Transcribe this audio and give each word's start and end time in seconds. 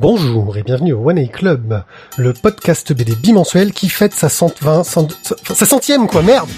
Bonjour 0.00 0.56
et 0.56 0.62
bienvenue 0.62 0.94
au 0.94 1.10
One 1.10 1.18
A 1.18 1.26
Club, 1.26 1.82
le 2.16 2.32
podcast 2.32 2.90
BD 2.94 3.14
bimensuel 3.14 3.72
qui 3.74 3.90
fête 3.90 4.14
sa 4.14 4.30
cent 4.30 4.50
vingt, 4.62 4.82
cent- 4.82 5.08
sa 5.52 5.66
centième 5.66 6.06
quoi, 6.06 6.22
merde 6.22 6.48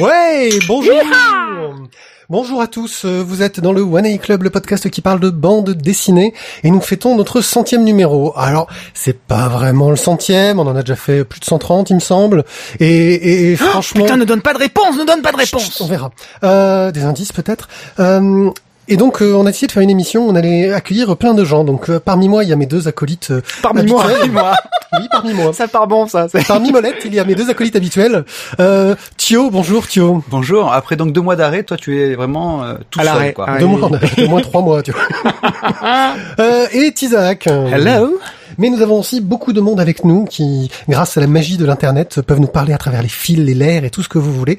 Ouais, 0.00 0.50
bonjour 0.66 0.94
Bonjour 2.30 2.62
à 2.62 2.66
tous, 2.66 3.04
euh, 3.04 3.22
vous 3.22 3.42
êtes 3.42 3.60
dans 3.60 3.72
le 3.72 3.82
One 3.82 4.06
A 4.06 4.16
Club, 4.16 4.44
le 4.44 4.50
podcast 4.50 4.88
qui 4.88 5.02
parle 5.02 5.20
de 5.20 5.28
bande 5.28 5.70
dessinée, 5.70 6.32
et 6.62 6.70
nous 6.70 6.80
fêtons 6.80 7.14
notre 7.16 7.42
centième 7.42 7.84
numéro. 7.84 8.32
Alors, 8.34 8.66
c'est 8.94 9.18
pas 9.20 9.48
vraiment 9.48 9.90
le 9.90 9.96
centième, 9.96 10.58
on 10.58 10.66
en 10.66 10.74
a 10.74 10.80
déjà 10.80 10.96
fait 10.96 11.22
plus 11.24 11.38
de 11.40 11.44
130, 11.44 11.90
il 11.90 11.96
me 11.96 12.00
semble, 12.00 12.44
et, 12.80 12.86
et- 12.86 13.52
et 13.52 13.56
franchement... 13.56 14.04
Putain, 14.04 14.16
ne 14.16 14.24
donne 14.24 14.40
pas 14.40 14.54
de 14.54 14.58
réponse, 14.58 14.96
ne 14.96 15.04
donne 15.04 15.20
pas 15.20 15.32
de 15.32 15.38
Chut, 15.40 15.54
réponse. 15.54 15.80
on 15.82 15.86
verra. 15.86 16.10
Euh, 16.44 16.90
des 16.92 17.04
indices 17.04 17.32
peut-être. 17.32 17.68
Euh, 18.00 18.50
et 18.88 18.96
donc 18.96 19.22
euh, 19.22 19.34
on 19.34 19.42
a 19.46 19.50
décidé 19.50 19.66
de 19.68 19.72
faire 19.72 19.82
une 19.82 19.90
émission, 19.90 20.26
on 20.28 20.34
allait 20.34 20.72
accueillir 20.72 21.16
plein 21.16 21.34
de 21.34 21.44
gens. 21.44 21.64
Donc 21.64 21.88
euh, 21.90 21.98
parmi 22.00 22.28
moi, 22.28 22.44
il 22.44 22.50
y 22.50 22.52
a 22.52 22.56
mes 22.56 22.66
deux 22.66 22.88
acolytes 22.88 23.30
euh, 23.30 23.40
Parmi 23.62 23.84
moi, 23.84 24.02
habituels. 24.04 24.18
parmi 24.32 24.32
moi. 24.32 24.54
Oui, 24.96 25.08
parmi 25.10 25.34
moi. 25.34 25.52
Ça 25.52 25.66
part 25.66 25.88
bon, 25.88 26.06
ça. 26.06 26.28
Parmi 26.46 26.70
Molette, 26.70 27.02
il 27.04 27.12
y 27.12 27.18
a 27.18 27.24
mes 27.24 27.34
deux 27.34 27.50
acolytes 27.50 27.74
habituels. 27.74 28.24
Euh, 28.60 28.94
Thio, 29.16 29.50
bonjour 29.50 29.88
Thio. 29.88 30.22
Bonjour. 30.28 30.72
Après 30.72 30.94
donc 30.94 31.12
deux 31.12 31.20
mois 31.20 31.34
d'arrêt, 31.34 31.64
toi 31.64 31.76
tu 31.76 32.00
es 32.00 32.14
vraiment 32.14 32.62
euh, 32.62 32.74
tout 32.90 33.00
À 33.00 33.02
seul 33.02 33.12
l'arrêt, 33.12 33.32
quoi. 33.32 33.58
Deux 33.58 33.66
mois, 33.66 33.88
on 33.90 33.94
a 33.94 34.24
au 34.24 34.28
moins 34.28 34.40
trois 34.40 34.62
mois, 34.62 34.82
tu 34.84 34.92
vois. 34.92 35.02
Euh, 36.38 36.66
et 36.72 36.92
Tizak. 36.92 37.46
Hello. 37.46 38.18
Mais 38.58 38.70
nous 38.70 38.82
avons 38.82 38.98
aussi 39.00 39.20
beaucoup 39.20 39.52
de 39.52 39.60
monde 39.60 39.80
avec 39.80 40.04
nous 40.04 40.24
qui, 40.24 40.70
grâce 40.88 41.16
à 41.16 41.20
la 41.20 41.26
magie 41.26 41.56
de 41.56 41.64
l'internet, 41.64 42.20
peuvent 42.22 42.40
nous 42.40 42.46
parler 42.46 42.72
à 42.72 42.78
travers 42.78 43.02
les 43.02 43.08
fils, 43.08 43.38
les 43.38 43.54
l'air 43.54 43.84
et 43.84 43.90
tout 43.90 44.02
ce 44.02 44.08
que 44.08 44.18
vous 44.18 44.32
voulez. 44.32 44.58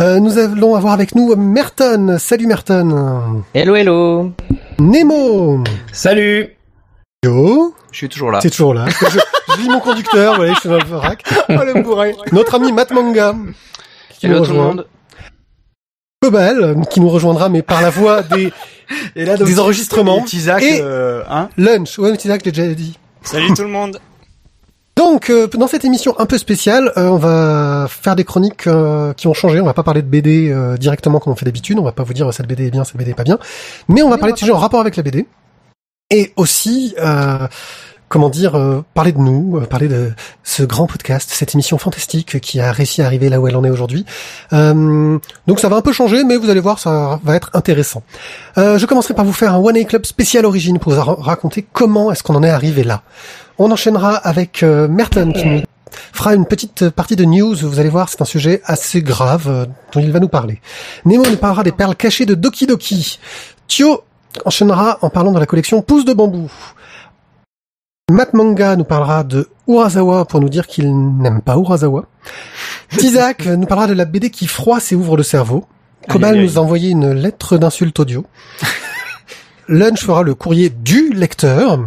Euh, 0.00 0.18
nous 0.20 0.38
allons 0.38 0.74
avoir 0.74 0.92
avec 0.92 1.14
nous 1.14 1.34
Merton. 1.36 2.16
Salut 2.18 2.46
Merton. 2.46 3.42
Hello, 3.54 3.74
hello. 3.74 4.32
Nemo. 4.78 5.62
Salut. 5.92 6.48
Yo. 7.24 7.74
Je 7.92 7.96
suis 7.98 8.08
toujours 8.08 8.30
là. 8.30 8.40
C'est 8.40 8.50
toujours 8.50 8.74
là. 8.74 8.86
Je, 8.88 9.18
je 9.54 9.60
lis 9.62 9.68
mon 9.68 9.80
conducteur, 9.80 10.36
voilà, 10.36 10.52
je 10.52 10.60
suis 10.60 10.68
dans 10.68 10.76
le 10.76 10.84
vrac. 10.84 11.22
Oh 11.48 11.52
le 11.64 11.82
bourré. 11.82 12.14
Notre 12.32 12.54
ami 12.56 12.72
Matt 12.72 12.90
Manga. 12.90 13.34
Qui 14.18 14.26
Hello 14.26 14.40
nous 14.40 14.46
tout 14.46 14.52
le 14.52 14.58
monde. 14.58 14.86
Cobal, 16.22 16.76
qui 16.90 17.00
nous 17.00 17.08
rejoindra, 17.08 17.48
mais 17.48 17.62
par 17.62 17.82
la 17.82 17.90
voix 17.90 18.22
des, 18.22 18.52
Et 19.14 19.24
là 19.24 19.36
des 19.36 19.58
enregistrements. 19.60 20.22
Tisac, 20.22 20.62
Et- 20.62 20.80
euh, 20.82 21.22
hein 21.30 21.48
Lunch. 21.56 21.98
Ouais, 21.98 22.18
ça 22.18 22.38
que 22.38 22.44
j'ai 22.44 22.52
déjà 22.52 22.74
dit. 22.74 22.98
Salut 23.26 23.52
tout 23.54 23.62
le 23.62 23.68
monde. 23.68 24.00
Donc, 24.94 25.30
euh, 25.30 25.48
dans 25.48 25.66
cette 25.66 25.84
émission 25.84 26.14
un 26.20 26.26
peu 26.26 26.38
spéciale, 26.38 26.92
euh, 26.96 27.08
on 27.08 27.16
va 27.16 27.88
faire 27.90 28.14
des 28.14 28.22
chroniques 28.22 28.68
euh, 28.68 29.12
qui 29.14 29.26
ont 29.26 29.34
changé. 29.34 29.60
On 29.60 29.64
va 29.64 29.74
pas 29.74 29.82
parler 29.82 30.00
de 30.00 30.06
BD 30.06 30.48
euh, 30.50 30.76
directement 30.76 31.18
comme 31.18 31.32
on 31.32 31.36
fait 31.36 31.44
d'habitude. 31.44 31.76
On 31.80 31.82
va 31.82 31.90
pas 31.90 32.04
vous 32.04 32.14
dire 32.14 32.28
euh, 32.28 32.32
cette 32.32 32.46
BD 32.46 32.68
est 32.68 32.70
bien, 32.70 32.84
cette 32.84 32.96
BD 32.96 33.10
est 33.10 33.14
pas 33.14 33.24
bien. 33.24 33.38
Mais 33.88 34.02
on 34.02 34.08
va 34.08 34.16
parler 34.16 34.32
de 34.32 34.38
sujets 34.38 34.52
en 34.52 34.58
rapport 34.58 34.80
avec 34.80 34.94
la 34.94 35.02
BD. 35.02 35.26
Et 36.10 36.32
aussi, 36.36 36.94
euh, 37.00 37.48
comment 38.08 38.28
dire, 38.30 38.54
euh, 38.56 38.84
parler 38.94 39.12
de 39.12 39.18
nous, 39.18 39.56
euh, 39.58 39.66
parler 39.66 39.88
de 39.88 40.12
ce 40.44 40.62
grand 40.62 40.86
podcast, 40.86 41.28
cette 41.32 41.54
émission 41.54 41.76
fantastique 41.78 42.40
qui 42.40 42.60
a 42.60 42.70
réussi 42.70 43.02
à 43.02 43.06
arriver 43.06 43.28
là 43.28 43.40
où 43.40 43.48
elle 43.48 43.56
en 43.56 43.64
est 43.64 43.70
aujourd'hui. 43.70 44.04
Euh, 44.52 45.18
donc 45.46 45.58
ça 45.60 45.68
va 45.68 45.76
un 45.76 45.80
peu 45.80 45.92
changer, 45.92 46.22
mais 46.24 46.36
vous 46.36 46.48
allez 46.48 46.60
voir, 46.60 46.78
ça 46.78 47.18
va 47.24 47.34
être 47.36 47.50
intéressant. 47.54 48.02
Je 48.56 48.84
commencerai 48.86 49.14
par 49.14 49.24
vous 49.24 49.32
faire 49.32 49.54
un 49.54 49.58
One 49.58 49.76
A 49.76 49.84
Club 49.84 50.06
spécial 50.06 50.44
origine 50.46 50.78
pour 50.78 50.92
vous 50.92 51.00
ra- 51.00 51.16
raconter 51.18 51.66
comment 51.72 52.12
est-ce 52.12 52.22
qu'on 52.22 52.34
en 52.36 52.42
est 52.42 52.50
arrivé 52.50 52.84
là. 52.84 53.02
On 53.58 53.70
enchaînera 53.70 54.14
avec 54.16 54.62
Merton 54.62 55.32
qui 55.32 55.64
fera 56.12 56.34
une 56.34 56.46
petite 56.46 56.90
partie 56.90 57.16
de 57.16 57.24
news. 57.24 57.54
Vous 57.56 57.80
allez 57.80 57.88
voir, 57.88 58.08
c'est 58.08 58.22
un 58.22 58.26
sujet 58.26 58.60
assez 58.64 59.02
grave 59.02 59.66
dont 59.92 60.00
il 60.00 60.12
va 60.12 60.20
nous 60.20 60.28
parler. 60.28 60.60
Nemo 61.04 61.24
nous 61.28 61.36
parlera 61.36 61.62
des 61.64 61.72
perles 61.72 61.96
cachées 61.96 62.26
de 62.26 62.34
Doki 62.34 62.66
Doki. 62.66 63.18
Thio 63.66 64.02
enchaînera 64.44 64.98
en 65.02 65.08
parlant 65.10 65.32
de 65.32 65.38
la 65.40 65.46
collection 65.46 65.80
Pouce 65.82 66.04
de 66.04 66.12
bambou. 66.12 66.50
Matt 68.08 68.34
Manga 68.34 68.76
nous 68.76 68.84
parlera 68.84 69.24
de 69.24 69.48
Urasawa 69.66 70.26
pour 70.26 70.40
nous 70.40 70.48
dire 70.48 70.68
qu'il 70.68 70.96
n'aime 71.18 71.40
pas 71.40 71.56
Urasawa. 71.56 72.04
Tizak 72.96 73.46
nous 73.46 73.66
parlera 73.66 73.88
de 73.88 73.94
la 73.94 74.04
BD 74.04 74.30
qui 74.30 74.46
froisse 74.46 74.92
et 74.92 74.94
ouvre 74.94 75.16
le 75.16 75.24
cerveau. 75.24 75.64
Cobal 76.08 76.34
Aïe, 76.34 76.38
aïe, 76.38 76.44
aïe. 76.44 76.52
nous 76.52 76.58
a 76.58 76.62
envoyé 76.62 76.90
une 76.90 77.10
lettre 77.10 77.58
d'insulte 77.58 77.98
audio. 77.98 78.24
Lunch 79.68 80.04
fera 80.04 80.22
le 80.22 80.36
courrier 80.36 80.70
du 80.70 81.12
lecteur. 81.14 81.80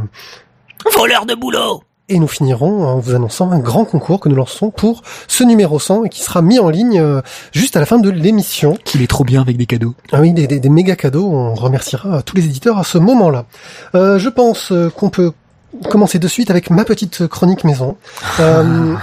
Voleur 0.94 1.26
de 1.26 1.36
boulot. 1.36 1.84
Et 2.10 2.20
nous 2.20 2.28
finirons 2.28 2.84
en 2.86 3.00
vous 3.00 3.16
annonçant 3.16 3.52
un 3.52 3.60
grand 3.60 3.86
concours 3.86 4.20
que 4.20 4.28
nous 4.28 4.36
lançons 4.36 4.72
pour 4.72 5.04
ce 5.30 5.46
numéro 5.46 5.80
100 5.80 6.04
et 6.04 6.10
qui 6.10 6.22
sera 6.22 6.42
mis 6.42 6.60
en 6.60 6.68
ligne 6.68 7.00
euh, 7.00 7.22
juste 7.54 7.78
à 7.78 7.80
la 7.80 7.86
fin 7.86 7.98
de 7.98 8.10
l'émission. 8.10 8.78
Qu'il 8.84 9.02
est 9.02 9.08
trop 9.08 9.24
bien 9.24 9.40
avec 9.40 9.56
des 9.56 9.68
cadeaux. 9.68 9.96
Ah 10.12 10.20
oui, 10.20 10.34
des, 10.34 10.48
des, 10.48 10.60
des 10.60 10.70
méga 10.70 10.98
cadeaux. 10.98 11.30
On 11.32 11.54
remerciera 11.56 12.22
tous 12.24 12.36
les 12.36 12.44
éditeurs 12.44 12.78
à 12.78 12.84
ce 12.84 12.98
moment-là. 12.98 13.46
Euh, 13.96 14.20
je 14.20 14.28
pense 14.28 14.74
euh, 14.74 14.90
qu'on 14.90 15.10
peut 15.10 15.32
commencer 15.90 16.20
de 16.20 16.28
suite 16.28 16.50
avec 16.52 16.70
ma 16.70 16.84
petite 16.86 17.28
chronique 17.28 17.64
maison. 17.64 17.98
Euh, 18.40 18.96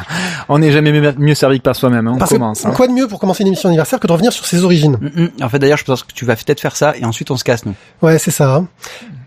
On 0.49 0.59
n'est 0.59 0.71
jamais 0.72 0.93
mieux- 1.19 1.34
servi 1.34 1.59
que 1.59 1.62
par 1.65 1.77
soi-même. 1.77 2.06
hein. 2.06 2.12
On 2.15 2.19
parce 2.19 2.31
que 2.31 2.37
commence. 2.37 2.65
hein. 2.65 2.71
quoi 2.75 2.87
de 2.88 2.93
mieux 2.93 3.06
pour 3.09 3.19
commencer 3.21 3.43
une 3.43 3.49
émission 3.49 3.69
anniversaire 3.69 4.00
que 4.00 4.06
de 4.06 4.12
revenir 4.12 4.32
sur 4.32 4.47
ses 4.47 4.65
origines? 4.65 4.97
Mm, 5.00 5.22
mm. 5.25 5.31
En 5.43 5.49
fait 5.49 5.59
d'ailleurs, 5.59 5.77
je 5.78 5.84
pense 5.84 6.03
que 6.04 6.12
tu 6.12 6.25
vas 6.25 6.37
peut-être 6.37 6.60
faire 6.60 6.75
ça 6.77 6.97
et 6.97 7.04
ensuite 7.04 7.31
on 7.31 7.37
se 7.37 7.44
casse 7.44 7.66
nous. 7.66 7.75
Ouais, 8.03 8.19
c'est 8.19 8.31
ça. 8.31 8.65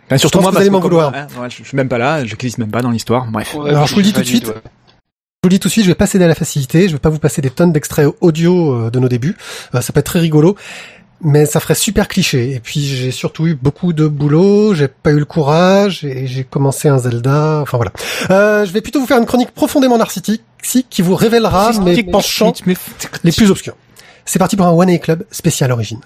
Enfin, 0.08 0.18
surtout 0.18 0.40
pense 0.40 0.44
moi, 0.44 0.52
que 0.52 0.56
vous 0.56 0.58
parce 0.58 0.62
allez 0.62 0.70
m'en 0.72 0.80
comme- 0.80 0.90
vouloir. 0.90 1.12
Ouais, 1.42 1.50
je, 1.50 1.58
je 1.64 1.68
suis 1.68 1.76
même 1.78 1.90
pas 1.90 1.98
là, 2.00 2.26
je 2.26 2.36
glisse 2.36 2.58
même 2.58 2.72
pas 2.72 2.82
dans 2.82 2.90
l'histoire. 2.92 3.28
Bref. 3.30 3.56
Alors, 3.68 3.86
je 3.86 3.94
vous 3.94 4.00
le 4.00 4.06
dis 4.06 4.14
tout 4.14 4.22
de 4.22 4.26
suite. 4.26 4.46
Je 4.48 4.52
vous 4.52 5.50
le 5.50 5.50
dis 5.50 5.60
tout 5.60 5.68
de 5.68 5.72
suite, 5.72 5.86
je 5.86 5.90
vais 5.90 5.96
pas 5.96 6.08
céder 6.08 6.26
à 6.26 6.28
la 6.28 6.36
facilité. 6.36 6.88
Je 6.88 6.94
vais 6.94 7.00
pas 7.00 7.10
vous 7.10 7.20
passer 7.20 7.42
des 7.42 7.50
tonnes 7.52 7.72
d'extraits 7.72 8.08
audio 8.22 8.74
euh, 8.74 8.90
de 8.90 9.00
nos 9.00 9.08
débuts. 9.08 9.38
Euh, 9.76 9.82
ça 9.82 9.94
peut 9.94 10.00
être 10.00 10.06
très 10.08 10.20
rigolo. 10.20 10.56
Mais 11.22 11.46
ça 11.46 11.60
ferait 11.60 11.76
super 11.76 12.08
cliché. 12.08 12.54
Et 12.54 12.60
puis 12.62 12.80
j'ai 12.82 13.12
surtout 13.12 13.46
eu 13.48 13.54
beaucoup 13.54 13.92
de 13.92 14.08
boulot, 14.08 14.74
j'ai 14.74 14.88
pas 14.88 15.12
eu 15.12 15.20
le 15.20 15.26
courage, 15.26 16.06
et 16.06 16.28
j'ai 16.28 16.44
commencé 16.46 16.88
un 16.88 16.98
Zelda. 16.98 17.60
Enfin 17.62 17.78
voilà. 17.78 17.92
Euh, 18.32 18.66
je 18.66 18.72
vais 18.72 18.82
plutôt 18.82 19.00
vous 19.02 19.06
faire 19.08 19.18
une 19.18 19.26
chronique 19.26 19.52
profondément 19.52 19.98
narcissique 19.98 20.44
si- 20.62 20.86
qui 20.90 21.02
vous 21.02 21.16
révélera 21.16 21.72
mes 21.82 21.96
penchants 22.12 22.46
les 23.24 23.32
plus 23.32 23.52
obscurs. 23.52 23.76
C'est 24.26 24.40
parti 24.40 24.56
pour 24.56 24.66
un 24.66 24.72
One 24.72 24.90
A 24.90 24.98
Club 24.98 25.26
spécial 25.32 25.72
origine. 25.72 26.00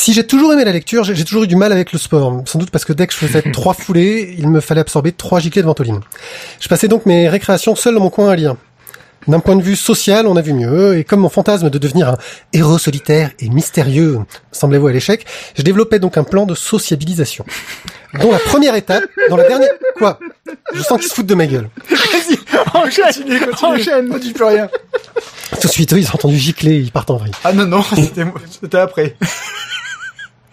Si 0.00 0.12
j'ai 0.12 0.26
toujours 0.26 0.52
aimé 0.52 0.64
la 0.64 0.72
lecture, 0.72 1.04
j'ai 1.04 1.14
j'ai 1.14 1.24
toujours 1.24 1.44
eu 1.44 1.46
du 1.46 1.56
mal 1.56 1.72
avec 1.72 1.92
le 1.92 1.98
sport. 1.98 2.42
Sans 2.46 2.58
doute 2.58 2.70
parce 2.70 2.84
que 2.84 2.92
dès 2.92 3.06
que 3.06 3.12
je 3.12 3.18
faisais 3.18 3.42
trois 3.52 3.74
foulées, 3.74 4.34
il 4.38 4.48
me 4.48 4.60
fallait 4.60 4.80
absorber 4.80 5.12
trois 5.12 5.38
giclées 5.40 5.62
de 5.62 5.66
ventoline. 5.66 6.00
Je 6.60 6.68
passais 6.68 6.88
donc 6.88 7.06
mes 7.06 7.28
récréations 7.28 7.74
seul 7.74 7.94
dans 7.94 8.00
mon 8.00 8.10
coin 8.10 8.30
à 8.30 8.36
lire. 8.36 8.56
D'un 9.26 9.40
point 9.40 9.56
de 9.56 9.62
vue 9.62 9.76
social, 9.76 10.26
on 10.26 10.36
a 10.36 10.42
vu 10.42 10.52
mieux, 10.52 10.98
et 10.98 11.04
comme 11.04 11.20
mon 11.20 11.28
fantasme 11.30 11.70
de 11.70 11.78
devenir 11.78 12.08
un 12.10 12.16
héros 12.52 12.76
solitaire 12.78 13.30
et 13.40 13.48
mystérieux 13.48 14.18
semblait 14.52 14.78
vous 14.78 14.88
à 14.88 14.92
l'échec, 14.92 15.24
je 15.56 15.62
développais 15.62 15.98
donc 15.98 16.18
un 16.18 16.24
plan 16.24 16.44
de 16.46 16.54
sociabilisation. 16.54 17.44
Dont 18.20 18.30
la 18.30 18.38
première 18.38 18.74
étape, 18.74 19.04
dans 19.30 19.36
la 19.36 19.48
dernière... 19.48 19.70
Quoi? 19.96 20.18
Je 20.74 20.82
sens 20.82 21.00
qu'ils 21.00 21.08
se 21.08 21.14
foutent 21.14 21.26
de 21.26 21.34
ma 21.34 21.46
gueule. 21.46 21.68
Vas-y, 21.90 22.38
enchaîne, 22.74 23.40
enchaîne, 23.62 24.08
ne 24.08 24.18
dis 24.18 24.32
plus 24.32 24.44
rien. 24.44 24.68
Tout 25.60 25.66
de 25.68 25.72
suite, 25.72 25.92
eux, 25.94 25.98
ils 25.98 26.06
ont 26.08 26.14
entendu 26.14 26.36
gicler, 26.36 26.76
ils 26.78 26.92
partent 26.92 27.10
en 27.10 27.16
vrille. 27.16 27.32
Ah 27.44 27.52
non 27.52 27.66
non, 27.66 27.82
c'était 27.94 28.24
moi- 28.24 28.34
c'était 28.60 28.78
après. 28.78 29.16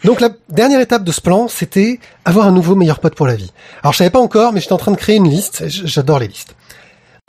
Donc 0.04 0.20
la 0.22 0.30
dernière 0.50 0.80
étape 0.80 1.04
de 1.04 1.12
ce 1.12 1.22
plan, 1.22 1.48
c'était 1.48 2.00
avoir 2.26 2.48
un 2.48 2.52
nouveau 2.52 2.76
meilleur 2.76 3.00
pote 3.00 3.14
pour 3.16 3.28
la 3.28 3.36
vie. 3.36 3.52
Alors 3.84 3.94
je 3.94 4.00
savais 4.00 4.10
pas 4.10 4.20
encore, 4.20 4.52
mais 4.54 4.60
j'étais 4.60 4.74
en 4.74 4.78
train 4.78 4.92
de 4.92 4.98
créer 4.98 5.18
une 5.18 5.30
liste. 5.30 5.64
J'adore 5.68 6.18
les 6.20 6.28
listes. 6.28 6.56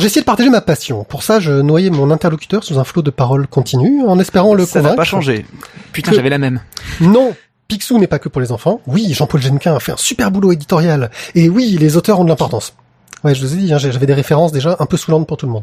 J'ai 0.02 0.06
essayé 0.06 0.20
de 0.22 0.26
partager 0.26 0.50
ma 0.50 0.60
passion. 0.60 1.04
Pour 1.04 1.22
ça, 1.22 1.38
je 1.38 1.52
noyais 1.52 1.88
mon 1.88 2.10
interlocuteur 2.10 2.64
sous 2.64 2.76
un 2.80 2.82
flot 2.82 3.02
de 3.02 3.10
paroles 3.12 3.46
continues, 3.46 4.02
en 4.04 4.18
espérant 4.18 4.52
le 4.54 4.66
Ça 4.66 4.80
n'a 4.80 4.82
convaincre. 4.82 4.96
pas 4.96 5.04
changé. 5.04 5.46
Putain, 5.92 6.10
Que- 6.10 6.16
j'avais 6.16 6.28
la 6.28 6.38
même. 6.38 6.60
Non, 7.00 7.36
Picsou 7.68 7.98
n'est 7.98 8.08
pas 8.08 8.18
que 8.18 8.28
pour 8.28 8.40
les 8.40 8.50
enfants. 8.50 8.80
Oui, 8.88 9.14
Jean-Paul 9.14 9.40
Genquin 9.40 9.76
a 9.76 9.78
fait 9.78 9.92
un 9.92 9.96
super 9.96 10.32
boulot 10.32 10.50
éditorial. 10.50 11.12
Et 11.36 11.48
oui, 11.48 11.76
les 11.78 11.96
auteurs 11.96 12.18
ont 12.18 12.24
de 12.24 12.28
l'importance. 12.30 12.74
Ouais, 13.22 13.32
je 13.36 13.40
vous 13.46 13.54
ai 13.54 13.56
dit, 13.58 13.72
hein, 13.72 13.78
j'avais 13.78 14.06
des 14.06 14.14
références 14.14 14.50
déjà 14.50 14.74
un 14.80 14.86
peu 14.86 14.96
saoulantes 14.96 15.28
pour 15.28 15.36
tout 15.36 15.46
le 15.46 15.52
monde. 15.52 15.62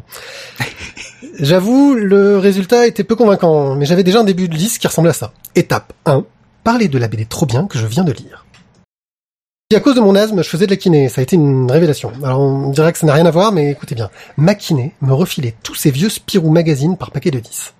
J'avoue, 1.38 1.94
le 1.94 2.38
résultat 2.38 2.86
était 2.86 3.04
peu 3.04 3.16
convaincant, 3.16 3.74
mais 3.76 3.84
j'avais 3.84 4.02
déjà 4.04 4.20
un 4.20 4.24
début 4.24 4.48
de 4.48 4.54
liste 4.54 4.78
qui 4.78 4.86
ressemblait 4.86 5.10
à 5.10 5.14
ça. 5.14 5.32
Étape 5.54 5.92
1. 6.06 6.24
Parler 6.64 6.88
de 6.88 6.98
la 6.98 7.08
BD 7.08 7.26
trop 7.26 7.46
bien 7.46 7.66
que 7.66 7.78
je 7.78 7.86
viens 7.86 8.04
de 8.04 8.12
lire. 8.12 8.46
Et 9.72 9.76
à 9.76 9.80
cause 9.80 9.94
de 9.94 10.00
mon 10.00 10.16
asthme, 10.16 10.42
je 10.42 10.48
faisais 10.48 10.66
de 10.66 10.70
la 10.72 10.76
kiné. 10.76 11.08
Ça 11.08 11.20
a 11.20 11.22
été 11.22 11.36
une 11.36 11.70
révélation. 11.70 12.12
Alors 12.24 12.40
on 12.40 12.70
dirait 12.70 12.92
que 12.92 12.98
ça 12.98 13.06
n'a 13.06 13.12
rien 13.14 13.24
à 13.26 13.30
voir, 13.30 13.52
mais 13.52 13.70
écoutez 13.70 13.94
bien. 13.94 14.10
Ma 14.36 14.56
kiné 14.56 14.94
me 15.00 15.12
refilait 15.12 15.54
tous 15.62 15.76
ces 15.76 15.92
vieux 15.92 16.08
Spirou 16.08 16.50
magazines 16.50 16.96
par 16.96 17.12
paquet 17.12 17.30
de 17.30 17.38
10. 17.38 17.72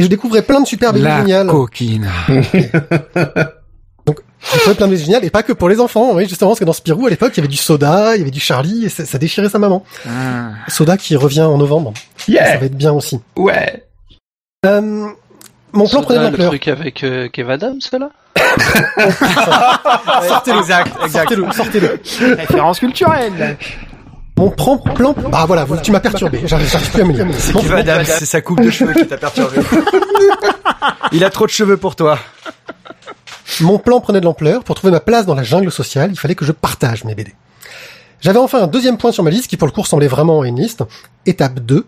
Et 0.00 0.02
je 0.04 0.08
découvrais 0.08 0.42
plein 0.42 0.60
de 0.60 0.66
super 0.66 0.92
BD 0.92 1.04
La 1.04 1.20
géniales. 1.20 1.46
coquine. 1.46 2.10
J'ai 4.52 4.58
trouvé 4.60 4.74
plein 4.76 4.88
de 4.88 4.96
géniales 4.96 5.24
et 5.24 5.30
pas 5.30 5.42
que 5.42 5.52
pour 5.54 5.68
les 5.70 5.80
enfants. 5.80 6.14
Oui, 6.14 6.28
justement, 6.28 6.50
parce 6.50 6.60
que 6.60 6.64
dans 6.66 6.72
Spirou, 6.74 7.06
à 7.06 7.10
l'époque, 7.10 7.32
il 7.34 7.38
y 7.38 7.40
avait 7.40 7.48
du 7.48 7.56
Soda, 7.56 8.14
il 8.14 8.18
y 8.18 8.22
avait 8.22 8.30
du 8.30 8.40
Charlie 8.40 8.84
et 8.84 8.88
ça, 8.90 9.06
ça 9.06 9.16
déchirait 9.16 9.48
sa 9.48 9.58
maman. 9.58 9.84
Ah. 10.06 10.50
Soda 10.68 10.96
qui 10.98 11.16
revient 11.16 11.42
en 11.42 11.56
novembre. 11.56 11.94
Ça 12.18 12.24
Yeah. 12.32 12.58
va 12.58 12.66
être 12.66 12.76
bien 12.76 12.92
aussi. 12.92 13.20
Ouais. 13.36 13.84
Euh, 14.66 14.80
mon 15.72 15.86
plan 15.88 16.02
Soda, 16.02 16.02
prenait 16.02 16.18
de 16.18 16.24
le 16.24 16.30
l'ampleur. 16.30 16.48
truc 16.50 16.68
avec 16.68 17.04
euh, 17.04 17.28
Kev 17.28 17.50
Adams, 17.52 17.78
là? 17.92 18.10
Sortez-le, 20.28 20.58
Exact, 20.58 20.92
exact. 21.04 21.28
sortez-le, 21.28 21.52
sortez-le. 21.52 22.36
Référence 22.36 22.78
culturelle. 22.78 23.56
Mon 24.36 24.50
plan, 24.50 24.78
plan, 24.78 25.14
bah 25.30 25.44
voilà, 25.46 25.64
tu 25.82 25.92
m'as 25.92 26.00
perturbé. 26.00 26.40
J'arrive, 26.44 26.68
plus 26.92 27.02
à 27.02 27.04
me 27.04 27.12
lire. 27.12 27.26
Adams, 27.76 28.04
c'est 28.04 28.26
sa 28.26 28.40
coupe 28.40 28.60
de 28.60 28.70
cheveux 28.70 28.92
qui 28.92 29.06
t'a 29.06 29.16
perturbé. 29.16 29.58
Il 31.12 31.24
a 31.24 31.30
trop 31.30 31.46
de 31.46 31.50
cheveux 31.52 31.76
pour 31.76 31.94
toi. 31.94 32.18
Mon 33.60 33.78
plan 33.78 34.00
prenait 34.00 34.18
de 34.20 34.24
l'ampleur. 34.24 34.64
Pour 34.64 34.74
trouver 34.74 34.90
ma 34.90 34.98
place 35.00 35.24
dans 35.26 35.36
la 35.36 35.44
jungle 35.44 35.70
sociale, 35.70 36.10
il 36.10 36.18
fallait 36.18 36.34
que 36.34 36.44
je 36.44 36.50
partage 36.50 37.04
mes 37.04 37.14
BD. 37.14 37.32
J'avais 38.20 38.38
enfin 38.38 38.62
un 38.62 38.66
deuxième 38.66 38.98
point 38.98 39.12
sur 39.12 39.22
ma 39.22 39.30
liste 39.30 39.46
qui 39.48 39.56
pour 39.56 39.68
le 39.68 39.72
coup 39.72 39.82
ressemblait 39.82 40.08
vraiment 40.08 40.42
une 40.44 40.58
liste. 40.58 40.82
Étape 41.26 41.60
2. 41.60 41.86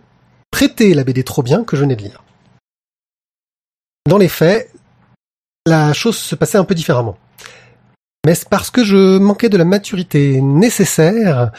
Prêter 0.52 0.94
la 0.94 1.02
BD 1.02 1.25
trop 1.25 1.42
bien 1.42 1.64
que 1.64 1.76
je 1.76 1.81
venais 1.82 1.96
de 1.96 2.02
lire. 2.02 2.22
Dans 4.08 4.19
les 4.19 4.28
faits, 4.28 4.70
la 5.66 5.92
chose 5.92 6.16
se 6.16 6.34
passait 6.34 6.58
un 6.58 6.64
peu 6.64 6.74
différemment. 6.74 7.16
Mais 8.24 8.34
c'est 8.34 8.48
parce 8.48 8.70
que 8.70 8.82
je 8.82 9.18
manquais 9.18 9.48
de 9.48 9.56
la 9.56 9.64
maturité 9.64 10.40
nécessaire 10.40 11.52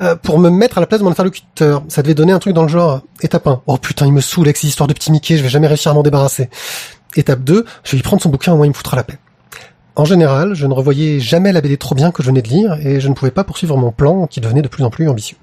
euh, 0.00 0.14
pour 0.14 0.38
me 0.38 0.50
mettre 0.50 0.78
à 0.78 0.80
la 0.80 0.86
place 0.86 1.00
de 1.00 1.04
mon 1.04 1.10
interlocuteur. 1.10 1.82
Ça 1.88 2.02
devait 2.02 2.14
donner 2.14 2.32
un 2.32 2.38
truc 2.38 2.54
dans 2.54 2.62
le 2.62 2.68
genre 2.68 3.02
étape 3.22 3.46
1. 3.46 3.62
Oh 3.66 3.76
putain, 3.76 4.06
il 4.06 4.12
me 4.12 4.20
saoule 4.20 4.46
avec 4.46 4.56
ces 4.56 4.68
histoires 4.68 4.86
de 4.86 4.92
petit 4.92 5.10
Mickey, 5.10 5.36
je 5.36 5.42
vais 5.42 5.48
jamais 5.48 5.66
réussir 5.66 5.90
à 5.90 5.94
m'en 5.94 6.02
débarrasser. 6.04 6.48
Étape 7.16 7.42
2, 7.42 7.64
je 7.82 7.90
vais 7.90 7.96
lui 7.96 8.02
prendre 8.02 8.22
son 8.22 8.28
bouquin, 8.28 8.52
au 8.52 8.56
moins 8.56 8.66
il 8.66 8.70
me 8.70 8.74
foutra 8.74 8.96
la 8.96 9.02
paix. 9.02 9.18
En 9.94 10.04
général, 10.06 10.54
je 10.54 10.66
ne 10.66 10.72
revoyais 10.72 11.20
jamais 11.20 11.52
la 11.52 11.60
BD 11.60 11.76
trop 11.76 11.94
bien 11.94 12.12
que 12.12 12.22
je 12.22 12.28
venais 12.28 12.40
de 12.40 12.48
lire 12.48 12.78
et 12.82 12.98
je 12.98 13.08
ne 13.08 13.14
pouvais 13.14 13.30
pas 13.30 13.44
poursuivre 13.44 13.76
mon 13.76 13.90
plan 13.92 14.26
qui 14.26 14.40
devenait 14.40 14.62
de 14.62 14.68
plus 14.68 14.84
en 14.84 14.90
plus 14.90 15.06
ambitieux. 15.08 15.36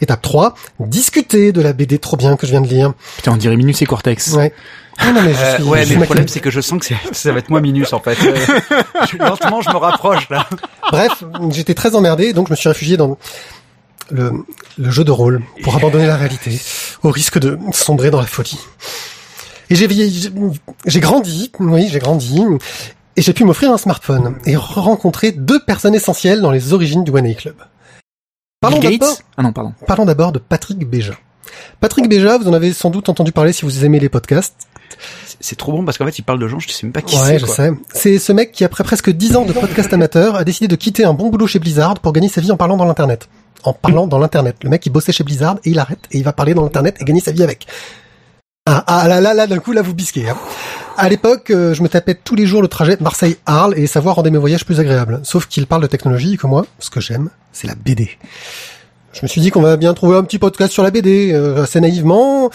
Étape 0.00 0.22
3, 0.22 0.54
discuter 0.80 1.52
de 1.52 1.60
la 1.60 1.74
BD 1.74 1.98
trop 1.98 2.16
bien 2.16 2.36
que 2.36 2.46
je 2.46 2.52
viens 2.52 2.62
de 2.62 2.66
lire. 2.66 2.94
Putain, 3.16 3.32
on 3.32 3.36
dirait 3.36 3.56
Minus 3.56 3.82
et 3.82 3.86
Cortex. 3.86 4.28
Ouais. 4.32 4.54
Ah 4.98 5.12
non 5.12 5.20
mais 5.22 5.34
je 5.34 5.62
Euh, 5.62 5.64
ouais, 5.66 5.80
je 5.80 5.84
suis 5.86 5.94
mais 5.96 6.00
le 6.00 6.04
problème, 6.06 6.28
c'est 6.28 6.40
que 6.40 6.50
je 6.50 6.60
sens 6.62 6.78
que 6.80 6.94
ça 7.12 7.32
va 7.32 7.38
être 7.38 7.50
moins 7.50 7.60
minus, 7.60 7.92
en 7.92 8.00
fait. 8.00 8.16
Euh, 8.24 8.36
je- 9.10 9.16
lentement, 9.18 9.60
je 9.60 9.68
me 9.70 9.76
rapproche, 9.76 10.28
là. 10.30 10.46
Bref, 10.90 11.22
j'étais 11.50 11.74
très 11.74 11.94
emmerdé, 11.94 12.32
donc 12.32 12.48
je 12.48 12.52
me 12.52 12.56
suis 12.56 12.68
réfugié 12.68 12.96
dans 12.96 13.18
le, 14.10 14.32
le 14.78 14.90
jeu 14.90 15.04
de 15.04 15.10
rôle 15.10 15.42
pour 15.62 15.76
abandonner 15.76 16.06
la 16.06 16.16
réalité, 16.16 16.58
au 17.02 17.10
risque 17.10 17.38
de 17.38 17.58
sombrer 17.72 18.10
dans 18.10 18.20
la 18.20 18.26
folie. 18.26 18.58
Et 19.70 19.74
j'ai 19.74 19.86
vieilli- 19.86 20.30
j'ai 20.86 21.00
grandi, 21.00 21.50
oui, 21.60 21.88
j'ai 21.90 21.98
grandi, 21.98 22.42
et 23.20 23.22
j'ai 23.22 23.34
pu 23.34 23.44
m'offrir 23.44 23.70
un 23.70 23.76
smartphone 23.76 24.36
et 24.46 24.56
rencontrer 24.56 25.30
deux 25.30 25.60
personnes 25.62 25.94
essentielles 25.94 26.40
dans 26.40 26.50
les 26.50 26.72
origines 26.72 27.04
du 27.04 27.10
One 27.10 27.26
A 27.26 27.34
Club. 27.34 27.54
Parlons 28.62 28.78
d'abord, 28.78 28.98
Gates 28.98 29.24
Ah 29.36 29.42
non, 29.42 29.52
pardon. 29.52 29.74
parlons 29.86 30.06
d'abord 30.06 30.32
de 30.32 30.38
Patrick 30.38 30.78
Béja. 30.88 31.12
Patrick 31.80 32.08
Béja, 32.08 32.38
vous 32.38 32.48
en 32.48 32.54
avez 32.54 32.72
sans 32.72 32.88
doute 32.88 33.10
entendu 33.10 33.30
parler 33.30 33.52
si 33.52 33.66
vous 33.66 33.84
aimez 33.84 34.00
les 34.00 34.08
podcasts. 34.08 34.54
C'est- 35.38 35.56
trop 35.56 35.72
bon 35.72 35.84
parce 35.84 35.98
qu'en 35.98 36.06
fait, 36.06 36.18
il 36.18 36.22
parle 36.22 36.38
de 36.38 36.48
gens, 36.48 36.58
je 36.60 36.68
sais 36.70 36.86
même 36.86 36.92
pas 36.94 37.02
qui 37.02 37.14
Ouais, 37.16 37.22
c'est. 37.24 37.38
je 37.40 37.44
quoi. 37.44 37.54
sais. 37.54 37.72
C'est 37.92 38.18
ce 38.18 38.32
mec 38.32 38.52
qui, 38.52 38.64
après 38.64 38.84
presque 38.84 39.10
10 39.10 39.36
ans 39.36 39.44
de 39.44 39.52
podcast 39.52 39.92
amateur, 39.92 40.36
a 40.36 40.44
décidé 40.44 40.66
de 40.68 40.76
quitter 40.76 41.04
un 41.04 41.12
bon 41.12 41.28
boulot 41.28 41.46
chez 41.46 41.58
Blizzard 41.58 42.00
pour 42.00 42.12
gagner 42.14 42.28
sa 42.30 42.40
vie 42.40 42.52
en 42.52 42.56
parlant 42.56 42.78
dans 42.78 42.86
l'internet. 42.86 43.28
En 43.64 43.74
parlant 43.74 44.06
dans 44.06 44.18
l'internet. 44.18 44.56
Le 44.62 44.70
mec, 44.70 44.86
il 44.86 44.90
bossait 44.90 45.12
chez 45.12 45.24
Blizzard 45.24 45.56
et 45.64 45.70
il 45.70 45.78
arrête 45.78 46.00
et 46.10 46.16
il 46.18 46.24
va 46.24 46.32
parler 46.32 46.54
dans 46.54 46.62
l'internet 46.62 46.96
et 47.00 47.04
gagner 47.04 47.20
sa 47.20 47.32
vie 47.32 47.42
avec. 47.42 47.66
Ah, 48.72 48.84
ah 48.86 49.08
là 49.08 49.20
là 49.20 49.34
là, 49.34 49.48
d'un 49.48 49.58
coup 49.58 49.72
là 49.72 49.82
vous 49.82 49.94
bisquez. 49.94 50.28
Hein. 50.28 50.36
À 50.96 51.08
l'époque, 51.08 51.50
euh, 51.50 51.74
je 51.74 51.82
me 51.82 51.88
tapais 51.88 52.14
tous 52.14 52.36
les 52.36 52.46
jours 52.46 52.62
le 52.62 52.68
trajet 52.68 52.96
Marseille-Arles 53.00 53.74
et 53.76 53.88
savoir 53.88 54.14
rendait 54.14 54.30
mes 54.30 54.38
voyages 54.38 54.64
plus 54.64 54.78
agréables. 54.78 55.18
Sauf 55.24 55.46
qu'il 55.46 55.66
parle 55.66 55.82
de 55.82 55.88
technologie 55.88 56.36
que 56.36 56.46
moi, 56.46 56.64
ce 56.78 56.88
que 56.88 57.00
j'aime, 57.00 57.30
c'est 57.52 57.66
la 57.66 57.74
BD. 57.74 58.10
Je 59.12 59.20
me 59.22 59.26
suis 59.26 59.40
dit 59.40 59.50
qu'on 59.50 59.60
va 59.60 59.76
bien 59.76 59.92
trouver 59.92 60.16
un 60.16 60.22
petit 60.22 60.38
podcast 60.38 60.72
sur 60.72 60.84
la 60.84 60.92
BD, 60.92 61.32
euh, 61.32 61.64
assez 61.64 61.80
naïvement. 61.80 62.48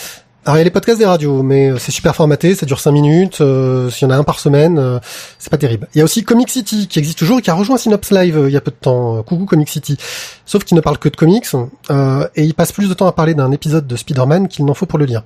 Alors 0.45 0.57
il 0.57 0.59
y 0.59 0.61
a 0.61 0.63
les 0.63 0.69
podcasts 0.69 0.99
des 0.99 1.07
radios, 1.07 1.41
mais 1.41 1.71
euh, 1.71 1.79
c'est 1.79 1.91
super 1.91 2.15
formaté, 2.15 2.53
ça 2.53 2.67
dure 2.67 2.79
5 2.79 2.91
minutes, 2.91 3.41
euh, 3.41 3.89
s'il 3.89 4.07
y 4.07 4.11
en 4.11 4.13
a 4.13 4.17
un 4.17 4.23
par 4.23 4.39
semaine, 4.39 4.77
euh, 4.77 4.99
c'est 5.39 5.49
pas 5.49 5.57
terrible. 5.57 5.87
Il 5.95 5.97
y 5.97 6.01
a 6.01 6.03
aussi 6.03 6.23
Comic 6.23 6.51
City 6.51 6.87
qui 6.87 6.99
existe 6.99 7.17
toujours 7.17 7.39
et 7.39 7.41
qui 7.41 7.49
a 7.49 7.55
rejoint 7.55 7.77
Synops 7.77 8.11
Live 8.11 8.39
il 8.45 8.53
y 8.53 8.57
a 8.57 8.61
peu 8.61 8.69
de 8.69 8.75
temps. 8.75 9.23
Coucou 9.23 9.45
Comic 9.45 9.67
City. 9.67 9.97
Sauf 10.45 10.63
qu'il 10.63 10.75
ne 10.75 10.81
parle 10.81 10.99
que 10.99 11.09
de 11.09 11.15
comics 11.15 11.47
et 12.35 12.43
il 12.43 12.53
passe 12.53 12.71
plus 12.71 12.87
de 12.87 12.93
temps 12.93 13.07
à 13.07 13.11
parler 13.11 13.33
d'un 13.33 13.51
épisode 13.51 13.87
de 13.87 13.95
Spider-Man 13.95 14.47
qu'il 14.47 14.65
n'en 14.65 14.75
faut 14.75 14.85
pour 14.85 14.99
le 14.99 15.05
lire. 15.05 15.23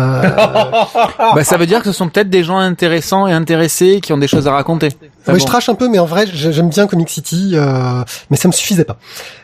Euh, 0.00 0.22
Bah, 1.34 1.44
ça 1.44 1.56
veut 1.56 1.66
dire 1.66 1.80
que 1.80 1.86
ce 1.86 1.92
sont 1.92 2.08
peut-être 2.08 2.28
des 2.30 2.44
gens 2.44 2.58
intéressants 2.58 3.26
et 3.26 3.32
intéressés 3.32 4.00
qui 4.02 4.12
ont 4.12 4.18
des 4.18 4.28
choses 4.28 4.46
à 4.46 4.52
raconter. 4.52 4.88
Ah 5.02 5.06
oui, 5.28 5.32
bon. 5.34 5.38
je 5.38 5.44
trache 5.44 5.68
un 5.68 5.74
peu, 5.74 5.88
mais 5.88 5.98
en 5.98 6.04
vrai, 6.06 6.26
j'ai- 6.26 6.52
j'aime 6.52 6.68
bien 6.68 6.86
Comic 6.86 7.08
City, 7.08 7.52
euh, 7.54 8.02
mais 8.30 8.36
ça 8.36 8.48
me 8.48 8.52
suffisait 8.52 8.84
pas. 8.84 8.98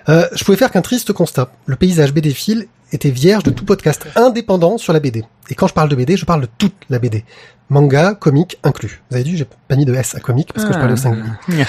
Euh, 0.08 0.26
je 0.34 0.44
pouvais 0.44 0.56
faire 0.58 0.70
qu'un 0.70 0.82
triste 0.82 1.12
constat. 1.12 1.50
Le 1.66 1.76
paysage 1.76 2.12
BD 2.12 2.30
fil 2.32 2.66
était 2.92 3.10
vierge 3.10 3.42
de 3.44 3.50
tout 3.50 3.64
podcast 3.64 4.06
indépendant 4.16 4.76
sur 4.78 4.92
la 4.92 5.00
BD. 5.00 5.24
Et 5.48 5.54
quand 5.54 5.66
je 5.66 5.74
parle 5.74 5.88
de 5.88 5.96
BD, 5.96 6.16
je 6.16 6.24
parle 6.26 6.42
de 6.42 6.48
toute 6.58 6.74
la 6.90 6.98
BD. 6.98 7.24
Manga, 7.70 8.14
comic 8.14 8.58
inclus. 8.64 9.02
Vous 9.10 9.16
avez 9.16 9.24
vu, 9.28 9.36
j'ai 9.38 9.46
pas 9.68 9.76
mis 9.76 9.86
de 9.86 9.94
S 9.94 10.14
à 10.14 10.20
comic 10.20 10.52
parce 10.52 10.66
que 10.66 10.74
je 10.74 10.78
parlais 10.78 10.92
au 10.92 10.96
singulier. 10.96 11.30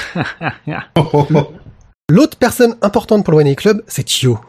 L'autre 2.09 2.37
personne 2.37 2.75
importante 2.81 3.23
pour 3.23 3.31
le 3.33 3.39
One 3.39 3.47
A 3.47 3.55
Club, 3.55 3.81
c'est 3.87 4.03
Thio. 4.03 4.39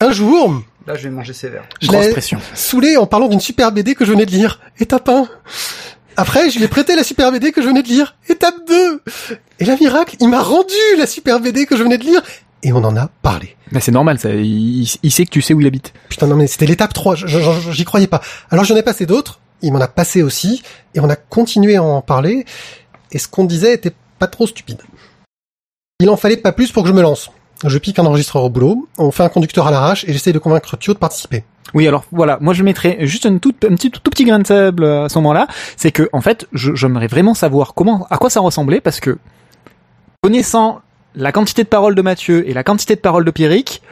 Un 0.00 0.12
jour, 0.12 0.62
Là, 0.86 0.94
je 0.96 1.04
vais 1.04 1.10
manger 1.10 1.32
sévère. 1.32 1.64
je 1.80 1.88
Grosse 1.88 2.04
l'ai 2.06 2.12
pression. 2.12 2.38
saoulé 2.54 2.96
en 2.96 3.06
parlant 3.06 3.28
d'une 3.28 3.40
super 3.40 3.72
BD 3.72 3.94
que 3.94 4.04
je 4.04 4.12
venais 4.12 4.26
de 4.26 4.30
lire. 4.30 4.60
Étape 4.78 5.08
1. 5.08 5.28
Après, 6.16 6.50
je 6.50 6.58
lui 6.58 6.64
ai 6.64 6.68
prêté 6.68 6.94
la 6.94 7.02
super 7.04 7.32
BD 7.32 7.52
que 7.52 7.62
je 7.62 7.66
venais 7.68 7.82
de 7.82 7.88
lire. 7.88 8.16
Étape 8.28 8.54
2. 8.68 9.00
Et 9.60 9.64
la 9.64 9.76
miracle, 9.76 10.16
il 10.20 10.28
m'a 10.28 10.42
rendu 10.42 10.74
la 10.98 11.06
super 11.06 11.40
BD 11.40 11.66
que 11.66 11.76
je 11.76 11.82
venais 11.82 11.98
de 11.98 12.04
lire. 12.04 12.22
Et 12.62 12.72
on 12.72 12.84
en 12.84 12.96
a 12.96 13.08
parlé. 13.22 13.56
Mais 13.72 13.80
c'est 13.80 13.90
normal, 13.92 14.18
ça. 14.18 14.30
Il, 14.30 14.86
il 15.02 15.10
sait 15.10 15.24
que 15.24 15.30
tu 15.30 15.42
sais 15.42 15.54
où 15.54 15.60
il 15.60 15.66
habite. 15.66 15.92
Putain, 16.08 16.26
non 16.26 16.36
mais 16.36 16.46
c'était 16.46 16.66
l'étape 16.66 16.92
3. 16.92 17.14
Je- 17.14 17.26
je- 17.26 17.38
je- 17.40 17.70
J'y 17.72 17.84
croyais 17.84 18.06
pas. 18.06 18.20
Alors 18.50 18.64
j'en 18.64 18.76
ai 18.76 18.82
passé 18.82 19.06
d'autres. 19.06 19.40
Il 19.62 19.72
m'en 19.72 19.80
a 19.80 19.88
passé 19.88 20.22
aussi. 20.22 20.62
Et 20.94 21.00
on 21.00 21.08
a 21.10 21.16
continué 21.16 21.76
à 21.76 21.82
en 21.82 22.00
parler. 22.02 22.44
Et 23.10 23.18
ce 23.18 23.26
qu'on 23.28 23.44
disait 23.44 23.72
était 23.74 23.92
pas 24.18 24.26
trop 24.28 24.46
stupide. 24.46 24.80
Il 26.00 26.10
en 26.10 26.16
fallait 26.16 26.36
pas 26.36 26.52
plus 26.52 26.70
pour 26.72 26.82
que 26.84 26.88
je 26.88 26.94
me 26.94 27.02
lance. 27.02 27.30
Je 27.64 27.78
pique 27.78 27.98
un 27.98 28.06
enregistreur 28.06 28.44
au 28.44 28.50
boulot. 28.50 28.88
On 28.98 29.10
fait 29.10 29.22
un 29.22 29.28
conducteur 29.28 29.66
à 29.66 29.70
l'arrache 29.70 30.04
et 30.04 30.12
j'essaye 30.12 30.32
de 30.32 30.38
convaincre 30.38 30.76
Thio 30.76 30.94
de 30.94 30.98
participer. 30.98 31.44
Oui, 31.72 31.88
alors 31.88 32.04
voilà, 32.12 32.38
moi 32.40 32.54
je 32.54 32.62
mettrais 32.62 32.98
juste 33.00 33.26
un 33.26 33.38
tout, 33.38 33.52
petit 33.52 34.24
grain 34.24 34.38
de 34.38 34.46
sable 34.46 34.84
à 34.84 35.08
ce 35.08 35.18
moment-là, 35.18 35.48
c'est 35.76 35.90
que 35.90 36.08
en 36.12 36.20
fait, 36.20 36.46
j'aimerais 36.52 37.08
vraiment 37.08 37.34
savoir 37.34 37.74
comment, 37.74 38.06
à 38.10 38.18
quoi 38.18 38.30
ça 38.30 38.40
ressemblait, 38.40 38.80
parce 38.80 39.00
que 39.00 39.18
connaissant 40.22 40.82
la 41.16 41.32
quantité 41.32 41.64
de 41.64 41.68
paroles 41.68 41.96
de 41.96 42.02
Mathieu 42.02 42.48
et 42.48 42.54
la 42.54 42.62
quantité 42.62 42.94
de 42.94 43.00
paroles 43.00 43.24
de 43.24 43.30
Pierrick, 43.30 43.82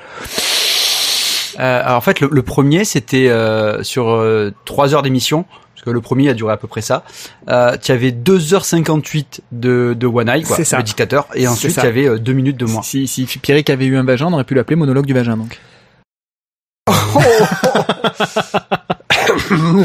Euh, 1.59 1.83
alors, 1.85 1.99
en 1.99 2.01
fait, 2.01 2.21
le, 2.21 2.43
premier, 2.43 2.85
c'était 2.85 3.29
euh, 3.29 3.83
sur 3.83 4.11
euh, 4.11 4.53
3 4.65 4.95
heures 4.95 5.03
d'émission, 5.03 5.45
parce 5.83 5.91
que 5.91 5.95
le 5.95 6.01
premier 6.01 6.29
a 6.29 6.35
duré 6.35 6.53
à 6.53 6.57
peu 6.57 6.69
près 6.69 6.81
ça. 6.81 7.03
Euh, 7.49 7.77
tu 7.77 7.91
avais 7.91 8.13
2h58 8.13 9.41
de, 9.51 9.97
de 9.99 10.07
One 10.07 10.29
Eye, 10.29 10.43
quoi, 10.45 10.55
C'est 10.57 10.65
ça. 10.65 10.77
le 10.77 10.85
dictateur, 10.85 11.27
et 11.35 11.49
ensuite 11.49 11.75
tu 11.75 11.81
avais 11.81 12.19
2 12.21 12.33
minutes 12.33 12.57
de 12.57 12.67
moins. 12.67 12.83
si, 12.83 13.09
si 13.09 13.27
Pierrick 13.27 13.69
avait 13.69 13.87
eu 13.87 13.97
un 13.97 14.05
vagin, 14.05 14.27
on 14.27 14.33
aurait 14.33 14.45
pu 14.45 14.55
l'appeler 14.55 14.77
monologue 14.77 15.07
du 15.07 15.15
vagin. 15.15 15.37
Donc. 15.37 15.59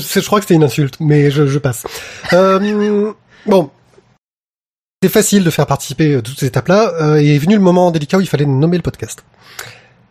C'est- 0.01 0.21
je 0.21 0.25
crois 0.25 0.39
que 0.39 0.45
c'était 0.45 0.55
une 0.55 0.63
insulte, 0.63 0.95
mais 0.99 1.31
je, 1.31 1.47
je 1.47 1.59
passe. 1.59 1.85
Euh, 2.33 3.11
bon. 3.45 3.69
C'est 5.03 5.09
facile 5.09 5.43
de 5.43 5.49
faire 5.51 5.67
participer 5.67 6.15
euh, 6.15 6.21
toutes 6.21 6.39
ces 6.39 6.47
étapes-là, 6.47 6.91
euh, 7.01 7.15
et 7.21 7.35
est 7.35 7.39
venu 7.39 7.53
le 7.55 7.61
moment 7.61 7.91
délicat 7.91 8.17
où 8.17 8.21
il 8.21 8.27
fallait 8.27 8.45
nommer 8.45 8.77
le 8.77 8.83
podcast. 8.83 9.23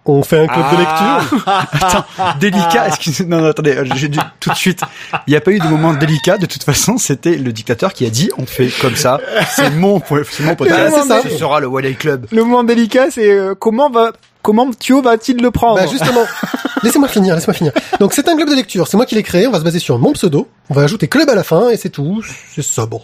On 0.08 0.22
fait 0.22 0.38
un 0.38 0.46
club 0.46 0.64
de 0.70 0.76
lecture. 0.78 1.44
Attends, 1.72 2.04
délicat, 2.38 2.86
excusez 2.88 3.26
non, 3.26 3.40
non, 3.40 3.48
attendez, 3.48 3.76
euh, 3.76 3.84
j'ai 3.96 4.08
dû 4.08 4.18
tout 4.38 4.50
de 4.50 4.54
suite. 4.54 4.82
Il 5.26 5.30
n'y 5.30 5.36
a 5.36 5.40
pas 5.40 5.50
eu 5.50 5.58
de 5.58 5.66
moment 5.66 5.94
délicat, 5.94 6.38
de 6.38 6.46
toute 6.46 6.62
façon, 6.62 6.96
c'était 6.96 7.36
le 7.36 7.52
dictateur 7.52 7.92
qui 7.92 8.06
a 8.06 8.10
dit 8.10 8.30
on 8.38 8.46
fait 8.46 8.68
comme 8.80 8.94
ça, 8.94 9.20
c'est 9.54 9.70
mon, 9.70 10.00
c'est 10.30 10.44
mon 10.44 10.54
podcast, 10.54 10.96
ça. 11.08 11.22
ce 11.22 11.30
sera 11.30 11.60
le 11.60 11.68
Eye 11.84 11.96
Club. 11.96 12.26
Le 12.30 12.44
moment 12.44 12.62
délicat, 12.64 13.10
c'est 13.10 13.30
euh, 13.30 13.54
comment 13.58 13.90
va, 13.90 14.12
comment 14.42 14.70
Thio 14.70 15.02
va-t-il 15.02 15.42
le 15.42 15.50
prendre 15.50 15.80
Bah 15.80 15.86
justement, 15.90 16.24
laissez-moi 16.82 17.08
finir, 17.08 17.34
laissez-moi 17.34 17.54
finir. 17.54 17.72
Donc 17.98 18.12
c'est 18.12 18.28
un 18.28 18.36
club 18.36 18.48
de 18.48 18.54
lecture, 18.54 18.86
c'est 18.86 18.96
moi 18.96 19.06
qui 19.06 19.16
l'ai 19.16 19.24
créé, 19.24 19.46
on 19.48 19.50
va 19.50 19.58
se 19.58 19.64
baser 19.64 19.80
sur 19.80 19.98
mon 19.98 20.12
pseudo, 20.12 20.48
on 20.70 20.74
va 20.74 20.82
ajouter 20.82 21.08
club 21.08 21.28
à 21.28 21.34
la 21.34 21.42
fin, 21.42 21.70
et 21.70 21.76
c'est 21.76 21.90
tout, 21.90 22.22
c'est 22.54 22.62
ça, 22.62 22.86
bon. 22.86 23.02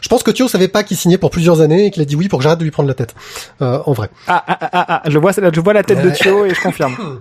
Je 0.00 0.08
pense 0.08 0.22
que 0.22 0.30
Thio 0.30 0.48
savait 0.48 0.68
pas 0.68 0.82
qu'il 0.82 0.96
signait 0.96 1.18
pour 1.18 1.30
plusieurs 1.30 1.60
années 1.60 1.86
et 1.86 1.90
qu'il 1.90 2.02
a 2.02 2.04
dit 2.04 2.16
oui 2.16 2.28
pour 2.28 2.38
que 2.38 2.42
j'arrête 2.42 2.58
de 2.58 2.64
lui 2.64 2.70
prendre 2.70 2.88
la 2.88 2.94
tête. 2.94 3.14
Euh, 3.62 3.80
en 3.86 3.92
vrai. 3.92 4.08
ah, 4.26 4.44
ah, 4.46 4.58
ah, 4.60 4.68
ah, 4.72 4.86
ah, 4.88 5.02
je 5.10 5.18
vois, 5.18 5.32
je 5.32 5.60
vois 5.60 5.72
la 5.72 5.82
tête 5.82 6.02
de 6.02 6.10
Thio 6.10 6.44
et 6.44 6.54
je 6.54 6.60
confirme. 6.60 6.96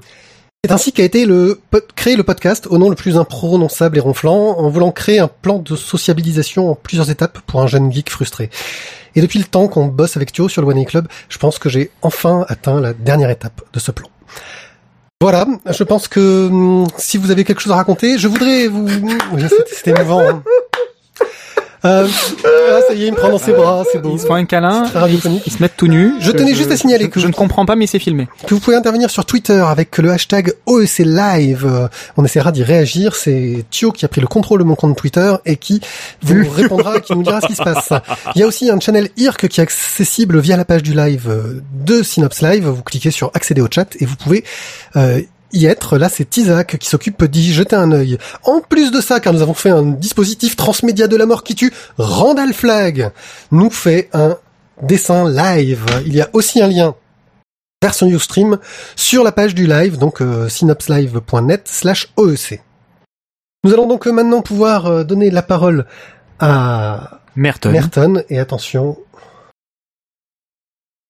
C'est 0.65 0.71
ainsi 0.71 0.91
qu'a 0.91 1.03
été 1.03 1.25
le 1.25 1.61
créé 1.95 2.15
le 2.15 2.23
podcast 2.23 2.67
au 2.69 2.77
nom 2.79 2.89
le 2.89 2.95
plus 2.95 3.15
imprononçable 3.15 3.97
et 3.97 4.01
ronflant, 4.01 4.57
en 4.57 4.69
voulant 4.69 4.91
créer 4.91 5.19
un 5.19 5.27
plan 5.29 5.59
de 5.59 5.75
sociabilisation 5.75 6.71
en 6.71 6.75
plusieurs 6.75 7.09
étapes 7.11 7.39
pour 7.45 7.61
un 7.61 7.67
jeune 7.67 7.91
geek 7.91 8.09
frustré. 8.09 8.49
Et 9.15 9.21
depuis 9.21 9.37
le 9.39 9.45
temps 9.45 9.67
qu'on 9.67 9.85
bosse 9.85 10.17
avec 10.17 10.31
Thio 10.33 10.49
sur 10.49 10.61
le 10.63 10.67
One 10.67 10.79
A 10.79 10.85
Club, 10.85 11.07
je 11.29 11.37
pense 11.37 11.59
que 11.59 11.69
j'ai 11.69 11.91
enfin 12.01 12.43
atteint 12.49 12.81
la 12.81 12.93
dernière 12.93 13.29
étape 13.29 13.61
de 13.71 13.79
ce 13.79 13.91
plan. 13.91 14.07
Voilà, 15.21 15.47
je 15.69 15.83
pense 15.83 16.07
que 16.07 16.47
hum, 16.47 16.87
si 16.97 17.17
vous 17.17 17.31
avez 17.31 17.43
quelque 17.43 17.61
chose 17.61 17.71
à 17.73 17.75
raconter, 17.77 18.17
je 18.17 18.27
voudrais 18.27 18.67
vous... 18.67 18.87
Oui, 19.33 19.43
c'était 19.73 19.91
émouvant. 19.91 20.21
hein. 20.21 20.43
Euh, 21.87 22.07
ah, 22.45 22.79
ça 22.87 22.93
y 22.93 23.03
est, 23.03 23.07
il 23.07 23.11
me 23.13 23.17
prend 23.17 23.29
dans 23.29 23.37
ses 23.37 23.53
bras, 23.53 23.83
c'est 23.91 23.99
beau. 24.01 24.11
Ils 24.13 24.19
se 24.19 24.25
font 24.25 24.33
un 24.35 24.45
câlin, 24.45 24.85
radiophonique. 24.93 25.43
ils 25.45 25.53
se 25.53 25.61
mettent 25.61 25.77
tout 25.77 25.87
nus. 25.87 26.13
Je 26.19 26.31
tenais 26.31 26.53
juste 26.53 26.71
à 26.71 26.77
signaler 26.77 27.05
je- 27.05 27.09
que- 27.09 27.19
je 27.19 27.27
ne 27.27 27.31
comprends 27.33 27.65
pas, 27.65 27.75
mais 27.75 27.87
c'est 27.87 27.99
filmé. 27.99 28.27
que 28.45 28.53
vous 28.53 28.59
pouvez 28.59 28.75
intervenir 28.75 29.09
sur 29.09 29.25
Twitter 29.25 29.63
avec 29.67 29.97
le 29.97 30.11
hashtag 30.11 30.53
OEC 30.65 30.99
Live. 31.05 31.89
On 32.17 32.25
essaiera 32.25 32.51
d'y 32.51 32.63
réagir. 32.63 33.15
C'est 33.15 33.63
Thio 33.71 33.91
qui 33.91 34.05
a 34.05 34.07
pris 34.07 34.21
le 34.21 34.27
contrôle 34.27 34.59
de 34.59 34.63
mon 34.65 34.75
compte 34.75 34.97
Twitter 34.97 35.33
et 35.45 35.55
qui 35.55 35.81
vous 36.21 36.49
répondra, 36.49 36.99
qui 36.99 37.13
nous 37.13 37.23
dira 37.23 37.41
ce 37.41 37.47
qui 37.47 37.55
se 37.55 37.63
passe. 37.63 37.89
Il 38.35 38.39
y 38.41 38.43
a 38.43 38.47
aussi 38.47 38.69
un 38.69 38.79
channel 38.79 39.09
IRC 39.17 39.47
qui 39.47 39.59
est 39.61 39.63
accessible 39.63 40.39
via 40.39 40.57
la 40.57 40.65
page 40.65 40.83
du 40.83 40.93
live 40.93 41.61
de 41.85 42.03
Synops 42.03 42.41
Live. 42.41 42.65
Vous 42.67 42.83
cliquez 42.83 43.11
sur 43.11 43.31
accéder 43.33 43.61
au 43.61 43.67
chat 43.73 43.87
et 43.99 44.05
vous 44.05 44.15
pouvez 44.15 44.43
euh, 44.95 45.21
y 45.51 45.65
être. 45.65 45.97
Là, 45.97 46.09
c'est 46.09 46.37
Isaac 46.37 46.77
qui 46.77 46.89
s'occupe 46.89 47.23
d'y 47.25 47.51
jeter 47.53 47.75
un 47.75 47.91
œil. 47.91 48.17
En 48.43 48.61
plus 48.61 48.91
de 48.91 49.01
ça, 49.01 49.19
car 49.19 49.33
nous 49.33 49.41
avons 49.41 49.53
fait 49.53 49.69
un 49.69 49.83
dispositif 49.83 50.55
transmédia 50.55 51.07
de 51.07 51.15
la 51.15 51.25
mort 51.25 51.43
qui 51.43 51.55
tue, 51.55 51.73
Randall 51.97 52.53
Flag 52.53 53.11
nous 53.51 53.69
fait 53.69 54.09
un 54.13 54.37
dessin 54.81 55.29
live. 55.29 55.85
Il 56.05 56.15
y 56.15 56.21
a 56.21 56.29
aussi 56.33 56.61
un 56.61 56.67
lien 56.67 56.95
vers 57.81 57.93
son 57.93 58.07
Ustream 58.07 58.57
sur 58.95 59.23
la 59.23 59.31
page 59.31 59.53
du 59.53 59.67
live, 59.67 59.97
donc 59.97 60.21
euh, 60.21 60.49
synopslive.net 60.49 61.67
slash 61.67 62.09
OEC. 62.17 62.61
Nous 63.63 63.73
allons 63.73 63.87
donc 63.87 64.07
euh, 64.07 64.11
maintenant 64.11 64.41
pouvoir 64.41 64.87
euh, 64.87 65.03
donner 65.03 65.29
la 65.29 65.41
parole 65.41 65.85
à 66.39 67.21
Merton. 67.35 67.71
Merton, 67.71 68.23
et 68.29 68.39
attention... 68.39 68.97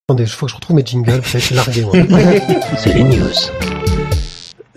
Attendez, 0.10 0.24
il 0.24 0.30
faut 0.30 0.46
que 0.46 0.52
je 0.52 0.56
retrouve 0.56 0.78
mes 0.78 0.86
jingles, 0.86 1.22
je 1.24 1.38
suis 1.38 1.54
largué, 1.54 1.84
moi. 1.84 1.94
C'est 2.78 2.94
les 2.94 3.04
news. 3.04 3.97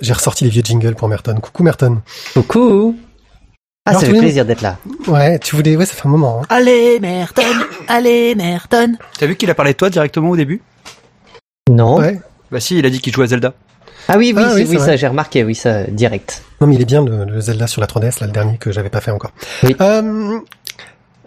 J'ai 0.01 0.13
ressorti 0.13 0.45
les 0.45 0.51
vieux 0.51 0.63
jingles 0.65 0.95
pour 0.95 1.09
Merton. 1.09 1.35
Coucou 1.41 1.63
Merton. 1.63 2.01
Coucou 2.35 2.97
Ah, 3.87 3.91
Alors, 3.91 4.01
ça 4.01 4.07
fait 4.07 4.13
voulais- 4.13 4.23
plaisir 4.27 4.45
d'être 4.45 4.63
là. 4.63 4.79
Ouais, 5.07 5.39
tu 5.39 5.57
voulais... 5.57 5.77
Ouais, 5.77 5.87
ça 5.87 5.95
fait 5.95 6.07
un 6.07 6.11
moment. 6.11 6.41
hein. 6.43 6.47
Allez, 6.49 6.99
Merton. 7.01 7.43
Allez, 7.89 8.35
Merton. 8.35 8.95
T'as 9.19 9.27
vu 9.27 9.37
qu'il 9.37 9.51
a 9.51 9.55
parlé 9.55 9.73
de 9.73 9.77
toi 9.79 9.91
directement 9.91 10.31
au 10.31 10.37
début? 10.37 10.63
Non 11.71 11.97
Ouais. 11.99 12.21
Bah 12.51 12.61
si, 12.61 12.79
il 12.79 12.87
a 12.87 12.91
dit 12.91 13.01
qu'il 13.01 13.13
jouait 13.13 13.25
à 13.25 13.29
Zelda. 13.29 13.55
Ah 14.09 14.17
oui, 14.19 14.33
oui, 14.35 14.43
Ah 14.45 14.53
oui, 14.55 14.67
oui, 14.69 14.79
ça 14.81 14.97
j'ai 14.97 15.07
remarqué, 15.07 15.45
oui, 15.45 15.55
ça, 15.55 15.85
direct. 15.85 16.43
Non, 16.61 16.67
mais 16.67 16.75
il 16.75 16.81
est 16.83 16.87
bien 16.87 17.05
le, 17.05 17.25
le 17.25 17.41
Zelda 17.41 17.67
sur 17.69 17.81
la 17.81 17.87
3DS, 17.87 18.21
là, 18.21 18.27
le 18.27 18.33
dernier 18.33 18.57
que 18.59 18.73
j'avais 18.73 18.89
pas 18.91 19.01
fait 19.01 19.13
encore. 19.13 19.31
Oui. 19.63 19.77
Euh, 19.81 20.41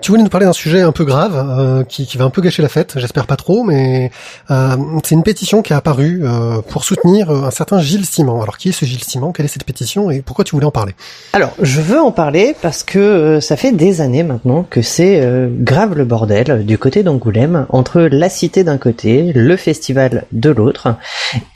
tu 0.04 0.12
voulais 0.12 0.22
nous 0.22 0.30
parler 0.30 0.46
d'un 0.46 0.54
sujet 0.54 0.82
un 0.82 0.92
peu 0.92 1.06
grave, 1.06 1.34
euh, 1.34 1.84
qui, 1.86 2.06
qui 2.06 2.18
va 2.18 2.26
un 2.26 2.30
peu 2.30 2.42
gâcher 2.42 2.62
la 2.62 2.68
fête, 2.68 2.96
j'espère 2.98 3.26
pas 3.26 3.38
trop, 3.38 3.64
mais 3.64 4.12
euh, 4.52 4.76
c'est 5.02 5.16
une 5.16 5.24
pétition 5.24 5.62
qui 5.62 5.72
a 5.72 5.78
apparu 5.78 6.24
euh, 6.24 6.62
pour 6.62 6.84
soutenir 6.84 7.30
euh, 7.30 7.46
un 7.46 7.52
certain 7.52 7.80
Gilles 7.80 8.06
Simon. 8.06 8.42
Alors, 8.42 8.58
qui 8.58 8.70
est 8.70 8.72
ce 8.74 8.84
Gilles 8.84 9.06
Simon? 9.06 9.32
Quelle 9.32 9.46
est 9.46 9.50
cette 9.50 9.64
pétition 9.64 10.12
et 10.12 10.22
pourquoi 10.22 10.44
tu 10.44 10.58
voulais 10.58 10.66
en 10.66 10.72
parler? 10.72 10.94
Alors, 11.32 11.54
je 11.62 11.80
veux 11.80 12.02
en 12.02 12.12
parler 12.12 12.54
parce 12.62 12.84
que 12.84 13.00
euh, 13.00 13.40
ça 13.40 13.56
fait 13.56 13.72
des 13.72 14.02
années 14.02 14.24
maintenant 14.24 14.68
que 14.70 14.82
c'est 14.82 15.22
euh, 15.22 15.48
grave 15.50 15.96
le 15.96 16.04
bordel 16.04 16.66
du 16.66 16.78
côté 16.78 17.02
d'Angoulême, 17.02 17.66
entre 17.70 18.02
la 18.02 18.28
cité 18.28 18.66
d'un 18.66 18.78
côté, 18.78 19.32
le 19.34 19.56
festival 19.56 20.26
de 20.34 20.50
l'autre, 20.50 20.96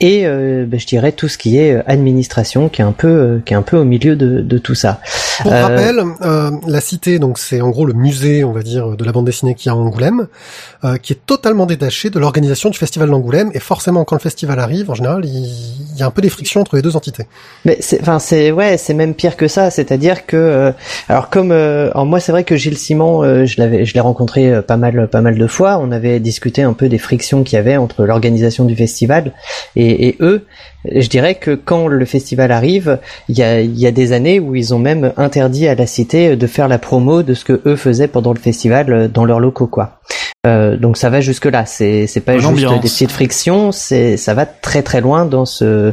et 0.00 0.26
euh, 0.26 0.64
ben, 0.66 0.80
je 0.80 0.86
dirais 0.86 1.12
tout 1.12 1.28
ce 1.28 1.36
qui 1.36 1.58
est 1.58 1.82
administration 1.86 2.70
qui 2.70 2.80
est 2.80 2.84
un 2.86 2.92
peu, 2.92 3.08
euh, 3.08 3.42
qui 3.44 3.52
est 3.52 3.56
un 3.58 3.62
peu 3.62 3.76
au 3.76 3.84
milieu 3.84 4.16
de, 4.16 4.40
de 4.40 4.58
tout 4.58 4.74
ça. 4.74 5.00
Pour 5.42 5.52
rappel, 5.52 6.02
euh, 6.22 6.50
la 6.66 6.80
cité, 6.80 7.18
donc 7.18 7.38
c'est 7.38 7.60
en 7.60 7.68
gros 7.68 7.84
le 7.84 7.92
musée, 7.92 8.37
on 8.44 8.52
va 8.52 8.62
dire, 8.62 8.96
de 8.96 9.04
la 9.04 9.12
bande 9.12 9.26
dessinée 9.26 9.54
qu'il 9.54 9.70
y 9.70 9.74
a 9.74 9.76
Angoulême, 9.76 10.28
euh, 10.84 10.96
qui 10.96 11.12
est 11.12 11.20
totalement 11.26 11.66
détaché 11.66 12.10
de 12.10 12.18
l'organisation 12.18 12.70
du 12.70 12.78
festival 12.78 13.10
d'Angoulême, 13.10 13.50
et 13.54 13.60
forcément 13.60 14.04
quand 14.04 14.16
le 14.16 14.20
festival 14.20 14.58
arrive, 14.58 14.90
en 14.90 14.94
général, 14.94 15.24
il, 15.24 15.96
y 15.96 16.02
a 16.02 16.06
un 16.06 16.10
peu 16.10 16.22
des 16.22 16.28
frictions 16.28 16.60
entre 16.60 16.76
les 16.76 16.82
deux 16.82 16.96
entités. 16.96 17.24
Mais 17.64 17.76
c'est, 17.80 18.00
enfin 18.00 18.18
c'est 18.18 18.52
ouais, 18.52 18.76
c'est 18.76 18.94
même 18.94 19.14
pire 19.14 19.36
que 19.36 19.48
ça. 19.48 19.70
C'est-à-dire 19.70 20.26
que, 20.26 20.36
euh, 20.36 20.72
alors 21.08 21.30
comme, 21.30 21.52
euh, 21.52 21.90
moi 22.04 22.20
c'est 22.20 22.32
vrai 22.32 22.44
que 22.44 22.56
Gilles 22.56 22.78
Simon, 22.78 23.44
je 23.44 23.60
l'avais, 23.60 23.84
je 23.84 23.94
l'ai 23.94 24.00
rencontré 24.00 24.62
pas 24.62 24.76
mal, 24.76 25.08
pas 25.08 25.20
mal 25.20 25.38
de 25.38 25.46
fois. 25.46 25.78
On 25.78 25.90
avait 25.90 26.20
discuté 26.20 26.62
un 26.62 26.72
peu 26.72 26.88
des 26.88 26.98
frictions 26.98 27.42
qu'il 27.42 27.56
y 27.56 27.58
avait 27.58 27.76
entre 27.76 28.04
l'organisation 28.04 28.64
du 28.64 28.76
festival 28.76 29.32
et 29.76 30.16
eux. 30.20 30.46
Je 30.84 31.08
dirais 31.08 31.34
que 31.34 31.50
quand 31.54 31.88
le 31.88 32.04
festival 32.04 32.52
arrive, 32.52 32.98
il 33.28 33.36
y 33.38 33.42
a, 33.42 33.60
y 33.60 33.86
a 33.86 33.90
des 33.90 34.12
années 34.12 34.38
où 34.40 34.54
ils 34.54 34.74
ont 34.74 34.78
même 34.78 35.12
interdit 35.16 35.66
à 35.68 35.74
la 35.74 35.86
cité 35.86 36.36
de 36.36 36.46
faire 36.46 36.68
la 36.68 36.78
promo 36.78 37.22
de 37.22 37.34
ce 37.34 37.44
que 37.44 37.60
eux 37.66 37.76
faisaient 37.76 38.08
pendant 38.08 38.32
le 38.32 38.38
festival 38.38 38.92
euh, 38.92 39.08
dans 39.08 39.24
leurs 39.24 39.40
locaux, 39.40 39.66
quoi. 39.66 39.98
Euh, 40.46 40.76
donc 40.76 40.96
ça 40.96 41.10
va 41.10 41.20
jusque 41.20 41.46
là. 41.46 41.66
C'est 41.66 42.06
c'est 42.06 42.20
pas 42.20 42.34
juste 42.54 42.62
des 42.76 42.88
petites 42.88 43.10
frictions. 43.10 43.72
C'est 43.72 44.16
ça 44.16 44.34
va 44.34 44.46
très 44.46 44.82
très 44.82 45.00
loin 45.00 45.24
dans 45.26 45.44
ce 45.44 45.92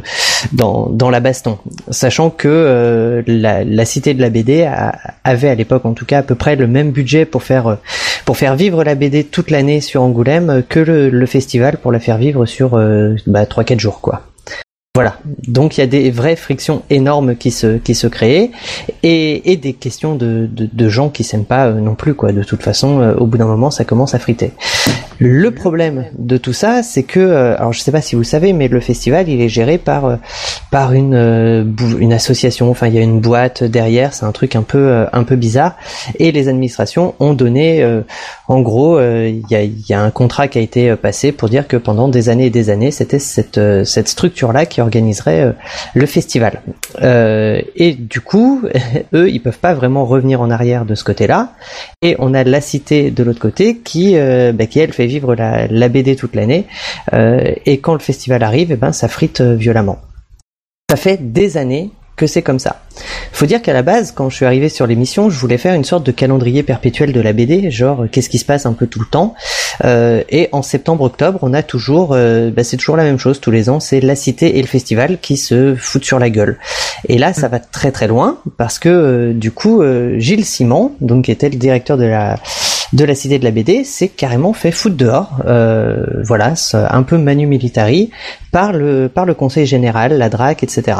dans 0.52 0.86
dans 0.88 1.10
la 1.10 1.18
baston. 1.18 1.58
Sachant 1.90 2.30
que 2.30 2.46
euh, 2.46 3.22
la, 3.26 3.64
la 3.64 3.84
cité 3.84 4.14
de 4.14 4.20
la 4.22 4.30
BD 4.30 4.62
a- 4.62 4.94
avait 5.24 5.48
à 5.48 5.56
l'époque 5.56 5.84
en 5.84 5.94
tout 5.94 6.06
cas 6.06 6.18
à 6.18 6.22
peu 6.22 6.36
près 6.36 6.54
le 6.54 6.68
même 6.68 6.92
budget 6.92 7.24
pour 7.24 7.42
faire 7.42 7.78
pour 8.24 8.36
faire 8.36 8.54
vivre 8.54 8.84
la 8.84 8.94
BD 8.94 9.24
toute 9.24 9.50
l'année 9.50 9.80
sur 9.80 10.02
Angoulême 10.02 10.62
que 10.68 10.78
le, 10.78 11.10
le 11.10 11.26
festival 11.26 11.78
pour 11.78 11.90
la 11.90 11.98
faire 11.98 12.16
vivre 12.16 12.46
sur 12.46 12.74
euh, 12.74 13.16
bah, 13.26 13.44
3-4 13.46 13.80
jours 13.80 14.00
quoi. 14.00 14.22
Voilà, 14.96 15.18
donc 15.46 15.76
il 15.76 15.80
y 15.80 15.82
a 15.82 15.86
des 15.86 16.10
vraies 16.10 16.36
frictions 16.36 16.80
énormes 16.88 17.36
qui 17.36 17.50
se 17.50 17.76
qui 17.76 17.94
se 17.94 18.06
créent 18.06 18.50
et, 19.02 19.52
et 19.52 19.58
des 19.58 19.74
questions 19.74 20.14
de, 20.14 20.48
de, 20.50 20.88
gens 20.88 21.10
qui 21.10 21.22
s'aiment 21.22 21.44
pas 21.44 21.66
euh, 21.66 21.80
non 21.80 21.94
plus 21.94 22.14
quoi. 22.14 22.32
De 22.32 22.42
toute 22.42 22.62
façon, 22.62 23.02
euh, 23.02 23.12
au 23.12 23.26
bout 23.26 23.36
d'un 23.36 23.44
moment, 23.44 23.70
ça 23.70 23.84
commence 23.84 24.14
à 24.14 24.18
friter. 24.18 24.52
Le 25.18 25.50
problème 25.50 26.06
de 26.18 26.38
tout 26.38 26.54
ça, 26.54 26.82
c'est 26.82 27.02
que, 27.02 27.20
euh, 27.20 27.58
alors 27.58 27.74
je 27.74 27.80
sais 27.80 27.92
pas 27.92 28.00
si 28.00 28.16
vous 28.16 28.24
savez, 28.24 28.54
mais 28.54 28.68
le 28.68 28.80
festival 28.80 29.28
il 29.28 29.42
est 29.42 29.50
géré 29.50 29.76
par 29.76 30.18
par 30.70 30.94
une 30.94 31.74
une 31.98 32.14
association. 32.14 32.70
Enfin, 32.70 32.86
il 32.86 32.94
y 32.94 32.98
a 32.98 33.02
une 33.02 33.20
boîte 33.20 33.64
derrière. 33.64 34.14
C'est 34.14 34.24
un 34.24 34.32
truc 34.32 34.56
un 34.56 34.62
peu 34.62 35.04
un 35.12 35.24
peu 35.24 35.36
bizarre. 35.36 35.76
Et 36.18 36.32
les 36.32 36.48
administrations 36.48 37.14
ont 37.20 37.34
donné, 37.34 37.86
en 38.48 38.60
gros, 38.62 38.98
il 38.98 39.42
y 39.50 39.54
a 39.54 39.62
il 39.62 39.84
y 39.86 39.92
a 39.92 40.00
un 40.00 40.10
contrat 40.10 40.48
qui 40.48 40.56
a 40.56 40.62
été 40.62 40.96
passé 40.96 41.32
pour 41.32 41.50
dire 41.50 41.68
que 41.68 41.76
pendant 41.76 42.08
des 42.08 42.30
années 42.30 42.46
et 42.46 42.50
des 42.50 42.70
années, 42.70 42.90
c'était 42.90 43.18
cette 43.18 43.60
cette 43.84 44.08
structure 44.08 44.52
là 44.52 44.64
qui 44.64 44.80
organiserait 44.86 45.42
euh, 45.42 45.52
le 45.94 46.06
festival. 46.06 46.62
Euh, 47.02 47.60
et 47.74 47.92
du 47.92 48.20
coup, 48.20 48.62
eux, 49.14 49.28
ils 49.28 49.40
peuvent 49.40 49.58
pas 49.58 49.74
vraiment 49.74 50.06
revenir 50.06 50.40
en 50.40 50.50
arrière 50.50 50.84
de 50.84 50.94
ce 50.94 51.04
côté-là. 51.04 51.52
Et 52.02 52.16
on 52.18 52.32
a 52.32 52.44
la 52.44 52.60
cité 52.60 53.10
de 53.10 53.22
l'autre 53.22 53.40
côté 53.40 53.76
qui, 53.76 54.16
euh, 54.16 54.52
bah, 54.52 54.66
qui 54.66 54.80
elle 54.80 54.92
fait 54.92 55.06
vivre 55.06 55.34
la, 55.34 55.66
la 55.66 55.88
BD 55.88 56.16
toute 56.16 56.34
l'année. 56.34 56.66
Et 57.12 57.78
quand 57.78 57.92
le 57.92 57.98
festival 58.00 58.42
arrive, 58.42 58.72
eh 58.72 58.76
ben 58.76 58.92
ça 58.92 59.08
frite 59.08 59.40
violemment. 59.40 59.98
Ça 60.90 60.96
fait 60.96 61.32
des 61.32 61.56
années 61.56 61.90
que 62.16 62.26
c'est 62.26 62.42
comme 62.42 62.58
ça. 62.58 62.80
Faut 63.32 63.46
dire 63.46 63.60
qu'à 63.60 63.74
la 63.74 63.82
base, 63.82 64.12
quand 64.12 64.30
je 64.30 64.36
suis 64.36 64.46
arrivé 64.46 64.68
sur 64.70 64.86
l'émission, 64.86 65.28
je 65.28 65.38
voulais 65.38 65.58
faire 65.58 65.74
une 65.74 65.84
sorte 65.84 66.04
de 66.04 66.12
calendrier 66.12 66.62
perpétuel 66.62 67.12
de 67.12 67.20
la 67.20 67.34
BD, 67.34 67.70
genre 67.70 68.04
euh, 68.04 68.08
qu'est-ce 68.10 68.30
qui 68.30 68.38
se 68.38 68.46
passe 68.46 68.64
un 68.64 68.72
peu 68.72 68.86
tout 68.86 69.00
le 69.00 69.06
temps. 69.06 69.34
Euh, 69.84 70.22
et 70.30 70.48
en 70.52 70.62
septembre-octobre, 70.62 71.38
on 71.42 71.52
a 71.52 71.62
toujours, 71.62 72.14
euh, 72.14 72.50
bah, 72.50 72.64
c'est 72.64 72.78
toujours 72.78 72.96
la 72.96 73.04
même 73.04 73.18
chose 73.18 73.40
tous 73.40 73.50
les 73.50 73.68
ans, 73.68 73.80
c'est 73.80 74.00
la 74.00 74.16
cité 74.16 74.58
et 74.58 74.62
le 74.62 74.66
festival 74.66 75.18
qui 75.20 75.36
se 75.36 75.74
foutent 75.74 76.06
sur 76.06 76.18
la 76.18 76.30
gueule. 76.30 76.58
Et 77.08 77.18
là, 77.18 77.34
ça 77.34 77.48
va 77.48 77.58
très 77.58 77.92
très 77.92 78.08
loin 78.08 78.38
parce 78.56 78.78
que 78.78 79.32
du 79.32 79.50
coup, 79.50 79.82
Gilles 80.16 80.46
Simon, 80.46 80.92
donc 81.00 81.26
qui 81.26 81.30
était 81.30 81.50
le 81.50 81.56
directeur 81.56 81.98
de 81.98 82.04
la 82.04 82.36
de 82.92 83.04
la 83.04 83.14
cité 83.14 83.38
de 83.38 83.44
la 83.44 83.50
BD, 83.50 83.84
s'est 83.84 84.08
carrément 84.08 84.52
fait 84.52 84.70
foutre 84.70 84.96
dehors. 84.96 85.38
Euh, 85.46 86.04
voilà, 86.24 86.56
c'est 86.56 86.76
un 86.76 87.02
peu 87.02 87.18
manu 87.18 87.46
militari 87.46 88.10
par 88.52 88.72
le 88.72 89.08
par 89.08 89.26
le 89.26 89.34
conseil 89.34 89.66
général, 89.66 90.16
la 90.16 90.28
DRAC, 90.28 90.62
etc. 90.62 90.98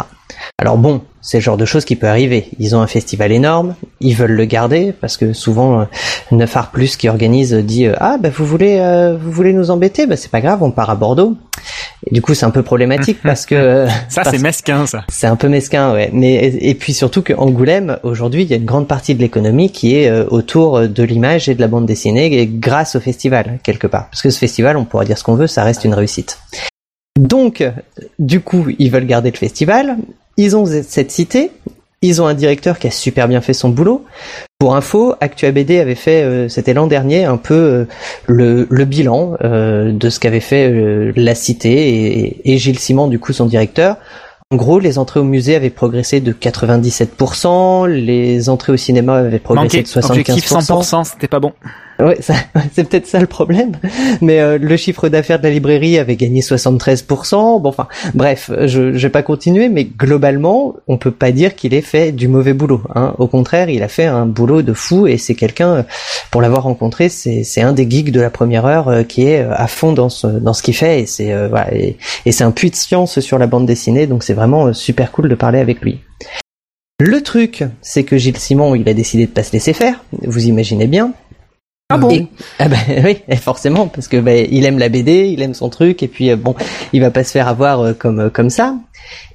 Alors 0.58 0.78
bon, 0.78 1.02
c'est 1.20 1.38
le 1.38 1.42
genre 1.42 1.56
de 1.56 1.64
choses 1.64 1.84
qui 1.84 1.96
peut 1.96 2.08
arriver. 2.08 2.48
Ils 2.58 2.74
ont 2.76 2.80
un 2.80 2.86
festival 2.86 3.32
énorme, 3.32 3.74
ils 4.00 4.14
veulent 4.14 4.32
le 4.32 4.44
garder 4.44 4.92
parce 5.00 5.16
que 5.16 5.32
souvent 5.32 5.80
euh, 5.80 5.84
Neuf 6.30 6.56
Art 6.56 6.70
Plus 6.70 6.96
qui 6.96 7.08
organise 7.08 7.52
dit 7.52 7.86
euh, 7.86 7.94
ah 7.98 8.16
bah 8.18 8.30
vous 8.34 8.46
voulez 8.46 8.78
euh, 8.78 9.16
vous 9.20 9.32
voulez 9.32 9.52
nous 9.52 9.70
embêter? 9.70 10.06
Bah 10.06 10.16
c'est 10.16 10.30
pas 10.30 10.40
grave 10.40 10.62
on 10.62 10.70
part 10.70 10.90
à 10.90 10.94
Bordeaux. 10.94 11.36
Et 12.08 12.14
du 12.14 12.22
coup 12.22 12.34
c'est 12.34 12.46
un 12.46 12.50
peu 12.50 12.62
problématique 12.62 13.18
parce 13.22 13.46
que 13.46 13.54
euh, 13.54 13.88
Ça, 14.08 14.22
c'est 14.24 14.38
mesquin, 14.38 14.86
ça. 14.86 15.04
c'est 15.08 15.26
un 15.26 15.36
peu 15.36 15.48
mesquin, 15.48 15.92
ouais. 15.92 16.10
Mais 16.12 16.34
et, 16.34 16.70
et 16.70 16.74
puis 16.74 16.92
surtout 16.94 17.22
que 17.22 17.32
Angoulême, 17.32 17.98
aujourd'hui, 18.02 18.42
il 18.42 18.48
y 18.48 18.54
a 18.54 18.56
une 18.56 18.64
grande 18.64 18.86
partie 18.86 19.14
de 19.14 19.20
l'économie 19.20 19.70
qui 19.70 19.96
est 19.96 20.08
euh, 20.08 20.24
autour 20.30 20.88
de 20.88 21.02
l'image 21.02 21.48
et 21.48 21.54
de 21.54 21.60
la 21.60 21.68
bande 21.68 21.86
dessinée, 21.86 22.32
et 22.32 22.46
grâce 22.46 22.94
au 22.94 23.00
festival 23.00 23.58
quelque 23.62 23.86
part. 23.86 24.08
Parce 24.10 24.22
que 24.22 24.30
ce 24.30 24.38
festival, 24.38 24.76
on 24.76 24.84
pourra 24.84 25.04
dire 25.04 25.18
ce 25.18 25.24
qu'on 25.24 25.34
veut, 25.34 25.48
ça 25.48 25.64
reste 25.64 25.84
une 25.84 25.94
réussite. 25.94 26.38
Donc, 27.18 27.60
euh, 27.60 27.70
du 28.18 28.40
coup, 28.40 28.66
ils 28.78 28.90
veulent 28.90 29.06
garder 29.06 29.30
le 29.30 29.36
festival. 29.36 29.96
Ils 30.36 30.56
ont 30.56 30.66
cette 30.66 31.10
cité. 31.10 31.50
Ils 32.06 32.22
ont 32.22 32.26
un 32.26 32.34
directeur 32.34 32.78
qui 32.78 32.86
a 32.86 32.90
super 32.92 33.26
bien 33.26 33.40
fait 33.40 33.52
son 33.52 33.68
boulot. 33.68 34.04
Pour 34.60 34.76
info, 34.76 35.14
Actua 35.20 35.50
BD 35.50 35.80
avait 35.80 35.96
fait, 35.96 36.22
euh, 36.22 36.48
c'était 36.48 36.72
l'an 36.72 36.86
dernier, 36.86 37.24
un 37.24 37.36
peu 37.36 37.54
euh, 37.54 37.84
le, 38.26 38.66
le 38.70 38.84
bilan 38.84 39.34
euh, 39.42 39.92
de 39.92 40.08
ce 40.08 40.20
qu'avait 40.20 40.40
fait 40.40 40.70
euh, 40.70 41.12
la 41.16 41.34
cité 41.34 41.88
et, 41.88 42.52
et 42.54 42.58
Gilles 42.58 42.78
Simon, 42.78 43.08
du 43.08 43.18
coup, 43.18 43.32
son 43.32 43.46
directeur. 43.46 43.96
En 44.52 44.56
gros, 44.56 44.78
les 44.78 44.98
entrées 44.98 45.18
au 45.18 45.24
musée 45.24 45.56
avaient 45.56 45.70
progressé 45.70 46.20
de 46.20 46.32
97%, 46.32 47.88
les 47.88 48.48
entrées 48.48 48.72
au 48.72 48.76
cinéma 48.76 49.16
avaient 49.16 49.40
progressé 49.40 49.78
Manqué. 49.78 49.82
de 49.82 49.88
75%. 49.88 50.10
Objectif 50.10 50.48
100%, 50.48 51.04
c'était 51.04 51.26
pas 51.26 51.40
bon. 51.40 51.52
Ça- 52.20 52.34
c'est 52.72 52.88
peut-être 52.88 53.06
ça 53.06 53.20
le 53.20 53.26
problème. 53.26 53.72
Mais 54.20 54.40
euh, 54.40 54.58
le 54.58 54.76
chiffre 54.76 55.08
d'affaires 55.08 55.38
de 55.38 55.44
la 55.44 55.50
librairie 55.50 55.98
avait 55.98 56.16
gagné 56.16 56.40
73%. 56.40 57.60
Bon, 57.60 57.68
enfin, 57.68 57.88
bref, 58.14 58.50
je, 58.66 58.92
je 58.92 58.98
vais 59.06 59.10
pas 59.10 59.22
continuer, 59.22 59.68
mais 59.68 59.84
globalement, 59.84 60.74
on 60.88 60.98
peut 60.98 61.10
pas 61.10 61.32
dire 61.32 61.54
qu'il 61.54 61.74
ait 61.74 61.80
fait 61.80 62.12
du 62.12 62.28
mauvais 62.28 62.52
boulot. 62.52 62.82
Hein. 62.94 63.14
Au 63.18 63.26
contraire, 63.28 63.68
il 63.70 63.82
a 63.82 63.88
fait 63.88 64.06
un 64.06 64.26
boulot 64.26 64.62
de 64.62 64.72
fou 64.72 65.06
et 65.06 65.18
c'est 65.18 65.34
quelqu'un, 65.34 65.68
euh, 65.76 65.82
pour 66.30 66.42
l'avoir 66.42 66.64
rencontré, 66.64 67.08
c'est 67.08 67.62
un 67.62 67.72
des 67.72 67.88
geeks 67.88 68.12
de 68.12 68.20
la 68.20 68.30
première 68.30 68.66
heure 68.66 68.88
euh, 68.88 69.02
qui 69.02 69.26
est 69.26 69.40
euh, 69.40 69.52
à 69.52 69.66
fond 69.66 69.92
dans 69.92 70.08
ce 70.08 70.26
dans 70.26 70.52
ce 70.52 70.62
qu'il 70.62 70.74
fait 70.74 71.00
et 71.00 71.06
c'est 71.06 71.32
euh, 71.32 71.48
voilà 71.48 71.72
et, 71.74 71.96
c'est 72.30 72.44
un 72.44 72.50
puits 72.50 72.70
de 72.70 72.76
science 72.76 73.20
sur 73.20 73.38
la 73.38 73.46
bande 73.46 73.66
dessinée. 73.66 74.06
Donc 74.06 74.22
c'est 74.22 74.34
vraiment 74.34 74.72
super 74.72 75.12
cool 75.12 75.28
de 75.28 75.34
parler 75.34 75.58
avec 75.58 75.80
lui. 75.80 76.00
Le 76.98 77.22
truc, 77.22 77.64
c'est 77.82 78.04
que 78.04 78.16
Gilles 78.16 78.38
Simon, 78.38 78.74
il 78.74 78.88
a 78.88 78.94
décidé 78.94 79.26
de 79.26 79.30
pas 79.30 79.42
se 79.42 79.52
laisser 79.52 79.74
faire. 79.74 80.02
Vous 80.22 80.46
imaginez 80.46 80.86
bien. 80.86 81.12
Ah 81.88 81.98
bon? 81.98 82.10
Et- 82.10 82.26
ah 82.58 82.68
ben 82.68 82.78
oui, 83.04 83.36
forcément, 83.36 83.86
parce 83.86 84.08
que 84.08 84.16
ben, 84.16 84.46
il 84.50 84.64
aime 84.64 84.78
la 84.78 84.88
BD, 84.88 85.28
il 85.28 85.40
aime 85.40 85.54
son 85.54 85.68
truc, 85.70 86.02
et 86.02 86.08
puis 86.08 86.30
euh, 86.30 86.36
bon, 86.36 86.56
il 86.92 87.00
va 87.00 87.12
pas 87.12 87.22
se 87.22 87.30
faire 87.30 87.46
avoir 87.46 87.80
euh, 87.80 87.92
comme 87.92 88.18
euh, 88.18 88.28
comme 88.30 88.50
ça. 88.50 88.74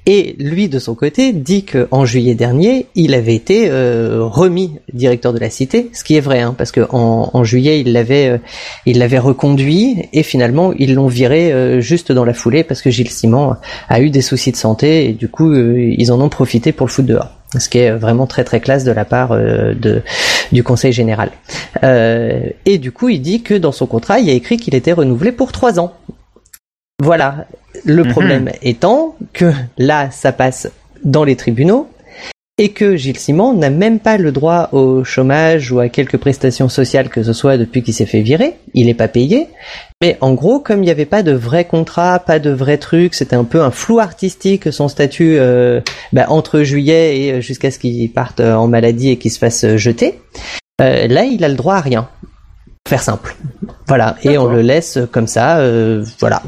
Et 0.04 0.34
lui, 0.40 0.68
de 0.68 0.80
son 0.80 0.96
côté, 0.96 1.32
dit 1.32 1.64
que 1.64 1.86
en 1.92 2.04
juillet 2.04 2.34
dernier, 2.34 2.86
il 2.96 3.14
avait 3.14 3.36
été 3.36 3.70
euh, 3.70 4.18
remis 4.22 4.72
directeur 4.92 5.32
de 5.32 5.38
la 5.38 5.48
cité, 5.48 5.90
ce 5.92 6.02
qui 6.02 6.16
est 6.16 6.20
vrai, 6.20 6.40
hein, 6.40 6.56
parce 6.58 6.72
que 6.72 6.80
en, 6.90 7.44
juillet, 7.44 7.80
il 7.80 7.92
l'avait 7.92 8.28
euh, 8.28 8.38
il 8.84 8.98
l'avait 8.98 9.20
reconduit, 9.20 10.08
et 10.12 10.24
finalement, 10.24 10.72
ils 10.76 10.94
l'ont 10.94 11.06
viré 11.06 11.52
euh, 11.52 11.80
juste 11.80 12.10
dans 12.10 12.24
la 12.24 12.34
foulée 12.34 12.64
parce 12.64 12.82
que 12.82 12.90
Gilles 12.90 13.10
Simon 13.10 13.54
a 13.88 14.00
eu 14.00 14.10
des 14.10 14.22
soucis 14.22 14.50
de 14.50 14.56
santé, 14.56 15.08
et 15.08 15.12
du 15.12 15.28
coup, 15.28 15.54
ils 15.54 16.10
en 16.10 16.20
ont 16.20 16.28
profité 16.28 16.72
pour 16.72 16.88
le 16.88 16.92
foutre 16.92 17.08
dehors. 17.08 17.30
Ce 17.58 17.68
qui 17.68 17.78
est 17.78 17.92
vraiment 17.92 18.26
très 18.26 18.44
très 18.44 18.60
classe 18.60 18.82
de 18.82 18.92
la 18.92 19.04
part 19.04 19.36
de 19.36 20.02
du 20.52 20.62
Conseil 20.64 20.92
général. 20.92 21.30
Et 21.82 22.78
du 22.78 22.92
coup, 22.92 23.10
il 23.10 23.20
dit 23.20 23.42
que 23.42 23.52
dans 23.52 23.72
son 23.72 23.86
contrat, 23.86 24.20
il 24.20 24.26
y 24.26 24.30
a 24.30 24.34
écrit 24.34 24.56
qu'il 24.56 24.74
était 24.74 24.92
renouvelé 24.92 25.32
pour 25.32 25.52
trois 25.52 25.78
ans. 25.78 25.92
Voilà. 27.02 27.46
Le 27.84 28.04
Mhm. 28.04 28.10
problème 28.10 28.50
étant 28.62 29.16
que 29.32 29.52
là, 29.78 30.10
ça 30.10 30.30
passe 30.32 30.70
dans 31.04 31.24
les 31.24 31.36
tribunaux 31.36 31.88
et 32.58 32.68
que 32.68 32.96
Gilles 32.96 33.18
Simon 33.18 33.54
n'a 33.54 33.70
même 33.70 33.98
pas 33.98 34.18
le 34.18 34.30
droit 34.30 34.68
au 34.72 35.02
chômage 35.04 35.72
ou 35.72 35.80
à 35.80 35.88
quelques 35.88 36.18
prestations 36.18 36.68
sociales 36.68 37.08
que 37.08 37.22
ce 37.24 37.32
soit 37.32 37.56
depuis 37.56 37.82
qu'il 37.82 37.94
s'est 37.94 38.06
fait 38.06 38.20
virer. 38.20 38.54
Il 38.74 38.86
n'est 38.86 38.94
pas 38.94 39.08
payé. 39.08 39.48
Mais 40.02 40.16
en 40.20 40.34
gros, 40.34 40.60
comme 40.60 40.82
il 40.82 40.84
n'y 40.86 40.90
avait 40.92 41.06
pas 41.06 41.22
de 41.22 41.32
vrai 41.32 41.64
contrat, 41.64 42.18
pas 42.20 42.38
de 42.38 42.50
vrai 42.50 42.76
truc, 42.78 43.14
c'était 43.14 43.36
un 43.36 43.44
peu 43.44 43.62
un 43.62 43.70
flou 43.70 43.98
artistique 43.98 44.70
son 44.72 44.86
statut 44.88 45.36
euh, 45.38 45.80
bah, 46.12 46.26
entre 46.28 46.62
juillet 46.62 47.18
et 47.20 47.32
euh, 47.32 47.40
jusqu'à 47.40 47.70
ce 47.70 47.78
qu'il 47.78 48.12
parte 48.12 48.38
euh, 48.40 48.54
en 48.54 48.68
maladie 48.68 49.10
et 49.10 49.16
qu'il 49.16 49.30
se 49.32 49.38
fasse 49.38 49.64
euh, 49.64 49.76
jeter. 49.76 50.20
Euh, 50.80 51.08
là, 51.08 51.24
il 51.24 51.42
a 51.44 51.48
le 51.48 51.56
droit 51.56 51.76
à 51.76 51.80
rien. 51.80 52.08
Faire 52.88 53.02
simple. 53.02 53.34
Voilà. 53.88 54.16
Et 54.24 54.36
on 54.38 54.46
le 54.46 54.60
laisse 54.60 54.98
comme 55.12 55.26
ça. 55.28 55.58
euh, 55.58 56.04
voilà. 56.20 56.42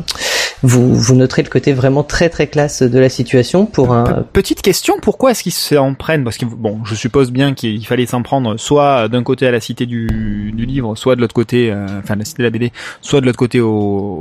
Vous, 0.67 0.95
vous 0.95 1.15
noterez 1.15 1.43
le 1.43 1.51
côté 1.51 1.75
vraiment 1.75 2.03
très 2.03 2.31
très 2.31 2.47
classe 2.47 2.83
de 2.83 2.99
la 2.99 3.11
situation 3.11 3.67
pour 3.67 3.93
un. 3.93 4.05
Pe- 4.05 4.23
Petite 4.33 4.63
question, 4.63 4.95
pourquoi 5.01 5.31
est-ce 5.33 5.43
qu'ils 5.43 5.53
s'en 5.53 5.93
prennent? 5.95 6.25
Parce 6.25 6.39
que 6.39 6.47
bon, 6.47 6.81
je 6.85 6.95
suppose 6.95 7.31
bien 7.31 7.53
qu'il 7.53 7.87
fallait 7.87 8.07
s'en 8.07 8.23
prendre 8.23 8.57
soit 8.57 9.09
d'un 9.09 9.23
côté 9.23 9.47
à 9.47 9.51
la 9.51 9.61
cité 9.61 9.85
du, 9.85 10.53
du 10.57 10.65
livre, 10.65 10.97
soit 10.97 11.17
de 11.17 11.21
l'autre 11.21 11.35
côté, 11.35 11.71
euh, 11.71 11.87
enfin 11.99 12.17
la 12.17 12.25
cité 12.25 12.43
de 12.43 12.45
la 12.47 12.51
BD, 12.51 12.73
soit 13.03 13.21
de 13.21 13.27
l'autre 13.27 13.39
côté 13.39 13.61
au, 13.61 13.69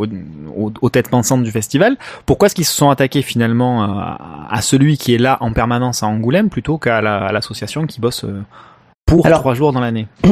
au- 0.05 0.65
au- 0.65 0.73
aux 0.81 0.89
têtes 0.89 1.09
pensantes 1.09 1.43
du 1.43 1.51
festival. 1.51 1.95
Pourquoi 2.25 2.47
est-ce 2.47 2.55
qu'ils 2.55 2.65
se 2.65 2.75
sont 2.75 2.89
attaqués 2.89 3.21
finalement 3.21 3.83
euh, 3.83 3.87
à, 4.01 4.47
à 4.51 4.61
celui 4.61 4.97
qui 4.97 5.13
est 5.15 5.19
là 5.19 5.37
en 5.39 5.53
permanence 5.53 6.03
à 6.03 6.07
Angoulême 6.07 6.49
plutôt 6.49 6.77
qu'à 6.77 7.01
l'association 7.01 7.85
qui 7.87 8.01
bosse 8.01 8.25
euh, 8.25 8.41
pour 9.05 9.25
Alors- 9.27 9.39
trois 9.41 9.53
jours 9.53 9.73
dans 9.73 9.79
l'année 9.81 10.07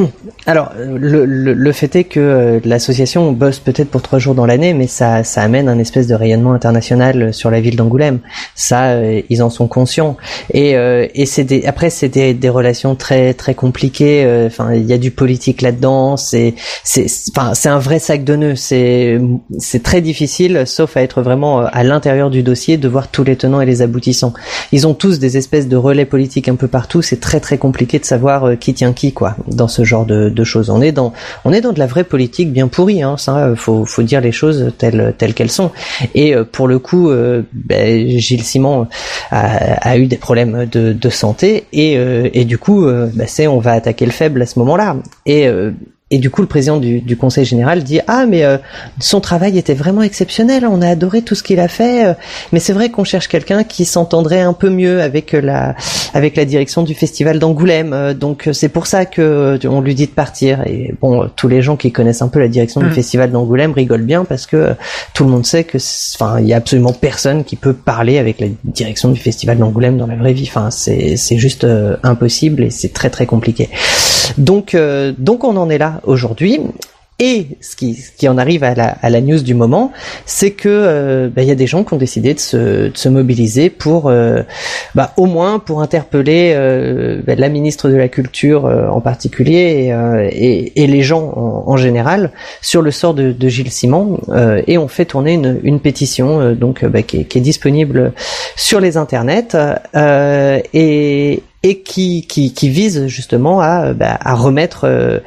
Alors, 0.46 0.72
euh, 0.76 0.96
le, 0.98 1.24
le, 1.24 1.52
le 1.52 1.72
fait 1.72 1.94
est 1.94 2.04
que 2.04 2.18
euh, 2.18 2.60
l'association 2.64 3.30
bosse 3.32 3.60
peut-être 3.60 3.90
pour 3.90 4.02
trois 4.02 4.18
jours 4.18 4.34
dans 4.34 4.46
l'année, 4.46 4.74
mais 4.74 4.86
ça, 4.88 5.22
ça 5.24 5.42
amène 5.42 5.68
un 5.68 5.78
espèce 5.78 6.06
de 6.08 6.14
rayonnement 6.14 6.52
international 6.52 7.32
sur 7.32 7.50
la 7.50 7.60
ville 7.60 7.76
d'Angoulême. 7.76 8.18
Ça, 8.56 8.86
euh, 8.92 9.20
ils 9.30 9.42
en 9.42 9.50
sont 9.50 9.68
conscients. 9.68 10.16
Et, 10.52 10.74
euh, 10.76 11.06
et 11.14 11.26
c'est 11.26 11.44
des, 11.44 11.64
après, 11.66 11.90
c'est 11.90 12.08
des, 12.08 12.34
des 12.34 12.48
relations 12.48 12.96
très 12.96 13.34
très 13.34 13.54
compliquées. 13.54 14.24
euh, 14.24 14.46
Enfin, 14.46 14.72
il 14.74 14.84
y 14.84 14.92
a 14.92 14.98
du 14.98 15.10
politique 15.12 15.62
là-dedans. 15.62 16.16
C'est, 16.16 16.54
c'est, 16.82 17.06
enfin, 17.36 17.54
c'est 17.54 17.68
un 17.68 17.78
vrai 17.78 17.98
sac 18.00 18.24
de 18.24 18.34
nœuds. 18.34 18.56
C'est, 18.56 19.20
c'est 19.58 19.82
très 19.82 20.00
difficile, 20.00 20.64
sauf 20.66 20.96
à 20.96 21.02
être 21.02 21.22
vraiment 21.22 21.60
euh, 21.62 21.66
à 21.72 21.84
l'intérieur 21.84 22.30
du 22.30 22.42
dossier, 22.42 22.78
de 22.78 22.88
voir 22.88 23.08
tous 23.08 23.22
les 23.22 23.36
tenants 23.36 23.60
et 23.60 23.66
les 23.66 23.82
aboutissants. 23.82 24.32
Ils 24.72 24.86
ont 24.88 24.94
tous 24.94 25.18
des 25.20 25.36
espèces 25.36 25.68
de 25.68 25.76
relais 25.76 26.06
politiques 26.06 26.48
un 26.48 26.56
peu 26.56 26.66
partout. 26.68 27.00
C'est 27.02 27.20
très 27.20 27.38
très 27.38 27.58
compliqué 27.58 27.98
de 28.00 28.04
savoir 28.04 28.44
euh, 28.44 28.54
qui 28.62 28.72
tient 28.72 28.92
qui, 28.92 29.12
quoi, 29.12 29.36
dans 29.46 29.68
ce 29.68 29.84
genre 29.84 30.06
de, 30.06 30.30
de 30.30 30.44
choses. 30.44 30.70
On 30.70 30.80
est 30.80 30.92
dans, 30.92 31.12
on 31.44 31.52
est 31.52 31.60
dans 31.60 31.72
de 31.72 31.78
la 31.78 31.86
vraie 31.86 32.04
politique 32.04 32.52
bien 32.52 32.68
pourrie. 32.68 33.02
Hein, 33.02 33.16
ça, 33.18 33.36
euh, 33.38 33.56
faut, 33.56 33.84
faut 33.84 34.02
dire 34.02 34.20
les 34.20 34.32
choses 34.32 34.72
telles 34.78 35.14
telles 35.18 35.34
qu'elles 35.34 35.50
sont. 35.50 35.70
Et 36.14 36.34
euh, 36.34 36.44
pour 36.44 36.68
le 36.68 36.78
coup, 36.78 37.10
euh, 37.10 37.42
ben, 37.52 38.18
Gilles 38.18 38.44
Simon 38.44 38.86
a, 39.30 39.90
a 39.90 39.96
eu 39.98 40.06
des 40.06 40.16
problèmes 40.16 40.66
de, 40.70 40.92
de 40.92 41.10
santé 41.10 41.64
et, 41.72 41.96
euh, 41.98 42.30
et 42.32 42.44
du 42.44 42.58
coup, 42.58 42.86
euh, 42.86 43.10
ben, 43.12 43.26
c'est 43.28 43.46
on 43.46 43.58
va 43.58 43.72
attaquer 43.72 44.06
le 44.06 44.12
faible 44.12 44.40
à 44.42 44.46
ce 44.46 44.58
moment-là. 44.60 44.96
Et 45.26 45.48
et 46.12 46.18
du 46.18 46.30
coup, 46.30 46.42
le 46.42 46.46
président 46.46 46.76
du, 46.76 47.00
du 47.00 47.16
conseil 47.16 47.44
général 47.44 47.82
dit 47.82 48.00
ah 48.06 48.26
mais 48.26 48.44
euh, 48.44 48.58
son 49.00 49.20
travail 49.20 49.58
était 49.58 49.74
vraiment 49.74 50.02
exceptionnel. 50.02 50.64
On 50.66 50.80
a 50.82 50.88
adoré 50.88 51.22
tout 51.22 51.34
ce 51.34 51.42
qu'il 51.42 51.58
a 51.58 51.68
fait. 51.68 52.06
euh, 52.06 52.14
mais 52.52 52.60
c'est 52.60 52.72
vrai 52.72 52.90
qu'on 52.90 53.02
cherche 53.04 53.26
quelqu'un 53.28 53.64
qui 53.64 53.84
s'entendrait 53.84 54.40
un 54.40 54.52
peu 54.52 54.70
mieux 54.70 55.00
avec 55.02 55.32
la 55.32 55.74
avec 56.14 56.36
la 56.36 56.44
direction 56.44 56.82
du 56.84 56.94
festival 56.94 57.38
d'Angoulême. 57.38 57.92
Euh, 57.92 58.14
donc 58.14 58.46
euh, 58.46 58.52
c'est 58.52 58.68
pour 58.68 58.86
ça 58.86 59.06
que 59.06 59.22
euh, 59.22 59.68
on 59.68 59.80
lui 59.80 59.94
dit 59.94 60.06
de 60.06 60.12
partir. 60.12 60.62
Et 60.66 60.94
bon, 61.00 61.22
euh, 61.22 61.26
tous 61.34 61.48
les 61.48 61.62
gens 61.62 61.76
qui 61.76 61.90
connaissent 61.92 62.22
un 62.22 62.28
peu 62.28 62.38
la 62.40 62.48
direction 62.48 62.80
Mm. 62.82 62.88
du 62.88 62.94
festival 62.94 63.30
d'Angoulême 63.32 63.72
rigolent 63.72 64.04
bien 64.04 64.24
parce 64.24 64.46
que 64.46 64.56
euh, 64.56 64.74
tout 65.14 65.24
le 65.24 65.30
monde 65.30 65.44
sait 65.46 65.64
que 65.64 65.78
enfin 66.14 66.40
il 66.40 66.46
y 66.46 66.52
a 66.52 66.56
absolument 66.56 66.92
personne 66.92 67.44
qui 67.44 67.56
peut 67.56 67.72
parler 67.72 68.18
avec 68.18 68.38
la 68.40 68.48
direction 68.64 69.08
du 69.10 69.18
festival 69.20 69.58
d'Angoulême 69.58 69.96
dans 69.96 70.06
la 70.06 70.16
vraie 70.16 70.32
vie. 70.34 70.46
Enfin 70.48 70.70
c'est 70.70 71.16
c'est 71.16 71.38
juste 71.38 71.64
euh, 71.64 71.96
impossible 72.02 72.62
et 72.64 72.70
c'est 72.70 72.92
très 72.92 73.08
très 73.10 73.26
compliqué. 73.26 73.68
Donc 74.38 74.74
euh, 74.74 75.12
donc 75.18 75.44
on 75.44 75.56
en 75.56 75.70
est 75.70 75.78
là 75.78 76.00
aujourd'hui. 76.04 76.60
Et 77.24 77.46
ce 77.60 77.76
qui, 77.76 77.94
ce 77.94 78.10
qui 78.10 78.26
en 78.28 78.36
arrive 78.36 78.64
à 78.64 78.74
la, 78.74 78.96
à 79.00 79.08
la 79.08 79.20
news 79.20 79.40
du 79.40 79.54
moment, 79.54 79.92
c'est 80.26 80.50
que 80.50 80.68
euh, 80.68 81.28
bah, 81.28 81.42
il 81.42 81.48
y 81.48 81.52
a 81.52 81.54
des 81.54 81.68
gens 81.68 81.84
qui 81.84 81.94
ont 81.94 81.98
décidé 81.98 82.34
de 82.34 82.40
se, 82.40 82.88
de 82.88 82.96
se 82.96 83.08
mobiliser 83.08 83.70
pour, 83.70 84.08
euh, 84.08 84.42
bah, 84.96 85.12
au 85.16 85.26
moins 85.26 85.60
pour 85.60 85.82
interpeller 85.82 86.52
euh, 86.56 87.22
bah, 87.24 87.36
la 87.36 87.48
ministre 87.48 87.88
de 87.88 87.94
la 87.94 88.08
Culture 88.08 88.66
euh, 88.66 88.88
en 88.88 89.00
particulier 89.00 89.84
et, 89.84 89.92
euh, 89.92 90.28
et, 90.32 90.82
et 90.82 90.88
les 90.88 91.02
gens 91.02 91.32
en, 91.36 91.70
en 91.70 91.76
général 91.76 92.32
sur 92.60 92.82
le 92.82 92.90
sort 92.90 93.14
de, 93.14 93.30
de 93.30 93.48
Gilles 93.48 93.70
Simon. 93.70 94.18
et 94.66 94.76
on 94.76 94.88
fait 94.88 95.04
tourner 95.04 95.34
une, 95.34 95.60
une 95.62 95.78
pétition 95.78 96.54
donc 96.54 96.84
qui, 97.06 97.18
est, 97.18 97.24
qui 97.24 97.38
est 97.38 97.42
disponible 97.42 98.14
sur 98.56 98.80
les 98.80 98.96
internets 98.96 99.56
et 100.74 101.42
et 101.62 101.80
qui, 101.80 102.26
qui, 102.26 102.52
qui 102.52 102.68
vise 102.68 103.06
justement 103.06 103.60
à, 103.60 103.92
bah, 103.92 104.18
à 104.20 104.34
remettre 104.34 104.80
euh, 104.84 105.20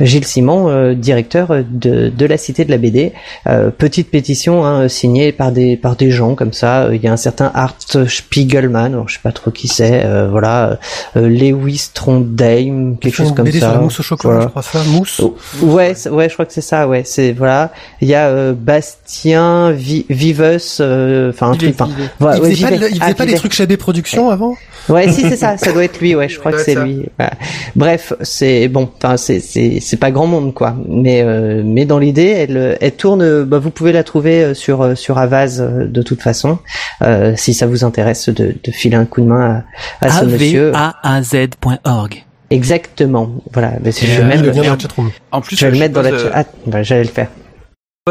Gilles 0.00 0.24
Simon 0.24 0.68
euh, 0.68 0.94
directeur 0.94 1.48
de, 1.68 2.08
de 2.08 2.26
la 2.26 2.36
Cité 2.36 2.64
de 2.64 2.70
la 2.70 2.78
BD. 2.78 3.12
Euh, 3.46 3.70
petite 3.70 4.10
pétition 4.10 4.64
hein, 4.64 4.88
signée 4.88 5.32
par 5.32 5.52
des 5.52 5.76
par 5.76 5.96
des 5.96 6.10
gens 6.10 6.34
comme 6.34 6.52
ça. 6.52 6.88
Il 6.92 7.02
y 7.02 7.08
a 7.08 7.12
un 7.12 7.16
certain 7.16 7.50
Art 7.54 7.74
Spiegelman, 8.06 8.92
alors 8.92 9.08
je 9.08 9.14
sais 9.14 9.20
pas 9.22 9.32
trop 9.32 9.50
qui 9.50 9.68
c'est. 9.68 10.02
euh, 10.04 10.28
voilà, 10.30 10.78
euh, 11.16 11.28
Lewis 11.28 11.88
Trondheim, 11.92 12.96
quelque 13.00 13.14
chose 13.14 13.32
comme 13.34 13.44
BD 13.46 13.60
ça. 13.60 13.66
sur 13.66 13.74
la 13.74 13.80
mousse 13.80 14.00
au 14.00 14.02
chocolat, 14.02 14.34
Voilà. 14.34 14.46
je 14.46 14.50
crois 14.50 14.62
ça. 14.62 14.82
Mousse. 14.88 15.20
Oh, 15.22 15.36
Ouais, 15.62 15.94
ouais, 16.10 16.28
je 16.28 16.34
crois 16.34 16.46
que 16.46 16.52
c'est 16.52 16.60
ça. 16.60 16.86
Ouais, 16.88 17.02
c'est 17.04 17.32
voilà. 17.32 17.72
Il 18.00 18.08
y 18.08 18.14
a 18.14 18.28
euh, 18.28 18.52
Bastien 18.56 19.70
Vi 19.72 20.06
Vives, 20.08 20.58
euh, 20.80 21.30
enfin 21.30 21.50
un 21.50 21.54
truc. 21.56 21.74
enfin, 21.78 21.88
voilà, 22.18 22.36
il 22.38 22.42
ouais, 22.42 22.50
faisait 22.50 22.64
pas, 22.64 22.70
Vives. 22.70 22.80
de- 22.80 22.88
il 22.88 22.98
Ah, 23.00 23.04
faisait 23.04 23.14
pas 23.14 23.24
des 23.24 23.30
Vives. 23.30 23.38
trucs 23.40 23.52
chez 23.52 23.66
des 23.66 23.76
productions 23.76 24.30
avant? 24.30 24.54
Ouais, 24.88 25.10
si 25.12 25.22
c'est 25.22 25.36
ça, 25.36 25.56
ça 25.56 25.71
doit 25.72 25.84
être 25.84 26.00
lui. 26.00 26.14
Ouais, 26.14 26.28
je 26.28 26.38
crois 26.38 26.52
que 26.52 26.60
c'est 26.60 26.74
lui. 26.74 27.06
Voilà. 27.18 27.32
Bref, 27.76 28.12
c'est 28.22 28.68
bon. 28.68 28.88
Enfin, 28.96 29.16
c'est 29.16 29.40
c'est 29.40 29.78
c'est 29.80 29.96
pas 29.96 30.10
grand 30.10 30.26
monde 30.26 30.54
quoi. 30.54 30.76
Mais 30.88 31.22
euh, 31.22 31.62
mais 31.64 31.84
dans 31.84 31.98
l'idée, 31.98 32.28
elle 32.28 32.76
elle 32.80 32.92
tourne. 32.92 33.44
Bah, 33.44 33.58
vous 33.58 33.70
pouvez 33.70 33.92
la 33.92 34.04
trouver 34.04 34.42
euh, 34.42 34.54
sur 34.54 34.82
euh, 34.82 34.94
sur 34.94 35.18
Avaz 35.18 35.60
euh, 35.60 35.86
de 35.86 36.02
toute 36.02 36.22
façon. 36.22 36.58
Euh, 37.02 37.34
si 37.36 37.54
ça 37.54 37.66
vous 37.66 37.84
intéresse 37.84 38.28
de 38.28 38.54
de 38.62 38.70
filer 38.70 38.96
un 38.96 39.04
coup 39.04 39.20
de 39.20 39.26
main 39.26 39.64
à, 40.00 40.06
à 40.06 40.10
ce 40.10 40.24
monsieur. 40.24 40.72
A-V-A-A-Z.org. 40.74 42.24
Exactement. 42.50 43.30
Voilà. 43.52 43.72
Mais 43.82 43.92
si 43.92 44.04
Et, 44.04 44.08
je 44.08 44.20
vais 44.20 44.24
même 44.24 44.42
Le 44.42 44.50
lien 44.50 44.62
dans 44.62 44.72
la 44.74 44.78
chatroom. 44.78 45.10
En 45.30 45.40
plus, 45.40 45.56
je 45.56 45.66
vais 45.66 45.72
le 45.72 45.78
mettre 45.78 45.94
dans 45.94 46.02
la. 46.02 46.10
Ah, 46.34 46.44
bah, 46.66 46.82
j'allais 46.82 47.04
le 47.04 47.08
faire. 47.08 47.28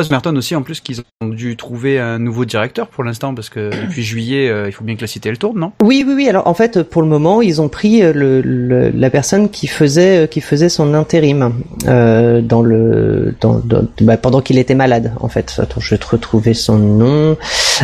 Merton 0.10 0.34
aussi, 0.38 0.56
en 0.56 0.62
plus, 0.62 0.80
qu'ils 0.80 1.02
ont 1.22 1.28
dû 1.28 1.58
trouver 1.58 2.00
un 2.00 2.18
nouveau 2.18 2.46
directeur 2.46 2.88
pour 2.88 3.04
l'instant, 3.04 3.36
parce 3.36 3.50
que 3.50 3.72
depuis 3.88 4.04
juillet, 4.04 4.48
euh, 4.50 4.68
il 4.68 4.72
faut 4.72 4.86
bien 4.86 4.96
que 4.96 5.02
la 5.02 5.08
cité 5.08 5.28
elle 5.28 5.38
tourne, 5.38 5.60
non? 5.60 5.74
Oui, 5.84 6.06
oui, 6.08 6.14
oui. 6.16 6.30
Alors 6.30 6.48
en 6.48 6.54
fait, 6.54 6.82
pour 6.82 7.02
le 7.02 7.10
moment, 7.10 7.42
ils 7.42 7.60
ont 7.62 7.68
pris 7.68 8.02
euh, 8.02 8.14
le, 8.14 8.40
le- 8.40 8.90
la 8.96 9.10
personne 9.10 9.50
qui 9.50 9.68
faisait 9.68 10.24
euh, 10.24 10.28
qui 10.28 10.40
faisait 10.40 10.70
son 10.70 10.94
intérim 10.94 11.56
euh, 11.90 12.40
dans 12.40 12.62
le 12.62 13.36
dans, 13.42 13.56
dans- 13.60 13.86
bah, 14.00 14.16
pendant 14.16 14.40
qu'il 14.40 14.58
était 14.60 14.76
malade. 14.76 15.12
En 15.20 15.28
fait, 15.28 15.56
attends, 15.62 15.82
je 15.82 15.90
vais 15.90 15.98
te 15.98 16.08
retrouver 16.08 16.54
son 16.54 16.78
nom. 16.78 17.38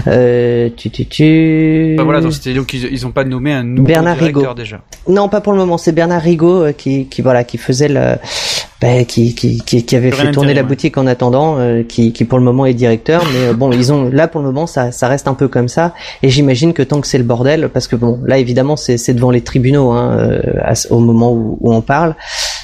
Euh, 0.08 0.70
tu 0.78 0.90
tu 0.90 1.06
tu. 1.08 1.96
Enfin, 1.98 2.06
Voilà, 2.06 2.22
donc 2.22 2.32
donc 2.56 2.74
ils, 2.74 2.86
ils 2.90 3.06
ont 3.06 3.12
pas 3.12 3.26
nommé 3.26 3.52
un 3.52 3.64
nouveau 3.64 3.86
Bernard 3.86 4.16
directeur 4.16 4.42
Rigaud. 4.44 4.54
déjà. 4.54 4.82
Non, 5.10 5.28
pas 5.28 5.42
pour 5.42 5.52
le 5.52 5.60
moment. 5.60 5.78
C'est 5.78 5.92
Bernard 5.92 6.22
Rigaud 6.22 6.68
qui, 6.78 7.08
qui 7.08 7.22
voilà, 7.22 7.44
qui 7.44 7.58
faisait 7.58 7.90
le, 7.90 8.16
bah, 8.82 9.04
qui, 9.06 9.34
qui, 9.34 9.60
qui, 9.62 9.84
qui 9.86 9.96
avait 9.96 10.12
fait 10.12 10.32
tourner 10.32 10.54
la 10.54 10.62
ouais. 10.62 10.68
boutique 10.68 10.98
en 10.98 11.08
attendant, 11.08 11.58
euh, 11.58 11.84
qui, 11.84 12.12
qui 12.14 12.26
pour 12.26 12.38
le 12.38 12.44
moment 12.46 12.66
est 12.66 12.74
directeur, 12.76 13.24
mais 13.34 13.48
euh, 13.50 13.54
bon, 13.54 13.72
ils 13.72 13.92
ont 13.92 14.10
là 14.12 14.28
pour 14.28 14.42
le 14.42 14.48
moment 14.48 14.68
ça, 14.68 14.92
ça 14.92 15.08
reste 15.08 15.28
un 15.28 15.34
peu 15.34 15.48
comme 15.48 15.68
ça, 15.68 15.94
et 16.22 16.30
j'imagine 16.30 16.74
que 16.74 16.84
tant 16.84 17.02
que 17.02 17.08
c'est 17.08 17.18
le 17.18 17.24
bordel, 17.24 17.70
parce 17.74 17.88
que 17.88 17.96
bon, 17.96 18.20
là 18.26 18.38
évidemment 18.38 18.76
c'est 18.76 18.98
c'est 18.98 19.14
devant 19.16 19.32
les 19.32 19.42
tribunaux 19.42 19.92
hein, 19.92 20.18
euh, 20.20 20.42
à 20.64 20.74
au 20.92 21.00
moment 21.00 21.32
où, 21.34 21.58
où 21.60 21.74
on 21.74 21.82
parle, 21.82 22.16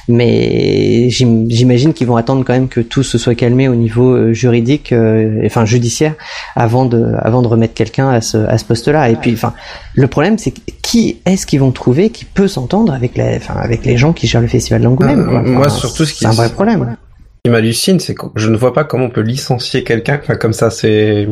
mais 0.07 1.09
j'im- 1.09 1.45
j'imagine 1.49 1.93
qu'ils 1.93 2.07
vont 2.07 2.15
attendre 2.17 2.43
quand 2.45 2.53
même 2.53 2.67
que 2.67 2.81
tout 2.81 3.03
se 3.03 3.17
soit 3.17 3.35
calmé 3.35 3.67
au 3.67 3.75
niveau 3.75 4.11
euh, 4.11 4.33
juridique, 4.33 4.91
euh, 4.91 5.41
enfin 5.45 5.65
judiciaire, 5.65 6.13
avant 6.55 6.85
de 6.85 7.13
avant 7.19 7.41
de 7.41 7.47
remettre 7.47 7.73
quelqu'un 7.73 8.09
à 8.09 8.21
ce 8.21 8.37
à 8.37 8.57
ce 8.57 8.65
poste-là. 8.65 9.09
Et 9.09 9.15
puis, 9.15 9.31
enfin, 9.33 9.53
le 9.95 10.07
problème 10.07 10.37
c'est 10.37 10.53
qui 10.81 11.17
est-ce 11.25 11.45
qu'ils 11.45 11.59
vont 11.59 11.71
trouver 11.71 12.09
qui 12.09 12.25
peut 12.25 12.47
s'entendre 12.47 12.93
avec 12.93 13.17
les, 13.17 13.37
enfin, 13.37 13.55
avec 13.57 13.85
les 13.85 13.97
gens 13.97 14.13
qui 14.13 14.27
gèrent 14.27 14.41
le 14.41 14.47
festival 14.47 14.81
d'Angoulême 14.81 15.21
Euh, 15.21 15.25
quoi. 15.29 15.41
moi, 15.41 15.67
Enfin, 15.67 15.87
surtout, 16.03 16.05
ce 16.05 16.13
qui- 16.13 16.19
c'est 16.19 16.25
un 16.27 16.31
vrai 16.31 16.49
problème. 16.49 16.95
qui 17.43 17.51
m'hallucine, 17.51 17.99
c'est 17.99 18.15
que 18.15 18.25
je 18.35 18.49
ne 18.49 18.55
vois 18.57 18.73
pas 18.73 18.83
comment 18.83 19.05
on 19.05 19.09
peut 19.09 19.21
licencier 19.21 19.83
quelqu'un. 19.83 20.19
Enfin, 20.21 20.35
comme 20.35 20.53
ça, 20.53 20.69
c'est. 20.69 21.27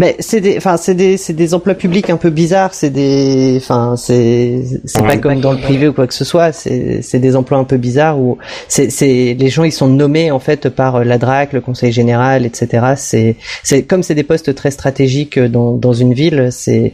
Ben 0.00 0.12
c'est 0.18 0.40
des, 0.40 0.56
enfin 0.56 0.76
c'est 0.76 0.96
des, 0.96 1.16
c'est 1.16 1.34
des 1.34 1.54
emplois 1.54 1.74
publics 1.74 2.10
un 2.10 2.16
peu 2.16 2.30
bizarres. 2.30 2.74
C'est 2.74 2.90
des, 2.90 3.54
enfin 3.58 3.94
c'est, 3.96 4.64
c'est 4.84 5.00
pas 5.04 5.16
comme 5.18 5.38
dans 5.40 5.52
le 5.52 5.58
privé 5.60 5.86
ou 5.86 5.92
quoi 5.92 6.08
que 6.08 6.14
ce 6.14 6.24
soit. 6.24 6.50
C'est, 6.50 7.00
c'est 7.00 7.20
des 7.20 7.36
emplois 7.36 7.58
un 7.58 7.64
peu 7.64 7.76
bizarres 7.76 8.18
où 8.18 8.36
c'est, 8.66 8.90
c'est 8.90 9.36
les 9.38 9.48
gens 9.50 9.62
ils 9.62 9.70
sont 9.70 9.86
nommés 9.86 10.32
en 10.32 10.40
fait 10.40 10.68
par 10.68 11.04
la 11.04 11.16
DRAC, 11.16 11.52
le 11.52 11.60
Conseil 11.60 11.92
général, 11.92 12.44
etc. 12.44 12.94
C'est, 12.96 13.36
c'est 13.62 13.84
comme 13.84 14.02
c'est 14.02 14.16
des 14.16 14.24
postes 14.24 14.52
très 14.56 14.72
stratégiques 14.72 15.38
dans 15.38 15.76
dans 15.76 15.92
une 15.92 16.12
ville. 16.12 16.48
C'est 16.50 16.92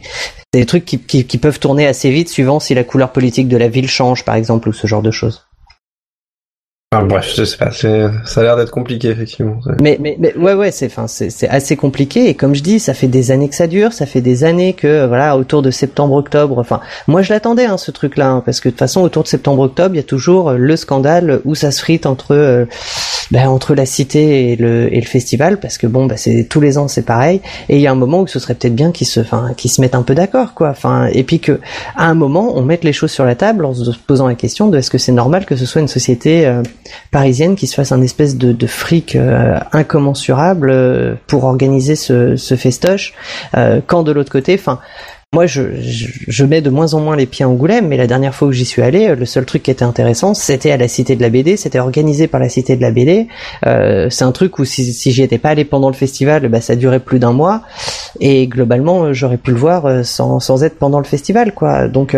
c'est 0.53 0.59
des 0.59 0.65
trucs 0.67 0.85
qui, 0.85 0.99
qui, 0.99 1.25
qui 1.25 1.37
peuvent 1.39 1.59
tourner 1.59 1.87
assez 1.87 2.11
vite 2.11 2.29
suivant 2.29 2.59
si 2.59 2.75
la 2.75 2.83
couleur 2.83 3.11
politique 3.11 3.47
de 3.47 3.57
la 3.57 3.67
ville 3.67 3.89
change 3.89 4.23
par 4.25 4.35
exemple 4.35 4.69
ou 4.69 4.73
ce 4.73 4.85
genre 4.85 5.01
de 5.01 5.09
choses. 5.11 5.47
Enfin, 6.93 7.05
bref, 7.05 7.33
je 7.37 7.45
sais 7.45 7.55
pas. 7.55 7.71
Ça 7.71 8.41
a 8.41 8.43
l'air 8.43 8.57
d'être 8.57 8.69
compliqué, 8.69 9.07
effectivement. 9.11 9.61
Mais, 9.81 9.97
mais, 10.01 10.17
mais 10.19 10.35
ouais, 10.35 10.55
ouais, 10.55 10.71
c'est, 10.71 10.87
enfin, 10.87 11.07
c'est, 11.07 11.47
assez 11.47 11.77
compliqué. 11.77 12.27
Et 12.27 12.33
comme 12.33 12.53
je 12.53 12.61
dis, 12.61 12.81
ça 12.81 12.93
fait 12.93 13.07
des 13.07 13.31
années 13.31 13.47
que 13.47 13.55
ça 13.55 13.67
dure. 13.67 13.93
Ça 13.93 14.05
fait 14.05 14.19
des 14.19 14.43
années 14.43 14.73
que, 14.73 15.05
voilà, 15.05 15.37
autour 15.37 15.61
de 15.61 15.71
septembre-octobre. 15.71 16.57
Enfin, 16.57 16.81
moi, 17.07 17.21
je 17.21 17.31
l'attendais, 17.31 17.63
hein, 17.63 17.77
ce 17.77 17.91
truc-là, 17.91 18.31
hein, 18.31 18.43
parce 18.45 18.59
que 18.59 18.67
de 18.67 18.71
toute 18.71 18.79
façon, 18.79 19.03
autour 19.03 19.23
de 19.23 19.29
septembre-octobre, 19.29 19.95
il 19.95 19.99
y 19.99 20.01
a 20.01 20.03
toujours 20.03 20.49
euh, 20.49 20.57
le 20.57 20.75
scandale 20.75 21.39
où 21.45 21.55
ça 21.55 21.71
se 21.71 21.79
frite 21.79 22.05
entre, 22.05 22.35
euh, 22.35 22.65
ben, 23.31 23.47
entre 23.47 23.73
la 23.73 23.85
cité 23.85 24.51
et 24.51 24.57
le, 24.57 24.93
et 24.93 24.99
le 24.99 25.07
festival, 25.07 25.61
parce 25.61 25.77
que 25.77 25.87
bon, 25.87 26.07
bah, 26.07 26.17
c'est 26.17 26.43
tous 26.43 26.59
les 26.59 26.77
ans, 26.77 26.89
c'est 26.89 27.05
pareil. 27.05 27.39
Et 27.69 27.77
il 27.77 27.81
y 27.81 27.87
a 27.87 27.91
un 27.93 27.95
moment 27.95 28.19
où 28.19 28.27
ce 28.27 28.37
serait 28.37 28.53
peut-être 28.53 28.75
bien 28.75 28.91
qu'ils 28.91 29.07
se, 29.07 29.21
enfin, 29.21 29.53
qu'ils 29.55 29.71
se 29.71 29.79
mettent 29.79 29.95
un 29.95 30.03
peu 30.03 30.13
d'accord, 30.13 30.53
quoi. 30.53 30.71
Enfin, 30.71 31.07
et 31.13 31.23
puis 31.23 31.39
que, 31.39 31.61
à 31.95 32.09
un 32.09 32.15
moment, 32.15 32.51
on 32.57 32.63
mette 32.63 32.83
les 32.83 32.91
choses 32.91 33.11
sur 33.11 33.23
la 33.23 33.35
table 33.35 33.63
en 33.63 33.73
se 33.73 33.91
posant 34.05 34.27
la 34.27 34.35
question 34.35 34.67
de 34.67 34.77
est-ce 34.77 34.91
que 34.91 34.97
c'est 34.97 35.13
normal 35.13 35.45
que 35.45 35.55
ce 35.55 35.65
soit 35.65 35.79
une 35.79 35.87
société 35.87 36.45
euh, 36.45 36.63
parisienne 37.11 37.55
qui 37.55 37.67
se 37.67 37.75
fasse 37.75 37.91
un 37.91 38.01
espèce 38.01 38.37
de, 38.37 38.51
de 38.51 38.67
fric 38.67 39.15
euh, 39.15 39.59
incommensurable 39.71 40.69
euh, 40.69 41.15
pour 41.27 41.43
organiser 41.43 41.95
ce, 41.95 42.35
ce 42.35 42.55
festoche, 42.55 43.13
euh, 43.57 43.81
quand 43.85 44.03
de 44.03 44.11
l'autre 44.11 44.31
côté, 44.31 44.55
enfin. 44.59 44.79
Moi, 45.33 45.45
je, 45.45 45.79
je, 45.79 46.07
je 46.27 46.43
mets 46.43 46.59
de 46.59 46.69
moins 46.69 46.93
en 46.93 46.99
moins 46.99 47.15
les 47.15 47.25
pieds 47.25 47.45
à 47.45 47.47
Angoulême, 47.47 47.87
mais 47.87 47.95
la 47.95 48.05
dernière 48.05 48.35
fois 48.35 48.49
où 48.49 48.51
j'y 48.51 48.65
suis 48.65 48.81
allé, 48.81 49.07
euh, 49.07 49.15
le 49.15 49.25
seul 49.25 49.45
truc 49.45 49.63
qui 49.63 49.71
était 49.71 49.85
intéressant, 49.85 50.33
c'était 50.33 50.71
à 50.71 50.75
la 50.75 50.89
Cité 50.89 51.15
de 51.15 51.21
la 51.21 51.29
BD, 51.29 51.55
c'était 51.55 51.79
organisé 51.79 52.27
par 52.27 52.41
la 52.41 52.49
Cité 52.49 52.75
de 52.75 52.81
la 52.81 52.91
BD. 52.91 53.29
Euh, 53.65 54.09
c'est 54.09 54.25
un 54.25 54.33
truc 54.33 54.59
où 54.59 54.65
si, 54.65 54.91
si 54.91 55.13
j'y 55.13 55.23
étais 55.23 55.37
pas 55.37 55.51
allé 55.51 55.63
pendant 55.63 55.87
le 55.87 55.93
festival, 55.93 56.49
bah, 56.49 56.59
ça 56.59 56.75
durait 56.75 56.99
plus 56.99 57.17
d'un 57.17 57.31
mois, 57.31 57.61
et 58.19 58.45
globalement, 58.47 59.05
euh, 59.05 59.13
j'aurais 59.13 59.37
pu 59.37 59.51
le 59.51 59.57
voir 59.57 59.85
euh, 59.85 60.03
sans, 60.03 60.41
sans 60.41 60.65
être 60.65 60.77
pendant 60.77 60.99
le 60.99 61.05
festival, 61.05 61.53
quoi. 61.53 61.87
Donc, 61.87 62.17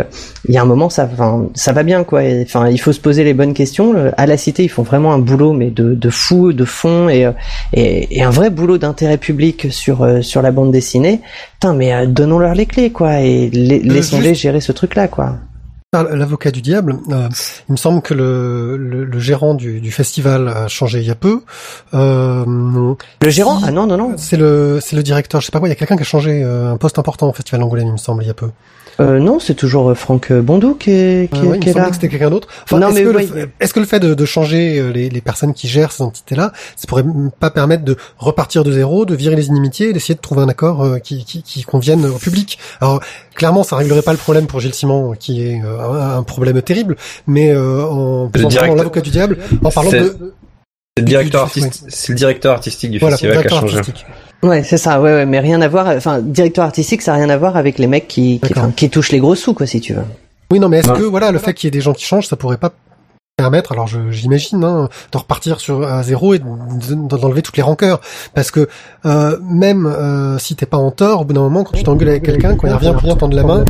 il 0.50 0.56
y 0.56 0.58
a 0.58 0.64
un 0.64 0.66
moment, 0.66 0.90
ça, 0.90 1.08
ça 1.54 1.72
va 1.72 1.84
bien, 1.84 2.04
quoi. 2.04 2.22
Enfin, 2.42 2.68
il 2.70 2.80
faut 2.80 2.94
se 2.94 3.00
poser 3.00 3.24
les 3.24 3.36
bonnes 3.36 3.54
questions. 3.54 3.94
À 4.18 4.26
la 4.26 4.38
Cité, 4.38 4.64
ils 4.64 4.70
font 4.70 4.82
vraiment 4.82 5.14
un 5.14 5.20
boulot, 5.20 5.54
mais 5.54 5.70
de, 5.70 5.94
de 5.94 6.10
fou, 6.10 6.52
de 6.52 6.66
fond, 6.66 7.10
et, 7.10 7.32
et, 7.74 8.18
et 8.18 8.24
un 8.24 8.32
vrai 8.32 8.50
boulot 8.50 8.80
d'intérêt 8.80 9.20
public 9.20 9.68
sur 9.70 10.24
sur 10.24 10.42
la 10.42 10.50
bande 10.50 10.72
dessinée. 10.72 11.22
Putain, 11.60 11.76
mais 11.76 12.08
donnons-leur 12.08 12.56
les 12.56 12.66
clés, 12.66 12.90
quoi, 12.90 13.03
et 13.22 13.50
la- 13.52 13.78
laissons-les 13.94 14.30
juste- 14.30 14.42
gérer 14.42 14.62
ce 14.62 14.72
truc-là, 14.72 15.08
quoi. 15.08 15.38
Par 15.92 16.06
L'avocat 16.06 16.50
du 16.50 16.62
diable, 16.64 16.96
euh, 17.12 17.30
il 17.70 17.74
me 17.74 17.78
semble 17.78 18.02
que 18.02 18.16
le, 18.16 18.78
le, 18.78 19.04
le 19.06 19.20
gérant 19.20 19.54
du, 19.54 19.80
du 19.80 19.92
festival 19.92 20.48
a 20.48 20.68
changé 20.68 21.02
il 21.02 21.06
y 21.08 21.12
a 21.12 21.16
peu. 21.16 21.42
Euh, 21.94 22.44
Le 23.22 23.30
gérant 23.30 23.60
Ah 23.64 23.70
non, 23.70 23.86
non, 23.86 23.98
non. 23.98 24.14
c'est 24.18 24.38
le 24.38 24.80
c'est 24.82 24.96
le 24.96 25.04
directeur, 25.04 25.40
je 25.40 25.46
sais 25.46 25.52
pas 25.52 25.60
quoi, 25.60 25.68
il 25.68 25.72
y 25.72 25.74
a 25.74 25.76
quelqu'un 25.76 25.96
qui 25.96 26.02
a 26.02 26.06
changé 26.06 26.42
euh, 26.44 26.72
un 26.72 26.78
poste 26.78 26.98
important 26.98 27.30
au 27.30 27.34
festival 27.34 27.62
d'Angoulême, 27.62 27.88
il 27.88 27.92
me 27.94 27.98
semble, 27.98 28.24
il 28.24 28.28
y 28.28 28.32
a 28.32 28.34
peu. 28.34 28.50
Euh, 29.00 29.20
non, 29.20 29.40
c'est 29.40 29.56
toujours 29.56 29.90
euh, 29.90 29.96
Franck 29.96 30.32
Bondou 30.32 30.76
qui 30.76 30.92
est, 30.92 31.32
qui, 31.34 31.40
Euh, 31.40 31.44
ouais, 31.46 31.58
il 31.58 31.60
qui 31.62 31.70
est 31.70 31.72
semblait 31.72 31.86
là. 31.86 31.90
que 31.90 31.96
c'était 31.96 32.10
quelqu'un 32.10 32.30
d'autre. 32.30 32.48
Enfin, 32.64 32.80
Non, 32.80 32.90
est-ce, 32.90 32.96
mais 32.96 33.04
que 33.04 33.10
le, 33.10 33.20
fait- 33.26 33.50
est-ce 33.60 33.74
que 33.74 33.80
le 33.80 33.86
fait 33.88 34.00
de, 34.00 34.14
de 34.14 34.26
changer 34.26 34.80
euh, 34.80 34.92
les, 34.92 35.10
les 35.10 35.22
personnes 35.22 35.54
qui 35.54 35.68
gèrent 35.68 35.92
ces 35.92 36.04
entités-là, 36.04 36.52
ça 36.76 36.86
pourrait 36.88 37.04
pas 37.40 37.50
permettre 37.50 37.84
de 37.84 37.98
repartir 38.18 38.64
de 38.64 38.72
zéro, 38.72 39.06
de 39.06 39.16
virer 39.16 39.36
les 39.36 39.48
inimitiés 39.48 39.90
et 39.90 39.94
d'essayer 39.94 40.16
de 40.16 40.20
trouver 40.22 40.42
un 40.44 40.50
accord 40.50 40.84
euh, 40.84 41.00
qui, 41.00 41.26
qui, 41.26 41.42
qui 41.42 41.64
convienne 41.64 42.06
au 42.06 42.18
public? 42.20 42.60
Alors, 42.82 43.02
clairement, 43.36 43.64
ça 43.64 43.76
réglerait 43.78 44.02
pas 44.04 44.12
le 44.12 44.18
problème 44.20 44.46
pour 44.48 44.60
Gilles 44.60 44.74
Simon, 44.76 45.14
qui 45.20 45.44
est 45.44 45.62
euh, 45.64 46.18
un, 46.18 46.24
problème 46.24 46.62
terrible, 46.62 46.96
mais 47.26 47.52
euh, 47.52 47.84
en 47.84 48.30
faisant 48.36 48.76
l'avocat 48.76 49.02
du 49.02 49.10
diable, 49.10 49.38
en 49.64 49.72
parlant 49.72 49.90
C'est- 49.90 50.00
de... 50.02 50.34
C'est 50.96 51.02
le 51.02 51.08
directeur 51.08 51.48
du- 51.48 51.60
du- 51.60 51.66
artiste, 51.66 51.86
c'est 51.90 52.12
le 52.12 52.18
directeur 52.18 52.54
artistique 52.54 52.92
du 52.92 53.00
Voilà, 53.00 53.18
festival 53.18 53.38
qui 53.38 53.40
a 53.40 53.50
directeur 53.50 53.62
changé. 53.68 53.78
artistique. 53.80 54.06
Ouais, 54.44 54.62
c'est 54.64 54.78
ça. 54.78 55.02
Ouais, 55.02 55.12
ouais, 55.14 55.26
mais 55.26 55.40
rien 55.40 55.62
à 55.62 55.68
voir. 55.68 55.88
Enfin, 55.88 56.20
directeur 56.22 56.66
artistique, 56.66 57.02
ça 57.02 57.14
a 57.14 57.16
rien 57.16 57.30
à 57.30 57.38
voir 57.38 57.56
avec 57.58 57.80
les 57.80 57.88
mecs 57.88 58.08
qui, 58.08 58.40
qui, 58.40 58.54
qui 58.76 58.90
touchent 58.90 59.12
les 59.12 59.20
gros 59.20 59.36
sous, 59.36 59.54
quoi, 59.54 59.66
si 59.66 59.80
tu 59.80 59.94
veux. 59.94 60.04
Oui, 60.52 60.60
non, 60.60 60.70
mais 60.70 60.80
est-ce 60.80 60.92
Ouais. 60.92 61.00
que 61.00 61.04
voilà, 61.04 61.32
le 61.32 61.40
fait 61.40 61.54
qu'il 61.54 61.68
y 61.68 61.70
ait 61.70 61.72
des 61.72 61.82
gens 61.82 61.94
qui 61.94 62.04
changent, 62.06 62.28
ça 62.28 62.36
pourrait 62.36 62.58
pas 62.58 62.72
permettre, 63.38 63.72
alors 63.72 63.88
je- 63.88 64.12
j'imagine, 64.12 64.64
hein, 64.64 64.90
de 65.12 65.18
repartir 65.18 65.60
sur 65.60 65.82
à 65.88 66.04
zéro 66.04 66.34
et 66.36 66.40
de- 66.40 66.46
de- 66.46 67.18
d'enlever 67.18 67.42
toutes 67.42 67.58
les 67.58 67.64
rancœurs, 67.64 68.00
parce 68.36 68.52
que 68.52 68.68
euh, 69.06 69.38
même 69.42 69.88
euh, 69.88 70.38
si 70.38 70.56
t'es 70.56 70.68
pas 70.68 70.78
en 70.78 70.92
tort, 70.92 71.22
au 71.22 71.26
bout 71.26 71.34
d'un 71.34 71.42
moment, 71.42 71.64
quand 71.64 71.76
tu 71.76 71.84
t'engueules 71.84 72.10
avec 72.10 72.24
quelqu'un, 72.24 72.56
quand 72.56 72.68
il 72.68 72.74
revient 72.74 72.94
pour 73.00 73.18
tendre 73.18 73.36
la 73.36 73.44
main, 73.44 73.66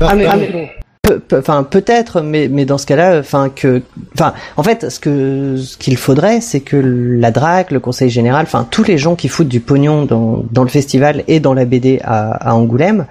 Ah, 0.00 0.14
mais- 0.16 0.26
ah, 0.26 0.36
mais- 0.36 0.72
Pe- 1.04 1.18
pe- 1.18 1.38
Enfin, 1.40 1.64
peut-être, 1.64 2.20
mais 2.20 2.46
mais 2.48 2.64
dans 2.64 2.78
ce 2.78 2.86
cas-là, 2.86 3.18
enfin 3.18 3.48
que, 3.54 3.82
enfin, 4.14 4.34
en 4.56 4.62
fait, 4.62 4.88
ce 4.88 5.00
que 5.00 5.56
ce 5.56 5.76
qu'il 5.76 5.96
faudrait, 5.96 6.40
c'est 6.40 6.60
que 6.60 6.76
la 6.76 7.32
DRAC, 7.32 7.72
le 7.72 7.80
Conseil 7.80 8.08
général, 8.08 8.44
enfin 8.46 8.68
tous 8.70 8.84
les 8.84 8.98
gens 8.98 9.16
qui 9.16 9.26
foutent 9.26 9.48
du 9.48 9.58
pognon 9.58 10.04
dans 10.04 10.44
dans 10.52 10.62
le 10.62 10.68
festival 10.68 11.24
et 11.26 11.40
dans 11.40 11.54
la 11.54 11.64
BD 11.64 12.00
à, 12.04 12.50
à 12.50 12.54
Angoulême, 12.54 13.06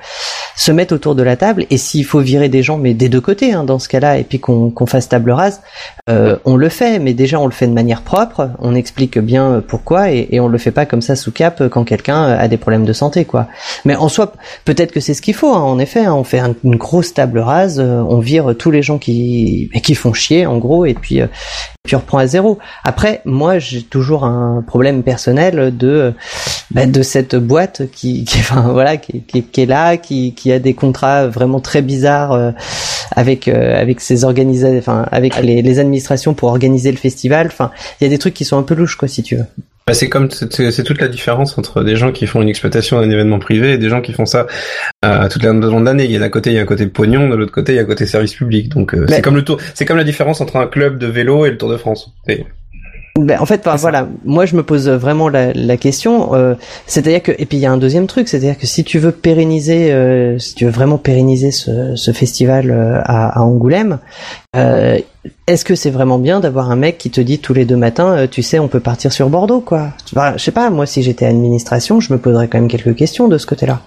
se 0.55 0.71
mettent 0.71 0.93
autour 0.93 1.15
de 1.15 1.23
la 1.23 1.35
table. 1.35 1.65
Et 1.69 1.75
s'il 1.77 2.05
faut 2.05 2.21
virer 2.21 2.47
des 2.47 2.63
gens, 2.63 2.77
mais 2.77 2.93
des 2.93 3.09
deux 3.09 3.19
côtés, 3.19 3.51
hein, 3.51 3.65
dans 3.65 3.77
ce 3.77 3.89
cas-là, 3.89 4.17
et 4.19 4.23
puis 4.23 4.39
qu'on 4.39 4.69
qu'on 4.69 4.85
fasse 4.85 5.09
table 5.09 5.31
rase, 5.31 5.59
euh, 6.09 6.37
on 6.45 6.55
le 6.55 6.69
fait. 6.69 6.97
Mais 6.97 7.13
déjà, 7.13 7.41
on 7.41 7.45
le 7.45 7.51
fait 7.51 7.67
de 7.67 7.73
manière 7.73 8.03
propre. 8.03 8.51
On 8.59 8.73
explique 8.73 9.19
bien 9.19 9.61
pourquoi, 9.67 10.11
et, 10.11 10.29
et 10.31 10.39
on 10.39 10.47
le 10.47 10.57
fait 10.57 10.71
pas 10.71 10.85
comme 10.85 11.01
ça 11.01 11.17
sous 11.17 11.33
cap 11.33 11.61
quand 11.67 11.83
quelqu'un 11.83 12.23
a 12.23 12.47
des 12.47 12.55
problèmes 12.57 12.85
de 12.85 12.93
santé, 12.93 13.25
quoi. 13.25 13.47
Mais 13.83 13.97
en 13.97 14.07
soi, 14.07 14.31
peut-être 14.63 14.93
que 14.93 15.01
c'est 15.01 15.13
ce 15.13 15.21
qu'il 15.21 15.33
faut. 15.33 15.53
hein, 15.53 15.59
en 15.59 15.77
effet, 15.77 16.05
hein, 16.05 16.13
on 16.13 16.23
fait 16.23 16.39
un- 16.39 16.55
une 16.63 16.77
grosse 16.77 17.13
table 17.13 17.39
rase, 17.39 17.80
on 17.81 18.19
vire 18.19 18.55
tous 18.57 18.71
les 18.71 18.81
gens 18.81 18.97
qui 18.97 19.69
qui 19.83 19.95
font 19.95 20.13
chier, 20.13 20.45
en 20.45 20.57
gros, 20.57 20.85
et 20.85 20.93
puis 20.93 21.21
euh, 21.21 21.25
et 21.83 21.87
puis 21.87 21.95
on 21.95 21.99
reprend 21.99 22.19
à 22.19 22.27
zéro. 22.27 22.59
Après, 22.83 23.21
moi, 23.25 23.57
j'ai 23.57 23.81
toujours 23.81 24.23
un 24.23 24.63
problème 24.65 25.01
personnel 25.01 25.75
de 25.75 25.87
euh, 25.87 26.11
bah, 26.69 26.85
de 26.85 27.01
cette 27.01 27.35
boîte 27.35 27.89
qui, 27.91 28.23
qui 28.23 28.39
enfin 28.39 28.71
voilà, 28.71 28.97
qui, 28.97 29.23
qui, 29.23 29.41
qui 29.41 29.61
est 29.61 29.65
là, 29.65 29.97
qui 29.97 30.33
qui 30.35 30.51
a 30.51 30.59
des 30.59 30.75
contrats 30.75 31.27
vraiment 31.27 31.59
très 31.59 31.81
bizarres 31.81 32.33
euh, 32.33 32.51
avec 33.15 33.47
euh, 33.47 33.81
avec 33.81 33.99
ses 33.99 34.23
organisations, 34.25 34.77
enfin 34.77 35.07
avec 35.11 35.41
les, 35.41 35.63
les 35.63 35.79
administrations 35.79 36.35
pour 36.35 36.49
organiser 36.49 36.91
le 36.91 36.97
festival. 36.97 37.47
Enfin, 37.47 37.71
il 37.99 38.03
y 38.03 38.07
a 38.07 38.09
des 38.09 38.19
trucs 38.19 38.35
qui 38.35 38.45
sont 38.45 38.59
un 38.59 38.63
peu 38.63 38.75
louches, 38.75 38.95
quoi, 38.95 39.07
si 39.07 39.23
tu 39.23 39.37
veux. 39.37 39.45
Bah, 39.87 39.95
c'est 39.95 40.09
comme 40.09 40.29
c'est 40.29 40.71
c'est 40.71 40.83
toute 40.83 41.01
la 41.01 41.07
différence 41.07 41.57
entre 41.57 41.83
des 41.83 41.95
gens 41.95 42.11
qui 42.11 42.27
font 42.27 42.41
une 42.41 42.49
exploitation 42.49 43.01
d'un 43.01 43.09
événement 43.09 43.39
privé 43.39 43.73
et 43.73 43.77
des 43.77 43.89
gens 43.89 44.01
qui 44.01 44.13
font 44.13 44.27
ça 44.27 44.45
euh, 45.03 45.27
toute 45.27 45.43
la 45.43 45.53
de 45.53 45.83
l'année. 45.83 46.05
Il 46.05 46.11
y 46.11 46.15
a 46.15 46.19
d'un 46.19 46.29
côté 46.29 46.51
il 46.51 46.55
y 46.55 46.59
a 46.59 46.61
un 46.61 46.65
côté 46.65 46.85
pognon, 46.87 47.29
de 47.29 47.35
l'autre 47.35 47.51
côté 47.51 47.73
il 47.73 47.75
y 47.77 47.79
a 47.79 47.81
un 47.81 47.85
côté 47.85 48.05
service 48.05 48.35
public. 48.35 48.69
Donc 48.69 48.93
euh, 48.93 49.05
c'est 49.09 49.21
comme 49.21 49.35
le 49.35 49.43
tour, 49.43 49.57
c'est 49.73 49.85
comme 49.85 49.97
la 49.97 50.03
différence 50.03 50.39
entre 50.39 50.57
un 50.57 50.67
club 50.67 50.99
de 50.99 51.07
vélo 51.07 51.45
et 51.45 51.51
le 51.51 51.57
Tour 51.57 51.69
de 51.69 51.77
France. 51.77 52.13
Ben, 53.19 53.37
en 53.41 53.45
fait, 53.45 53.67
enfin, 53.67 53.75
voilà, 53.75 54.07
moi 54.23 54.45
je 54.45 54.55
me 54.55 54.63
pose 54.63 54.87
vraiment 54.87 55.27
la, 55.27 55.51
la 55.51 55.75
question. 55.75 56.33
euh, 56.33 56.55
c'est-à-dire 56.87 57.21
que, 57.21 57.33
et 57.37 57.45
puis 57.45 57.57
il 57.57 57.59
y 57.59 57.65
a 57.65 57.71
un 57.71 57.77
deuxième 57.77 58.07
truc, 58.07 58.29
c'est-à-dire 58.29 58.57
que 58.57 58.65
si 58.65 58.85
tu 58.85 58.99
veux 58.99 59.11
pérenniser, 59.11 59.91
euh, 59.91 60.39
si 60.39 60.55
tu 60.55 60.63
veux 60.63 60.71
vraiment 60.71 60.97
pérenniser 60.97 61.51
ce, 61.51 61.95
ce 61.97 62.11
festival 62.13 62.71
euh, 62.71 63.01
à, 63.03 63.37
à 63.37 63.41
Angoulême, 63.43 63.99
euh, 64.55 64.97
est-ce 65.45 65.65
que 65.65 65.75
c'est 65.75 65.89
vraiment 65.89 66.19
bien 66.19 66.39
d'avoir 66.39 66.71
un 66.71 66.77
mec 66.77 66.97
qui 66.97 67.11
te 67.11 67.19
dit 67.19 67.39
tous 67.39 67.53
les 67.53 67.65
deux 67.65 67.75
matins, 67.75 68.15
euh, 68.17 68.27
tu 68.31 68.43
sais, 68.43 68.59
on 68.59 68.69
peut 68.69 68.79
partir 68.79 69.11
sur 69.11 69.29
Bordeaux, 69.29 69.59
quoi? 69.59 69.89
Enfin, 70.15 70.33
Je 70.37 70.43
sais 70.43 70.51
pas, 70.51 70.69
moi 70.69 70.85
si 70.85 71.03
j'étais 71.03 71.25
administration, 71.25 71.99
je 71.99 72.13
me 72.13 72.17
poserais 72.17 72.47
quand 72.47 72.59
même 72.59 72.69
quelques 72.69 72.95
questions 72.95 73.27
de 73.27 73.37
ce 73.37 73.45
côté-là. 73.45 73.81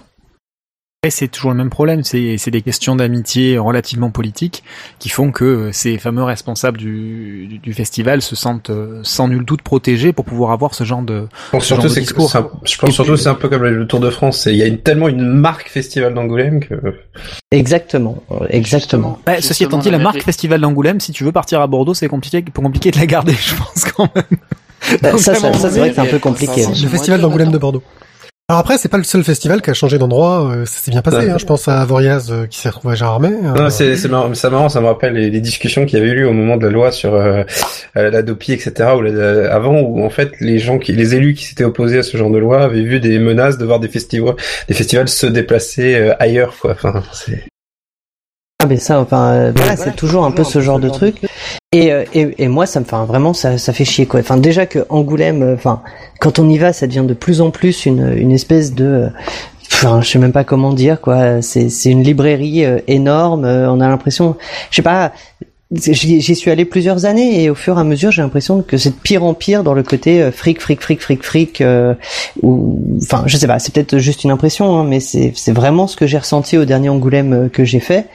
C'est 1.09 1.27
toujours 1.27 1.51
le 1.51 1.57
même 1.57 1.69
problème, 1.69 2.03
c'est 2.03 2.37
c'est 2.37 2.51
des 2.51 2.61
questions 2.61 2.95
d'amitié 2.95 3.57
relativement 3.57 4.09
politiques 4.11 4.63
qui 4.99 5.09
font 5.09 5.31
que 5.31 5.69
ces 5.71 5.97
fameux 5.97 6.23
responsables 6.23 6.77
du, 6.77 7.47
du, 7.47 7.57
du 7.59 7.73
festival 7.73 8.21
se 8.21 8.35
sentent 8.35 8.69
euh, 8.69 8.99
sans 9.03 9.27
nul 9.27 9.43
doute 9.45 9.61
protégés 9.61 10.13
pour 10.13 10.25
pouvoir 10.25 10.51
avoir 10.51 10.73
ce 10.73 10.83
genre 10.83 11.01
de, 11.01 11.27
Je 11.45 11.51
pense 11.51 11.61
ce 11.63 11.67
surtout, 11.67 11.81
genre 11.87 11.95
de 11.95 11.99
discours. 11.99 12.29
c'est 12.31 12.37
un- 12.39 12.49
je 12.63 12.77
pense 12.77 12.91
surtout 12.91 13.17
c'est 13.17 13.29
un 13.29 13.35
peu 13.35 13.49
comme 13.49 13.63
le 13.63 13.87
Tour 13.87 13.99
de 13.99 14.09
France. 14.09 14.45
Il 14.49 14.55
y 14.57 14.63
a 14.63 14.67
une, 14.67 14.79
tellement 14.79 15.07
une 15.07 15.25
marque 15.25 15.69
festival 15.69 16.13
d'Angoulême 16.13 16.59
que. 16.59 16.75
Exactement, 17.51 18.23
euh, 18.31 18.45
exactement. 18.49 19.19
Bah, 19.25 19.35
ceci 19.37 19.47
Justement, 19.63 19.67
étant 19.69 19.77
dit, 19.79 19.89
la 19.91 19.99
marque 19.99 20.21
Festival 20.23 20.61
d'Angoulême, 20.61 20.99
si 20.99 21.11
tu 21.11 21.23
veux 21.23 21.31
partir 21.31 21.61
à 21.61 21.67
Bordeaux, 21.67 21.93
c'est 21.93 22.07
compliqué, 22.07 22.43
compliqué 22.53 22.91
de 22.91 22.97
la 22.97 23.05
garder, 23.05 23.33
je 23.39 23.55
pense 23.55 23.85
quand 23.91 24.09
même. 24.15 24.99
Bah, 25.01 25.17
ça, 25.17 25.33
c'est 25.35 25.49
vrai 25.79 25.89
que 25.89 25.95
c'est 25.95 26.01
un 26.01 26.05
peu 26.05 26.19
compliqué. 26.19 26.65
Le 26.67 26.87
festival 26.89 27.21
d'Angoulême 27.21 27.51
de 27.51 27.57
Bordeaux. 27.57 27.83
Alors 28.47 28.59
après, 28.59 28.77
c'est 28.77 28.89
pas 28.89 28.99
le 28.99 29.03
seul 29.03 29.23
festival 29.23 29.63
qui 29.63 29.71
a 29.71 29.73
changé 29.73 29.97
d'endroit. 29.97 30.51
euh, 30.51 30.65
ça 30.65 30.77
s'est 30.79 30.91
bien 30.91 31.01
passé. 31.01 31.17
Ouais. 31.17 31.29
Hein. 31.31 31.37
Je 31.39 31.45
pense 31.45 31.67
à 31.67 31.81
Avoriaz 31.81 32.29
euh, 32.31 32.45
qui 32.45 32.59
s'est 32.59 32.69
retrouvé 32.69 32.91
à 32.93 32.95
Gérardmer. 32.95 33.29
euh, 33.43 33.53
Non, 33.55 33.69
c'est 33.71 33.97
c'est 33.97 34.07
marrant, 34.07 34.31
c'est 34.35 34.49
marrant, 34.51 34.69
ça 34.69 34.81
me 34.81 34.85
rappelle 34.85 35.13
les, 35.13 35.31
les 35.31 35.41
discussions 35.41 35.87
qu'il 35.87 35.97
y 35.97 36.01
avait 36.03 36.11
eu 36.11 36.25
au 36.25 36.31
moment 36.33 36.55
de 36.57 36.63
la 36.67 36.71
loi 36.71 36.91
sur 36.91 37.15
euh, 37.15 37.41
euh, 37.97 38.11
la 38.11 38.21
DOPI, 38.21 38.53
etc. 38.53 38.91
Ou 38.95 39.01
la- 39.01 39.51
avant, 39.51 39.79
où 39.79 40.05
en 40.05 40.11
fait 40.11 40.31
les 40.41 40.59
gens, 40.59 40.77
qui, 40.77 40.91
les 40.93 41.15
élus 41.15 41.33
qui 41.33 41.45
s'étaient 41.45 41.63
opposés 41.63 41.97
à 41.97 42.03
ce 42.03 42.17
genre 42.17 42.29
de 42.29 42.37
loi 42.37 42.61
avaient 42.61 42.83
vu 42.83 42.99
des 42.99 43.17
menaces 43.17 43.57
de 43.57 43.65
voir 43.65 43.79
des 43.79 43.87
festivals, 43.87 44.35
des 44.67 44.75
festivals 44.75 45.07
se 45.09 45.25
déplacer 45.25 45.95
euh, 45.95 46.13
ailleurs, 46.19 46.53
quoi. 46.61 46.73
Enfin, 46.73 47.01
c'est. 47.13 47.45
Ah 48.63 48.67
mais 48.67 48.77
ça, 48.77 48.99
enfin, 48.99 49.31
euh, 49.33 49.51
voilà, 49.55 49.75
c'est 49.75 49.95
toujours 49.95 50.23
un 50.23 50.31
peu 50.31 50.43
ce 50.43 50.61
genre 50.61 50.79
de 50.79 50.89
truc. 50.89 51.17
Et, 51.75 51.91
euh, 51.91 52.05
et, 52.13 52.33
et 52.37 52.47
moi, 52.47 52.65
ça 52.65 52.79
me, 52.79 52.85
enfin, 52.85 53.03
vraiment, 53.03 53.33
ça, 53.33 53.57
ça 53.57 53.73
fait 53.73 53.83
chier 53.83 54.05
quoi. 54.05 54.21
Enfin, 54.21 54.37
déjà 54.37 54.65
que 54.65 54.85
Angoulême, 54.87 55.43
euh, 55.43 55.55
enfin, 55.55 55.81
quand 56.21 56.39
on 56.39 56.49
y 56.49 56.57
va, 56.57 56.71
ça 56.71 56.87
devient 56.87 57.03
de 57.05 57.13
plus 57.13 57.41
en 57.41 57.51
plus 57.51 57.85
une, 57.85 58.13
une 58.15 58.31
espèce 58.31 58.73
de, 58.73 58.85
euh, 58.85 59.09
enfin, 59.73 59.99
je 60.01 60.09
sais 60.09 60.19
même 60.19 60.31
pas 60.31 60.45
comment 60.45 60.71
dire 60.71 61.01
quoi. 61.01 61.41
C'est, 61.41 61.67
c'est 61.67 61.89
une 61.89 62.01
librairie 62.01 62.63
énorme. 62.87 63.43
on 63.43 63.81
a 63.81 63.89
l'impression, 63.89 64.37
je 64.71 64.77
sais 64.77 64.81
pas. 64.81 65.11
J'y 65.71 66.35
suis 66.35 66.51
allé 66.51 66.63
plusieurs 66.63 67.05
années 67.05 67.43
et 67.43 67.49
au 67.49 67.55
fur 67.55 67.77
et 67.77 67.81
à 67.81 67.83
mesure 67.83 68.11
j'ai 68.11 68.21
l'impression 68.21 68.61
que 68.61 68.77
c'est 68.77 68.91
de 68.91 68.95
pire 68.95 69.23
en 69.23 69.33
pire 69.33 69.63
dans 69.63 69.73
le 69.73 69.81
côté 69.81 70.31
fric 70.31 70.61
fric 70.61 70.79
fric 70.79 71.01
fric 71.01 71.23
fric 71.23 71.59
euh, 71.59 71.95
ou 72.43 72.79
enfin 73.01 73.23
je 73.25 73.35
sais 73.35 73.47
pas 73.47 73.57
c'est 73.57 73.73
peut-être 73.73 73.97
juste 73.97 74.23
une 74.23 74.29
impression 74.29 74.77
hein, 74.77 74.83
mais 74.87 74.99
c'est 74.99 75.33
c'est 75.35 75.51
vraiment 75.51 75.87
ce 75.87 75.97
que 75.97 76.05
j'ai 76.05 76.19
ressenti 76.19 76.55
au 76.55 76.65
dernier 76.65 76.89
Angoulême 76.89 77.49
que 77.51 77.65
j'ai 77.65 77.79
fait 77.79 78.05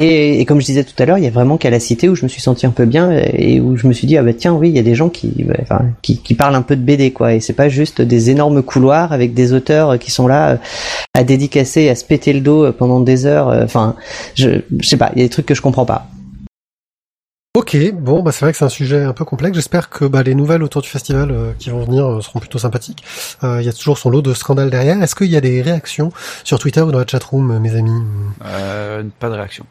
et, 0.00 0.40
et 0.40 0.44
comme 0.46 0.60
je 0.60 0.66
disais 0.66 0.82
tout 0.84 1.00
à 1.00 1.04
l'heure, 1.04 1.18
il 1.18 1.24
y 1.24 1.26
a 1.26 1.30
vraiment 1.30 1.58
qu'à 1.58 1.70
la 1.70 1.78
cité 1.78 2.08
où 2.08 2.14
je 2.14 2.24
me 2.24 2.28
suis 2.28 2.40
senti 2.40 2.66
un 2.66 2.70
peu 2.70 2.86
bien 2.86 3.10
et 3.12 3.60
où 3.60 3.76
je 3.76 3.86
me 3.86 3.92
suis 3.92 4.06
dit 4.06 4.16
ah 4.16 4.22
bah 4.22 4.32
tiens 4.32 4.54
oui 4.54 4.70
il 4.70 4.76
y 4.76 4.78
a 4.78 4.82
des 4.82 4.94
gens 4.94 5.10
qui 5.10 5.44
bah, 5.44 5.54
enfin, 5.62 5.82
qui, 6.02 6.18
qui 6.18 6.34
parlent 6.34 6.54
un 6.54 6.62
peu 6.62 6.74
de 6.74 6.82
BD 6.82 7.12
quoi 7.12 7.34
et 7.34 7.40
c'est 7.40 7.52
pas 7.52 7.68
juste 7.68 8.00
des 8.00 8.30
énormes 8.30 8.62
couloirs 8.62 9.12
avec 9.12 9.34
des 9.34 9.52
auteurs 9.52 9.98
qui 9.98 10.10
sont 10.10 10.26
là 10.26 10.52
euh, 10.52 10.56
à 11.14 11.22
dédicacer 11.22 11.88
à 11.90 11.94
se 11.94 12.04
péter 12.04 12.32
le 12.32 12.40
dos 12.40 12.64
euh, 12.64 12.72
pendant 12.72 13.00
des 13.00 13.26
heures 13.26 13.48
euh, 13.50 13.64
enfin 13.64 13.94
je, 14.34 14.62
je 14.78 14.88
sais 14.88 14.96
pas 14.96 15.10
il 15.14 15.20
y 15.20 15.22
a 15.22 15.26
des 15.26 15.30
trucs 15.30 15.46
que 15.46 15.54
je 15.54 15.62
comprends 15.62 15.84
pas 15.86 16.08
Ok, 17.56 17.76
bon, 17.94 18.22
bah 18.22 18.30
c'est 18.30 18.44
vrai 18.44 18.52
que 18.52 18.58
c'est 18.58 18.64
un 18.64 18.68
sujet 18.68 19.02
un 19.02 19.12
peu 19.12 19.24
complexe. 19.24 19.56
J'espère 19.56 19.90
que 19.90 20.04
bah, 20.04 20.22
les 20.22 20.36
nouvelles 20.36 20.62
autour 20.62 20.82
du 20.82 20.88
festival 20.88 21.32
euh, 21.32 21.50
qui 21.58 21.70
vont 21.70 21.82
venir 21.84 22.06
euh, 22.06 22.20
seront 22.20 22.38
plutôt 22.38 22.58
sympathiques. 22.58 23.02
Euh, 23.42 23.60
Il 23.60 23.66
y 23.66 23.68
a 23.68 23.72
toujours 23.72 23.98
son 23.98 24.08
lot 24.08 24.22
de 24.22 24.32
scandales 24.34 24.70
derrière. 24.70 25.02
Est-ce 25.02 25.16
qu'il 25.16 25.26
y 25.26 25.36
a 25.36 25.40
des 25.40 25.60
réactions 25.60 26.12
sur 26.44 26.60
Twitter 26.60 26.80
ou 26.80 26.92
dans 26.92 27.00
la 27.00 27.06
chatroom, 27.06 27.58
mes 27.58 27.74
amis? 27.74 28.04
Euh, 28.44 29.02
pas 29.18 29.28
de 29.28 29.34
réaction. 29.34 29.66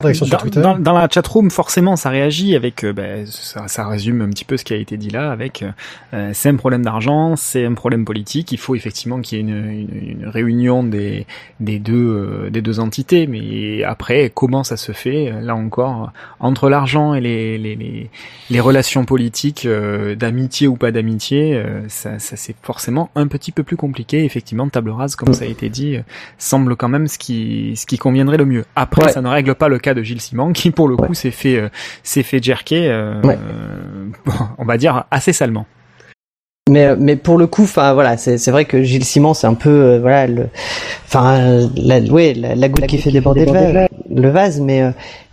Dans, 0.00 0.60
dans, 0.60 0.78
dans 0.78 0.92
la 0.94 1.08
chatroom, 1.08 1.50
forcément, 1.50 1.94
ça 1.96 2.10
réagit 2.10 2.56
avec, 2.56 2.84
euh, 2.84 2.92
ben, 2.92 3.24
ça, 3.26 3.68
ça 3.68 3.86
résume 3.86 4.20
un 4.22 4.30
petit 4.30 4.44
peu 4.44 4.56
ce 4.56 4.64
qui 4.64 4.72
a 4.72 4.76
été 4.76 4.96
dit 4.96 5.10
là, 5.10 5.30
avec 5.30 5.64
euh, 6.12 6.30
c'est 6.32 6.48
un 6.48 6.56
problème 6.56 6.82
d'argent, 6.84 7.36
c'est 7.36 7.64
un 7.64 7.74
problème 7.74 8.04
politique. 8.04 8.50
Il 8.52 8.58
faut 8.58 8.74
effectivement 8.74 9.20
qu'il 9.20 9.38
y 9.38 9.40
ait 9.40 9.44
une, 9.44 9.70
une, 9.70 10.20
une 10.22 10.26
réunion 10.28 10.82
des, 10.82 11.26
des 11.60 11.78
deux 11.78 11.94
euh, 11.94 12.50
des 12.50 12.62
deux 12.62 12.80
entités, 12.80 13.26
mais 13.28 13.84
après, 13.84 14.30
comment 14.34 14.64
ça 14.64 14.76
se 14.76 14.92
fait 14.92 15.30
euh, 15.30 15.40
Là 15.40 15.54
encore, 15.54 16.12
entre 16.40 16.68
l'argent 16.68 17.14
et 17.14 17.20
les, 17.20 17.58
les, 17.58 17.76
les, 17.76 18.10
les 18.50 18.60
relations 18.60 19.04
politiques, 19.04 19.66
euh, 19.66 20.14
d'amitié 20.16 20.66
ou 20.68 20.76
pas 20.76 20.90
d'amitié, 20.90 21.54
euh, 21.54 21.82
ça, 21.88 22.18
ça 22.18 22.36
c'est 22.36 22.56
forcément 22.62 23.10
un 23.14 23.26
petit 23.28 23.52
peu 23.52 23.62
plus 23.62 23.76
compliqué. 23.76 24.24
Effectivement, 24.24 24.68
table 24.68 24.90
rase, 24.90 25.14
comme 25.16 25.32
ça 25.32 25.44
a 25.44 25.48
été 25.48 25.68
dit, 25.68 25.96
euh, 25.96 26.02
semble 26.38 26.74
quand 26.76 26.88
même 26.88 27.06
ce 27.08 27.18
qui 27.18 27.74
ce 27.76 27.86
qui 27.86 27.98
conviendrait 27.98 28.36
le 28.36 28.46
mieux. 28.46 28.64
Après, 28.74 29.02
Ouais. 29.06 29.12
ça 29.12 29.20
ne 29.22 29.28
règle 29.28 29.54
pas 29.54 29.61
le 29.68 29.78
cas 29.78 29.94
de 29.94 30.02
Gilles 30.02 30.20
Simon, 30.20 30.52
qui 30.52 30.70
pour 30.70 30.88
le 30.88 30.96
coup 30.96 31.08
Ouais. 31.10 31.14
s'est 31.14 31.30
fait 31.30 31.56
euh, 31.56 31.68
s'est 32.02 32.22
fait 32.22 32.42
jerker, 32.42 32.88
euh, 32.88 33.20
Ouais. 33.22 33.38
on 34.58 34.64
va 34.64 34.76
dire 34.78 35.04
assez 35.10 35.32
salement. 35.32 35.66
mais 36.70 36.94
mais 36.96 37.16
pour 37.16 37.38
le 37.38 37.46
coup 37.46 37.64
enfin 37.64 37.92
voilà 37.92 38.16
c'est 38.16 38.38
c'est 38.38 38.50
vrai 38.52 38.64
que 38.64 38.82
Gilles 38.82 39.04
Simon 39.04 39.34
c'est 39.34 39.46
un 39.48 39.54
peu 39.54 39.68
euh, 39.70 39.98
voilà 40.00 40.26
le 40.28 40.48
enfin 41.06 41.40
euh, 41.40 41.66
la 41.76 41.98
ouais 42.00 42.34
la, 42.34 42.54
la 42.54 42.68
goutte 42.68 42.86
qui 42.86 42.98
fait 42.98 43.10
déborder 43.10 43.44
le 43.46 43.52
vase, 43.52 43.88
le 44.10 44.28
vase 44.30 44.60
mais 44.60 44.82
euh, 44.82 44.90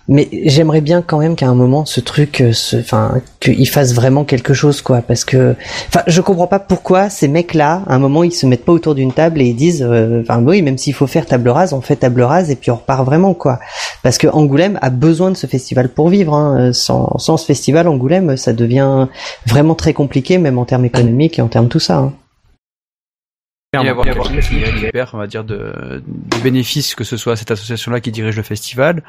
mais 0.10 0.28
j'aimerais 0.46 0.82
bien 0.82 1.04
quand 1.04 1.20
même 1.20 1.36
qu'à 1.36 1.48
un 1.48 1.54
moment 1.54 1.86
ce 1.86 2.02
truc 2.02 2.42
euh, 2.42 2.52
enfin 2.80 3.22
qu'il 3.40 3.70
fasse 3.70 3.94
vraiment 3.94 4.26
quelque 4.26 4.56
chose 4.56 4.82
quoi 4.82 5.04
parce 5.04 5.24
que 5.24 5.56
enfin 5.88 6.02
je 6.08 6.20
comprends 6.22 6.48
pas 6.48 6.58
pourquoi 6.58 7.10
ces 7.12 7.28
mecs 7.28 7.54
là 7.54 7.84
à 7.86 7.94
un 7.94 8.00
moment 8.00 8.24
ils 8.24 8.32
se 8.32 8.48
mettent 8.48 8.66
pas 8.66 8.74
autour 8.74 8.96
d'une 8.96 9.14
table 9.14 9.40
et 9.40 9.46
ils 9.46 9.56
disent 9.56 9.86
euh, 9.88 10.22
enfin 10.22 10.44
oui 10.44 10.64
même 10.64 10.80
s'il 10.80 10.96
faut 10.96 11.06
faire 11.06 11.28
table 11.28 11.50
rase 11.50 11.74
on 11.74 11.82
fait 11.82 11.96
table 11.96 12.24
rase 12.24 12.50
et 12.50 12.56
puis 12.56 12.72
on 12.72 12.76
repart 12.76 13.06
vraiment 13.06 13.36
quoi 13.36 13.60
parce 14.02 14.18
que 14.18 14.28
Angoulême 14.28 14.80
a 14.82 14.90
besoin 14.90 15.30
de 15.30 15.38
ce 15.38 15.46
festival 15.46 15.90
pour 15.90 16.10
vivre 16.10 16.34
hein. 16.34 16.74
sans 16.74 17.16
sans 17.20 17.38
ce 17.38 17.46
festival 17.46 17.88
Angoulême 17.88 18.36
ça 18.36 18.52
devient 18.52 19.08
vraiment 19.46 19.76
très 19.76 19.94
compliqué 19.94 20.40
même 20.40 20.58
en 20.58 20.66
termes 20.66 20.86
économiques 20.86 21.38
et 21.38 21.44
en 21.44 21.50
termes 21.50 21.68
tout 21.68 21.80
ça 21.80 21.98
hein. 21.98 22.14
Il 23.72 23.86
y 23.86 23.88
avoir 23.88 24.04
quelqu'un 24.04 24.40
qui 24.40 24.64
récupère, 24.64 25.12
on 25.14 25.20
va 25.20 25.28
dire, 25.28 25.44
de, 25.44 26.02
du 26.08 26.40
bénéfice 26.42 26.96
que 26.96 27.04
ce 27.04 27.18
soit 27.18 27.36
cette 27.36 27.52
association-là 27.52 28.00
qui 28.00 28.10
dirige 28.10 28.36
le 28.36 28.42
festival, 28.42 29.04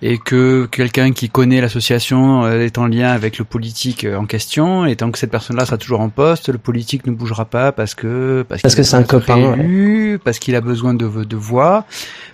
et 0.00 0.18
que 0.18 0.66
quelqu'un 0.66 1.10
qui 1.10 1.28
connaît 1.28 1.60
l'association 1.60 2.44
euh, 2.44 2.60
est 2.60 2.78
en 2.78 2.86
lien 2.86 3.08
avec 3.10 3.36
le 3.36 3.44
politique 3.44 4.04
euh, 4.04 4.16
en 4.16 4.24
question, 4.24 4.86
et 4.86 4.94
tant 4.94 5.10
que 5.10 5.18
cette 5.18 5.32
personne-là 5.32 5.66
sera 5.66 5.76
toujours 5.76 5.98
en 5.98 6.08
poste, 6.08 6.50
le 6.50 6.58
politique 6.58 7.04
ne 7.08 7.10
bougera 7.10 7.46
pas 7.46 7.72
parce 7.72 7.96
que 7.96 8.44
parce, 8.48 8.62
que 8.62 8.68
a 8.68 8.84
c'est 8.84 8.94
un 8.94 9.02
copain, 9.02 9.54
élu, 9.54 10.20
parce 10.22 10.38
qu'il 10.38 10.54
a 10.54 10.60
besoin 10.60 10.94
de, 10.94 11.24
de 11.24 11.36
voix, 11.36 11.84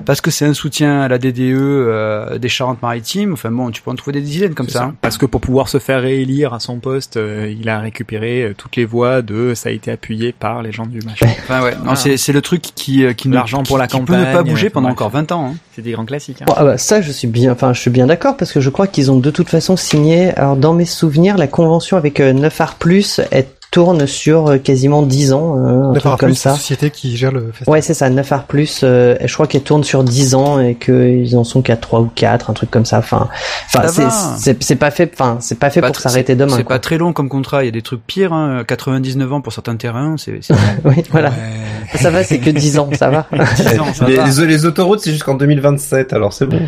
parce 0.04 0.20
que 0.20 0.30
c'est 0.30 0.44
un 0.44 0.52
soutien 0.52 1.00
à 1.00 1.08
la 1.08 1.16
DDE 1.16 1.38
euh, 1.40 2.36
des 2.36 2.50
Charentes-Maritimes. 2.50 3.32
Enfin 3.32 3.50
bon, 3.50 3.70
tu 3.70 3.80
peux 3.80 3.90
en 3.90 3.94
trouver 3.94 4.20
des 4.20 4.26
dizaines 4.26 4.52
comme 4.52 4.68
ça. 4.68 4.80
ça. 4.80 4.84
hein. 4.84 4.96
Parce 5.00 5.16
que 5.16 5.24
pour 5.24 5.40
pouvoir 5.40 5.70
se 5.70 5.78
faire 5.78 6.02
réélire 6.02 6.52
à 6.52 6.60
son 6.60 6.80
poste, 6.80 7.16
euh, 7.16 7.50
il 7.50 7.66
a 7.70 7.80
récupéré 7.80 8.52
toutes 8.58 8.76
les 8.76 8.84
voix 8.84 9.22
de 9.22 9.54
ça 9.54 9.70
a 9.70 9.72
été 9.72 9.90
appuyé 9.90 10.32
par 10.32 10.62
les 10.62 10.70
gens 10.70 10.84
du 10.84 10.98
machin. 11.00 11.28
Enfin 11.44 11.61
ouais, 11.62 11.72
non, 11.76 11.80
Voilà. 11.84 11.96
c'est 11.96 12.16
c'est 12.16 12.32
le 12.32 12.40
truc 12.42 12.62
qui 12.74 13.04
euh, 13.04 13.12
qui 13.12 13.28
ne- 13.28 13.34
L'argent 13.34 13.62
pour 13.62 13.78
la 13.78 13.86
qui 13.86 14.00
peut 14.00 14.14
ne 14.16 14.24
pas 14.24 14.32
campagne, 14.38 14.50
bouger 14.50 14.70
pendant 14.70 14.88
bref. 14.88 14.96
encore 14.98 15.10
20 15.10 15.32
ans. 15.32 15.46
Hein. 15.52 15.56
C'est 15.74 15.82
des 15.82 15.92
grands 15.92 16.04
classiques. 16.04 16.42
hein. 16.42 16.46
Bon, 16.46 16.54
ah 16.56 16.64
bah, 16.64 16.78
ça, 16.78 17.00
je 17.00 17.10
suis 17.12 17.28
bien, 17.28 17.52
enfin, 17.52 17.72
je 17.72 17.80
suis 17.80 17.90
bien 17.90 18.06
d'accord 18.06 18.36
parce 18.36 18.52
que 18.52 18.60
je 18.60 18.70
crois 18.70 18.86
qu'ils 18.86 19.10
ont 19.10 19.18
de 19.18 19.30
toute 19.30 19.48
façon 19.48 19.76
signé. 19.76 20.30
Alors, 20.36 20.56
dans 20.56 20.72
mes 20.74 20.84
souvenirs, 20.84 21.36
la 21.38 21.46
convention 21.46 21.96
avec 21.96 22.20
euh, 22.20 22.32
9 22.32 22.60
Art 22.60 22.74
Plus, 22.76 23.20
elle 23.30 23.46
tourne 23.72 24.06
sur 24.06 24.48
euh, 24.48 24.58
quasiment 24.58 25.02
10 25.02 25.32
ans, 25.32 25.56
euh, 25.56 25.60
un 25.88 25.92
D'accord, 25.94 26.12
truc 26.12 26.20
comme 26.20 26.28
plus, 26.28 26.34
c'est 26.36 26.48
la 26.50 26.54
ça. 26.54 26.60
société 26.60 26.90
qui 26.90 27.16
gère 27.16 27.32
le 27.32 27.46
festival. 27.50 27.72
Ouais, 27.72 27.80
c'est 27.82 27.94
ça, 27.94 28.08
9 28.10 28.30
Art 28.30 28.44
Plus, 28.44 28.82
euh, 28.84 29.16
je 29.24 29.32
crois 29.34 29.46
qu'elle 29.48 29.62
tourne 29.62 29.82
sur 29.82 30.04
10 30.04 30.34
ans 30.36 30.60
et 30.60 30.74
qu'ils 30.76 31.36
en 31.38 31.42
sont 31.42 31.62
qu'à 31.62 31.76
3 31.76 32.00
ou 32.00 32.10
4, 32.14 32.50
un 32.50 32.52
truc 32.52 32.70
comme 32.70 32.84
ça. 32.84 32.98
Enfin, 32.98 33.28
enfin, 33.74 33.82
Ça 33.82 33.88
c'est, 33.88 34.02
va. 34.04 34.10
c'est, 34.38 34.62
c'est 34.62 34.76
pas 34.76 34.90
fait, 34.90 35.10
enfin, 35.14 35.38
c'est 35.40 35.58
pas 35.58 35.70
fait 35.70 35.80
Pas 35.80 35.86
pour 35.88 35.96
s'arrêter 35.96 36.36
demain. 36.36 36.54
C'est 36.56 36.64
pas 36.64 36.78
très 36.78 36.98
long 36.98 37.12
comme 37.14 37.30
contrat, 37.30 37.62
il 37.62 37.66
y 37.66 37.68
a 37.68 37.72
des 37.72 37.82
trucs 37.82 38.06
pires, 38.06 38.32
hein. 38.34 38.62
99 38.66 39.32
ans 39.32 39.40
pour 39.40 39.52
certains 39.54 39.76
terrains, 39.76 40.16
c'est... 40.18 40.38
c'est- 40.42 40.54
Oui, 40.84 41.02
voilà. 41.10 41.30
Ouais. 41.30 41.98
Ça 41.98 42.10
va, 42.10 42.22
c'est 42.24 42.38
que 42.38 42.50
10 42.50 42.78
ans, 42.78 42.90
ça 42.98 43.08
va. 43.08 43.26
10 43.56 43.78
ans, 43.80 43.86
ça 43.94 44.06
Les, 44.06 44.16
va. 44.16 44.26
les- 44.26 44.46
les 44.46 44.66
autoroutes, 44.66 45.00
c'est 45.00 45.12
jusqu'en 45.12 45.34
2027, 45.34 46.12
alors 46.12 46.32
c'est 46.34 46.46
bon. 46.46 46.60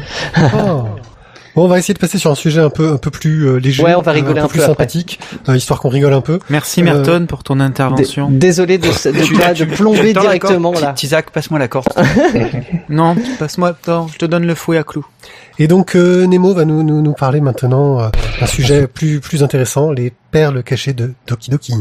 Oh. 0.57 0.85
Bon, 1.55 1.65
on 1.67 1.69
va 1.69 1.79
essayer 1.79 1.95
de 1.95 2.01
passer 2.01 2.19
sur 2.19 2.33
un 2.33 2.35
sujet 2.35 2.61
un 2.61 2.69
peu 2.71 2.91
un 2.93 2.97
peu 2.97 3.11
plus 3.11 3.47
euh, 3.47 3.57
léger, 3.59 3.85
Ouais, 3.85 3.95
on 3.95 4.03
va 4.03 4.11
rigoler 4.11 4.41
un 4.41 4.45
un 4.45 4.47
peu 4.47 4.53
plus 4.55 4.61
après. 4.63 4.73
sympathique, 4.73 5.21
euh, 5.49 5.57
histoire 5.57 5.79
qu'on 5.79 5.89
rigole 5.89 6.13
un 6.13 6.21
peu. 6.21 6.41
Merci 6.51 6.81
Euh, 6.81 6.85
Merton 6.85 7.27
pour 7.27 7.45
ton 7.45 7.61
intervention. 7.61 8.29
Désolé 8.29 8.77
de, 8.79 8.89
de, 8.89 8.91
de 9.65 9.77
corde, 9.77 10.21
directement 10.21 10.73
là. 10.73 10.95
Passe-moi 11.33 11.61
la 11.61 11.69
corde. 11.69 11.87
Non, 12.89 13.15
passe-moi, 13.39 13.69
attends, 13.69 14.09
je 14.13 14.19
te 14.19 14.25
donne 14.27 14.47
le 14.47 14.55
fouet 14.55 14.79
à 14.79 14.83
clous. 14.83 15.07
Et 15.61 15.69
donc 15.69 15.95
euh, 15.95 16.27
Nemo 16.27 16.53
va 16.55 16.65
nous, 16.65 16.83
nous, 16.83 17.01
nous 17.03 17.13
parler 17.13 17.41
maintenant 17.41 18.01
euh, 18.01 18.09
d'un 18.41 18.47
sujet 18.47 18.87
plus 18.89 19.21
plus 19.21 19.43
intéressant, 19.45 19.93
les 19.93 20.13
perles 20.33 20.63
cachées 20.65 20.93
de 20.93 21.13
Doki 21.29 21.51
Doki. 21.51 21.73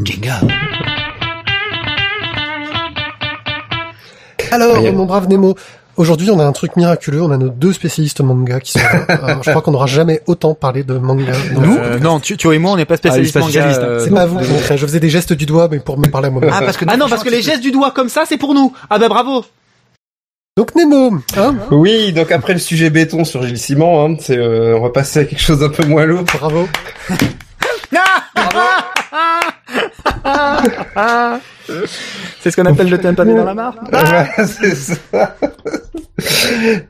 Alors, 4.51 4.75
Aïe. 4.77 4.91
mon 4.91 5.05
brave 5.05 5.27
Nemo, 5.29 5.55
aujourd'hui 5.97 6.29
on 6.31 6.39
a 6.39 6.45
un 6.45 6.51
truc 6.51 6.75
miraculeux, 6.75 7.21
on 7.21 7.31
a 7.31 7.37
nos 7.37 7.49
deux 7.49 7.73
spécialistes 7.73 8.21
manga 8.21 8.59
qui 8.59 8.73
sont 8.73 8.79
là. 8.79 9.05
Alors, 9.07 9.37
je 9.43 9.49
crois 9.49 9.61
qu'on 9.61 9.71
n'aura 9.71 9.87
jamais 9.87 10.21
autant 10.27 10.53
parlé 10.53 10.83
de 10.83 10.97
manga. 10.97 11.33
dans 11.53 11.61
Nous, 11.61 11.77
euh, 11.77 11.99
non, 11.99 12.19
tu, 12.19 12.37
tu 12.37 12.53
et 12.53 12.59
moi, 12.59 12.71
on 12.71 12.77
n'est 12.77 12.85
pas 12.85 12.97
spécialistes 12.97 13.35
Ah, 13.35 13.39
pas 13.39 13.45
manga. 13.45 13.51
spécialiste, 13.51 13.81
hein. 13.81 13.85
euh, 13.85 13.99
C'est 14.03 14.13
pas 14.13 14.25
vous, 14.25 14.39
je 14.43 14.85
faisais 14.85 14.99
des 14.99 15.09
gestes 15.09 15.33
du 15.33 15.45
doigt 15.45 15.67
mais 15.71 15.79
pour 15.79 15.97
me 15.97 16.07
parler 16.07 16.27
à 16.27 16.31
moi-même. 16.31 16.51
Ah, 16.53 16.61
parce 16.61 16.77
que... 16.77 16.85
Ah 16.87 16.97
non, 16.97 17.07
parce 17.09 17.23
que 17.23 17.29
les 17.29 17.41
gestes 17.41 17.61
du 17.61 17.71
doigt 17.71 17.91
comme 17.91 18.09
ça, 18.09 18.23
c'est 18.27 18.37
pour 18.37 18.53
nous. 18.53 18.73
Ah 18.89 18.99
bah 18.99 19.09
bravo. 19.09 19.45
Donc 20.55 20.75
Nemo, 20.75 21.17
hein 21.35 21.55
Oui, 21.71 22.13
donc 22.13 22.31
après 22.31 22.53
le 22.53 22.59
sujet 22.59 22.91
béton 22.91 23.25
sur 23.25 23.41
Gilles 23.41 23.57
Simon, 23.57 24.05
hein, 24.05 24.15
c'est, 24.19 24.37
euh, 24.37 24.77
on 24.77 24.83
va 24.83 24.91
passer 24.91 25.21
à 25.21 25.25
quelque 25.25 25.41
chose 25.41 25.59
d'un 25.59 25.69
peu 25.69 25.83
moins 25.83 26.05
lourd. 26.05 26.23
Bravo. 26.25 26.67
C'est 32.41 32.51
ce 32.51 32.55
qu'on 32.55 32.65
appelle 32.65 32.89
le 32.89 32.97
pavé 32.97 33.33
dans 33.33 33.45
la 33.45 33.53
mare. 33.53 33.75
C'est 34.45 34.75
ça. 34.75 35.35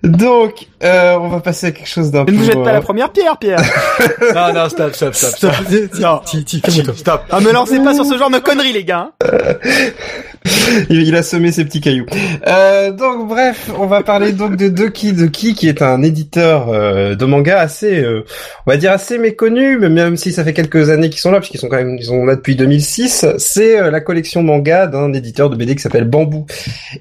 Donc, 0.04 0.68
euh, 0.84 1.16
on 1.20 1.30
va 1.30 1.40
passer 1.40 1.68
à 1.68 1.72
quelque 1.72 1.88
chose 1.88 2.12
d'un 2.12 2.22
Ne 2.22 2.26
peu... 2.26 2.32
nous 2.34 2.44
jette 2.44 2.62
pas 2.64 2.74
la 2.74 2.82
première 2.82 3.12
pierre, 3.12 3.38
Pierre. 3.38 3.62
non, 4.36 4.54
non, 4.54 4.70
stop, 4.70 4.94
stop, 4.96 5.14
stop, 5.16 5.32
Stop, 5.36 5.54
stop. 5.54 5.68
ti- 5.68 5.90
ti- 5.90 6.02
Non. 6.02 6.20
ti- 6.26 6.44
ti- 6.44 6.62
calme-toi. 6.62 6.94
Stop. 6.96 7.22
Ah, 7.32 7.40
me 7.40 7.52
lancez 7.52 7.80
pas 7.80 7.94
sur 7.94 8.06
ce 8.06 8.18
genre 8.18 8.30
de 8.30 8.40
conneries, 8.40 8.74
les 8.74 8.84
gars. 8.84 9.12
il, 10.90 11.02
il 11.04 11.16
a 11.16 11.24
semé 11.24 11.52
ses 11.52 11.64
petits 11.66 11.82
cailloux. 11.82 12.06
Euh, 12.48 12.92
donc 12.92 13.28
bref, 13.30 13.70
on 13.80 13.86
va 13.88 14.04
parler 14.04 14.34
donc 14.34 14.56
de 14.58 14.68
Doki 14.68 15.14
Doki, 15.14 15.54
qui 15.54 15.70
est 15.70 15.82
un 15.82 16.02
éditeur 16.04 16.68
euh, 16.70 17.16
de 17.16 17.26
manga 17.26 17.60
assez, 17.60 18.04
euh, 18.04 18.26
on 18.68 18.72
va 18.72 18.78
dire 18.78 18.92
assez 18.92 19.18
méconnu, 19.18 19.78
mais 19.80 19.90
même 19.90 20.18
si 20.18 20.34
ça 20.34 20.44
fait 20.44 20.54
quelques 20.54 20.90
années 20.90 21.10
qu'ils 21.10 21.22
sont 21.22 21.32
là, 21.32 21.40
puisqu'ils 21.40 21.60
sont 21.60 21.70
quand 21.70 21.78
même, 21.78 21.96
ils 21.98 22.06
sont 22.06 22.26
là 22.26 22.36
depuis 22.36 22.56
2006. 22.56 23.26
C'est 23.38 23.80
euh, 23.80 23.90
la 23.92 24.02
collection 24.02 24.44
manga 24.44 24.73
d'un 24.88 25.14
éditeur 25.14 25.50
de 25.50 25.56
BD 25.56 25.76
qui 25.76 25.82
s'appelle 25.82 26.06
Bambou 26.06 26.46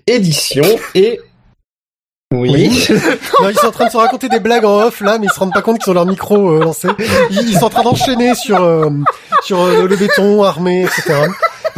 Édition 0.07 0.65
et 0.95 1.21
oui. 2.33 2.89
Non, 3.43 3.51
ils 3.51 3.59
sont 3.59 3.67
en 3.67 3.73
train 3.73 3.87
de 3.87 3.91
se 3.91 3.97
raconter 3.97 4.29
des 4.29 4.41
blagues 4.41 4.65
en 4.65 4.81
off 4.81 5.01
là, 5.01 5.19
mais 5.19 5.27
ils 5.27 5.33
se 5.33 5.39
rendent 5.39 5.53
pas 5.53 5.63
compte 5.63 5.79
qu'ils 5.79 5.91
ont 5.91 5.95
leur 5.95 6.07
micro 6.07 6.53
euh, 6.53 6.61
lancé. 6.61 6.89
Ils, 7.31 7.49
ils 7.49 7.59
sont 7.59 7.67
en 7.67 7.71
train 7.71 7.83
d'enchaîner 7.83 8.35
sur 8.35 8.63
euh, 8.63 8.89
sur 9.43 9.61
euh, 9.61 9.87
le 9.87 9.97
béton 9.97 10.43
armé, 10.43 10.85
etc. 10.85 11.27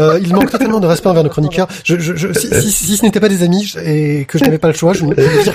Euh, 0.00 0.18
ils 0.22 0.32
manquent 0.34 0.50
totalement 0.50 0.80
de 0.80 0.86
respect 0.86 1.08
envers 1.08 1.22
nos 1.24 1.30
chroniqueurs. 1.30 1.68
Je, 1.84 1.98
je, 1.98 2.14
je, 2.16 2.32
si, 2.32 2.48
si, 2.48 2.70
si 2.72 2.96
ce 2.96 3.04
n'était 3.04 3.20
pas 3.20 3.28
des 3.28 3.42
amis 3.42 3.64
je- 3.64 3.78
et 3.78 4.24
que 4.24 4.38
je 4.38 4.44
n'avais 4.44 4.58
pas 4.58 4.68
le 4.68 4.74
choix, 4.74 4.92
je, 4.92 5.00
je 5.00 5.06
vais 5.14 5.42
dire. 5.42 5.54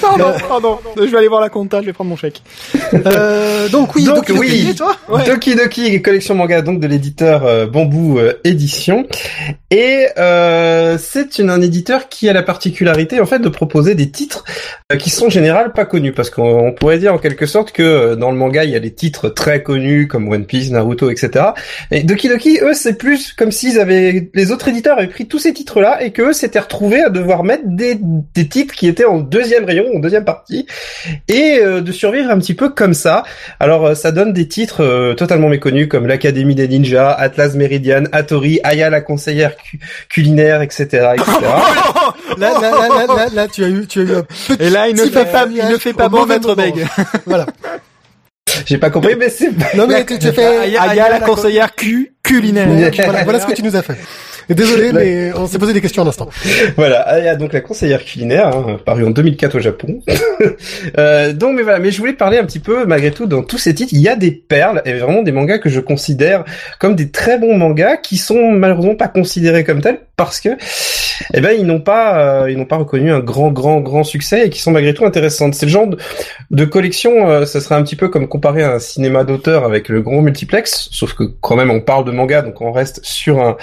Pardon, 0.00 0.32
pardon. 0.48 0.78
Je 0.96 1.02
vais 1.04 1.18
aller 1.18 1.28
voir 1.28 1.40
la 1.40 1.48
compta, 1.48 1.80
je 1.80 1.86
vais 1.86 1.92
prendre 1.92 2.10
mon 2.10 2.16
chèque. 2.16 2.42
Euh, 2.94 3.68
donc 3.68 3.94
oui, 3.94 4.04
Donc, 4.04 4.28
donc, 4.28 4.38
oui. 4.38 4.74
toi? 4.76 4.96
Doki 5.26 5.54
Doki, 5.54 6.02
collection 6.02 6.34
manga 6.34 6.62
donc 6.62 6.80
de 6.80 6.86
l'éditeur 6.86 7.44
euh, 7.44 7.66
Bambou 7.66 8.18
euh, 8.18 8.34
Édition. 8.44 9.06
Et 9.70 10.06
euh, 10.18 10.98
c'est 10.98 11.40
un 11.40 11.60
éditeur 11.62 12.08
qui 12.08 12.28
a 12.28 12.32
la 12.32 12.42
particularité 12.42 13.20
en 13.20 13.26
fait 13.26 13.38
de 13.38 13.48
proposer 13.48 13.94
des 13.94 14.10
titres 14.10 14.44
euh, 14.92 14.96
qui 14.96 15.10
sont 15.10 15.26
en 15.26 15.30
général 15.30 15.72
pas 15.72 15.84
connus. 15.84 16.12
Parce 16.12 16.30
qu'on 16.30 16.68
on 16.68 16.72
pourrait 16.72 16.98
dire 16.98 17.14
en 17.14 17.18
quelque 17.18 17.46
sorte 17.46 17.72
que 17.72 17.82
euh, 17.82 18.16
dans 18.16 18.30
le 18.30 18.36
manga 18.36 18.64
il 18.64 18.70
y 18.70 18.76
a 18.76 18.80
des 18.80 18.92
titres 18.92 19.28
très 19.28 19.62
connus 19.62 20.08
comme 20.08 20.28
One 20.28 20.44
Piece, 20.44 20.70
Naruto, 20.70 21.10
etc. 21.10 21.46
Et 21.90 22.02
Doki 22.02 22.28
Doki, 22.28 22.58
eux, 22.62 22.74
c'est 22.74 22.94
plus 22.94 23.32
comme 23.32 23.52
avaient... 23.78 24.30
Les 24.34 24.50
autres 24.52 24.68
éditeurs 24.68 24.98
avaient 24.98 25.06
pris 25.06 25.26
tous 25.26 25.38
ces 25.38 25.52
titres-là 25.52 26.02
et 26.02 26.12
qu'eux 26.12 26.32
s'étaient 26.32 26.58
retrouvés 26.58 27.02
à 27.02 27.10
devoir 27.10 27.44
mettre 27.44 27.62
des, 27.66 27.98
des 28.34 28.48
titres 28.48 28.74
qui 28.74 28.88
étaient 28.88 29.04
en 29.04 29.18
deuxième 29.18 29.64
rayon, 29.64 29.84
en 29.94 29.98
deuxième 30.00 30.24
partie, 30.24 30.66
et 31.28 31.58
euh, 31.62 31.80
de 31.80 31.92
survivre 31.92 32.30
un 32.30 32.38
petit 32.38 32.54
peu 32.54 32.70
comme 32.70 32.94
ça. 32.94 33.22
Alors 33.58 33.86
euh, 33.86 33.94
ça 33.94 34.12
donne 34.12 34.32
des 34.32 34.48
titres 34.48 34.82
euh, 34.82 35.14
totalement 35.14 35.48
méconnus 35.48 35.88
comme 35.88 36.06
l'Académie 36.06 36.54
des 36.54 36.68
Ninjas, 36.68 37.12
Atlas 37.12 37.54
Meridian, 37.54 38.04
Hattori, 38.12 38.60
Aya 38.64 38.90
la 38.90 39.00
conseillère 39.00 39.56
cu- 39.56 39.78
culinaire, 40.08 40.62
etc., 40.62 40.84
etc. 41.14 41.26
Là, 42.38 42.52
là, 42.60 42.70
là, 42.70 42.70
là, 42.88 43.06
là, 43.16 43.26
là, 43.32 43.48
tu 43.48 43.64
as 43.64 43.68
eu, 43.68 43.86
tu 43.86 44.00
as 44.00 44.02
eu 44.04 44.14
un 44.14 44.22
petit. 44.22 44.52
Et 44.60 44.70
là, 44.70 44.88
il 44.88 44.96
ne 44.96 45.04
fait 45.04 45.30
pas, 45.30 45.46
il 45.50 45.68
ne 45.68 45.76
fait 45.78 45.92
pas 45.92 46.08
bon 46.08 46.26
moment. 46.26 46.54
bègue. 46.54 46.86
Voilà. 47.26 47.46
J'ai 48.66 48.78
pas 48.78 48.90
compris, 48.90 49.14
mais 49.18 49.28
c'est 49.28 49.50
Non 49.76 49.86
mais 49.86 50.04
tu, 50.04 50.14
as 50.14 50.32
fait. 50.32 50.44
Aya, 50.44 50.82
Aya, 50.82 51.08
la 51.10 51.20
conseillère 51.20 51.74
cu 51.74 52.14
culinaire. 52.22 52.68
Voilà, 53.04 53.24
voilà 53.24 53.40
ce 53.40 53.46
que 53.46 53.54
tu 53.54 53.62
nous 53.62 53.76
as 53.76 53.82
fait. 53.82 53.96
Désolé, 54.48 54.92
mais 54.92 55.32
on 55.36 55.46
s'est 55.46 55.58
posé 55.58 55.72
des 55.72 55.80
questions 55.80 56.02
à 56.02 56.04
l'instant. 56.04 56.28
voilà, 56.76 57.00
Aya 57.02 57.36
donc 57.36 57.52
la 57.52 57.60
conseillère 57.60 58.04
culinaire, 58.04 58.48
hein, 58.48 58.78
paru 58.84 59.04
en 59.04 59.10
2004 59.10 59.56
au 59.56 59.60
Japon. 59.60 60.02
euh, 60.98 61.32
donc 61.32 61.54
mais 61.54 61.62
voilà, 61.62 61.78
mais 61.78 61.92
je 61.92 61.98
voulais 61.98 62.14
parler 62.14 62.38
un 62.38 62.44
petit 62.44 62.58
peu 62.58 62.84
malgré 62.84 63.12
tout 63.12 63.26
dans 63.26 63.42
tous 63.42 63.58
ces 63.58 63.74
titres, 63.74 63.92
il 63.92 64.00
y 64.00 64.08
a 64.08 64.16
des 64.16 64.32
perles 64.32 64.82
et 64.84 64.94
vraiment 64.94 65.22
des 65.22 65.30
mangas 65.30 65.58
que 65.58 65.68
je 65.68 65.78
considère 65.78 66.44
comme 66.80 66.96
des 66.96 67.10
très 67.10 67.38
bons 67.38 67.56
mangas 67.56 67.98
qui 67.98 68.16
sont 68.16 68.50
malheureusement 68.50 68.96
pas 68.96 69.08
considérés 69.08 69.62
comme 69.62 69.80
tels 69.80 70.00
parce 70.24 70.40
que 70.40 70.50
eh 71.32 71.40
ben 71.40 71.56
ils 71.58 71.64
n'ont 71.64 71.80
pas 71.80 72.42
euh, 72.42 72.50
ils 72.50 72.58
n'ont 72.58 72.66
pas 72.66 72.76
reconnu 72.76 73.10
un 73.10 73.20
grand 73.20 73.50
grand 73.50 73.80
grand 73.80 74.04
succès 74.04 74.46
et 74.46 74.50
qui 74.50 74.60
sont 74.60 74.70
malgré 74.70 74.92
tout 74.92 75.06
intéressantes. 75.06 75.54
C'est 75.54 75.64
le 75.64 75.72
genre 75.72 75.86
de, 76.50 76.64
collection, 76.66 77.30
euh, 77.30 77.46
ça 77.46 77.62
serait 77.62 77.74
un 77.74 77.82
petit 77.82 77.96
peu 77.96 78.08
comme 78.08 78.28
comparer 78.28 78.62
un 78.62 78.78
cinéma 78.78 79.24
d'auteur 79.24 79.64
avec 79.64 79.88
le 79.88 80.02
gros 80.02 80.20
multiplex, 80.20 80.88
sauf 80.92 81.14
que 81.14 81.24
quand 81.24 81.56
même 81.56 81.70
on 81.70 81.80
parle 81.80 82.04
de 82.04 82.10
manga 82.10 82.42
donc 82.42 82.60
on 82.60 82.70
reste 82.70 83.00
sur 83.02 83.40
un, 83.40 83.56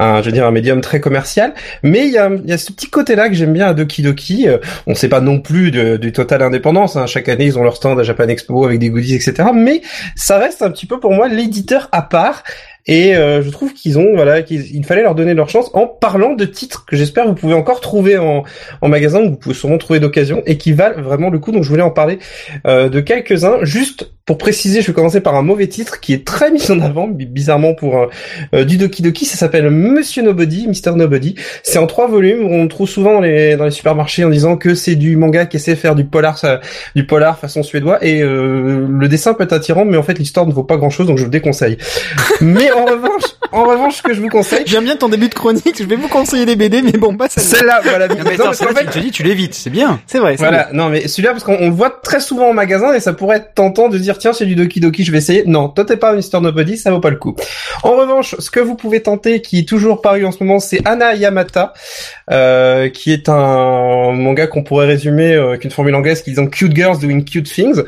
un 0.00 0.20
je 0.20 0.26
veux 0.26 0.32
dire 0.32 0.46
un 0.46 0.50
médium 0.50 0.80
très 0.80 0.98
commercial, 0.98 1.54
mais 1.84 2.08
il 2.08 2.12
y 2.12 2.18
a, 2.18 2.28
y 2.44 2.52
a 2.52 2.58
ce 2.58 2.72
petit 2.72 2.90
côté-là 2.90 3.28
que 3.28 3.36
j'aime 3.36 3.52
bien 3.52 3.68
à 3.68 3.74
Doki 3.74 4.02
Doki. 4.02 4.48
Euh, 4.48 4.58
on 4.88 4.96
sait 4.96 5.08
pas 5.08 5.20
non 5.20 5.38
plus 5.38 5.70
du 5.70 6.12
total 6.12 6.42
indépendance. 6.42 6.96
Hein. 6.96 7.06
Chaque 7.06 7.28
année, 7.28 7.44
ils 7.44 7.58
ont 7.58 7.62
leur 7.62 7.76
stand 7.76 8.00
à 8.00 8.02
Japan 8.02 8.26
Expo 8.26 8.64
avec 8.64 8.80
des 8.80 8.90
goodies, 8.90 9.14
etc. 9.14 9.48
Mais 9.54 9.82
ça 10.16 10.38
reste 10.38 10.62
un 10.62 10.70
petit 10.70 10.86
peu 10.86 10.98
pour 10.98 11.12
moi 11.12 11.28
l'éditeur 11.28 11.88
à 11.92 12.02
part. 12.02 12.42
Et 12.86 13.14
euh, 13.16 13.42
je 13.42 13.50
trouve 13.50 13.72
qu'ils 13.74 13.98
ont, 13.98 14.14
voilà, 14.14 14.42
qu'il 14.42 14.64
il 14.74 14.84
fallait 14.84 15.02
leur 15.02 15.14
donner 15.14 15.34
leur 15.34 15.48
chance 15.48 15.70
en 15.74 15.86
parlant 15.86 16.34
de 16.34 16.44
titres 16.44 16.84
que 16.86 16.96
j'espère 16.96 17.26
vous 17.26 17.34
pouvez 17.34 17.54
encore 17.54 17.80
trouver 17.80 18.18
en, 18.18 18.42
en 18.80 18.88
magasin, 18.88 19.20
que 19.22 19.28
vous 19.28 19.36
pouvez 19.36 19.54
sûrement 19.54 19.78
trouver 19.78 20.00
d'occasion 20.00 20.42
et 20.46 20.56
qui 20.56 20.72
valent 20.72 21.00
vraiment 21.02 21.30
le 21.30 21.38
coup. 21.38 21.52
Donc 21.52 21.62
je 21.64 21.68
voulais 21.68 21.82
en 21.82 21.90
parler 21.90 22.18
euh, 22.66 22.88
de 22.88 23.00
quelques-uns. 23.00 23.58
Juste 23.62 24.10
pour 24.26 24.38
préciser, 24.38 24.80
je 24.80 24.86
vais 24.86 24.92
commencer 24.92 25.20
par 25.20 25.34
un 25.34 25.42
mauvais 25.42 25.66
titre 25.66 25.98
qui 26.00 26.12
est 26.12 26.24
très 26.24 26.52
mis 26.52 26.70
en 26.70 26.80
avant, 26.80 27.08
bi- 27.08 27.26
bizarrement 27.26 27.74
pour 27.74 27.98
euh, 27.98 28.06
euh, 28.54 28.64
du 28.64 28.76
Doki 28.76 29.02
Doki. 29.02 29.24
Ça 29.24 29.36
s'appelle 29.36 29.68
Monsieur 29.70 30.22
Nobody, 30.22 30.68
Mr 30.68 30.94
Nobody. 30.94 31.34
C'est 31.64 31.78
en 31.78 31.86
trois 31.86 32.06
volumes. 32.08 32.44
On 32.48 32.62
le 32.62 32.68
trouve 32.68 32.88
souvent 32.88 33.14
dans 33.14 33.20
les, 33.20 33.56
dans 33.56 33.64
les 33.64 33.70
supermarchés 33.72 34.24
en 34.24 34.30
disant 34.30 34.56
que 34.56 34.74
c'est 34.74 34.94
du 34.94 35.16
manga 35.16 35.46
qui 35.46 35.56
essaie 35.56 35.72
de 35.72 35.78
faire 35.78 35.94
du 35.96 36.04
polar, 36.04 36.38
ça- 36.38 36.60
du 36.94 37.06
polar 37.06 37.38
façon 37.38 37.62
suédois. 37.64 38.04
Et 38.04 38.22
euh, 38.22 38.86
le 38.88 39.08
dessin 39.08 39.34
peut 39.34 39.44
être 39.44 39.52
attirant, 39.52 39.84
mais 39.84 39.96
en 39.96 40.02
fait 40.04 40.18
l'histoire 40.18 40.46
ne 40.46 40.52
vaut 40.52 40.64
pas 40.64 40.76
grand 40.76 40.90
chose, 40.90 41.06
donc 41.08 41.16
je 41.18 41.22
vous 41.22 41.28
le 41.28 41.32
déconseille. 41.32 41.76
mais 42.40 42.69
en 42.72 42.84
revanche, 42.84 43.22
en 43.52 43.64
revanche, 43.64 43.96
ce 43.96 44.02
que 44.02 44.14
je 44.14 44.20
vous 44.20 44.28
conseille, 44.28 44.64
J'aime 44.66 44.84
bien 44.84 44.96
ton 44.96 45.08
début 45.08 45.28
de 45.28 45.34
chronique, 45.34 45.76
je 45.78 45.84
vais 45.84 45.96
vous 45.96 46.08
conseiller 46.08 46.46
des 46.46 46.56
BD, 46.56 46.82
mais 46.82 46.92
bon, 46.92 47.16
pas 47.16 47.28
celle-là. 47.28 47.58
celle-là, 47.58 47.80
voilà. 47.82 48.08
Non, 48.08 48.14
mais 48.24 48.36
Non, 48.36 48.44
parce 48.44 48.58
fait, 48.58 48.84
tu 48.84 48.90
te 48.90 48.98
dis, 48.98 49.10
tu 49.10 49.22
l'évites, 49.22 49.54
c'est 49.54 49.70
bien. 49.70 50.00
C'est 50.06 50.18
vrai, 50.18 50.36
c'est 50.36 50.44
Voilà, 50.44 50.68
non 50.72 50.88
mais 50.88 51.08
celui-là 51.08 51.32
parce 51.32 51.44
qu'on 51.44 51.56
on 51.60 51.68
le 51.68 51.74
voit 51.74 51.90
très 51.90 52.20
souvent 52.20 52.50
en 52.50 52.52
magasin 52.52 52.92
et 52.94 53.00
ça 53.00 53.12
pourrait 53.12 53.38
être 53.38 53.54
tentant 53.54 53.88
de 53.88 53.98
dire 53.98 54.18
tiens 54.18 54.32
c'est 54.32 54.46
du 54.46 54.54
Doki 54.54 54.80
Doki 54.80 55.04
je 55.04 55.12
vais 55.12 55.18
essayer. 55.18 55.44
Non, 55.46 55.68
toi 55.68 55.84
t'es 55.84 55.96
pas 55.96 56.12
Mr 56.14 56.40
Nobody, 56.40 56.76
ça 56.76 56.90
vaut 56.90 57.00
pas 57.00 57.10
le 57.10 57.16
coup. 57.16 57.36
En 57.82 57.96
revanche, 57.96 58.34
ce 58.38 58.50
que 58.50 58.60
vous 58.60 58.76
pouvez 58.76 59.02
tenter 59.02 59.40
qui 59.40 59.60
est 59.60 59.68
toujours 59.68 60.00
paru 60.00 60.24
en 60.24 60.32
ce 60.32 60.42
moment, 60.42 60.58
c'est 60.60 60.80
Anna 60.84 61.14
Yamata, 61.14 61.74
euh, 62.30 62.88
qui 62.88 63.12
est 63.12 63.28
un 63.28 64.12
manga 64.12 64.46
qu'on 64.46 64.62
pourrait 64.62 64.86
résumer 64.86 65.34
euh, 65.34 65.50
avec 65.50 65.64
une 65.64 65.70
formule 65.70 65.94
anglaise 65.94 66.22
qui 66.22 66.32
dit 66.32 66.50
cute 66.50 66.74
girls 66.74 66.98
doing 66.98 67.22
cute 67.22 67.50
things. 67.50 67.82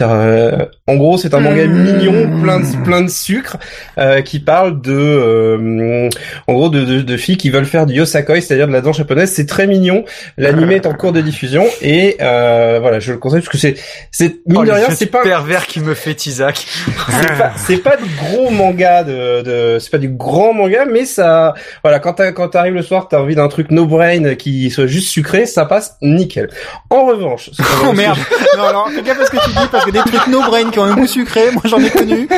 Euh, 0.00 0.66
en 0.86 0.96
gros, 0.96 1.16
c'est 1.16 1.32
un 1.32 1.40
manga 1.40 1.64
Hmm. 1.66 1.82
mignon, 1.82 2.40
plein 2.42 2.60
de 2.60 2.84
plein 2.84 3.00
de 3.02 3.08
sucre, 3.08 3.56
euh, 3.98 4.20
qui 4.20 4.40
parle 4.40 4.80
de, 4.82 4.92
euh, 4.92 6.10
en 6.48 6.52
gros, 6.52 6.68
de, 6.68 6.84
de, 6.84 7.00
de 7.00 7.16
filles 7.16 7.36
qui 7.38 7.48
veulent 7.50 7.64
faire 7.64 7.86
du 7.86 7.94
yosakoi, 7.94 8.40
c'est-à-dire 8.40 8.66
de 8.68 8.72
la 8.72 8.80
danse 8.82 8.98
japonaise. 8.98 9.32
C'est 9.32 9.46
très 9.46 9.66
mignon. 9.66 10.04
L'anime 10.36 10.72
est 10.72 10.86
en 10.86 10.92
cours 10.92 11.12
de 11.12 11.20
diffusion 11.20 11.64
et 11.80 12.16
euh, 12.20 12.78
voilà, 12.80 12.98
je 13.00 13.12
le 13.12 13.18
conseille 13.18 13.40
parce 13.40 13.48
que 13.48 13.58
c'est, 13.58 13.74
c'est 14.10 14.40
mine 14.46 14.58
Oh, 14.58 14.62
de 14.62 14.66
le 14.66 14.72
rien, 14.74 14.86
c'est 14.90 15.06
pas, 15.06 15.22
pervers 15.22 15.66
qui 15.66 15.80
me 15.80 15.94
fait 15.94 16.26
Isaac. 16.26 16.66
c'est 17.20 17.38
pas, 17.38 17.52
c'est 17.56 17.78
pas 17.78 17.96
du 17.96 18.04
gros 18.20 18.50
manga 18.50 19.02
de, 19.04 19.42
de 19.42 19.78
c'est 19.78 19.90
pas 19.90 19.98
du 19.98 20.08
grand 20.08 20.52
manga, 20.52 20.84
mais 20.84 21.04
ça, 21.06 21.54
voilà, 21.82 22.00
quand 22.00 22.14
t'as, 22.14 22.32
quand 22.32 22.48
t'arrives 22.48 22.74
le 22.74 22.82
soir, 22.82 23.08
t'as 23.08 23.18
envie 23.20 23.34
d'un 23.36 23.48
truc 23.48 23.70
no 23.70 23.86
brain 23.86 24.34
qui 24.34 24.70
soit 24.70 24.86
juste 24.86 25.08
sucré, 25.08 25.46
ça 25.46 25.64
passe 25.64 25.96
nickel. 26.02 26.50
En 26.90 27.06
revanche, 27.06 27.50
Oh 27.86 27.92
merde 27.92 28.18
Non, 28.58 28.64
alors, 28.64 28.90
fais 28.90 29.02
gaffe 29.02 29.20
à 29.20 29.26
ce 29.26 29.30
que 29.30 29.42
tu 29.44 29.50
dis, 29.50 29.68
parce 29.76 29.84
que 29.86 29.90
des 29.90 29.98
trucs 30.00 30.26
no 30.28 30.40
brain 30.42 30.70
qui 30.70 30.78
ont 30.78 30.84
un 30.84 30.94
goût 30.94 31.06
sucré, 31.06 31.50
moi 31.52 31.62
j'en 31.64 31.78
ai 31.78 31.90
connu. 31.90 32.28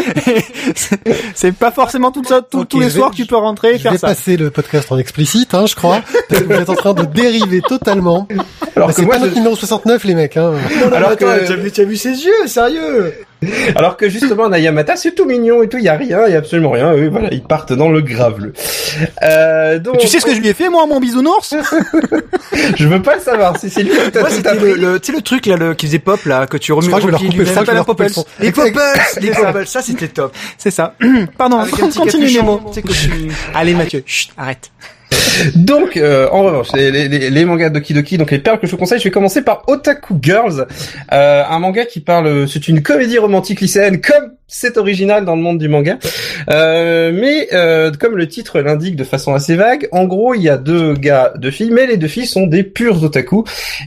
C'est- 1.35 1.53
pas 1.53 1.71
forcément 1.71 2.11
tout 2.13 2.23
ça, 2.25 2.43
tout- 2.43 2.65
tous 2.65 2.81
les 2.81 2.91
soirs 2.91 3.11
que 3.11 3.17
tu 3.17 3.27
peux 3.27 3.37
rentrer 3.37 3.71
et 3.75 3.79
Je 3.79 3.83
faire 3.83 3.93
vais 3.93 3.99
ça. 3.99 4.09
passer 4.09 4.37
le 4.37 4.51
podcast 4.51 4.91
en 4.93 4.99
explicite, 4.99 5.55
hein, 5.55 5.65
je 5.67 5.75
crois, 5.75 6.01
parce 6.29 6.43
que 6.43 6.47
vous 6.47 6.53
êtes 6.61 6.69
en 6.71 6.75
train 6.75 6.95
de 6.95 7.05
dériver 7.05 7.61
totalement. 7.63 8.29
Alors 8.77 8.89
Bah, 8.89 8.95
c'est 8.97 9.07
pas 9.07 9.17
je- 9.19 9.25
notre 9.25 9.35
numéro 9.35 9.57
69, 9.57 10.05
les 10.05 10.15
mecs. 10.15 10.37
Hein. 10.37 10.53
alors 10.95 11.17
que, 11.17 11.69
tu 11.71 11.81
as 11.81 11.85
vu 11.85 11.97
ses 11.97 12.11
yeux, 12.25 12.47
sérieux 12.47 13.15
alors 13.77 13.97
que 13.97 14.09
justement, 14.09 14.49
Nayamata, 14.49 14.97
c'est 14.97 15.15
tout 15.15 15.25
mignon 15.25 15.63
et 15.63 15.69
tout, 15.69 15.79
il 15.79 15.85
y 15.85 15.89
a 15.89 15.95
rien, 15.95 16.27
il 16.27 16.33
y 16.33 16.35
a 16.35 16.39
absolument 16.39 16.71
rien. 16.71 16.93
Eux, 16.95 17.09
voilà, 17.09 17.29
ils 17.33 17.43
partent 17.43 17.73
dans 17.73 17.89
le 17.91 18.01
graveleux. 18.01 18.53
Euh, 19.23 19.79
donc, 19.79 19.99
Tu 19.99 20.09
sais 20.09 20.19
ce 20.21 20.27
que 20.27 20.35
je 20.35 20.41
lui 20.41 20.49
ai 20.49 20.55
fait, 20.55 20.69
moi, 20.69 20.87
mon 20.87 21.01
bisounours? 21.01 21.55
Je 22.77 22.89
veux 22.89 23.03
pas 23.03 23.17
le 23.17 23.21
savoir. 23.21 23.57
Si 23.59 23.71
c'est 23.71 23.83
lui 23.83 23.91
qui 23.91 24.11
t'a 24.11 24.21
Moi, 24.21 24.31
c'était 24.31 24.55
le, 24.55 24.75
le, 24.75 25.01
tu 25.01 25.13
sais, 25.13 25.17
le 25.17 25.23
truc, 25.23 25.47
là, 25.47 25.57
le, 25.57 25.75
qui 25.75 25.87
faisait 25.87 25.99
pop, 25.99 26.25
là, 26.25 26.47
que 26.47 26.57
tu 26.57 26.73
remets 26.73 26.85
Je 26.85 26.89
crois 26.91 27.01
que 27.01 27.07
je 27.07 27.07
vais 27.07 27.73
leur 27.75 27.87
couper, 27.87 28.09
son. 28.09 28.25
Les. 28.41 28.51
Popples, 28.53 28.79
les 29.21 29.31
Popples, 29.31 29.67
ça, 29.67 29.83
c'était 29.83 30.09
top. 30.09 30.35
C'est 30.57 30.71
ça. 30.71 30.95
Pardon, 31.39 31.65
continue 31.97 32.27
tu- 32.27 33.31
Allez, 33.55 33.75
Mathieu, 33.75 34.03
chut, 34.07 34.31
arrête. 34.37 34.71
Donc, 35.55 35.97
euh, 35.97 36.29
en 36.31 36.43
revanche, 36.43 36.69
les, 36.75 37.45
mangas 37.45 37.71
Doki 37.71 37.95
Doki, 37.95 38.19
donc 38.19 38.31
les 38.31 38.39
perles 38.39 38.59
que 38.59 38.67
je 38.67 38.73
vous 38.73 38.79
conseille, 38.79 38.99
je 38.99 39.05
vais 39.05 39.11
commencer 39.11 39.43
par 39.43 39.63
Otaku 39.69 40.19
Girls, 40.21 40.67
euh, 41.13 41.45
un 41.49 41.59
manga 41.59 41.85
qui 41.85 42.01
parle, 42.01 42.49
c'est 42.49 42.69
une 42.69 42.83
comédie 42.83 43.19
romantique 43.19 43.61
lycéenne, 43.61 44.01
comme 44.01 44.33
c'est 44.49 44.79
original 44.79 45.27
dans 45.27 45.37
le 45.37 45.43
monde 45.43 45.59
du 45.59 45.69
manga, 45.69 45.99
euh, 46.51 47.13
mais 47.15 47.49
euh, 47.53 47.93
comme 47.93 48.17
le 48.17 48.27
titre 48.27 48.61
l'indique 48.61 48.97
de 48.97 49.05
façon 49.05 49.35
assez 49.35 49.55
vague, 49.55 49.89
en 49.93 50.07
gros, 50.07 50.35
il 50.35 50.43
y 50.43 50.49
a 50.49 50.57
deux 50.57 50.95
gars, 50.95 51.35
deux 51.37 51.51
filles, 51.51 51.71
mais 51.71 51.87
les 51.87 51.99
deux 51.99 52.09
filles 52.09 52.27
sont 52.27 52.47
des 52.47 52.63
purs 52.63 53.03
otaku, 53.03 53.45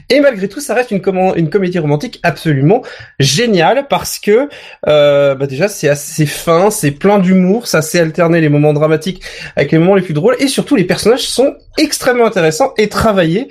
et 0.08 0.20
malgré 0.20 0.48
tout, 0.48 0.60
ça 0.60 0.74
reste 0.74 0.92
une, 0.92 1.00
comédie 1.00 1.78
romantique 1.80 2.20
absolument 2.22 2.82
géniale 3.18 3.86
parce 3.90 4.20
que, 4.20 4.48
euh, 4.86 5.34
bah 5.34 5.46
déjà, 5.46 5.66
c'est 5.66 5.88
assez 5.88 6.26
fin, 6.26 6.70
c'est 6.70 6.92
plein 6.92 7.18
d'humour, 7.18 7.66
ça 7.66 7.82
sait 7.82 7.98
alterner 7.98 8.40
les 8.40 8.48
moments 8.48 8.72
dramatiques 8.72 9.22
avec 9.56 9.72
les 9.72 9.78
moments 9.78 9.96
les 9.96 10.02
plus 10.02 10.14
drôles 10.14 10.36
et 10.38 10.46
surtout 10.46 10.76
les 10.76 10.84
personnages 10.84 11.26
sont 11.28 11.56
extrêmement 11.76 12.26
intéressants 12.26 12.72
et 12.78 12.88
travaillés. 12.88 13.48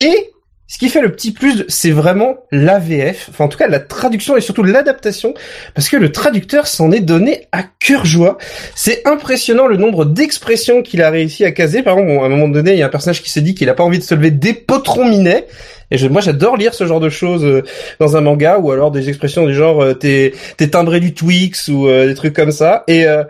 Et 0.00 0.33
ce 0.66 0.78
qui 0.78 0.88
fait 0.88 1.02
le 1.02 1.12
petit 1.12 1.32
plus, 1.32 1.64
c'est 1.68 1.90
vraiment 1.90 2.36
l'AVF, 2.50 3.28
enfin 3.30 3.44
en 3.44 3.48
tout 3.48 3.58
cas 3.58 3.68
la 3.68 3.80
traduction 3.80 4.34
et 4.36 4.40
surtout 4.40 4.62
l'adaptation, 4.62 5.34
parce 5.74 5.90
que 5.90 5.96
le 5.98 6.10
traducteur 6.10 6.66
s'en 6.66 6.90
est 6.90 7.00
donné 7.00 7.48
à 7.52 7.62
cœur 7.62 8.06
joie. 8.06 8.38
C'est 8.74 9.06
impressionnant 9.06 9.66
le 9.66 9.76
nombre 9.76 10.06
d'expressions 10.06 10.82
qu'il 10.82 11.02
a 11.02 11.10
réussi 11.10 11.44
à 11.44 11.52
caser. 11.52 11.82
Par 11.82 11.98
exemple, 11.98 12.18
à 12.22 12.24
un 12.24 12.28
moment 12.30 12.48
donné, 12.48 12.72
il 12.72 12.78
y 12.78 12.82
a 12.82 12.86
un 12.86 12.90
personnage 12.90 13.22
qui 13.22 13.30
se 13.30 13.40
dit 13.40 13.54
qu'il 13.54 13.68
a 13.68 13.74
pas 13.74 13.84
envie 13.84 13.98
de 13.98 14.04
se 14.04 14.14
lever 14.14 14.30
des 14.30 14.54
potrons 14.54 15.06
minets. 15.06 15.46
Et 15.90 15.98
je, 15.98 16.08
moi, 16.08 16.22
j'adore 16.22 16.56
lire 16.56 16.72
ce 16.72 16.86
genre 16.86 16.98
de 16.98 17.10
choses 17.10 17.44
euh, 17.44 17.62
dans 18.00 18.16
un 18.16 18.22
manga, 18.22 18.58
ou 18.58 18.72
alors 18.72 18.90
des 18.90 19.10
expressions 19.10 19.46
du 19.46 19.54
genre 19.54 19.82
euh, 19.82 19.92
t'es 19.92 20.32
t'es 20.56 20.68
timbré 20.68 20.98
du 20.98 21.12
Twix 21.12 21.68
ou 21.68 21.88
euh, 21.88 22.06
des 22.06 22.14
trucs 22.14 22.34
comme 22.34 22.52
ça. 22.52 22.84
Et 22.88 23.06
euh, 23.06 23.22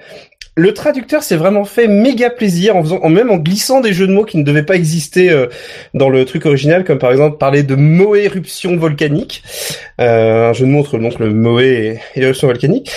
le 0.57 0.73
traducteur 0.73 1.23
s'est 1.23 1.37
vraiment 1.37 1.65
fait 1.65 1.89
méga 1.89 2.31
plaisir 2.31 2.77
en 2.77 2.83
faisant, 2.83 3.09
même 3.09 3.31
en 3.31 3.37
glissant 3.37 3.81
des 3.81 3.93
jeux 3.93 4.07
de 4.07 4.13
mots 4.13 4.25
qui 4.25 4.39
ne 4.39 4.45
devaient 4.45 4.63
pas 4.65 4.77
exister 4.77 5.31
euh, 5.31 5.47
dans 5.95 6.09
le 6.09 6.25
truc 6.25 6.47
original, 6.47 6.85
comme 6.85 6.99
par 6.99 7.11
exemple 7.11 7.39
parler 7.39 7.63
de 7.63 7.75
Moe 7.75 8.17
éruption 8.17 8.77
volcanique, 8.77 9.43
euh, 10.01 10.51
un 10.51 10.53
jeu 10.53 10.67
de 10.67 10.71
mots 10.71 10.81
entre 10.81 10.99
donc 10.99 11.19
le 11.19 11.61
et 11.63 11.99
l'éruption 12.17 12.47
volcanique. 12.47 12.91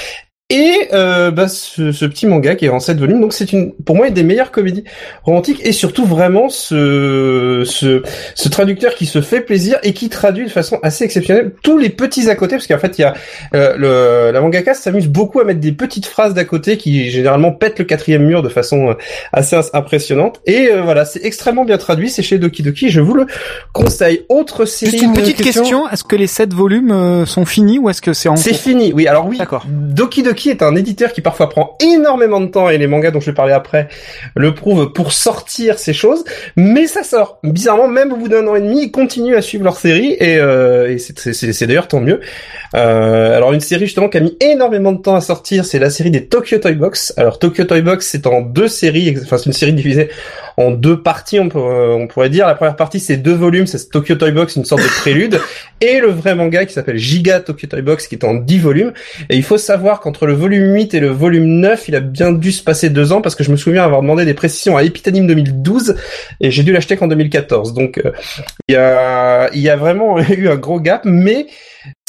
Et 0.50 0.88
euh, 0.93 1.30
bah, 1.30 1.50
ce, 1.50 1.91
ce 1.91 2.06
petit 2.06 2.26
manga 2.26 2.56
qui 2.56 2.64
est 2.64 2.70
en 2.70 2.80
7 2.80 2.98
volumes, 3.00 3.20
donc 3.20 3.34
c'est 3.34 3.52
une, 3.52 3.74
pour 3.74 3.98
moi 3.98 4.08
une 4.08 4.14
des 4.14 4.24
meilleures 4.24 4.52
comédies 4.52 4.86
romantiques 5.24 5.60
et 5.66 5.74
surtout 5.74 6.06
vraiment 6.06 6.48
ce, 6.48 7.64
ce, 7.66 8.02
ce 8.34 8.48
traducteur 8.48 8.95
qui 8.95 9.08
se 9.08 9.20
fait 9.20 9.41
plaisir 9.41 9.78
et 9.84 9.91
qui 9.91 10.08
traduit 10.08 10.45
de 10.45 10.50
façon 10.50 10.80
assez 10.84 11.04
exceptionnelle 11.04 11.52
tous 11.64 11.78
les 11.78 11.89
petits 11.89 12.30
à 12.30 12.36
côté, 12.36 12.56
parce 12.56 12.66
qu'en 12.66 12.78
fait 12.78 12.98
il 12.98 13.02
y 13.02 13.04
a 13.04 13.14
euh, 13.56 13.76
le, 13.76 14.32
la 14.32 14.39
mangaka 14.39 14.74
s'amuse 14.74 15.08
beaucoup 15.10 15.41
à 15.41 15.43
mettre 15.43 15.60
des 15.60 15.74
petites 15.74 16.06
phrases 16.06 16.34
d'à 16.34 16.45
côté 16.45 16.78
qui 16.78 17.10
généralement 17.10 17.52
pètent 17.52 17.80
le 17.80 17.86
quatrième 17.86 18.24
mur 18.24 18.41
de 18.41 18.48
façon 18.48 18.91
euh, 18.91 18.93
assez 19.34 19.58
impressionnante. 19.74 20.39
Et 20.45 20.70
euh, 20.72 20.82
voilà, 20.82 21.04
c'est 21.04 21.26
extrêmement 21.26 21.66
bien 21.66 21.78
traduit, 21.78 22.10
c'est 22.10 22.24
chez 22.24 22.38
Doki 22.38 22.64
Doki, 22.64 22.88
je 22.89 23.02
vous 23.02 23.16
le 23.16 23.26
conseille. 23.74 24.22
Autre 24.30 24.64
série, 24.64 24.91
Juste 24.91 25.04
une 25.04 25.12
Petite 25.14 25.41
question. 25.41 25.64
question, 25.64 25.89
est-ce 25.89 26.06
que 26.06 26.16
les 26.16 26.28
7 26.28 26.54
volumes 26.54 26.91
euh, 26.91 27.26
sont 27.26 27.43
finis 27.43 27.80
ou 27.80 27.89
est-ce 27.89 28.02
que 28.02 28.14
c'est 28.14 28.30
en 28.30 28.38
c'est 28.38 28.54
fini, 28.54 28.93
oui. 28.93 29.08
Alors 29.08 29.28
oui, 29.28 29.38
D'accord. 29.38 29.66
Doki 29.68 30.24
Doki 30.38 30.50
est 30.52 30.62
un 30.62 30.76
éditeur 30.76 31.14
qui 31.14 31.22
parfois 31.22 31.50
prend 31.50 31.76
énormément 31.84 32.40
de 32.40 32.46
temps, 32.48 32.70
et 32.70 32.78
les 32.78 32.86
mangas 32.86 33.10
dont 33.10 33.20
je 33.20 33.26
vais 33.28 33.34
parler 33.34 33.54
après 33.54 33.88
le 34.36 34.54
prouvent, 34.54 34.94
pour 34.94 35.12
sortir 35.12 35.80
ces 35.80 35.94
choses, 35.94 36.24
mais 36.56 36.86
ça 36.86 37.02
sort. 37.04 37.40
Bizarrement, 37.44 37.88
même 37.88 38.14
au 38.14 38.18
bout 38.18 38.28
d'un 38.28 38.46
an 38.48 38.54
et 38.56 38.62
demi, 38.62 38.84
ils 38.84 38.92
continuent 38.92 39.36
à 39.36 39.42
suivre 39.42 39.64
leur 39.64 39.78
série, 39.78 40.16
et, 40.20 40.38
euh, 40.38 40.92
et 40.94 41.00
c'est- 41.00 41.66
d'ailleurs 41.66 41.88
tant 41.88 42.02
mieux. 42.02 42.20
Euh, 42.76 43.36
alors 43.36 43.54
une 43.54 43.62
série 43.62 43.86
justement 43.86 44.10
qui 44.10 44.18
a 44.18 44.20
mis 44.22 44.38
énormément 44.40 44.92
de 44.92 45.02
temps 45.02 45.16
à 45.16 45.22
sortir, 45.22 45.66
c'est 45.66 45.80
la 45.80 45.90
série 45.90 46.12
des 46.12 46.26
Tokyo 46.28 46.60
Toy 46.60 46.74
Box. 46.76 47.14
Alors 47.18 47.40
Tokyo 47.40 47.64
Toy 47.64 47.82
Box, 47.82 48.08
c'est 48.08 48.28
en 48.28 48.42
deux 48.42 48.68
séries, 48.68 49.16
enfin 49.24 49.38
c'est 49.40 49.48
une 49.48 49.54
série 49.54 49.74
divisée 49.74 50.10
en 50.58 50.72
deux 50.72 51.02
parties, 51.02 51.40
on, 51.40 51.50
peut- 51.50 51.60
on 51.60 52.08
pourrait 52.08 52.30
dire. 52.30 52.46
La 52.48 52.56
première 52.56 52.76
partie, 52.76 53.00
c'est 53.00 53.18
deux 53.18 53.34
volumes, 53.34 53.68
c'est 53.68 53.90
Tokyo 53.90 54.16
Toy 54.16 54.32
Box, 54.32 54.56
une 54.56 54.66
sorte 54.66 54.82
de 54.84 54.88
prélude, 54.88 55.40
et 55.82 56.00
le 56.00 56.08
vrai 56.10 56.36
manga 56.36 56.66
qui 56.66 56.74
s'appelle 56.74 56.98
Giga 56.98 57.40
Tokyo 57.42 57.68
Toy 57.68 57.82
Box, 57.82 58.08
qui 58.08 58.16
est 58.16 58.24
en 58.26 58.34
10 58.36 58.60
volumes. 58.60 58.92
Et 59.30 59.36
il 59.36 59.44
faut 59.44 59.58
savoir 59.58 60.00
qu'entre 60.00 60.26
le 60.28 60.34
volume 60.34 60.74
8 60.74 60.94
et 60.94 61.00
le 61.00 61.10
volume 61.10 61.46
9, 61.60 61.88
il 61.88 61.96
a 61.96 62.00
bien 62.00 62.32
dû 62.32 62.52
se 62.52 62.64
passer 62.64 62.90
deux 62.90 63.12
ans, 63.12 63.22
parce 63.22 63.36
que 63.36 63.44
je 63.44 63.52
me 63.52 63.58
souviens 63.58 63.84
avoir 63.84 64.02
demandé 64.02 64.26
des 64.26 64.34
précisions 64.34 64.78
à 64.78 64.84
Epitanim 64.84 65.26
2012, 65.26 65.96
et 66.42 66.52
j'ai 66.52 66.64
dû 66.64 66.72
l'acheter 66.72 66.98
qu'en 66.98 67.08
2014. 67.08 67.74
Donc 67.74 67.98
euh, 67.98 68.12
il 68.68 68.74
y 68.74 68.76
a, 68.76 69.50
il 69.54 69.62
y 69.62 69.70
a 69.70 69.76
vraiment 69.76 70.20
eu 70.30 70.48
un 70.48 70.56
gros 70.56 70.80
gap, 70.80 71.02
mais 71.06 71.48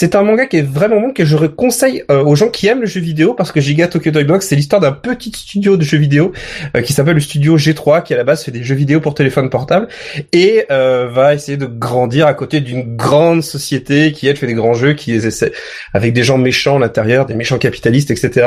c'est 0.00 0.14
un 0.14 0.22
manga 0.22 0.46
qui 0.46 0.58
est 0.58 0.62
vraiment 0.62 1.00
bon, 1.00 1.12
que 1.12 1.24
je 1.24 1.36
conseille 1.36 2.04
euh, 2.08 2.22
aux 2.22 2.36
gens 2.36 2.50
qui 2.50 2.68
aiment 2.68 2.82
le 2.82 2.86
jeu 2.86 3.00
vidéo, 3.00 3.34
parce 3.34 3.50
que 3.50 3.60
Giga 3.60 3.88
Tokyo 3.88 4.12
Toy 4.12 4.22
Box, 4.22 4.46
c'est 4.46 4.54
l'histoire 4.54 4.80
d'un 4.80 4.92
petit 4.92 5.32
studio 5.34 5.76
de 5.76 5.82
jeux 5.82 5.98
vidéo 5.98 6.30
euh, 6.76 6.82
qui 6.82 6.92
s'appelle 6.92 7.14
le 7.14 7.20
studio 7.20 7.58
G3, 7.58 8.04
qui 8.04 8.14
à 8.14 8.16
la 8.16 8.22
base 8.22 8.44
fait 8.44 8.52
des 8.52 8.62
jeux 8.62 8.76
vidéo 8.76 9.00
pour 9.00 9.16
téléphone 9.16 9.50
portable, 9.50 9.88
et 10.32 10.66
euh, 10.70 11.08
va 11.12 11.34
essayer 11.34 11.56
de 11.56 11.66
grandir 11.66 12.28
à 12.28 12.34
côté 12.34 12.60
d'une 12.60 12.94
grande 12.94 13.42
société 13.42 14.12
qui, 14.12 14.28
elle, 14.28 14.36
fait 14.36 14.46
des 14.46 14.54
grands 14.54 14.74
jeux, 14.74 14.92
qui 14.92 15.10
les 15.10 15.26
essaie 15.26 15.50
avec 15.92 16.12
des 16.12 16.22
gens 16.22 16.38
méchants 16.38 16.76
à 16.76 16.78
l'intérieur, 16.78 17.26
des 17.26 17.34
méchants 17.34 17.58
capitalistes, 17.58 18.12
etc. 18.12 18.46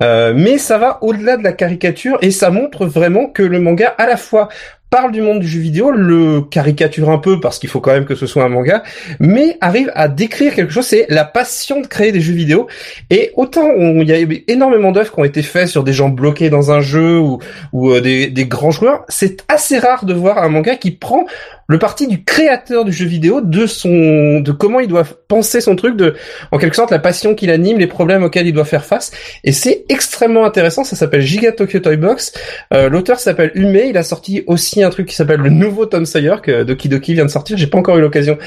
Mais 0.00 0.56
ça 0.56 0.78
va 0.78 1.00
au-delà 1.02 1.36
de 1.36 1.44
la 1.44 1.52
caricature, 1.52 2.16
et 2.22 2.30
ça 2.30 2.48
montre 2.48 2.86
vraiment 2.86 3.26
que 3.26 3.42
le 3.42 3.60
manga, 3.60 3.94
à 3.98 4.06
la 4.06 4.16
fois, 4.16 4.48
parle 4.90 5.12
du 5.12 5.20
monde 5.20 5.40
du 5.40 5.48
jeu 5.48 5.60
vidéo, 5.60 5.90
le 5.90 6.40
caricature 6.40 7.10
un 7.10 7.18
peu 7.18 7.40
parce 7.40 7.58
qu'il 7.58 7.68
faut 7.68 7.80
quand 7.80 7.92
même 7.92 8.06
que 8.06 8.14
ce 8.14 8.26
soit 8.26 8.44
un 8.44 8.48
manga, 8.48 8.82
mais 9.20 9.58
arrive 9.60 9.90
à 9.94 10.08
décrire 10.08 10.54
quelque 10.54 10.72
chose, 10.72 10.86
c'est 10.86 11.06
la 11.08 11.24
passion 11.24 11.80
de 11.80 11.86
créer 11.86 12.12
des 12.12 12.20
jeux 12.20 12.32
vidéo. 12.32 12.66
Et 13.10 13.32
autant 13.36 13.70
il 13.76 14.08
y 14.08 14.12
a 14.12 14.18
énormément 14.48 14.92
d'œuvres 14.92 15.12
qui 15.12 15.20
ont 15.20 15.24
été 15.24 15.42
faites 15.42 15.68
sur 15.68 15.84
des 15.84 15.92
gens 15.92 16.08
bloqués 16.08 16.50
dans 16.50 16.70
un 16.70 16.80
jeu 16.80 17.18
ou, 17.18 17.38
ou 17.72 17.90
euh, 17.90 18.00
des, 18.00 18.28
des 18.28 18.46
grands 18.46 18.70
joueurs, 18.70 19.04
c'est 19.08 19.44
assez 19.48 19.78
rare 19.78 20.04
de 20.04 20.14
voir 20.14 20.38
un 20.38 20.48
manga 20.48 20.76
qui 20.76 20.90
prend 20.90 21.26
le 21.70 21.78
parti 21.78 22.06
du 22.06 22.24
créateur 22.24 22.86
du 22.86 22.92
jeu 22.92 23.04
vidéo, 23.04 23.42
de 23.42 23.66
son, 23.66 24.40
de 24.40 24.52
comment 24.52 24.80
il 24.80 24.88
doit 24.88 25.04
penser 25.28 25.60
son 25.60 25.76
truc, 25.76 25.96
de, 25.96 26.14
en 26.50 26.56
quelque 26.56 26.74
sorte, 26.74 26.90
la 26.90 26.98
passion 26.98 27.34
qu'il 27.34 27.50
anime, 27.50 27.78
les 27.78 27.86
problèmes 27.86 28.22
auxquels 28.22 28.46
il 28.46 28.54
doit 28.54 28.64
faire 28.64 28.86
face. 28.86 29.10
Et 29.44 29.52
c'est 29.52 29.84
extrêmement 29.90 30.46
intéressant. 30.46 30.82
Ça 30.82 30.96
s'appelle 30.96 31.20
Giga 31.20 31.52
Tokyo 31.52 31.80
Toy 31.80 31.98
Box. 31.98 32.32
Euh, 32.72 32.88
L'auteur 32.88 33.20
s'appelle 33.20 33.52
Ume. 33.54 33.76
Il 33.76 33.98
a 33.98 34.02
sorti 34.02 34.44
aussi 34.46 34.77
un 34.84 34.90
truc 34.90 35.06
qui 35.06 35.14
s'appelle 35.14 35.40
le 35.40 35.50
nouveau 35.50 35.86
Tom 35.86 36.06
Sawyer 36.06 36.36
que 36.42 36.62
Doki 36.62 36.88
Doki 36.88 37.14
vient 37.14 37.24
de 37.24 37.30
sortir. 37.30 37.56
J'ai 37.56 37.66
pas 37.66 37.78
encore 37.78 37.96
eu 37.98 38.00
l'occasion 38.00 38.38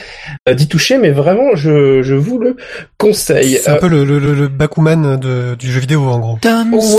euh, 0.47 0.53
d'y 0.53 0.67
toucher, 0.67 0.97
mais 0.97 1.11
vraiment, 1.11 1.55
je, 1.55 2.01
je 2.01 2.15
vous 2.15 2.39
le 2.39 2.55
conseille. 2.97 3.59
C'est 3.61 3.69
un 3.69 3.75
Euh, 3.75 3.79
peu 3.79 3.87
le, 3.87 4.03
le, 4.03 4.19
le, 4.19 4.33
le 4.33 4.47
Bakuman 4.47 5.17
de, 5.17 5.55
du 5.55 5.71
jeu 5.71 5.79
vidéo 5.79 6.01
en 6.03 6.19
gros. 6.19 6.37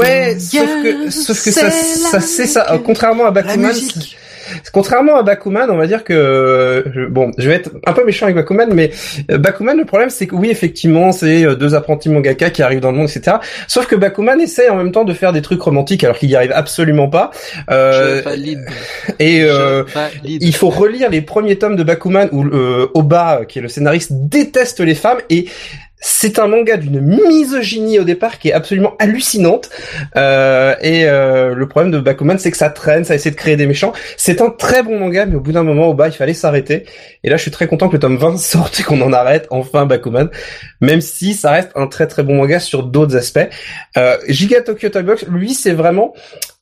Ouais, 0.01 0.37
sauf 0.39 0.69
que, 0.83 1.11
sauf 1.11 1.45
que 1.45 1.51
ça, 1.51 1.71
ça 1.71 2.21
c'est 2.21 2.47
ça. 2.47 2.67
Euh, 2.73 2.79
Contrairement 2.79 3.27
à 3.27 3.31
Bakuman, 3.31 3.73
contrairement 4.73 5.17
à 5.17 5.23
Bakuman, 5.23 5.71
on 5.71 5.77
va 5.77 5.87
dire 5.87 6.05
que 6.05 6.13
euh, 6.13 6.83
je- 6.95 7.07
bon, 7.07 7.31
je 7.39 7.49
vais 7.49 7.55
être 7.57 7.71
un 7.87 7.93
peu 7.93 8.05
méchant 8.05 8.27
avec 8.27 8.37
Bakuman, 8.37 8.69
mais 8.73 8.91
euh, 9.31 9.39
Bakuman, 9.39 9.77
le 9.77 9.85
problème, 9.85 10.11
c'est 10.11 10.27
que 10.27 10.35
oui, 10.35 10.51
effectivement, 10.51 11.13
c'est 11.13 11.45
euh, 11.45 11.55
deux 11.55 11.75
apprentis 11.75 12.09
mangaka 12.09 12.51
qui 12.51 12.63
arrivent 12.63 12.81
dans 12.81 12.91
le 12.93 12.99
monde, 12.99 13.09
etc. 13.09 13.37
Sauf 13.69 13.87
que 13.87 13.97
Bakuman 13.97 14.41
essaie 14.41 14.69
en 14.69 14.77
même 14.77 14.93
temps 14.93 15.05
de 15.05 15.13
faire 15.15 15.33
des 15.33 15.43
trucs 15.43 15.61
romantiques, 15.63 16.05
alors 16.05 16.17
qu'il 16.19 16.31
y 16.31 16.37
arrive 16.37 16.53
absolument 16.55 17.09
pas. 17.09 17.31
Euh, 17.71 18.19
Je 18.19 18.25
valide. 18.25 18.61
et 19.19 19.43
euh, 19.43 19.83
valide. 19.95 20.43
il 20.43 20.55
faut 20.55 20.71
relire 20.71 21.11
les 21.11 21.21
premiers 21.23 21.57
tomes 21.57 21.77
de 21.77 21.83
Bakuman 21.83 22.29
où 22.33 22.45
euh, 22.45 22.89
Oba, 22.95 23.43
qui 23.49 23.59
est 23.59 23.63
le 23.63 23.69
scénariste, 23.69 24.13
déteste 24.13 24.81
les 24.81 24.95
femmes 24.95 25.19
et 25.31 25.47
c'est 26.03 26.41
un 26.41 26.49
manga 26.49 26.77
d'une 26.77 27.01
misogynie 27.01 28.01
au 28.01 28.05
départ 28.05 28.39
qui 28.39 28.49
est 28.49 28.53
absolument 28.53 28.95
hallucinante. 28.99 29.71
Euh, 30.17 30.75
et 30.83 31.05
euh, 31.07 31.55
le 31.55 31.69
problème 31.69 31.93
de 31.93 32.01
Bakuman, 32.01 32.39
c'est 32.39 32.51
que 32.51 32.57
ça 32.57 32.71
traîne, 32.71 33.05
ça 33.05 33.15
essaie 33.15 33.31
de 33.31 33.37
créer 33.37 33.57
des 33.57 33.67
méchants. 33.67 33.93
C'est 34.17 34.41
un 34.41 34.51
très 34.51 34.83
bon 34.83 34.99
manga, 34.99 35.25
mais 35.27 35.37
au 35.37 35.41
bout 35.41 35.53
d'un 35.53 35.63
moment, 35.63 35.89
Oba, 35.89 36.09
il 36.09 36.13
fallait 36.13 36.35
s'arrêter. 36.35 36.85
Et 37.23 37.31
là, 37.31 37.37
je 37.37 37.43
suis 37.43 37.53
très 37.53 37.69
content 37.69 37.89
que 37.89 37.95
le 37.95 38.01
tome 38.01 38.17
20 38.17 38.37
sorte 38.43 38.81
et 38.81 38.83
qu'on 38.83 39.01
en 39.01 39.13
arrête 39.13 39.47
enfin 39.51 39.87
Bakuman, 39.87 40.29
même 40.81 41.01
si 41.01 41.35
ça 41.35 41.53
reste 41.53 41.71
un 41.77 41.87
très 41.87 42.09
très 42.09 42.25
bon 42.25 42.35
manga 42.35 42.59
sur 42.59 42.83
d'autres 42.83 43.17
aspects. 43.17 43.49
Euh, 43.97 44.17
Giga 44.29 44.61
Tokyo 44.61 44.89
Toy 44.89 45.05
Box, 45.05 45.25
lui, 45.29 45.55
c'est 45.55 45.73
vraiment 45.73 46.15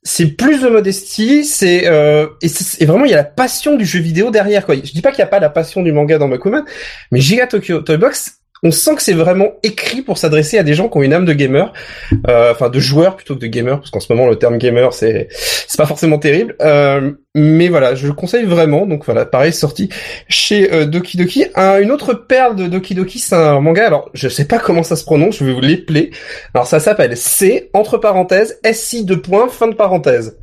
c'est 0.02 0.28
plus 0.28 0.62
de 0.62 0.68
modestie, 0.68 1.44
c'est 1.44 1.86
euh, 1.86 2.26
et 2.78 2.86
vraiment 2.86 3.04
il 3.04 3.10
y 3.10 3.14
a 3.14 3.18
la 3.18 3.24
passion 3.24 3.76
du 3.76 3.84
jeu 3.84 4.00
vidéo 4.00 4.30
derrière 4.30 4.64
quoi. 4.64 4.74
Je 4.74 4.92
dis 4.92 5.02
pas 5.02 5.10
qu'il 5.10 5.18
y 5.18 5.22
a 5.22 5.26
pas 5.26 5.40
la 5.40 5.50
passion 5.50 5.82
du 5.82 5.92
manga 5.92 6.16
dans 6.16 6.28
Bakuman, 6.28 6.64
mais 7.10 7.20
Giga 7.20 7.46
Tokyo 7.46 7.80
Toy 7.80 7.98
Box, 7.98 8.39
on 8.62 8.70
sent 8.70 8.94
que 8.96 9.02
c'est 9.02 9.14
vraiment 9.14 9.52
écrit 9.62 10.02
pour 10.02 10.18
s'adresser 10.18 10.58
à 10.58 10.62
des 10.62 10.74
gens 10.74 10.88
qui 10.88 10.98
ont 10.98 11.02
une 11.02 11.12
âme 11.14 11.24
de 11.24 11.32
gamer, 11.32 11.72
euh, 12.28 12.52
enfin 12.52 12.68
de 12.68 12.78
joueurs 12.78 13.16
plutôt 13.16 13.34
que 13.34 13.40
de 13.40 13.46
gamer, 13.46 13.78
parce 13.78 13.90
qu'en 13.90 14.00
ce 14.00 14.12
moment 14.12 14.26
le 14.28 14.36
terme 14.36 14.58
gamer 14.58 14.92
c'est 14.92 15.28
c'est 15.30 15.78
pas 15.78 15.86
forcément 15.86 16.18
terrible. 16.18 16.56
Euh, 16.60 17.12
mais 17.34 17.68
voilà, 17.68 17.94
je 17.94 18.06
le 18.06 18.12
conseille 18.12 18.44
vraiment. 18.44 18.86
Donc 18.86 19.04
voilà, 19.04 19.24
pareil 19.24 19.52
sorti 19.52 19.88
chez 20.28 20.72
euh, 20.72 20.84
Doki 20.84 21.16
Doki. 21.16 21.46
Un- 21.54 21.78
une 21.80 21.90
autre 21.92 22.12
perle 22.12 22.56
de 22.56 22.66
Doki 22.66 22.94
Doki, 22.94 23.18
c'est 23.18 23.34
un 23.36 23.60
manga. 23.60 23.86
Alors 23.86 24.10
je 24.14 24.28
sais 24.28 24.44
pas 24.46 24.58
comment 24.58 24.82
ça 24.82 24.96
se 24.96 25.04
prononce, 25.04 25.38
je 25.38 25.44
vais 25.44 25.52
vous 25.52 25.60
l'épeler. 25.60 26.10
Alors 26.54 26.66
ça 26.66 26.80
s'appelle 26.80 27.16
C 27.16 27.70
entre 27.72 27.98
parenthèses 27.98 28.58
SI 28.72 29.04
deux 29.04 29.20
points 29.22 29.48
fin 29.48 29.68
de 29.68 29.74
parenthèse. 29.74 30.36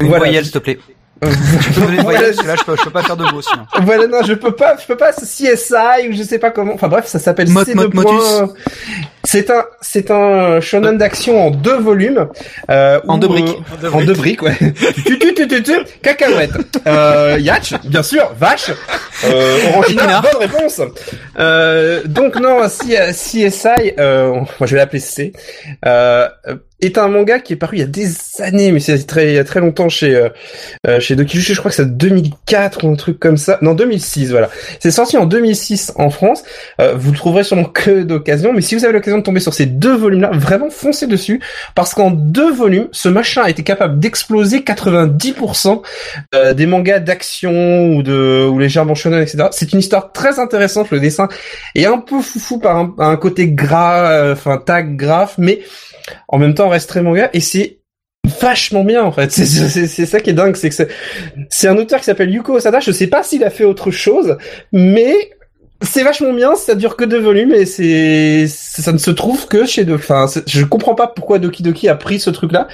Une 0.00 0.08
Voilà. 0.08 0.24
voyelle, 0.24 0.44
s'il 0.44 0.52
te 0.54 0.58
plaît. 0.58 0.78
là, 1.22 2.54
je 2.56 2.64
peux, 2.64 2.76
je 2.76 2.84
peux 2.84 2.90
pas 2.90 3.02
faire 3.02 3.16
de 3.16 3.24
mots, 3.24 3.42
sinon. 3.42 3.64
Voilà, 3.82 4.06
non, 4.06 4.18
je 4.26 4.34
peux 4.34 4.52
pas, 4.52 4.76
je 4.80 4.86
peux 4.86 4.96
pas, 4.96 5.12
CSI 5.12 6.08
ou 6.08 6.12
je 6.12 6.22
sais 6.22 6.38
pas 6.38 6.50
comment. 6.50 6.74
Enfin 6.74 6.88
bref, 6.88 7.06
ça 7.06 7.18
s'appelle 7.18 7.48
Mot- 7.48 7.64
mot- 7.74 7.88
motus. 7.92 8.52
C'est 9.24 9.50
un, 9.50 9.64
c'est 9.80 10.10
un 10.10 10.60
shonen 10.60 10.96
d'action 10.96 11.48
en 11.48 11.50
deux 11.50 11.76
volumes. 11.78 12.28
Euh, 12.70 13.00
En 13.08 13.16
où, 13.16 13.20
deux 13.20 13.28
briques. 13.28 13.56
euh, 13.84 13.90
en 13.92 14.00
deux 14.02 14.14
briques, 14.14 14.42
ouais. 14.42 14.56
tu, 15.06 15.18
tu, 15.18 15.34
tu, 15.34 15.48
tu, 15.48 15.62
tu, 15.62 15.72
cacahuète. 16.02 16.52
Euh, 16.86 17.36
Yatch, 17.38 17.74
bien 17.84 18.02
sûr, 18.02 18.30
vache. 18.38 18.70
Euh, 19.24 19.58
Orangina, 19.74 20.20
bonne 20.22 20.48
réponse. 20.48 20.80
Euh, 21.38 22.02
donc 22.06 22.36
non, 22.36 22.68
si, 22.68 22.94
CSI, 23.12 23.92
euh, 23.98 24.30
moi 24.34 24.46
je 24.66 24.72
vais 24.74 24.78
l'appeler 24.78 25.00
C. 25.00 25.32
Euh, 25.84 26.28
est 26.80 26.98
un 26.98 27.08
manga 27.08 27.40
qui 27.40 27.54
est 27.54 27.56
paru 27.56 27.76
il 27.76 27.80
y 27.80 27.82
a 27.82 27.86
des 27.86 28.08
années, 28.40 28.70
mais 28.70 28.80
c'est 28.80 29.04
très, 29.06 29.28
il 29.28 29.34
y 29.34 29.38
a 29.38 29.44
très 29.44 29.60
longtemps 29.60 29.88
chez 29.88 30.14
euh, 30.14 30.28
euh 30.86 31.00
chez 31.00 31.16
Dokijushi, 31.16 31.54
je 31.54 31.58
crois 31.58 31.70
que 31.70 31.76
c'est 31.76 31.96
2004 31.96 32.84
ou 32.84 32.92
un 32.92 32.94
truc 32.94 33.18
comme 33.18 33.36
ça. 33.36 33.58
Non, 33.62 33.74
2006, 33.74 34.30
voilà. 34.30 34.48
C'est 34.80 34.90
sorti 34.90 35.16
en 35.16 35.26
2006 35.26 35.92
en 35.96 36.10
France. 36.10 36.44
Euh, 36.80 36.94
vous 36.94 37.10
le 37.10 37.16
trouverez 37.16 37.44
sûrement 37.44 37.64
que 37.64 38.02
d'occasion, 38.02 38.52
mais 38.52 38.60
si 38.60 38.74
vous 38.74 38.84
avez 38.84 38.92
l'occasion 38.92 39.18
de 39.18 39.22
tomber 39.22 39.40
sur 39.40 39.54
ces 39.54 39.66
deux 39.66 39.96
volumes-là, 39.96 40.30
vraiment 40.34 40.70
foncez 40.70 41.06
dessus, 41.06 41.40
parce 41.74 41.94
qu'en 41.94 42.10
deux 42.10 42.52
volumes, 42.52 42.88
ce 42.92 43.08
machin 43.08 43.42
a 43.42 43.50
été 43.50 43.62
capable 43.62 43.98
d'exploser 43.98 44.60
90% 44.60 45.82
euh, 46.34 46.54
des 46.54 46.66
mangas 46.66 47.00
d'action 47.00 47.88
ou 47.90 48.02
de 48.02 48.46
ou 48.48 48.58
légèrement 48.58 48.94
shonen, 48.94 49.22
etc. 49.22 49.48
C'est 49.50 49.72
une 49.72 49.80
histoire 49.80 50.12
très 50.12 50.38
intéressante. 50.38 50.90
Le 50.90 51.00
dessin 51.00 51.28
est 51.74 51.86
un 51.86 51.98
peu 51.98 52.20
foufou 52.20 52.58
par 52.58 52.88
un, 52.98 53.16
côté 53.16 53.48
gras, 53.48 54.10
euh, 54.10 54.32
enfin 54.32 54.58
tag 54.58 54.96
graph, 54.96 55.34
mais 55.38 55.60
en 56.28 56.38
même 56.38 56.54
temps 56.54 56.67
reste 56.68 56.88
très 56.88 57.02
manga 57.02 57.30
et 57.32 57.40
c'est 57.40 57.78
vachement 58.40 58.84
bien 58.84 59.02
en 59.02 59.12
fait. 59.12 59.30
C'est 59.32 59.86
c'est 59.86 60.06
ça 60.06 60.20
qui 60.20 60.30
est 60.30 60.34
dingue, 60.34 60.56
c'est 60.56 60.70
que 60.70 60.88
c'est 61.50 61.68
un 61.68 61.76
auteur 61.76 61.98
qui 61.98 62.04
s'appelle 62.04 62.30
Yuko 62.30 62.54
Osada. 62.56 62.80
Je 62.80 62.92
sais 62.92 63.06
pas 63.06 63.22
s'il 63.22 63.44
a 63.44 63.50
fait 63.50 63.64
autre 63.64 63.90
chose, 63.90 64.36
mais 64.72 65.14
c'est 65.82 66.02
vachement 66.02 66.32
bien. 66.32 66.54
Ça 66.56 66.74
dure 66.74 66.96
que 66.96 67.04
deux 67.04 67.20
volumes 67.20 67.52
et 67.52 67.66
c'est 67.66 68.46
ça 68.48 68.92
ne 68.92 68.98
se 68.98 69.10
trouve 69.10 69.46
que 69.46 69.66
chez 69.66 69.84
deux. 69.84 69.94
Enfin, 69.94 70.26
je 70.46 70.64
comprends 70.64 70.94
pas 70.94 71.06
pourquoi 71.06 71.38
Doki 71.38 71.62
Doki 71.62 71.88
a 71.88 71.94
pris 71.94 72.20
ce 72.20 72.30
truc 72.30 72.52
là, 72.52 72.68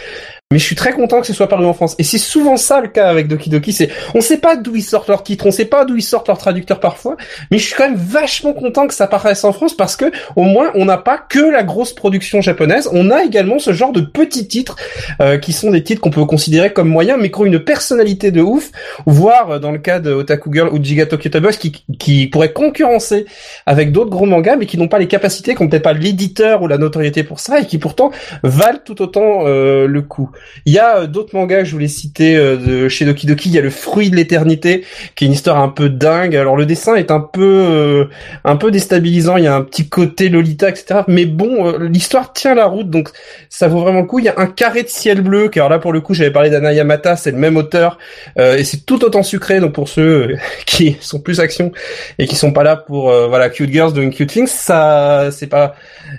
mais 0.55 0.61
je 0.61 0.67
suis 0.67 0.77
très 0.77 0.93
content 0.93 1.21
que 1.21 1.27
ce 1.27 1.33
soit 1.33 1.49
paru 1.49 1.67
en 1.67 1.73
France. 1.73 1.97
Et 1.99 2.05
c'est 2.05 2.17
souvent 2.17 2.57
ça 2.57 2.81
le 2.81 2.87
cas 2.87 3.09
avec 3.09 3.27
Doki 3.27 3.51
Doki, 3.51 3.73
c'est 3.73 3.91
on 4.15 4.21
sait 4.21 4.39
pas 4.39 4.55
d'où 4.55 4.77
ils 4.77 4.85
sortent 4.85 5.09
leurs 5.09 5.25
titres, 5.25 5.47
on 5.47 5.51
sait 5.51 5.65
pas 5.65 5.85
d'où 5.85 5.97
ils 5.97 6.03
sortent 6.03 6.29
leurs 6.29 6.39
traducteurs 6.39 6.79
parfois, 6.79 7.17
mais 7.51 7.59
je 7.59 7.67
suis 7.67 7.75
quand 7.75 7.91
même 7.91 7.99
vachement 7.99 8.53
content 8.53 8.87
que 8.87 8.95
ça 8.95 9.09
paraisse 9.09 9.43
en 9.43 9.53
France 9.53 9.75
parce 9.75 9.97
que 9.97 10.13
au 10.37 10.43
moins 10.43 10.71
on 10.77 10.85
n'a 10.85 10.97
pas 10.97 11.19
que 11.19 11.41
la 11.41 11.65
grosse 11.65 11.93
production 11.93 12.41
japonaise, 12.41 12.89
on 12.93 13.11
a 13.11 13.25
également 13.25 13.59
ce 13.59 13.73
genre 13.73 13.91
de 13.91 14.01
petits 14.01 14.47
titres 14.47 14.77
euh, 15.21 15.39
qui 15.39 15.53
sont 15.53 15.73
des 15.73 15.83
titres 15.83 16.01
qu'on 16.01 16.11
peut 16.11 16.25
considérer 16.25 16.73
comme 16.73 16.89
moyens 16.89 17.19
mais 17.21 17.33
qui 17.33 17.41
ont 17.41 17.47
une 17.47 17.59
personnalité 17.59 18.31
de 18.31 18.41
ouf, 18.41 18.71
voire 19.07 19.51
euh, 19.51 19.59
dans 19.59 19.73
le 19.73 19.79
cas 19.79 19.99
de 19.99 20.13
Otaku 20.13 20.51
Girl 20.53 20.69
ou 20.69 20.81
Jiga 20.81 21.07
Tokyo 21.07 21.31
Boys 21.41 21.55
qui 21.55 21.85
qui 21.99 22.29
pourraient 22.29 22.53
concurrencer 22.53 23.27
avec 23.67 23.91
d'autres 23.91 24.11
gros 24.11 24.27
mangas 24.27 24.55
mais 24.55 24.67
qui 24.67 24.79
n'ont 24.79 24.87
pas 24.87 25.01
les 25.01 25.09
capacités, 25.09 25.57
qui 25.57 25.65
n'ont 25.65 25.69
peut-être 25.69 25.83
pas 25.83 25.95
l'éditeur 25.95 26.63
ou 26.63 26.69
la 26.69 26.79
notoriété 26.79 27.25
pour 27.25 27.41
ça 27.41 27.59
et 27.59 27.67
qui 27.67 27.79
pourtant 27.79 28.13
valent 28.45 28.79
tout 28.85 29.03
autant 29.03 29.47
euh, 29.47 29.89
le 29.89 30.03
coup. 30.03 30.31
Il 30.67 30.73
y 30.73 30.79
a 30.79 30.99
euh, 30.99 31.07
d'autres 31.07 31.35
mangas 31.35 31.61
que 31.61 31.65
je 31.67 31.73
voulais 31.73 31.89
citer 31.89 32.37
euh, 32.37 32.57
de 32.57 32.89
chez 32.89 33.05
Doki 33.05 33.27
Doki. 33.27 33.49
Il 33.49 33.55
y 33.55 33.59
a 33.59 33.63
le 33.63 33.71
fruit 33.71 34.11
de 34.11 34.17
l'éternité, 34.17 34.85
qui 35.15 35.25
est 35.25 35.27
une 35.27 35.33
histoire 35.33 35.59
un 35.59 35.69
peu 35.69 35.89
dingue. 35.89 36.37
Alors 36.37 36.57
le 36.57 36.67
dessin 36.67 36.95
est 36.95 37.11
un 37.11 37.21
peu 37.21 37.43
euh, 37.43 38.05
un 38.45 38.57
peu 38.57 38.71
déstabilisant. 38.71 39.37
Il 39.37 39.45
y 39.45 39.47
a 39.47 39.55
un 39.55 39.63
petit 39.63 39.89
côté 39.89 40.29
Lolita, 40.29 40.69
etc. 40.69 41.01
Mais 41.09 41.27
bon, 41.27 41.77
l'histoire 41.79 42.33
tient 42.33 42.55
la 42.55 42.67
route, 42.67 42.91
donc 42.91 43.11
ça 43.49 43.69
vaut 43.69 43.81
vraiment 43.81 44.01
le 44.01 44.07
coup. 44.07 44.19
Il 44.19 44.25
y 44.25 44.29
a 44.29 44.35
un 44.39 44.47
carré 44.47 44.83
de 44.83 44.89
ciel 44.89 45.21
bleu. 45.21 45.49
Car 45.49 45.69
là, 45.69 45.79
pour 45.79 45.93
le 45.93 46.01
coup, 46.01 46.15
j'avais 46.15 46.31
parlé 46.31 46.51
d'Anna 46.51 46.73
Yamata, 46.73 47.17
c'est 47.17 47.31
le 47.31 47.39
même 47.39 47.57
auteur 47.57 47.99
et 48.39 48.65
c'est 48.65 48.87
tout 48.87 49.05
autant 49.05 49.23
sucré. 49.23 49.61
Donc 49.61 49.73
pour 49.73 49.89
ceux 49.89 50.37
qui 50.67 50.97
sont 51.01 51.21
plus 51.21 51.41
action 51.41 51.73
et 52.19 52.27
qui 52.27 52.37
sont 52.37 52.53
pas 52.53 52.63
là 52.63 52.77
pour 52.77 53.13
voilà 53.29 53.51
cute 53.51 53.71
girls 53.71 53.93
doing 53.93 54.11
cute 54.11 54.31
things, 54.31 54.47
ça 54.47 55.29
c'est 55.31 55.47
pas 55.47 55.75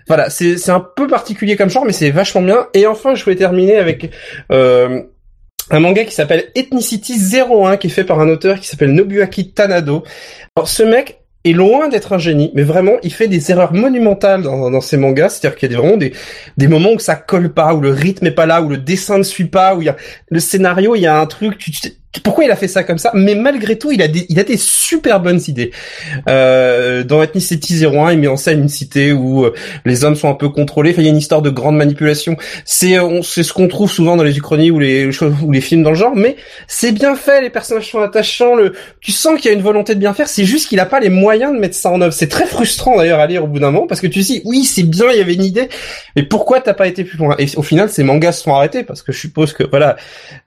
voilà 0.07 0.30
c'est 0.30 0.57
c'est 0.57 0.72
un 0.72 0.80
peu 0.80 1.07
particulier 1.07 1.55
comme 1.55 1.70
genre, 1.70 1.86
mais 1.86 1.93
c'est 1.93 2.11
vachement 2.11 2.41
bien. 2.41 2.68
Et 2.74 2.88
enfin, 2.88 3.16
je 3.16 3.24
voulais 3.24 3.36
terminer 3.36 3.78
avec 3.78 4.05
euh, 4.51 5.03
un 5.72 5.80
manga 5.80 6.03
qui 6.03 6.14
s'appelle 6.14 6.51
Ethnicity 6.56 7.16
01 7.34 7.78
qui 7.78 7.88
est 7.88 7.89
fait 7.89 8.03
par 8.03 8.20
un 8.20 8.30
auteur 8.30 8.60
qui 8.60 8.68
s'appelle 8.68 8.91
Nobuaki 8.91 9.51
Tanado. 9.51 10.03
Alors 10.56 10.70
ce 10.70 10.84
mec 10.84 11.20
est 11.43 11.53
loin 11.53 11.89
d'être 11.89 12.14
un 12.14 12.18
génie, 12.18 12.51
mais 12.56 12.64
vraiment, 12.64 12.93
il 13.03 13.14
fait 13.14 13.28
des 13.28 13.51
erreurs 13.51 13.74
monumentales 13.74 14.41
dans, 14.41 14.82
ses 14.82 14.97
mangas. 14.97 15.30
C'est-à-dire 15.30 15.58
qu'il 15.58 15.72
y 15.72 15.76
a 15.76 15.78
vraiment 15.80 15.97
des, 15.97 16.12
des 16.58 16.68
moments 16.68 16.91
où 16.91 16.99
ça 16.99 17.16
colle 17.16 17.53
pas, 17.53 17.74
où 17.76 17.82
le 17.82 17.91
rythme 17.91 18.26
est 18.26 18.32
pas 18.32 18.47
là, 18.47 18.64
où 18.64 18.70
le 18.70 18.78
dessin 18.78 19.20
ne 19.20 19.24
suit 19.24 19.45
pas, 19.45 19.76
où 19.76 19.82
il 19.82 19.86
y 19.86 19.89
a 19.89 19.95
le 20.30 20.39
scénario, 20.39 20.95
il 20.95 21.01
y 21.01 21.08
a 21.08 21.20
un 21.20 21.26
truc, 21.28 21.60
tu, 21.60 21.72
tu 21.72 21.91
pourquoi 22.24 22.45
il 22.45 22.51
a 22.51 22.55
fait 22.55 22.68
ça 22.68 22.84
comme 22.84 22.97
ça? 22.97 23.11
Mais 23.13 23.36
malgré 23.36 23.78
tout 23.78 23.91
il 23.91 24.01
a 24.01 24.07
des 24.07 24.26
il 24.30 24.39
a 24.39 24.43
des 24.43 24.57
super 24.57 25.20
bonnes 25.20 25.41
idées. 25.47 25.72
Euh, 26.30 27.03
dans 27.03 27.22
Ethnicity 27.22 27.86
01 27.86 28.13
il 28.13 28.20
met 28.20 28.28
en 28.28 28.38
scène 28.38 28.61
une 28.61 28.70
cité 28.70 29.11
où 29.11 29.45
euh, 29.45 29.53
les 29.86 30.03
hommes 30.03 30.16
sont 30.16 30.30
un 30.30 30.34
peu 30.34 30.49
contrôlés. 30.49 30.91
Enfin, 30.91 31.01
il 31.01 31.05
y 31.05 31.07
a 31.07 31.11
une 31.11 31.18
histoire 31.18 31.41
de 31.41 31.49
grande 31.49 31.78
manipulation. 31.78 32.38
C'est 32.66 32.97
euh, 32.97 33.22
c'est 33.22 33.43
ce 33.43 33.53
qu'on 33.53 33.68
trouve 33.68 33.91
souvent 33.91 34.16
dans 34.16 34.24
les 34.24 34.38
uchronies 34.38 34.72
ou 34.72 34.80
les 34.80 35.09
ou 35.41 35.51
les 35.51 35.61
films 35.61 35.84
dans 35.84 35.91
le 35.91 35.95
genre 35.95 36.16
mais 36.16 36.36
c'est 36.68 36.91
bien 36.91 37.16
fait 37.16 37.41
les 37.41 37.49
personnages 37.49 37.89
sont 37.89 37.99
attachants 37.99 38.55
le 38.55 38.74
tu 39.01 39.11
sens 39.11 39.39
qu'il 39.39 39.51
y 39.51 39.53
a 39.53 39.57
une 39.57 39.63
volonté 39.63 39.95
de 39.95 39.99
bien 39.99 40.13
faire 40.13 40.28
c'est 40.28 40.45
juste 40.45 40.70
qu'il 40.70 40.80
a 40.80 40.86
pas 40.86 40.99
les 40.99 41.09
moyens 41.09 41.53
de 41.53 41.59
mettre 41.59 41.76
ça 41.76 41.89
en 41.91 42.01
œuvre. 42.01 42.13
C'est 42.13 42.28
très 42.28 42.45
frustrant 42.45 42.97
d'ailleurs 42.97 43.20
à 43.20 43.28
lire 43.28 43.43
au 43.43 43.47
bout 43.47 43.59
d'un 43.59 43.72
moment 43.72 43.88
parce 43.88 44.01
que 44.01 44.07
tu 44.07 44.20
dis 44.20 44.41
oui 44.45 44.63
c'est 44.63 44.84
bien 44.84 45.05
il 45.11 45.18
y 45.18 45.22
avait 45.22 45.34
une 45.34 45.43
idée 45.43 45.70
mais 46.16 46.24
pourquoi 46.24 46.61
t'as 46.61 46.74
pas 46.74 46.88
été 46.88 47.03
plus 47.03 47.18
loin? 47.18 47.36
Et 47.39 47.47
au 47.55 47.63
final 47.63 47.89
ces 47.89 48.03
mangas 48.03 48.34
se 48.34 48.43
sont 48.43 48.53
arrêtés 48.53 48.84
parce 48.84 49.01
que 49.01 49.11
je 49.11 49.20
suppose 49.20 49.53
que 49.53 49.63
voilà 49.63 49.95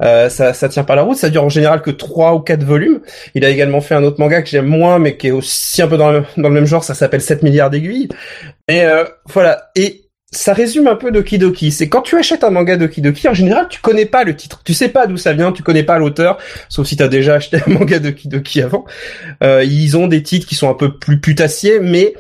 euh, 0.02 0.28
ça 0.28 0.54
ça 0.54 0.68
tient 0.68 0.84
pas 0.84 0.94
la 0.94 1.02
route 1.02 1.16
ça 1.16 1.30
dure 1.30 1.44
en 1.44 1.48
général 1.58 1.82
que 1.82 1.90
trois 1.90 2.34
ou 2.34 2.40
quatre 2.40 2.64
volumes. 2.64 3.00
Il 3.34 3.44
a 3.44 3.50
également 3.50 3.80
fait 3.80 3.94
un 3.94 4.04
autre 4.04 4.20
manga 4.20 4.42
que 4.42 4.48
j'aime 4.48 4.66
moins, 4.66 4.98
mais 4.98 5.16
qui 5.16 5.28
est 5.28 5.32
aussi 5.32 5.82
un 5.82 5.88
peu 5.88 5.96
dans 5.96 6.12
le, 6.12 6.24
même 6.36 6.66
genre. 6.66 6.84
Ça 6.84 6.94
s'appelle 6.94 7.20
7 7.20 7.42
milliards 7.42 7.70
d'aiguilles. 7.70 8.08
Et 8.68 8.82
euh, 8.82 9.04
voilà. 9.26 9.70
Et 9.76 10.08
ça 10.30 10.52
résume 10.52 10.86
un 10.86 10.94
peu 10.94 11.10
Doki 11.10 11.38
Doki. 11.38 11.72
C'est 11.72 11.88
quand 11.88 12.02
tu 12.02 12.16
achètes 12.16 12.44
un 12.44 12.50
manga 12.50 12.76
Doki 12.76 13.00
Doki, 13.00 13.28
en 13.28 13.34
général, 13.34 13.66
tu 13.68 13.80
connais 13.80 14.04
pas 14.04 14.24
le 14.24 14.36
titre. 14.36 14.60
Tu 14.64 14.74
sais 14.74 14.88
pas 14.88 15.06
d'où 15.06 15.16
ça 15.16 15.32
vient, 15.32 15.52
tu 15.52 15.62
connais 15.62 15.84
pas 15.84 15.98
l'auteur, 15.98 16.38
sauf 16.68 16.86
si 16.86 16.96
t'as 16.96 17.08
déjà 17.08 17.34
acheté 17.34 17.58
un 17.66 17.70
manga 17.70 17.98
Doki 17.98 18.28
Doki 18.28 18.60
avant. 18.62 18.84
Euh, 19.42 19.64
ils 19.64 19.96
ont 19.96 20.06
des 20.06 20.22
titres 20.22 20.46
qui 20.46 20.54
sont 20.54 20.68
un 20.68 20.74
peu 20.74 20.98
plus 20.98 21.20
putassiers, 21.20 21.80
mais 21.80 22.14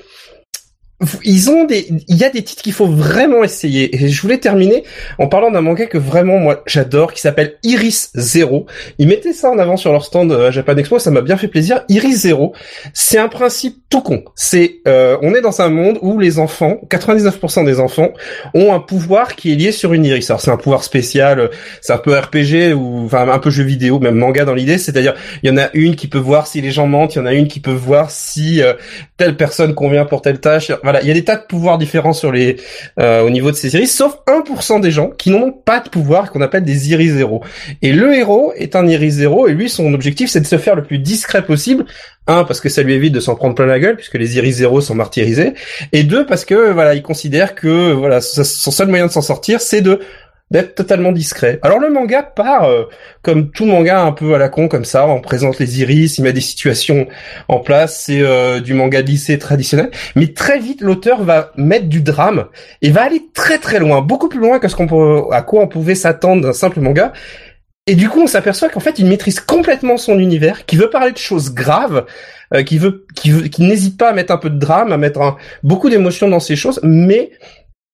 ils 1.22 1.50
ont 1.50 1.64
des, 1.64 1.88
il 2.08 2.16
y 2.16 2.24
a 2.24 2.30
des 2.30 2.42
titres 2.42 2.62
qu'il 2.62 2.72
faut 2.72 2.86
vraiment 2.86 3.44
essayer. 3.44 3.94
Et 3.94 4.08
je 4.08 4.20
voulais 4.20 4.38
terminer 4.38 4.82
en 5.18 5.28
parlant 5.28 5.50
d'un 5.50 5.60
manga 5.60 5.86
que 5.86 5.98
vraiment 5.98 6.38
moi 6.38 6.62
j'adore, 6.66 7.12
qui 7.12 7.20
s'appelle 7.20 7.54
Iris 7.62 8.10
Zero. 8.16 8.66
Ils 8.98 9.06
mettaient 9.06 9.32
ça 9.32 9.48
en 9.50 9.58
avant 9.58 9.76
sur 9.76 9.92
leur 9.92 10.04
stand 10.04 10.32
à 10.32 10.50
Japan 10.50 10.76
Expo, 10.76 10.98
ça 10.98 11.12
m'a 11.12 11.20
bien 11.20 11.36
fait 11.36 11.46
plaisir. 11.46 11.84
Iris 11.88 12.22
Zero, 12.22 12.52
c'est 12.94 13.18
un 13.18 13.28
principe 13.28 13.76
tout 13.90 14.00
con. 14.00 14.24
C'est, 14.34 14.80
euh, 14.88 15.16
on 15.22 15.34
est 15.34 15.40
dans 15.40 15.60
un 15.60 15.68
monde 15.68 15.98
où 16.02 16.18
les 16.18 16.40
enfants, 16.40 16.80
99% 16.90 17.64
des 17.64 17.78
enfants, 17.78 18.10
ont 18.54 18.74
un 18.74 18.80
pouvoir 18.80 19.36
qui 19.36 19.52
est 19.52 19.56
lié 19.56 19.70
sur 19.70 19.92
une 19.92 20.04
iris. 20.04 20.28
Alors 20.30 20.40
c'est 20.40 20.50
un 20.50 20.56
pouvoir 20.56 20.82
spécial, 20.82 21.50
c'est 21.80 21.92
un 21.92 21.98
peu 21.98 22.18
RPG 22.18 22.74
ou 22.74 23.04
enfin 23.04 23.28
un 23.28 23.38
peu 23.38 23.50
jeu 23.50 23.62
vidéo, 23.62 24.00
même 24.00 24.16
manga 24.16 24.44
dans 24.44 24.54
l'idée. 24.54 24.78
C'est-à-dire, 24.78 25.14
il 25.44 25.48
y 25.48 25.52
en 25.52 25.58
a 25.58 25.68
une 25.74 25.94
qui 25.94 26.08
peut 26.08 26.18
voir 26.18 26.48
si 26.48 26.60
les 26.60 26.72
gens 26.72 26.88
mentent, 26.88 27.14
il 27.14 27.18
y 27.18 27.20
en 27.20 27.26
a 27.26 27.34
une 27.34 27.46
qui 27.46 27.60
peut 27.60 27.70
voir 27.70 28.10
si 28.10 28.62
euh, 28.62 28.74
telle 29.16 29.36
personne 29.36 29.74
convient 29.74 30.04
pour 30.04 30.22
telle 30.22 30.40
tâche 30.40 30.72
voilà, 30.88 31.02
il 31.02 31.08
y 31.08 31.10
a 31.10 31.14
des 31.14 31.24
tas 31.24 31.36
de 31.36 31.42
pouvoirs 31.42 31.76
différents 31.76 32.14
sur 32.14 32.32
les 32.32 32.56
euh, 32.98 33.20
au 33.20 33.28
niveau 33.28 33.50
de 33.50 33.56
ces 33.56 33.74
iris, 33.74 33.94
sauf 33.94 34.16
1% 34.26 34.80
des 34.80 34.90
gens 34.90 35.10
qui 35.10 35.30
n'ont 35.30 35.52
pas 35.52 35.80
de 35.80 35.90
pouvoir 35.90 36.32
qu'on 36.32 36.40
appelle 36.40 36.64
des 36.64 36.90
iris 36.90 37.10
zéro. 37.10 37.44
Et 37.82 37.92
le 37.92 38.14
héros 38.14 38.54
est 38.56 38.74
un 38.74 38.86
iris 38.86 39.16
zéro 39.16 39.48
et 39.48 39.52
lui 39.52 39.68
son 39.68 39.92
objectif 39.92 40.30
c'est 40.30 40.40
de 40.40 40.46
se 40.46 40.56
faire 40.56 40.76
le 40.76 40.82
plus 40.82 40.98
discret 40.98 41.44
possible. 41.44 41.84
Un 42.26 42.44
parce 42.44 42.62
que 42.62 42.70
ça 42.70 42.82
lui 42.82 42.94
évite 42.94 43.12
de 43.12 43.20
s'en 43.20 43.34
prendre 43.34 43.54
plein 43.54 43.66
la 43.66 43.78
gueule 43.78 43.96
puisque 43.96 44.14
les 44.14 44.38
iris 44.38 44.56
zéro 44.56 44.80
sont 44.80 44.94
martyrisés 44.94 45.52
et 45.92 46.04
deux 46.04 46.24
parce 46.24 46.46
que 46.46 46.72
voilà, 46.72 46.94
il 46.94 47.02
considère 47.02 47.54
que 47.54 47.92
voilà, 47.92 48.22
son 48.22 48.70
seul 48.70 48.88
moyen 48.88 49.08
de 49.08 49.12
s'en 49.12 49.20
sortir 49.20 49.60
c'est 49.60 49.82
de 49.82 50.00
d'être 50.50 50.74
totalement 50.74 51.12
discret. 51.12 51.58
Alors 51.62 51.78
le 51.78 51.90
manga 51.90 52.22
part 52.22 52.64
euh, 52.64 52.84
comme 53.22 53.50
tout 53.50 53.66
manga 53.66 54.00
un 54.00 54.12
peu 54.12 54.34
à 54.34 54.38
la 54.38 54.48
con 54.48 54.68
comme 54.68 54.84
ça, 54.84 55.06
on 55.06 55.20
présente 55.20 55.58
les 55.58 55.80
iris, 55.80 56.18
il 56.18 56.22
met 56.22 56.32
des 56.32 56.40
situations 56.40 57.06
en 57.48 57.60
place, 57.60 58.04
c'est 58.06 58.22
euh, 58.22 58.60
du 58.60 58.74
manga 58.74 59.00
lycée 59.00 59.38
traditionnel, 59.38 59.90
mais 60.16 60.28
très 60.28 60.58
vite 60.58 60.80
l'auteur 60.80 61.22
va 61.22 61.52
mettre 61.56 61.86
du 61.86 62.00
drame 62.00 62.46
et 62.82 62.90
va 62.90 63.02
aller 63.02 63.22
très 63.34 63.58
très 63.58 63.78
loin, 63.78 64.00
beaucoup 64.00 64.28
plus 64.28 64.40
loin 64.40 64.58
que 64.58 64.68
ce 64.68 64.76
qu'on 64.76 65.30
à 65.30 65.42
quoi 65.42 65.62
on 65.62 65.68
pouvait 65.68 65.94
s'attendre 65.94 66.42
d'un 66.42 66.52
simple 66.52 66.80
manga. 66.80 67.12
Et 67.88 67.94
du 67.94 68.10
coup, 68.10 68.20
on 68.20 68.26
s'aperçoit 68.26 68.68
qu'en 68.68 68.80
fait, 68.80 68.98
il 68.98 69.06
maîtrise 69.06 69.40
complètement 69.40 69.96
son 69.96 70.18
univers, 70.18 70.66
qui 70.66 70.76
veut 70.76 70.90
parler 70.90 71.10
de 71.10 71.16
choses 71.16 71.54
graves, 71.54 72.04
euh, 72.52 72.62
qui 72.62 72.76
veut, 72.76 73.06
qui, 73.14 73.30
veut, 73.30 73.48
n'hésite 73.60 73.96
pas 73.96 74.10
à 74.10 74.12
mettre 74.12 74.30
un 74.30 74.36
peu 74.36 74.50
de 74.50 74.58
drame, 74.58 74.92
à 74.92 74.98
mettre 74.98 75.38
beaucoup 75.62 75.88
d'émotions 75.88 76.28
dans 76.28 76.38
ces 76.38 76.54
choses, 76.54 76.80
mais 76.82 77.30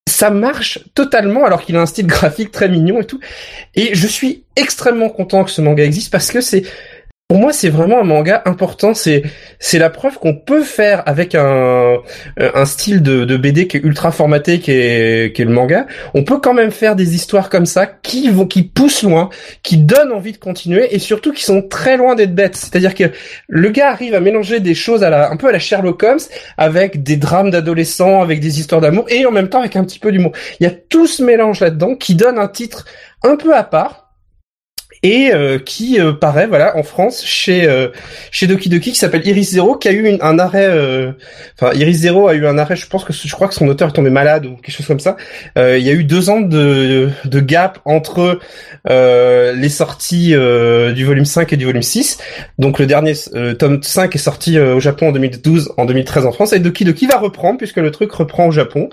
ça 0.07 0.29
marche 0.29 0.79
totalement 0.93 1.45
alors 1.45 1.63
qu'il 1.63 1.75
a 1.75 1.81
un 1.81 1.85
style 1.85 2.07
graphique 2.15 2.51
très 2.51 2.69
mignon 2.69 3.01
et 3.01 3.05
tout. 3.05 3.19
Et 3.75 3.95
je 3.95 4.07
suis 4.07 4.43
extrêmement 4.55 5.09
content 5.09 5.43
que 5.43 5.51
ce 5.51 5.61
manga 5.61 5.83
existe 5.83 6.11
parce 6.11 6.31
que 6.31 6.41
c'est 6.41 6.63
pour 7.27 7.39
moi, 7.39 7.51
c'est 7.53 7.69
vraiment 7.69 7.99
un 7.99 8.03
manga 8.03 8.43
important. 8.45 8.93
C'est 8.93 9.23
c'est 9.57 9.79
la 9.79 9.89
preuve 9.89 10.19
qu'on 10.19 10.35
peut 10.35 10.61
faire 10.61 11.01
avec 11.07 11.33
un 11.33 11.97
un 12.37 12.65
style 12.65 13.01
de, 13.01 13.25
de 13.25 13.35
BD 13.35 13.67
qui 13.67 13.77
est 13.77 13.79
ultra 13.79 14.11
formaté, 14.11 14.59
qui 14.59 14.71
est 14.71 15.35
qui 15.35 15.41
est 15.41 15.45
le 15.45 15.51
manga. 15.51 15.87
On 16.13 16.23
peut 16.23 16.39
quand 16.39 16.53
même 16.53 16.69
faire 16.69 16.95
des 16.95 17.15
histoires 17.15 17.49
comme 17.49 17.65
ça 17.65 17.87
qui 17.87 18.29
vont 18.29 18.45
qui 18.45 18.61
poussent 18.61 19.01
loin, 19.01 19.31
qui 19.63 19.77
donnent 19.77 20.11
envie 20.11 20.33
de 20.33 20.37
continuer 20.37 20.93
et 20.93 20.99
surtout 20.99 21.33
qui 21.33 21.43
sont 21.43 21.63
très 21.63 21.97
loin 21.97 22.13
d'être 22.13 22.35
bêtes. 22.35 22.55
C'est-à-dire 22.57 22.93
que 22.93 23.05
le 23.47 23.69
gars 23.69 23.89
arrive 23.89 24.13
à 24.13 24.19
mélanger 24.19 24.59
des 24.59 24.75
choses 24.75 25.03
à 25.03 25.09
la 25.09 25.31
un 25.31 25.35
peu 25.35 25.47
à 25.47 25.51
la 25.51 25.59
Sherlock 25.59 26.03
Holmes 26.03 26.19
avec 26.57 27.01
des 27.01 27.17
drames 27.17 27.49
d'adolescents, 27.49 28.21
avec 28.21 28.39
des 28.39 28.59
histoires 28.59 28.81
d'amour 28.81 29.05
et 29.09 29.25
en 29.25 29.31
même 29.31 29.49
temps 29.49 29.61
avec 29.61 29.75
un 29.75 29.83
petit 29.83 29.99
peu 29.99 30.11
d'humour. 30.11 30.33
Il 30.59 30.63
y 30.63 30.67
a 30.67 30.71
tout 30.71 31.07
ce 31.07 31.23
mélange 31.23 31.59
là-dedans 31.59 31.95
qui 31.95 32.13
donne 32.13 32.37
un 32.37 32.47
titre 32.47 32.85
un 33.23 33.35
peu 33.35 33.55
à 33.55 33.63
part 33.63 34.04
et 35.03 35.31
euh, 35.33 35.59
qui 35.59 35.99
euh, 35.99 36.13
paraît 36.13 36.47
voilà 36.47 36.77
en 36.77 36.83
France 36.83 37.23
chez 37.25 37.67
euh, 37.67 37.89
chez 38.31 38.47
Doki 38.47 38.69
Doki 38.69 38.91
qui 38.91 38.97
s'appelle 38.97 39.25
Iris 39.27 39.51
Zero 39.51 39.75
qui 39.75 39.87
a 39.87 39.91
eu 39.91 40.07
une- 40.07 40.17
un 40.21 40.39
arrêt 40.39 40.67
euh, 40.67 41.11
enfin 41.59 41.73
Iris 41.75 41.97
Zero 41.97 42.27
a 42.27 42.33
eu 42.33 42.45
un 42.47 42.57
arrêt 42.57 42.75
je 42.75 42.87
pense 42.87 43.03
que 43.03 43.13
je 43.13 43.31
crois 43.33 43.47
que 43.47 43.53
son 43.53 43.67
auteur 43.67 43.89
est 43.89 43.93
tombé 43.93 44.09
malade 44.09 44.45
ou 44.45 44.55
quelque 44.55 44.75
chose 44.75 44.87
comme 44.87 44.99
ça. 44.99 45.15
Euh, 45.57 45.77
il 45.77 45.85
y 45.85 45.89
a 45.89 45.93
eu 45.93 46.03
deux 46.03 46.29
ans 46.29 46.41
de 46.41 47.09
de 47.25 47.39
gap 47.39 47.79
entre 47.85 48.39
euh, 48.89 49.53
les 49.53 49.69
sorties 49.69 50.33
du 50.95 51.05
volume 51.05 51.25
5 51.25 51.53
et 51.53 51.57
du 51.57 51.65
volume 51.65 51.81
6 51.83 52.17
donc 52.59 52.79
le 52.79 52.85
dernier 52.85 53.13
tome 53.59 53.81
5 53.81 54.15
est 54.15 54.19
sorti 54.19 54.59
au 54.59 54.79
Japon 54.79 55.09
en 55.09 55.11
2012 55.11 55.73
en 55.77 55.85
2013 55.85 56.25
en 56.25 56.31
France 56.31 56.53
et 56.53 56.59
Doki 56.59 56.83
Doki 56.85 57.07
va 57.07 57.17
reprendre 57.17 57.57
puisque 57.57 57.77
le 57.77 57.91
truc 57.91 58.11
reprend 58.11 58.47
au 58.47 58.51
Japon. 58.51 58.89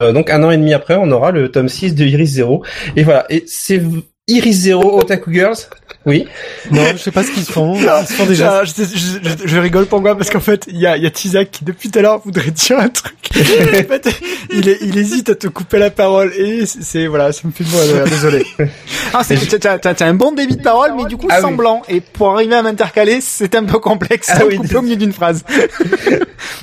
Donc 0.00 0.30
un 0.30 0.42
an 0.42 0.50
et 0.50 0.56
demi 0.56 0.74
après 0.74 0.96
on 0.96 1.10
aura 1.12 1.30
le 1.30 1.50
tome 1.50 1.68
6 1.68 1.94
de 1.94 2.04
Iris 2.04 2.30
Zero. 2.30 2.64
Et 2.96 3.04
voilà. 3.04 3.24
Et 3.30 3.44
c'est 3.46 3.80
Iris 4.28 4.52
Zero 4.60 4.98
Otaku 5.00 5.32
Girls 5.32 5.56
oui 6.04 6.26
Non, 6.72 6.82
je 6.92 6.96
sais 6.96 7.12
pas 7.12 7.22
ce 7.22 7.30
qu'ils 7.30 7.44
font. 7.44 7.74
Ils 7.76 8.06
se 8.08 8.12
font 8.14 8.26
déjà. 8.26 8.58
Ah, 8.60 8.64
je, 8.64 8.72
je, 8.82 8.86
je- 9.22 9.46
je 9.46 9.58
rigole 9.58 9.86
pourquoi 9.86 10.16
parce 10.16 10.30
qu'en 10.30 10.40
fait 10.40 10.64
il 10.68 10.76
y 10.78 10.86
a, 10.86 10.96
il 10.96 11.02
y 11.04 11.06
a 11.06 11.10
Tizak 11.10 11.50
qui 11.52 11.64
depuis 11.64 11.90
tout 11.90 11.98
à 12.00 12.02
l'heure 12.02 12.18
voudrait 12.24 12.50
dire 12.50 12.78
un 12.80 12.88
truc. 12.88 13.14
en 13.36 13.36
fait, 13.36 14.08
il, 14.50 14.68
est- 14.68 14.78
il 14.82 14.98
hésite 14.98 15.28
à 15.30 15.34
te 15.36 15.46
couper 15.46 15.78
la 15.78 15.90
parole 15.90 16.32
et 16.36 16.66
c'est 16.66 17.06
voilà 17.06 17.30
ça 17.32 17.42
me 17.46 17.52
fait 17.52 17.62
de 17.64 17.94
rire, 17.94 18.04
désolé. 18.04 18.44
Ah, 19.14 19.22
c'est 19.24 19.36
t'as 19.60 19.78
t'as- 19.78 20.06
un 20.06 20.14
bon 20.14 20.32
débit 20.32 20.56
de 20.56 20.62
parole 20.62 20.92
mais 20.96 21.04
du 21.04 21.16
coup 21.16 21.28
Ah 21.30 21.36
oui. 21.36 21.42
semblant 21.42 21.82
et 21.88 22.00
pour 22.00 22.30
arriver 22.32 22.54
à 22.56 22.62
m'intercaler 22.62 23.20
c'est 23.20 23.54
un 23.54 23.64
peu 23.64 23.78
complexe 23.78 24.28
Ah 24.32 24.40
oui, 24.46 24.58
au 24.74 24.82
milieu 24.82 24.96
d'une 24.96 25.12
phrase. 25.12 25.44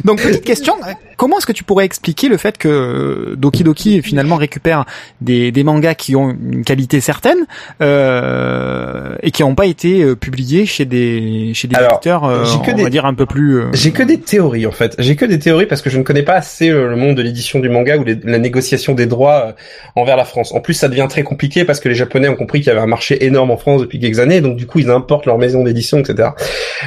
Donc 0.04 0.22
petite 0.22 0.44
question, 0.44 0.76
comment 1.16 1.38
est-ce 1.38 1.46
que 1.46 1.54
tu 1.54 1.64
pourrais 1.64 1.86
expliquer 1.86 2.28
le 2.28 2.36
fait 2.38 2.58
que 2.58 3.36
Doki 3.38 3.64
Doki 3.64 4.02
finalement 4.02 4.36
récupère 4.36 4.86
des, 5.22 5.52
des 5.54 5.64
mangas 5.64 5.96
qui 5.96 6.16
ont 6.18 6.30
une 6.32 6.66
qualité 6.66 7.00
certaine 7.00 7.46
euh, 7.82 9.16
et 9.24 9.32
qui 9.32 9.42
n'ont 9.44 9.56
pas 9.56 9.66
été 9.66 10.02
euh, 10.04 10.16
publiés 10.16 10.66
chez 10.66 10.86
des 10.86 11.52
chez 11.54 11.68
des 11.68 11.76
Alors, 11.76 11.94
éditeurs 11.94 12.24
euh, 12.26 12.44
que 12.66 12.72
on 12.72 12.76
des- 12.76 12.84
va 12.84 12.90
dire 12.90 13.06
un 13.06 13.14
peu 13.14 13.26
plus 13.26 13.60
euh, 13.60 13.66
J'ai 13.74 13.92
que 13.92 14.04
des 14.04 14.20
théories 14.20 14.66
en 14.66 14.72
fait. 14.72 14.96
J'ai 15.00 15.16
que 15.16 15.26
des 15.26 15.40
théories 15.40 15.66
parce 15.66 15.82
que 15.82 15.90
je 15.90 15.98
ne 15.98 16.04
connais 16.04 16.24
pas 16.24 16.34
assez 16.36 16.70
euh, 16.70 16.88
le 16.90 16.96
monde 16.96 17.16
de 17.16 17.22
l'édition 17.22 17.60
du 17.60 17.70
manga 17.70 17.98
ou 17.98 18.04
les- 18.04 18.20
la 18.24 18.38
négociation 18.40 18.94
des 18.94 19.06
droits 19.06 19.56
envers 19.96 20.18
la 20.18 20.26
France. 20.26 20.54
En 20.54 20.60
plus, 20.62 20.74
ça 20.74 20.88
devient 20.88 21.08
très 21.10 21.24
compliqué 21.24 21.66
parce 21.66 21.80
que 21.80 21.90
les 21.90 21.96
Japonais 21.96 22.28
ont 22.30 22.36
compris 22.36 22.60
qu'il 22.60 22.68
y 22.68 22.72
avait 22.72 22.80
un 22.82 22.86
marché 22.88 23.26
énorme 23.26 23.52
en 23.52 23.58
France 23.58 23.82
depuis 23.82 24.00
quelques 24.00 24.20
années, 24.20 24.42
donc 24.42 24.56
du 24.58 24.66
coup, 24.66 24.80
ils 24.80 24.90
importent 24.90 25.26
leur 25.26 25.38
maison 25.38 25.64
d'édition, 25.64 26.00
etc. 26.00 26.30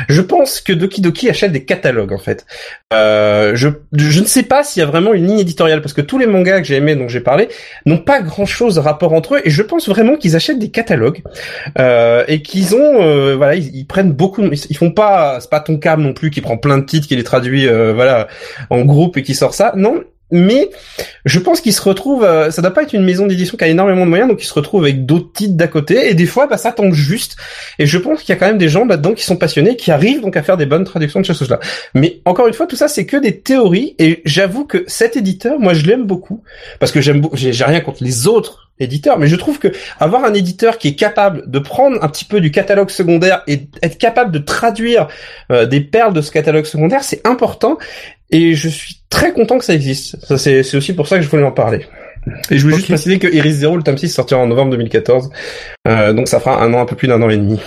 Je 0.09 0.21
pense 0.21 0.61
que 0.61 0.73
Doki 0.73 1.01
Doki 1.01 1.29
achète 1.29 1.53
des 1.53 1.65
catalogues 1.65 2.13
en 2.13 2.19
fait. 2.19 2.47
Euh, 2.93 3.53
je, 3.55 3.69
je 3.97 4.21
ne 4.21 4.27
sais 4.27 4.43
pas 4.43 4.63
s'il 4.65 4.81
y 4.81 4.83
a 4.83 4.87
vraiment 4.87 5.15
une 5.15 5.27
ligne 5.27 5.39
éditoriale 5.41 5.81
parce 5.81 5.95
que 5.95 6.01
tous 6.01 6.19
les 6.19 6.27
mangas 6.27 6.61
que 6.61 6.67
j'ai 6.67 6.77
aimés, 6.77 6.95
dont 6.97 7.09
j'ai 7.09 7.21
parlé, 7.21 7.49
n'ont 7.87 7.99
pas 7.99 8.21
grand 8.21 8.47
chose 8.47 8.75
de 8.75 8.81
rapport 8.81 9.13
entre 9.13 9.37
eux 9.37 9.41
et 9.45 9.51
je 9.51 9.63
pense 9.63 9.89
vraiment 9.89 10.17
qu'ils 10.17 10.37
achètent 10.37 10.52
des 10.59 10.71
catalogues 10.71 11.23
euh, 11.79 12.25
et 12.29 12.43
qu'ils 12.43 12.75
ont, 12.75 13.03
euh, 13.03 13.37
voilà, 13.37 13.55
ils, 13.55 13.75
ils 13.75 13.87
prennent 13.87 14.13
beaucoup, 14.13 14.43
ils, 14.43 14.77
font 14.77 14.91
pas, 14.91 15.39
c'est 15.41 15.51
pas 15.51 15.61
ton 15.61 15.79
câble 15.79 16.03
non 16.03 16.13
plus 16.13 16.31
qui 16.31 16.41
prend 16.41 16.57
plein 16.57 16.79
de 16.79 16.85
titres, 16.85 17.09
qui 17.09 17.17
les 17.17 17.25
traduit, 17.25 17.69
euh, 17.69 17.93
voilà, 17.93 18.29
en 18.71 18.83
groupe 18.85 19.17
et 19.17 19.23
qui 19.23 19.35
sort 19.35 19.55
ça. 19.55 19.73
Non. 19.77 20.03
Mais 20.33 20.71
je 21.27 21.39
pense 21.39 21.61
qu'ils 21.61 21.75
se 21.75 21.83
retrouvent, 21.83 22.25
euh, 22.25 22.51
ça 22.51 22.63
doit 22.63 22.73
pas 22.73 22.83
être 22.83 22.95
une 22.95 23.05
maison 23.05 23.27
d'édition 23.27 23.57
qui 23.57 23.65
a 23.65 23.69
énormément 23.69 24.05
de 24.05 24.09
moyens, 24.09 24.31
donc 24.31 24.43
ils 24.43 24.47
se 24.47 24.55
retrouvent 24.55 24.83
avec 24.83 25.05
d'autres 25.05 25.31
titres 25.33 25.55
d'à 25.55 25.69
côté, 25.69 26.09
et 26.09 26.15
des 26.15 26.27
fois, 26.27 26.47
bah, 26.47 26.57
ça 26.57 26.73
tombe 26.73 26.95
juste. 26.95 27.37
Et 27.79 27.85
je 27.87 27.99
pense 27.99 28.23
qu'il 28.23 28.35
y 28.35 28.37
a 28.37 28.41
quand 28.41 28.47
même 28.47 28.59
des 28.59 28.71
gens 28.71 28.87
là-dedans 28.87 29.13
qui 29.13 29.25
sont 29.25 29.37
passionnés, 29.37 29.77
qui 29.77 29.91
arrivent 29.91 30.23
donc 30.23 30.37
à 30.37 30.43
faire 30.43 30.57
des 30.57 30.67
bonnes 30.67 30.85
traductions 30.85 31.21
de 31.21 31.27
ces 31.27 31.35
choses-là. 31.35 31.61
Mais 31.95 32.21
encore 32.25 32.47
une 32.47 32.55
fois, 32.55 32.67
tout 32.67 32.77
ça, 32.77 32.89
c'est 32.89 33.05
que 33.05 33.19
des 33.19 33.41
théories, 33.41 33.95
et 33.99 34.23
j'avoue 34.25 34.65
que 34.65 34.85
cet 34.87 35.17
éditeur, 35.17 35.61
moi, 35.61 35.75
je 35.75 35.85
l'aime 35.85 36.07
beaucoup, 36.07 36.43
parce 36.81 36.93
que 36.93 37.03
j'aime, 37.03 37.29
j'ai 37.35 37.65
rien 37.65 37.81
contre 37.81 38.03
les 38.03 38.27
autres 38.27 38.71
éditeurs, 38.79 39.19
mais 39.19 39.27
je 39.27 39.37
trouve 39.37 39.59
que 39.59 39.69
avoir 40.01 40.25
un 40.25 40.35
éditeur 40.35 40.79
qui 40.79 40.89
est 40.89 40.95
capable 40.95 41.51
de 41.51 41.59
prendre 41.59 42.03
un 42.03 42.09
petit 42.09 42.25
peu 42.25 42.41
du 42.41 42.51
catalogue 42.51 42.91
secondaire 42.91 43.43
et 43.47 43.69
être 43.83 43.99
capable 43.99 44.33
de 44.33 44.39
traduire 44.39 45.09
euh, 45.51 45.67
des 45.67 45.81
perles 45.81 46.13
de 46.13 46.21
ce 46.21 46.31
catalogue 46.31 46.65
secondaire, 46.65 47.05
c'est 47.05 47.27
important, 47.27 47.79
et 48.33 48.55
je 48.55 48.69
suis 48.69 48.97
très 49.11 49.33
content 49.33 49.59
que 49.59 49.65
ça 49.65 49.75
existe. 49.75 50.17
Ça, 50.25 50.37
c'est 50.39 50.63
c'est 50.65 50.77
aussi 50.77 50.93
pour 50.95 51.07
ça 51.07 51.17
que 51.19 51.23
je 51.23 51.29
voulais 51.29 51.45
en 51.45 51.53
parler. 51.53 51.87
Et 52.53 52.57
je 52.57 52.63
voulais 52.63 52.77
juste 52.77 52.87
préciser 52.87 53.19
que 53.19 53.27
Iris 53.27 53.55
Zero, 53.57 53.77
le 53.77 53.83
tome 53.83 53.99
6, 53.99 54.09
sortira 54.09 54.39
en 54.41 54.47
novembre 54.47 54.71
2014, 54.71 55.29
euh, 55.89 56.13
donc 56.13 56.29
ça 56.29 56.39
fera 56.39 56.63
un 56.63 56.73
an, 56.73 56.81
un 56.81 56.85
peu 56.85 56.95
plus 56.95 57.09
d'un 57.09 57.21
an 57.21 57.29
et 57.29 57.37
demi. 57.37 57.59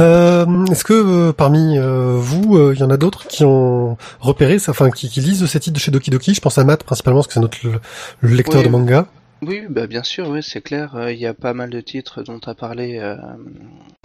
Euh, 0.00 0.46
Est-ce 0.70 0.84
que 0.84 0.92
euh, 0.92 1.32
parmi 1.32 1.78
euh, 1.78 2.14
vous, 2.16 2.56
euh, 2.56 2.74
il 2.76 2.80
y 2.80 2.84
en 2.84 2.90
a 2.90 2.96
d'autres 2.96 3.26
qui 3.26 3.44
ont 3.44 3.96
repéré, 4.20 4.60
ça, 4.60 4.70
enfin, 4.70 4.88
qui, 4.90 5.08
qui 5.08 5.20
lisent 5.20 5.44
ces 5.46 5.58
titres 5.58 5.74
de 5.74 5.80
chez 5.80 5.90
Doki 5.90 6.10
Doki? 6.10 6.32
Je 6.32 6.40
pense 6.40 6.58
à 6.58 6.64
Matt 6.64 6.84
principalement 6.84 7.18
parce 7.20 7.26
que 7.26 7.34
c'est 7.34 7.40
notre 7.40 7.58
le, 7.64 7.72
le 8.20 8.36
lecteur 8.36 8.60
Oui. 8.60 8.66
de 8.66 8.70
manga. 8.70 9.06
Oui, 9.42 9.62
bah 9.68 9.88
bien 9.88 10.04
sûr, 10.04 10.28
oui, 10.28 10.40
c'est 10.40 10.60
clair. 10.60 10.94
euh, 10.94 11.12
Il 11.12 11.18
y 11.18 11.26
a 11.26 11.34
pas 11.34 11.52
mal 11.52 11.68
de 11.68 11.80
titres 11.80 12.22
dont 12.22 12.38
tu 12.38 12.54
parlé, 12.54 12.98
euh, 13.00 13.16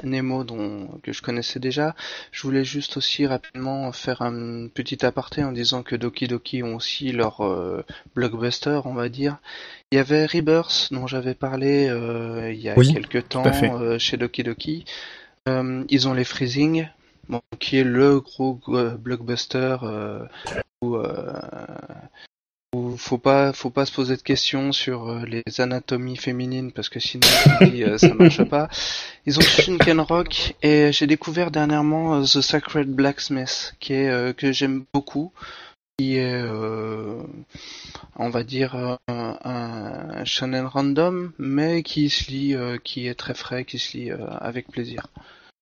Nemo, 0.04 0.44
dont, 0.44 0.88
que 1.04 1.14
je 1.14 1.22
connaissais 1.22 1.60
déjà. 1.60 1.96
Je 2.32 2.42
voulais 2.42 2.66
juste 2.66 2.98
aussi 2.98 3.28
rapidement 3.28 3.92
faire 3.92 4.24
un 4.24 4.68
petit 4.68 5.06
aparté 5.06 5.44
en 5.44 5.52
disant 5.52 5.84
que 5.84 5.96
Doki 5.96 6.28
Doki 6.28 6.64
ont 6.64 6.76
aussi 6.76 7.12
leur 7.12 7.42
euh, 7.42 7.84
blockbuster, 8.16 8.82
on 8.86 8.96
va 8.96 9.10
dire. 9.10 9.38
Il 9.92 9.98
y 9.98 10.00
avait 10.00 10.26
Rebirth, 10.26 10.88
dont 10.92 11.06
j'avais 11.06 11.36
parlé 11.36 11.88
euh, 11.88 12.52
il 12.52 12.60
y 12.60 12.70
a 12.70 12.76
Oui, 12.76 12.92
quelques 12.92 13.30
temps 13.30 13.46
à 13.46 13.52
fait. 13.54 13.72
euh, 13.72 14.00
chez 14.00 14.18
Doki 14.18 14.42
Doki. 14.42 14.86
Euh, 15.48 15.84
ils 15.90 16.08
ont 16.08 16.14
les 16.16 16.24
Freezing, 16.24 16.90
bon, 17.30 17.42
qui 17.60 17.78
est 17.78 17.84
le 17.84 18.20
gros 18.22 18.60
euh, 18.70 18.98
blockbuster 18.98 19.78
euh, 19.84 20.26
où 20.82 20.96
euh, 20.96 21.32
faut 22.98 23.18
pas 23.18 23.54
faut 23.54 23.70
pas 23.70 23.86
se 23.86 23.94
poser 23.94 24.18
de 24.18 24.22
questions 24.22 24.74
sur 24.74 25.10
euh, 25.10 25.26
les 25.26 25.62
anatomies 25.62 26.18
féminines 26.18 26.72
parce 26.72 26.90
que 26.90 27.00
sinon 27.00 27.28
euh, 27.62 27.98
ça 27.98 28.14
marche 28.14 28.44
pas. 28.44 28.70
Ils 29.26 29.38
ont 29.40 29.42
Shinken 29.42 30.02
Rock 30.02 30.56
et 30.62 30.92
j'ai 30.92 31.08
découvert 31.08 31.50
dernièrement 31.50 32.16
euh, 32.16 32.24
The 32.24 32.42
Sacred 32.42 32.90
Blacksmith 32.90 33.76
qui 33.80 33.94
est 33.94 34.36
que 34.38 34.52
j'aime 34.52 34.84
beaucoup 34.94 35.32
qui 35.98 36.18
est 36.18 36.42
euh, 36.44 37.22
on 38.18 38.30
va 38.30 38.44
dire 38.44 38.76
un, 39.08 39.38
un 39.44 40.68
random 40.68 41.32
mais 41.40 41.84
qui 41.84 42.10
se 42.10 42.30
lit 42.30 42.56
qui 42.84 43.08
est 43.08 43.16
très 43.16 43.34
frais 43.34 43.64
qui 43.64 43.80
se 43.80 43.98
lit 43.98 44.12
avec 44.12 44.68
plaisir. 44.68 45.08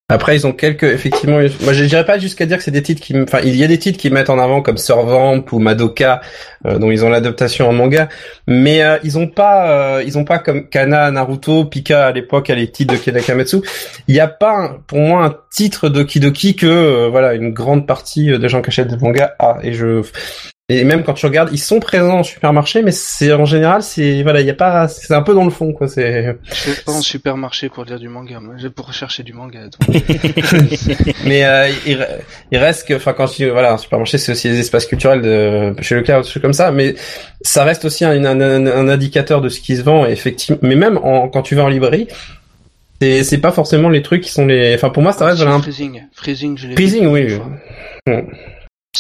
Après, 0.08 0.36
ils 0.36 0.45
ont 0.45 0.51
quelques, 0.51 0.84
effectivement, 0.84 1.39
moi 1.64 1.74
je 1.74 1.84
dirais 1.84 2.06
pas 2.06 2.20
jusqu'à 2.20 2.45
dire 2.45 2.58
que 2.58 2.64
c'est 2.64 2.70
des 2.70 2.84
titres 2.84 3.01
qui, 3.01 3.20
enfin, 3.20 3.39
il 3.43 3.56
y 3.56 3.64
a 3.64 3.68
des 3.68 3.80
titres 3.80 3.97
qui 3.97 4.12
mettent 4.12 4.30
en 4.30 4.38
avant 4.38 4.62
comme 4.62 4.78
Servant 4.78 5.43
ou 5.51 5.58
Madoka, 5.58 6.22
euh, 6.68 6.78
dont 6.78 6.91
ils 6.91 7.03
ont 7.03 7.10
l'adaptation 7.10 7.68
en 7.68 7.74
manga, 7.74 8.08
mais 8.45 8.84
euh, 8.84 8.99
ils 9.03 9.18
ont 9.18 9.26
pas, 9.26 9.97
euh, 9.97 10.03
ils 10.06 10.20
ont 10.20 10.24
pas 10.24 10.38
comme 10.38 10.70
Kana, 10.70 11.10
Naruto, 11.10 11.66
Pika 11.66 12.06
à 12.06 12.12
l'époque, 12.12 12.51
à 12.51 12.56
les 12.56 12.70
titres 12.70 12.93
de 12.93 12.99
Kenakamatsu. 12.99 13.62
Il 14.08 14.14
n'y 14.14 14.20
a 14.20 14.28
pas, 14.28 14.78
pour 14.86 14.99
moi, 14.99 15.26
un 15.26 15.36
titre 15.49 15.89
de 15.89 16.03
Kidoki 16.03 16.56
que, 16.56 16.68
euh, 16.68 17.10
voilà, 17.10 17.34
une 17.34 17.51
grande 17.51 17.88
partie 17.88 18.32
euh, 18.32 18.38
des 18.38 18.47
gens 18.47 18.62
qui 18.62 18.70
achètent 18.70 18.89
des 18.89 18.97
mangas 18.97 19.34
a. 19.39 19.58
Et 19.64 19.74
je, 19.74 20.03
et 20.68 20.84
même 20.84 21.03
quand 21.03 21.13
tu 21.13 21.28
regardes, 21.28 21.49
ils 21.51 21.59
sont 21.59 21.80
présents 21.80 22.20
en 22.20 22.24
supermarché, 22.24 22.82
mais 22.82 22.91
c'est 22.91 23.32
en 23.32 23.45
général, 23.45 23.84
c'est 23.84 24.24
voilà, 24.24 24.41
il 24.41 24.47
y 24.47 24.49
a 24.49 24.55
pas, 24.55 24.88
c'est 24.88 25.13
un 25.13 25.22
peu 25.22 25.36
dans 25.36 25.43
le 25.43 25.51
fond, 25.51 25.74
quoi. 25.74 25.88
C'est, 25.88 26.38
Je 26.43 26.70
vais 26.72 26.78
pas 26.84 26.91
en 26.91 27.01
supermarché 27.01 27.70
pour 27.70 27.86
lire 27.86 27.99
du 27.99 28.09
manga, 28.09 28.39
moi, 28.39 28.55
je- 28.57 28.68
pour 28.68 28.91
chercher 28.91 29.22
du 29.22 29.34
manga. 29.34 29.59
donc. 29.66 29.95
Mais 31.26 31.45
euh, 31.45 31.70
il, 31.86 31.97
re- 31.99 32.07
il 32.51 32.57
reste 32.57 32.88
que, 32.88 32.95
enfin, 32.95 33.13
quand 33.13 33.28
tu 33.28 33.47
voilà, 33.49 33.74
un 33.74 33.78
supermarché, 33.78 34.18
c'est 34.18 34.32
aussi 34.32 34.49
des 34.49 34.59
espaces 34.59 34.88
culturels 34.88 35.22
de, 35.22 35.76
chez 35.84 35.93
Leclerc 35.95 36.20
ou 36.20 36.22
des 36.24 36.30
trucs 36.30 36.41
comme 36.41 36.53
ça, 36.53 36.72
mais 36.72 36.95
ça 37.41 37.63
reste 37.63 37.86
aussi 37.86 38.03
un, 38.03 38.26
un, 38.26 38.41
un- 38.41 38.66
un 38.66 38.89
indicateur 38.89 39.41
de 39.41 39.49
ce 39.49 39.59
qui 39.59 39.76
se 39.78 39.84
vend, 39.84 40.07
et 40.07 40.11
effectivement. 40.11 40.57
Mais 40.63 40.76
même 40.76 40.97
en, 40.97 41.28
quand 41.30 41.43
tu 41.43 41.53
vas 41.53 41.63
en 41.63 41.70
librairie, 41.70 42.07
c'est 42.99 43.24
c'est 43.24 43.38
pas 43.39 43.51
forcément 43.51 43.89
les 43.89 44.01
trucs 44.01 44.22
qui 44.24 44.32
sont 44.32 44.47
les. 44.47 44.74
Enfin, 44.74 44.89
pour 44.89 45.03
moi, 45.03 45.11
ça 45.11 45.26
reste 45.26 45.41
un 45.43 45.61
Freezing, 45.61 46.01
Freezing, 46.13 46.57
je 46.57 46.68
l'ai 46.70 46.74
Freezing, 46.76 47.05
oui. 47.07 47.30
fois. 47.30 47.49
Mm. 48.07 48.22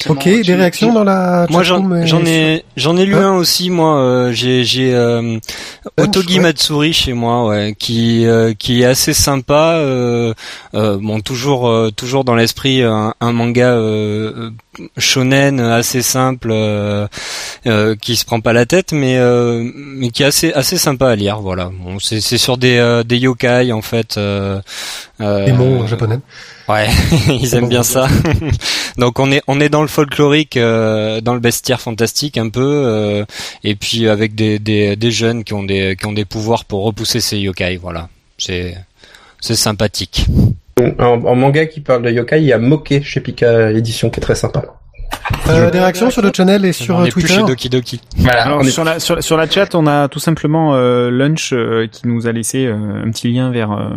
Ok, 0.09 0.25
marrant, 0.25 0.37
des 0.37 0.43
tu- 0.43 0.53
réactions 0.55 0.87
tu- 0.89 0.93
dans 0.95 1.03
la 1.03 1.45
Moi 1.49 1.63
j'en 1.63 2.25
ai 2.25 2.63
j'en 2.75 2.97
ai 2.97 3.05
lu 3.05 3.15
Hein 3.15 3.31
un 3.31 3.35
aussi 3.37 3.69
moi 3.69 3.97
euh, 3.99 4.31
j'ai 4.33 4.63
j'ai 4.63 4.93
euh, 4.93 5.37
Otogi 5.97 6.35
ouais. 6.37 6.41
Matsuri 6.43 6.91
chez 6.93 7.13
moi 7.13 7.45
ouais 7.47 7.75
qui 7.79 8.25
euh, 8.25 8.53
qui 8.53 8.81
est 8.81 8.85
assez 8.85 9.13
sympa 9.13 9.75
euh, 9.75 10.33
euh, 10.73 10.97
bon 11.01 11.21
toujours 11.21 11.71
toujours 11.95 12.25
dans 12.25 12.35
l'esprit 12.35 12.81
un, 12.83 13.13
un 13.21 13.31
manga 13.31 13.77
shonen 14.97 15.59
assez 15.59 16.01
simple 16.01 16.53
qui 18.01 18.15
se 18.15 18.25
prend 18.25 18.41
pas 18.41 18.53
la 18.53 18.65
tête 18.65 18.91
mais 18.91 19.17
mais 19.75 20.09
qui 20.09 20.23
est 20.23 20.27
assez 20.27 20.51
assez 20.53 20.77
sympa 20.77 21.09
à 21.09 21.15
lire 21.15 21.39
voilà 21.39 21.69
bon 21.79 21.99
c'est 21.99 22.21
c'est 22.21 22.37
sur 22.37 22.57
des 22.57 23.01
des 23.05 23.17
yokai 23.17 23.71
en 23.71 23.81
fait 23.81 24.17
euh, 24.17 24.59
Des 25.19 25.53
mots 25.53 25.87
japonais. 25.87 26.19
Ouais, 26.67 26.87
ils 27.27 27.53
aiment 27.55 27.69
bien 27.69 27.83
ça. 27.83 28.07
Donc 28.97 29.19
on 29.19 29.31
est 29.31 29.41
on 29.47 29.59
est 29.59 29.69
dans 29.69 29.81
le 29.81 29.87
folklorique, 29.87 30.57
euh, 30.57 31.21
dans 31.21 31.33
le 31.33 31.39
bestiaire 31.39 31.79
fantastique 31.79 32.37
un 32.37 32.49
peu, 32.49 32.61
euh, 32.63 33.25
et 33.63 33.75
puis 33.75 34.07
avec 34.09 34.35
des, 34.35 34.57
des 34.57 34.95
des 34.95 35.11
jeunes 35.11 35.43
qui 35.43 35.53
ont 35.53 35.63
des 35.63 35.95
qui 35.95 36.05
ont 36.07 36.13
des 36.13 36.25
pouvoirs 36.25 36.65
pour 36.65 36.83
repousser 36.83 37.21
ces 37.21 37.37
yokai. 37.37 37.77
Voilà, 37.77 38.09
c'est 38.37 38.75
c'est 39.39 39.55
sympathique. 39.55 40.25
En, 40.99 41.23
en 41.23 41.35
manga 41.35 41.65
qui 41.67 41.81
parle 41.81 42.01
de 42.01 42.11
yokai, 42.11 42.39
il 42.41 42.45
y 42.45 42.53
a 42.53 42.57
Moke 42.57 43.01
chez 43.03 43.19
Pika 43.21 43.71
Édition 43.71 44.09
qui 44.09 44.19
est 44.19 44.23
très 44.23 44.35
sympa. 44.35 44.63
Euh, 45.47 45.69
des 45.71 45.79
réactions 45.79 46.09
sur 46.11 46.21
le 46.21 46.31
channel 46.35 46.65
et 46.65 46.71
sur 46.73 46.95
on 46.97 47.01
euh, 47.01 47.05
est 47.05 47.11
plus 47.11 47.21
Twitter. 47.23 47.35
chez 47.39 47.43
Doki 47.43 47.69
Doki. 47.69 48.01
Voilà, 48.17 48.43
Alors, 48.45 48.59
on 48.59 48.63
est 48.63 48.69
sur, 48.71 48.83
la, 48.83 48.99
sur, 48.99 49.21
sur 49.23 49.37
la 49.37 49.49
chat, 49.49 49.73
on 49.75 49.85
a 49.87 50.07
tout 50.07 50.19
simplement 50.19 50.73
euh, 50.75 51.09
Lunch 51.11 51.51
euh, 51.53 51.87
qui 51.91 52.07
nous 52.07 52.27
a 52.27 52.31
laissé 52.31 52.65
euh, 52.65 53.03
un 53.03 53.11
petit 53.11 53.31
lien 53.31 53.51
vers 53.51 53.71
euh, 53.71 53.89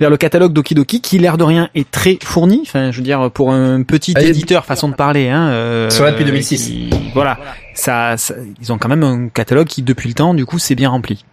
vers 0.00 0.10
le 0.10 0.16
catalogue 0.16 0.52
Doki 0.52 0.74
Doki 0.74 1.00
qui 1.00 1.18
l'air 1.18 1.36
de 1.38 1.44
rien 1.44 1.68
est 1.74 1.90
très 1.90 2.18
fourni. 2.22 2.60
Enfin, 2.62 2.90
je 2.90 2.96
veux 2.98 3.02
dire 3.02 3.30
pour 3.32 3.52
un 3.52 3.82
petit 3.82 4.14
Ah, 4.16 4.22
éditeur 4.22 4.64
façon 4.64 4.88
de 4.88 4.94
parler. 4.94 5.28
Hein, 5.28 5.48
euh, 5.48 5.90
Sur 5.90 6.04
là 6.04 6.12
depuis 6.12 6.24
2006. 6.24 6.64
qui- 6.66 6.90
voilà, 7.14 7.38
ça, 7.74 8.16
ça, 8.16 8.34
ils 8.60 8.72
ont 8.72 8.78
quand 8.78 8.88
même 8.88 9.02
un 9.02 9.28
catalogue 9.28 9.66
qui 9.66 9.82
depuis 9.82 10.08
le 10.08 10.14
temps, 10.14 10.34
du 10.34 10.46
coup, 10.46 10.58
c'est 10.58 10.74
bien 10.74 10.88
rempli. 10.90 11.24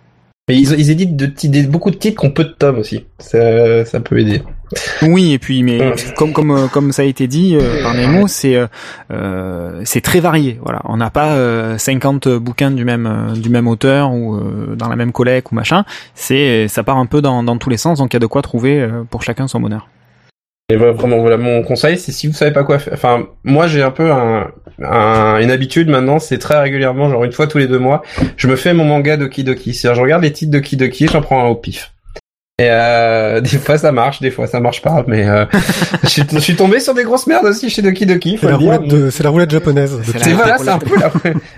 Mais 0.50 0.58
ils, 0.58 0.72
ils 0.80 0.90
éditent 0.90 1.16
de, 1.16 1.28
des- 1.48 1.64
beaucoup 1.68 1.92
de 1.92 1.96
titres 1.96 2.20
qui 2.22 2.28
ont 2.28 2.32
peu 2.32 2.44
de 2.44 2.50
tomes 2.50 2.80
aussi. 2.80 3.06
Ça, 3.20 3.86
ça 3.86 4.00
peut 4.00 4.20
aider. 4.20 4.42
Oui, 5.04 5.34
et 5.34 5.40
puis 5.40 5.64
mais 5.64 5.80
Ouais. 5.82 5.96
comme 6.16 6.32
comme 6.34 6.52
euh, 6.52 6.68
comme 6.68 6.92
ça 6.94 7.02
a 7.02 7.06
été 7.06 7.28
dit 7.28 7.56
euh, 7.56 7.84
par 7.84 7.94
Nemo, 7.94 8.28
c'est 8.28 8.56
euh, 8.56 8.68
euh, 9.12 9.82
c'est 9.84 10.02
très 10.02 10.20
varié. 10.22 10.60
Voilà, 10.64 10.82
on 10.86 10.98
n'a 10.98 11.10
pas 11.10 11.34
euh, 11.36 11.78
50 11.78 12.28
bouquins 12.38 12.72
du 12.72 12.86
même 12.86 13.34
du 13.36 13.50
même 13.50 13.68
auteur 13.68 14.14
ou 14.14 14.36
euh, 14.36 14.76
dans 14.76 14.88
la 14.88 14.96
même 14.96 15.12
collecte 15.12 15.52
ou 15.52 15.56
machin. 15.56 15.84
C'est 16.16 16.68
ça 16.70 16.84
part 16.84 16.98
un 16.98 17.06
peu 17.06 17.22
dans 17.22 17.44
dans 17.44 17.58
tous 17.58 17.70
les 17.70 17.78
sens, 17.78 18.00
donc 18.00 18.14
il 18.14 18.16
y 18.16 18.18
a 18.18 18.22
de 18.22 18.26
quoi 18.28 18.42
trouver 18.42 18.80
euh, 18.82 19.04
pour 19.10 19.24
chacun 19.24 19.48
son 19.48 19.60
bonheur. 19.60 19.90
Et 20.72 20.76
vraiment, 20.78 21.18
voilà, 21.20 21.38
mon 21.38 21.64
conseil, 21.64 21.98
c'est 21.98 22.12
si 22.12 22.28
vous 22.28 22.34
savez 22.34 22.52
pas 22.52 22.64
quoi 22.64 22.80
faire. 22.80 22.94
Enfin, 22.94 23.28
moi, 23.44 23.68
j'ai 23.68 23.82
un 23.82 23.92
peu 23.92 24.12
un, 24.12 24.48
un- 24.82 25.40
une 25.42 25.52
habitude 25.52 25.90
maintenant, 25.90 26.20
c'est 26.20 26.38
très 26.38 26.60
régulièrement, 26.60 27.10
genre 27.10 27.24
une 27.26 27.32
fois 27.32 27.48
tous 27.48 27.58
les 27.58 27.68
deux 27.68 27.80
mois, 27.80 28.04
je 28.38 28.48
me 28.48 28.56
fais 28.56 28.74
mon 28.74 28.86
manga 28.86 29.18
Doki 29.18 29.44
Doki. 29.44 29.74
C'est-à-dire, 29.74 29.98
je 29.98 30.02
regarde 30.02 30.24
les 30.24 30.32
titres 30.32 30.52
Doki 30.52 30.78
Doki, 30.78 31.08
j'en 31.08 31.22
prends 31.22 31.44
un 31.44 31.48
au 31.50 31.56
pif. 31.56 31.92
Et 32.62 32.68
euh, 32.70 33.42
des 33.42 33.58
fois 33.58 33.78
ça 33.78 33.92
marche, 33.92 34.22
des 34.22 34.30
fois 34.32 34.46
ça 34.48 34.60
marche 34.60 34.82
pas, 34.82 35.04
mais 35.08 35.28
euh, 35.28 35.46
je, 36.04 36.10
suis, 36.10 36.24
je 36.32 36.40
suis 36.40 36.56
tombé 36.56 36.80
sur 36.80 36.94
des 36.94 37.04
grosses 37.04 37.26
merdes 37.28 37.46
aussi 37.46 37.70
chez 37.70 37.82
Doki 37.82 38.06
Doki. 38.06 38.38
C'est 38.40 38.46
la, 38.46 38.52
le 38.54 38.58
dire. 38.60 38.74
roulette 38.74 38.88
de- 38.92 39.10
c'est 39.10 39.24
la 39.24 39.30
roulette 39.32 39.50
japonaise. 39.52 40.00
C'est 40.06 40.26
la- 40.30 40.36
voilà, 40.36 40.58
c'est 40.60 40.70
un 40.70 40.78
peu 40.80 40.96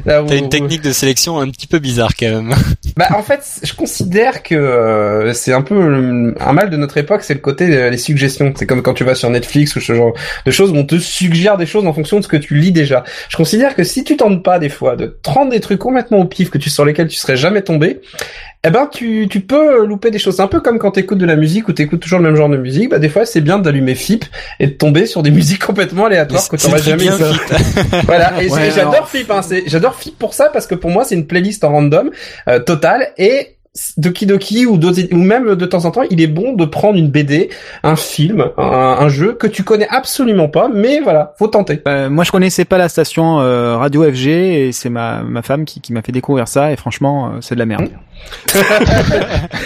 là 0.05 0.23
où- 0.23 0.27
T'as 0.27 0.35
une 0.37 0.49
technique 0.49 0.81
de 0.81 0.91
sélection 0.91 1.39
un 1.39 1.49
petit 1.49 1.67
peu 1.67 1.79
bizarre 1.79 2.11
quand 2.17 2.29
même. 2.29 2.53
Bah 2.95 3.07
en 3.17 3.23
fait, 3.23 3.41
je 3.63 3.73
considère 3.73 4.43
que 4.43 4.53
euh, 4.53 5.33
c'est 5.33 5.51
un 5.51 5.63
peu 5.63 5.73
euh, 5.73 6.35
un 6.39 6.53
mal 6.53 6.69
de 6.69 6.77
notre 6.77 6.97
époque, 6.97 7.23
c'est 7.23 7.33
le 7.33 7.39
côté 7.39 7.75
euh, 7.75 7.89
les 7.89 7.97
suggestions. 7.97 8.53
C'est 8.55 8.67
comme 8.67 8.83
quand 8.83 8.93
tu 8.93 9.03
vas 9.03 9.15
sur 9.15 9.31
Netflix 9.31 9.75
ou 9.75 9.79
ce 9.81 9.93
genre 9.95 10.13
de 10.45 10.51
choses 10.51 10.69
où 10.69 10.75
on 10.75 10.83
te 10.85 10.99
suggère 10.99 11.57
des 11.57 11.65
choses 11.65 11.87
en 11.87 11.93
fonction 11.93 12.17
de 12.19 12.23
ce 12.23 12.27
que 12.27 12.37
tu 12.37 12.53
lis 12.53 12.71
déjà. 12.71 13.03
Je 13.29 13.35
considère 13.35 13.75
que 13.75 13.83
si 13.83 14.03
tu 14.03 14.15
tentes 14.15 14.43
pas 14.43 14.59
des 14.59 14.69
fois 14.69 14.95
de 14.95 15.07
te 15.07 15.27
rendre 15.29 15.49
des 15.51 15.59
trucs 15.59 15.79
complètement 15.79 16.19
au 16.19 16.25
pif 16.25 16.51
que 16.51 16.59
tu 16.59 16.69
sur 16.69 16.85
lesquels 16.85 17.07
tu 17.07 17.17
serais 17.17 17.35
jamais 17.35 17.63
tombé, 17.63 17.99
eh 18.65 18.69
ben 18.69 18.87
tu 18.87 19.27
tu 19.29 19.41
peux 19.41 19.85
louper 19.85 20.09
des 20.09 20.19
choses. 20.19 20.37
C'est 20.37 20.41
un 20.41 20.47
peu 20.47 20.61
comme 20.61 20.79
quand 20.79 20.91
t'écoutes 20.91 21.17
de 21.17 21.25
la 21.25 21.35
musique 21.35 21.67
ou 21.67 21.73
t'écoutes 21.73 21.99
toujours 21.99 22.19
le 22.19 22.25
même 22.25 22.35
genre 22.35 22.49
de 22.49 22.57
musique. 22.57 22.89
Bah 22.89 22.99
des 22.99 23.09
fois 23.09 23.25
c'est 23.25 23.41
bien 23.41 23.59
d'allumer 23.59 23.93
FIP 23.93 24.23
et 24.59 24.67
de 24.67 24.71
tomber 24.71 25.05
sur 25.05 25.21
des 25.21 25.31
musiques 25.39 25.63
complètement 25.65 26.05
aléatoires 26.05 26.47
que 26.47 26.55
t'aurais 26.55 26.81
jamais 26.81 27.03
bien. 27.03 27.17
Voilà, 28.05 28.41
et 28.41 28.49
j'adore 28.71 29.09
FIP, 29.09 29.29
hein, 29.31 29.41
j'adore 29.65 29.95
FIP 29.95 30.17
pour 30.17 30.33
ça 30.33 30.49
parce 30.49 30.67
que 30.67 30.75
pour 30.75 30.91
moi 30.91 31.03
c'est 31.03 31.15
une 31.15 31.27
playlist 31.27 31.63
en 31.63 31.71
random 31.71 32.11
euh, 32.47 32.59
totale 32.59 33.09
et 33.17 33.55
Doki 33.97 34.27
Doki 34.27 34.67
ou 34.67 34.77
d'autres 34.77 35.01
ou 35.11 35.17
même 35.17 35.55
de 35.55 35.65
temps 35.65 35.85
en 35.85 35.91
temps 35.91 36.03
il 36.07 36.21
est 36.21 36.27
bon 36.27 36.53
de 36.53 36.63
prendre 36.63 36.95
une 36.99 37.09
BD, 37.09 37.49
un 37.81 37.95
film, 37.95 38.51
un, 38.55 38.63
un 38.63 39.09
jeu 39.09 39.33
que 39.33 39.47
tu 39.47 39.63
connais 39.63 39.87
absolument 39.89 40.47
pas, 40.47 40.69
mais 40.71 40.99
voilà, 40.99 41.33
faut 41.39 41.47
tenter. 41.47 41.81
Euh, 41.87 42.07
moi, 42.07 42.23
je 42.23 42.31
connaissais 42.31 42.65
pas 42.65 42.77
la 42.77 42.87
station 42.87 43.39
euh, 43.39 43.75
Radio 43.77 44.03
FG 44.03 44.27
et 44.27 44.71
c'est 44.73 44.89
ma 44.89 45.23
ma 45.23 45.41
femme 45.41 45.65
qui 45.65 45.81
qui 45.81 45.91
m'a 45.91 46.03
fait 46.03 46.11
découvrir 46.11 46.47
ça 46.47 46.71
et 46.71 46.75
franchement, 46.75 47.29
euh, 47.29 47.37
c'est 47.41 47.55
de 47.55 47.59
la 47.59 47.65
merde. 47.65 47.89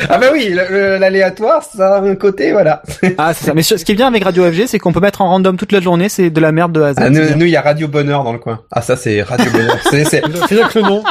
ah 0.09 0.17
bah 0.17 0.27
oui, 0.31 0.51
l'aléatoire 0.53 1.63
ça 1.63 1.97
a 1.97 2.01
un 2.01 2.15
côté 2.15 2.53
voilà. 2.53 2.81
Ah, 3.17 3.33
c'est 3.33 3.47
ça. 3.47 3.53
Mais 3.53 3.61
ce 3.61 3.75
qui 3.75 3.91
est 3.91 3.95
bien 3.95 4.07
avec 4.07 4.23
Radio 4.23 4.49
FG, 4.49 4.67
c'est 4.67 4.79
qu'on 4.79 4.93
peut 4.93 5.01
mettre 5.01 5.21
en 5.21 5.27
random 5.27 5.57
toute 5.57 5.73
la 5.73 5.81
journée, 5.81 6.07
c'est 6.07 6.29
de 6.29 6.39
la 6.39 6.53
merde 6.53 6.71
de 6.71 6.81
Z. 6.81 6.95
Ah, 6.97 7.09
nous 7.09 7.45
il 7.45 7.49
y 7.49 7.57
a 7.57 7.61
Radio 7.61 7.89
Bonheur 7.89 8.23
dans 8.23 8.31
le 8.31 8.39
coin. 8.39 8.61
Ah 8.71 8.81
ça 8.81 8.95
c'est 8.95 9.21
Radio 9.21 9.51
Bonheur. 9.51 9.77
c'est 9.91 10.05
c'est 10.05 10.23
C'est 10.47 10.55
rien 10.55 10.67
que 10.69 10.79
le 10.79 10.85
nom. 10.85 11.03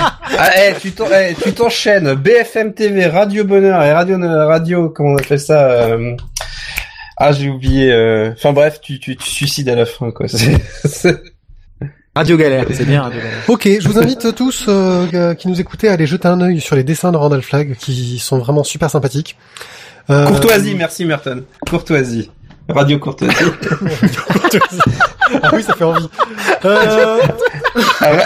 Ah, 0.00 0.50
eh, 0.56 0.74
tu 0.80 0.92
t'en- 0.92 1.06
eh, 1.10 1.34
tu 1.42 1.52
t'enchaînes 1.52 2.14
BFM 2.14 2.74
TV, 2.74 3.06
Radio 3.06 3.44
Bonheur 3.44 3.82
et 3.82 3.92
Radio 3.92 4.18
Radio 4.20 4.90
comment 4.90 5.14
on 5.14 5.16
appelle 5.16 5.40
ça 5.40 5.70
euh, 5.70 6.14
Ah 7.16 7.32
j'ai 7.32 7.48
oublié. 7.48 7.90
euh, 7.92 8.30
Enfin 8.36 8.52
bref, 8.52 8.80
tu, 8.80 9.00
tu 9.00 9.16
tu 9.16 9.28
suicides 9.30 9.68
à 9.68 9.74
la 9.74 9.86
fin 9.86 10.10
quoi. 10.10 10.28
C'est- 10.28 10.60
c'est- 10.84 11.22
Radio 12.14 12.36
Galère, 12.36 12.64
c'est 12.72 12.84
bien 12.84 13.02
Radio 13.02 13.20
Galère. 13.20 13.38
Ok, 13.48 13.68
je 13.80 13.88
vous 13.88 13.98
invite 13.98 14.34
tous 14.34 14.64
euh, 14.68 15.34
qui 15.34 15.46
nous 15.48 15.60
écoutez 15.60 15.88
à 15.88 15.92
aller 15.92 16.06
jeter 16.06 16.26
un 16.26 16.40
œil 16.40 16.60
sur 16.60 16.74
les 16.74 16.82
dessins 16.82 17.12
de 17.12 17.16
Randall 17.16 17.42
Flagg 17.42 17.76
qui 17.76 18.18
sont 18.18 18.38
vraiment 18.38 18.64
super 18.64 18.90
sympathiques. 18.90 19.36
Euh, 20.10 20.26
Courtoisie, 20.26 20.74
merci 20.74 21.04
Merton. 21.04 21.44
Courtoisie. 21.68 22.30
Radio 22.68 22.98
Courtoisie. 22.98 23.36
ah 25.42 25.50
oui, 25.52 25.62
ça 25.62 25.74
fait 25.74 25.84
envie. 25.84 26.08
Euh, 26.64 27.18
Ah, 28.00 28.12
ouais. 28.12 28.24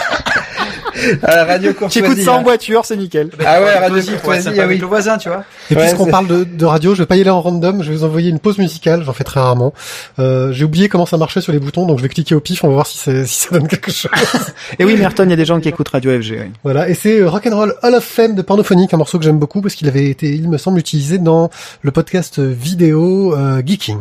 Ah, 1.22 1.44
Radio 1.44 1.72
Courtoisie. 1.72 2.00
J'écoute 2.00 2.24
ça 2.24 2.32
en 2.32 2.38
hein. 2.38 2.42
voiture, 2.42 2.84
c'est 2.84 2.96
nickel. 2.96 3.30
Ah 3.44 3.60
ouais, 3.60 3.78
Radio 3.78 4.02
Courtoisie, 4.02 4.48
ah 4.48 4.62
avec 4.62 4.76
oui. 4.76 4.78
le 4.78 4.86
voisin, 4.86 5.18
tu 5.18 5.28
vois. 5.28 5.44
Et 5.70 5.74
Ouais, 5.74 5.82
puisqu'on 5.82 6.06
parle 6.06 6.26
de, 6.26 6.44
de 6.44 6.64
radio, 6.64 6.94
je 6.94 7.02
vais 7.02 7.06
pas 7.06 7.16
y 7.16 7.20
aller 7.20 7.30
en 7.30 7.40
random, 7.40 7.82
je 7.82 7.90
vais 7.90 7.96
vous 7.96 8.04
envoyer 8.04 8.30
une 8.30 8.38
pause 8.38 8.58
musicale, 8.58 9.02
j'en 9.04 9.12
fais 9.12 9.24
très 9.24 9.40
rarement. 9.40 9.72
Euh, 10.18 10.52
j'ai 10.52 10.64
oublié 10.64 10.88
comment 10.88 11.06
ça 11.06 11.16
marchait 11.16 11.40
sur 11.40 11.52
les 11.52 11.58
boutons, 11.58 11.86
donc 11.86 11.98
je 11.98 12.02
vais 12.02 12.08
cliquer 12.08 12.34
au 12.34 12.40
pif, 12.40 12.62
on 12.64 12.68
va 12.68 12.74
voir 12.74 12.86
si, 12.86 12.98
si 12.98 13.26
ça 13.26 13.48
donne 13.50 13.68
quelque 13.68 13.90
chose. 13.90 14.10
Et 14.78 14.84
oui, 14.84 14.96
Merton, 14.96 15.24
il 15.24 15.30
y 15.30 15.32
a 15.32 15.36
des 15.36 15.44
gens 15.44 15.60
qui 15.60 15.68
écoutent 15.68 15.88
Radio 15.88 16.10
FG. 16.20 16.30
ouais. 16.32 16.50
voilà, 16.62 16.88
et 16.88 16.94
c'est 16.94 17.20
euh, 17.20 17.28
Rock'n'Roll 17.28 17.74
Hall 17.82 17.94
of 17.94 18.04
Fame 18.04 18.34
de 18.34 18.42
Pornophonique, 18.42 18.92
un 18.94 18.96
morceau 18.96 19.18
que 19.18 19.24
j'aime 19.24 19.38
beaucoup 19.38 19.60
parce 19.60 19.74
qu'il 19.74 19.88
avait 19.88 20.08
été, 20.08 20.34
il 20.34 20.48
me 20.48 20.58
semble, 20.58 20.78
utilisé 20.78 21.18
dans 21.18 21.50
le 21.82 21.90
podcast 21.90 22.38
vidéo 22.40 23.34
euh, 23.34 23.62
Geeking. 23.64 23.98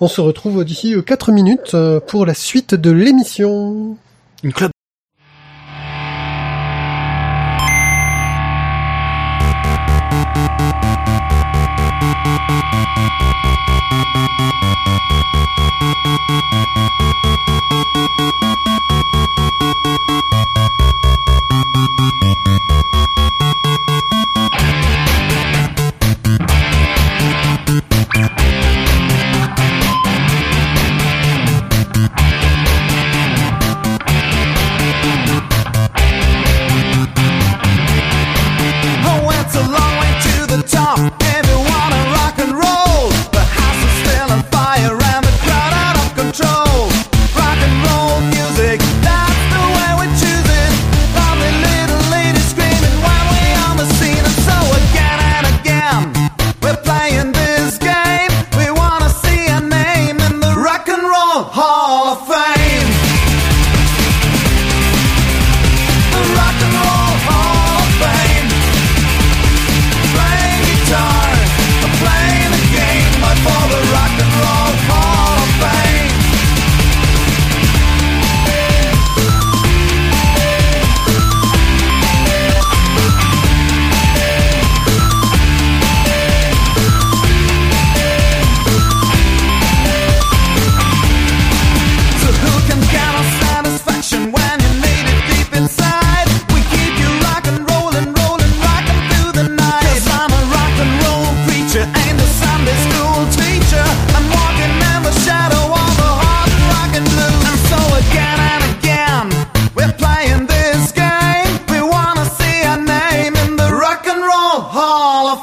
On 0.00 0.08
se 0.08 0.20
retrouve 0.20 0.64
d'ici 0.64 0.94
4 1.04 1.32
minutes 1.32 1.72
euh, 1.74 2.00
pour 2.00 2.26
la 2.26 2.34
suite 2.34 2.74
de 2.74 2.90
l'émission. 2.90 3.96
Une 4.42 4.52
club. 4.52 4.70
Oh, 16.28 16.65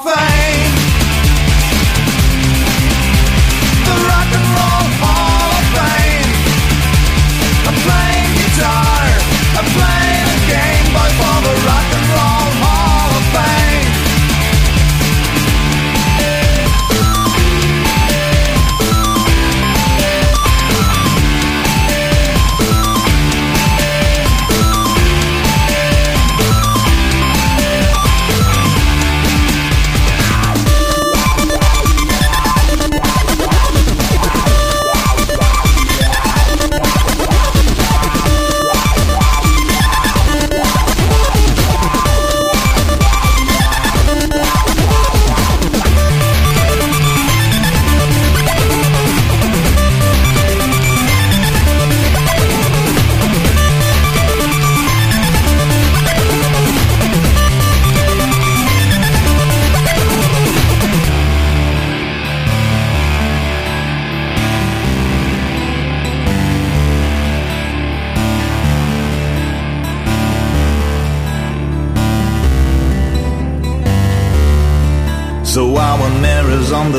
fine 0.02 0.33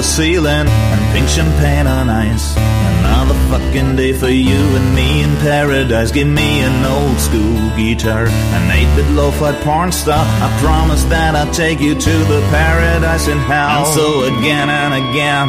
ceiling 0.04 0.68
and 0.68 1.12
pink 1.12 1.28
champagne 1.28 1.86
on 1.86 2.08
ice. 2.08 2.54
Another 2.56 3.34
fucking 3.50 3.96
day 3.96 4.12
for 4.12 4.28
you 4.28 4.60
and 4.76 4.94
me 4.94 5.22
in 5.22 5.34
paradise. 5.36 6.12
Give 6.12 6.28
me 6.28 6.60
an 6.60 6.84
old 6.84 7.18
school 7.18 7.58
guitar, 7.76 8.26
an 8.26 8.70
8-bit 8.70 9.10
lo-fi 9.12 9.52
porn 9.62 9.92
star. 9.92 10.24
I 10.24 10.48
promise 10.60 11.04
that 11.04 11.34
I'll 11.34 11.52
take 11.52 11.80
you 11.80 11.94
to 11.94 12.14
the 12.32 12.40
paradise 12.50 13.28
in 13.28 13.38
hell. 13.38 13.84
And 13.84 13.94
so 13.94 14.24
again 14.38 14.68
and 14.68 14.94
again. 14.94 15.48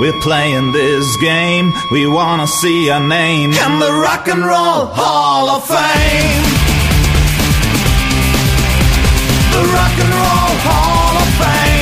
We're 0.00 0.20
playing 0.20 0.70
this 0.70 1.16
game. 1.16 1.72
We 1.90 2.06
wanna 2.06 2.46
see 2.46 2.88
our 2.88 3.00
name 3.00 3.50
in 3.50 3.78
the 3.80 3.92
Rock 3.92 4.28
and 4.28 4.40
Roll 4.40 4.86
Hall 4.94 5.50
of 5.50 5.66
Fame. 5.66 6.44
The 9.54 9.64
Rock 9.74 9.94
and 9.98 10.14
Roll 10.22 10.54
Hall 10.62 11.16
of 11.18 11.28
Fame. 11.42 11.77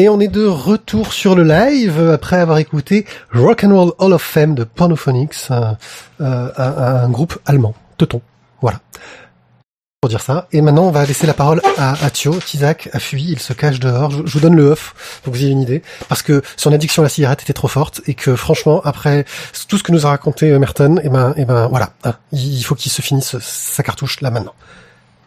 Et 0.00 0.08
on 0.08 0.18
est 0.18 0.28
de 0.28 0.46
retour 0.46 1.12
sur 1.12 1.34
le 1.34 1.42
live 1.42 2.00
après 2.08 2.36
avoir 2.36 2.56
écouté 2.56 3.04
Rock 3.34 3.64
and 3.64 3.74
Roll 3.76 3.92
Hall 3.98 4.14
of 4.14 4.22
Fame 4.22 4.54
de 4.54 4.64
Pornophonics, 4.64 5.50
un, 5.50 5.76
euh, 6.22 6.48
un 6.56 7.10
groupe 7.10 7.38
allemand, 7.44 7.74
Teuton. 7.98 8.22
Voilà. 8.62 8.80
Pour 10.02 10.08
dire 10.08 10.22
ça. 10.22 10.48
Et 10.50 10.62
maintenant, 10.62 10.84
on 10.84 10.90
va 10.90 11.04
laisser 11.04 11.26
la 11.26 11.34
parole 11.34 11.60
à, 11.76 11.92
à 12.02 12.08
Thio. 12.08 12.32
Tizak 12.32 12.88
a 12.94 12.98
fui, 12.98 13.22
il 13.22 13.38
se 13.38 13.52
cache 13.52 13.78
dehors. 13.80 14.10
Je, 14.10 14.22
je 14.24 14.32
vous 14.32 14.40
donne 14.40 14.56
le 14.56 14.70
off, 14.70 15.20
pour 15.22 15.30
que 15.30 15.36
vous 15.36 15.44
ayez 15.44 15.52
une 15.52 15.60
idée. 15.60 15.82
Parce 16.08 16.22
que 16.22 16.40
son 16.56 16.72
addiction 16.72 17.02
à 17.02 17.04
la 17.04 17.10
cigarette 17.10 17.42
était 17.42 17.52
trop 17.52 17.68
forte 17.68 18.00
et 18.06 18.14
que 18.14 18.34
franchement, 18.34 18.80
après 18.82 19.26
tout 19.68 19.76
ce 19.76 19.82
que 19.82 19.92
nous 19.92 20.06
a 20.06 20.08
raconté 20.08 20.52
euh, 20.52 20.58
Merton, 20.58 20.96
et 21.04 21.10
ben, 21.10 21.34
et 21.36 21.44
ben, 21.44 21.66
voilà. 21.66 21.90
hein, 22.04 22.14
il 22.32 22.54
il 22.56 22.62
faut 22.62 22.74
qu'il 22.74 22.90
se 22.90 23.02
finisse 23.02 23.38
sa 23.40 23.82
cartouche 23.82 24.22
là 24.22 24.30
maintenant. 24.30 24.54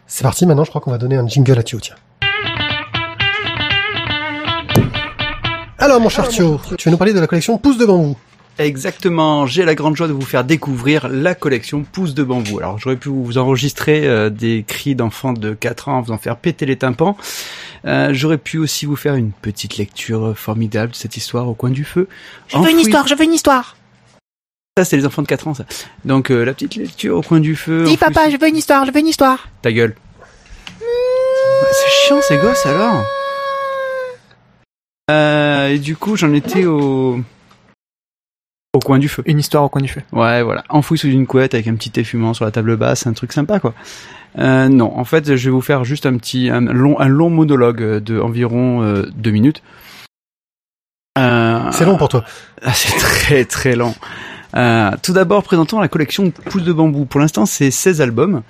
C'est 0.08 0.24
parti, 0.24 0.44
maintenant 0.44 0.64
je 0.64 0.70
crois 0.70 0.80
qu'on 0.80 0.90
va 0.90 0.98
donner 0.98 1.14
un 1.18 1.28
jingle 1.28 1.56
à 1.56 1.62
Thio, 1.62 1.78
tiens. 1.78 1.94
Alors 5.78 6.00
mon 6.00 6.08
cher 6.08 6.26
Thio, 6.26 6.60
tu 6.76 6.88
vas 6.88 6.90
nous 6.90 6.98
parler 6.98 7.12
de 7.12 7.20
la 7.20 7.28
collection 7.28 7.58
Pouce 7.58 7.78
de 7.78 7.86
bambou. 7.86 8.16
Exactement, 8.58 9.46
j'ai 9.46 9.64
la 9.64 9.74
grande 9.74 9.96
joie 9.96 10.06
de 10.06 10.12
vous 10.12 10.20
faire 10.22 10.44
découvrir 10.44 11.08
la 11.08 11.34
collection 11.34 11.82
Pouce 11.82 12.14
de 12.14 12.22
bambou. 12.22 12.58
Alors 12.58 12.78
j'aurais 12.78 12.96
pu 12.96 13.08
vous 13.08 13.36
enregistrer 13.36 14.06
euh, 14.06 14.30
des 14.30 14.64
cris 14.66 14.94
d'enfants 14.94 15.32
de 15.32 15.54
4 15.54 15.88
ans 15.88 15.98
en 15.98 16.02
faisant 16.04 16.18
faire 16.18 16.36
péter 16.36 16.64
les 16.64 16.76
tympans. 16.76 17.16
Euh, 17.84 18.10
j'aurais 18.12 18.38
pu 18.38 18.58
aussi 18.58 18.86
vous 18.86 18.94
faire 18.94 19.16
une 19.16 19.32
petite 19.32 19.76
lecture 19.76 20.38
formidable 20.38 20.92
de 20.92 20.96
cette 20.96 21.16
histoire 21.16 21.48
au 21.48 21.54
coin 21.54 21.70
du 21.70 21.84
feu. 21.84 22.08
Je 22.46 22.58
veux 22.58 22.70
une 22.70 22.78
histoire, 22.78 23.08
je 23.08 23.16
veux 23.16 23.24
une 23.24 23.34
histoire. 23.34 23.76
Ça 24.78 24.84
c'est 24.84 24.96
les 24.96 25.06
enfants 25.06 25.22
de 25.22 25.26
4 25.26 25.48
ans 25.48 25.54
ça. 25.54 25.64
Donc 26.04 26.30
euh, 26.30 26.44
la 26.44 26.54
petite 26.54 26.76
lecture 26.76 27.18
au 27.18 27.22
coin 27.22 27.40
du 27.40 27.56
feu. 27.56 27.84
Dis 27.84 27.96
papa, 27.96 28.30
je 28.30 28.36
veux 28.36 28.48
une 28.48 28.56
histoire, 28.56 28.86
je 28.86 28.92
veux 28.92 29.00
une 29.00 29.08
histoire. 29.08 29.48
Ta 29.62 29.72
gueule. 29.72 29.96
C'est 30.80 31.90
chiant 32.06 32.20
ces 32.22 32.36
gosses 32.36 32.66
alors. 32.66 33.04
Euh, 35.10 35.68
et 35.68 35.78
du 35.78 35.96
coup 35.96 36.16
j'en 36.16 36.32
étais 36.32 36.64
au 36.66 37.20
au 38.74 38.80
coin 38.80 38.98
du 38.98 39.08
feu. 39.08 39.22
Une 39.24 39.38
histoire 39.38 39.64
au 39.64 39.68
coin 39.68 39.80
du 39.80 39.88
feu. 39.88 40.02
Ouais, 40.12 40.42
voilà. 40.42 40.64
Enfoui 40.68 40.98
sous 40.98 41.08
une 41.08 41.26
couette 41.26 41.54
avec 41.54 41.66
un 41.66 41.74
petit 41.74 41.90
thé 41.90 42.04
fumant 42.04 42.34
sur 42.34 42.44
la 42.44 42.50
table 42.50 42.76
basse, 42.76 43.06
un 43.06 43.14
truc 43.14 43.32
sympa, 43.32 43.60
quoi. 43.60 43.72
Euh, 44.38 44.68
non, 44.68 44.98
en 44.98 45.04
fait, 45.04 45.36
je 45.36 45.44
vais 45.44 45.52
vous 45.52 45.60
faire 45.60 45.84
juste 45.84 46.06
un 46.06 46.16
petit, 46.16 46.50
un 46.50 46.60
long, 46.60 46.98
un 47.00 47.08
long 47.08 47.30
monologue 47.30 48.02
de 48.02 48.20
environ 48.20 48.82
euh, 48.82 49.06
deux 49.14 49.30
minutes. 49.30 49.62
Euh, 51.16 51.70
C'est 51.70 51.84
long 51.84 51.96
pour 51.96 52.08
toi. 52.08 52.24
ah, 52.62 52.72
c'est 52.74 52.96
très 52.98 53.44
très 53.44 53.76
long. 53.76 53.94
Euh, 54.56 54.90
tout 55.02 55.12
d'abord, 55.12 55.42
présentons 55.42 55.80
la 55.80 55.88
collection 55.88 56.30
Pouce 56.30 56.62
de 56.62 56.72
bambou. 56.72 57.06
Pour 57.06 57.20
l'instant, 57.20 57.46
c'est 57.46 57.70
16 57.70 58.00
albums 58.00 58.42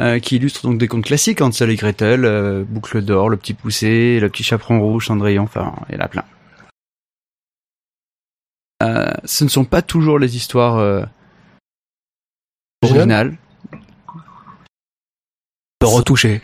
euh, 0.00 0.18
qui 0.18 0.36
illustrent 0.36 0.62
donc 0.62 0.78
des 0.78 0.88
contes 0.88 1.04
classiques, 1.04 1.40
Hansel 1.40 1.70
et 1.70 1.76
Gretel, 1.76 2.24
euh, 2.24 2.64
Boucle 2.66 3.02
d'or, 3.02 3.28
Le 3.28 3.36
Petit 3.36 3.54
Poussé, 3.54 4.18
Le 4.20 4.28
Petit 4.28 4.42
Chaperon 4.42 4.80
Rouge, 4.80 5.06
Cendrillon, 5.06 5.44
enfin, 5.44 5.72
il 5.88 5.96
y 5.96 5.98
en 5.98 6.04
a 6.04 6.08
plein. 6.08 6.24
Ce 9.24 9.44
ne 9.44 9.48
sont 9.48 9.64
pas 9.64 9.82
toujours 9.82 10.18
les 10.18 10.36
histoires 10.36 10.76
euh, 10.78 11.04
originales. 12.82 13.36
Retouché. 15.82 16.40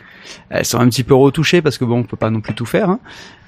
Elles 0.49 0.65
sont 0.65 0.79
un 0.79 0.89
petit 0.89 1.03
peu 1.03 1.15
retouchées 1.15 1.61
parce 1.61 1.77
que 1.77 1.85
bon, 1.85 1.99
on 1.99 2.03
peut 2.03 2.17
pas 2.17 2.29
non 2.29 2.41
plus 2.41 2.53
tout 2.53 2.65
faire. 2.65 2.89
hein. 2.89 2.99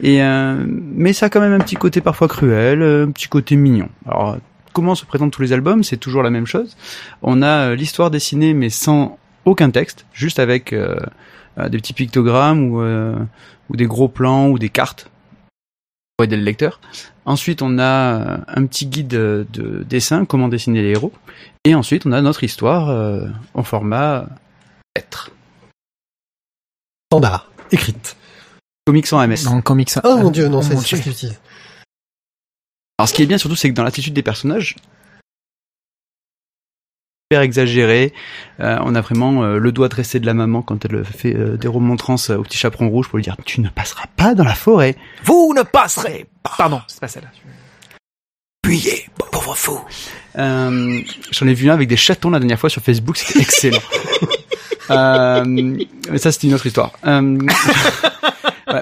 Et 0.01 0.23
euh, 0.23 0.63
mais 0.67 1.11
ça 1.13 1.25
a 1.25 1.29
quand 1.29 1.41
même 1.41 1.51
un 1.53 1.59
petit 1.59 1.75
côté 1.75 1.99
parfois 2.01 2.27
cruel, 2.29 2.81
euh, 2.81 3.05
un 3.07 3.11
petit 3.11 3.27
côté 3.27 3.55
mignon. 3.57 3.89
Alors 4.07 4.37
comment 4.73 4.95
se 4.95 5.05
présentent 5.05 5.33
tous 5.33 5.41
les 5.41 5.51
albums 5.51 5.83
C'est 5.83 5.97
toujours 5.97 6.23
la 6.23 6.29
même 6.29 6.45
chose. 6.47 6.77
On 7.21 7.41
a 7.41 7.71
euh, 7.71 7.75
l'histoire 7.75 8.09
dessinée 8.09 8.53
mais 8.53 8.69
sans 8.69 9.19
aucun 9.43 9.69
texte, 9.69 10.05
juste 10.13 10.39
avec 10.39 10.71
euh, 10.71 10.95
euh, 11.57 11.67
des 11.67 11.77
petits 11.77 11.93
pictogrammes 11.93 12.63
ou 12.71 12.81
euh, 12.81 13.15
ou 13.69 13.75
des 13.75 13.85
gros 13.85 14.07
plans 14.07 14.47
ou 14.47 14.57
des 14.57 14.69
cartes 14.69 15.09
pour 16.21 16.25
aider 16.25 16.37
le 16.37 16.43
lecteur. 16.43 16.79
Ensuite, 17.25 17.63
on 17.63 17.79
a 17.79 17.83
euh, 17.83 18.37
un 18.47 18.65
petit 18.67 18.85
guide 18.85 19.07
de, 19.07 19.47
de 19.51 19.83
dessin, 19.89 20.25
comment 20.25 20.49
dessiner 20.49 20.83
les 20.83 20.89
héros. 20.89 21.11
Et 21.65 21.73
ensuite, 21.73 22.05
on 22.05 22.11
a 22.11 22.21
notre 22.21 22.43
histoire 22.43 22.89
euh, 22.89 23.27
en 23.55 23.63
format 23.63 24.27
lettre. 24.95 25.31
Standard, 27.09 27.49
écrite. 27.71 28.15
Comics 28.85 29.07
sans 29.07 29.25
MS. 29.27 29.45
Dans 29.45 29.59
comics. 29.61 29.89
Oh 30.03 30.17
mon 30.17 30.29
dieu, 30.29 30.47
non, 30.47 30.59
Oh 30.59 30.61
c'est 30.61 30.77
ce 30.77 30.95
utilise. 30.95 31.39
Alors 32.99 33.09
ce 33.09 33.15
qui 33.15 33.23
est 33.23 33.25
bien 33.25 33.39
surtout, 33.39 33.55
c'est 33.55 33.69
que 33.69 33.73
dans 33.73 33.83
l'attitude 33.83 34.13
des 34.13 34.21
personnages, 34.21 34.75
exagéré, 37.39 38.13
euh, 38.59 38.77
on 38.83 38.93
a 38.95 39.01
vraiment 39.01 39.43
euh, 39.43 39.57
le 39.57 39.71
doigt 39.71 39.87
dressé 39.87 40.19
de 40.19 40.25
la 40.25 40.33
maman 40.33 40.61
quand 40.61 40.83
elle 40.83 41.05
fait 41.05 41.33
euh, 41.33 41.55
des 41.55 41.69
remontrances 41.69 42.29
au 42.29 42.43
petit 42.43 42.57
chaperon 42.57 42.89
rouge 42.89 43.07
pour 43.07 43.17
lui 43.17 43.23
dire 43.23 43.37
tu 43.45 43.61
ne 43.61 43.69
passeras 43.69 44.07
pas 44.17 44.35
dans 44.35 44.43
la 44.43 44.55
forêt. 44.55 44.97
Vous 45.23 45.53
ne 45.55 45.63
passerez 45.63 46.27
pas. 46.43 46.51
Pardon, 46.57 46.81
c'est 46.87 46.99
pas 46.99 47.07
celle-là. 47.07 47.29
Fuyez, 48.65 49.07
pauvre 49.31 49.55
fou. 49.55 49.79
Euh, 50.37 51.01
J'en 51.31 51.47
ai 51.47 51.53
vu 51.53 51.69
un 51.69 51.73
avec 51.73 51.87
des 51.87 51.97
chatons 51.97 52.29
la 52.29 52.39
dernière 52.39 52.59
fois 52.59 52.69
sur 52.69 52.81
Facebook, 52.81 53.17
c'était 53.17 53.39
excellent. 53.39 53.79
euh, 54.91 55.43
mais 55.45 56.17
ça 56.17 56.31
c'était 56.31 56.47
une 56.47 56.53
autre 56.53 56.65
histoire. 56.67 56.91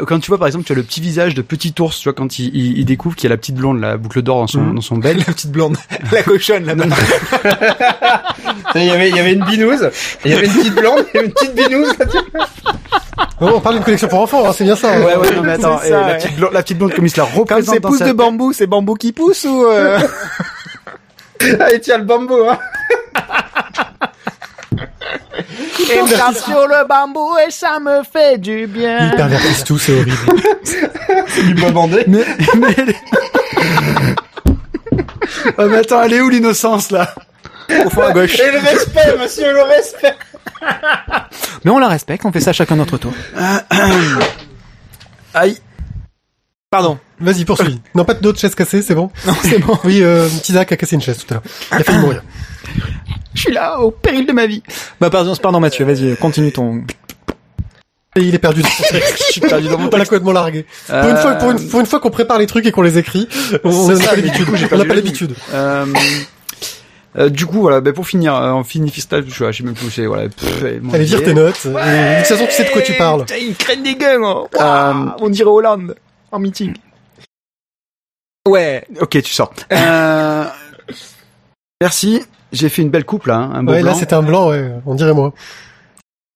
Quand 0.08 0.20
tu 0.20 0.28
vois 0.30 0.38
par 0.38 0.48
exemple, 0.48 0.66
tu 0.66 0.72
as 0.74 0.76
le 0.76 0.84
petit 0.84 1.02
visage 1.02 1.34
de 1.36 1.42
petit 1.42 1.74
ours, 1.80 1.98
tu 1.98 2.04
vois 2.06 2.14
quand 2.14 2.38
il, 2.40 2.54
il, 2.56 2.78
il 2.80 2.86
découvre 2.86 3.16
qu'il 3.16 3.30
y 3.30 3.32
a 3.32 3.34
la 3.34 3.38
petite 3.38 3.56
blonde, 3.56 3.80
la 3.80 3.98
boucle 3.98 4.22
d'or 4.22 4.40
dans 4.42 4.48
son 4.48 4.60
Mhm. 4.62 4.76
dans 4.76 4.82
son 4.82 4.98
bec. 4.98 5.18
La 5.28 5.34
petite 5.34 5.52
blonde, 5.52 5.78
la 6.12 6.24
cochonne 6.24 6.66
là-bas. 6.66 6.86
Il 8.76 8.84
y 8.86 8.90
avait, 8.92 9.10
il 9.10 9.16
y 9.16 9.20
avait 9.20 9.34
une 9.34 9.44
binouse, 9.46 9.90
il 10.24 10.32
y 10.32 10.34
avait 10.36 10.46
une 10.46 10.54
petite 10.54 10.76
blonde, 10.76 11.04
il 11.12 11.16
y 11.16 11.18
avait 11.18 11.28
une 11.28 11.34
petite 11.34 11.56
binouse. 11.56 11.92
Oh, 13.42 13.50
on 13.56 13.60
parle 13.62 13.76
d'une 13.76 13.84
collection 13.84 14.08
pour 14.08 14.20
enfants, 14.22 14.48
hein, 14.48 14.54
c'est 14.56 14.64
bien 14.64 14.76
ça. 14.76 14.94
hein. 14.94 15.02
Ouais 15.02 15.16
ouais 15.16 15.36
non 15.36 15.42
mais 15.42 15.52
attends, 15.54 15.80
C'est 15.82 15.88
eh, 15.88 15.92
ça, 15.92 16.08
la 16.08 16.16
petite 16.16 16.36
blonde, 16.36 16.54
la 16.54 16.62
petite 16.64 16.78
blonde 16.78 16.94
comme 16.94 17.06
il 17.06 17.10
se 17.10 17.18
la 17.20 17.26
Quand 17.26 17.40
représente 17.40 17.74
c'est 17.76 17.80
dans 17.80 17.90
pousse 17.90 17.98
sa 18.00 18.08
de 18.08 18.14
bambou, 18.14 18.54
c'est 18.54 18.68
bambou 18.68 18.94
qui 18.94 19.12
pousse 19.12 19.46
ou 19.46 19.66
euh... 19.66 20.00
Ah, 21.60 21.68
il 21.74 21.80
tient 21.80 21.98
le 21.98 22.04
bambou, 22.04 22.36
hein. 22.48 22.60
Il 25.80 26.10
tape 26.12 26.36
sur 26.38 26.68
le 26.68 26.88
bambou 26.88 27.32
et 27.46 27.52
ça 27.52 27.80
me 27.80 28.02
fait 28.04 28.38
du 28.38 28.68
bien. 28.68 29.10
Ils 29.12 29.16
pervertissent 29.16 29.64
tout, 29.64 29.78
c'est 29.78 29.94
horrible. 29.94 30.12
C'est 31.28 31.44
du 31.44 31.54
bandé. 31.56 32.04
Mais, 32.08 32.24
mais 32.58 32.74
elle 32.78 32.90
est- 32.92 32.96
oh, 35.58 35.66
mais 35.68 35.78
attends, 35.78 36.04
elle 36.04 36.14
est 36.14 36.22
où 36.22 36.30
l'innocence 36.30 36.92
là? 36.92 37.14
Au 37.86 37.90
fond 37.90 38.02
à 38.04 38.12
gauche. 38.12 38.40
Et 38.40 38.52
le 38.52 38.60
respect, 38.60 39.16
monsieur, 39.20 39.54
le 39.54 39.62
respect. 39.64 40.16
Mais 41.64 41.72
on 41.72 41.80
la 41.80 41.88
respecte, 41.88 42.26
on 42.26 42.32
fait 42.32 42.40
ça 42.40 42.54
chacun 42.54 42.76
notre 42.76 42.98
tour. 42.98 43.14
Aïe. 45.34 45.58
Pardon. 46.72 47.00
Vas-y, 47.20 47.46
poursuis. 47.46 47.82
Non, 47.96 48.06
pas 48.06 48.14
d'autres 48.14 48.40
chaises 48.40 48.54
cassées, 48.54 48.82
c'est 48.82 48.94
bon 48.96 49.10
Non, 49.26 49.34
c'est 49.42 49.58
bon. 49.60 49.78
Oui, 49.84 50.02
euh, 50.04 50.28
Tizak 50.44 50.72
a 50.72 50.78
cassé 50.78 50.96
une 50.96 51.02
chaise 51.02 51.18
tout 51.18 51.34
à 51.34 51.36
l'heure. 51.36 51.44
Il 51.72 51.78
a 51.78 51.84
failli 51.84 51.98
mourir. 52.00 52.24
Je 53.34 53.42
suis 53.42 53.52
là, 53.52 53.80
au 53.80 53.90
péril 53.92 54.26
de 54.28 54.32
ma 54.34 54.46
vie. 54.46 54.62
Bah 55.00 55.10
pardon, 55.10 55.36
pardon 55.36 55.60
Mathieu, 55.60 55.86
vas-y, 55.86 56.16
continue 56.18 56.52
ton... 56.52 56.84
Et 58.16 58.22
il 58.22 58.36
est 58.36 58.40
perdu 58.40 58.62
dans 58.62 58.70
son 58.70 58.84
texte. 58.92 59.24
Je 59.28 59.32
suis 59.32 59.42
perdu 59.42 59.68
dans 59.68 59.78
mon 59.78 59.90
On 59.92 59.98
l'a 59.98 60.04
complètement 60.04 60.32
largué. 60.32 60.66
Pour 60.88 61.10
une 61.10 61.18
fois, 61.18 61.36
pour 61.36 61.52
une, 61.52 61.70
pour 61.70 61.80
une 61.80 61.86
fois 61.86 62.00
qu'on 62.00 62.10
prépare 62.12 62.38
les 62.38 62.48
trucs 62.48 62.66
et 62.66 62.72
qu'on 62.72 62.82
les 62.82 62.98
écrit, 62.98 63.28
on 63.64 63.88
n'a 63.88 63.98
pas 64.06 64.16
l'habitude. 64.16 64.38
du 64.38 64.46
coup, 64.46 64.56
j'ai 64.56 64.68
On 64.72 64.78
n'a 64.78 64.86
pas 64.86 64.96
l'habitude. 64.96 65.36
Euh, 65.54 65.86
euh, 67.18 67.30
du 67.30 67.46
coup, 67.48 67.62
voilà, 67.62 67.82
ben 67.82 67.94
pour 67.94 68.08
finir, 68.08 68.36
euh, 68.36 68.52
en 68.52 68.64
fini 68.64 68.90
freestyle, 68.92 69.26
je, 69.28 69.34
je 69.34 69.52
sais 69.52 69.64
même 69.64 69.74
plus 69.74 69.88
où 69.88 69.90
c'est, 69.90 70.06
voilà. 70.06 70.30
Pff, 70.30 70.64
Allez, 70.94 71.06
vire 71.06 71.18
Dieu. 71.20 71.24
tes 71.24 71.34
notes. 71.34 71.66
Et 71.66 71.70
de 71.70 72.18
toute 72.20 72.28
façon, 72.28 72.46
tu 72.46 72.52
sais 72.54 72.64
de 72.66 72.70
quoi 72.70 72.82
tu 72.82 72.94
parles. 72.94 73.22
Putain, 73.22 73.38
ils 73.38 73.56
craignent 73.56 73.84
des 73.84 73.96
guns, 73.96 74.22
oh. 74.24 74.48
Euh, 74.60 74.94
On 75.20 75.30
dirait 75.30 75.50
Hollande, 75.50 75.96
en 76.32 76.40
meeting. 76.40 76.76
Ouais, 78.48 78.86
ok, 79.00 79.22
tu 79.22 79.34
sors. 79.34 79.54
Euh, 79.72 80.46
Merci. 81.82 82.22
J'ai 82.52 82.70
fait 82.70 82.82
une 82.82 82.90
belle 82.90 83.06
coupe 83.06 83.28
là, 83.28 83.36
hein, 83.38 83.52
un 83.54 83.64
beau 83.64 83.72
Ouais, 83.74 83.78
là 83.84 83.92
blanc. 83.92 84.00
c'était 84.00 84.14
un 84.16 84.24
blanc, 84.24 84.50
ouais, 84.50 84.72
on 84.88 84.96
dirait 84.96 85.14
moi. 85.14 85.34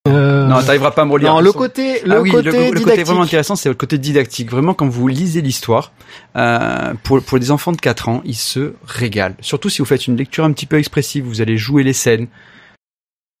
Euh, 0.06 0.46
Non, 0.46 0.62
t'arriveras 0.62 0.92
pas 0.92 1.02
à 1.02 1.04
me 1.06 1.12
relire. 1.12 1.32
Non, 1.32 1.40
le 1.40 1.50
côté, 1.50 2.02
le 2.04 2.16
Ah 2.16 2.20
oui, 2.20 2.30
côté 2.30 2.50
le, 2.70 2.74
le 2.74 2.80
côté 2.80 3.02
vraiment 3.02 3.22
intéressant, 3.22 3.56
c'est 3.56 3.68
le 3.70 3.74
côté 3.74 3.98
didactique. 3.98 4.50
Vraiment, 4.50 4.74
quand 4.74 4.86
vous 4.86 5.08
lisez 5.08 5.40
l'histoire, 5.40 5.92
euh, 6.36 6.92
pour, 7.02 7.20
pour 7.22 7.38
des 7.40 7.50
enfants 7.50 7.72
de 7.72 7.80
4 7.80 8.08
ans, 8.10 8.20
ils 8.24 8.36
se 8.36 8.74
régalent. 8.86 9.34
Surtout 9.40 9.70
si 9.70 9.78
vous 9.78 9.86
faites 9.86 10.06
une 10.06 10.16
lecture 10.16 10.44
un 10.44 10.52
petit 10.52 10.66
peu 10.66 10.78
expressive, 10.78 11.24
vous 11.24 11.40
allez 11.40 11.56
jouer 11.56 11.82
les 11.82 11.94
scènes. 11.94 12.28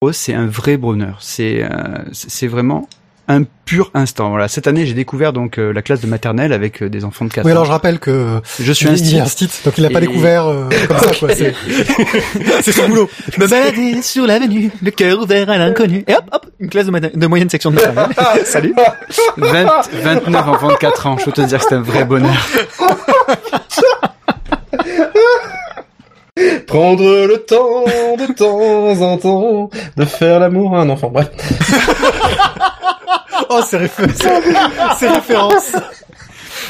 Eux, 0.04 0.12
c'est 0.12 0.34
un 0.34 0.46
vrai 0.46 0.76
bonheur. 0.76 1.18
C'est 1.20 1.62
euh, 1.62 1.68
c'est 2.12 2.30
c'est 2.30 2.46
vraiment 2.48 2.88
un 3.28 3.42
pur 3.64 3.90
instant. 3.94 4.28
Voilà. 4.30 4.48
Cette 4.48 4.66
année, 4.66 4.84
j'ai 4.86 4.92
découvert 4.92 5.32
donc 5.32 5.58
euh, 5.58 5.72
la 5.72 5.80
classe 5.80 6.00
de 6.00 6.06
maternelle 6.06 6.52
avec 6.52 6.82
euh, 6.82 6.90
des 6.90 7.04
enfants 7.06 7.24
de 7.24 7.30
4 7.32 7.44
Oui, 7.46 7.50
ans. 7.50 7.54
alors 7.54 7.64
je 7.64 7.70
rappelle 7.70 7.98
que 7.98 8.40
Je 8.60 8.72
suis 8.72 8.86
un 8.88 8.96
stit, 9.26 9.48
donc 9.64 9.78
il 9.78 9.82
l'a 9.82 9.88
pas 9.90 9.98
Et- 9.98 10.06
découvert 10.06 10.46
euh, 10.46 10.68
comme 10.88 10.98
ça, 10.98 11.14
quoi. 11.18 11.34
C'est 11.34 11.54
c'est 12.62 12.72
son 12.72 12.88
boulot. 12.88 13.08
Me 13.38 13.46
balader 13.46 14.02
sur 14.02 14.26
l'avenue, 14.26 14.70
le 14.82 14.90
cœur 14.90 15.18
ouvert 15.22 15.48
à 15.48 15.56
l'inconnu. 15.56 16.04
Et 16.06 16.14
hop, 16.14 16.24
hop, 16.32 16.46
une 16.60 16.68
classe 16.68 16.86
de, 16.86 16.90
matin- 16.90 17.10
de 17.14 17.26
moyenne 17.26 17.48
section 17.48 17.70
de 17.70 17.76
maternelle. 17.76 18.08
Salut. 18.44 18.74
20 19.38 19.66
29 20.02 20.48
enfants 20.48 20.68
de 20.68 20.74
4 20.76 21.06
ans. 21.06 21.16
Je 21.18 21.24
peux 21.24 21.32
te 21.32 21.40
dire 21.40 21.58
que 21.58 21.64
c'est 21.68 21.74
un 21.74 21.80
vrai 21.82 22.04
bonheur. 22.04 22.46
Prendre 26.74 27.04
le 27.26 27.38
temps 27.38 27.84
de 28.18 28.32
temps 28.32 29.00
en 29.00 29.16
temps 29.16 29.70
de 29.96 30.04
faire 30.04 30.40
l'amour 30.40 30.76
à 30.76 30.80
un 30.80 30.90
enfant. 30.90 31.08
Bref. 31.08 31.28
Oh, 33.50 33.60
c'est 33.64 33.78
réfé- 33.78 34.10
c'est 34.98 35.08
référence. 35.08 35.72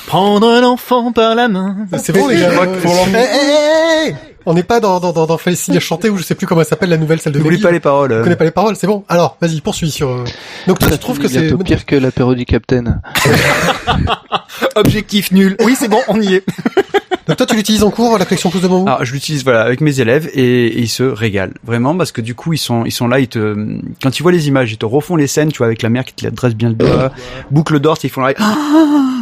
Prendre 0.06 0.60
l'enfant 0.60 1.12
par 1.12 1.34
la 1.34 1.48
main. 1.48 1.76
C'est 2.02 2.12
bon, 2.12 2.26
les 2.28 2.40
gars. 2.40 2.50
Pour 2.50 2.94
l'enfant- 2.94 3.14
hey, 3.14 3.26
hey, 3.26 4.08
hey 4.08 4.14
On 4.46 4.54
n'est 4.54 4.62
pas 4.62 4.80
dans, 4.80 5.00
dans, 5.00 5.12
dans, 5.12 5.26
dans 5.26 5.36
à 5.36 5.80
chanter 5.80 6.10
ou 6.10 6.16
je 6.18 6.22
sais 6.22 6.34
plus 6.34 6.46
comment 6.46 6.60
elle 6.60 6.66
s'appelle 6.66 6.90
la 6.90 6.96
nouvelle 6.96 7.20
salle 7.20 7.32
de 7.32 7.38
N'oublie 7.38 7.58
pas 7.60 7.70
les 7.70 7.80
paroles. 7.80 8.10
Je 8.12 8.16
euh. 8.16 8.22
connais 8.22 8.36
pas 8.36 8.44
les 8.44 8.50
paroles, 8.50 8.76
c'est 8.76 8.86
bon. 8.86 9.04
Alors, 9.08 9.36
vas-y, 9.40 9.60
poursuis 9.60 9.90
sur. 9.90 10.08
euh, 10.10 10.24
Donc 10.66 10.78
toi, 10.78 10.90
tu 10.90 10.98
trouves 10.98 11.18
que 11.18 11.28
c'est 11.28 11.56
pire 11.64 11.86
que 11.86 11.96
l'apéro 11.96 12.34
du 12.34 12.44
Capitaine. 12.44 13.00
Objectif 14.76 15.32
nul. 15.32 15.56
Oui, 15.64 15.76
c'est 15.78 15.88
bon, 15.88 16.00
on 16.08 16.20
y 16.20 16.34
est. 16.34 16.44
Donc 17.26 17.38
toi, 17.38 17.46
tu 17.46 17.56
l'utilises 17.56 17.82
en 17.82 17.90
cours, 17.90 18.18
la 18.18 18.26
collection 18.26 18.50
plus 18.50 18.60
de 18.60 18.68
mots. 18.68 18.84
Alors, 18.86 19.02
je 19.02 19.12
l'utilise 19.14 19.44
voilà 19.44 19.62
avec 19.62 19.80
mes 19.80 19.98
élèves 20.00 20.28
et, 20.34 20.66
et 20.66 20.78
ils 20.80 20.88
se 20.88 21.02
régalent 21.02 21.54
vraiment 21.64 21.96
parce 21.96 22.12
que 22.12 22.20
du 22.20 22.34
coup 22.34 22.52
ils 22.52 22.58
sont 22.58 22.84
ils 22.84 22.90
sont 22.92 23.08
là 23.08 23.18
ils 23.18 23.28
te 23.28 23.56
quand 24.02 24.18
ils 24.18 24.22
voient 24.22 24.30
les 24.32 24.46
images 24.48 24.72
ils 24.72 24.76
te 24.76 24.84
refont 24.84 25.16
les 25.16 25.26
scènes 25.26 25.50
tu 25.50 25.56
vois 25.58 25.66
avec 25.68 25.80
la 25.80 25.88
mère 25.88 26.04
qui 26.04 26.12
te 26.12 26.26
dresse 26.26 26.54
bien 26.54 26.68
le 26.68 26.74
doigt 26.74 27.12
boucle 27.50 27.80
d'or 27.80 27.96
ils 28.04 28.10
font 28.10 28.20
là 28.20 28.34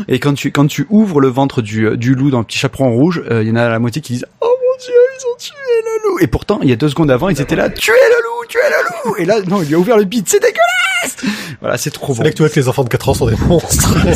et 0.09 0.18
quand 0.18 0.35
tu 0.35 0.51
quand 0.51 0.66
tu 0.66 0.85
ouvres 0.91 1.20
le 1.20 1.29
ventre 1.29 1.62
du 1.62 1.97
du 1.97 2.16
loup 2.16 2.31
dans 2.31 2.41
le 2.41 2.45
petit 2.45 2.59
chaperon 2.59 2.91
rouge 2.91 3.23
euh, 3.31 3.43
il 3.45 3.49
y 3.49 3.53
en 3.53 3.57
a 3.57 3.68
la 3.68 3.79
moitié 3.79 4.03
qui 4.03 4.14
disent 4.14 4.27
oh 4.41 4.49
mon 4.73 4.79
dieu 4.85 4.95
ils 5.18 5.27
ont 5.27 5.37
tué 5.39 5.55
le 5.85 6.09
loup. 6.09 6.18
Et 6.20 6.27
pourtant 6.27 6.61
il 6.62 6.68
y 6.68 6.73
a 6.73 6.77
deux 6.77 6.89
secondes 6.89 7.11
avant 7.11 7.29
ils 7.29 7.41
étaient 7.41 7.57
là. 7.57 7.68
Tuez 7.70 7.93
le 7.93 8.23
loup 8.23 8.47
tuez 8.49 8.61
le 8.70 9.11
loup. 9.11 9.16
Et 9.18 9.25
là 9.25 9.41
non 9.47 9.62
il 9.62 9.68
lui 9.68 9.75
a 9.75 9.79
ouvert 9.79 9.97
le 9.99 10.05
bide. 10.05 10.25
C'est 10.27 10.41
dégueulasse. 10.41 11.16
Voilà 11.61 11.77
c'est 11.77 11.91
trop 11.91 12.12
C'est 12.14 12.18
bon. 12.18 12.25
là 12.25 12.31
que 12.31 12.37
tu 12.37 12.43
vois 12.43 12.49
que 12.51 12.59
les 12.59 12.68
enfants 12.68 12.85
de 12.85 12.89
4 12.89 13.09
ans 13.09 13.14
sont 13.14 13.27
des 13.27 13.37
monstres. 13.37 13.97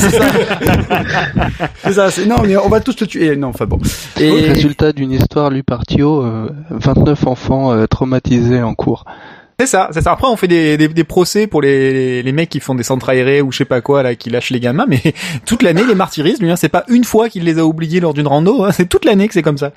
c'est 1.85 1.93
ça. 1.93 2.11
C'est 2.11 2.27
non 2.27 2.37
mais 2.43 2.57
on 2.57 2.69
va 2.69 2.81
tous 2.81 2.95
te 2.97 3.05
tuer. 3.05 3.37
Non 3.37 3.49
enfin 3.49 3.67
bon. 3.67 3.79
Et 4.19 4.31
Résultat 4.31 4.93
d'une 4.93 5.13
histoire 5.13 5.51
lue 5.51 5.63
par 5.63 5.85
Thio, 5.85 6.23
euh, 6.23 6.49
29 6.71 7.27
enfants 7.27 7.73
euh, 7.73 7.87
traumatisés 7.87 8.63
en 8.63 8.75
cours. 8.75 9.05
C'est 9.59 9.67
ça, 9.67 9.89
c'est 9.91 10.03
ça. 10.03 10.13
Après, 10.13 10.29
on 10.29 10.37
fait 10.37 10.49
des, 10.49 10.77
des, 10.77 10.87
des 10.89 11.05
procès 11.05 11.47
pour 11.47 11.63
les, 11.63 12.23
les 12.23 12.33
mecs 12.33 12.51
qui 12.51 12.61
font 12.61 12.75
des 12.75 12.83
centres 12.83 13.09
aérés 13.09 13.41
ou 13.41 13.51
je 13.53 13.57
sais 13.57 13.65
pas 13.65 13.81
quoi, 13.81 14.03
là, 14.03 14.15
qui 14.15 14.29
lâchent 14.29 14.51
les 14.51 14.61
gamins, 14.61 14.85
mais 14.87 15.01
toute 15.47 15.63
l'année, 15.63 15.83
les 15.89 15.95
martyrisent, 15.95 16.43
lui, 16.43 16.51
hein, 16.51 16.57
c'est 16.57 16.69
pas 16.69 16.85
une 16.89 17.05
fois 17.05 17.31
qu'il 17.31 17.45
les 17.45 17.59
a 17.59 17.65
oubliés 17.65 18.01
lors 18.01 18.13
d'une 18.13 18.27
rando, 18.27 18.65
hein, 18.65 18.73
c'est 18.73 18.87
toute 18.87 19.07
l'année 19.07 19.27
que 19.29 19.33
c'est 19.33 19.41
comme 19.41 19.57
ça. 19.57 19.73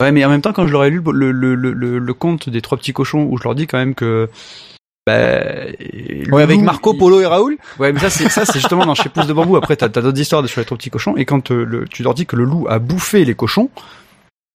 Ouais, 0.00 0.12
mais 0.12 0.24
en 0.24 0.28
même 0.30 0.40
temps, 0.40 0.52
quand 0.52 0.66
je 0.66 0.72
leur 0.72 0.84
ai 0.84 0.90
lu 0.90 1.00
le, 1.12 1.30
le, 1.32 1.54
le, 1.54 1.72
le, 1.72 1.98
le 1.98 2.14
conte 2.14 2.48
des 2.48 2.62
trois 2.62 2.78
petits 2.78 2.92
cochons, 2.92 3.26
où 3.30 3.36
je 3.38 3.44
leur 3.44 3.54
dis 3.54 3.66
quand 3.66 3.78
même 3.78 3.94
que. 3.94 4.28
Bah, 5.06 5.40
Ouais, 6.30 6.42
avec 6.42 6.60
Marco, 6.60 6.92
il- 6.94 6.98
Polo 6.98 7.20
et 7.20 7.26
Raoul. 7.26 7.56
Ouais, 7.78 7.92
mais 7.92 8.00
ça, 8.00 8.10
c'est 8.10 8.28
ça, 8.28 8.44
c'est 8.44 8.60
justement 8.60 8.86
dans 8.86 8.94
Chez 8.94 9.08
Pouce 9.08 9.26
de 9.26 9.32
bambou. 9.32 9.56
Après, 9.56 9.76
t'as 9.76 9.86
as, 9.86 9.88
d'autres 9.88 10.18
histoires 10.20 10.42
de 10.42 10.46
sur 10.46 10.60
les 10.60 10.64
trois 10.64 10.76
petits 10.78 10.90
cochons. 10.90 11.16
Et 11.16 11.24
quand 11.24 11.50
euh, 11.50 11.64
le, 11.64 11.84
tu 11.86 12.02
leur 12.02 12.14
dis 12.14 12.26
que 12.26 12.36
le 12.36 12.44
loup 12.44 12.66
a 12.68 12.78
bouffé 12.78 13.24
les 13.24 13.34
cochons, 13.34 13.70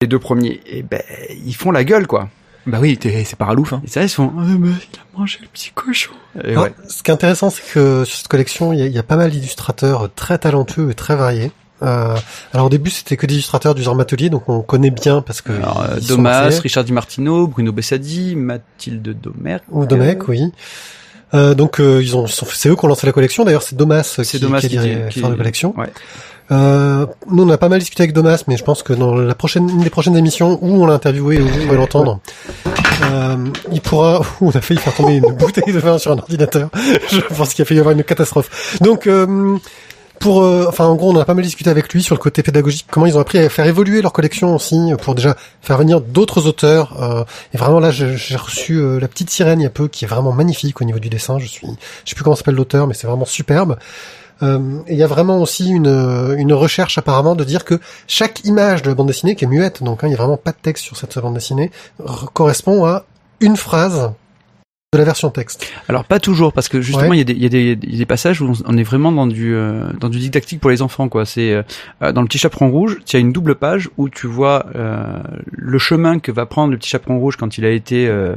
les 0.02 0.08
deux 0.08 0.20
premiers, 0.20 0.62
et 0.68 0.84
ben, 0.84 1.02
ils 1.46 1.56
font 1.56 1.72
la 1.72 1.84
gueule, 1.84 2.08
quoi. 2.08 2.30
Bah 2.68 2.80
oui, 2.82 2.98
t'es- 2.98 3.24
c'est 3.26 3.36
paralouf, 3.38 3.74
hein. 3.74 3.82
Et 3.84 3.88
ça, 3.88 4.02
ils 4.02 4.10
se 4.10 4.16
font. 4.16 4.32
Ah, 4.38 4.44
mais 4.60 4.70
il 4.70 5.00
a 5.00 5.20
mangé 5.20 5.40
le 5.42 5.48
petit 5.48 5.72
cochon. 5.74 6.12
Et 6.44 6.58
ouais. 6.58 6.74
Ce 6.88 7.04
qui 7.04 7.12
est 7.12 7.14
intéressant, 7.14 7.50
c'est 7.50 7.64
que 7.74 8.04
sur 8.06 8.18
cette 8.18 8.28
collection, 8.28 8.74
il 8.74 8.80
y 8.80 8.82
a, 8.82 8.86
il 8.88 8.92
y 8.94 8.98
a 9.00 9.04
pas 9.04 9.18
mal 9.18 9.30
d'illustrateurs 9.32 10.10
très 10.16 10.38
talentueux 10.40 10.90
et 10.90 10.96
très 10.96 11.16
variés. 11.16 11.52
Euh, 11.84 12.16
alors 12.54 12.68
au 12.68 12.70
début, 12.70 12.90
c'était 12.90 13.18
que 13.18 13.26
des 13.26 13.34
illustrateurs 13.36 13.76
du 13.76 13.82
genre 13.84 13.96
Matelier, 13.96 14.30
donc 14.30 14.48
on 14.48 14.62
connaît 14.62 14.92
bien 14.92 15.22
parce 15.22 15.42
que 15.42 15.52
Alors, 15.52 15.86
ils 16.00 16.08
Domas. 16.08 16.48
Richard 16.62 16.84
Di 16.86 16.94
Martino, 16.94 17.48
Bruno 17.48 17.72
Bessadi, 17.72 18.36
Mathilde 18.36 19.16
Domer. 19.20 19.58
ou 19.72 19.86
Domecq, 19.86 20.28
oui. 20.30 20.52
Euh, 21.34 21.54
donc 21.54 21.82
euh, 21.82 22.02
ils 22.02 22.16
ont, 22.16 22.28
c'est 22.28 22.70
eux 22.70 22.76
qui 22.76 22.86
ont 22.86 22.88
lancé 22.88 23.06
la 23.06 23.12
collection. 23.14 23.44
D'ailleurs, 23.44 23.64
c'est 23.64 23.76
Domas 23.76 24.04
qui, 24.26 24.40
Domas 24.40 24.60
qui 24.62 24.68
est 24.68 24.70
qui 24.70 24.78
directeur 24.78 25.10
qui- 25.10 25.22
de 25.22 25.36
collection. 25.36 25.74
Ouais. 25.78 25.88
Euh, 26.52 27.08
nous, 27.30 27.44
on 27.44 27.50
a 27.50 27.58
pas 27.58 27.70
mal 27.70 27.80
discuté 27.80 28.04
avec 28.04 28.14
Domas, 28.14 28.44
mais 28.48 28.56
je 28.56 28.64
pense 28.64 28.84
que 28.84 28.94
dans 28.94 29.16
la 29.16 29.34
prochaine, 29.36 29.68
une 29.70 29.82
des 29.82 29.90
prochaines 29.90 30.16
émissions 30.16 30.60
où 30.62 30.82
on 30.82 30.86
l'a 30.86 30.94
interviewé, 30.94 31.42
où 31.42 31.48
vous 31.48 31.60
pourrez 31.66 31.78
l'entendre, 31.78 32.20
euh, 33.12 33.36
il 33.72 33.82
pourra. 33.82 34.22
On 34.42 34.50
a 34.52 34.62
failli 34.62 34.80
faire 34.80 34.94
tomber 34.94 35.16
une 35.16 35.34
bouteille 35.34 35.74
de 35.74 35.80
vin 35.80 35.98
sur 35.98 36.12
un 36.12 36.18
ordinateur. 36.20 36.70
Je 37.12 37.20
pense 37.36 37.54
qu'il 37.54 37.64
a 37.64 37.66
failli 37.66 37.80
y 37.80 37.82
avoir 37.82 37.96
une 37.96 38.04
catastrophe. 38.04 38.78
Donc, 38.80 39.08
euh, 39.08 39.58
pour, 40.26 40.42
euh, 40.42 40.66
enfin, 40.68 40.86
en 40.86 40.96
gros, 40.96 41.12
on 41.12 41.20
a 41.20 41.24
pas 41.24 41.36
mal 41.36 41.44
discuté 41.44 41.70
avec 41.70 41.94
lui 41.94 42.02
sur 42.02 42.16
le 42.16 42.20
côté 42.20 42.42
pédagogique, 42.42 42.88
comment 42.90 43.06
ils 43.06 43.16
ont 43.16 43.20
appris 43.20 43.38
à 43.38 43.48
faire 43.48 43.68
évoluer 43.68 44.02
leur 44.02 44.12
collection 44.12 44.56
aussi, 44.56 44.92
pour 45.00 45.14
déjà 45.14 45.36
faire 45.62 45.78
venir 45.78 46.02
d'autres 46.02 46.48
auteurs. 46.48 47.00
euh, 47.00 47.24
et 47.54 47.58
vraiment 47.60 47.80
là, 47.80 47.92
j'ai 47.92 48.36
reçu 48.36 48.74
euh, 48.74 49.00
la 49.00 49.08
petite 49.08 49.30
sirène 49.30 49.60
il 49.60 49.66
y 49.66 49.68
a 49.68 49.70
peu, 49.70 49.88
qui 49.88 50.04
est 50.04 50.08
vraiment 50.08 50.32
magnifique 50.32 50.82
au 50.82 50.84
niveau 50.84 50.98
du 50.98 51.10
dessin. 51.10 51.38
Je 51.38 51.46
suis, 51.46 51.68
je 51.68 52.10
sais 52.10 52.16
plus 52.16 52.24
comment 52.24 52.36
s'appelle 52.36 52.56
l'auteur, 52.56 52.88
mais 52.88 52.96
c'est 52.96 53.06
vraiment 53.06 53.26
superbe. 53.26 53.78
Euh, 54.42 54.80
et 54.88 54.94
il 54.94 54.98
y 54.98 55.04
a 55.04 55.08
vraiment 55.08 55.40
aussi 55.40 55.70
une, 55.70 55.86
euh, 55.86 56.36
une 56.36 56.54
recherche 56.54 56.98
apparemment 56.98 57.36
de 57.36 57.44
dire 57.44 57.64
que 57.64 57.80
chaque 58.08 58.44
image 58.46 58.82
de 58.82 58.90
la 58.90 58.96
bande 58.96 59.06
dessinée, 59.06 59.36
qui 59.36 59.46
est 59.46 59.48
muette, 59.48 59.84
donc 59.84 60.04
hein, 60.04 60.08
il 60.08 60.12
y 60.12 60.16
a 60.16 60.18
vraiment 60.18 60.38
pas 60.38 60.54
de 60.54 60.58
texte 60.60 60.86
sur 60.86 60.98
cette 60.98 61.20
bande 61.20 61.36
dessinée, 61.36 61.70
correspond 62.34 62.84
à 62.84 63.06
une 63.42 63.58
phrase 63.58 64.10
de 64.96 65.00
la 65.02 65.06
version 65.06 65.30
texte. 65.30 65.68
Alors 65.90 66.06
pas 66.06 66.20
toujours 66.20 66.54
parce 66.54 66.70
que 66.70 66.82
justement 66.82 67.10
Ouais. 67.10 67.18
il 67.18 67.20
y 67.20 67.22
a 67.22 67.26
des 67.26 67.34
il 67.34 67.44
y 67.44 67.46
a 67.46 67.50
des 67.50 67.78
il 67.84 67.92
y 67.92 67.96
a 67.96 67.98
des 68.00 68.06
passages 68.06 68.42
où 68.42 68.52
on, 68.66 68.78
est 68.78 68.84
vraiment 68.84 69.12
dans 69.12 69.28
du 69.28 69.54
euh, 69.54 69.92
dans 70.00 70.10
du 70.10 70.20
didactique 70.20 70.60
pour 70.60 70.70
les 70.70 70.82
enfants 70.82 71.10
quoi. 71.10 71.26
C'est 71.26 71.54
euh, 71.54 72.12
dans 72.12 72.22
le 72.22 72.28
petit 72.28 72.38
chaperon 72.38 72.70
rouge, 72.70 73.00
tu 73.06 73.16
as 73.18 73.20
une 73.20 73.32
double 73.32 73.56
page 73.56 73.90
où 73.98 74.10
tu 74.10 74.28
vois 74.28 74.66
euh, 74.76 75.22
le 75.52 75.78
chemin 75.78 76.20
que 76.20 76.32
va 76.32 76.46
prendre 76.46 76.72
le 76.72 76.78
petit 76.78 76.90
chaperon 76.90 77.20
rouge 77.20 77.36
quand 77.38 77.58
il 77.58 77.66
a 77.66 77.70
été 77.70 78.08
euh, 78.08 78.36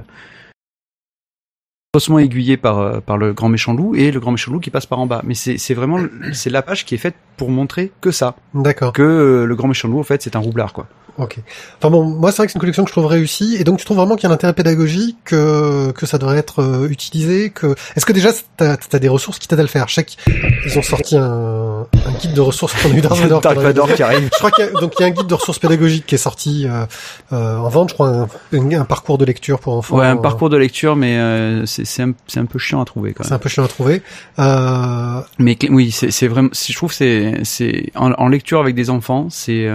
faussement 1.94 2.18
aiguillé 2.18 2.56
par 2.56 2.78
euh, 2.78 3.00
par 3.00 3.16
le 3.16 3.32
grand 3.32 3.48
méchant 3.48 3.72
loup 3.72 3.94
et 3.94 4.10
le 4.10 4.20
grand 4.20 4.32
méchant 4.32 4.52
loup 4.52 4.60
qui 4.60 4.70
passe 4.70 4.86
par 4.86 4.98
en 4.98 5.06
bas. 5.06 5.22
Mais 5.24 5.34
c'est 5.34 5.58
c'est 5.58 5.74
vraiment 5.74 5.98
c'est 6.32 6.50
la 6.50 6.62
page 6.62 6.84
qui 6.84 6.94
est 6.94 6.98
faite 6.98 7.14
pour 7.36 7.50
montrer 7.50 7.92
que 8.00 8.10
ça, 8.10 8.36
D'accord. 8.54 8.92
que 8.92 9.02
euh, 9.02 9.44
le 9.46 9.56
grand 9.56 9.68
méchant 9.68 9.88
loup 9.88 9.98
en 10.00 10.04
fait 10.04 10.22
c'est 10.22 10.36
un 10.36 10.40
roublard 10.40 10.72
quoi. 10.72 10.86
Ok. 11.18 11.38
Enfin 11.78 11.90
bon, 11.90 12.04
moi 12.04 12.30
c'est 12.30 12.38
vrai 12.38 12.46
que 12.46 12.52
c'est 12.52 12.56
une 12.56 12.60
collection 12.60 12.84
que 12.84 12.88
je 12.88 12.94
trouve 12.94 13.06
réussie, 13.06 13.56
et 13.58 13.64
donc 13.64 13.78
tu 13.78 13.84
trouves 13.84 13.96
vraiment 13.96 14.16
qu'il 14.16 14.24
y 14.24 14.26
a 14.26 14.30
un 14.30 14.34
intérêt 14.34 14.52
pédagogique, 14.52 15.16
que, 15.24 15.90
que 15.92 16.06
ça 16.06 16.18
devrait 16.18 16.38
être 16.38 16.62
euh, 16.62 16.88
utilisé, 16.88 17.50
que... 17.50 17.74
Est-ce 17.96 18.06
que 18.06 18.12
déjà 18.12 18.30
t'as 18.56 18.76
as 18.92 18.98
des 18.98 19.08
ressources 19.08 19.38
qui 19.38 19.48
t'aident 19.48 19.60
à 19.60 19.62
le 19.62 19.68
faire? 19.68 19.88
Je 19.88 19.94
sais 19.94 20.04
qu'ils 20.04 20.78
ont 20.78 20.82
sorti 20.82 21.16
un, 21.16 21.86
un 22.06 22.12
guide 22.20 22.34
de 22.34 22.40
ressources 22.40 22.74
pour 22.80 22.92
eu 22.92 23.00
Dark 23.00 23.16
Vador. 23.16 23.40
Dark 23.40 23.58
Vador 23.58 23.92
qui 23.94 24.02
arrive. 24.02 24.28
Je 24.32 24.38
crois 24.38 24.50
qu'il 24.50 24.64
y 24.64 24.68
a, 24.68 24.70
donc 24.72 24.94
il 24.98 25.02
y 25.02 25.04
a 25.04 25.08
un 25.08 25.10
guide 25.10 25.26
de 25.26 25.34
ressources 25.34 25.58
pédagogiques 25.58 26.06
qui 26.06 26.14
est 26.14 26.18
sorti 26.18 26.66
euh, 26.66 26.86
euh, 27.32 27.56
en 27.56 27.68
vente, 27.68 27.90
je 27.90 27.94
crois, 27.94 28.08
un, 28.08 28.28
un, 28.52 28.72
un 28.72 28.84
parcours 28.84 29.18
de 29.18 29.24
lecture 29.24 29.58
pour 29.60 29.74
enfants. 29.74 29.98
Ouais, 29.98 30.06
un 30.06 30.16
euh, 30.16 30.20
parcours 30.20 30.50
de 30.50 30.56
lecture 30.56 30.96
mais 30.96 31.18
euh, 31.18 31.66
c'est 31.66 31.84
c'est 31.84 32.02
un, 32.02 32.44
peu 32.44 32.58
chiant 32.58 32.80
à 32.80 32.84
trouver 32.84 33.12
quand 33.12 33.24
même. 33.24 33.28
C'est 33.28 33.34
un 33.34 33.38
peu 33.38 33.48
chiant 33.48 33.64
à 33.64 33.68
trouver. 33.68 34.02
Euh, 34.38 35.20
Mais 35.38 35.56
oui, 35.70 35.90
c'est 35.90 36.10
c'est 36.10 36.28
vraiment. 36.28 36.50
Je 36.52 36.74
trouve 36.74 36.92
c'est 36.92 37.40
c'est 37.44 37.90
en, 37.94 38.12
en 38.12 38.28
lecture 38.28 38.60
avec 38.60 38.74
des 38.74 38.90
enfants, 38.90 39.28
c'est 39.30 39.68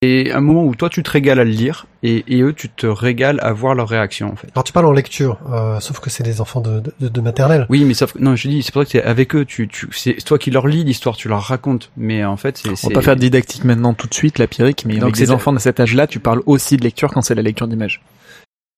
c'est 0.00 0.30
un 0.30 0.40
moment 0.40 0.64
où 0.64 0.76
toi 0.76 0.88
tu 0.88 1.02
te 1.02 1.10
régales 1.10 1.40
à 1.40 1.44
le 1.44 1.50
lire 1.50 1.86
et, 2.04 2.24
et 2.28 2.40
eux 2.42 2.52
tu 2.52 2.68
te 2.68 2.86
régales 2.86 3.40
à 3.42 3.52
voir 3.52 3.74
leur 3.74 3.88
réaction 3.88 4.30
en 4.32 4.36
fait. 4.36 4.46
alors 4.54 4.62
tu 4.62 4.72
parles 4.72 4.86
en 4.86 4.92
lecture, 4.92 5.38
euh, 5.52 5.80
sauf 5.80 5.98
que 5.98 6.08
c'est 6.08 6.22
des 6.22 6.40
enfants 6.40 6.60
de, 6.60 6.80
de, 7.00 7.08
de 7.08 7.20
maternelle. 7.20 7.66
Oui, 7.68 7.84
mais 7.84 7.94
sauf 7.94 8.12
que- 8.12 8.20
non, 8.20 8.36
je 8.36 8.46
dis 8.46 8.62
c'est 8.62 8.72
pour 8.72 8.82
ça 8.82 8.84
que 8.86 8.90
c'est 8.92 9.02
avec 9.02 9.34
eux. 9.34 9.44
Tu 9.44 9.66
tu 9.66 9.88
c'est 9.92 10.14
toi 10.24 10.38
qui 10.38 10.52
leur 10.52 10.68
lis 10.68 10.84
l'histoire, 10.84 11.16
tu 11.16 11.26
leur 11.28 11.42
racontes. 11.42 11.90
Mais 11.96 12.24
en 12.24 12.36
fait 12.36 12.58
c'est 12.58 12.68
On 12.84 12.88
va 12.90 12.94
pas 12.94 13.02
faire 13.02 13.16
de 13.16 13.20
didactique 13.20 13.64
maintenant 13.64 13.92
tout 13.92 14.06
de 14.06 14.14
suite, 14.14 14.38
la 14.38 14.46
Pierrick, 14.46 14.84
mais 14.86 14.94
Donc 14.94 15.02
avec 15.02 15.16
des 15.16 15.26
de- 15.26 15.30
enfants 15.32 15.52
de 15.52 15.58
cet 15.58 15.80
âge-là, 15.80 16.06
tu 16.06 16.20
parles 16.20 16.42
aussi 16.46 16.76
de 16.76 16.84
lecture 16.84 17.10
quand 17.12 17.22
c'est 17.22 17.34
la 17.34 17.42
lecture 17.42 17.66
d'images. 17.66 18.00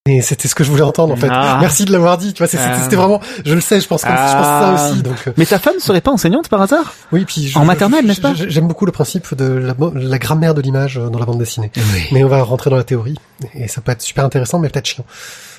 Et 0.08 0.22
c'était 0.22 0.48
ce 0.48 0.54
que 0.54 0.64
je 0.64 0.70
voulais 0.70 0.82
entendre 0.82 1.12
en 1.12 1.16
fait. 1.16 1.28
Ah. 1.30 1.58
Merci 1.60 1.84
de 1.84 1.92
l'avoir 1.92 2.16
dit. 2.16 2.32
Tu 2.32 2.38
vois, 2.38 2.46
c'était 2.46 2.62
Ah. 2.64 2.78
vraiment. 2.96 3.20
Je 3.44 3.54
le 3.54 3.60
sais, 3.60 3.82
je 3.82 3.86
pense 3.86 4.02
comme 4.02 4.12
je 4.12 4.16
pense 4.16 4.30
ça 4.32 4.74
Ah. 4.74 4.88
aussi. 4.92 5.02
Donc 5.02 5.16
euh, 5.28 5.32
Mais 5.36 5.44
ta 5.44 5.58
femme 5.58 5.78
serait 5.78 6.00
pas 6.00 6.10
enseignante 6.10 6.48
par 6.48 6.62
hasard? 6.62 6.94
Oui, 7.12 7.26
puis 7.26 7.48
je- 7.48 7.58
En 7.58 7.66
maternelle, 7.66 8.06
n'est-ce 8.06 8.22
pas? 8.22 8.32
J'aime 8.34 8.66
beaucoup 8.66 8.86
le 8.86 8.92
principe 8.92 9.34
de 9.34 9.74
la, 9.94 10.18
grammaire 10.18 10.54
de 10.54 10.62
l'image 10.62 10.96
euh, 10.96 11.10
dans 11.10 11.18
la 11.18 11.26
bande 11.26 11.38
dessinée. 11.38 11.70
Mais 12.12 12.24
on 12.24 12.28
va 12.28 12.42
rentrer 12.42 12.70
dans 12.70 12.76
la 12.76 12.82
théorie 12.84 13.16
et 13.54 13.68
ça 13.68 13.82
peut 13.82 13.92
être 13.92 14.00
super 14.00 14.24
intéressant, 14.24 14.58
mais 14.58 14.70
peut-être 14.70 14.86
chiant. 14.86 15.04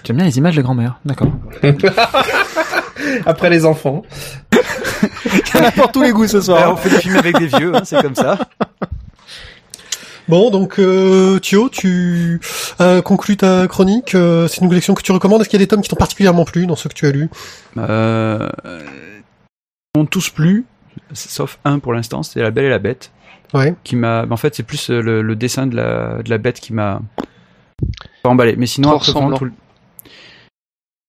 J'aime 0.03 0.15
bien 0.17 0.25
les 0.25 0.37
images 0.39 0.55
de 0.55 0.63
grand-mère, 0.63 0.95
d'accord. 1.05 1.27
Après 3.27 3.51
les 3.51 3.63
enfants. 3.65 4.01
Il 4.53 5.59
y 5.59 5.63
en 5.63 5.67
a 5.67 5.71
pour 5.71 5.91
tous 5.91 6.01
les 6.01 6.11
goûts 6.11 6.27
ce 6.27 6.37
Ouais, 6.37 6.43
soir. 6.43 6.71
on 6.73 6.75
fait 6.77 6.89
des 6.89 6.97
films 6.99 7.17
avec 7.17 7.37
des 7.37 7.45
vieux, 7.47 7.75
hein, 7.75 7.81
c'est 7.85 8.01
comme 8.01 8.15
ça. 8.15 8.39
Bon, 10.31 10.49
donc 10.49 10.79
euh, 10.79 11.39
Thio, 11.39 11.67
tu 11.67 12.39
euh, 12.79 13.01
conclus 13.01 13.35
ta 13.35 13.67
chronique. 13.67 14.15
euh, 14.15 14.47
c'est 14.47 14.61
une 14.61 14.69
collection 14.69 14.93
que 14.93 15.01
tu 15.01 15.11
recommandes. 15.11 15.41
Est-ce 15.41 15.49
qu'il 15.49 15.59
y 15.59 15.61
a 15.61 15.65
des 15.65 15.67
tomes 15.67 15.81
qui 15.81 15.89
t'ont 15.89 15.97
particulièrement 15.97 16.45
plu 16.45 16.67
dans 16.67 16.77
ceux 16.77 16.87
que 16.87 16.93
tu 16.93 17.05
as 17.05 17.11
lus 17.11 17.29
Euh, 17.77 18.49
ils 19.93 19.99
m'ont 19.99 20.05
tous 20.05 20.29
plu, 20.29 20.63
sauf 21.11 21.59
un 21.65 21.79
pour 21.79 21.91
l'instant, 21.91 22.23
c'était 22.23 22.41
La 22.43 22.51
Belle 22.51 22.63
et 22.63 22.69
la 22.69 22.79
Bête, 22.79 23.11
Ouais. 23.53 23.75
qui 23.83 23.97
m'a. 23.97 24.25
En 24.31 24.37
fait, 24.37 24.55
c'est 24.55 24.63
plus 24.63 24.89
euh, 24.89 25.01
le, 25.01 25.21
le 25.21 25.35
dessin 25.35 25.67
de 25.67 25.75
la, 25.75 26.23
de 26.23 26.29
la 26.29 26.37
bête 26.37 26.61
qui 26.61 26.71
m'a 26.71 27.01
pas 28.23 28.29
emballé. 28.29 28.55
Mais 28.55 28.67
sinon, 28.67 28.87
Trop 28.87 28.97
après, 28.99 29.11
vraiment, 29.11 29.27
ressemblant. 29.27 29.37
tout 29.37 29.45
le- 29.45 29.51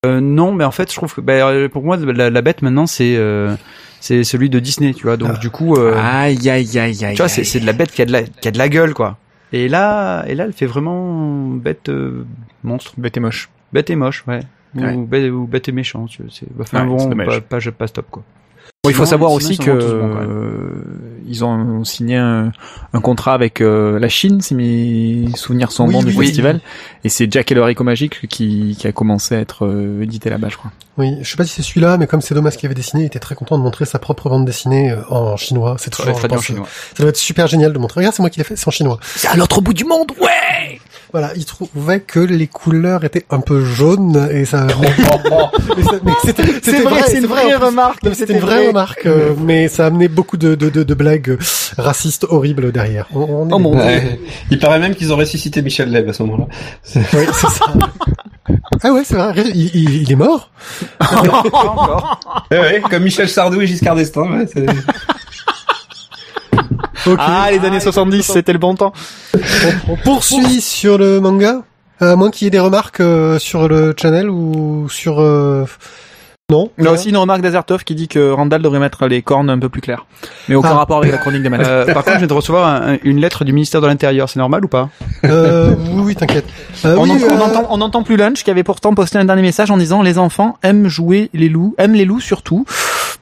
Euh, 0.05 0.21
non, 0.21 0.51
mais 0.51 0.65
en 0.65 0.73
fait, 0.73 0.91
je 0.91 0.97
trouve 0.97 1.15
que 1.15 1.21
bah, 1.21 1.69
pour 1.69 1.85
moi, 1.85 1.97
la, 1.97 2.29
la 2.29 2.43
bête 2.43 2.61
maintenant, 2.63 2.89
c'est 2.89 3.15
euh, 3.17 3.55
c'est 4.03 4.25
celui 4.25 4.51
de 4.51 4.59
Disney, 4.59 4.93
tu 4.95 5.05
vois. 5.05 5.17
Donc 5.17 5.31
Ah. 5.35 5.39
du 5.39 5.49
coup, 5.51 5.77
euh, 5.77 5.95
Aïe, 5.97 6.51
aïe, 6.51 6.79
aïe, 6.79 7.05
aïe. 7.05 7.15
tu 7.15 7.23
vois, 7.23 7.29
c'est 7.29 7.61
de 7.61 7.67
la 7.67 7.73
bête 7.73 7.93
qui 7.93 8.03
a 8.03 8.05
de 8.05 8.13
la 8.13 8.23
qui 8.25 8.49
a 8.49 8.51
de 8.51 8.59
la 8.59 8.69
gueule, 8.69 8.95
quoi. 8.95 9.17
Et 9.53 9.69
là, 9.69 10.25
et 10.27 10.35
là, 10.35 10.45
elle 10.47 10.53
fait 10.53 10.67
vraiment 10.67 11.47
bête 11.67 11.89
euh, 11.89 12.25
monstre, 12.65 12.95
Bête 12.99 13.17
et 13.17 13.21
moche. 13.21 13.49
bête 13.73 13.91
et 13.91 13.97
moche, 13.97 14.25
ouais. 14.27 14.41
Ou, 14.75 14.81
Ouais. 14.81 14.97
bête, 14.97 15.31
ou 15.31 15.47
bête 15.47 15.69
et 15.69 15.73
méchant, 15.73 16.07
tu 16.07 16.23
vois. 16.23 16.31
C'est 16.35 16.47
enfin 16.59 16.87
Ouais, 16.89 16.99
c'est 16.99 17.05
bon, 17.05 17.11
dommage. 17.11 17.41
pas, 17.43 17.61
pas, 17.61 17.71
pas 17.71 17.87
stop, 17.87 18.07
quoi. 18.11 18.23
Bon, 18.85 18.91
il 18.91 18.95
faut 18.97 19.07
savoir 19.07 19.31
aussi 19.31 19.59
que 19.59 19.71
bons, 19.71 20.17
euh, 20.17 20.73
ils 21.29 21.45
ont 21.45 21.85
signé 21.85 22.17
un, 22.17 22.51
un 22.93 23.01
contrat 23.01 23.33
avec 23.33 23.61
euh, 23.61 23.99
la 24.01 24.09
Chine, 24.09 24.41
si 24.41 24.57
mes 24.57 25.27
souvenirs 25.37 25.71
sont 25.71 25.87
Oui, 25.87 25.93
bons, 25.95 26.03
du 26.03 26.17
oui. 26.17 26.27
festival. 26.27 26.61
Et 27.05 27.09
c'est 27.09 27.31
Jack 27.33 27.53
et 27.53 27.55
le 27.55 27.63
haricot 27.63 27.85
magique 27.85 28.27
qui, 28.27 28.77
qui 28.77 28.87
a 28.89 28.93
commencé 28.93 29.37
à 29.37 29.39
être 29.39 29.67
euh, 29.67 30.03
édité 30.03 30.31
là-bas, 30.31 30.49
je 30.49 30.57
crois. 30.57 30.73
Oui, 30.99 31.17
je 31.23 31.31
sais 31.31 31.37
pas 31.37 31.45
si 31.45 31.51
c'est 31.55 31.63
celui-là, 31.63 31.97
mais 31.97 32.09
comme 32.09 32.21
c'est 32.21 32.35
Domas 32.35 32.51
qui 32.51 32.67
avait 32.67 32.75
dessiné, 32.75 33.05
il 33.05 33.07
était 33.07 33.21
très 33.21 33.37
content 33.37 33.57
de 33.57 33.63
montrer 33.63 33.85
sa 33.85 34.01
propre 34.01 34.29
bande 34.29 34.45
dessinée 34.45 34.91
euh, 34.91 35.01
en 35.11 35.37
chinois. 35.37 35.77
C'est 35.79 35.91
toujours, 35.91 36.17
en 36.17 36.29
pense, 36.29 36.45
chinois. 36.45 36.67
ça 36.97 37.03
doit 37.05 37.11
être 37.11 37.17
super 37.17 37.47
génial 37.47 37.73
de 37.73 37.79
montrer. 37.79 38.01
Regarde, 38.01 38.15
c'est 38.17 38.23
moi 38.23 38.31
qui 38.31 38.41
l'ai 38.41 38.45
fait, 38.45 38.57
c'est 38.57 38.67
en 38.67 38.73
chinois. 38.73 38.99
C'est 39.15 39.29
à 39.29 39.37
l'autre 39.37 39.61
bout 39.61 39.75
du 39.75 39.85
monde, 39.85 40.11
ouais 40.21 40.81
Voilà, 41.13 41.33
il 41.37 41.45
trouvait 41.45 42.01
que 42.01 42.21
les 42.21 42.47
couleurs 42.47 43.05
étaient 43.05 43.27
un 43.31 43.41
peu 43.41 43.63
jaunes 43.63 44.29
et 44.33 44.45
ça. 44.47 44.67
mais 45.77 45.83
ça- 45.83 45.91
mais 46.03 46.13
c'était 46.25 46.43
c'était 46.63 46.81
vrai, 46.83 47.03
c'est 47.07 47.19
une 47.19 47.27
vraie 47.27 47.55
remarque. 47.55 48.01
C'était 48.15 48.33
une 48.33 48.39
vraie 48.41 48.69
remarque, 48.69 49.05
euh, 49.07 49.35
mais 49.39 49.69
ça 49.69 49.85
a 49.85 49.87
amené 49.89 50.09
beaucoup 50.09 50.39
de, 50.39 50.55
de, 50.55 50.71
de, 50.71 50.83
de 50.83 50.95
blagues 50.95 51.37
racistes 51.77 52.25
horribles 52.29 52.73
derrière. 52.73 53.09
On, 53.15 53.21
on 53.21 53.49
est 53.49 53.53
Oh 53.53 53.59
mon 53.59 53.73
des- 53.73 53.83
Ouais. 53.83 54.21
Il 54.51 54.59
paraît 54.59 54.79
même 54.79 54.95
qu'ils 54.95 55.13
ont 55.13 55.17
ressuscité 55.17 55.61
Michel 55.61 55.91
Leb 55.91 56.09
à 56.09 56.13
ce 56.15 56.23
moment-là. 56.23 56.47
Oui, 56.95 57.27
c'est 57.35 57.49
ça. 57.49 57.65
ah 58.83 58.93
ouais, 58.93 59.03
c'est 59.05 59.15
vrai. 59.17 59.35
Il, 59.55 59.71
il, 59.75 60.03
il 60.03 60.13
est 60.13 60.17
mort. 60.17 60.51
Ouais, 62.51 62.83
comme 62.91 63.03
Michel 63.03 63.29
Sardou 63.29 63.61
et 63.61 63.67
Giscard 63.67 63.97
d'Estaing. 63.97 64.31
Ouais, 64.31 64.47
Ah, 67.19 67.49
les 67.51 67.59
années 67.67 67.81
70, 67.81 68.23
c'était 68.23 68.53
le 68.53 68.59
bon 68.59 68.75
temps. 68.75 68.93
On 69.89 69.97
poursuit 69.97 70.61
sur 70.61 70.99
le 70.99 71.21
manga, 71.21 71.63
à 72.01 72.17
moins 72.17 72.31
qu'il 72.31 72.47
y 72.47 72.49
ait 72.49 72.51
des 72.51 72.59
remarques 72.61 73.01
euh, 73.01 73.39
sur 73.39 73.69
le 73.69 73.95
channel 74.01 74.29
ou 74.31 74.89
sur. 74.89 75.21
euh, 75.21 75.65
Non. 76.51 76.71
Il 76.79 76.85
y 76.85 76.87
a 76.89 76.93
aussi 76.93 77.09
une 77.09 77.17
remarque 77.17 77.41
d'Azertov 77.41 77.83
qui 77.85 77.95
dit 77.95 78.09
que 78.09 78.31
Randall 78.31 78.61
devrait 78.63 78.79
mettre 78.79 79.07
les 79.07 79.23
cornes 79.23 79.49
un 79.49 79.59
peu 79.59 79.69
plus 79.71 79.81
claires. 79.81 80.05
Mais 80.49 80.55
aucun 80.55 80.71
Ah. 80.73 80.75
rapport 80.75 80.99
avec 80.99 81.11
la 81.11 81.19
chronique 81.19 81.43
des 81.43 81.49
maths. 81.51 81.67
Euh, 81.67 81.87
par 81.87 82.05
contre, 82.05 82.15
je 82.15 82.19
viens 82.19 82.27
de 82.27 82.33
recevoir 82.35 82.67
un- 82.67 82.95
un- 82.95 82.99
une 83.05 83.21
lettre 83.21 83.45
du 83.45 83.53
ministère 83.53 83.81
de 83.81 83.87
l'Intérieur. 83.87 84.29
C'est 84.29 84.39
normal 84.39 84.65
ou 84.65 84.69
pas? 84.69 84.91
Euh, 85.25 85.75
oui, 85.93 86.03
oui, 86.05 86.15
t'inquiète. 86.17 86.45
Euh, 86.85 86.97
on, 86.99 87.05
oui, 87.09 87.23
on 87.27 87.41
euh, 87.41 87.41
entend, 87.45 87.67
on 87.71 87.81
entend 87.81 88.03
plus 88.03 88.17
Lunch 88.17 88.45
qui 88.45 88.51
avait 88.51 88.65
pourtant 88.65 88.95
posté 88.95 89.19
un 89.19 89.25
dernier 89.25 89.43
message 89.43 89.71
en 89.71 89.77
disant 89.79 90.03
les 90.03 90.19
enfants 90.19 90.59
aiment 90.63 90.89
jouer 90.89 91.31
les 91.33 91.49
loups, 91.49 91.75
aiment 91.79 91.95
les 91.95 92.05
loups 92.05 92.21
surtout. 92.21 92.67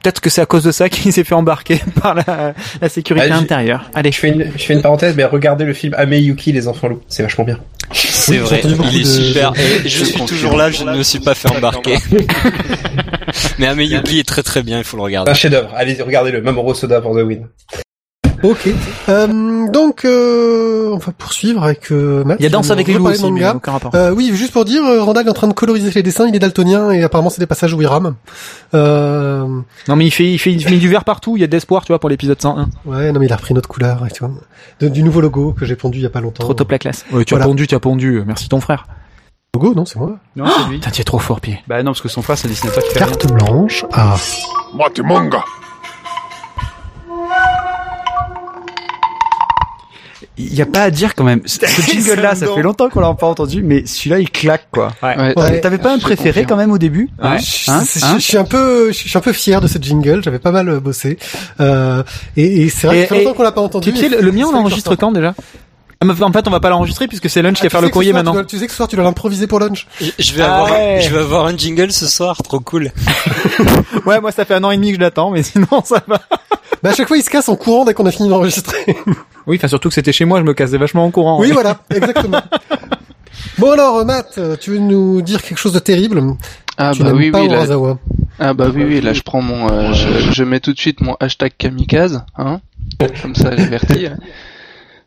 Peut-être 0.02 0.20
que 0.20 0.30
c'est 0.30 0.40
à 0.40 0.46
cause 0.46 0.64
de 0.64 0.72
ça 0.72 0.88
qu'il 0.88 1.12
s'est 1.12 1.24
fait 1.24 1.34
embarquer 1.34 1.80
par 2.00 2.14
la, 2.14 2.54
la 2.80 2.88
sécurité 2.88 3.28
Ah, 3.30 3.36
intérieure. 3.36 3.90
Allez, 3.94 4.12
Je 4.12 4.18
fais 4.18 4.28
une, 4.30 4.50
je 4.56 4.62
fais 4.64 4.74
une 4.74 4.82
parenthèse, 4.82 5.14
mais 5.16 5.24
regardez 5.24 5.64
le 5.64 5.74
film 5.74 5.94
Ameyuki, 5.96 6.52
les 6.52 6.68
enfants 6.68 6.88
loups. 6.88 7.02
C'est 7.08 7.22
vachement 7.22 7.44
bien. 7.44 7.58
C'est 7.92 8.38
vrai, 8.38 8.60
il 8.64 9.00
est 9.00 9.00
de- 9.00 9.04
super. 9.04 9.52
Et 9.56 9.82
je 9.82 9.88
Je 9.88 10.04
suis 10.04 10.12
confirme. 10.18 10.28
toujours 10.28 10.56
là, 10.56 10.70
je 10.70 10.84
ne 10.84 10.96
me 10.96 11.02
suis 11.02 11.18
pas 11.20 11.34
fait 11.34 11.50
embarquer. 11.50 11.96
Mais 13.58 13.66
Ameyuki 13.66 14.20
est 14.20 14.26
très 14.28 14.42
très 14.42 14.62
bien, 14.62 14.78
il 14.78 14.84
faut 14.84 14.96
le 14.96 15.02
regarder. 15.02 15.30
Un 15.30 15.34
chef-d'œuvre. 15.34 15.70
Allez, 15.74 16.00
regardez-le. 16.00 16.40
Mamoru 16.40 16.74
Soda 16.74 17.00
pour 17.00 17.12
The 17.14 17.22
Win. 17.22 17.46
Ok. 18.42 18.68
Euh, 19.08 19.68
donc, 19.70 20.04
euh, 20.04 20.88
on 20.92 20.96
va 20.98 21.12
poursuivre 21.12 21.62
avec 21.62 21.92
euh, 21.92 22.24
Matt. 22.24 22.38
il 22.40 22.44
y 22.44 22.46
a 22.46 22.48
Danse 22.48 22.70
avec 22.70 22.86
les 22.88 22.94
loups 22.94 23.08
aussi, 23.08 23.20
de 23.22 23.26
mais 23.26 23.32
manga. 23.40 23.54
aucun 23.56 23.72
rapport. 23.72 23.94
Euh, 23.94 24.12
oui, 24.12 24.30
juste 24.34 24.52
pour 24.52 24.64
dire, 24.64 24.82
euh, 24.84 25.02
Randall 25.02 25.26
est 25.26 25.30
en 25.30 25.34
train 25.34 25.48
de 25.48 25.52
coloriser 25.52 25.90
les 25.90 26.02
dessins, 26.02 26.26
il 26.26 26.34
est 26.34 26.38
daltonien 26.38 26.90
et 26.90 27.02
apparemment 27.02 27.28
c'est 27.30 27.40
des 27.40 27.46
passages 27.46 27.74
où 27.74 27.82
il 27.82 27.86
rame. 27.86 28.14
Euh, 28.74 29.44
Non 29.88 29.96
mais 29.96 30.06
il 30.06 30.10
fait, 30.10 30.32
il 30.32 30.38
fait, 30.38 30.52
il 30.52 30.64
met 30.70 30.78
du 30.78 30.88
vert 30.88 31.04
partout. 31.04 31.36
Il 31.36 31.40
y 31.40 31.44
a 31.44 31.46
d'espoir, 31.48 31.84
tu 31.84 31.92
vois, 31.92 31.98
pour 31.98 32.08
l'épisode 32.08 32.40
101. 32.40 32.68
ouais, 32.86 33.12
non 33.12 33.20
mais 33.20 33.26
il 33.26 33.32
a 33.32 33.36
repris 33.36 33.52
notre 33.54 33.68
couleur 33.68 34.04
et 34.06 34.10
tout. 34.10 34.26
De- 34.80 34.88
du 34.88 35.02
nouveau 35.02 35.20
logo 35.20 35.52
que 35.52 35.64
j'ai 35.66 35.76
pondu 35.76 35.98
il 35.98 36.02
y 36.02 36.06
a 36.06 36.10
pas 36.10 36.20
longtemps. 36.20 36.42
Trop 36.44 36.54
top 36.54 36.70
la 36.70 36.78
classe. 36.78 37.04
Ouais, 37.12 37.24
tu 37.24 37.34
Voilà. 37.34 37.44
as 37.44 37.48
pondu, 37.48 37.66
tu 37.66 37.74
as 37.74 37.80
pondu. 37.80 38.22
Merci 38.26 38.48
ton 38.48 38.60
frère. 38.60 38.86
Logo, 39.54 39.74
non, 39.74 39.84
c'est 39.84 39.98
moi. 39.98 40.16
Non, 40.36 40.46
c'est 40.46 40.68
lui. 40.70 40.78
Putain, 40.78 40.90
tu 40.92 41.00
es 41.00 41.04
trop 41.04 41.18
fort, 41.18 41.40
pied. 41.40 41.58
Bah 41.68 41.82
non, 41.82 41.90
parce 41.90 42.00
que 42.00 42.08
son 42.08 42.22
frère, 42.22 42.38
c'est 42.38 42.46
le 42.48 42.54
dessinateur 42.54 42.82
qui 42.84 42.90
fait 42.92 42.98
rien. 43.04 43.08
Carte 43.08 43.26
blanche. 43.32 43.84
Ah. 43.92 44.14
Il 50.40 50.54
y 50.54 50.62
a 50.62 50.66
pas 50.66 50.82
à 50.82 50.90
dire 50.90 51.14
quand 51.14 51.24
même. 51.24 51.42
Ce 51.46 51.58
jingle-là, 51.82 52.34
ça 52.34 52.46
fait 52.46 52.62
longtemps 52.62 52.88
qu'on 52.88 53.00
l'a 53.00 53.12
pas 53.14 53.26
entendu, 53.26 53.62
mais 53.62 53.84
celui-là, 53.86 54.18
il 54.20 54.30
claque 54.30 54.68
quoi. 54.70 54.88
Ouais. 55.02 55.34
Ouais. 55.36 55.60
T'avais 55.60 55.78
pas 55.78 55.92
un 55.92 55.98
préféré 55.98 56.44
quand 56.44 56.56
même 56.56 56.72
au 56.72 56.78
début 56.78 57.08
Ouais. 57.22 57.38
Je, 57.38 57.70
Hein 57.70 57.82
je- 57.84 58.04
Hein 58.04 58.14
je 58.18 58.22
suis 58.24 58.36
un 58.38 58.44
peu, 58.44 58.88
je 58.92 58.96
suis 58.96 59.16
un 59.18 59.20
peu 59.20 59.32
fier 59.32 59.60
de 59.60 59.66
ce 59.66 59.78
jingle. 59.80 60.22
J'avais 60.24 60.38
pas 60.38 60.50
mal 60.52 60.68
euh, 60.68 60.80
bossé. 60.80 61.18
Euh, 61.60 62.02
et, 62.36 62.62
et 62.62 62.68
c'est 62.68 62.86
vrai 62.86 62.98
Et- 62.98 63.02
que 63.02 63.08
ça 63.08 63.14
fait 63.14 63.20
et- 63.20 63.24
longtemps 63.24 63.36
qu'on 63.36 63.42
l'a 63.42 63.52
pas 63.52 63.60
entendu. 63.60 63.92
Tu 63.92 63.98
sais, 63.98 64.06
et 64.06 64.08
le, 64.08 64.20
le 64.20 64.32
mien, 64.32 64.44
on 64.48 64.52
l'enregistre 64.52 64.94
quand 64.96 65.12
déjà 65.12 65.34
Ah, 66.02 66.06
En 66.22 66.32
fait, 66.32 66.48
on 66.48 66.50
va 66.50 66.60
pas 66.60 66.70
l'enregistrer 66.70 67.06
puisque 67.08 67.28
c'est 67.28 67.42
Lunch 67.42 67.56
qui 67.60 67.62
Ah, 67.62 67.64
va 67.66 67.70
faire 67.70 67.80
tu 67.80 67.86
le 67.86 67.90
courrier 67.92 68.10
soir, 68.12 68.22
tu 68.22 68.24
maintenant. 68.26 68.40
dois- 68.40 68.48
Tu 68.48 68.58
sais 68.58 68.64
que 68.64 68.70
ce 68.72 68.76
soir 68.76 68.88
tu 68.88 68.96
dois 68.96 69.04
l'improviser 69.04 69.46
pour 69.46 69.60
lunch. 69.60 69.86
Je- 70.00 70.10
Je 70.18 70.32
vais 70.32 70.42
Ah 70.42 70.54
avoir, 70.62 70.70
ouais. 70.72 71.00
je 71.02 71.10
vais 71.14 71.20
avoir 71.20 71.44
un 71.46 71.54
jingle 71.56 71.92
ce 71.92 72.06
soir, 72.06 72.38
trop 72.42 72.60
cool. 72.60 72.90
Ouais, 74.06 74.20
moi 74.20 74.32
ça 74.32 74.44
fait 74.44 74.54
un 74.54 74.64
an 74.64 74.70
et 74.70 74.76
demi 74.76 74.90
que 74.90 74.96
je 74.96 75.00
l'attends, 75.00 75.30
mais 75.30 75.42
sinon 75.42 75.66
ça 75.84 76.02
va. 76.06 76.20
Bah 76.82 76.90
à 76.90 76.94
chaque 76.94 77.08
fois 77.08 77.16
il 77.16 77.22
se 77.22 77.30
casse 77.30 77.48
en 77.48 77.56
courant 77.56 77.84
dès 77.84 77.94
qu'on 77.94 78.06
a 78.06 78.10
fini 78.10 78.28
d'enregistrer. 78.28 78.96
Oui, 79.46 79.56
enfin 79.56 79.68
surtout 79.68 79.88
que 79.88 79.94
c'était 79.94 80.12
chez 80.12 80.26
moi, 80.26 80.38
je 80.38 80.44
me 80.44 80.52
cassais 80.52 80.76
vachement 80.76 81.04
en 81.04 81.10
courant. 81.10 81.40
oui 81.40 81.50
voilà, 81.50 81.80
exactement. 81.90 82.40
Bon 83.58 83.72
alors 83.72 84.04
Matt, 84.04 84.38
tu 84.60 84.70
veux 84.72 84.78
nous 84.78 85.22
dire 85.22 85.42
quelque 85.42 85.58
chose 85.58 85.72
de 85.72 85.78
terrible 85.78 86.22
Ah 86.76 86.92
Tu 86.94 87.02
bah 87.02 87.12
oui, 87.14 87.30
pas 87.30 87.40
oui, 87.40 87.48
là, 87.48 87.64
ah 88.38 88.54
bah 88.54 88.68
oui, 88.74 88.84
oui, 88.86 89.00
là 89.00 89.12
je 89.12 89.22
prends 89.22 89.42
mon, 89.42 89.70
euh, 89.70 89.92
je, 89.92 90.32
je 90.32 90.44
mets 90.44 90.60
tout 90.60 90.72
de 90.72 90.78
suite 90.78 91.00
mon 91.00 91.14
hashtag 91.20 91.52
kamikaze, 91.56 92.22
hein, 92.36 92.60
comme 93.22 93.34
ça 93.34 93.56
j'avertis. 93.56 94.06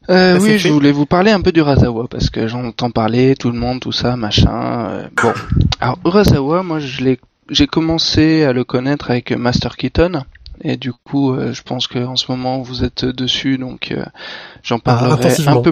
Euh, 0.09 0.37
oui, 0.41 0.57
je 0.57 0.67
voulais 0.67 0.91
vous 0.91 1.05
parler 1.05 1.31
un 1.31 1.39
peu 1.39 1.53
d'Urasawa 1.53 2.07
parce 2.09 2.29
que 2.29 2.45
j'en 2.49 2.65
entends 2.65 2.91
parler, 2.91 3.35
tout 3.39 3.49
le 3.49 3.57
monde, 3.57 3.79
tout 3.79 3.93
ça, 3.93 4.17
machin. 4.17 4.89
euh, 4.89 5.07
bon, 5.15 5.31
alors 5.79 5.97
Urasawa, 6.03 6.61
moi 6.61 6.79
je 6.79 7.01
l'ai, 7.05 7.19
j'ai 7.49 7.67
commencé 7.67 8.43
à 8.43 8.51
le 8.51 8.65
connaître 8.65 9.11
avec 9.11 9.31
Master 9.31 9.77
Keaton. 9.77 10.23
Et 10.61 10.77
du 10.77 10.93
coup, 10.93 11.33
euh, 11.33 11.51
je 11.53 11.61
pense 11.63 11.87
que 11.87 11.99
en 11.99 12.15
ce 12.15 12.31
moment 12.31 12.61
vous 12.61 12.83
êtes 12.83 13.03
dessus, 13.05 13.57
donc 13.57 13.91
euh, 13.91 14.03
j'en 14.63 14.79
parlerai 14.79 15.11
Ah, 15.11 15.13
intensivement. 15.15 15.59
un 15.59 15.61
peu 15.61 15.71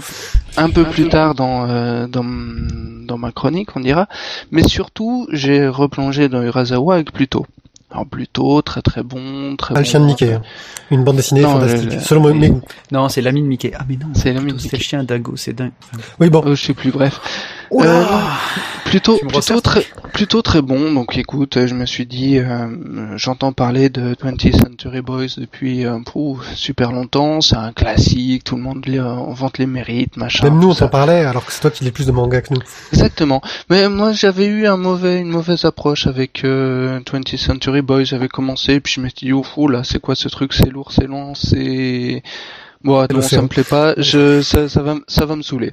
un 0.58 0.70
peu 0.70 0.84
plus 0.86 1.08
tard 1.08 1.36
dans 1.36 1.70
euh, 1.70 2.08
dans 2.08 2.26
dans 2.26 3.18
ma 3.18 3.32
chronique, 3.32 3.70
on 3.76 3.80
dira. 3.80 4.08
Mais 4.52 4.64
surtout, 4.64 5.28
j'ai 5.32 5.68
replongé 5.68 6.30
dans 6.30 6.42
Urasawa 6.42 6.96
avec 6.96 7.12
Pluto. 7.14 7.46
Alors 7.92 8.06
Pluto, 8.06 8.62
très 8.62 8.82
très 8.82 9.04
bon, 9.04 9.56
très 9.58 9.74
Ah, 9.76 9.80
le 9.80 9.84
bon. 9.84 9.90
chien 9.90 10.00
de 10.00 10.06
Mickey. 10.06 10.34
hein. 10.34 10.42
Une 10.92 11.04
bande 11.04 11.18
dessinée 11.18 11.42
Non, 11.42 11.52
fantastique. 11.60 11.90
le- 11.90 11.96
le- 11.98 12.02
Selon 12.02 12.34
mes 12.34 12.50
goûts. 12.50 12.62
Non, 12.92 13.08
c'est 13.10 13.22
l'ami 13.22 13.42
de 13.42 13.48
Mickey. 13.48 13.72
Ah 13.78 13.84
mais 13.88 13.98
non, 13.98 14.08
C'est 14.14 14.34
l'ami 14.34 14.54
de 14.54 14.58
c'est 14.60 14.78
le 14.78 14.82
chien 14.84 15.04
dingo, 15.04 15.36
c'est 15.36 15.54
dingue. 15.54 15.72
Oui 16.20 16.30
bon. 16.30 16.42
Je 16.56 16.56
sais 16.62 16.74
plus, 16.74 16.92
bref. 16.92 17.20
Euh, 17.74 18.04
plutôt, 18.86 19.18
plutôt 19.18 19.62
très, 19.62 19.86
plutôt 20.14 20.42
très 20.42 20.62
bon. 20.62 20.92
Donc, 20.94 21.18
écoute, 21.18 21.66
je 21.66 21.74
me 21.74 21.86
suis 21.86 22.06
dit, 22.06 22.38
euh, 22.38 23.18
j'entends 23.18 23.54
parler 23.54 23.90
de 23.90 24.14
20th 24.16 24.52
Century 24.58 25.02
Boys 25.02 25.28
depuis 25.38 25.86
euh, 25.86 26.00
pouf, 26.06 26.46
super 26.56 26.92
longtemps. 26.92 27.40
C'est 27.40 27.56
un 27.56 27.72
classique. 27.72 28.44
Tout 28.44 28.58
le 28.58 28.62
monde 28.62 28.86
les, 28.86 29.00
euh, 29.00 29.16
vante 29.30 29.58
les 29.58 29.66
mérites, 29.68 30.18
machin. 30.18 30.44
Même 30.50 30.60
nous 30.60 30.70
on 30.70 30.74
s'en 30.74 30.90
parlait 30.90 31.24
alors 31.24 31.46
que 31.46 31.54
c'est 31.54 31.62
toi 31.62 31.72
qui 31.72 31.84
lis 31.86 31.92
plus 31.92 32.06
de 32.08 32.12
manga 32.12 32.42
que 32.42 32.54
nous. 32.54 32.60
Exactement. 32.92 33.42
Mais 33.70 33.88
moi, 33.88 34.12
j'avais 34.12 34.48
eu 34.48 34.68
un 34.68 34.78
mauvais, 34.78 35.20
une 35.22 35.30
mauvaise 35.30 35.64
approche 35.64 36.08
avec 36.08 36.44
euh, 36.44 37.00
20th 37.00 37.38
Century 37.38 37.82
Boys. 37.82 38.04
J'avais 38.04 38.28
commencé, 38.28 38.80
puis 38.82 38.94
je 38.96 39.02
me 39.02 39.08
suis 39.08 39.28
dit, 39.28 39.34
oh, 39.34 39.44
fou, 39.44 39.68
là, 39.70 39.84
c'est 39.86 40.00
quoi 40.02 40.16
ce 40.16 40.28
truc? 40.28 40.54
C'est 40.54 40.70
lourd, 40.70 40.92
c'est 40.92 41.08
long, 41.08 41.36
c'est... 41.36 42.22
Bon, 42.84 43.00
non, 43.02 43.08
l'océan. 43.12 43.38
ça 43.40 43.42
me 43.44 43.48
plaît 43.48 43.64
pas. 43.64 43.94
Je, 43.98 44.42
ça, 44.42 44.68
ça 44.68 44.82
va, 44.82 44.94
m- 44.94 45.02
ça 45.08 45.26
va 45.26 45.36
me 45.36 45.44
saouler. 45.44 45.72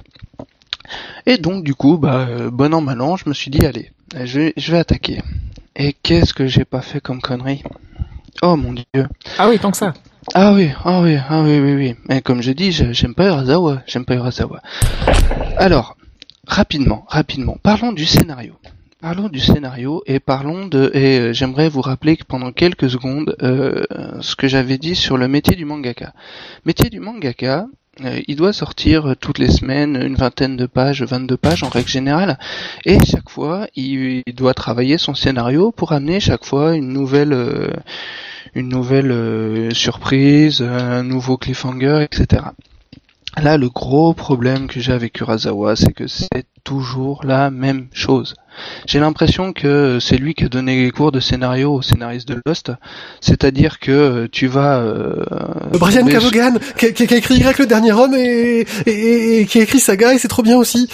Et 1.25 1.37
donc, 1.37 1.63
du 1.63 1.75
coup, 1.75 1.97
bah, 1.97 2.27
euh, 2.29 2.49
bon 2.51 2.73
an, 2.73 2.81
mal 2.81 3.01
an, 3.01 3.15
je 3.17 3.27
me 3.27 3.33
suis 3.33 3.51
dit, 3.51 3.65
allez, 3.65 3.91
je 4.23 4.39
vais, 4.39 4.53
je 4.57 4.71
vais 4.71 4.79
attaquer. 4.79 5.21
Et 5.75 5.93
qu'est-ce 5.93 6.33
que 6.33 6.47
j'ai 6.47 6.65
pas 6.65 6.81
fait 6.81 6.99
comme 6.99 7.21
connerie? 7.21 7.63
Oh 8.41 8.55
mon 8.55 8.73
dieu. 8.73 9.07
Ah 9.37 9.49
oui, 9.49 9.59
tant 9.59 9.71
que 9.71 9.77
ça. 9.77 9.93
Ah 10.33 10.53
oui, 10.53 10.69
ah 10.83 11.01
oui, 11.01 11.17
ah 11.29 11.41
oui, 11.41 11.59
oui, 11.59 11.73
oui. 11.73 11.95
Mais 12.07 12.21
comme 12.21 12.41
je 12.41 12.51
dis, 12.51 12.71
j'aime 12.71 13.15
pas 13.15 13.27
Urasawa, 13.27 13.81
j'aime 13.87 14.05
pas 14.05 14.15
Urasawa. 14.15 14.61
Alors, 15.57 15.97
rapidement, 16.47 17.05
rapidement, 17.07 17.57
parlons 17.61 17.91
du 17.91 18.05
scénario. 18.05 18.55
parlons 19.01 19.29
du 19.29 19.39
scénario 19.39 20.03
et 20.05 20.19
parlons 20.19 20.67
de. 20.67 20.91
Et 20.93 21.19
euh, 21.19 21.33
j'aimerais 21.33 21.69
vous 21.69 21.81
rappeler 21.81 22.17
que 22.17 22.25
pendant 22.25 22.51
quelques 22.51 22.89
secondes 22.89 23.35
euh, 23.41 23.83
ce 24.21 24.35
que 24.35 24.47
j'avais 24.47 24.77
dit 24.77 24.95
sur 24.95 25.17
le 25.17 25.27
métier 25.27 25.55
du 25.55 25.65
mangaka. 25.65 26.13
Métier 26.65 26.89
du 26.89 26.99
mangaka, 26.99 27.65
il 28.27 28.35
doit 28.35 28.53
sortir 28.53 29.15
toutes 29.19 29.39
les 29.39 29.49
semaines 29.49 30.01
une 30.01 30.15
vingtaine 30.15 30.57
de 30.57 30.65
pages, 30.65 31.03
22 31.03 31.37
pages 31.37 31.63
en 31.63 31.69
règle 31.69 31.89
générale, 31.89 32.37
et 32.85 32.97
chaque 33.05 33.29
fois 33.29 33.67
il, 33.75 34.23
doit 34.33 34.53
travailler 34.53 34.97
son 34.97 35.15
scénario 35.15 35.71
pour 35.71 35.91
amener 35.91 36.19
chaque 36.19 36.45
fois 36.45 36.75
une 36.75 36.89
nouvelle, 36.89 37.33
euh, 37.33 37.71
une 38.55 38.69
nouvelle 38.69 39.11
euh, 39.11 39.69
surprise, 39.71 40.61
un 40.61 41.03
nouveau 41.03 41.37
cliffhanger, 41.37 42.03
etc. 42.03 42.43
Là, 43.37 43.57
le 43.57 43.69
gros 43.69 44.13
problème 44.13 44.67
que 44.67 44.79
j'ai 44.79 44.91
avec 44.91 45.19
Urasawa, 45.21 45.75
c'est 45.75 45.93
que 45.93 46.07
c'est 46.07 46.45
toujours 46.63 47.21
la 47.23 47.51
même 47.51 47.87
chose. 47.93 48.35
J'ai 48.85 48.99
l'impression 48.99 49.53
que 49.53 49.99
c'est 50.01 50.17
lui 50.17 50.33
qui 50.33 50.43
a 50.45 50.49
donné 50.49 50.83
les 50.83 50.91
cours 50.91 51.11
de 51.11 51.19
scénario 51.19 51.73
au 51.75 51.81
scénariste 51.81 52.27
de 52.27 52.41
Lost, 52.45 52.71
c'est-à-dire 53.21 53.79
que 53.79 54.27
tu 54.31 54.47
vas... 54.47 54.79
Euh, 54.79 55.23
Brian 55.73 55.99
trouver- 56.01 56.11
Cavogan, 56.13 56.59
qui, 56.77 56.85
a 56.85 57.17
écrit 57.17 57.35
Y 57.37 57.59
le 57.59 57.65
dernier 57.65 57.91
homme 57.93 58.13
et, 58.15 58.65
et, 58.85 58.89
et- 58.91 59.41
et 59.41 59.45
qui 59.45 59.59
a 59.59 59.63
écrit 59.63 59.79
Saga 59.79 60.13
et 60.13 60.17
c'est 60.17 60.27
trop 60.27 60.43
bien 60.43 60.57
aussi. 60.57 60.89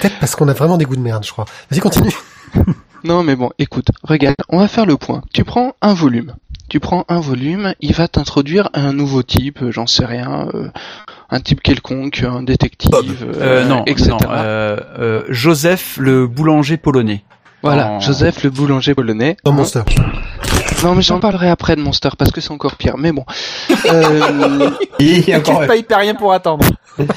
Peut-être 0.00 0.18
parce 0.20 0.36
qu'on 0.36 0.48
a 0.48 0.52
vraiment 0.52 0.76
des 0.76 0.84
goûts 0.84 0.96
de 0.96 1.00
merde, 1.00 1.24
je 1.24 1.32
crois. 1.32 1.46
Vas-y, 1.70 1.80
continue. 1.80 2.12
Non 3.04 3.22
mais 3.22 3.36
bon, 3.36 3.50
écoute, 3.60 3.86
regarde, 4.02 4.34
on 4.48 4.58
va 4.58 4.66
faire 4.66 4.84
le 4.84 4.96
point. 4.96 5.22
Tu 5.32 5.44
prends 5.44 5.74
un 5.80 5.94
volume. 5.94 6.34
Tu 6.68 6.80
prends 6.80 7.04
un 7.08 7.20
volume, 7.20 7.72
il 7.80 7.94
va 7.94 8.08
t'introduire 8.08 8.70
un 8.74 8.92
nouveau 8.92 9.22
type, 9.22 9.62
euh, 9.62 9.70
j'en 9.70 9.86
sais 9.86 10.04
rien, 10.04 10.48
euh, 10.52 10.68
un 11.30 11.40
type 11.40 11.60
quelconque, 11.62 12.22
un 12.26 12.42
détective, 12.42 13.26
Euh, 13.40 13.64
non, 13.64 13.84
etc. 13.86 14.10
non, 14.10 14.18
euh, 14.30 14.76
euh, 14.98 15.22
Joseph 15.28 15.96
le 16.00 16.26
boulanger 16.26 16.76
polonais. 16.76 17.22
Voilà, 17.62 17.90
en- 17.92 18.00
Joseph 18.00 18.44
le 18.44 18.50
boulanger 18.50 18.94
polonais. 18.94 19.36
Dans 19.44 19.50
Hein 19.52 19.56
Monster. 19.56 19.82
Non 20.84 20.94
mais 20.94 21.02
j'en 21.02 21.18
parlerai 21.18 21.48
après 21.48 21.74
de 21.74 21.80
Monster 21.80 22.10
parce 22.16 22.30
que 22.30 22.40
c'est 22.40 22.52
encore 22.52 22.76
pire. 22.76 22.96
Mais 22.98 23.10
bon, 23.10 23.24
euh, 23.92 24.70
Et 25.00 25.34
encore, 25.34 25.66
pas 25.66 25.76
hyper 25.76 25.98
rien 25.98 26.14
pour 26.14 26.32
attendre. 26.32 26.64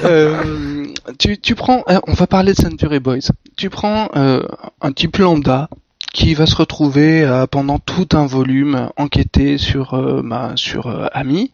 euh, 0.03 0.85
tu, 1.19 1.39
tu 1.39 1.53
prends, 1.53 1.83
euh, 1.89 1.99
on 2.07 2.13
va 2.13 2.25
parler 2.27 2.53
de 2.53 2.57
Century 2.57 2.99
Boys. 2.99 3.19
Tu 3.57 3.69
prends 3.69 4.09
euh, 4.15 4.41
un 4.81 4.91
type 4.91 5.17
lambda 5.17 5.69
qui 6.13 6.33
va 6.33 6.45
se 6.45 6.55
retrouver 6.55 7.23
euh, 7.23 7.47
pendant 7.47 7.79
tout 7.79 8.09
un 8.13 8.25
volume 8.25 8.89
enquêter 8.97 9.57
sur 9.57 9.93
euh, 9.93 10.21
ma 10.21 10.57
sur 10.57 10.87
euh, 10.87 11.07
Ami 11.13 11.51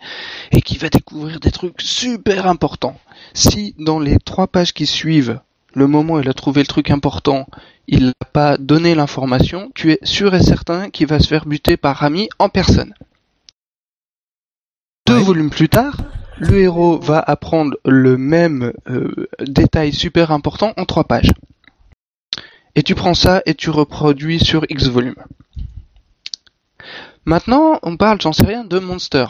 et 0.52 0.62
qui 0.62 0.78
va 0.78 0.90
découvrir 0.90 1.40
des 1.40 1.52
trucs 1.52 1.82
super 1.82 2.48
importants. 2.48 3.00
Si 3.34 3.76
dans 3.78 4.00
les 4.00 4.18
trois 4.18 4.48
pages 4.48 4.74
qui 4.74 4.86
suivent, 4.86 5.40
le 5.74 5.88
moment 5.88 6.16
où 6.16 6.20
il 6.20 6.30
a 6.30 6.34
trouvé 6.34 6.62
le 6.62 6.68
truc 6.68 6.90
important, 6.90 7.46
il 7.88 8.08
n'a 8.08 8.28
pas 8.34 8.58
donné 8.58 8.96
l'information, 8.96 9.72
tu 9.76 9.92
es 9.92 10.00
sûr 10.04 10.34
et 10.34 10.42
certain 10.42 10.90
qu'il 10.90 11.08
va 11.08 11.20
se 11.20 11.28
faire 11.28 11.46
buter 11.46 11.78
par 11.78 12.04
Ami 12.04 12.30
en 12.40 12.50
personne. 12.50 12.94
Deux 15.06 15.20
volumes 15.20 15.52
plus 15.52 15.70
tard, 15.70 15.96
le 16.40 16.60
héros 16.60 17.00
va 17.00 17.20
apprendre 17.20 17.78
le 17.86 18.18
même 18.18 18.74
euh, 18.90 19.28
détail 19.40 19.94
super 19.94 20.32
important 20.32 20.74
en 20.78 20.86
trois 20.86 21.06
pages. 21.06 21.32
Et 22.78 22.84
tu 22.84 22.96
prends 22.96 23.14
ça 23.16 23.42
et 23.46 23.54
tu 23.56 23.70
reproduis 23.70 24.40
sur 24.40 24.64
X 24.70 24.86
volumes. 24.88 25.16
Maintenant, 27.26 27.80
on 27.84 27.98
parle, 27.98 28.22
j'en 28.22 28.32
sais 28.34 28.46
rien, 28.46 28.64
de 28.64 28.80
Monster. 28.80 29.26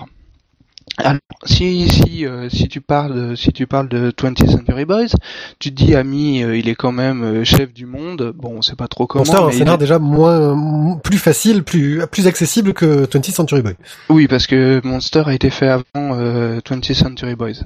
Alors, 1.00 1.20
si 1.46 1.88
si 1.90 2.26
euh, 2.26 2.50
si 2.50 2.68
tu 2.70 2.82
parles 2.82 3.14
de- 3.32 3.36
si 3.36 3.52
tu 3.52 3.68
parles 3.68 3.88
de 3.88 4.10
20th 4.12 4.50
Century 4.50 4.86
Boys, 4.86 5.10
tu 5.60 5.70
te 5.74 5.76
dis 5.84 5.94
Ami, 5.96 6.42
euh, 6.44 6.58
il 6.58 6.70
est 6.70 6.76
quand 6.76 6.92
même 6.92 7.24
euh, 7.24 7.44
chef 7.44 7.72
du 7.74 7.86
monde. 7.86 8.34
Bon, 8.36 8.56
on 8.58 8.62
sait 8.64 8.76
pas 8.76 8.88
trop 8.88 9.06
comment. 9.06 9.24
Monster, 9.24 9.44
mais 9.48 9.54
scénar 9.54 9.76
est- 9.76 9.78
déjà 9.78 10.00
moins, 10.00 10.98
plus 11.04 11.18
facile, 11.20 11.64
plus, 11.64 12.02
plus 12.12 12.26
accessible 12.26 12.74
que 12.74 13.06
20th 13.06 13.32
Century 13.32 13.62
Boy. 13.62 13.76
Oui, 14.10 14.28
parce 14.28 14.48
que 14.48 14.82
Monster 14.84 15.24
a 15.28 15.34
été 15.34 15.50
fait 15.52 15.68
avant 15.68 15.84
euh, 15.96 16.62
20th 16.62 16.94
Century 16.96 17.36
Boys. 17.36 17.64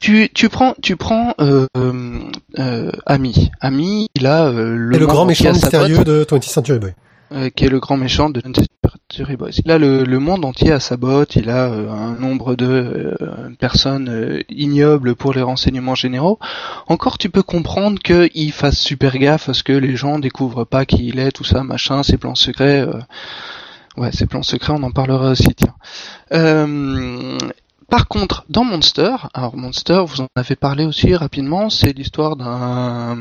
Tu, 0.00 0.28
tu 0.34 0.48
prends, 0.48 0.74
tu 0.82 0.96
prends 0.96 1.34
euh, 1.40 1.66
euh, 1.76 2.18
euh, 2.58 2.90
Ami. 3.06 3.50
Ami, 3.60 4.08
il 4.14 4.26
a 4.26 4.46
euh, 4.46 4.76
le, 4.76 4.98
le 4.98 5.06
grand 5.06 5.24
méchant 5.24 5.44
mystérieux 5.52 6.04
de 6.04 6.24
20th 6.24 6.48
Century 6.48 6.78
Boy. 6.78 6.94
euh, 7.32 7.50
qui 7.50 7.64
est 7.64 7.68
le 7.68 7.80
grand 7.80 7.96
méchant 7.96 8.30
de 8.30 8.40
20th 8.40 8.64
Century 9.10 9.36
Boys. 9.36 9.50
Il 9.64 9.70
a 9.70 9.78
le, 9.78 10.04
le 10.04 10.18
monde 10.18 10.44
entier 10.44 10.72
à 10.72 10.80
sa 10.80 10.96
botte. 10.96 11.36
Il 11.36 11.48
a 11.50 11.66
euh, 11.70 11.90
un 11.90 12.14
nombre 12.18 12.54
de 12.56 12.66
euh, 13.20 13.48
personnes 13.58 14.08
euh, 14.08 14.40
ignobles 14.48 15.14
pour 15.14 15.32
les 15.32 15.42
renseignements 15.42 15.94
généraux. 15.94 16.38
Encore, 16.88 17.18
tu 17.18 17.30
peux 17.30 17.42
comprendre 17.42 17.98
qu'il 18.00 18.52
fasse 18.52 18.78
super 18.78 19.16
gaffe 19.18 19.48
à 19.48 19.54
ce 19.54 19.62
que 19.62 19.72
les 19.72 19.96
gens 19.96 20.18
découvrent 20.18 20.64
pas 20.64 20.84
qui 20.84 21.08
il 21.08 21.18
est, 21.18 21.32
tout 21.32 21.44
ça, 21.44 21.62
machin, 21.62 22.02
ses 22.02 22.16
plans 22.18 22.34
secrets. 22.34 22.80
euh, 22.80 22.92
Ouais, 23.96 24.12
ces 24.12 24.26
plans 24.26 24.42
secrets, 24.42 24.74
on 24.76 24.82
en 24.82 24.90
parlera 24.90 25.30
aussi, 25.30 25.48
tiens. 25.56 25.74
Par 27.88 28.08
contre, 28.08 28.44
dans 28.48 28.64
Monster, 28.64 29.14
alors 29.32 29.56
Monster, 29.56 30.02
vous 30.08 30.20
en 30.20 30.26
avez 30.34 30.56
parlé 30.56 30.84
aussi 30.84 31.14
rapidement, 31.14 31.70
c'est 31.70 31.92
l'histoire 31.96 32.34
d'un 32.36 33.16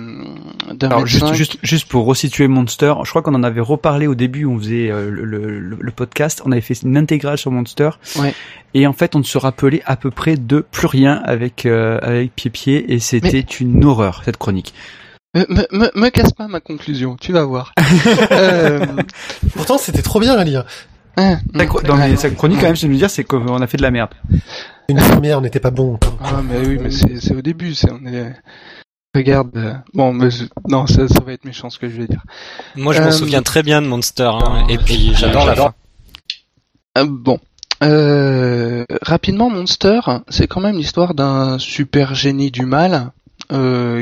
d'un 0.73 0.87
Alors 0.87 1.01
médecin. 1.03 1.27
juste, 1.33 1.33
juste, 1.35 1.57
juste 1.61 1.87
pour 1.87 2.05
resituer 2.05 2.47
Monster, 2.47 2.95
je 3.03 3.09
crois 3.11 3.21
qu'on 3.21 3.35
en 3.35 3.43
avait 3.43 3.61
reparlé 3.61 4.07
au 4.07 4.15
début, 4.15 4.45
on 4.45 4.57
faisait 4.57 4.89
euh, 4.89 5.09
le, 5.11 5.23
le, 5.23 5.59
le 5.79 5.91
podcast, 5.91 6.41
on 6.45 6.51
avait 6.51 6.61
fait 6.61 6.81
une 6.81 6.97
intégrale 6.97 7.37
sur 7.37 7.51
Monster, 7.51 7.91
Ouais. 8.17 8.33
et 8.73 8.87
en 8.87 8.93
fait 8.93 9.15
on 9.15 9.19
ne 9.19 9.23
se 9.23 9.37
rappelait 9.37 9.83
à 9.85 9.95
peu 9.97 10.09
près 10.09 10.35
de 10.35 10.61
plus 10.71 10.87
rien 10.87 11.21
avec 11.25 11.67
euh, 11.67 11.99
avec 12.01 12.35
Pied 12.35 12.49
Pied, 12.49 12.91
et 12.91 12.99
c'était 12.99 13.41
une 13.41 13.85
horreur 13.85 14.23
cette 14.25 14.37
chronique. 14.37 14.73
Me, 15.35 15.45
me, 15.49 15.67
me, 15.77 15.91
me 15.93 16.09
casse 16.09 16.31
pas 16.31 16.47
ma 16.47 16.59
conclusion, 16.61 17.17
tu 17.19 17.33
vas 17.33 17.43
voir. 17.43 17.73
euh, 18.31 18.85
Pourtant, 19.53 19.77
c'était 19.77 20.01
trop 20.01 20.19
bien 20.21 20.33
à 20.35 20.43
lire. 20.45 20.63
Hein, 21.17 21.39
Sa, 21.55 21.65
dans 21.81 21.95
les- 21.97 22.15
sa 22.17 22.29
chronique 22.31 22.59
quand 22.59 22.67
même, 22.67 22.75
je 22.75 22.87
veux 22.87 22.95
dire, 22.95 23.09
c'est 23.09 23.23
qu'on 23.23 23.61
a 23.61 23.67
fait 23.67 23.77
de 23.77 23.81
la 23.83 23.91
merde. 23.91 24.11
Une 24.89 24.97
première, 24.97 25.39
on 25.39 25.41
n'était 25.41 25.59
pas 25.59 25.71
bon. 25.71 25.97
Ah 26.23 26.41
mais 26.43 26.59
oui, 26.65 26.77
mais 26.81 26.91
c'est 26.91 27.19
c'est 27.19 27.35
au 27.35 27.41
début, 27.41 27.73
c'est 27.73 27.91
on 27.91 28.05
est. 28.05 28.33
Regarde, 29.15 29.49
euh, 29.55 29.73
bon, 29.93 30.11
mais 30.13 30.29
je- 30.29 30.43
non, 30.67 30.87
ça, 30.87 31.07
ça 31.07 31.21
va 31.25 31.31
être 31.33 31.45
méchant 31.45 31.69
ce 31.69 31.79
que 31.79 31.87
je 31.89 31.95
vais 31.95 32.07
dire. 32.07 32.21
Moi, 32.75 32.93
je 32.93 33.01
m'en 33.01 33.07
Euh, 33.07 33.11
souviens 33.11 33.41
très 33.41 33.63
bien 33.63 33.81
de 33.81 33.87
Monster, 33.87 34.29
hein, 34.43 34.65
et 34.69 34.77
puis 34.77 35.13
j'adore 35.15 35.45
la 35.45 35.55
fin. 35.55 35.73
Euh, 36.97 37.05
bon. 37.09 37.39
Euh, 37.83 38.83
rapidement, 39.01 39.49
Monster, 39.49 39.99
c'est 40.29 40.47
quand 40.47 40.61
même 40.61 40.77
l'histoire 40.77 41.13
d'un 41.13 41.57
super 41.59 42.13
génie 42.15 42.51
du 42.51 42.65
mal 42.65 42.93
euh, 42.93 43.03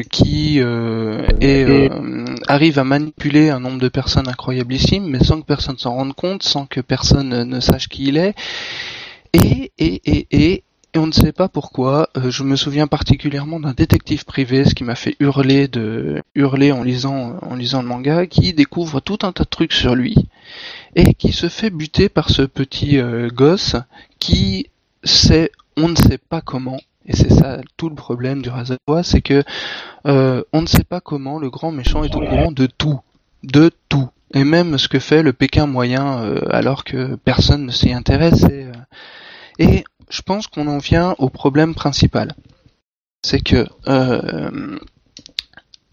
qui 0.03 0.59
euh, 0.61 1.25
est, 1.41 1.65
euh, 1.69 2.25
arrive 2.47 2.79
à 2.79 2.83
manipuler 2.83 3.49
un 3.49 3.59
nombre 3.59 3.79
de 3.79 3.89
personnes 3.89 4.27
incroyablissime, 4.27 5.07
mais 5.07 5.23
sans 5.23 5.41
que 5.41 5.45
personne 5.45 5.77
s'en 5.77 5.93
rende 5.93 6.13
compte, 6.13 6.43
sans 6.43 6.65
que 6.65 6.81
personne 6.81 7.43
ne 7.43 7.59
sache 7.59 7.87
qui 7.89 8.05
il 8.07 8.17
est. 8.17 8.33
Et, 9.33 9.71
et, 9.79 10.01
et, 10.05 10.27
et, 10.31 10.63
et 10.95 10.99
on 10.99 11.07
ne 11.07 11.11
sait 11.11 11.31
pas 11.31 11.49
pourquoi. 11.49 12.09
euh, 12.17 12.29
je 12.29 12.43
me 12.43 12.55
souviens 12.55 12.85
particulièrement 12.87 13.59
d'un 13.59 13.73
détective 13.73 14.25
privé, 14.25 14.63
ce 14.63 14.75
qui 14.75 14.83
m'a 14.83 14.95
fait 14.95 15.15
hurler 15.19 15.67
de 15.67 16.21
hurler 16.35 16.71
en 16.71 16.83
lisant 16.83 17.39
en 17.41 17.55
lisant 17.55 17.81
le 17.81 17.87
manga, 17.87 18.27
qui 18.27 18.53
découvre 18.53 18.99
tout 18.99 19.17
un 19.23 19.31
tas 19.31 19.43
de 19.43 19.49
trucs 19.49 19.73
sur 19.73 19.95
lui 19.95 20.15
et 20.95 21.15
qui 21.15 21.31
se 21.31 21.49
fait 21.49 21.71
buter 21.71 22.09
par 22.09 22.29
ce 22.29 22.43
petit 22.43 22.99
euh, 22.99 23.29
gosse 23.29 23.75
qui 24.19 24.67
sait, 25.03 25.51
on 25.75 25.89
ne 25.89 25.95
sait 25.95 26.19
pas 26.19 26.41
comment, 26.41 26.79
et 27.05 27.15
c'est 27.15 27.31
ça 27.31 27.59
tout 27.77 27.89
le 27.89 27.95
problème 27.95 28.41
du 28.41 28.49
Razawa, 28.49 29.03
c'est 29.03 29.21
que 29.21 29.43
euh, 30.05 30.43
on 30.53 30.61
ne 30.61 30.67
sait 30.67 30.83
pas 30.83 31.01
comment 31.01 31.39
le 31.39 31.49
grand 31.49 31.71
méchant 31.71 32.03
est 32.03 32.15
au 32.15 32.19
courant 32.19 32.51
de 32.51 32.65
tout, 32.65 32.99
de 33.43 33.71
tout, 33.89 34.09
et 34.33 34.43
même 34.43 34.77
ce 34.77 34.87
que 34.87 34.99
fait 34.99 35.23
le 35.23 35.33
Pékin 35.33 35.67
moyen 35.67 36.19
euh, 36.19 36.41
alors 36.49 36.83
que 36.83 37.15
personne 37.15 37.65
ne 37.65 37.71
s'y 37.71 37.91
intéresse. 37.91 38.43
Et, 38.43 38.65
euh, 38.65 38.71
et 39.59 39.83
je 40.09 40.21
pense 40.21 40.47
qu'on 40.47 40.67
en 40.67 40.77
vient 40.77 41.15
au 41.17 41.29
problème 41.29 41.75
principal, 41.75 42.33
c'est 43.21 43.41
que 43.41 43.67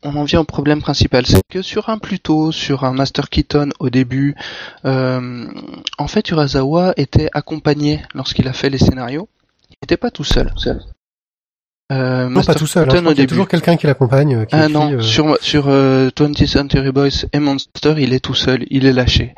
on 0.03 0.17
en 0.17 0.25
vient 0.25 0.41
au 0.41 0.45
problème 0.45 0.81
principal, 0.81 1.27
c'est 1.27 1.43
que 1.47 1.61
sur 1.61 1.91
un 1.91 1.99
Pluto, 1.99 2.53
sur 2.53 2.85
un 2.85 2.93
Master 2.93 3.29
Keaton 3.29 3.69
au 3.81 3.91
début, 3.91 4.35
en 4.85 6.07
fait 6.09 6.31
Urasawa 6.31 6.95
était 6.97 7.29
accompagné 7.33 8.03
lorsqu'il 8.15 8.49
a 8.49 8.53
fait 8.53 8.71
les 8.71 8.79
scénarios. 8.79 9.29
Il 9.71 9.77
n'était 9.83 9.97
pas 9.97 10.11
tout 10.11 10.25
seul. 10.25 10.53
Euh, 11.91 12.25
Non, 12.25 12.31
Master 12.31 12.55
pas 12.55 12.59
tout 12.59 12.67
seul. 12.67 12.83
hein. 12.85 12.93
Je 12.95 13.01
crois 13.01 13.13
qu'il 13.15 13.21
y 13.23 13.25
a 13.25 13.27
toujours 13.27 13.49
quelqu'un 13.49 13.77
qui 13.77 13.87
l'accompagne. 13.87 14.35
euh, 14.37 14.45
Ah 14.53 14.61
écrit, 14.65 14.73
non, 14.73 14.93
euh, 14.93 15.01
sur 15.01 15.37
sur 15.41 15.65
euh, 15.69 16.09
20th 16.11 16.47
Century 16.47 16.93
Boys 16.93 17.09
et 17.33 17.39
Monster, 17.41 17.95
il 17.99 18.13
est 18.13 18.21
tout 18.21 18.35
seul, 18.35 18.65
il 18.71 18.87
est 18.87 18.93
lâché. 18.93 19.35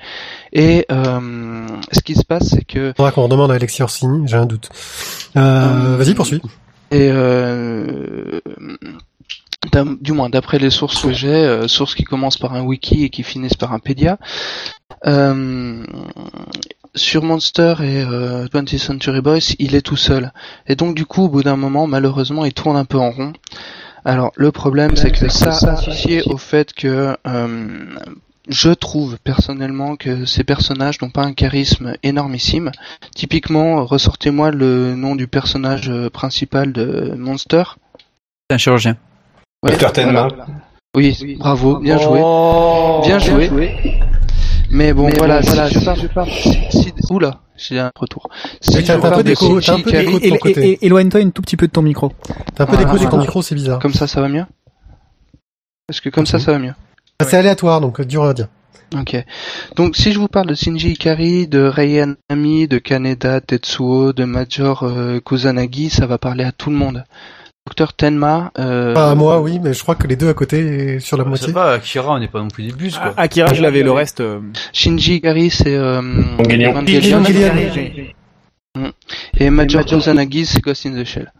Et 0.52 0.84
euh, 0.92 1.66
ce 1.92 2.00
qui 2.00 2.14
se 2.14 2.24
passe, 2.24 2.48
c'est 2.50 2.64
que 2.64 2.92
faudra 2.96 3.10
qu'on 3.10 3.22
redemande 3.22 3.50
à 3.50 3.54
Alexis 3.54 3.82
Orsini, 3.82 4.28
j'ai 4.28 4.36
un 4.36 4.44
doute. 4.46 4.68
Euh, 5.36 5.96
Vas-y, 5.98 6.14
poursuis. 6.14 6.42
Et 6.90 7.08
euh, 7.10 8.40
du 10.02 10.12
moins 10.12 10.28
d'après 10.28 10.58
les 10.58 10.68
sources 10.70 11.00
que 11.02 11.12
j'ai, 11.12 11.66
sources 11.68 11.94
qui 11.94 12.04
commencent 12.04 12.36
par 12.36 12.52
un 12.54 12.62
wiki 12.62 13.04
et 13.04 13.08
qui 13.10 13.22
finissent 13.22 13.54
par 13.54 13.72
un 13.72 13.78
pédia, 13.78 14.18
euh, 15.06 15.82
sur 16.94 17.22
Monster 17.22 17.74
et 17.80 18.02
euh, 18.02 18.46
20th 18.48 18.78
Century 18.78 19.20
Boys, 19.20 19.54
il 19.58 19.74
est 19.74 19.82
tout 19.82 19.96
seul. 19.96 20.32
Et 20.66 20.76
donc 20.76 20.94
du 20.94 21.06
coup, 21.06 21.24
au 21.24 21.28
bout 21.28 21.42
d'un 21.42 21.56
moment, 21.56 21.86
malheureusement, 21.86 22.44
il 22.44 22.52
tourne 22.52 22.76
un 22.76 22.84
peu 22.84 22.98
en 22.98 23.10
rond. 23.10 23.32
Alors 24.04 24.32
le 24.36 24.50
problème 24.50 24.96
c'est 24.96 25.12
que 25.12 25.28
ça 25.28 25.50
associé 25.50 26.22
au 26.26 26.36
fait 26.36 26.72
que 26.72 27.16
euh, 27.26 27.94
je 28.48 28.70
trouve 28.70 29.16
personnellement 29.22 29.94
que 29.94 30.24
ces 30.24 30.42
personnages 30.42 31.00
n'ont 31.00 31.10
pas 31.10 31.22
un 31.22 31.32
charisme 31.32 31.94
énormissime. 32.02 32.72
Typiquement, 33.14 33.84
ressortez-moi 33.84 34.50
le 34.50 34.96
nom 34.96 35.14
du 35.14 35.28
personnage 35.28 35.88
euh, 35.88 36.10
principal 36.10 36.72
de 36.72 37.14
Monster. 37.16 37.62
C'est 38.50 38.54
un 38.54 38.58
chirurgien. 38.58 38.96
Ouais, 39.62 39.76
voilà. 39.76 40.28
Oui, 40.96 41.36
bravo, 41.38 41.78
bien 41.78 41.98
joué. 41.98 42.20
Oh, 42.22 43.00
Bien 43.04 43.18
joué. 43.18 43.48
Mais 44.74 44.92
bon, 44.94 45.08
voilà, 45.18 45.40
voilà, 45.42 45.68
je 45.68 45.78
parle, 45.84 46.00
je 46.00 46.06
parle. 46.08 46.30
Si, 46.30 46.52
si- 46.70 46.92
oula, 47.10 47.40
j'ai 47.56 47.78
un 47.78 47.90
retour. 47.94 48.28
Si 48.60 48.82
t'as- 48.82 48.96
un 48.96 49.00
parle 49.00 49.16
peu 49.16 49.22
de 49.22 49.28
d'écho, 49.28 49.60
Shinji 49.60 49.66
t'as 49.66 49.74
un 49.74 49.80
peu 49.80 49.90
Ikari- 49.90 50.06
d'écho 50.06 50.18
de 50.20 50.28
ton 50.30 50.36
côté. 50.38 50.78
Éloigne-toi 50.86 51.20
un 51.20 51.30
tout 51.30 51.42
petit 51.42 51.56
peu 51.58 51.66
de 51.66 51.72
ton 51.72 51.82
micro. 51.82 52.10
T'as 52.54 52.64
un 52.64 52.66
peu 52.66 52.72
Voilà, 52.72 52.84
d'écho 52.86 52.96
sur 52.96 53.04
ton 53.04 53.10
voilà. 53.16 53.22
micro, 53.24 53.42
c'est 53.42 53.54
bizarre. 53.54 53.78
Comme 53.80 53.92
ça, 53.92 54.06
ça 54.06 54.20
va 54.22 54.28
mieux? 54.28 54.44
Est-ce 55.90 56.00
que 56.00 56.08
comme 56.08 56.26
ça, 56.26 56.38
ça 56.38 56.52
va 56.52 56.58
mieux 56.58 56.72
C'est 57.22 57.36
aléatoire, 57.36 57.80
donc 57.82 58.00
euh, 58.00 58.04
dur 58.04 58.24
à 58.24 58.32
dire. 58.34 58.48
Ok. 58.98 59.16
Donc, 59.76 59.96
si 59.96 60.12
je 60.12 60.18
vous 60.18 60.28
parle 60.28 60.48
de 60.48 60.54
Shinji 60.54 60.90
Ikari, 60.92 61.48
de 61.48 61.60
Rei 61.64 62.00
Anami, 62.30 62.66
de 62.68 62.78
Kaneda 62.78 63.40
Tetsuo, 63.40 64.12
de 64.12 64.24
Major 64.24 64.82
euh, 64.84 65.20
Kusanagi, 65.20 65.88
ça 65.90 66.06
va 66.06 66.18
parler 66.18 66.44
à 66.44 66.52
tout 66.52 66.70
le 66.70 66.76
monde. 66.76 67.04
Docteur 67.66 67.92
Tenma, 67.94 68.50
euh, 68.58 68.92
Pas 68.92 69.12
à 69.12 69.14
moi, 69.14 69.40
oui, 69.40 69.60
mais 69.60 69.72
je 69.72 69.80
crois 69.82 69.94
que 69.94 70.08
les 70.08 70.16
deux 70.16 70.28
à 70.28 70.34
côté, 70.34 70.98
sur 70.98 71.16
la 71.16 71.22
Je 71.22 71.28
moitié. 71.28 71.46
sais 71.46 71.52
pas, 71.52 71.74
Akira, 71.74 72.12
on 72.14 72.18
n'est 72.18 72.26
pas 72.26 72.40
non 72.40 72.48
plus 72.48 72.64
des 72.64 72.72
bus, 72.72 72.98
quoi. 72.98 73.14
Ah, 73.16 73.22
Akira, 73.22 73.54
je 73.54 73.62
l'avais, 73.62 73.84
le 73.84 73.92
reste. 73.92 74.20
euh, 74.20 74.40
Shinji 74.72 75.14
Ikari, 75.16 75.48
c'est 75.50 75.76
euh, 75.76 76.00
Evangelion. 76.40 76.70
Evangelion. 77.22 77.22
et 79.38 79.50
Major 79.50 79.84
Kusanagi, 79.84 80.44
c'est 80.44 80.60
Ghost 80.60 80.86
in 80.86 81.00
the 81.00 81.04
Shell. 81.04 81.32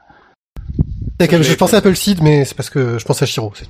Je 1.20 1.54
pensais 1.54 1.74
à 1.74 1.78
Apple 1.80 1.96
Seed, 1.96 2.22
mais 2.22 2.44
c'est 2.44 2.54
parce 2.56 2.70
que 2.70 2.98
je 2.98 3.04
pensais 3.04 3.24
à 3.24 3.26
Shiro. 3.26 3.52
c'est- 3.56 3.68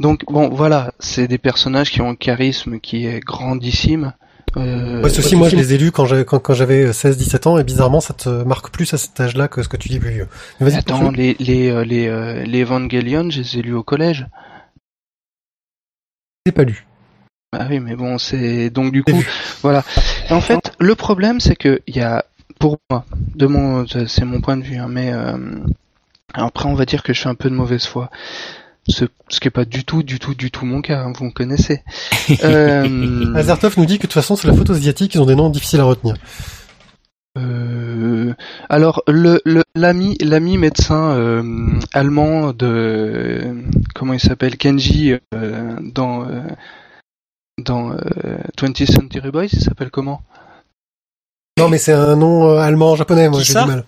Donc, 0.00 0.24
bon, 0.26 0.48
voilà, 0.48 0.92
c'est 0.98 1.28
des 1.28 1.38
personnages 1.38 1.90
qui 1.92 2.00
ont 2.00 2.08
un 2.10 2.14
charisme 2.16 2.80
qui 2.80 3.06
est 3.06 3.20
grandissime. 3.20 4.12
Euh, 4.56 5.02
Ouais, 5.02 5.10
ceci, 5.10 5.36
moi, 5.36 5.48
je 5.48 5.56
les 5.56 5.74
ai 5.74 5.78
lus 5.78 5.90
quand 5.92 6.04
j'avais, 6.06 6.24
quand, 6.24 6.38
quand 6.38 6.54
j'avais 6.54 6.90
16-17 6.90 7.48
ans, 7.48 7.58
et 7.58 7.64
bizarrement, 7.64 8.00
ça 8.00 8.14
te 8.14 8.28
marque 8.28 8.70
plus 8.70 8.92
à 8.94 8.98
cet 8.98 9.18
âge-là 9.20 9.48
que 9.48 9.62
ce 9.62 9.68
que 9.68 9.76
tu 9.76 9.88
dis 9.88 9.98
plus 9.98 10.10
vieux. 10.10 10.28
Mais 10.60 10.74
Attends, 10.74 11.10
les, 11.10 11.36
les, 11.40 11.70
euh, 11.70 11.84
les, 11.84 12.08
euh, 12.08 12.42
les 12.44 12.62
Evangelion, 12.62 13.30
je 13.30 13.40
les 13.40 13.58
ai 13.58 13.62
lus 13.62 13.74
au 13.74 13.82
collège. 13.82 14.26
je 16.46 16.50
l'ai 16.50 16.52
pas 16.52 16.64
lu. 16.64 16.86
Ah 17.56 17.66
oui, 17.70 17.78
mais 17.78 17.94
bon, 17.94 18.18
c'est 18.18 18.68
donc 18.70 18.92
du 18.92 19.04
J'ai 19.06 19.12
coup, 19.12 19.22
voilà. 19.62 19.84
Et 20.28 20.32
en 20.32 20.40
fait, 20.40 20.72
le 20.80 20.94
problème, 20.96 21.38
c'est 21.40 21.54
que 21.56 21.80
il 21.86 21.96
y 21.96 22.00
a, 22.00 22.24
pour 22.58 22.78
moi, 22.90 23.04
de 23.34 23.46
mon, 23.46 23.86
c'est 23.86 24.24
mon 24.24 24.40
point 24.40 24.56
de 24.56 24.64
vue, 24.64 24.76
hein, 24.76 24.88
mais 24.90 25.12
euh, 25.12 25.36
après, 26.32 26.68
on 26.68 26.74
va 26.74 26.84
dire 26.84 27.02
que 27.04 27.12
je 27.12 27.20
suis 27.20 27.28
un 27.28 27.36
peu 27.36 27.48
de 27.48 27.54
mauvaise 27.54 27.86
foi. 27.86 28.10
Ce, 28.86 29.04
ce 29.28 29.40
qui 29.40 29.48
est 29.48 29.50
pas 29.50 29.64
du 29.64 29.84
tout, 29.84 30.02
du 30.02 30.18
tout, 30.18 30.34
du 30.34 30.50
tout 30.50 30.66
mon 30.66 30.82
cas. 30.82 31.00
hein, 31.04 31.12
vous 31.16 31.24
me 31.26 31.30
connaissez. 31.30 31.82
Euh, 32.44 33.34
Azertov 33.34 33.74
nous 33.78 33.86
dit 33.86 33.96
que 33.98 34.02
de 34.02 34.06
toute 34.08 34.12
façon, 34.14 34.36
c'est 34.36 34.46
la 34.48 34.54
faute 34.54 34.70
aux 34.70 34.74
asiatiques, 34.74 35.14
ils 35.14 35.20
ont 35.20 35.26
des 35.26 35.34
noms 35.34 35.50
difficiles 35.50 35.80
à 35.80 35.84
retenir. 35.84 36.16
Euh, 37.36 38.32
alors 38.68 39.02
le 39.08 39.40
le- 39.44 39.64
l'ami 39.74 40.16
l'ami 40.20 40.56
médecin 40.56 41.10
euh, 41.16 41.42
allemand 41.92 42.52
de 42.52 43.56
comment 43.92 44.12
il 44.12 44.20
s'appelle 44.20 44.56
Kenji 44.56 45.14
euh, 45.34 45.76
dans 45.82 46.28
euh, 46.28 46.42
dans 47.58 47.90
euh, 47.90 47.96
20th 48.56 48.86
Century 48.92 49.32
Boys 49.32 49.46
il 49.52 49.60
s'appelle 49.60 49.90
comment? 49.90 50.22
Non, 51.58 51.68
mais 51.68 51.78
c'est 51.78 51.92
un 51.92 52.14
nom 52.16 52.48
euh, 52.50 52.58
allemand, 52.58 52.94
japonais, 52.96 53.28
moi, 53.28 53.40
j'ai 53.40 53.52
du 53.54 53.66
mal. 53.66 53.84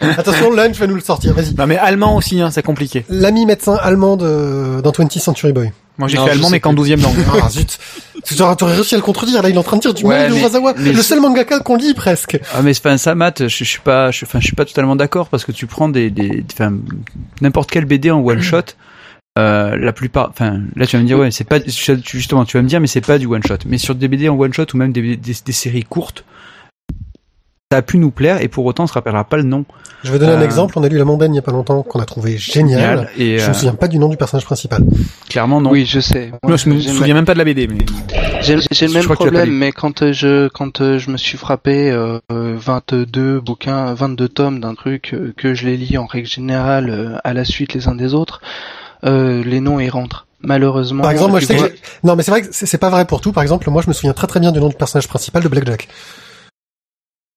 Attention, 0.00 0.50
Lunch 0.52 0.76
va 0.78 0.86
nous 0.86 0.94
le 0.94 1.00
sortir, 1.00 1.34
vas-y. 1.34 1.54
Non, 1.54 1.66
mais 1.66 1.76
allemand 1.76 2.16
aussi, 2.16 2.40
hein, 2.40 2.50
c'est 2.50 2.62
compliqué. 2.62 3.04
L'ami 3.08 3.46
médecin 3.46 3.74
allemand 3.80 4.16
de, 4.16 4.80
dans 4.82 4.90
20th 4.90 5.18
Century 5.20 5.52
Boy. 5.52 5.70
Moi, 5.98 6.08
j'ai 6.08 6.16
Non, 6.16 6.24
fait 6.24 6.30
allemand, 6.32 6.48
mais 6.50 6.60
qu'en 6.60 6.70
plus. 6.70 6.76
douzième 6.76 7.02
langue. 7.02 7.14
Ah, 7.42 7.48
zut. 7.50 7.78
Tu 8.24 8.34
t'aurais 8.34 8.74
réussi 8.74 8.94
à 8.94 8.98
le 8.98 9.02
contredire, 9.02 9.42
là, 9.42 9.48
il 9.50 9.54
est 9.54 9.58
en 9.58 9.62
train 9.62 9.76
de 9.76 9.82
dire 9.82 9.92
du 9.94 10.04
Ouais, 10.04 10.16
mal 10.18 10.28
de 10.30 10.34
mais- 10.34 10.40
Urasawa. 10.40 10.74
mais 10.78 10.92
le 10.92 11.02
seul 11.02 11.20
mangaka 11.20 11.60
qu'on 11.60 11.76
lit, 11.76 11.94
presque. 11.94 12.38
Ah 12.54 12.62
mais 12.62 12.72
ça, 12.74 13.14
Matt. 13.14 13.42
Je, 13.48 13.48
je 13.48 13.64
suis 13.64 13.80
pas, 13.80 14.10
je, 14.10 14.24
enfin, 14.24 14.40
je 14.40 14.46
suis 14.46 14.56
pas 14.56 14.64
totalement 14.64 14.96
d'accord 14.96 15.28
parce 15.28 15.44
que 15.44 15.52
tu 15.52 15.66
prends 15.66 15.88
des, 15.88 16.10
des, 16.10 16.44
enfin, 16.52 16.72
n'importe 17.42 17.70
quel 17.70 17.84
BD 17.84 18.10
en 18.10 18.20
one 18.20 18.40
shot. 18.42 18.62
Euh, 19.38 19.76
la 19.76 19.92
plupart, 19.92 20.28
enfin, 20.30 20.60
là 20.74 20.86
tu 20.86 20.96
vas 20.96 21.02
me 21.02 21.06
dire 21.06 21.16
ouais, 21.18 21.30
c'est 21.30 21.44
pas 21.44 21.58
justement, 21.64 22.44
tu 22.44 22.56
vas 22.56 22.62
me 22.64 22.68
dire 22.68 22.80
mais 22.80 22.88
c'est 22.88 23.00
pas 23.00 23.16
du 23.16 23.26
one 23.26 23.42
shot. 23.46 23.58
Mais 23.64 23.78
sur 23.78 23.94
des 23.94 24.08
BD 24.08 24.28
en 24.28 24.36
one 24.36 24.52
shot 24.52 24.66
ou 24.74 24.76
même 24.76 24.92
des, 24.92 25.16
des, 25.16 25.34
des 25.44 25.52
séries 25.52 25.84
courtes, 25.84 26.24
ça 27.72 27.78
a 27.78 27.82
pu 27.82 27.98
nous 27.98 28.10
plaire 28.10 28.42
et 28.42 28.48
pour 28.48 28.66
autant 28.66 28.82
on 28.82 28.86
se 28.88 28.92
rappellera 28.94 29.22
pas 29.22 29.36
le 29.36 29.44
nom. 29.44 29.64
Je 30.02 30.10
vais 30.10 30.18
donner 30.18 30.32
un 30.32 30.40
Euh. 30.40 30.44
exemple. 30.44 30.74
On 30.76 30.82
a 30.82 30.88
lu 30.88 30.98
La 30.98 31.04
Mondaine 31.04 31.32
il 31.32 31.36
y 31.36 31.38
a 31.38 31.42
pas 31.42 31.52
longtemps, 31.52 31.84
qu'on 31.84 32.00
a 32.00 32.04
trouvé 32.04 32.36
génial. 32.36 33.08
Et 33.16 33.38
Je 33.38 33.44
euh, 33.44 33.48
me 33.50 33.52
souviens 33.54 33.74
pas 33.74 33.86
du 33.86 34.00
nom 34.00 34.08
du 34.08 34.16
personnage 34.16 34.44
principal. 34.44 34.82
clairement 35.28 35.60
non. 35.60 35.70
Oui, 35.70 35.86
je 35.86 36.00
sais. 36.00 36.32
Moi, 36.42 36.56
je 36.56 36.68
me 36.68 36.80
souviens 36.80 37.14
même 37.14 37.24
pas 37.26 37.34
de 37.34 37.38
la 37.38 37.44
BD, 37.44 37.68
mais. 37.68 37.78
J'ai 38.42 38.56
le 38.56 38.92
même 38.92 39.04
problème, 39.04 39.50
mais 39.52 39.70
quand 39.70 40.02
euh, 40.02 40.12
je 40.12 40.48
quand 40.48 40.80
euh, 40.80 40.98
je 40.98 41.10
me 41.12 41.16
suis 41.16 41.38
frappé 41.38 41.92
euh, 41.92 42.18
euh, 42.32 42.56
22 42.58 43.38
bouquins, 43.38 43.94
22 43.94 44.28
tomes 44.28 44.58
d'un 44.58 44.74
truc 44.74 45.10
euh, 45.14 45.32
que 45.36 45.54
je 45.54 45.66
les 45.66 45.76
lis 45.76 45.96
en 45.96 46.06
règle 46.06 46.26
générale 46.26 46.90
euh, 46.90 47.18
à 47.22 47.34
la 47.34 47.44
suite 47.44 47.72
les 47.74 47.86
uns 47.86 47.94
des 47.94 48.14
autres, 48.14 48.40
euh, 49.04 49.44
les 49.44 49.60
noms 49.60 49.78
y 49.78 49.88
rentrent. 49.88 50.26
Malheureusement. 50.42 51.02
Par 51.02 51.12
exemple, 51.12 51.30
moi, 51.30 51.38
je 51.40 51.46
sais 51.46 51.54
que 51.54 51.72
non, 52.02 52.16
mais 52.16 52.24
c'est 52.24 52.32
vrai 52.32 52.42
que 52.42 52.48
c'est 52.50 52.66
c'est 52.66 52.78
pas 52.78 52.90
vrai 52.90 53.04
pour 53.04 53.20
tout. 53.20 53.30
Par 53.30 53.44
exemple, 53.44 53.70
moi, 53.70 53.80
je 53.82 53.86
me 53.88 53.92
souviens 53.92 54.12
très 54.14 54.26
très 54.26 54.40
bien 54.40 54.50
du 54.50 54.58
nom 54.58 54.70
du 54.70 54.74
personnage 54.74 55.06
principal 55.06 55.40
de 55.44 55.48
Blackjack. 55.48 55.86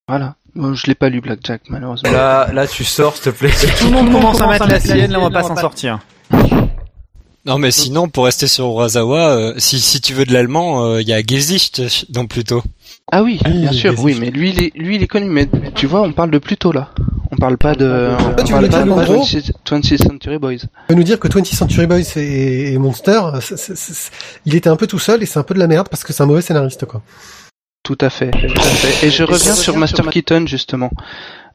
Voilà. 0.08 0.36
Bon, 0.56 0.74
je 0.76 0.86
l'ai 0.88 0.96
pas 0.96 1.10
lu 1.10 1.22
Blackjack 1.22 1.62
malheureusement. 1.70 2.12
Là, 2.12 2.50
là 2.54 2.68
tu 2.68 2.84
sors 2.84 3.16
s'il 3.16 3.24
te 3.24 3.30
plaît. 3.38 3.52
Tout 3.80 3.86
le 3.86 3.92
monde 3.92 4.12
commence 4.12 4.40
à 4.42 4.48
mettre 4.48 4.68
la 4.68 4.80
sienne, 4.80 5.12
là, 5.12 5.20
on 5.20 5.30
va 5.30 5.42
pas 5.42 5.48
s'en 5.48 5.56
sortir. 5.56 6.00
Non, 7.46 7.58
mais 7.58 7.72
sinon, 7.72 8.08
pour 8.08 8.24
rester 8.26 8.48
sur 8.48 8.68
Urasawa, 8.68 9.32
euh, 9.32 9.54
si, 9.58 9.78
si 9.82 10.00
tu 10.00 10.14
veux 10.14 10.24
de 10.24 10.32
l'allemand, 10.32 10.86
euh, 10.86 11.02
il 11.02 11.10
y 11.10 11.14
a 11.14 11.22
Gesicht 11.22 11.82
dans 12.10 12.26
Pluto. 12.26 12.64
Ah 13.12 13.22
oui, 13.22 13.38
Oui, 13.46 13.52
bien 13.60 13.72
sûr, 13.74 13.94
oui, 14.00 14.16
mais 14.18 14.30
lui, 14.32 14.52
il 14.52 14.64
est, 14.64 14.72
lui, 14.78 14.96
il 14.96 15.04
est 15.04 15.08
connu. 15.08 15.26
Mais 15.30 15.50
tu 15.76 15.86
vois, 15.86 16.04
on 16.04 16.14
parle 16.14 16.32
de 16.32 16.38
Pluto 16.38 16.72
là. 16.72 16.92
On 17.32 17.36
parle 17.36 17.58
pas 17.58 17.76
de. 17.76 18.12
On 18.18 18.44
tu 18.44 18.54
parle 18.54 18.66
veux 18.66 18.70
pas 18.72 18.84
de 18.86 18.90
gros 18.90 19.18
26 19.24 19.52
26 19.70 19.98
Century 19.98 20.38
Boys. 20.38 20.60
Tu 20.60 20.68
peux 20.88 20.94
nous 20.94 21.04
dire 21.04 21.20
que 21.20 21.28
20th 21.28 21.54
Century 21.54 21.86
Boys 21.86 22.00
et, 22.16 22.72
et 22.74 22.78
Monster, 22.78 23.20
c'est- 23.42 24.12
il 24.46 24.56
était 24.56 24.70
un 24.70 24.78
peu 24.78 24.88
tout 24.88 25.00
seul 25.00 25.22
et 25.22 25.26
c'est 25.26 25.40
un 25.40 25.44
peu 25.44 25.54
de 25.54 25.60
la 25.60 25.68
merde 25.68 25.90
parce 25.90 26.04
que 26.06 26.14
c'est 26.14 26.24
un 26.24 26.28
mauvais 26.28 26.42
scénariste, 26.42 26.86
quoi. 26.86 27.02
Tout 27.84 27.98
à 28.00 28.10
fait, 28.10 28.32
tout 28.32 28.38
à 28.56 28.62
fait. 28.62 29.08
Et 29.08 29.12
je 29.12 29.24
reviens 29.24 29.56
sur 29.56 29.76
Master 29.78 30.06
Keaton 30.10 30.46
justement. 30.48 30.90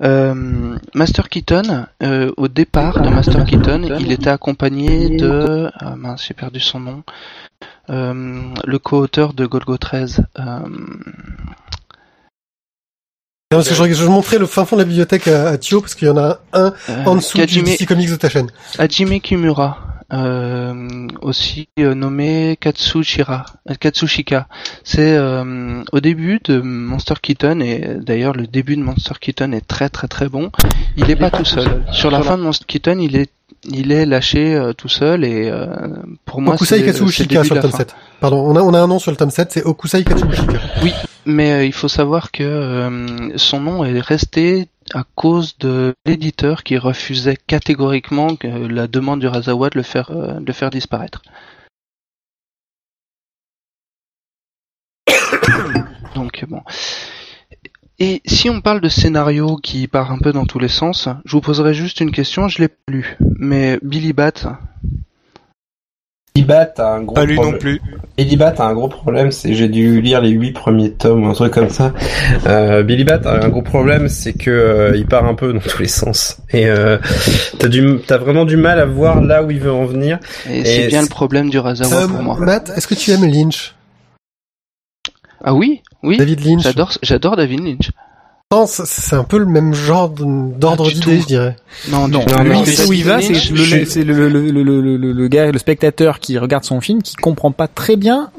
Euh, 0.03 0.77
Master 0.95 1.29
Keaton, 1.31 1.87
euh, 2.03 2.31
au 2.37 2.49
départ 2.49 3.01
de 3.01 3.09
Master 3.09 3.45
Keaton, 3.47 3.97
il 3.99 4.13
était 4.13 4.29
accompagné 4.31 5.17
de, 5.17 5.71
ah 5.75 5.97
mince, 5.97 6.25
j'ai 6.29 6.35
perdu 6.35 6.61
son 6.61 6.81
nom, 6.81 7.03
Euh, 7.91 8.43
le 8.67 8.79
co-auteur 8.79 9.33
de 9.33 9.47
Golgo 9.47 9.79
13. 9.79 10.21
Euh, 10.39 10.43
Non, 13.51 13.59
parce 13.61 13.69
que 13.71 13.75
je, 13.75 13.93
je 13.95 14.05
montrais 14.05 14.37
le 14.39 14.45
fin 14.45 14.67
fond 14.67 14.77
de 14.77 14.83
la 14.83 14.85
bibliothèque 14.87 15.27
à, 15.29 15.49
à 15.49 15.57
Thio 15.57 15.81
parce 15.81 15.95
qu'il 15.95 16.07
y 16.09 16.11
en 16.11 16.19
a 16.19 16.39
un 16.53 16.75
euh, 16.91 17.05
en 17.07 17.17
dessous 17.17 17.39
du 17.47 17.63
DC 17.63 17.87
Comics 17.87 18.11
de 18.11 18.17
ta 18.17 18.29
chaîne. 18.29 18.51
Hajime 18.79 19.19
Kimura, 19.21 19.79
euh, 19.79 19.98
aussi 20.11 21.69
euh, 21.79 21.95
nommé 21.95 22.57
Katsushira, 22.61 23.45
euh, 23.69 23.75
Katsushika. 23.75 24.49
C'est 24.85 25.17
euh, 25.17 25.83
au 25.93 26.01
début 26.01 26.41
de 26.45 26.61
Monster 26.61 27.15
Keaton 27.21 27.61
et 27.61 27.97
d'ailleurs 28.01 28.35
le 28.35 28.47
début 28.47 28.77
de 28.77 28.83
Monster 28.83 29.15
Keaton 29.21 29.53
est 29.53 29.67
très 29.67 29.89
très 29.91 30.09
très 30.09 30.29
bon. 30.29 30.51
Il 30.97 31.11
est 31.11 31.17
pas 31.17 31.31
tout 31.31 31.45
seul. 31.45 31.85
Sur 31.93 32.11
la 32.11 32.23
fin 32.23 32.39
de 32.39 32.43
Monster 32.43 32.65
Keaton, 32.67 32.99
il 32.99 33.17
est 33.17 33.31
il 33.65 33.93
est 33.93 34.07
lâché 34.07 34.55
euh, 34.55 34.73
tout 34.73 34.89
seul 34.89 35.25
et 35.25 35.49
euh, 35.51 35.67
pour 36.25 36.41
moi 36.41 36.55
Okusai 36.55 36.85
Katsushika 36.85 37.45
sur 37.45 37.55
le 37.55 37.61
tome 37.61 37.71
fin. 37.73 37.79
7. 37.79 37.95
Pardon, 38.21 38.39
on 38.39 38.57
a, 38.57 38.61
on 38.61 38.73
a 38.75 38.79
un 38.79 38.87
nom 38.87 38.99
sur 38.99 39.11
le 39.11 39.17
tome 39.17 39.31
7, 39.31 39.53
c'est 39.53 39.65
Okusai 39.65 40.05
Katsushika. 40.05 40.61
Mais 41.27 41.53
euh, 41.53 41.65
il 41.65 41.73
faut 41.73 41.89
savoir 41.89 42.31
que 42.31 42.43
euh, 42.43 43.37
son 43.37 43.61
nom 43.61 43.85
est 43.85 44.01
resté 44.01 44.69
à 44.95 45.05
cause 45.15 45.57
de 45.59 45.95
l'éditeur 46.07 46.63
qui 46.63 46.79
refusait 46.79 47.37
catégoriquement 47.37 48.37
que 48.37 48.47
la 48.47 48.87
demande 48.87 49.21
du 49.21 49.27
Razawa 49.27 49.71
de 49.71 49.79
le 49.79 49.83
faire, 49.83 50.11
euh, 50.11 50.41
de 50.41 50.47
le 50.47 50.53
faire 50.53 50.71
disparaître. 50.71 51.23
Donc 56.15 56.45
bon. 56.49 56.63
Et 58.01 58.23
si 58.27 58.49
on 58.49 58.61
parle 58.61 58.81
de 58.81 58.89
scénario 58.89 59.57
qui 59.57 59.89
part 59.89 60.13
un 60.13 60.19
peu 60.19 60.33
dans 60.33 60.47
tous 60.47 60.61
les 60.61 60.69
sens, 60.69 61.09
je 61.25 61.33
vous 61.33 61.41
poserai 61.41 61.75
juste 61.75 62.01
une 62.01 62.13
question, 62.13 62.47
je 62.47 62.63
l'ai 62.63 62.69
pas 62.69 62.77
lu, 62.87 63.17
mais 63.21 63.81
Billy 63.83 64.13
Bat, 64.13 64.61
Billy 66.39 66.47
Bat 66.47 66.73
a 66.79 66.95
un 66.95 67.03
gros 67.03 67.15
Pas 67.15 67.25
problème. 67.27 67.53
non 67.53 67.59
plus. 67.59 67.81
Billy 68.17 68.37
Bat 68.37 68.55
a 68.59 68.65
un 68.65 68.75
gros 68.75 68.89
problème, 68.89 69.33
c'est 69.33 69.55
j'ai 69.55 69.69
dû 69.69 70.01
lire 70.01 70.21
les 70.21 70.31
huit 70.31 70.53
premiers 70.53 70.93
tomes 70.93 71.25
ou 71.25 71.29
un 71.29 71.33
truc 71.33 71.53
comme 71.53 71.69
ça. 71.69 71.93
Euh, 72.47 72.83
Billy 72.85 73.03
Bat 73.05 73.21
a 73.25 73.45
un 73.45 73.49
gros 73.49 73.63
problème, 73.63 74.09
c'est 74.09 74.33
que 74.35 74.51
euh, 74.51 74.93
il 74.97 75.07
part 75.07 75.25
un 75.25 75.35
peu 75.35 75.53
dans 75.53 75.59
tous 75.61 75.81
les 75.81 75.89
sens 75.89 76.39
et 76.53 76.67
euh, 76.69 76.99
t'as 77.59 77.67
du 77.69 77.99
t'as 78.07 78.19
vraiment 78.19 78.45
du 78.45 78.57
mal 78.57 78.79
à 78.79 78.85
voir 78.87 79.21
là 79.21 79.43
où 79.43 79.51
il 79.51 79.59
veut 79.59 79.73
en 79.73 79.85
venir. 79.85 80.19
et, 80.49 80.61
Et 80.61 80.65
c'est 80.65 80.87
bien 80.89 81.01
c'est- 81.01 81.07
le 81.07 81.11
problème 81.11 81.51
du 81.51 81.59
Razawa 81.59 82.07
pour 82.09 82.23
moi. 82.23 82.37
Matt, 82.39 82.71
est-ce 82.77 82.87
que 82.87 82.95
tu 82.95 83.11
aimes 83.11 83.25
Lynch? 83.29 83.75
Ah 85.43 85.55
oui, 85.55 85.83
oui, 86.03 86.17
David 86.19 86.45
Lynch 86.45 86.63
j'adore, 86.63 86.93
j'adore 87.03 87.37
David 87.37 87.61
Lynch. 87.65 87.91
Pourtant, 88.49 88.67
c'est- 88.67 89.15
un 89.17 89.25
peu 89.25 89.39
le 89.39 89.47
même 89.47 89.75
genre 89.75 90.09
d'ordre 90.09 90.87
Ah, 90.89 90.93
d'idée, 90.93 91.21
je 91.21 91.27
dirais. 91.27 91.57
Non, 91.91 92.09
Non, 92.09 92.25
lui, 92.43 92.65
c'est 92.67 92.87
où 92.87 92.93
il 92.93 93.05
va, 93.05 93.21
c'est 93.21 93.35
le, 93.35 93.39
je- 93.57 93.85
c'est 93.85 94.05
le, 94.05 94.29
le, 94.29 94.51
le, 94.51 94.63
le, 94.63 94.81
le, 94.97 95.13
le 95.13 95.29
gars, 95.29 95.51
le 95.53 95.59
spectateur 95.59 96.19
qui 96.19 96.39
regarde 96.39 96.65
son 96.65 96.81
film, 96.81 97.03
qui 97.03 97.15
comprend 97.17 97.53
pas 97.53 97.69
très 97.69 97.97
bien 97.97 98.31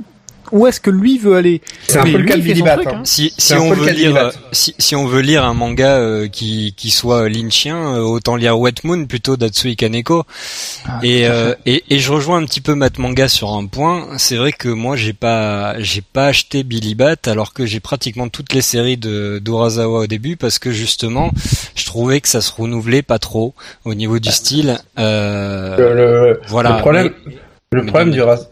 où 0.51 0.67
est-ce 0.67 0.79
que 0.79 0.89
lui 0.89 1.17
veut 1.17 1.35
aller. 1.35 1.61
C'est 1.87 1.99
un 1.99 2.03
peu 2.03 2.17
le 2.17 2.23
cas 2.25 2.35
de 2.37 2.41
Billy 2.41 2.59
son 2.59 2.65
Bat. 2.65 2.75
truc, 2.77 2.87
hein. 2.93 3.01
Si, 3.03 3.33
si 3.37 3.53
on 3.53 3.71
veut 3.73 3.89
lire, 3.91 4.13
Bat. 4.13 4.31
si, 4.51 4.75
si 4.77 4.95
on 4.95 5.05
veut 5.05 5.21
lire 5.21 5.43
un 5.45 5.53
manga 5.53 5.97
euh, 5.97 6.27
qui, 6.27 6.73
qui 6.77 6.89
soit 6.91 7.27
lynchien, 7.29 7.95
euh, 7.95 7.99
autant 8.01 8.35
lire 8.35 8.59
Wet 8.59 8.75
Moon 8.83 9.05
plutôt 9.05 9.37
d'Atsui 9.37 9.75
Kaneko. 9.75 10.23
Ah, 10.87 10.99
Et, 11.03 11.27
euh, 11.27 11.53
et, 11.65 11.83
et 11.89 11.99
je 11.99 12.11
rejoins 12.11 12.37
un 12.37 12.45
petit 12.45 12.61
peu 12.61 12.73
Matt 12.75 12.97
Manga 12.97 13.27
sur 13.27 13.51
un 13.53 13.65
point. 13.65 14.07
C'est 14.17 14.35
vrai 14.37 14.51
que 14.51 14.69
moi 14.69 14.95
j'ai 14.95 15.13
pas 15.13 15.79
j'ai 15.79 16.01
pas 16.01 16.27
acheté 16.27 16.63
Billy 16.63 16.95
Bat 16.95 17.15
alors 17.27 17.53
que 17.53 17.65
j'ai 17.65 17.79
pratiquement 17.79 18.29
toutes 18.29 18.53
les 18.53 18.61
séries 18.61 18.97
de 18.97 19.39
d'Urasawa 19.43 19.99
au 20.01 20.07
début 20.07 20.35
parce 20.37 20.59
que 20.59 20.71
justement 20.71 21.31
je 21.75 21.85
trouvais 21.85 22.21
que 22.21 22.27
ça 22.27 22.41
se 22.41 22.51
renouvelait 22.51 23.01
pas 23.01 23.19
trop 23.19 23.53
au 23.85 23.93
niveau 23.93 24.19
du 24.19 24.29
style. 24.31 24.79
Euh, 24.97 25.77
Le, 25.77 25.95
le- 25.95 26.41
voilà. 26.47 26.71
le 26.75 26.77
problème, 26.79 27.11
le 27.71 27.85
problème 27.85 28.09
dans- 28.09 28.13
du 28.15 28.21
ras- 28.21 28.35
Euh, 28.35 28.43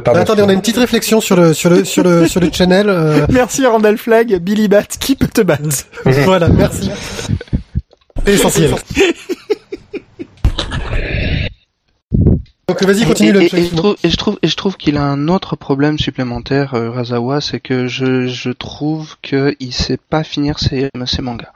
pardon, 0.00 0.20
Attendez, 0.20 0.42
on 0.42 0.48
a 0.48 0.52
une 0.52 0.60
petite 0.60 0.76
réflexion 0.78 1.20
sur 1.20 1.36
le 1.36 1.54
sur 1.54 1.70
le 1.70 1.84
sur 1.84 2.02
le 2.02 2.26
sur 2.28 2.40
le 2.40 2.50
channel. 2.52 2.88
euh, 2.88 3.26
Merci 3.30 3.64
Randall 3.66 3.98
Flag, 3.98 4.36
Billy 4.38 4.68
Bat, 4.68 4.84
qui 5.00 5.16
peut 5.16 5.28
te 5.28 5.40
battre 5.40 5.62
voilà, 6.04 6.48
merci. 6.48 6.90
C'est 8.24 8.34
essentiel. 8.34 8.74
Donc 12.68 12.82
vas-y, 12.82 13.04
continue 13.06 13.30
et, 13.30 13.32
le 13.32 13.42
et- 13.42 13.46
et 13.58 13.64
je 13.64 13.74
trouve, 13.74 13.96
et 14.04 14.08
je 14.10 14.16
trouve, 14.16 14.38
et 14.42 14.48
je 14.48 14.56
trouve 14.56 14.76
qu'il 14.76 14.96
a 14.98 15.02
un 15.02 15.28
autre 15.28 15.56
problème 15.56 15.98
supplémentaire, 15.98 16.74
euh, 16.74 16.86
Urasawa, 16.88 17.40
c'est 17.40 17.60
que 17.60 17.86
je, 17.86 18.26
je 18.26 18.50
trouve 18.50 19.14
que 19.22 19.56
il 19.58 19.72
sait 19.72 19.96
pas 19.96 20.22
finir 20.22 20.58
ses, 20.58 20.90
ses 21.06 21.22
mangas. 21.22 21.52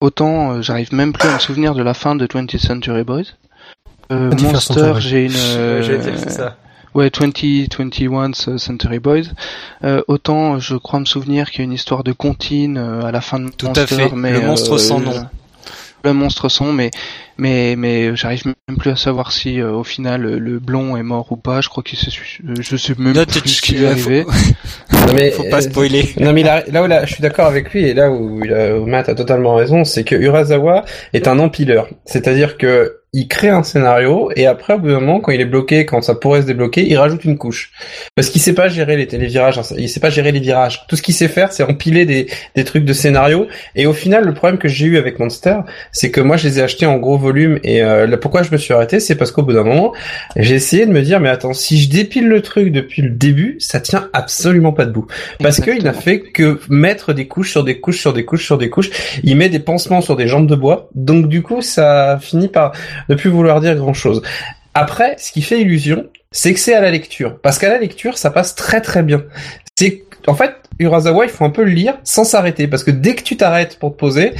Autant, 0.00 0.52
euh, 0.52 0.62
j'arrive 0.62 0.94
même 0.94 1.12
plus 1.12 1.28
à 1.28 1.34
me 1.34 1.38
souvenir 1.38 1.74
de 1.74 1.82
la 1.82 1.92
fin 1.92 2.14
de 2.14 2.26
20th 2.26 2.58
Century 2.58 3.04
Boys. 3.04 3.24
Euh, 4.12 4.30
21st 4.30 4.42
Monster, 4.52 4.92
j'ai 4.98 5.24
une, 5.26 5.32
euh, 5.36 5.82
ouais, 6.94 7.10
20, 7.18 7.68
21 7.78 8.32
Century 8.58 8.98
Boys. 8.98 9.22
Euh, 9.84 10.02
autant, 10.08 10.58
je 10.58 10.76
crois 10.76 11.00
me 11.00 11.04
souvenir 11.04 11.50
qu'il 11.50 11.60
y 11.60 11.62
a 11.62 11.64
une 11.64 11.72
histoire 11.72 12.04
de 12.04 12.12
comptine 12.12 12.78
euh, 12.78 13.02
à 13.02 13.12
la 13.12 13.20
fin 13.20 13.40
de 13.40 13.48
Tout 13.50 13.66
à 13.66 13.80
Monster, 13.80 13.86
fait. 14.08 14.10
mais 14.14 14.32
Le 14.32 14.40
monstre 14.40 14.74
euh, 14.74 14.78
sans 14.78 15.00
je- 15.00 15.04
nom. 15.04 15.26
Le 16.04 16.12
monstre 16.12 16.50
sans, 16.50 16.70
mais 16.70 16.90
mais 17.38 17.76
mais 17.76 18.14
j'arrive 18.14 18.44
même 18.68 18.76
plus 18.76 18.90
à 18.90 18.96
savoir 18.96 19.32
si 19.32 19.58
euh, 19.58 19.70
au 19.72 19.84
final 19.84 20.20
le, 20.20 20.38
le 20.38 20.58
blond 20.58 20.98
est 20.98 21.02
mort 21.02 21.32
ou 21.32 21.36
pas. 21.36 21.62
Je 21.62 21.70
crois 21.70 21.82
qu'il 21.82 21.98
se 21.98 22.10
su- 22.10 22.44
euh, 22.46 22.52
je 22.60 22.76
sais 22.76 22.94
même 22.98 23.14
Là, 23.14 23.24
plus 23.24 23.40
ce 23.48 23.62
qui 23.62 23.72
lui 23.76 23.84
est 23.84 23.88
arrivé. 23.88 24.26
Non, 24.92 25.14
mais, 25.14 25.30
faut 25.32 25.44
pas 25.50 25.58
euh, 25.58 25.60
spoiler. 25.62 26.14
Non 26.20 26.34
mais 26.34 26.46
a- 26.46 26.62
là 26.70 26.82
où 26.82 26.86
là, 26.86 27.06
je 27.06 27.14
suis 27.14 27.22
d'accord 27.22 27.46
avec 27.46 27.72
lui 27.72 27.84
et 27.86 27.94
là 27.94 28.10
où, 28.10 28.38
où 28.42 28.86
Matt 28.86 29.08
a 29.08 29.14
totalement 29.14 29.54
raison, 29.54 29.84
c'est 29.84 30.04
que 30.04 30.14
Urasawa 30.14 30.84
est 31.14 31.26
un 31.26 31.38
empileur. 31.38 31.88
C'est-à-dire 32.04 32.58
que 32.58 32.98
il 33.14 33.28
crée 33.28 33.48
un 33.48 33.62
scénario 33.62 34.30
et 34.34 34.46
après 34.46 34.74
au 34.74 34.78
bout 34.78 34.88
d'un 34.88 34.98
moment 34.98 35.20
quand 35.20 35.30
il 35.30 35.40
est 35.40 35.46
bloqué, 35.46 35.86
quand 35.86 36.02
ça 36.02 36.16
pourrait 36.16 36.42
se 36.42 36.46
débloquer, 36.46 36.84
il 36.84 36.96
rajoute 36.98 37.24
une 37.24 37.38
couche. 37.38 37.70
Parce 38.16 38.28
qu'il 38.28 38.40
sait 38.40 38.54
pas 38.54 38.68
gérer 38.68 38.96
les, 38.96 39.06
les 39.06 39.26
virages, 39.26 39.60
il 39.78 39.88
sait 39.88 40.00
pas 40.00 40.10
gérer 40.10 40.32
les 40.32 40.40
virages. 40.40 40.84
Tout 40.88 40.96
ce 40.96 41.02
qu'il 41.02 41.14
sait 41.14 41.28
faire, 41.28 41.52
c'est 41.52 41.62
empiler 41.62 42.06
des, 42.06 42.26
des 42.56 42.64
trucs 42.64 42.84
de 42.84 42.92
scénario. 42.92 43.46
Et 43.76 43.86
au 43.86 43.92
final, 43.92 44.24
le 44.24 44.34
problème 44.34 44.58
que 44.58 44.66
j'ai 44.66 44.86
eu 44.86 44.98
avec 44.98 45.20
Monster, 45.20 45.58
c'est 45.92 46.10
que 46.10 46.20
moi 46.20 46.36
je 46.36 46.48
les 46.48 46.58
ai 46.58 46.62
achetés 46.62 46.86
en 46.86 46.98
gros 46.98 47.16
volume 47.16 47.60
et 47.62 47.84
euh, 47.84 48.08
là, 48.08 48.16
pourquoi 48.16 48.42
je 48.42 48.50
me 48.50 48.56
suis 48.56 48.74
arrêté, 48.74 48.98
c'est 48.98 49.14
parce 49.14 49.30
qu'au 49.30 49.42
bout 49.42 49.52
d'un 49.52 49.62
moment, 49.62 49.92
j'ai 50.34 50.56
essayé 50.56 50.84
de 50.84 50.90
me 50.90 51.00
dire 51.00 51.20
mais 51.20 51.28
attends, 51.28 51.52
si 51.52 51.80
je 51.80 51.88
dépile 51.88 52.26
le 52.26 52.42
truc 52.42 52.72
depuis 52.72 53.00
le 53.00 53.10
début, 53.10 53.56
ça 53.60 53.78
tient 53.78 54.08
absolument 54.12 54.72
pas 54.72 54.86
debout. 54.86 55.06
Parce 55.38 55.60
qu'il 55.60 55.84
n'a 55.84 55.92
fait 55.92 56.20
que 56.20 56.58
mettre 56.68 57.12
des 57.12 57.28
couches 57.28 57.52
sur 57.52 57.62
des 57.62 57.78
couches 57.78 58.00
sur 58.00 58.12
des 58.12 58.24
couches 58.24 58.44
sur 58.44 58.58
des 58.58 58.70
couches. 58.70 58.90
Il 59.22 59.36
met 59.36 59.48
des 59.48 59.60
pansements 59.60 60.00
sur 60.00 60.16
des 60.16 60.26
jambes 60.26 60.48
de 60.48 60.56
bois. 60.56 60.88
Donc 60.96 61.28
du 61.28 61.42
coup, 61.42 61.62
ça 61.62 62.18
finit 62.20 62.48
par 62.48 62.72
ne 63.08 63.14
plus 63.14 63.30
vouloir 63.30 63.60
dire 63.60 63.74
grand 63.76 63.94
chose. 63.94 64.22
Après, 64.74 65.16
ce 65.18 65.30
qui 65.32 65.42
fait 65.42 65.60
illusion, 65.60 66.08
c'est 66.32 66.52
que 66.52 66.60
c'est 66.60 66.74
à 66.74 66.80
la 66.80 66.90
lecture. 66.90 67.38
Parce 67.40 67.58
qu'à 67.58 67.68
la 67.68 67.78
lecture, 67.78 68.18
ça 68.18 68.30
passe 68.30 68.54
très 68.54 68.80
très 68.80 69.02
bien. 69.02 69.22
C'est, 69.78 70.04
en 70.26 70.34
fait, 70.34 70.54
Urasawa, 70.80 71.26
il 71.26 71.30
faut 71.30 71.44
un 71.44 71.50
peu 71.50 71.62
le 71.62 71.70
lire 71.70 71.98
sans 72.02 72.24
s'arrêter. 72.24 72.66
Parce 72.66 72.82
que 72.82 72.90
dès 72.90 73.14
que 73.14 73.22
tu 73.22 73.36
t'arrêtes 73.36 73.78
pour 73.78 73.92
te 73.92 73.96
poser, 73.96 74.34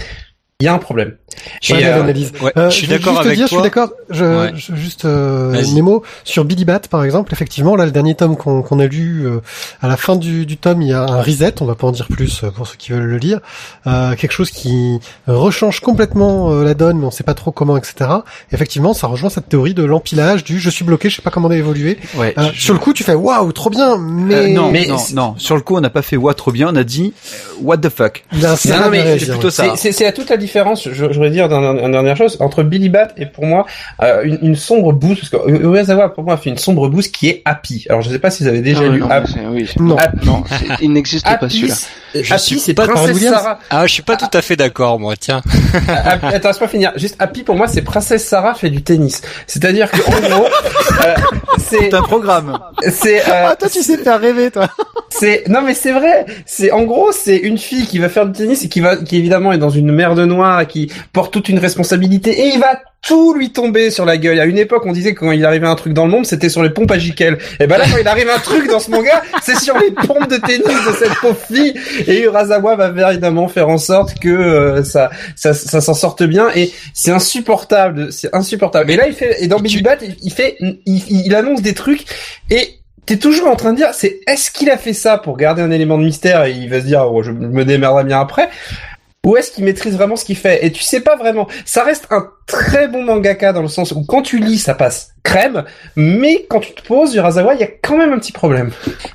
il 0.61 0.65
y 0.65 0.69
a 0.69 0.74
un 0.74 0.78
problème. 0.78 1.16
Je 1.62 1.74
euh. 1.74 2.02
Ouais, 2.43 2.52
Euh, 2.56 2.70
je 2.70 2.74
suis 2.74 2.86
d'accord 2.86 3.20
avec 3.20 3.36
dire, 3.36 3.48
toi. 3.48 3.59
Je 3.59 3.62
suis 3.62 3.62
d'accord. 3.62 3.90
Je, 4.11 4.24
Ouais. 4.24 4.52
je- 4.55 4.74
juste 4.74 5.05
euh. 5.05 5.61
Nemo 5.74 6.02
sur 6.24 6.44
Billy 6.44 6.65
Bat 6.65 6.81
par 6.90 7.05
exemple. 7.05 7.32
Effectivement, 7.32 7.77
là, 7.77 7.85
le 7.86 7.90
dernier 7.90 8.15
tome 8.15 8.36
qu'on 8.36 8.62
qu'on 8.62 8.78
a 8.81 8.86
lu 8.86 9.24
euh, 9.27 9.40
à 9.82 9.89
la 9.89 9.97
fin 9.97 10.16
du, 10.16 10.47
du 10.47 10.56
tome, 10.56 10.82
il 10.82 10.89
y 10.89 10.93
a 10.93 11.02
un 11.02 11.23
reset. 11.23 11.55
On 11.61 11.65
va 11.65 11.74
pas 11.74 11.86
en 11.86 11.93
dire 11.93 12.06
plus 12.09 12.43
euh, 12.44 12.51
pour 12.51 12.66
ceux 12.66 12.77
qui 12.77 12.93
veulent 12.93 13.02
le 13.05 13.19
lire. 13.19 13.40
Euh, 13.86 14.15
quelque 14.15 14.32
chose 14.32 14.51
qui 14.51 14.98
rechange 15.27 15.81
complètement 15.81 16.51
euh, 16.52 16.65
la 16.65 16.74
donne, 16.74 16.98
mais 16.98 17.06
on 17.06 17.11
sait 17.11 17.24
pas 17.24 17.35
trop 17.35 17.51
comment, 17.52 17.77
etc. 17.77 18.11
Effectivement, 18.52 18.94
ça 18.94 19.06
rejoint 19.06 19.31
cette 19.31 19.48
théorie 19.48 19.74
de 19.74 19.85
l'empilage, 19.85 20.44
du 20.44 20.59
je 20.61 20.70
suis 20.70 20.85
bloqué, 20.85 21.09
je 21.11 21.16
sais 21.16 21.23
pas 21.23 21.31
comment 21.31 21.51
évoluer. 21.51 21.98
Ouais. 22.16 22.35
Euh, 22.39 22.48
je- 22.52 22.61
Sur 22.61 22.74
le 22.74 22.81
coup, 22.81 22.93
tu 22.93 23.05
fais 23.05 23.15
waouh, 23.15 23.52
trop 23.52 23.70
bien, 23.70 23.98
mais 23.98 24.35
Euh, 24.35 24.48
non, 24.48 24.70
mais 24.70 24.86
non, 24.86 24.97
non. 25.15 25.35
Sur 25.39 25.55
le 25.56 25.61
coup, 25.62 25.77
on 25.77 25.81
n'a 25.81 25.90
pas 25.90 26.02
fait 26.02 26.16
what 26.16 26.35
trop 26.35 26.52
bien. 26.52 26.69
On 26.73 26.77
a 26.77 26.85
dit 26.85 27.12
what 27.62 27.78
the 27.78 27.89
fuck. 27.89 28.24
Non, 28.32 28.56
certain 28.56 28.90
mais 28.90 29.19
c'est 29.19 29.27
plutôt 29.31 29.51
ça. 29.51 29.65
C'est- 29.65 29.77
C'est 29.77 29.93
c'est 29.93 30.06
à 30.06 30.12
toute 30.12 30.31
la 30.31 30.36
différence, 30.36 30.89
je, 30.90 31.12
je 31.12 31.20
voudrais 31.25 31.31
dire 31.31 31.49
d'une 31.49 31.79
une 31.85 31.93
dernière 31.93 32.17
chose, 32.17 32.37
entre 32.41 32.63
Billy 32.63 32.89
Bat 32.89 33.09
et 33.17 33.27
pour 33.27 33.45
moi 33.47 33.67
euh, 34.03 34.23
une, 34.25 34.39
une 34.43 34.57
sombre 34.57 34.93
bouse, 34.93 35.19
parce 35.21 35.31
que 35.31 35.51
Urasawa 35.51 36.11
pour 36.11 36.25
moi 36.25 36.37
fait 36.37 36.51
une 36.51 36.59
sombre 36.59 36.89
bouse 36.89 37.09
qui 37.09 37.29
est 37.29 37.43
Happy. 37.45 37.87
Alors 37.89 38.03
je 38.03 38.11
sais 38.11 38.19
pas 38.19 38.31
si 38.31 38.43
vous 38.43 38.49
avez 38.49 38.61
déjà 38.61 38.83
Ah 38.85 38.89
lu 38.89 39.01
non, 39.01 39.11
Happy. 39.11 39.35
oui, 39.51 39.69
Non. 39.79 39.97
Happy, 39.97 40.27
non, 40.27 40.45
il 40.81 40.93
n'existe 40.93 41.25
pas 41.25 41.49
celui-là. 41.49 41.75
Je 42.15 42.33
Happy, 42.33 42.43
suis 42.45 42.59
c'est 42.61 42.75
pas 42.75 42.87
Princesse. 42.87 43.19
Sarah. 43.29 43.59
Ah, 43.71 43.87
je 43.87 43.93
suis 43.93 44.03
pas 44.03 44.17
tout 44.17 44.29
à 44.33 44.41
fait 44.43 44.55
d'accord, 44.57 45.01
moi. 45.01 45.15
Tiens. 45.19 45.43
Happy- 45.89 46.27
Attends, 46.27 46.49
laisse-moi 46.49 46.69
finir. 46.69 46.93
Juste 46.97 47.17
Happy 47.19 47.43
pour 47.43 47.57
moi 47.57 47.67
c'est 47.67 47.83
Princesse 47.83 48.25
Sarah 48.25 48.55
fait 48.55 48.71
du 48.71 48.83
tennis. 48.83 49.23
C'est-à-dire 49.47 49.91
que 49.91 50.01
en 50.07 50.29
gros, 50.37 50.47
euh, 51.07 51.15
c'est 51.59 51.79
C'est 51.91 51.95
un 51.95 52.03
programme. 52.03 52.59
c'est 52.91 53.21
euh, 53.21 53.47
Ah 53.49 53.57
toi 53.57 53.69
tu 53.69 53.83
sais 53.83 53.97
faire 53.99 54.21
rêver 54.21 54.51
toi. 54.51 54.69
C'est 55.11 55.49
non 55.49 55.63
mais 55.63 55.75
c'est 55.75 55.93
vrai. 55.93 56.27
C'est 56.47 56.71
en 56.71 56.83
gros 56.83 57.11
c'est 57.13 57.37
une 57.37 57.59
fille 57.59 57.87
qui 57.87 57.99
va 57.99 58.09
faire 58.09 58.27
du 58.27 58.33
tennis 58.33 58.65
et 58.65 58.69
qui 58.69 58.81
va 58.81 58.97
qui 58.97 59.17
évidemment 59.17 59.53
est 59.53 59.59
dans 59.59 59.71
une 59.71 59.91
merde 59.93 60.19
noire 60.21 60.61
et 60.61 60.67
qui 60.67 60.91
porte 61.15 61.32
toute 61.32 61.49
une 61.49 61.59
responsabilité 61.59 62.31
et 62.32 62.49
il 62.53 62.61
va 62.61 62.78
tout 63.01 63.32
lui 63.35 63.53
tomber 63.53 63.91
sur 63.91 64.05
la 64.05 64.16
gueule. 64.19 64.39
À 64.41 64.45
une 64.45 64.59
époque 64.59 64.82
on 64.85 64.93
disait 64.93 65.15
que 65.15 65.20
quand 65.20 65.32
il 65.32 65.45
arrivait 65.47 65.66
un 65.66 65.74
truc 65.77 65.93
dans 65.95 66.05
le 66.05 66.11
monde 66.11 66.27
c'était 66.27 66.51
sur 66.51 66.62
les 66.62 66.69
pompes 66.70 66.91
à 66.91 66.99
Jiquel. 66.99 67.39
Et 67.61 67.66
ben 67.66 67.78
là 67.78 67.85
quand 67.91 67.97
il 67.99 68.07
arrive 68.09 68.28
un 68.28 68.39
truc 68.41 68.69
dans 68.69 68.81
ce 68.81 68.91
manga 68.91 69.23
c'est 69.43 69.59
sur 69.59 69.78
les 69.78 69.91
pompes 69.93 70.28
de 70.28 70.36
tennis 70.36 70.65
de 70.66 70.93
cette 70.99 71.15
pauvre 71.23 71.39
et 72.07 72.20
Urasawa 72.23 72.77
va 72.77 73.11
évidemment 73.12 73.49
faire 73.49 73.69
en 73.70 73.78
sorte 73.78 74.19
que 74.19 74.28
euh, 74.28 74.85
ça 74.85 75.11
ça, 75.36 75.55
ça 75.55 75.81
s'en 75.81 75.95
sorte 75.95 76.23
bien 76.24 76.49
et 76.55 76.70
c'est 76.93 77.12
insupportable 77.12 78.12
c'est 78.12 78.35
insupportable. 78.35 78.86
Mais 78.89 78.97
là 78.97 79.07
il 79.09 79.15
fait 79.15 79.43
et 79.43 79.47
dans 79.49 79.59
Et 79.59 79.69
tu- 79.69 79.82
Bat 79.82 79.99
il 80.23 80.32
fait 80.32 80.57
il, 80.61 80.77
il 81.27 81.35
annonce 81.35 81.62
des 81.62 81.74
trucs 81.74 82.05
et 82.51 82.81
T'es 83.07 83.19
toujours 83.19 83.49
en 83.49 83.55
train 83.57 83.73
de 83.73 83.77
dire, 83.77 83.91
c'est 83.93 84.20
est-ce 84.27 84.51
qu'il 84.51 84.70
a 84.70 84.78
fait 84.78 84.95
ça 84.95 85.19
pour 85.19 85.36
garder 85.36 85.61
un 85.61 85.70
élément 85.70 85.99
de 85.99 86.05
mystère? 86.05 86.45
Et 86.45 86.53
il 86.53 86.70
va 86.70 86.81
se 86.81 86.86
dire, 86.86 87.07
oh, 87.12 87.23
je 87.23 87.32
me 87.32 87.62
démerderai 87.62 88.03
bien 88.05 88.19
après, 88.19 88.49
ou 89.25 89.37
est-ce 89.37 89.51
qu'il 89.51 89.65
maîtrise 89.65 89.95
vraiment 89.95 90.17
ce 90.17 90.25
qu'il 90.25 90.37
fait? 90.37 90.65
Et 90.65 90.71
tu 90.73 90.83
sais 90.83 91.01
pas 91.01 91.17
vraiment. 91.17 91.49
Ça 91.65 91.83
reste 91.83 92.07
un 92.11 92.29
très 92.47 92.89
bon 92.89 93.03
mangaka 93.05 93.53
dans 93.53 93.63
le 93.63 93.69
sens 93.69 93.93
où 93.93 94.05
quand 94.05 94.23
tu 94.23 94.39
lis, 94.39 94.59
ça 94.59 94.75
passe 94.75 95.11
crème, 95.23 95.65
mais 95.97 96.45
quand 96.51 96.61
tu 96.61 96.73
te 96.75 96.83
poses, 96.83 97.15
Urasawa, 97.15 97.55
il 97.55 97.61
y 97.61 97.65
a 97.65 97.69
quand 97.83 97.97
même 97.97 98.13
un 98.13 98.19
petit 98.19 98.33
problème. 98.33 98.71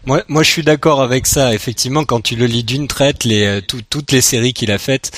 Moi, 0.06 0.23
moi, 0.27 0.41
je 0.41 0.49
suis 0.49 0.64
d'accord 0.64 1.02
avec 1.02 1.27
ça. 1.27 1.53
Effectivement, 1.53 2.03
quand 2.03 2.22
tu 2.22 2.36
le 2.36 2.48
lis 2.48 2.64
d'une 2.64 2.88
traite, 2.88 3.23
les 3.26 3.45
euh, 3.45 3.61
tout- 3.61 3.81
toutes 3.88 4.11
les 4.11 4.22
séries 4.22 4.53
qu'il 4.53 4.72
a 4.72 4.80
faites, 4.80 5.11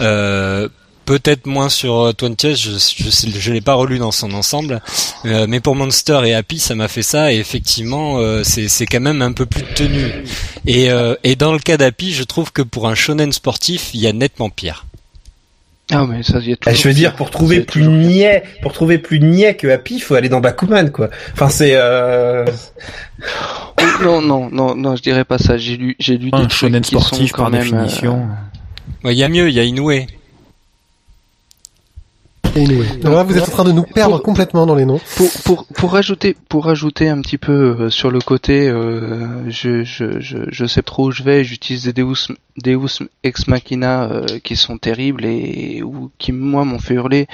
euh, 0.00 0.68
peut-être 1.08 1.46
moins 1.46 1.70
sur 1.70 1.94
euh, 2.00 2.12
20th, 2.12 2.54
je 2.54 2.72
je, 3.32 3.38
je 3.40 3.52
l'ai 3.52 3.62
pas 3.62 3.72
relu 3.74 3.98
dans 3.98 4.12
son 4.12 4.32
ensemble, 4.34 4.82
euh, 5.24 5.46
mais 5.48 5.58
pour 5.60 5.74
Monster 5.74 6.20
et 6.26 6.34
Happy, 6.34 6.58
ça 6.58 6.74
m'a 6.74 6.86
fait 6.86 7.02
ça. 7.02 7.32
Et 7.32 7.38
effectivement, 7.38 8.18
euh, 8.18 8.42
c'est 8.44 8.68
c'est 8.68 8.84
quand 8.84 9.00
même 9.00 9.22
un 9.22 9.32
peu 9.32 9.46
plus 9.46 9.62
tenu. 9.74 10.04
Et 10.66 10.90
euh, 10.90 11.14
et 11.24 11.34
dans 11.34 11.52
le 11.54 11.58
cas 11.58 11.78
d'Happy, 11.78 12.12
je 12.12 12.24
trouve 12.24 12.52
que 12.52 12.60
pour 12.60 12.86
un 12.88 12.94
shonen 12.94 13.32
sportif, 13.32 13.90
il 13.94 14.00
y 14.00 14.06
a 14.06 14.12
nettement 14.12 14.50
pire. 14.50 14.84
Ah 15.90 16.04
mais 16.06 16.22
ça 16.22 16.38
y 16.40 16.50
est 16.52 16.56
toujours. 16.56 16.78
je 16.78 16.86
veux 16.88 16.92
dire, 16.92 17.16
pour 17.16 17.30
trouver 17.30 17.60
plus 17.62 17.80
toujours- 17.84 17.94
niais, 17.96 18.42
pour 18.60 18.74
trouver 18.74 18.98
plus 18.98 19.20
niais 19.20 19.54
que 19.56 19.66
Happy, 19.68 19.94
il 19.94 20.00
faut 20.00 20.14
aller 20.16 20.28
dans 20.28 20.40
Bakuman, 20.40 20.90
quoi. 20.92 21.08
Enfin, 21.32 21.48
c'est, 21.48 21.72
euh... 21.76 22.44
Non 24.02 24.20
non 24.20 24.50
non 24.52 24.74
non, 24.74 24.96
je 24.96 25.02
dirais 25.02 25.24
pas 25.24 25.38
ça. 25.38 25.56
J'ai 25.56 25.78
lu 25.78 25.96
j'ai 25.98 26.18
lu 26.18 26.30
des 26.30 26.36
Un 26.36 26.40
trucs 26.40 26.52
shonen 26.52 26.82
qui 26.82 26.90
sont 26.90 27.00
sportif 27.00 27.32
quand 27.32 27.44
par 27.44 27.50
même. 27.50 27.62
euh, 27.74 27.84
définition. 27.84 28.28
Ouais, 29.02 29.14
Il 29.14 29.18
y 29.18 29.24
a 29.24 29.28
mieux, 29.30 29.48
il 29.48 29.54
y 29.54 29.60
a 29.60 29.64
Inoue. 29.64 29.90
Anyway. 32.58 32.86
Alors 33.04 33.16
là, 33.16 33.22
vous 33.22 33.36
êtes 33.36 33.48
en 33.48 33.52
train 33.52 33.64
de 33.64 33.72
nous 33.72 33.84
perdre 33.84 34.18
complètement 34.18 34.66
dans 34.66 34.74
les 34.74 34.84
noms. 34.84 35.00
Pour 35.16 35.30
pour 35.44 35.66
pour 35.66 35.92
rajouter 35.92 36.36
pour 36.48 36.64
rajouter 36.64 37.08
un 37.08 37.20
petit 37.20 37.38
peu 37.38 37.52
euh, 37.52 37.90
sur 37.90 38.10
le 38.10 38.20
côté, 38.20 38.68
euh, 38.68 39.48
je, 39.50 39.84
je 39.84 40.20
je 40.20 40.38
je 40.50 40.66
sais 40.66 40.82
trop 40.82 41.06
où 41.06 41.10
je 41.10 41.22
vais. 41.22 41.44
J'utilise 41.44 41.84
des 41.84 41.92
Deus 41.92 42.28
Deus 42.62 43.02
ex 43.22 43.46
machina 43.46 44.04
euh, 44.04 44.38
qui 44.42 44.56
sont 44.56 44.78
terribles 44.78 45.24
et 45.24 45.82
ou 45.82 46.10
qui 46.18 46.32
moi 46.32 46.64
m'ont 46.64 46.78
fait 46.78 46.94
hurler. 46.94 47.26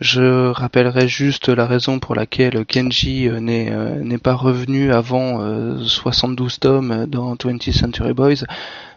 Je 0.00 0.48
rappellerai 0.48 1.08
juste 1.08 1.48
la 1.48 1.66
raison 1.66 1.98
pour 1.98 2.14
laquelle 2.14 2.64
Kenji 2.66 3.28
n'est 3.40 3.70
euh, 3.72 4.00
n'est 4.02 4.18
pas 4.18 4.34
revenu 4.34 4.92
avant 4.92 5.40
euh, 5.40 5.82
72 5.82 6.58
tomes 6.60 7.06
dans 7.06 7.34
20th 7.34 7.72
Century 7.72 8.12
Boys. 8.12 8.44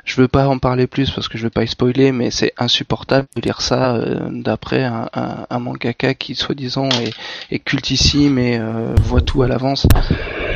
Je 0.05 0.19
veux 0.21 0.27
pas 0.27 0.47
en 0.47 0.57
parler 0.57 0.87
plus 0.87 1.11
parce 1.11 1.27
que 1.27 1.37
je 1.37 1.43
veux 1.43 1.49
pas 1.49 1.63
y 1.63 1.67
spoiler, 1.67 2.11
mais 2.11 2.31
c'est 2.31 2.53
insupportable 2.57 3.27
de 3.35 3.41
lire 3.41 3.61
ça 3.61 3.95
euh, 3.95 4.27
d'après 4.31 4.83
un, 4.83 5.07
un, 5.13 5.45
un 5.49 5.59
mangaka 5.59 6.13
qui 6.15 6.35
soi-disant 6.35 6.89
est, 6.89 7.13
est 7.51 7.59
cultissime 7.59 8.39
et 8.39 8.57
euh, 8.57 8.93
voit 9.03 9.21
tout 9.21 9.43
à 9.43 9.47
l'avance. 9.47 9.85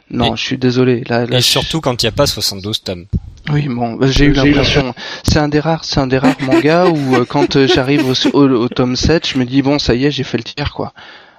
Non, 0.09 0.33
Et- 0.33 0.37
je 0.37 0.43
suis 0.43 0.57
désolé. 0.57 1.03
Là, 1.07 1.25
là, 1.25 1.37
Et 1.37 1.41
je- 1.41 1.45
surtout 1.47 1.81
quand 1.81 2.01
il 2.01 2.05
n'y 2.05 2.09
a 2.09 2.13
pas 2.13 2.25
72 2.25 2.81
tomes. 2.83 3.05
oui, 3.51 3.67
bon, 3.67 3.93
bah, 3.93 4.07
j'ai 4.09 4.25
eu 4.25 4.33
l'impression. 4.33 4.93
C'est 5.23 5.39
un 5.39 5.49
des 5.49 5.59
rares, 5.59 5.83
c'est 5.85 5.99
un 5.99 6.07
des 6.07 6.17
rares 6.17 6.41
mangas 6.41 6.87
où 6.87 7.15
euh, 7.15 7.25
quand 7.25 7.55
euh, 7.55 7.67
j'arrive 7.67 8.05
au, 8.07 8.13
au, 8.37 8.49
au 8.49 8.69
tome 8.69 8.95
7, 8.95 9.27
je 9.27 9.37
me 9.37 9.45
dis 9.45 9.61
bon, 9.61 9.77
ça 9.77 9.93
y 9.93 10.05
est, 10.05 10.11
j'ai 10.11 10.23
fait 10.23 10.37
le 10.37 10.43
tiers, 10.43 10.73
quoi. 10.73 10.93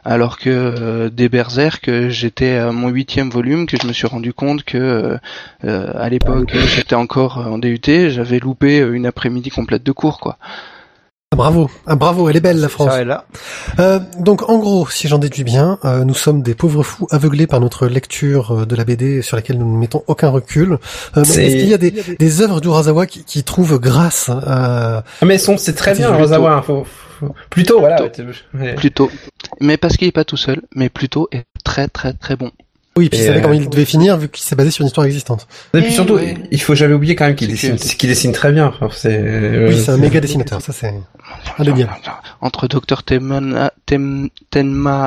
Alors 0.06 0.38
que 0.38 0.50
euh, 0.50 1.08
des 1.08 1.30
Berserk, 1.30 1.88
euh, 1.88 2.10
j'étais 2.10 2.56
à 2.56 2.72
mon 2.72 2.88
huitième 2.88 3.30
volume, 3.30 3.66
que 3.66 3.78
je 3.80 3.86
me 3.86 3.92
suis 3.94 4.06
rendu 4.06 4.34
compte 4.34 4.62
que 4.62 4.76
euh, 4.76 5.16
euh, 5.64 5.92
à 5.94 6.10
l'époque, 6.10 6.50
j'étais 6.76 6.94
encore 6.94 7.38
en 7.38 7.56
DUT, 7.56 7.80
j'avais 8.10 8.38
loupé 8.38 8.80
une 8.80 9.06
après-midi 9.06 9.48
complète 9.48 9.82
de 9.82 9.92
cours, 9.92 10.20
quoi. 10.20 10.36
Ah, 11.34 11.36
bravo, 11.36 11.68
ah, 11.88 11.96
bravo, 11.96 12.28
elle 12.28 12.36
est 12.36 12.40
belle 12.40 12.60
la 12.60 12.68
France. 12.68 12.90
Ça 12.92 13.00
est 13.02 13.04
là. 13.04 13.24
Euh, 13.80 13.98
donc 14.20 14.48
en 14.48 14.58
gros, 14.58 14.88
si 14.88 15.08
j'en 15.08 15.18
déduis 15.18 15.42
bien, 15.42 15.80
euh, 15.84 16.04
nous 16.04 16.14
sommes 16.14 16.42
des 16.42 16.54
pauvres 16.54 16.84
fous 16.84 17.08
aveuglés 17.10 17.48
par 17.48 17.58
notre 17.58 17.88
lecture 17.88 18.52
euh, 18.60 18.66
de 18.66 18.76
la 18.76 18.84
BD 18.84 19.20
sur 19.20 19.36
laquelle 19.36 19.58
nous 19.58 19.68
ne 19.74 19.76
mettons 19.76 20.04
aucun 20.06 20.28
recul. 20.28 20.78
Euh, 21.16 21.22
Est-ce 21.22 21.34
qu'il 21.40 21.68
y 21.68 21.74
a 21.74 21.78
des, 21.78 21.90
des 21.90 22.40
œuvres 22.40 22.60
d'Urasawa 22.60 23.06
qui, 23.06 23.24
qui 23.24 23.42
trouvent 23.42 23.80
grâce 23.80 24.28
à... 24.28 25.02
Ah, 25.20 25.24
mais 25.24 25.38
son, 25.38 25.56
c'est 25.56 25.72
très 25.74 25.94
bien, 25.94 26.06
Plutôt. 26.10 26.22
Rosawa. 26.22 26.52
hein, 26.52 26.62
Faut, 26.62 26.84
faut- 26.84 27.34
Plutôt, 27.50 27.80
voilà. 27.80 27.96
Plutôt. 27.96 28.22
ouais. 28.54 28.74
Plutôt, 28.74 29.10
mais 29.60 29.76
parce 29.76 29.96
qu'il 29.96 30.06
est 30.06 30.12
pas 30.12 30.24
tout 30.24 30.36
seul, 30.36 30.62
mais 30.76 30.88
plutôt 30.88 31.28
est 31.32 31.44
très 31.64 31.88
très 31.88 32.12
très 32.12 32.36
bon. 32.36 32.52
Oui, 32.96 33.08
puis 33.08 33.18
il 33.18 33.22
Et, 33.22 33.26
savait 33.26 33.38
euh, 33.38 33.42
comment 33.42 33.54
il 33.54 33.68
devait 33.68 33.84
finir 33.84 34.16
vu 34.16 34.28
qu'il 34.28 34.44
s'est 34.44 34.54
basé 34.54 34.70
sur 34.70 34.82
une 34.82 34.86
histoire 34.86 35.04
existante. 35.06 35.48
Et 35.74 35.82
puis 35.82 35.92
surtout, 35.92 36.14
ouais. 36.14 36.36
il 36.52 36.62
faut 36.62 36.76
jamais 36.76 36.94
oublier 36.94 37.16
quand 37.16 37.26
même 37.26 37.34
qu'il 37.34 37.48
dessine, 37.48 37.74
qu'il 37.76 38.08
dessine 38.08 38.30
très 38.32 38.52
bien. 38.52 38.66
Enfin, 38.66 38.88
c'est, 38.94 39.18
euh, 39.20 39.68
Oui, 39.68 39.82
c'est 39.84 39.90
un 39.90 39.96
méga 39.96 40.20
dessinateur, 40.20 40.60
ça 40.60 40.72
c'est... 40.72 40.94
Ah, 41.58 41.64
bien. 41.64 41.88
Entre 42.40 42.68
Dr 42.68 43.02
Tenma, 43.02 43.72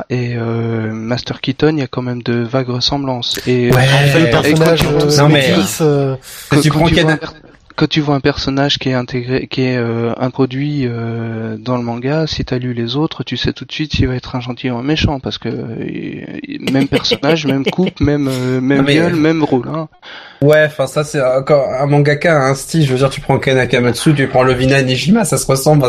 et 0.09 0.35
euh, 0.35 0.91
Master 0.91 1.39
Keaton, 1.41 1.69
il 1.69 1.80
y 1.80 1.84
a 1.84 1.88
quand 1.88 2.01
même 2.01 2.23
de 2.23 2.34
vagues 2.43 2.69
ressemblances. 2.69 3.39
Et 3.47 3.72
Ouais. 3.72 3.77
En 3.77 4.07
fait, 4.07 4.19
le 4.19 4.27
Et 4.27 4.31
personnage 4.31 4.84
quand 4.84 4.97
tu- 4.97 5.05
euh, 5.05 5.18
non, 5.18 5.30
mais- 5.30 5.53
euh, 5.81 6.15
quand, 6.49 6.61
tu 6.61 6.69
quand 6.69 6.80
prends 6.80 6.89
Ken- 6.89 7.19
quand 7.77 7.87
tu 7.87 8.01
vois 8.01 8.15
un 8.15 8.19
personnage 8.19 8.79
qui 8.79 8.89
est 8.89 8.93
intégré, 8.93 9.47
qui 9.47 9.61
est 9.61 9.77
euh, 9.77 10.11
introduit 10.17 10.81
euh, 10.85 11.57
dans 11.57 11.77
le 11.77 11.83
manga, 11.83 12.25
si 12.25 12.43
t'as 12.43 12.57
lu 12.57 12.73
les 12.73 12.95
autres, 12.95 13.23
tu 13.23 13.37
sais 13.37 13.53
tout 13.53 13.65
de 13.65 13.71
suite 13.71 13.93
s'il 13.93 14.07
va 14.07 14.15
être 14.15 14.35
un 14.35 14.41
gentil 14.41 14.71
ou 14.71 14.77
un 14.77 14.83
méchant, 14.83 15.19
parce 15.19 15.37
que 15.37 15.47
euh, 15.47 16.39
même 16.71 16.87
personnage, 16.87 17.45
même 17.45 17.63
coupe, 17.65 17.99
même 18.01 18.27
euh, 18.27 18.59
même 18.59 18.83
gueule, 18.83 19.15
même 19.15 19.43
rôle. 19.43 19.69
Hein. 19.69 19.89
Ouais, 20.41 20.65
enfin 20.65 20.88
ça 20.88 21.03
c'est 21.03 21.22
encore 21.22 21.69
un 21.73 21.85
mangaka 21.88 22.35
un 22.45 22.53
style. 22.53 22.85
Je 22.85 22.91
veux 22.91 22.97
dire, 22.97 23.09
tu 23.09 23.22
prends 23.22 23.39
Ken 23.39 23.57
Akamatsu, 23.57 24.14
tu 24.14 24.27
prends 24.27 24.43
Lovina 24.43 24.81
Nijima, 24.81 25.26
ça 25.26 25.38
se 25.38 25.45
ressemble. 25.47 25.84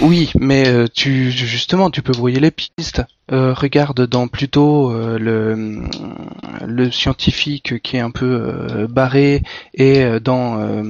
Oui, 0.00 0.30
mais 0.38 0.68
euh, 0.68 0.86
tu 0.92 1.30
justement, 1.30 1.90
tu 1.90 2.02
peux 2.02 2.12
brouiller 2.12 2.40
les 2.40 2.50
pistes. 2.50 3.02
Euh, 3.30 3.54
regarde 3.54 4.06
dans 4.06 4.28
plutôt 4.28 4.92
euh, 4.92 5.16
le 5.18 5.84
le 6.66 6.90
scientifique 6.90 7.80
qui 7.80 7.96
est 7.96 8.00
un 8.00 8.10
peu 8.10 8.26
euh, 8.26 8.86
barré 8.88 9.42
et 9.72 10.02
euh, 10.02 10.20
dans 10.20 10.58
euh, 10.60 10.82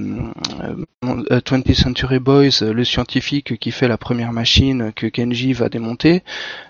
euh, 1.04 1.40
20th 1.40 1.74
Century 1.74 2.18
Boys, 2.18 2.62
le 2.62 2.84
scientifique 2.84 3.58
qui 3.58 3.70
fait 3.70 3.86
la 3.86 3.98
première 3.98 4.32
machine 4.32 4.92
que 4.96 5.06
Kenji 5.06 5.52
va 5.52 5.68
démonter, 5.68 6.24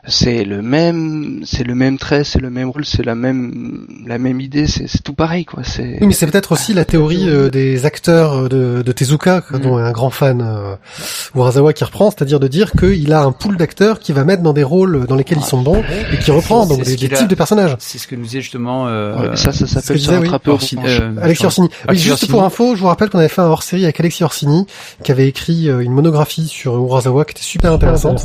c'est 0.06 0.44
le 0.44 0.62
même, 0.62 1.42
c'est 1.44 1.64
le 1.64 1.74
même 1.74 1.96
trait, 1.96 2.24
c'est 2.24 2.40
le 2.40 2.50
même 2.50 2.68
rôle, 2.68 2.84
c'est 2.84 3.04
la 3.04 3.14
même 3.14 3.86
la 4.06 4.18
même 4.18 4.40
idée, 4.40 4.66
c'est 4.66 4.88
c'est 5.02 5.06
tout 5.06 5.14
pareil 5.14 5.44
quoi. 5.44 5.64
C'est 5.64 5.98
Oui, 6.00 6.06
mais 6.06 6.12
c'est 6.12 6.26
peut-être 6.28 6.52
aussi 6.52 6.74
la 6.74 6.84
théorie 6.84 7.28
euh, 7.28 7.50
des 7.50 7.86
acteurs 7.86 8.34
euh, 8.44 8.48
de, 8.48 8.82
de 8.82 8.92
Tezuka, 8.92 9.42
dont 9.60 9.78
est 9.80 9.82
un 9.82 9.90
grand 9.90 10.10
fan 10.10 10.40
euh, 10.40 10.76
Urasawa 11.34 11.72
qui 11.72 11.82
reprend, 11.82 12.10
c'est-à-dire 12.12 12.38
de 12.38 12.46
dire 12.46 12.70
qu'il 12.72 13.12
a 13.12 13.22
un 13.22 13.32
pool 13.32 13.56
d'acteurs 13.56 13.98
qui 13.98 14.12
va 14.12 14.22
mettre 14.24 14.42
dans 14.44 14.52
des 14.52 14.62
rôles 14.62 15.06
dans 15.08 15.16
lesquels 15.16 15.38
ils 15.38 15.44
sont 15.44 15.60
bons 15.60 15.82
et 16.12 16.18
qui 16.18 16.30
reprend 16.30 16.66
donc 16.66 16.82
des, 16.84 16.92
a- 16.92 17.16
types 17.16 17.26
de 17.28 17.34
personnages. 17.34 17.74
C'est 17.80 17.98
ce 17.98 18.06
que 18.06 18.14
nous 18.14 18.22
disait 18.22 18.40
justement. 18.42 18.86
Euh, 18.86 19.12
Ouais, 19.30 19.36
ça, 19.36 19.52
ça 19.52 19.66
s'appelle 19.66 20.00
se 20.00 20.10
oui. 20.10 20.28
rattraper 20.28 20.52
euh, 20.86 21.14
Alexis 21.20 21.44
Orsini. 21.46 21.68
Oui, 21.88 21.96
juste 21.96 22.12
Orsini. 22.12 22.30
pour 22.30 22.44
info, 22.44 22.74
je 22.76 22.80
vous 22.80 22.86
rappelle 22.86 23.10
qu'on 23.10 23.18
avait 23.18 23.28
fait 23.28 23.42
un 23.42 23.46
hors-série 23.46 23.84
avec 23.84 23.98
Alexis 23.98 24.22
Orsini, 24.24 24.66
qui 25.02 25.10
avait 25.10 25.26
écrit 25.28 25.68
euh, 25.68 25.80
une 25.80 25.92
monographie 25.92 26.46
sur 26.46 26.76
Urasawa 26.76 27.24
qui 27.24 27.32
était 27.32 27.42
super 27.42 27.72
intéressante, 27.72 28.24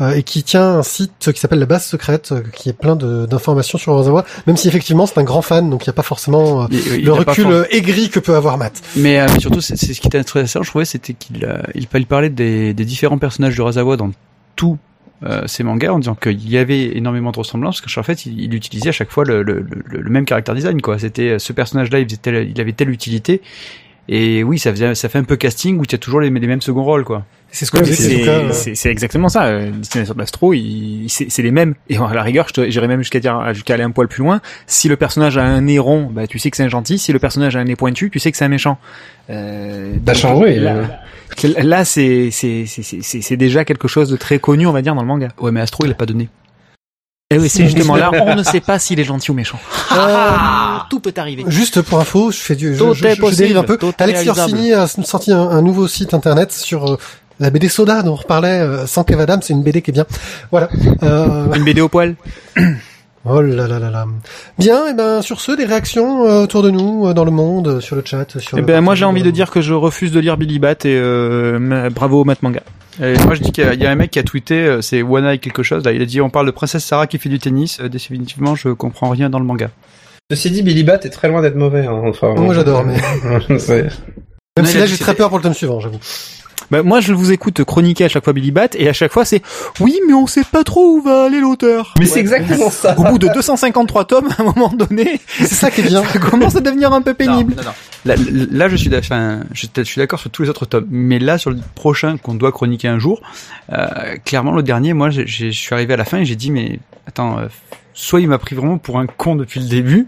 euh, 0.00 0.12
et 0.12 0.22
qui 0.22 0.42
tient 0.42 0.78
un 0.78 0.82
site 0.82 1.32
qui 1.32 1.40
s'appelle 1.40 1.58
La 1.58 1.66
Base 1.66 1.84
Secrète, 1.84 2.32
euh, 2.32 2.42
qui 2.54 2.68
est 2.68 2.72
plein 2.72 2.96
d'informations 2.96 3.78
sur 3.78 3.92
Urasawa, 3.92 4.24
même 4.46 4.56
si 4.56 4.68
effectivement 4.68 5.06
c'est 5.06 5.18
un 5.18 5.24
grand 5.24 5.42
fan, 5.42 5.70
donc 5.70 5.84
il 5.84 5.88
n'y 5.88 5.92
a 5.92 5.94
pas 5.94 6.02
forcément 6.02 6.64
euh, 6.64 6.66
le 7.02 7.12
recul 7.12 7.66
aigri 7.70 8.10
que 8.10 8.20
peut 8.20 8.34
avoir 8.34 8.58
Matt. 8.58 8.80
Mais, 8.96 9.24
mais 9.32 9.40
surtout, 9.40 9.60
c'est 9.60 9.76
ce 9.76 10.00
qui 10.00 10.06
était 10.06 10.18
intéressant, 10.18 10.62
je 10.62 10.70
trouvais, 10.70 10.84
c'était 10.84 11.14
qu'il 11.14 11.48
il, 11.74 11.86
il 11.94 12.06
parlait 12.06 12.30
des, 12.30 12.74
des 12.74 12.84
différents 12.84 13.18
personnages 13.18 13.56
de 13.56 13.62
Razawa 13.62 13.96
dans 13.96 14.10
tous 14.56 14.78
euh, 15.24 15.46
ses 15.46 15.62
mangas, 15.62 15.92
en 15.92 15.98
disant 16.00 16.16
qu'il 16.16 16.48
y 16.48 16.58
avait 16.58 16.96
énormément 16.96 17.30
de 17.30 17.38
ressemblances, 17.38 17.80
parce 17.80 17.94
qu'en 17.94 18.02
fait, 18.02 18.26
il, 18.26 18.40
il 18.40 18.54
utilisait 18.54 18.88
à 18.88 18.92
chaque 18.92 19.10
fois 19.10 19.24
le, 19.24 19.42
le, 19.42 19.60
le, 19.60 20.00
le 20.00 20.10
même 20.10 20.24
caractère 20.24 20.54
design, 20.54 20.80
quoi. 20.82 20.98
C'était 20.98 21.38
ce 21.38 21.52
il, 21.52 22.06
faisait 22.06 22.16
telle- 22.20 22.50
il 22.50 22.60
avait 22.60 22.72
telle 22.72 22.90
utilité. 22.90 23.40
Et 24.08 24.42
oui, 24.42 24.58
ça 24.58 24.70
faisait, 24.72 24.94
ça 24.96 25.08
fait 25.08 25.18
un 25.18 25.24
peu 25.24 25.36
casting 25.36 25.78
où 25.78 25.86
tu 25.86 25.94
as 25.94 25.98
toujours 25.98 26.20
les, 26.20 26.28
les 26.28 26.46
mêmes 26.46 26.60
seconds 26.60 26.82
rôles, 26.82 27.04
quoi. 27.04 27.24
C'est 27.54 27.66
ce 27.66 27.70
que 27.70 27.78
Ouais, 27.78 27.84
c'est- 27.84 28.28
euh, 28.28 28.50
c'est 28.52 28.90
exactement 28.90 29.28
ça. 29.28 29.44
Euh, 29.44 29.70
Destinateur 29.70 30.14
d'Astro, 30.16 30.54
il- 30.54 31.06
c'est 31.08 31.30
c'est 31.30 31.42
les 31.42 31.50
mêmes. 31.50 31.74
Et 31.90 31.98
à 31.98 32.12
la 32.14 32.22
rigueur, 32.22 32.48
je 32.48 32.54
te- 32.54 32.70
j'irais 32.70 32.88
même 32.88 33.00
jusqu'à 33.00 33.20
dire, 33.20 33.52
jusqu'à 33.54 33.74
aller 33.74 33.82
un 33.82 33.90
poil 33.90 34.08
plus 34.08 34.22
loin. 34.22 34.40
Si 34.66 34.88
le 34.88 34.96
personnage 34.96 35.36
a 35.38 35.44
un 35.44 35.60
nez 35.60 35.78
rond, 35.78 36.08
bah 36.10 36.26
tu 36.26 36.38
sais 36.38 36.50
que 36.50 36.56
c'est 36.56 36.62
un 36.64 36.68
gentil. 36.68 36.98
Si 36.98 37.12
le 37.12 37.18
personnage 37.18 37.54
a 37.54 37.60
un 37.60 37.64
nez 37.64 37.76
pointu, 37.76 38.10
tu 38.10 38.18
sais 38.18 38.30
que 38.32 38.38
c'est 38.38 38.44
un 38.46 38.48
méchant. 38.48 38.78
Euh, 39.30 39.94
change, 40.14 40.40
oui. 40.42 40.56
Là, 40.58 40.74
là, 41.62 41.84
c'est 41.84 42.30
c'est 42.30 42.64
c'est 42.66 42.82
c'est 42.82 43.20
c'est 43.22 43.36
déjà 43.36 43.64
quelque 43.64 43.86
chose 43.86 44.08
de 44.10 44.16
très 44.16 44.38
connu, 44.38 44.66
on 44.66 44.72
va 44.72 44.82
dire, 44.82 44.94
dans 44.94 45.02
le 45.02 45.06
manga. 45.08 45.28
Ouais, 45.40 45.52
mais 45.52 45.60
Astro, 45.60 45.84
il 45.84 45.90
a 45.90 45.94
pas 45.94 46.06
donné. 46.06 46.28
Et 47.32 47.38
oui, 47.38 47.48
c'est 47.48 47.64
justement 47.64 47.96
là, 47.96 48.10
on 48.22 48.34
ne 48.34 48.42
sait 48.42 48.60
pas 48.60 48.78
s'il 48.78 49.00
est 49.00 49.04
gentil 49.04 49.30
ou 49.30 49.34
méchant. 49.34 49.58
Tout 50.90 51.00
peut 51.00 51.14
arriver. 51.16 51.44
Juste 51.48 51.82
pour 51.82 52.00
info, 52.00 52.30
je 52.30 52.38
fais 52.38 52.54
du, 52.54 52.74
je, 52.74 52.92
je, 52.92 53.36
dérive 53.36 53.56
un 53.56 53.62
peu. 53.62 53.78
réalisable. 53.98 54.28
Orsini 54.40 54.72
a 54.72 54.86
sorti 54.86 55.32
un, 55.32 55.40
un 55.40 55.62
nouveau 55.62 55.88
site 55.88 56.14
internet 56.14 56.52
sur 56.52 56.92
euh, 56.92 56.96
la 57.40 57.50
BD 57.50 57.68
Soda 57.68 58.02
dont 58.02 58.12
on 58.12 58.16
reparlait 58.16 58.60
euh, 58.60 58.86
sans 58.86 59.04
Kev 59.04 59.20
Adams, 59.20 59.40
c'est 59.42 59.52
une 59.52 59.62
BD 59.62 59.82
qui 59.82 59.90
est 59.90 59.94
bien. 59.94 60.06
Voilà. 60.50 60.68
Euh, 61.02 61.52
Une 61.54 61.64
BD 61.64 61.80
au 61.80 61.88
poil. 61.88 62.14
oh 63.24 63.40
là 63.40 63.66
là 63.66 63.78
là 63.78 63.90
là. 63.90 64.06
Bien, 64.58 64.88
et 64.88 64.94
ben 64.94 65.22
sur 65.22 65.40
ce, 65.40 65.52
des 65.52 65.64
réactions 65.64 66.26
euh, 66.26 66.42
autour 66.42 66.62
de 66.62 66.70
nous, 66.70 67.06
euh, 67.06 67.14
dans 67.14 67.24
le 67.24 67.30
monde, 67.30 67.68
euh, 67.68 67.80
sur 67.80 67.96
le 67.96 68.02
chat, 68.04 68.38
sur. 68.38 68.58
Eh 68.58 68.60
le 68.60 68.66
ben, 68.66 68.80
moi, 68.80 68.94
j'ai 68.94 69.04
envie 69.04 69.22
de 69.22 69.28
euh, 69.28 69.32
dire 69.32 69.50
que 69.50 69.60
je 69.60 69.74
refuse 69.74 70.12
de 70.12 70.20
lire 70.20 70.36
Billy 70.36 70.58
Bat 70.58 70.72
et 70.84 70.96
euh, 70.96 71.58
ma- 71.58 71.90
bravo 71.90 72.24
Matt 72.24 72.42
Manga. 72.42 72.60
Et 73.00 73.14
moi, 73.24 73.34
je 73.34 73.40
dis 73.42 73.52
qu'il 73.52 73.64
y, 73.64 73.86
a- 73.86 73.90
un 73.90 73.94
mec 73.94 74.10
qui 74.10 74.18
a 74.18 74.22
tweeté, 74.22 74.54
euh, 74.54 74.80
c'est 74.82 75.00
Wana 75.02 75.38
quelque 75.38 75.62
chose, 75.62 75.84
là, 75.84 75.92
il 75.92 76.02
a 76.02 76.04
dit, 76.04 76.20
on 76.20 76.28
parle 76.30 76.46
de 76.46 76.50
Princesse 76.50 76.84
Sarah 76.84 77.06
qui 77.06 77.18
fait 77.18 77.28
du 77.28 77.38
tennis, 77.38 77.78
euh, 77.80 77.88
définitivement, 77.88 78.54
je 78.54 78.68
comprends 78.70 79.08
rien 79.10 79.30
dans 79.30 79.38
le 79.38 79.44
manga. 79.46 79.70
Ceci 80.30 80.50
dit, 80.50 80.62
Billy 80.62 80.82
Bat 80.84 81.00
est 81.04 81.10
très 81.10 81.28
loin 81.28 81.40
d'être 81.42 81.56
mauvais. 81.56 81.86
Hein. 81.86 82.02
Enfin, 82.06 82.34
Moi, 82.34 82.54
j'adore, 82.54 82.84
mais- 82.84 82.96
Même 83.48 83.88
Non, 84.58 84.64
si 84.66 84.76
là, 84.78 84.86
j'ai 84.86 84.98
très 84.98 85.14
peur 85.14 85.28
pour 85.30 85.38
le 85.38 85.42
tome 85.44 85.54
suivant, 85.54 85.80
j'avoue. 85.80 85.98
Bah, 86.72 86.82
moi, 86.82 87.00
je 87.00 87.12
vous 87.12 87.32
écoute 87.32 87.62
chroniquer 87.64 88.06
à 88.06 88.08
chaque 88.08 88.24
fois 88.24 88.32
Billy 88.32 88.50
Bat 88.50 88.68
et 88.76 88.88
à 88.88 88.94
chaque 88.94 89.12
fois 89.12 89.26
c'est 89.26 89.42
oui, 89.78 90.00
mais 90.06 90.14
on 90.14 90.26
sait 90.26 90.42
pas 90.42 90.64
trop 90.64 90.96
où 90.96 91.02
va 91.02 91.24
aller 91.24 91.38
l'auteur. 91.38 91.92
Mais 91.98 92.06
c'est 92.06 92.20
exactement 92.20 92.70
ça. 92.70 92.98
Au 92.98 93.04
bout 93.04 93.18
de 93.18 93.28
253 93.28 94.06
tomes, 94.06 94.28
à 94.38 94.40
un 94.40 94.44
moment 94.44 94.70
donné, 94.70 95.20
C'est 95.28 95.48
ça 95.48 95.70
qui 95.70 95.82
est 95.82 95.84
bien. 95.84 96.02
ça 96.02 96.18
commence 96.18 96.56
à 96.56 96.60
devenir 96.60 96.94
un 96.94 97.02
peu 97.02 97.12
pénible. 97.12 97.52
Non, 97.56 97.62
non, 97.62 97.68
non. 97.68 97.74
Là, 98.06 98.14
là, 98.50 98.68
je 98.70 98.76
suis, 98.76 98.96
enfin, 98.96 99.40
je, 99.52 99.66
je 99.76 99.82
suis 99.82 99.98
d'accord 99.98 100.18
sur 100.18 100.30
tous 100.30 100.44
les 100.44 100.48
autres 100.48 100.64
tomes, 100.64 100.86
mais 100.88 101.18
là, 101.18 101.36
sur 101.36 101.50
le 101.50 101.58
prochain 101.74 102.16
qu'on 102.16 102.34
doit 102.34 102.52
chroniquer 102.52 102.88
un 102.88 102.98
jour, 102.98 103.20
euh, 103.70 104.16
clairement, 104.24 104.52
le 104.52 104.62
dernier, 104.62 104.94
moi, 104.94 105.10
je 105.10 105.50
suis 105.50 105.74
arrivé 105.74 105.92
à 105.92 105.98
la 105.98 106.06
fin 106.06 106.20
et 106.20 106.24
j'ai 106.24 106.36
dit, 106.36 106.50
mais 106.50 106.80
attends, 107.06 107.38
euh, 107.38 107.48
soit 107.92 108.20
il 108.20 108.28
m'a 108.28 108.38
pris 108.38 108.56
vraiment 108.56 108.78
pour 108.78 108.98
un 108.98 109.06
con 109.06 109.36
depuis 109.36 109.60
le 109.60 109.68
début, 109.68 110.06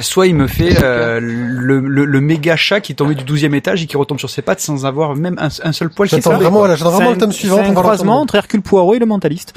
soit 0.00 0.26
il 0.26 0.34
me 0.34 0.46
fait 0.46 0.82
euh, 0.82 1.18
le, 1.20 1.80
le, 1.80 2.04
le 2.04 2.20
méga 2.20 2.56
chat 2.56 2.80
qui 2.80 2.92
est 2.92 2.94
tombé 2.94 3.14
du 3.14 3.24
12e 3.24 3.54
étage 3.54 3.82
et 3.82 3.86
qui 3.86 3.96
retombe 3.96 4.18
sur 4.18 4.30
ses 4.30 4.42
pattes 4.42 4.60
sans 4.60 4.86
avoir 4.86 5.14
même 5.16 5.36
un, 5.38 5.48
un 5.62 5.72
seul 5.72 5.90
poil 5.90 6.08
qui 6.08 6.16
J'attends 6.16 6.36
vraiment, 6.36 6.66
j'attends 6.74 6.90
vraiment 6.90 7.10
le 7.10 7.18
tome 7.18 7.32
suivant 7.32 7.56
C'est 7.62 7.70
un 7.70 7.74
croisement 7.74 8.20
entre 8.20 8.34
Hercule 8.36 8.62
Poirot 8.62 8.94
et 8.94 8.98
le 8.98 9.06
mentaliste. 9.06 9.54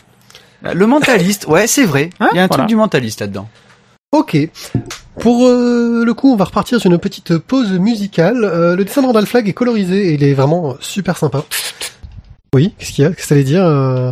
Le 0.63 0.87
mentaliste, 0.87 1.45
ouais, 1.47 1.67
c'est 1.67 1.83
vrai. 1.85 2.09
Hein 2.21 2.29
il 2.31 2.37
y 2.37 2.39
a 2.39 2.43
un 2.43 2.47
Voilà. 2.47 2.63
truc 2.63 2.67
du 2.67 2.75
mentaliste 2.77 3.19
là-dedans. 3.21 3.49
Ok. 4.13 4.37
Pour 5.19 5.45
euh, 5.47 6.03
le 6.05 6.13
coup, 6.13 6.31
on 6.31 6.35
va 6.35 6.45
repartir 6.45 6.79
sur 6.79 6.89
une 6.91 6.97
petite 6.99 7.37
pause 7.37 7.71
musicale. 7.73 8.43
Euh, 8.43 8.75
le 8.75 8.85
dessin 8.85 9.01
de 9.01 9.07
Randall 9.07 9.25
Flagg 9.25 9.49
est 9.49 9.53
colorisé 9.53 10.09
et 10.09 10.13
il 10.13 10.23
est 10.23 10.33
vraiment 10.33 10.71
euh, 10.71 10.73
super 10.79 11.17
sympa. 11.17 11.43
Oui, 12.55 12.73
qu'est-ce 12.77 12.91
qu'il 12.93 13.03
y 13.03 13.07
a? 13.07 13.09
Qu'est-ce 13.09 13.21
que 13.23 13.27
ça 13.27 13.35
allait 13.35 13.43
dire 13.43 13.65
euh? 13.65 14.11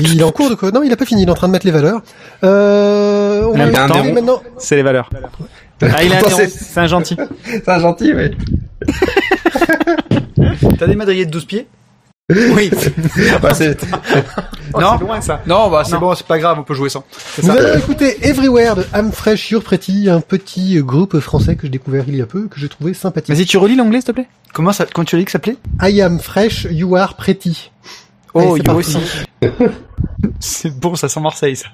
Il 0.00 0.20
est 0.20 0.24
en 0.24 0.30
cours 0.30 0.48
de 0.48 0.54
quoi 0.54 0.70
Non, 0.70 0.82
il 0.84 0.92
a 0.92 0.96
pas 0.96 1.04
fini. 1.04 1.22
Il 1.22 1.28
est 1.28 1.32
en 1.32 1.34
train 1.34 1.48
de 1.48 1.52
mettre 1.52 1.66
les 1.66 1.72
valeurs. 1.72 2.02
Euh, 2.44 3.07
on 3.46 3.52
va 3.56 3.66
maintenant. 3.66 4.42
C'est 4.58 4.76
les 4.76 4.82
valeurs. 4.82 5.08
Ah, 5.82 6.02
il 6.02 6.12
a 6.12 6.16
un 6.18 6.28
c'est- 6.30 6.48
c'est 6.48 6.80
un 6.80 6.86
gentil. 6.88 7.16
C'est 7.44 7.68
un 7.68 7.78
gentil, 7.78 8.12
ouais. 8.12 8.32
T'as 10.78 10.86
des 10.86 10.96
madriers 10.96 11.26
de 11.26 11.30
12 11.30 11.44
pieds? 11.44 11.66
Oui. 12.30 12.70
Bah, 13.42 13.54
c'est 13.54 13.76
Oh, 14.74 14.80
Non. 14.80 14.96
c'est 14.98 15.04
loin 15.04 15.20
ça. 15.22 15.40
Non, 15.46 15.70
bah 15.70 15.82
c'est 15.84 15.92
Non. 15.94 16.00
bon, 16.00 16.14
c'est 16.14 16.26
pas 16.26 16.38
grave, 16.38 16.58
on 16.60 16.62
peut 16.62 16.74
jouer 16.74 16.90
sans. 16.90 17.02
C'est 17.10 17.42
Nous 17.42 17.54
ça. 17.54 17.58
allons 17.58 17.78
écouter 17.78 18.18
Everywhere 18.28 18.76
de 18.76 18.84
I'm 18.94 19.12
Fresh 19.12 19.50
You're 19.50 19.62
Pretty, 19.62 20.10
un 20.10 20.20
petit 20.20 20.78
groupe 20.82 21.18
français 21.20 21.56
que 21.56 21.62
j'ai 21.62 21.68
découvert 21.70 22.04
il 22.06 22.16
y 22.16 22.20
a 22.22 22.26
peu, 22.26 22.46
que 22.48 22.60
j'ai 22.60 22.68
trouvé 22.68 22.92
sympathique. 22.92 23.34
Vas-y, 23.34 23.46
tu 23.46 23.56
relis 23.56 23.76
l'anglais, 23.76 24.00
s'il 24.00 24.08
te 24.08 24.12
plaît? 24.12 24.26
Comment 24.52 24.72
ça, 24.72 24.84
quand 24.92 25.04
tu 25.04 25.16
as 25.16 25.18
dit 25.20 25.24
que 25.24 25.30
ça 25.30 25.38
s'appelait 25.38 25.56
I 25.82 26.02
am 26.02 26.18
fresh, 26.18 26.66
you 26.70 26.94
are 26.96 27.14
pretty. 27.14 27.70
Oh, 28.34 28.40
Allez, 28.56 28.62
you 28.66 28.72
aussi. 28.74 28.98
c'est 30.38 30.78
bon, 30.78 30.96
ça 30.96 31.08
sent 31.08 31.20
Marseille, 31.20 31.56
ça. 31.56 31.68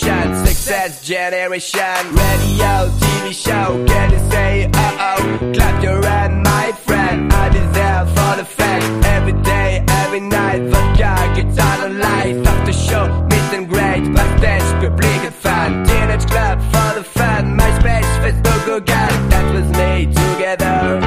sensation, 0.00 0.46
success 0.46 1.04
generation. 1.04 1.82
Radio, 2.14 2.88
TV 2.98 3.32
show, 3.34 3.84
can 3.86 4.10
you 4.10 4.30
say 4.30 4.70
uh 4.72 5.16
oh? 5.18 5.52
Clap 5.52 5.82
your 5.82 6.02
hand, 6.02 6.42
my 6.42 6.72
friend. 6.72 7.30
I 7.30 7.48
there 7.50 8.06
for 8.06 8.36
the 8.40 8.44
fact. 8.44 8.84
Every 9.04 9.34
day, 9.42 9.84
every 9.88 10.20
night, 10.20 10.62
vodka, 10.70 11.14
guitar 11.36 11.86
and 11.86 11.98
light. 11.98 12.36
After 12.46 12.72
show, 12.72 13.06
meet 13.24 13.52
and 13.52 13.68
great, 13.68 14.14
backstage, 14.14 14.80
public 14.80 15.24
and 15.28 15.34
fan. 15.34 15.86
Teenage 15.86 16.26
club 16.26 16.58
for 16.72 16.98
the 16.98 17.04
fun. 17.04 17.58
MySpace, 17.58 18.10
Facebook, 18.22 18.64
Google, 18.64 18.80
that 18.86 19.52
was 19.52 19.68
me 19.76 20.06
together. 20.06 21.01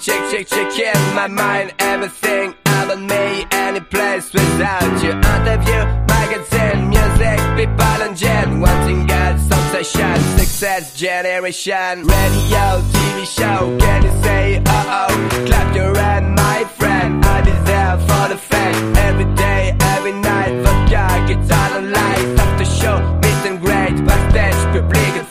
Check, 0.00 0.30
check, 0.30 0.46
check 0.48 0.78
in 0.78 1.14
my 1.14 1.28
mind. 1.28 1.74
Everything 1.78 2.54
about 2.64 3.00
me, 3.00 3.46
any 3.52 3.80
place 3.80 4.32
without 4.32 5.02
you. 5.02 5.12
Interview, 5.12 5.82
magazine, 6.14 6.88
music, 6.88 7.38
people 7.56 7.98
and 8.06 8.16
gen. 8.16 8.60
Wanting 8.60 9.06
God, 9.06 9.38
sensation, 9.40 10.16
success 10.38 10.96
generation. 10.96 12.04
Radio, 12.06 12.64
TV 12.92 13.26
show, 13.26 13.76
can 13.78 14.02
you 14.02 14.22
say 14.22 14.62
uh 14.64 15.06
oh? 15.08 15.44
Clap 15.46 15.76
your 15.76 15.94
hand, 15.96 16.34
my 16.34 16.64
friend. 16.78 17.24
I 17.24 17.42
be 17.42 17.52
there 17.70 17.98
for 17.98 18.28
the 18.32 18.38
fact. 18.38 18.76
Every 18.98 19.34
day, 19.34 19.76
every 19.80 20.12
night, 20.12 20.52
vodka, 20.62 21.26
guitar 21.28 21.78
and 21.78 21.90
light. 21.92 22.26
After 22.40 22.64
show, 22.64 22.98
meet 23.22 23.40
and 23.50 23.60
great, 23.60 24.06
backstage, 24.06 24.60
public 24.72 25.24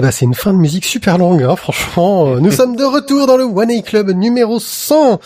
Eh 0.00 0.02
ben, 0.02 0.10
c'est 0.10 0.24
une 0.24 0.34
fin 0.34 0.54
de 0.54 0.58
musique 0.58 0.86
super 0.86 1.18
longue, 1.18 1.42
hein, 1.42 1.56
franchement. 1.56 2.28
Euh, 2.28 2.40
Nous 2.40 2.50
sommes 2.56 2.74
de 2.74 2.84
retour 2.84 3.26
dans 3.26 3.36
le 3.36 3.44
One 3.44 3.70
A 3.70 3.82
Club 3.82 4.08
numéro 4.12 4.58
100. 4.58 5.20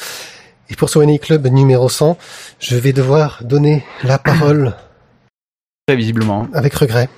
Et 0.69 0.75
pour 0.75 0.91
ce 0.91 0.99
One 0.99 1.11
A 1.11 1.19
Club 1.19 1.47
numéro 1.47 1.89
100, 1.89 2.19
je 2.59 2.75
vais 2.75 2.93
devoir 2.93 3.39
donner 3.45 3.85
la 4.03 4.19
parole 4.19 4.75
Très 5.87 5.95
visiblement. 5.95 6.49
avec 6.53 6.75
regret 6.75 7.09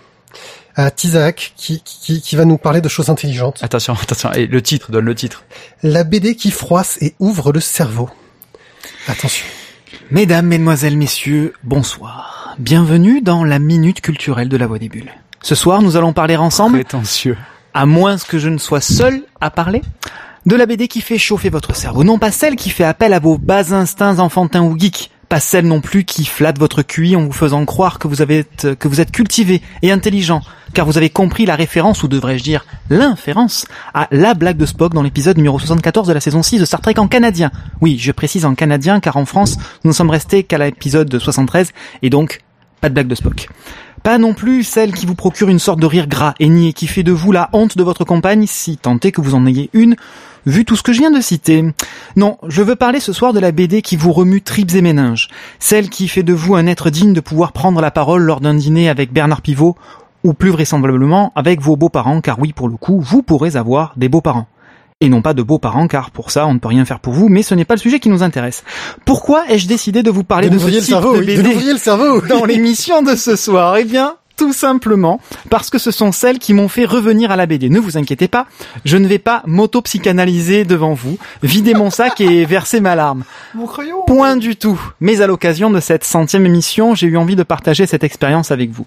à 0.75 0.91
Tizak 0.91 1.55
qui, 1.57 1.81
qui, 1.83 2.21
qui 2.21 2.37
va 2.37 2.45
nous 2.45 2.59
parler 2.59 2.83
de 2.83 2.91
choses 2.91 3.09
intelligentes. 3.09 3.61
Attention, 3.63 3.95
attention. 4.03 4.31
Et 4.35 4.47
le 4.47 4.61
titre, 4.61 4.91
donne 4.91 5.07
le 5.07 5.15
titre. 5.15 5.45
La 5.83 6.05
BD 6.05 6.37
qui 6.37 6.51
froisse 6.51 6.99
et 7.01 7.15
ouvre 7.21 7.53
le 7.53 7.61
cerveau. 7.61 8.11
Attention. 9.09 9.47
Mesdames, 10.11 10.45
Mesdemoiselles, 10.45 10.99
Messieurs, 10.99 11.55
bonsoir. 11.65 12.55
Bienvenue 12.59 13.23
dans 13.23 13.45
la 13.45 13.59
Minute 13.59 14.03
Culturelle 14.03 14.51
de 14.51 14.59
la 14.59 14.67
Voix 14.67 14.79
des 14.79 14.91
Bulles. 14.91 15.15
Ce 15.43 15.55
soir, 15.55 15.83
nous 15.83 15.97
allons 15.97 16.13
parler 16.13 16.37
ensemble, 16.37 16.79
Prétentieux. 16.81 17.37
à 17.75 17.87
moins 17.87 18.17
que 18.19 18.39
je 18.39 18.49
ne 18.49 18.59
sois 18.59 18.81
seul 18.81 19.23
à 19.41 19.51
parler, 19.51 19.83
de 20.47 20.57
la 20.57 20.67
BD 20.67 20.89
qui 20.89 21.01
fait 21.01 21.19
chauffer 21.19 21.51
votre 21.51 21.75
cerveau. 21.75 22.05
Non 22.05 22.19
pas 22.19 22.31
celle 22.31 22.57
qui 22.57 22.71
fait 22.71 22.85
appel 22.85 23.13
à 23.13 23.19
vos 23.19 23.39
bas 23.39 23.73
instincts 23.75 24.19
enfantins 24.19 24.63
ou 24.63 24.79
geeks. 24.79 25.11
Pas 25.29 25.41
celle 25.41 25.67
non 25.67 25.81
plus 25.81 26.05
qui 26.05 26.25
flatte 26.25 26.57
votre 26.57 26.83
QI 26.83 27.17
en 27.17 27.25
vous 27.25 27.33
faisant 27.33 27.65
croire 27.65 27.99
que 27.99 28.07
vous, 28.07 28.23
avez, 28.23 28.45
que 28.79 28.87
vous 28.87 29.01
êtes 29.01 29.11
cultivé 29.11 29.61
et 29.83 29.91
intelligent, 29.91 30.41
car 30.73 30.87
vous 30.87 30.99
avez 30.99 31.11
compris 31.11 31.47
la 31.47 31.57
référence, 31.57 32.05
ou 32.05 32.09
devrais-je 32.09 32.45
dire 32.45 32.65
l'inférence, 32.91 33.67
à 33.93 34.07
la 34.13 34.35
blague 34.35 34.57
de 34.57 34.67
Spock 34.67 34.95
dans 34.95 35.03
l'épisode 35.03 35.37
numéro 35.37 35.59
74 35.59 36.07
de 36.07 36.13
la 36.13 36.21
saison 36.21 36.45
6 36.45 36.61
de 36.61 36.65
Star 36.65 36.81
Trek 36.81 36.95
en 36.99 37.09
canadien. 37.09 37.51
Oui, 37.81 37.99
je 37.99 38.13
précise 38.13 38.45
en 38.45 38.55
canadien, 38.55 39.01
car 39.01 39.17
en 39.17 39.25
France, 39.25 39.57
nous 39.83 39.91
ne 39.91 39.95
sommes 39.97 40.11
restés 40.11 40.45
qu'à 40.45 40.59
l'épisode 40.59 41.19
73, 41.19 41.73
et 42.03 42.09
donc 42.11 42.39
Pas 42.81 42.89
de 42.89 42.95
blague 42.95 43.09
de 43.09 43.17
Spock. 43.17 43.49
Pas 44.07 44.19
non 44.19 44.35
plus 44.35 44.63
celle 44.63 44.95
qui 44.95 45.05
vous 45.05 45.17
procure 45.17 45.49
une 45.49 45.59
sorte 45.59 45.81
de 45.81 45.87
rire 45.87 46.07
gras 46.07 46.35
et 46.39 46.49
niais 46.49 46.73
qui 46.73 46.87
fait 46.87 47.03
de 47.03 47.11
vous 47.11 47.33
la 47.33 47.51
honte 47.53 47.77
de 47.77 47.83
votre 47.83 48.05
compagne 48.05 48.47
si 48.47 48.77
tant 48.77 48.99
que 48.99 49.21
vous 49.21 49.35
en 49.35 49.47
ayez 49.47 49.69
une, 49.73 49.97
vu 50.47 50.65
tout 50.65 50.77
ce 50.77 50.85
que 50.85 50.93
je 50.93 51.01
viens 51.01 51.11
de 51.11 51.21
citer. 51.21 51.65
Non, 52.15 52.39
je 52.47 52.63
veux 52.63 52.77
parler 52.77 53.01
ce 53.01 53.13
soir 53.13 53.33
de 53.33 53.41
la 53.41 53.51
BD 53.51 53.83
qui 53.83 53.97
vous 53.97 54.13
remue 54.13 54.43
tripes 54.43 54.77
et 54.77 54.81
méninges. 54.81 55.27
Celle 55.59 55.91
qui 55.91 56.07
fait 56.07 56.23
de 56.23 56.33
vous 56.33 56.55
un 56.55 56.69
être 56.69 56.89
digne 56.89 57.15
de 57.15 57.21
pouvoir 57.21 57.51
prendre 57.51 57.81
la 57.81 57.91
parole 57.91 58.23
lors 58.23 58.41
d'un 58.41 58.55
dîner 58.55 58.89
avec 58.89 59.13
Bernard 59.13 59.43
Pivot, 59.43 59.75
ou 60.23 60.35
plus 60.35 60.51
vraisemblablement 60.51 61.33
avec 61.35 61.61
vos 61.61 61.75
beaux-parents, 61.75 62.21
car 62.21 62.39
oui, 62.39 62.53
pour 62.53 62.69
le 62.69 62.77
coup, 62.77 63.01
vous 63.01 63.25
pourrez 63.25 63.57
avoir 63.57 63.93
des 63.97 64.09
beaux-parents. 64.09 64.47
Et 65.03 65.11
non 65.11 65.21
pas 65.21 65.35
de 65.35 65.43
beaux-parents, 65.43 65.89
car 65.89 66.11
pour 66.11 66.31
ça, 66.31 66.47
on 66.47 66.55
ne 66.55 66.59
peut 66.59 66.69
rien 66.69 66.87
faire 66.87 67.01
pour 67.01 67.13
vous, 67.13 67.29
mais 67.29 67.43
ce 67.43 67.55
n'est 67.55 67.67
pas 67.67 67.75
le 67.75 67.81
sujet 67.81 68.01
qui 68.01 68.09
nous 68.09 68.23
intéresse. 68.23 68.65
Pourquoi 69.05 69.45
ai-je 69.51 69.69
décidé 69.69 70.03
de 70.03 70.11
vous 70.11 70.25
parler 70.25 70.49
De 70.49 70.55
de, 70.55 70.59
ce 70.59 70.71
type 70.71 70.81
cerveau, 70.81 71.13
de 71.13 71.19
oui, 71.19 71.37
de 71.37 71.43
BD 71.43 71.53
vriller 71.53 71.73
le 71.75 71.79
cerveau. 71.79 72.23
dans 72.23 72.47
l'émission 72.47 73.03
de 73.03 73.15
ce 73.15 73.37
soir? 73.37 73.77
Eh 73.77 73.85
bien, 73.85 74.15
tout 74.39 74.55
simplement 74.55 75.21
parce 75.51 75.69
que 75.69 75.77
ce 75.77 75.91
sont 75.91 76.13
celles 76.13 76.39
qui 76.39 76.55
m'ont 76.55 76.69
fait 76.69 76.87
revenir 76.87 77.31
à 77.31 77.37
la 77.37 77.45
BD. 77.45 77.69
Ne 77.69 77.79
vous 77.79 77.99
inquiétez 77.99 78.27
pas, 78.27 78.47
je 78.87 78.97
ne 78.97 79.07
vais 79.07 79.19
pas 79.19 79.43
m'auto-psychanalyser 79.45 80.65
devant 80.65 80.95
vous, 80.95 81.19
vider 81.43 81.75
mon 81.75 81.91
sac 81.91 82.23
et 82.23 82.47
verser 82.47 82.81
ma 82.81 82.95
larme. 82.95 83.25
Mon 83.55 83.67
crayon. 83.67 84.03
Point 84.07 84.39
du 84.39 84.57
tout. 84.57 84.81
Mais 85.01 85.21
à 85.21 85.27
l'occasion 85.27 85.69
de 85.69 85.81
cette 85.81 86.05
centième 86.05 86.47
émission, 86.47 86.95
j'ai 86.95 87.07
eu 87.07 87.19
envie 87.19 87.37
de 87.37 87.43
partager 87.43 87.85
cette 87.85 88.03
expérience 88.03 88.51
avec 88.51 88.71
vous. 88.71 88.87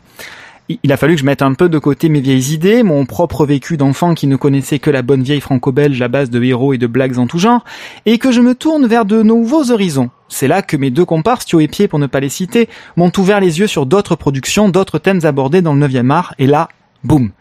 Il- 0.70 0.92
a 0.92 0.98
fallu 0.98 1.16
que 1.16 1.22
je 1.22 1.26
mette 1.26 1.42
un 1.42 1.56
peu 1.56 1.68
de 1.68 1.80
côté 1.80 2.10
mes 2.10 2.22
vieilles 2.22 2.54
idées, 2.54 2.84
mon 2.84 3.06
propre 3.08 3.44
vécu 3.46 3.76
d'enfant 3.76 4.14
qui 4.14 4.28
ne 4.28 4.36
connaissait 4.36 4.78
que 4.78 4.92
la 4.92 5.02
bonne 5.02 5.24
vieille 5.24 5.42
franco-belge 5.42 6.00
à 6.02 6.08
base 6.08 6.30
de 6.30 6.44
héros 6.44 6.74
et 6.74 6.78
de 6.78 6.86
blagues 6.86 7.18
en 7.18 7.26
tout 7.26 7.40
genre, 7.40 7.64
et 8.06 8.20
que 8.20 8.32
je 8.32 8.40
me 8.40 8.54
tourne 8.54 8.86
vers 8.86 9.06
de 9.06 9.24
nouveaux 9.24 9.72
horizons. 9.72 10.12
C'est 10.28 10.48
là 10.48 10.62
que 10.62 10.78
mes 10.78 10.92
deux 10.92 11.06
comparses, 11.06 11.46
Thio 11.46 11.60
et 11.60 11.68
Pied 11.68 11.88
pour 11.88 11.98
ne 11.98 12.06
pas 12.06 12.20
les 12.20 12.30
citer, 12.30 12.70
m'ont 12.98 13.12
ouvert 13.18 13.40
les 13.40 13.58
yeux 13.60 13.66
sur 13.68 13.88
d'autres 13.88 14.16
productions, 14.16 14.70
d'autres 14.70 15.00
thèmes 15.00 15.22
abordés 15.24 15.64
dans 15.64 15.74
le 15.74 15.80
9e 15.80 16.12
art, 16.12 16.36
et 16.38 16.46
là, 16.46 16.70
boum, 17.04 17.32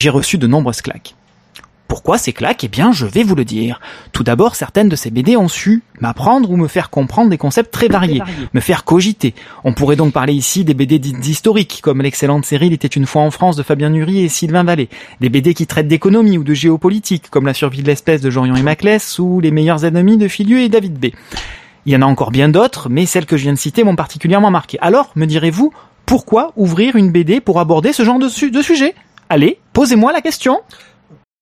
j'ai 0.00 0.10
reçu 0.10 0.36
de 0.36 0.48
nombreuses 0.48 0.82
claques. 0.82 1.14
Pourquoi 1.92 2.16
ces 2.16 2.32
claques? 2.32 2.64
Eh 2.64 2.68
bien, 2.68 2.90
je 2.90 3.04
vais 3.04 3.22
vous 3.22 3.34
le 3.34 3.44
dire. 3.44 3.78
Tout 4.12 4.22
d'abord, 4.22 4.56
certaines 4.56 4.88
de 4.88 4.96
ces 4.96 5.10
BD 5.10 5.36
ont 5.36 5.46
su 5.48 5.82
m'apprendre 6.00 6.50
ou 6.50 6.56
me 6.56 6.66
faire 6.66 6.88
comprendre 6.88 7.28
des 7.28 7.36
concepts 7.36 7.70
très 7.70 7.88
variés, 7.88 8.22
me 8.54 8.60
faire 8.60 8.84
cogiter. 8.84 9.34
On 9.62 9.74
pourrait 9.74 9.96
donc 9.96 10.14
parler 10.14 10.32
ici 10.32 10.64
des 10.64 10.72
BD 10.72 10.98
dites 10.98 11.28
historiques, 11.28 11.80
comme 11.82 12.00
l'excellente 12.00 12.46
série 12.46 12.68
Il 12.68 12.72
était 12.72 12.88
une 12.88 13.04
fois 13.04 13.20
en 13.20 13.30
France 13.30 13.56
de 13.56 13.62
Fabien 13.62 13.90
Nury 13.90 14.24
et 14.24 14.30
Sylvain 14.30 14.64
Vallée, 14.64 14.88
des 15.20 15.28
BD 15.28 15.52
qui 15.52 15.66
traitent 15.66 15.86
d'économie 15.86 16.38
ou 16.38 16.44
de 16.44 16.54
géopolitique, 16.54 17.28
comme 17.28 17.44
La 17.44 17.52
survie 17.52 17.82
de 17.82 17.86
l'espèce 17.88 18.22
de 18.22 18.30
Jorion 18.30 18.56
et 18.56 18.62
Maclès 18.62 19.18
ou 19.18 19.40
Les 19.40 19.50
meilleurs 19.50 19.84
ennemis 19.84 20.16
de 20.16 20.28
Filieu 20.28 20.60
et 20.60 20.70
David 20.70 20.94
B. 20.98 21.08
Il 21.84 21.92
y 21.92 21.96
en 21.96 22.00
a 22.00 22.06
encore 22.06 22.30
bien 22.30 22.48
d'autres, 22.48 22.88
mais 22.88 23.04
celles 23.04 23.26
que 23.26 23.36
je 23.36 23.42
viens 23.42 23.52
de 23.52 23.58
citer 23.58 23.84
m'ont 23.84 23.96
particulièrement 23.96 24.50
marqué. 24.50 24.78
Alors, 24.80 25.10
me 25.14 25.26
direz-vous, 25.26 25.74
pourquoi 26.06 26.54
ouvrir 26.56 26.96
une 26.96 27.12
BD 27.12 27.42
pour 27.42 27.60
aborder 27.60 27.92
ce 27.92 28.02
genre 28.02 28.18
de, 28.18 28.30
su- 28.30 28.50
de 28.50 28.62
sujet? 28.62 28.94
Allez, 29.28 29.58
posez-moi 29.74 30.10
la 30.12 30.22
question. 30.22 30.60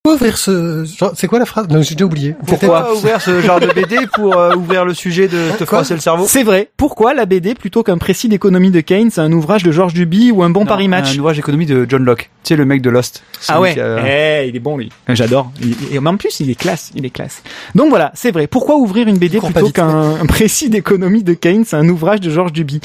Pourquoi 0.02 0.16
ouvrir 0.16 0.38
ce... 0.38 0.84
genre, 0.86 1.12
C'est 1.14 1.26
quoi 1.26 1.38
la 1.38 1.44
phrase? 1.44 1.68
Non, 1.68 1.82
j'ai 1.82 1.94
déjà 1.94 2.06
oublié. 2.06 2.34
Pourquoi 2.46 2.94
ouvrir 2.94 3.20
ce 3.20 3.42
genre 3.42 3.60
de 3.60 3.66
BD 3.66 3.98
pour 4.14 4.34
euh, 4.34 4.54
ouvrir 4.54 4.86
le 4.86 4.94
sujet 4.94 5.28
de 5.28 5.50
te 5.52 5.58
Quoi 5.58 5.66
froisser 5.66 5.92
le 5.92 6.00
cerveau? 6.00 6.24
C'est 6.26 6.42
vrai. 6.42 6.70
Pourquoi 6.78 7.12
la 7.12 7.26
BD 7.26 7.54
plutôt 7.54 7.82
qu'un 7.82 7.98
précis 7.98 8.26
d'économie 8.30 8.70
de 8.70 8.80
Keynes, 8.80 9.10
un 9.18 9.30
ouvrage 9.30 9.62
de 9.62 9.70
Georges 9.72 9.92
Duby 9.92 10.30
ou 10.30 10.42
un 10.42 10.48
bon 10.48 10.60
Non, 10.60 10.66
Paris 10.66 10.88
Match? 10.88 11.14
Un 11.14 11.18
ouvrage 11.18 11.36
d'économie 11.36 11.66
de 11.66 11.84
John 11.86 12.02
Locke. 12.02 12.30
Tu 12.44 12.48
sais, 12.48 12.56
le 12.56 12.64
mec 12.64 12.80
de 12.80 12.88
Lost. 12.88 13.22
Ah 13.48 13.60
ouais, 13.60 13.78
a- 13.78 14.40
eh, 14.42 14.48
il 14.48 14.56
est 14.56 14.60
bon 14.60 14.78
lui. 14.78 14.88
J'adore. 15.10 15.52
Et 15.92 15.98
en 15.98 16.16
plus, 16.16 16.40
il 16.40 16.48
est 16.48 16.54
classe, 16.54 16.90
il 16.94 17.04
est 17.04 17.10
classe. 17.10 17.42
Donc 17.74 17.90
voilà, 17.90 18.10
c'est 18.14 18.30
vrai. 18.30 18.46
Pourquoi 18.46 18.76
ouvrir 18.76 19.06
une 19.06 19.18
BD 19.18 19.38
pas 19.38 19.48
plutôt 19.48 19.68
qu'un 19.70 20.14
un 20.14 20.26
précis 20.26 20.70
d'économie 20.70 21.22
de 21.24 21.34
Keynes, 21.34 21.66
un 21.72 21.86
ouvrage 21.90 22.20
de 22.20 22.30
Georges 22.30 22.52
Duby 22.52 22.80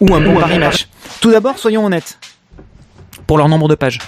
ou 0.00 0.12
un 0.16 0.20
bon 0.20 0.34
Paris 0.40 0.58
Match? 0.58 0.88
Tout 1.20 1.30
d'abord, 1.30 1.58
soyons 1.60 1.86
honnêtes. 1.86 2.18
Pour 3.28 3.38
leur 3.38 3.48
nombre 3.48 3.68
de 3.68 3.76
pages. 3.76 4.00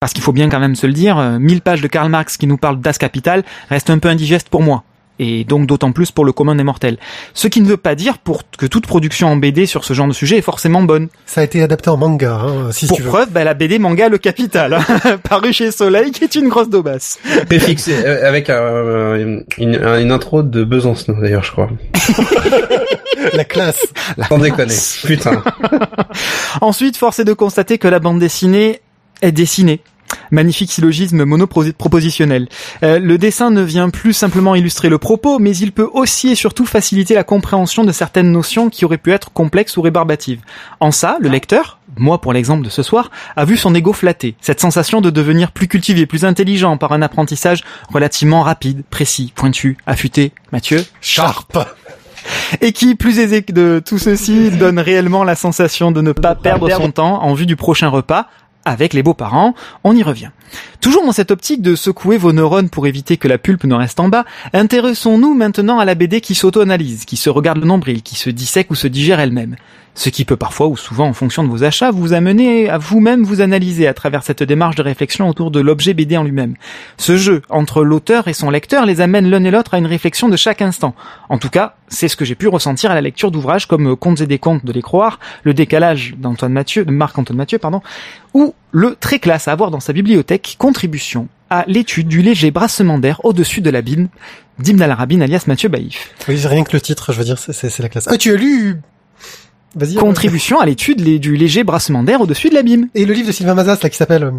Parce 0.00 0.12
qu'il 0.12 0.22
faut 0.22 0.32
bien 0.32 0.48
quand 0.48 0.60
même 0.60 0.76
se 0.76 0.86
le 0.86 0.92
dire, 0.92 1.18
euh, 1.18 1.38
1000 1.40 1.60
pages 1.60 1.80
de 1.80 1.88
Karl 1.88 2.08
Marx 2.08 2.36
qui 2.36 2.46
nous 2.46 2.56
parlent 2.56 2.80
Das 2.80 2.98
Kapital 2.98 3.42
reste 3.68 3.90
un 3.90 3.98
peu 3.98 4.08
indigeste 4.08 4.48
pour 4.48 4.62
moi. 4.62 4.84
Et 5.18 5.42
donc 5.42 5.66
d'autant 5.66 5.90
plus 5.90 6.12
pour 6.12 6.24
le 6.24 6.30
commun 6.30 6.54
des 6.54 6.62
mortels. 6.62 6.98
Ce 7.34 7.48
qui 7.48 7.60
ne 7.60 7.66
veut 7.66 7.76
pas 7.76 7.96
dire 7.96 8.18
pour 8.18 8.44
que 8.56 8.66
toute 8.66 8.86
production 8.86 9.26
en 9.26 9.34
BD 9.34 9.66
sur 9.66 9.82
ce 9.84 9.92
genre 9.94 10.06
de 10.06 10.12
sujet 10.12 10.38
est 10.38 10.42
forcément 10.42 10.82
bonne. 10.82 11.08
Ça 11.26 11.40
a 11.40 11.44
été 11.44 11.60
adapté 11.60 11.90
en 11.90 11.96
manga, 11.96 12.34
hein, 12.34 12.70
si 12.70 12.86
Pour 12.86 12.98
tu 12.98 13.02
veux. 13.02 13.08
preuve, 13.08 13.30
bah, 13.32 13.42
la 13.42 13.54
BD 13.54 13.80
manga 13.80 14.08
Le 14.08 14.18
Capital, 14.18 14.74
hein, 14.74 15.16
paru 15.28 15.52
chez 15.52 15.72
Soleil, 15.72 16.12
qui 16.12 16.22
est 16.22 16.36
une 16.36 16.46
grosse 16.48 16.68
daubasse. 16.70 17.18
Préfixé 17.46 17.96
euh, 18.06 18.28
avec 18.28 18.48
un- 18.50 19.16
une, 19.16 19.44
une, 19.58 19.74
une 19.84 20.12
intro 20.12 20.44
de 20.44 20.62
Besançon 20.62 21.16
d'ailleurs, 21.20 21.42
je 21.42 21.50
crois. 21.50 21.70
La 23.32 23.42
classe. 23.44 23.84
Sans 24.28 24.38
déconner. 24.38 24.74
Putain. 25.04 25.42
Ensuite, 26.60 26.96
force 26.96 27.18
est 27.18 27.24
de 27.24 27.32
constater 27.32 27.78
que 27.78 27.88
la 27.88 27.98
bande 27.98 28.20
dessinée 28.20 28.80
est 29.22 29.32
dessinée. 29.32 29.80
Magnifique 30.30 30.70
syllogisme 30.70 31.24
monopropositionnel. 31.24 32.48
Euh, 32.82 32.98
le 32.98 33.18
dessin 33.18 33.50
ne 33.50 33.62
vient 33.62 33.90
plus 33.90 34.12
simplement 34.12 34.54
illustrer 34.54 34.88
le 34.88 34.98
propos, 34.98 35.38
mais 35.38 35.56
il 35.56 35.72
peut 35.72 35.88
aussi 35.92 36.30
et 36.30 36.34
surtout 36.34 36.66
faciliter 36.66 37.14
la 37.14 37.24
compréhension 37.24 37.84
de 37.84 37.92
certaines 37.92 38.30
notions 38.30 38.70
qui 38.70 38.84
auraient 38.84 38.98
pu 38.98 39.12
être 39.12 39.32
complexes 39.32 39.76
ou 39.76 39.82
rébarbatives. 39.82 40.40
En 40.80 40.90
ça, 40.90 41.18
le 41.20 41.28
lecteur, 41.28 41.78
moi 41.96 42.20
pour 42.20 42.32
l'exemple 42.32 42.64
de 42.64 42.70
ce 42.70 42.82
soir, 42.82 43.10
a 43.36 43.44
vu 43.44 43.56
son 43.56 43.74
ego 43.74 43.92
flatté. 43.92 44.34
Cette 44.40 44.60
sensation 44.60 45.00
de 45.00 45.10
devenir 45.10 45.52
plus 45.52 45.68
cultivé, 45.68 46.06
plus 46.06 46.24
intelligent 46.24 46.76
par 46.76 46.92
un 46.92 47.02
apprentissage 47.02 47.62
relativement 47.92 48.42
rapide, 48.42 48.82
précis, 48.90 49.32
pointu, 49.34 49.76
affûté. 49.86 50.32
Mathieu 50.52 50.84
Sharp. 51.00 51.58
et 52.60 52.72
qui, 52.72 52.94
plus 52.94 53.18
aisé 53.18 53.40
de 53.40 53.82
tout 53.84 53.98
ceci, 53.98 54.50
donne 54.50 54.78
réellement 54.78 55.24
la 55.24 55.34
sensation 55.34 55.90
de 55.90 56.02
ne 56.02 56.12
pas 56.12 56.34
perdre 56.34 56.70
son 56.70 56.90
temps 56.90 57.22
en 57.22 57.34
vue 57.34 57.46
du 57.46 57.56
prochain 57.56 57.88
repas 57.88 58.28
avec 58.68 58.94
les 58.94 59.02
beaux-parents, 59.02 59.54
on 59.84 59.96
y 59.96 60.02
revient. 60.02 60.30
Toujours 60.80 61.04
dans 61.04 61.12
cette 61.12 61.30
optique 61.30 61.62
de 61.62 61.74
secouer 61.74 62.16
vos 62.16 62.32
neurones 62.32 62.70
pour 62.70 62.86
éviter 62.86 63.16
que 63.16 63.28
la 63.28 63.38
pulpe 63.38 63.64
ne 63.64 63.74
reste 63.74 64.00
en 64.00 64.08
bas, 64.08 64.24
intéressons-nous 64.52 65.34
maintenant 65.34 65.78
à 65.78 65.84
la 65.84 65.94
BD 65.94 66.20
qui 66.20 66.34
s'auto-analyse, 66.34 67.04
qui 67.04 67.16
se 67.16 67.30
regarde 67.30 67.58
le 67.58 67.66
nombril, 67.66 68.02
qui 68.02 68.16
se 68.16 68.30
dissèque 68.30 68.70
ou 68.70 68.74
se 68.74 68.86
digère 68.86 69.20
elle-même. 69.20 69.56
Ce 70.00 70.10
qui 70.10 70.24
peut 70.24 70.36
parfois 70.36 70.68
ou 70.68 70.76
souvent 70.76 71.08
en 71.08 71.12
fonction 71.12 71.42
de 71.42 71.48
vos 71.48 71.64
achats 71.64 71.90
vous 71.90 72.12
amener 72.12 72.70
à 72.70 72.78
vous-même 72.78 73.24
vous 73.24 73.40
analyser 73.40 73.88
à 73.88 73.94
travers 73.94 74.22
cette 74.22 74.44
démarche 74.44 74.76
de 74.76 74.82
réflexion 74.82 75.28
autour 75.28 75.50
de 75.50 75.58
l'objet 75.58 75.92
BD 75.92 76.16
en 76.16 76.22
lui-même. 76.22 76.54
Ce 76.98 77.16
jeu 77.16 77.42
entre 77.50 77.82
l'auteur 77.82 78.28
et 78.28 78.32
son 78.32 78.48
lecteur 78.48 78.86
les 78.86 79.00
amène 79.00 79.28
l'un 79.28 79.42
et 79.42 79.50
l'autre 79.50 79.74
à 79.74 79.78
une 79.78 79.86
réflexion 79.88 80.28
de 80.28 80.36
chaque 80.36 80.62
instant. 80.62 80.94
En 81.28 81.38
tout 81.38 81.48
cas, 81.48 81.74
c'est 81.88 82.06
ce 82.06 82.14
que 82.14 82.24
j'ai 82.24 82.36
pu 82.36 82.46
ressentir 82.46 82.92
à 82.92 82.94
la 82.94 83.00
lecture 83.00 83.32
d'ouvrages 83.32 83.66
comme 83.66 83.96
Contes 83.96 84.20
et 84.20 84.28
des 84.28 84.38
contes 84.38 84.64
de 84.64 84.72
les 84.72 84.82
croire, 84.82 85.18
Le 85.42 85.52
décalage 85.52 86.14
d'Antoine 86.16 86.52
Mathieu, 86.52 86.84
de 86.84 86.92
Marc-Antoine 86.92 87.36
Mathieu, 87.36 87.58
pardon, 87.58 87.80
ou 88.34 88.54
le 88.70 88.94
très 88.94 89.18
classe 89.18 89.48
à 89.48 89.52
avoir 89.52 89.72
dans 89.72 89.80
sa 89.80 89.92
bibliothèque, 89.92 90.54
Contribution 90.58 91.26
à 91.50 91.64
l'étude 91.66 92.06
du 92.06 92.22
léger 92.22 92.52
brassement 92.52 92.98
d'air 92.98 93.20
au-dessus 93.24 93.62
de 93.62 93.70
la 93.70 93.82
bine 93.82 94.08
d'Ibn 94.60 94.80
al-Arabi 94.80 95.20
alias 95.20 95.44
Mathieu 95.48 95.68
Baïf. 95.68 96.14
Oui, 96.28 96.38
rien 96.46 96.62
que 96.62 96.72
le 96.72 96.80
titre, 96.80 97.12
je 97.12 97.18
veux 97.18 97.24
dire, 97.24 97.38
c'est- 97.38 97.78
la 97.80 97.88
classe. 97.88 98.06
Ah, 98.08 98.16
tu 98.16 98.30
as 98.32 98.36
lu 98.36 98.70
euh, 98.70 98.74
Contribution 99.98 100.60
à 100.60 100.66
l'étude 100.66 101.00
les- 101.00 101.18
du 101.18 101.36
léger 101.36 101.64
brassement 101.64 102.02
d'air 102.02 102.20
au-dessus 102.20 102.48
de 102.48 102.54
l'abîme. 102.54 102.88
Et 102.94 103.04
le 103.04 103.12
livre 103.14 103.28
de 103.28 103.32
Sylvain 103.32 103.54
Mazas, 103.54 103.78
là, 103.82 103.88
qui 103.90 103.96
s'appelle... 103.96 104.24
euh, 104.24 104.30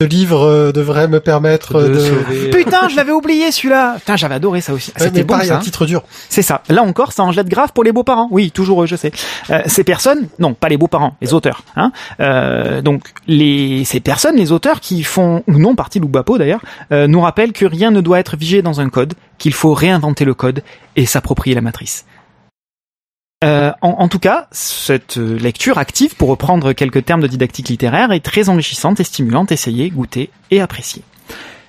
Ce 0.00 0.06
livre 0.06 0.42
euh, 0.42 0.72
devrait 0.72 1.08
me 1.08 1.20
permettre 1.20 1.82
de 1.82 1.88
de... 1.88 2.50
Putain, 2.52 2.88
je 2.88 2.96
l'avais 2.96 3.12
oublié 3.12 3.50
celui-là. 3.50 3.94
Putain, 3.98 4.16
j'avais 4.16 4.34
adoré 4.34 4.60
ça 4.60 4.74
aussi. 4.74 4.90
Ouais, 4.90 5.04
C'était 5.06 5.20
mais 5.20 5.24
bon 5.24 5.34
pareil, 5.34 5.48
ça. 5.48 5.56
un 5.56 5.60
titre 5.60 5.86
dur. 5.86 6.02
C'est 6.28 6.42
ça. 6.42 6.62
Là 6.68 6.82
encore, 6.82 7.12
ça 7.12 7.22
en 7.22 7.32
jette 7.32 7.48
grave 7.48 7.72
pour 7.74 7.82
les 7.84 7.92
beaux-parents. 7.92 8.28
Oui, 8.30 8.50
toujours 8.50 8.82
eux, 8.82 8.86
je 8.86 8.96
sais. 8.96 9.10
Euh, 9.50 9.60
ces 9.66 9.84
personnes, 9.84 10.28
non, 10.38 10.52
pas 10.52 10.68
les 10.68 10.76
beaux-parents, 10.76 11.16
les 11.22 11.32
auteurs. 11.32 11.62
Hein. 11.76 11.92
Euh, 12.20 12.82
donc, 12.82 13.04
les, 13.26 13.84
ces 13.84 14.00
personnes, 14.00 14.36
les 14.36 14.52
auteurs 14.52 14.80
qui 14.80 15.02
font, 15.02 15.42
ou 15.46 15.58
non 15.58 15.74
partie 15.74 15.98
Loubapo 15.98 16.36
d'ailleurs, 16.36 16.60
euh, 16.92 17.06
nous 17.06 17.20
rappellent 17.22 17.52
que 17.52 17.64
rien 17.64 17.90
ne 17.90 18.00
doit 18.02 18.18
être 18.18 18.36
vigé 18.36 18.60
dans 18.60 18.80
un 18.82 18.90
code, 18.90 19.14
qu'il 19.38 19.54
faut 19.54 19.72
réinventer 19.72 20.24
le 20.26 20.34
code 20.34 20.62
et 20.96 21.06
s'approprier 21.06 21.54
la 21.54 21.62
matrice. 21.62 22.04
Euh, 23.44 23.70
en, 23.82 23.90
en 23.90 24.08
tout 24.08 24.18
cas, 24.18 24.48
cette 24.50 25.18
euh, 25.18 25.38
lecture 25.38 25.76
active, 25.76 26.16
pour 26.16 26.30
reprendre 26.30 26.72
quelques 26.72 27.04
termes 27.04 27.20
de 27.20 27.26
didactique 27.26 27.68
littéraire, 27.68 28.10
est 28.12 28.20
très 28.20 28.48
enrichissante 28.48 28.98
et 28.98 29.04
stimulante. 29.04 29.52
Essayez, 29.52 29.90
goûtez 29.90 30.30
et 30.50 30.62
appréciez. 30.62 31.02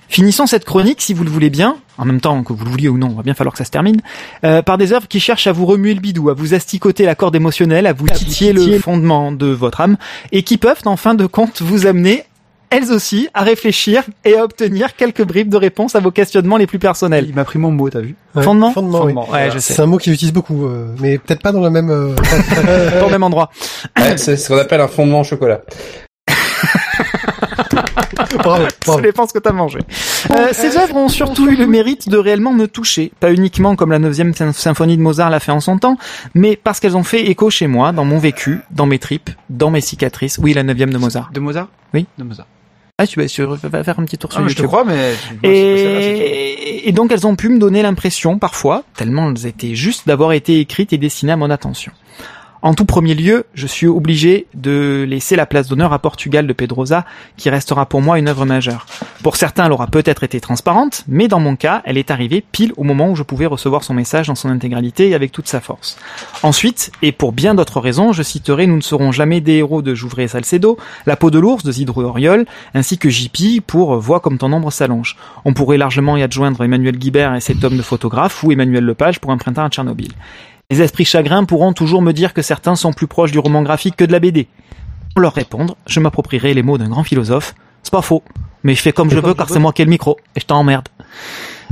Finissons 0.08 0.46
cette 0.46 0.64
chronique, 0.64 1.02
si 1.02 1.12
vous 1.12 1.24
le 1.24 1.30
voulez 1.30 1.50
bien, 1.50 1.76
en 1.98 2.06
même 2.06 2.22
temps 2.22 2.42
que 2.42 2.54
vous 2.54 2.64
le 2.64 2.70
vouliez 2.70 2.88
ou 2.88 2.96
non, 2.96 3.10
il 3.10 3.16
va 3.16 3.22
bien 3.22 3.34
falloir 3.34 3.52
que 3.52 3.58
ça 3.58 3.66
se 3.66 3.70
termine, 3.70 4.00
euh, 4.44 4.62
par 4.62 4.78
des 4.78 4.94
œuvres 4.94 5.06
qui 5.06 5.20
cherchent 5.20 5.46
à 5.46 5.52
vous 5.52 5.66
remuer 5.66 5.92
le 5.92 6.00
bidou, 6.00 6.30
à 6.30 6.32
vous 6.32 6.54
asticoter 6.54 7.04
la 7.04 7.14
corde 7.14 7.36
émotionnelle, 7.36 7.86
à 7.86 7.92
vous 7.92 8.06
titiller 8.06 8.54
le 8.54 8.78
fondement 8.78 9.30
de 9.30 9.48
votre 9.48 9.82
âme, 9.82 9.98
et 10.32 10.42
qui 10.44 10.56
peuvent, 10.56 10.80
en 10.86 10.96
fin 10.96 11.14
de 11.14 11.26
compte, 11.26 11.60
vous 11.60 11.84
amener, 11.84 12.24
elles 12.70 12.92
aussi, 12.92 13.28
à 13.34 13.42
réfléchir 13.42 14.04
et 14.24 14.36
à 14.36 14.44
obtenir 14.44 14.94
quelques 14.96 15.24
bribes 15.24 15.48
de 15.48 15.56
réponse 15.56 15.94
à 15.94 16.00
vos 16.00 16.10
questionnements 16.10 16.56
les 16.56 16.66
plus 16.66 16.78
personnels. 16.78 17.26
Il 17.28 17.34
m'a 17.34 17.44
pris 17.44 17.58
mon 17.58 17.70
mot, 17.70 17.88
t'as 17.90 18.00
vu 18.00 18.14
Ouais, 18.34 18.42
Fondement 18.42 18.72
Fondement, 18.72 19.04
oui. 19.04 19.14
Ouais, 19.32 19.50
je 19.50 19.58
sais. 19.58 19.74
C'est 19.74 19.82
un 19.82 19.86
mot 19.86 19.96
qu'il 19.98 20.12
utilise 20.12 20.32
beaucoup, 20.32 20.66
euh, 20.66 20.86
mais 21.00 21.18
peut-être 21.18 21.42
pas 21.42 21.52
dans 21.52 21.62
le 21.62 21.70
même... 21.70 21.90
euh, 21.90 22.14
Pas 23.00 23.06
au 23.06 23.10
même 23.10 23.22
endroit. 23.22 23.50
Ouais, 23.98 24.16
c'est 24.16 24.36
ce 24.36 24.48
qu'on 24.48 24.58
appelle 24.58 24.80
un 24.80 24.88
fondement 24.88 25.20
au 25.20 25.24
chocolat. 25.24 25.60
bravo, 28.38 28.64
Ça 28.68 28.76
bravo. 28.86 29.00
dépend 29.00 29.26
ce 29.26 29.32
que 29.32 29.38
t'as 29.38 29.52
mangé. 29.52 29.78
Euh, 30.30 30.48
ces 30.52 30.76
œuvres 30.76 30.96
ont 30.96 31.08
surtout 31.08 31.48
eu 31.48 31.56
le 31.56 31.66
mérite 31.66 32.08
de 32.08 32.16
réellement 32.18 32.52
me 32.52 32.66
toucher, 32.66 33.12
pas 33.20 33.32
uniquement 33.32 33.76
comme 33.76 33.90
la 33.92 33.98
9 33.98 34.52
symphonie 34.52 34.96
de 34.96 35.02
Mozart 35.02 35.30
l'a 35.30 35.40
fait 35.40 35.52
en 35.52 35.60
son 35.60 35.78
temps, 35.78 35.96
mais 36.34 36.56
parce 36.62 36.80
qu'elles 36.80 36.96
ont 36.96 37.04
fait 37.04 37.26
écho 37.26 37.50
chez 37.50 37.66
moi, 37.66 37.92
dans 37.92 38.04
mon 38.04 38.18
vécu, 38.18 38.60
dans 38.70 38.86
mes 38.86 38.98
tripes, 38.98 39.30
dans 39.50 39.70
mes 39.70 39.80
cicatrices. 39.80 40.38
Oui, 40.38 40.52
la 40.54 40.62
9 40.62 40.76
de 40.76 40.98
Mozart. 40.98 41.30
De 41.32 41.40
Mozart? 41.40 41.68
Oui. 41.94 42.06
De 42.18 42.24
Mozart. 42.24 42.46
Ah, 43.00 43.06
tu 43.06 43.20
vas, 43.20 43.28
faire 43.84 44.00
un 44.00 44.04
petit 44.04 44.18
tour 44.18 44.32
sur 44.32 44.40
Ah, 44.40 44.48
je 44.48 44.54
te 44.54 44.62
YouTube. 44.62 44.66
crois, 44.66 44.84
mais. 44.84 45.14
Et, 45.44 46.88
et 46.88 46.92
donc 46.92 47.12
elles 47.12 47.28
ont 47.28 47.36
pu 47.36 47.48
me 47.48 47.58
donner 47.60 47.80
l'impression, 47.80 48.40
parfois, 48.40 48.82
tellement 48.96 49.30
elles 49.30 49.46
étaient 49.46 49.76
justes, 49.76 50.08
d'avoir 50.08 50.32
été 50.32 50.58
écrites 50.58 50.92
et 50.92 50.98
dessinées 50.98 51.32
à 51.32 51.36
mon 51.36 51.48
attention. 51.48 51.92
En 52.60 52.74
tout 52.74 52.84
premier 52.84 53.14
lieu, 53.14 53.46
je 53.54 53.66
suis 53.66 53.86
obligé 53.86 54.46
de 54.54 55.06
laisser 55.08 55.36
la 55.36 55.46
place 55.46 55.68
d'honneur 55.68 55.92
à 55.92 56.00
Portugal 56.00 56.46
de 56.46 56.52
Pedrosa, 56.52 57.04
qui 57.36 57.50
restera 57.50 57.86
pour 57.86 58.02
moi 58.02 58.18
une 58.18 58.28
œuvre 58.28 58.46
majeure. 58.46 58.86
Pour 59.22 59.36
certains, 59.36 59.66
elle 59.66 59.72
aura 59.72 59.86
peut-être 59.86 60.24
été 60.24 60.40
transparente, 60.40 61.04
mais 61.06 61.28
dans 61.28 61.38
mon 61.38 61.54
cas, 61.54 61.82
elle 61.84 61.98
est 61.98 62.10
arrivée 62.10 62.44
pile 62.52 62.72
au 62.76 62.82
moment 62.82 63.10
où 63.10 63.14
je 63.14 63.22
pouvais 63.22 63.46
recevoir 63.46 63.84
son 63.84 63.94
message 63.94 64.26
dans 64.26 64.34
son 64.34 64.48
intégralité 64.48 65.08
et 65.08 65.14
avec 65.14 65.30
toute 65.30 65.46
sa 65.46 65.60
force. 65.60 65.98
Ensuite, 66.42 66.90
et 67.02 67.12
pour 67.12 67.32
bien 67.32 67.54
d'autres 67.54 67.80
raisons, 67.80 68.12
je 68.12 68.22
citerai 68.22 68.66
Nous 68.66 68.76
ne 68.76 68.82
serons 68.82 69.12
jamais 69.12 69.40
des 69.40 69.54
héros 69.54 69.82
de 69.82 69.94
Jouvray 69.94 70.24
et 70.24 70.28
Salcedo, 70.28 70.78
La 71.06 71.16
peau 71.16 71.30
de 71.30 71.38
l'ours 71.38 71.62
de 71.62 71.70
Zidro 71.70 72.02
Auriol, 72.02 72.44
ainsi 72.74 72.98
que 72.98 73.08
JP 73.08 73.60
pour 73.66 73.96
Vois 73.98 74.20
comme 74.20 74.38
ton 74.38 74.52
ombre 74.52 74.72
s'allonge. 74.72 75.16
On 75.44 75.52
pourrait 75.52 75.78
largement 75.78 76.16
y 76.16 76.22
adjoindre 76.22 76.64
Emmanuel 76.64 76.96
Guibert 76.96 77.34
et 77.34 77.40
cet 77.40 77.62
homme 77.62 77.76
de 77.76 77.82
photographe 77.82 78.42
ou 78.42 78.50
Emmanuel 78.50 78.84
Lepage 78.84 79.20
pour 79.20 79.30
un 79.30 79.38
printemps 79.38 79.64
à 79.64 79.68
Tchernobyl. 79.68 80.12
Les 80.70 80.82
esprits 80.82 81.06
chagrins 81.06 81.46
pourront 81.46 81.72
toujours 81.72 82.02
me 82.02 82.12
dire 82.12 82.34
que 82.34 82.42
certains 82.42 82.76
sont 82.76 82.92
plus 82.92 83.06
proches 83.06 83.30
du 83.30 83.38
roman 83.38 83.62
graphique 83.62 83.96
que 83.96 84.04
de 84.04 84.12
la 84.12 84.18
BD. 84.18 84.48
Pour 85.14 85.22
leur 85.22 85.32
répondre, 85.32 85.78
je 85.86 85.98
m'approprierai 85.98 86.52
les 86.52 86.62
mots 86.62 86.76
d'un 86.76 86.90
grand 86.90 87.04
philosophe. 87.04 87.54
C'est 87.82 87.90
pas 87.90 88.02
faux, 88.02 88.22
mais 88.64 88.74
je 88.74 88.82
fais 88.82 88.92
comme 88.92 89.08
je 89.08 89.18
veux 89.18 89.32
car 89.32 89.48
c'est 89.48 89.60
moi 89.60 89.72
qui 89.72 89.80
ai 89.80 89.86
le 89.86 89.90
micro 89.90 90.18
et 90.36 90.40
je 90.40 90.44
t'emmerde. 90.44 90.86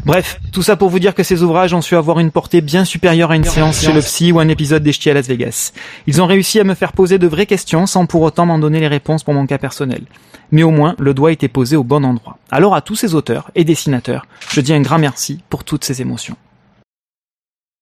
Bref, 0.07 0.41
tout 0.51 0.63
ça 0.63 0.77
pour 0.77 0.89
vous 0.89 0.99
dire 0.99 1.15
que 1.15 1.23
ces 1.25 1.43
ouvrages 1.43 1.75
ont 1.75 1.83
su 1.83 1.95
avoir 1.95 2.21
une 2.21 2.31
portée 2.31 2.63
bien 2.63 2.87
supérieure 2.87 3.33
à 3.33 3.37
une 3.37 3.45
séance 3.45 3.83
chez 3.83 3.93
le 3.93 4.01
psy 4.01 4.33
ou 4.33 4.39
un 4.39 4.49
épisode 4.49 4.83
des 4.83 4.95
Ch'tis 4.95 5.11
à 5.11 5.13
Las 5.13 5.29
Vegas. 5.29 5.75
Ils 6.07 6.23
ont 6.23 6.27
réussi 6.27 6.59
à 6.59 6.65
me 6.65 6.73
faire 6.73 6.95
poser 6.95 7.19
de 7.19 7.27
vraies 7.27 7.45
questions 7.45 7.85
sans 7.85 8.07
pour 8.07 8.23
autant 8.23 8.47
m'en 8.47 8.59
donner 8.59 8.81
les 8.81 8.89
réponses 8.89 9.25
pour 9.25 9.35
mon 9.35 9.47
cas 9.47 9.59
personnel. 9.59 10.05
Mais 10.53 10.63
au 10.63 10.71
moins, 10.71 10.95
le 10.99 11.13
doigt 11.13 11.33
était 11.33 11.49
posé 11.49 11.77
au 11.77 11.85
bon 11.85 12.03
endroit. 12.03 12.39
Alors 12.51 12.75
à 12.75 12.81
tous 12.81 12.97
ces 12.97 13.15
auteurs 13.15 13.51
et 13.55 13.65
dessinateurs, 13.65 14.25
je 14.51 14.63
dis 14.63 14.73
un 14.73 14.81
grand 14.81 14.99
merci 14.99 15.43
pour 15.51 15.65
toutes 15.65 15.85
ces 15.85 16.01
émotions. 16.01 16.37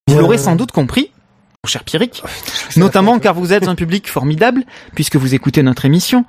Vous 0.07 0.19
l'aurez 0.19 0.37
sans 0.37 0.55
doute 0.55 0.71
compris, 0.71 1.11
mon 1.65 1.69
cher 1.69 1.83
Pierrick, 1.83 2.23
notamment 2.77 3.19
car 3.19 3.33
vous 3.35 3.55
êtes 3.55 3.69
un 3.69 3.75
public 3.75 4.07
formidable, 4.07 4.65
puisque 4.95 5.17
vous 5.17 5.35
écoutez 5.35 5.63
notre 5.63 5.87
émission. 5.87 6.27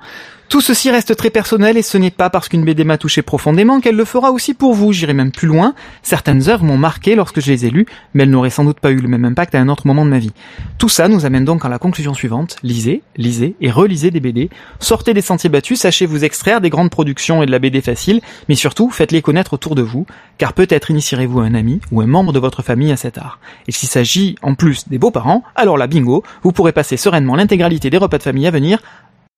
Tout 0.48 0.60
ceci 0.60 0.92
reste 0.92 1.16
très 1.16 1.30
personnel 1.30 1.76
et 1.76 1.82
ce 1.82 1.98
n'est 1.98 2.12
pas 2.12 2.30
parce 2.30 2.48
qu'une 2.48 2.64
BD 2.64 2.84
m'a 2.84 2.98
touché 2.98 3.20
profondément 3.22 3.80
qu'elle 3.80 3.96
le 3.96 4.04
fera 4.04 4.30
aussi 4.30 4.54
pour 4.54 4.74
vous. 4.74 4.92
J'irai 4.92 5.12
même 5.12 5.32
plus 5.32 5.48
loin. 5.48 5.74
Certaines 6.02 6.48
œuvres 6.48 6.64
m'ont 6.64 6.76
marqué 6.76 7.16
lorsque 7.16 7.40
je 7.40 7.50
les 7.50 7.66
ai 7.66 7.70
lues, 7.70 7.86
mais 8.14 8.22
elles 8.22 8.30
n'auraient 8.30 8.50
sans 8.50 8.64
doute 8.64 8.78
pas 8.78 8.92
eu 8.92 8.96
le 8.96 9.08
même 9.08 9.24
impact 9.24 9.56
à 9.56 9.60
un 9.60 9.68
autre 9.68 9.88
moment 9.88 10.04
de 10.04 10.10
ma 10.10 10.20
vie. 10.20 10.32
Tout 10.78 10.88
ça 10.88 11.08
nous 11.08 11.26
amène 11.26 11.44
donc 11.44 11.64
à 11.64 11.68
la 11.68 11.80
conclusion 11.80 12.14
suivante. 12.14 12.56
Lisez, 12.62 13.02
lisez 13.16 13.56
et 13.60 13.72
relisez 13.72 14.12
des 14.12 14.20
BD. 14.20 14.48
Sortez 14.78 15.14
des 15.14 15.20
sentiers 15.20 15.50
battus, 15.50 15.80
sachez 15.80 16.06
vous 16.06 16.24
extraire 16.24 16.60
des 16.60 16.70
grandes 16.70 16.90
productions 16.90 17.42
et 17.42 17.46
de 17.46 17.50
la 17.50 17.58
BD 17.58 17.80
facile, 17.80 18.20
mais 18.48 18.54
surtout 18.54 18.88
faites-les 18.90 19.22
connaître 19.22 19.54
autour 19.54 19.74
de 19.74 19.82
vous, 19.82 20.06
car 20.38 20.52
peut-être 20.52 20.92
initierez-vous 20.92 21.40
un 21.40 21.54
ami 21.54 21.80
ou 21.90 22.00
un 22.02 22.06
membre 22.06 22.32
de 22.32 22.38
votre 22.38 22.62
famille 22.62 22.92
à 22.92 22.96
cet 22.96 23.18
art. 23.18 23.40
Et 23.66 23.72
s'il 23.72 23.88
s'agit 23.88 24.36
en 24.42 24.54
plus 24.54 24.88
des 24.88 24.98
beaux-parents, 24.98 25.42
alors 25.56 25.76
là 25.76 25.88
bingo, 25.88 26.22
vous 26.44 26.52
pourrez 26.52 26.72
passer 26.72 26.96
sereinement 26.96 27.34
l'intégralité 27.34 27.90
des 27.90 27.98
repas 27.98 28.18
de 28.18 28.22
famille 28.22 28.46
à 28.46 28.52
venir 28.52 28.78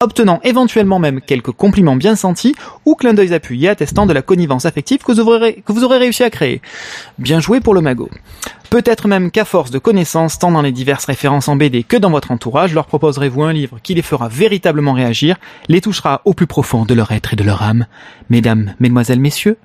obtenant 0.03 0.39
éventuellement 0.45 0.97
même 0.97 1.19
quelques 1.19 1.51
compliments 1.51 1.97
bien 1.97 2.15
sentis 2.15 2.55
ou 2.85 2.95
clins 2.95 3.13
d'œil 3.13 3.33
appuyés 3.33 3.67
attestant 3.67 4.05
de 4.05 4.13
la 4.13 4.21
connivence 4.21 4.65
affective 4.65 4.99
que 5.03 5.11
vous 5.11 5.19
aurez, 5.19 5.61
que 5.65 5.73
vous 5.73 5.83
aurez 5.83 5.97
réussi 5.97 6.23
à 6.23 6.29
créer. 6.29 6.61
Bien 7.17 7.41
joué 7.41 7.59
pour 7.59 7.73
le 7.73 7.81
magot. 7.81 8.09
Peut-être 8.69 9.09
même 9.09 9.29
qu'à 9.29 9.43
force 9.43 9.71
de 9.71 9.77
connaissances 9.79 10.39
tant 10.39 10.51
dans 10.51 10.61
les 10.61 10.71
diverses 10.71 11.03
références 11.03 11.49
en 11.49 11.57
BD 11.57 11.83
que 11.83 11.97
dans 11.97 12.11
votre 12.11 12.31
entourage, 12.31 12.73
leur 12.73 12.85
proposerez-vous 12.85 13.43
un 13.43 13.51
livre 13.51 13.77
qui 13.83 13.93
les 13.93 14.01
fera 14.01 14.29
véritablement 14.29 14.93
réagir, 14.93 15.35
les 15.67 15.81
touchera 15.81 16.21
au 16.23 16.33
plus 16.33 16.47
profond 16.47 16.85
de 16.85 16.93
leur 16.93 17.11
être 17.11 17.33
et 17.33 17.35
de 17.35 17.43
leur 17.43 17.61
âme. 17.61 17.85
Mesdames, 18.29 18.73
mesdemoiselles, 18.79 19.19
messieurs, 19.19 19.57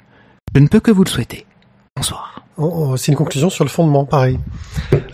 je 0.53 0.61
ne 0.61 0.67
peux 0.67 0.81
que 0.81 0.91
vous 0.91 1.05
le 1.05 1.11
souhaiter. 1.11 1.47
Bonsoir. 1.97 2.43
Oh, 2.57 2.73
oh, 2.75 2.97
c'est 2.97 3.13
une 3.13 3.19
conclusion 3.19 3.51
sur 3.51 3.63
le 3.63 3.71
fondement, 3.71 4.05
pareil. 4.05 4.41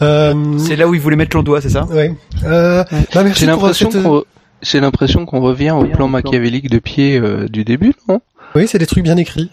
Euh, 0.00 0.56
C'est 0.56 0.76
là 0.76 0.88
où 0.88 0.94
il 0.94 1.00
voulait 1.00 1.16
mettre 1.16 1.36
le 1.36 1.42
doigt, 1.42 1.60
c'est 1.60 1.68
ça? 1.68 1.84
ouais. 1.84 2.14
Euh, 2.44 2.84
bah, 3.14 3.22
merci 3.22 3.40
J'ai 3.40 3.46
pour 3.52 3.56
l'impression 3.62 3.90
cette- 3.90 4.02
qu'on 4.02 4.24
j'ai 4.62 4.80
l'impression 4.80 5.26
qu'on 5.26 5.40
revient 5.40 5.70
au 5.72 5.84
plan 5.84 6.08
machiavélique 6.08 6.70
de 6.70 6.78
pied 6.78 7.18
euh, 7.18 7.48
du 7.48 7.64
début, 7.64 7.94
non? 8.08 8.20
Oui, 8.56 8.66
c'est 8.66 8.78
des 8.78 8.86
trucs 8.86 9.04
bien 9.04 9.16
écrits. 9.16 9.48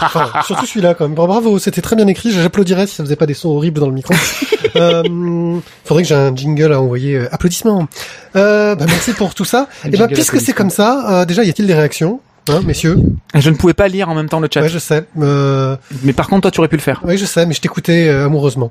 Enfin, 0.00 0.30
surtout 0.44 0.64
celui-là, 0.66 0.94
quand 0.94 1.04
même. 1.08 1.14
Bravo, 1.16 1.58
c'était 1.58 1.82
très 1.82 1.96
bien 1.96 2.06
écrit. 2.06 2.30
J'applaudirais 2.30 2.86
si 2.86 2.94
ça 2.94 3.02
faisait 3.02 3.16
pas 3.16 3.26
des 3.26 3.34
sons 3.34 3.48
horribles 3.48 3.80
dans 3.80 3.88
le 3.88 3.92
micro. 3.94 4.14
euh, 4.76 5.58
faudrait 5.84 6.04
que 6.04 6.08
j'ai 6.08 6.14
un 6.14 6.34
jingle 6.34 6.72
à 6.72 6.80
envoyer. 6.80 7.16
Euh, 7.16 7.28
applaudissements. 7.34 7.88
Euh, 8.36 8.76
bah, 8.76 8.84
merci 8.86 9.12
pour 9.12 9.34
tout 9.34 9.44
ça. 9.44 9.68
Et 9.84 9.90
bah, 9.90 9.98
jingle 9.98 10.14
puisque 10.14 10.40
c'est 10.40 10.52
comme 10.52 10.70
ça, 10.70 11.22
euh, 11.22 11.24
déjà, 11.24 11.42
y 11.42 11.50
a-t-il 11.50 11.66
des 11.66 11.74
réactions, 11.74 12.20
hein, 12.48 12.60
messieurs? 12.64 12.96
Je 13.34 13.50
ne 13.50 13.56
pouvais 13.56 13.74
pas 13.74 13.88
lire 13.88 14.08
en 14.08 14.14
même 14.14 14.28
temps 14.28 14.38
le 14.38 14.48
chat. 14.52 14.60
Ouais, 14.62 14.68
je 14.68 14.78
sais. 14.78 15.04
Euh, 15.20 15.76
Mais 16.04 16.12
par 16.12 16.28
contre, 16.28 16.42
toi, 16.42 16.50
tu 16.52 16.60
aurais 16.60 16.68
pu 16.68 16.76
le 16.76 16.82
faire. 16.82 17.00
oui, 17.04 17.18
je 17.18 17.24
sais, 17.24 17.44
mais 17.44 17.54
je 17.54 17.60
t'écoutais 17.60 18.06
euh, 18.08 18.26
amoureusement. 18.26 18.70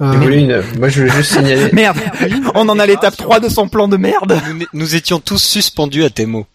Euh, 0.00 0.30
une- 0.30 0.62
Moi, 0.78 0.88
je 0.88 1.00
voulais 1.02 1.12
juste 1.12 1.32
signaler. 1.34 1.70
Merde 1.72 1.98
On 2.54 2.68
en 2.68 2.78
a 2.78 2.86
l'étape 2.86 3.16
3 3.16 3.40
de 3.40 3.48
son 3.48 3.68
plan 3.68 3.86
de 3.88 3.96
merde 3.96 4.38
Nous, 4.54 4.66
nous 4.72 4.94
étions 4.96 5.18
tous 5.20 5.38
suspendus 5.42 6.04
à 6.04 6.10
tes 6.10 6.26
mots. 6.26 6.46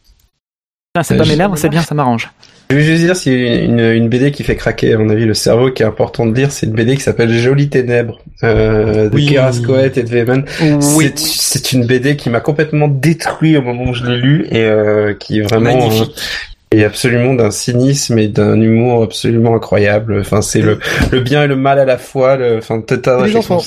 Putain, 0.93 1.03
C'est 1.03 1.13
Euh, 1.13 1.17
pas 1.17 1.23
je- 1.25 1.29
mes 1.29 1.35
lèvres, 1.35 1.55
c'est 1.57 1.69
bien, 1.69 1.81
ça 1.83 1.93
m'arrange. 1.95 2.31
Je 2.71 2.77
veux 2.77 2.81
juste 2.81 3.03
dire, 3.03 3.15
c'est 3.15 3.65
une, 3.65 3.79
une 3.79 4.09
BD 4.09 4.31
qui 4.31 4.43
fait 4.43 4.55
craquer, 4.55 4.93
à 4.93 4.97
mon 4.97 5.09
avis, 5.09 5.25
le 5.25 5.35
cerveau, 5.35 5.69
qui 5.69 5.83
est 5.83 5.85
important 5.85 6.25
de 6.25 6.33
lire. 6.33 6.51
C'est 6.51 6.65
une 6.65 6.71
BD 6.73 6.95
qui 6.95 7.03
s'appelle 7.03 7.31
Jolies 7.31 7.69
Ténèbres, 7.69 8.19
euh, 8.43 9.07
de 9.09 9.13
Oui. 9.15 9.27
Et 9.27 10.01
de 10.03 10.09
Veyman. 10.09 10.45
Oui. 10.95 11.11
C'est- 11.15 11.71
une 11.73 11.85
BD 11.85 12.15
qui 12.15 12.31
m'a 12.31 12.39
complètement 12.39 12.87
détruit 12.87 13.55
au 13.57 13.61
moment 13.61 13.91
où 13.91 13.93
je 13.93 14.03
l'ai 14.05 14.17
lu 14.17 14.47
et 14.49 14.63
euh, 14.65 15.13
qui 15.13 15.37
est 15.39 15.41
vraiment 15.43 15.75
Magnifique. 15.77 16.09
euh, 16.17 16.54
est 16.71 16.83
absolument 16.83 17.33
d'un 17.35 17.51
cynisme 17.51 18.17
et 18.17 18.27
d'un 18.27 18.59
humour 18.59 19.03
absolument 19.03 19.55
incroyable. 19.55 20.19
Enfin, 20.19 20.41
c'est 20.41 20.61
le, 20.61 20.79
le 21.11 21.19
bien 21.21 21.43
et 21.43 21.47
le 21.47 21.55
mal 21.55 21.79
à 21.79 21.85
la 21.85 21.97
fois. 21.97 22.35
Le, 22.35 22.57
enfin, 22.57 22.81
Les 23.25 23.35
enfants. 23.35 23.61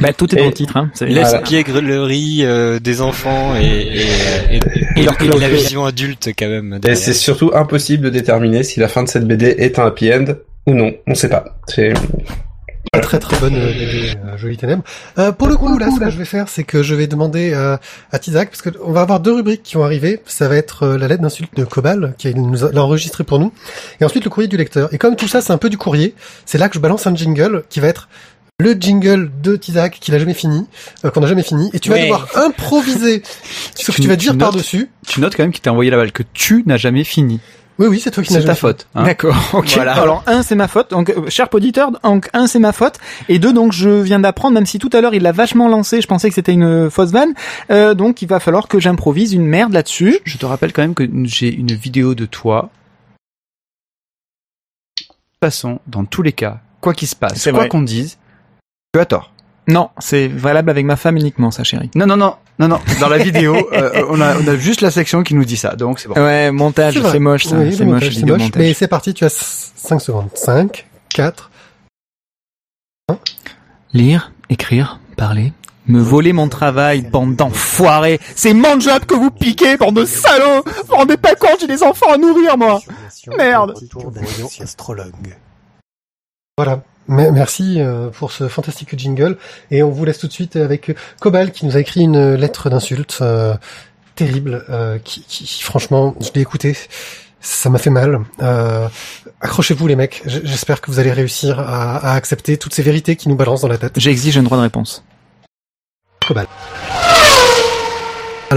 Bah, 0.00 0.12
tout 0.12 0.32
est 0.34 0.38
dans 0.38 0.44
Et- 0.44 0.48
le 0.48 0.52
titre. 0.54 0.76
Hein. 0.76 0.90
C'est- 0.94 1.06
Voilà. 1.06 1.20
L'espièglerie 1.40 2.40
euh, 2.44 2.78
des 2.80 3.00
enfants 3.02 3.54
et, 3.60 3.64
et, 3.66 4.56
et, 4.56 4.60
et- 4.96 5.02
leur 5.02 5.20
et 5.22 5.28
la 5.40 5.48
vision 5.48 5.84
adulte 5.84 6.30
quand 6.38 6.48
même. 6.48 6.80
Et 6.86 6.94
c'est 6.94 7.12
surtout 7.12 7.50
impossible 7.54 8.04
de 8.04 8.10
déterminer 8.10 8.62
si 8.62 8.80
la 8.80 8.88
fin 8.88 9.02
de 9.02 9.08
cette 9.08 9.26
BD 9.26 9.46
est 9.58 9.78
un 9.78 9.86
happy 9.86 10.12
end 10.12 10.24
ou 10.66 10.74
non. 10.74 10.92
On 11.06 11.14
sait 11.14 11.28
pas. 11.28 11.44
C'est 11.68 11.92
Très 13.02 13.18
très 13.18 13.38
bonne 13.38 13.54
euh, 13.54 13.72
BD, 13.72 14.14
euh, 14.24 14.36
Jolie 14.36 14.56
Ténèbres. 14.56 14.82
Euh, 15.18 15.32
pour 15.32 15.48
le 15.48 15.56
coup, 15.56 15.78
là, 15.78 15.90
ce 15.94 16.00
que 16.00 16.10
je 16.10 16.16
vais 16.16 16.24
faire, 16.24 16.48
c'est 16.48 16.64
que 16.64 16.82
je 16.82 16.94
vais 16.94 17.06
demander 17.06 17.52
euh, 17.54 17.76
à 18.10 18.18
Tizak, 18.18 18.50
parce 18.50 18.62
que 18.62 18.70
on 18.84 18.90
va 18.92 19.02
avoir 19.02 19.20
deux 19.20 19.32
rubriques 19.34 19.62
qui 19.62 19.74
vont 19.76 19.84
arriver. 19.84 20.20
Ça 20.26 20.48
va 20.48 20.56
être 20.56 20.84
euh, 20.84 20.98
la 20.98 21.06
lettre 21.06 21.22
d'insulte 21.22 21.54
de 21.56 21.64
Cobal, 21.64 22.14
qui 22.18 22.34
nous 22.34 22.64
a, 22.64 22.72
l'a 22.72 22.82
enregistré 22.82 23.22
pour 23.22 23.38
nous, 23.38 23.52
et 24.00 24.04
ensuite 24.04 24.24
le 24.24 24.30
courrier 24.30 24.48
du 24.48 24.56
lecteur. 24.56 24.92
Et 24.92 24.98
comme 24.98 25.14
tout 25.14 25.28
ça, 25.28 25.40
c'est 25.40 25.52
un 25.52 25.58
peu 25.58 25.68
du 25.70 25.78
courrier, 25.78 26.14
c'est 26.46 26.58
là 26.58 26.68
que 26.68 26.74
je 26.74 26.80
balance 26.80 27.06
un 27.06 27.14
jingle 27.14 27.64
qui 27.68 27.80
va 27.80 27.88
être 27.88 28.08
le 28.58 28.72
jingle 28.72 29.30
de 29.42 29.56
Tizak 29.56 29.98
qu'il 30.00 30.14
a 30.14 30.18
jamais 30.18 30.34
fini, 30.34 30.66
euh, 31.04 31.10
qu'on 31.10 31.22
a 31.22 31.26
jamais 31.26 31.42
fini, 31.44 31.70
et 31.72 31.78
tu 31.80 31.90
vas 31.90 31.94
Ouais. 31.96 32.02
devoir 32.02 32.28
improviser 32.36 33.22
ce 33.74 33.86
que 33.90 33.96
Tu- 33.96 34.02
tu 34.02 34.08
vas 34.08 34.16
dire 34.16 34.36
par-dessus. 34.36 34.90
Tu 35.06 35.20
notes 35.20 35.36
quand 35.36 35.44
même 35.44 35.52
qu'il 35.52 35.62
t'a 35.62 35.70
envoyé 35.72 35.90
la 35.90 35.96
balle, 35.96 36.12
que 36.12 36.22
tu 36.32 36.64
n'as 36.66 36.76
jamais 36.76 37.04
fini. 37.04 37.40
Oui, 37.80 37.86
oui, 37.86 37.98
c'est 37.98 38.10
toi 38.10 38.22
qui 38.22 38.30
C'est 38.34 38.44
ta 38.44 38.54
faute. 38.54 38.86
Hein. 38.94 39.04
D'accord, 39.04 39.34
ok. 39.54 39.72
Voilà. 39.74 39.94
Alors, 39.94 40.22
un, 40.26 40.42
c'est 40.42 40.54
ma 40.54 40.68
faute. 40.68 40.90
Donc, 40.90 41.08
euh, 41.08 41.30
cher 41.30 41.48
auditeur, 41.50 41.90
donc, 42.02 42.28
un, 42.34 42.46
c'est 42.46 42.58
ma 42.58 42.72
faute. 42.72 42.96
Et 43.30 43.38
deux, 43.38 43.54
donc, 43.54 43.72
je 43.72 43.88
viens 43.88 44.20
d'apprendre, 44.20 44.52
même 44.52 44.66
si 44.66 44.78
tout 44.78 44.90
à 44.92 45.00
l'heure, 45.00 45.14
il 45.14 45.22
l'a 45.22 45.32
vachement 45.32 45.66
lancé, 45.66 46.02
je 46.02 46.06
pensais 46.06 46.28
que 46.28 46.34
c'était 46.34 46.52
une 46.52 46.62
euh, 46.62 46.90
fausse 46.90 47.10
vanne. 47.10 47.32
Euh, 47.70 47.94
donc, 47.94 48.20
il 48.20 48.28
va 48.28 48.38
falloir 48.38 48.68
que 48.68 48.78
j'improvise 48.78 49.32
une 49.32 49.46
merde 49.46 49.72
là-dessus. 49.72 50.18
Je 50.24 50.36
te 50.36 50.44
rappelle 50.44 50.74
quand 50.74 50.82
même 50.82 50.94
que 50.94 51.08
j'ai 51.24 51.50
une 51.50 51.72
vidéo 51.72 52.14
de 52.14 52.26
toi. 52.26 52.68
Façon, 55.42 55.80
dans 55.86 56.04
tous 56.04 56.20
les 56.20 56.32
cas, 56.32 56.60
quoi 56.82 56.92
qu'il 56.92 57.08
se 57.08 57.16
passe, 57.16 57.48
quoi 57.50 57.66
qu'on 57.66 57.80
dise, 57.80 58.18
tu 58.92 59.00
as 59.00 59.06
tort. 59.06 59.32
Non, 59.68 59.90
c'est 59.98 60.26
valable 60.28 60.70
avec 60.70 60.84
ma 60.84 60.96
femme 60.96 61.16
uniquement, 61.16 61.50
ça, 61.50 61.62
chérie. 61.64 61.90
Non, 61.94 62.06
non, 62.06 62.16
non, 62.16 62.34
non, 62.58 62.68
non. 62.68 62.80
Dans 63.00 63.08
la 63.08 63.18
vidéo, 63.18 63.56
euh, 63.72 64.04
on, 64.08 64.20
a, 64.20 64.36
on 64.36 64.46
a 64.48 64.56
juste 64.56 64.80
la 64.80 64.90
section 64.90 65.22
qui 65.22 65.34
nous 65.34 65.44
dit 65.44 65.56
ça, 65.56 65.76
donc 65.76 66.00
c'est 66.00 66.08
bon. 66.08 66.14
Ouais, 66.14 66.50
montage, 66.50 67.00
C'est 67.00 67.18
moche, 67.18 67.44
ça. 67.44 67.56
Oui, 67.56 67.72
c'est 67.74 67.84
moche, 67.84 68.02
c'est 68.04 68.08
vidéo 68.10 68.34
moche. 68.34 68.44
montage. 68.44 68.62
Mais 68.62 68.74
c'est 68.74 68.88
parti, 68.88 69.14
tu 69.14 69.24
as 69.24 69.28
5 69.76 70.00
secondes. 70.00 70.28
5, 70.34 70.86
4, 71.14 71.50
Lire, 73.92 74.32
écrire, 74.48 75.00
parler, 75.16 75.52
me 75.88 76.00
voler 76.00 76.32
mon 76.32 76.48
travail, 76.48 77.02
bande 77.02 77.34
d'enfoirés. 77.36 78.20
C'est 78.36 78.54
mon 78.54 78.78
job 78.78 79.04
que 79.04 79.14
vous 79.14 79.30
piquez, 79.30 79.76
bande 79.76 79.96
de 79.96 80.04
salauds. 80.04 80.62
Vous 80.64 80.72
vous 80.88 80.94
rendez 80.94 81.16
pas 81.16 81.34
compte, 81.34 81.56
j'ai 81.60 81.66
des 81.66 81.82
enfants 81.82 82.12
à 82.12 82.16
nourrir, 82.16 82.56
moi. 82.56 82.80
Merde. 83.36 83.74
Voilà. 86.56 86.82
Me- 87.10 87.30
Merci 87.30 87.80
euh, 87.80 88.08
pour 88.08 88.32
ce 88.32 88.48
fantastique 88.48 88.98
jingle. 88.98 89.36
Et 89.70 89.82
on 89.82 89.90
vous 89.90 90.04
laisse 90.04 90.18
tout 90.18 90.28
de 90.28 90.32
suite 90.32 90.56
avec 90.56 90.92
Cobal 91.20 91.50
qui 91.52 91.66
nous 91.66 91.76
a 91.76 91.80
écrit 91.80 92.00
une 92.02 92.34
lettre 92.34 92.70
d'insulte 92.70 93.18
euh, 93.20 93.54
terrible, 94.16 94.64
euh, 94.70 94.98
qui, 95.02 95.22
qui, 95.22 95.62
franchement, 95.62 96.14
je 96.20 96.30
l'ai 96.34 96.40
écouté. 96.40 96.76
Ça 97.42 97.68
m'a 97.70 97.78
fait 97.78 97.90
mal. 97.90 98.20
Euh, 98.42 98.86
accrochez-vous 99.40 99.86
les 99.86 99.96
mecs. 99.96 100.22
J'espère 100.26 100.80
que 100.80 100.90
vous 100.90 100.98
allez 100.98 101.10
réussir 101.12 101.58
à, 101.58 101.96
à 101.96 102.14
accepter 102.14 102.56
toutes 102.58 102.74
ces 102.74 102.82
vérités 102.82 103.16
qui 103.16 103.28
nous 103.28 103.36
balancent 103.36 103.62
dans 103.62 103.68
la 103.68 103.78
tête. 103.78 103.94
J'exige 103.96 104.36
un 104.38 104.42
droit 104.42 104.58
de 104.58 104.62
réponse. 104.62 105.02
Cobal. 106.26 106.46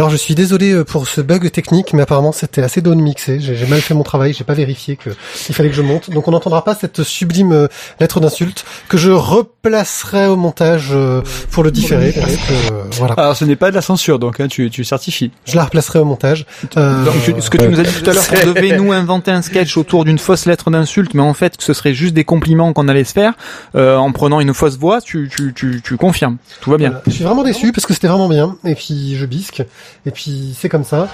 Alors 0.04 0.12
je 0.12 0.18
suis 0.18 0.36
désolé 0.36 0.74
euh, 0.74 0.84
pour 0.84 1.08
ce 1.08 1.22
bug 1.22 1.50
technique, 1.50 1.94
mais 1.94 2.02
apparemment 2.02 2.34
c'était 2.34 2.62
assez 2.62 2.82
down 2.82 3.00
mixé. 3.00 3.40
J'ai 3.40 3.56
j'ai 3.56 3.66
mal 3.68 3.80
fait 3.80 3.94
mon 3.94 4.04
travail, 4.04 4.34
j'ai 4.34 4.44
pas 4.44 4.54
vérifié 4.54 4.98
que 4.98 5.12
il 5.48 5.56
fallait 5.56 5.70
que 5.70 5.76
je 5.76 5.82
monte. 5.82 6.10
Donc 6.10 6.28
on 6.28 6.32
n'entendra 6.32 6.66
pas 6.66 6.76
cette 6.76 7.04
sublime 7.04 7.54
euh, 7.54 7.68
lettre 8.02 8.20
d'insulte 8.20 8.66
que 8.90 8.98
je 8.98 9.12
replacerai 9.12 10.28
au 10.28 10.36
montage 10.36 10.90
euh, 10.92 11.22
pour 11.52 11.64
le 11.64 11.72
différer. 11.72 12.12
parce 12.12 12.36
que, 12.36 12.74
euh, 12.74 12.84
voilà, 12.98 13.14
Alors 13.14 13.38
ce 13.38 13.46
n'est 13.46 13.56
pas 13.56 13.70
de 13.70 13.76
la 13.76 13.82
censure, 13.82 14.20
donc 14.20 14.42
hein, 14.42 14.50
tu, 14.50 14.70
tu 14.70 14.84
certifies. 14.84 15.32
je 15.46 15.56
la 15.56 15.64
replacerai 15.64 16.00
au 16.00 16.06
montage. 16.06 16.46
Euh, 16.76 17.06
Donc, 17.06 17.14
tu- 17.24 17.34
ce 17.40 17.50
que 17.50 17.58
tu 17.58 17.70
nous 17.70 17.80
as 17.80 17.84
dit 17.84 17.94
tout 18.04 18.10
à 18.10 18.14
l'heure, 18.14 18.28
qu'on 18.28 18.48
devait 18.54 18.76
nous 18.78 18.92
inventer 18.92 19.32
un 19.32 19.42
sketch 19.42 19.78
autour 19.78 20.04
d'une 20.04 20.20
fausse 20.20 20.46
lettre 20.48 20.70
d'insulte, 20.70 21.14
mais 21.14 21.22
en 21.22 21.34
fait 21.34 21.56
que 21.56 21.64
ce 21.64 21.72
serait 21.72 21.94
juste 21.94 22.14
des 22.14 22.26
compliments 22.26 22.74
qu'on 22.74 22.90
allait 22.90 23.06
se 23.06 23.14
faire 23.14 23.32
euh, 23.76 23.96
en 23.96 24.12
prenant 24.12 24.42
une 24.42 24.54
fausse 24.54 24.78
voix, 24.78 25.00
tu, 25.00 25.32
tu, 25.34 25.54
tu, 25.54 25.82
tu 25.82 25.96
confirmes. 25.96 26.36
Tout 26.60 26.72
va 26.72 26.78
bien. 26.78 26.90
voilà. 26.90 27.04
Je 27.08 27.12
suis 27.12 27.24
vraiment 27.24 27.44
déçu 27.44 27.72
parce 27.72 27.86
que 27.86 27.94
c'était 27.94 28.10
vraiment 28.10 28.28
bien. 28.28 28.58
Et 28.66 28.76
puis 28.76 29.16
je 29.16 29.26
bisque. 29.26 29.64
Et 30.06 30.12
puis 30.12 30.56
c'est 30.58 30.70
comme 30.70 30.84
ça. 30.84 31.08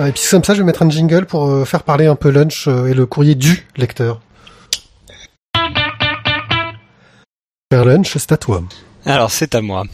Et 0.00 0.12
puis 0.12 0.22
comme 0.30 0.42
ça, 0.42 0.54
je 0.54 0.58
vais 0.60 0.64
mettre 0.64 0.82
un 0.82 0.90
jingle 0.90 1.26
pour 1.26 1.46
euh, 1.48 1.64
faire 1.64 1.82
parler 1.82 2.06
un 2.06 2.16
peu 2.16 2.30
Lunch 2.30 2.66
euh, 2.66 2.86
et 2.86 2.94
le 2.94 3.06
courrier 3.06 3.34
du 3.34 3.66
lecteur. 3.76 4.20
Faire 7.72 7.84
Lunch, 7.84 8.12
c'est 8.16 8.32
à 8.32 8.36
toi. 8.36 8.62
Alors 9.06 9.30
c'est 9.30 9.54
à 9.54 9.60
moi. 9.60 9.84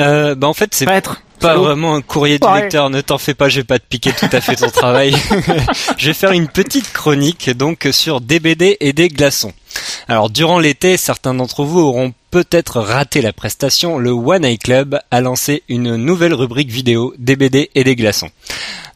Euh, 0.00 0.34
bah 0.34 0.46
en 0.48 0.54
fait 0.54 0.72
c'est 0.74 0.86
Maître, 0.86 1.20
pas 1.38 1.56
vraiment 1.56 1.94
un 1.94 2.00
courrier 2.00 2.38
du 2.38 2.46
Ouais. 2.46 2.62
lecteur, 2.62 2.88
ne 2.88 3.02
t'en 3.02 3.18
fais 3.18 3.34
pas, 3.34 3.50
je 3.50 3.60
vais 3.60 3.64
pas 3.64 3.78
te 3.78 3.84
piquer 3.86 4.12
tout 4.12 4.28
à 4.32 4.40
fait 4.40 4.56
ton 4.56 4.70
travail. 4.70 5.14
je 5.98 6.06
vais 6.06 6.14
faire 6.14 6.32
une 6.32 6.48
petite 6.48 6.92
chronique 6.92 7.50
donc 7.50 7.88
sur 7.92 8.20
des 8.20 8.40
BD 8.40 8.76
et 8.80 8.92
des 8.92 9.08
glaçons. 9.08 9.52
Alors 10.08 10.30
durant 10.30 10.58
l'été, 10.58 10.96
certains 10.96 11.34
d'entre 11.34 11.64
vous 11.64 11.80
auront 11.80 12.14
peut-être 12.32 12.80
raté 12.80 13.20
la 13.20 13.34
prestation, 13.34 13.98
le 13.98 14.10
One 14.10 14.44
Eye 14.44 14.58
Club 14.58 14.98
a 15.10 15.20
lancé 15.20 15.62
une 15.68 15.96
nouvelle 15.96 16.32
rubrique 16.32 16.70
vidéo 16.70 17.14
des 17.18 17.36
BD 17.36 17.70
et 17.74 17.84
des 17.84 17.94
glaçons. 17.94 18.30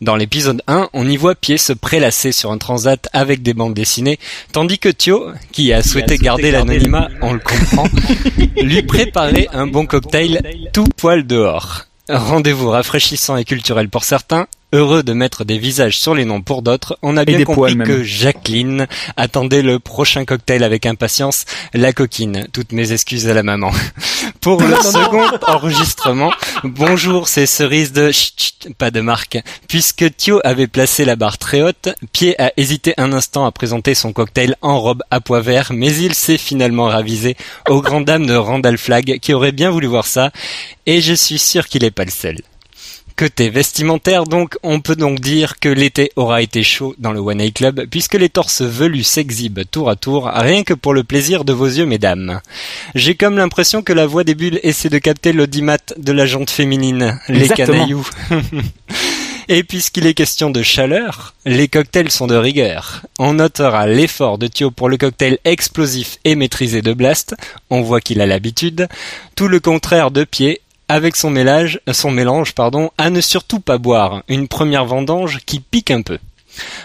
Dans 0.01 0.17
l'épisode 0.17 0.63
1, 0.67 0.89
on 0.95 1.07
y 1.07 1.19
voit 1.19 1.35
Pied 1.35 1.59
se 1.59 1.75
prélasser 1.75 2.33
sur 2.33 2.51
un 2.51 2.57
transat 2.57 3.09
avec 3.13 3.43
des 3.43 3.53
bandes 3.53 3.75
dessinées, 3.75 4.19
tandis 4.53 4.79
que 4.79 4.89
Thio, 4.89 5.33
qui 5.53 5.75
a 5.75 5.83
souhaité 5.83 6.17
garder 6.17 6.51
l'anonymat, 6.51 7.09
on 7.21 7.35
le 7.35 7.39
comprend, 7.39 7.87
lui 8.57 8.83
préparait 8.83 9.49
un 9.53 9.67
bon 9.67 9.85
cocktail 9.85 10.41
tout 10.73 10.89
poil 10.97 11.27
dehors. 11.27 11.85
Rendez-vous 12.09 12.71
rafraîchissant 12.71 13.37
et 13.37 13.45
culturel 13.45 13.91
pour 13.91 14.05
certains, 14.05 14.47
heureux 14.73 15.03
de 15.03 15.13
mettre 15.13 15.45
des 15.45 15.59
visages 15.59 15.99
sur 15.99 16.15
les 16.15 16.25
noms 16.25 16.43
pour 16.43 16.63
d'autres, 16.63 16.99
on 17.03 17.17
a 17.17 17.25
bien 17.25 17.39
des 17.39 17.45
compris 17.45 17.77
que 17.77 18.03
Jacqueline 18.03 18.87
attendait 19.17 19.63
le 19.63 19.79
prochain 19.79 20.25
cocktail 20.25 20.65
avec 20.65 20.87
impatience, 20.87 21.45
la 21.75 21.93
coquine. 21.93 22.47
Toutes 22.53 22.73
mes 22.73 22.93
excuses 22.93 23.29
à 23.29 23.35
la 23.35 23.43
maman. 23.43 23.71
Pour 24.41 24.63
le 24.63 24.77
second 24.77 25.27
enregistrement, 25.49 26.31
bonjour, 26.63 27.27
c'est 27.27 27.47
Cerise 27.47 27.93
de 27.93 28.13
Chut, 28.13 28.35
chut, 28.39 28.75
pas 28.77 28.91
de 28.91 29.01
marque. 29.01 29.39
Puisque 29.69 30.17
Thio 30.17 30.41
avait 30.45 30.67
placé 30.67 31.05
la 31.05 31.17
barre 31.17 31.39
très 31.39 31.63
haute, 31.63 31.89
Pied 32.13 32.41
a 32.41 32.53
hésité 32.57 32.95
un 32.97 33.13
instant 33.13 33.47
à 33.47 33.53
présenter 33.53 33.95
son 33.95 34.13
cocktail 34.13 34.57
en 34.63 34.81
robe 34.81 35.03
à 35.11 35.21
pois 35.21 35.41
vert, 35.41 35.73
mais 35.73 35.95
il 35.95 36.15
s'est 36.15 36.39
finalement 36.39 36.87
ravisé 36.87 37.37
aux 37.69 37.81
grandes 37.81 38.05
dames 38.05 38.27
de 38.27 38.35
Randall 38.35 38.79
Flagg 38.79 39.19
qui 39.21 39.35
auraient 39.35 39.53
bien 39.53 39.71
voulu 39.71 39.87
voir 39.87 40.07
ça, 40.07 40.31
et 40.87 41.01
je 41.01 41.15
suis 41.15 41.39
sûr 41.39 41.67
qu'il 41.67 41.85
est 41.85 41.91
pas 41.91 42.05
le 42.05 42.11
seul. 42.11 42.37
Côté 43.17 43.49
vestimentaire, 43.49 44.25
donc, 44.25 44.59
on 44.63 44.81
peut 44.81 44.95
donc 44.95 45.21
dire 45.21 45.59
que 45.59 45.71
l'été 45.71 46.13
aura 46.17 46.43
été 46.43 46.63
chaud 46.63 46.95
dans 46.99 47.13
le 47.13 47.21
One 47.21 47.41
Eye 47.41 47.53
Club, 47.53 47.87
puisque 47.91 48.15
les 48.15 48.29
torses 48.29 48.61
velus 48.61 49.05
s'exhibent 49.05 49.63
tour 49.71 49.89
à 49.89 49.97
tour, 49.97 50.31
rien 50.35 50.65
que 50.65 50.75
pour 50.75 50.93
le 50.93 51.03
plaisir 51.03 51.47
de 51.47 51.55
vos 51.55 51.65
yeux, 51.65 51.87
mesdames. 51.87 52.43
J'ai 52.95 53.15
comme 53.15 53.39
l'impression 53.39 53.83
que 53.83 53.95
la 53.95 54.07
voix 54.07 54.23
des 54.23 54.35
bulles 54.35 54.61
essaie 54.63 54.91
de 54.91 54.99
capter 54.99 55.33
l'audimat 55.33 55.79
de 55.97 56.13
la 56.13 56.27
jante 56.27 56.51
féminine, 56.51 57.19
les 57.29 57.49
canailloux. 57.49 58.07
Et 59.49 59.63
puisqu'il 59.63 60.07
est 60.07 60.15
question 60.15 60.51
de 60.51 60.63
chaleur, 60.63 61.35
les 61.45 61.69
cocktails 61.69 62.11
sont 62.11 62.27
de 62.27 62.35
rigueur. 62.35 63.03
On 63.21 63.35
notera 63.35 63.87
l'effort 63.87 64.39
de 64.39 64.49
Thio 64.49 64.73
pour 64.73 64.89
le 64.89 64.97
cocktail 64.97 65.39
explosif 65.45 66.19
et 66.25 66.35
maîtrisé 66.35 66.83
de 66.83 66.93
Blast, 66.93 67.37
on 67.71 67.81
voit 67.81 68.01
qu'il 68.01 68.21
a 68.21 68.27
l'habitude, 68.27 68.89
tout 69.37 69.47
le 69.47 69.61
contraire 69.61 70.11
de 70.11 70.25
Pied, 70.25 70.63
avec 70.89 71.17
son 71.17 71.31
mélange, 71.31 71.81
son 71.93 72.11
mélange, 72.11 72.53
pardon, 72.55 72.91
à 72.99 73.11
ne 73.11 73.21
surtout 73.21 73.61
pas 73.61 73.79
boire, 73.79 74.23
une 74.29 74.49
première 74.49 74.85
vendange 74.85 75.39
qui 75.47 75.61
pique 75.61 75.91
un 75.91 76.03
peu. 76.03 76.19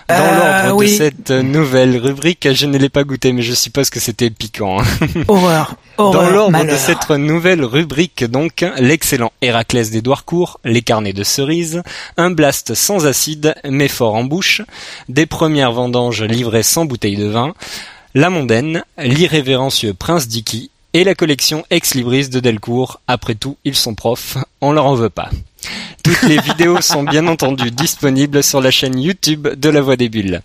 Dans 0.09 0.15
Euh, 0.15 0.63
l'ordre 0.65 0.75
oui. 0.79 0.91
de 0.91 0.97
cette 0.97 1.31
nouvelle 1.31 1.95
rubrique, 1.97 2.47
je 2.51 2.65
ne 2.65 2.77
l'ai 2.77 2.89
pas 2.89 3.03
goûté, 3.05 3.31
mais 3.31 3.41
je 3.41 3.53
suppose 3.53 3.89
que 3.89 3.99
c'était 4.01 4.29
piquant. 4.29 4.81
hein. 4.81 4.85
Horreur. 5.29 5.75
Dans 5.97 6.13
Horreur. 6.13 6.31
l'ordre 6.31 6.63
de 6.65 6.75
cette 6.75 7.09
nouvelle 7.09 7.63
rubrique, 7.63 8.25
donc, 8.25 8.65
l'excellent 8.77 9.31
Héraclès 9.41 9.89
courts, 10.25 10.59
les 10.65 10.81
carnets 10.81 11.13
de 11.13 11.23
cerises, 11.23 11.83
un 12.17 12.31
blast 12.31 12.73
sans 12.73 13.05
acide, 13.05 13.55
mais 13.69 13.87
fort 13.87 14.15
en 14.15 14.23
bouche, 14.25 14.61
des 15.09 15.25
premières 15.25 15.71
vendanges 15.71 16.23
livrées 16.23 16.63
sans 16.63 16.83
bouteille 16.85 17.15
de 17.17 17.27
vin, 17.27 17.53
la 18.13 18.29
mondaine, 18.29 18.83
l'irrévérencieux 18.97 19.93
Prince 19.93 20.27
Dicky, 20.27 20.70
et 20.93 21.03
la 21.03 21.15
collection 21.15 21.65
Ex 21.69 21.95
Libris 21.95 22.29
de 22.29 22.39
Delcourt. 22.39 22.99
Après 23.07 23.35
tout, 23.35 23.57
ils 23.63 23.75
sont 23.75 23.95
profs, 23.95 24.37
on 24.61 24.71
leur 24.71 24.85
en 24.85 24.95
veut 24.95 25.09
pas. 25.09 25.29
Toutes 26.03 26.23
les 26.23 26.39
vidéos 26.39 26.81
sont 26.81 27.03
bien 27.03 27.27
entendu 27.27 27.71
disponibles 27.71 28.43
sur 28.43 28.61
la 28.61 28.71
chaîne 28.71 28.99
YouTube 28.99 29.47
de 29.47 29.69
La 29.69 29.81
Voix 29.81 29.95
des 29.95 30.09
Bulles. 30.09 30.41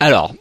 Alors, 0.00 0.34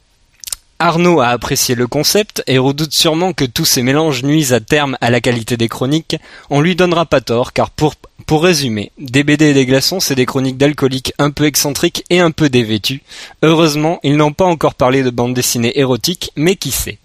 Arnaud 0.80 1.22
a 1.22 1.28
apprécié 1.28 1.76
le 1.76 1.88
concept 1.88 2.44
et 2.46 2.58
redoute 2.58 2.94
sûrement 2.94 3.32
que 3.32 3.46
tous 3.46 3.64
ces 3.64 3.84
mélanges 3.84 4.24
nuisent 4.24 4.54
à 4.54 4.60
terme 4.60 4.98
à 5.00 5.10
la 5.10 5.22
qualité 5.22 5.56
des 5.56 5.70
chroniques. 5.70 6.18
On 6.50 6.60
lui 6.60 6.76
donnera 6.76 7.06
pas 7.06 7.22
tort, 7.22 7.54
car 7.54 7.70
pour, 7.70 7.96
pour 8.26 8.44
résumer, 8.44 8.92
des 8.98 9.24
BD 9.24 9.46
et 9.46 9.54
des 9.54 9.66
glaçons, 9.66 10.02
c'est 10.02 10.16
des 10.16 10.26
chroniques 10.26 10.58
d'alcooliques 10.58 11.14
un 11.20 11.32
peu 11.32 11.46
excentriques 11.46 12.04
et 12.10 12.20
un 12.20 12.32
peu 12.32 12.50
dévêtus. 12.50 13.02
Heureusement, 13.44 14.00
ils 14.04 14.18
n'ont 14.18 14.34
pas 14.34 14.46
encore 14.46 14.76
parlé 14.76 15.04
de 15.04 15.10
bande 15.10 15.34
dessinée 15.34 15.80
érotique, 15.80 16.32
mais 16.36 16.58
qui 16.58 16.72
sait? 16.72 16.98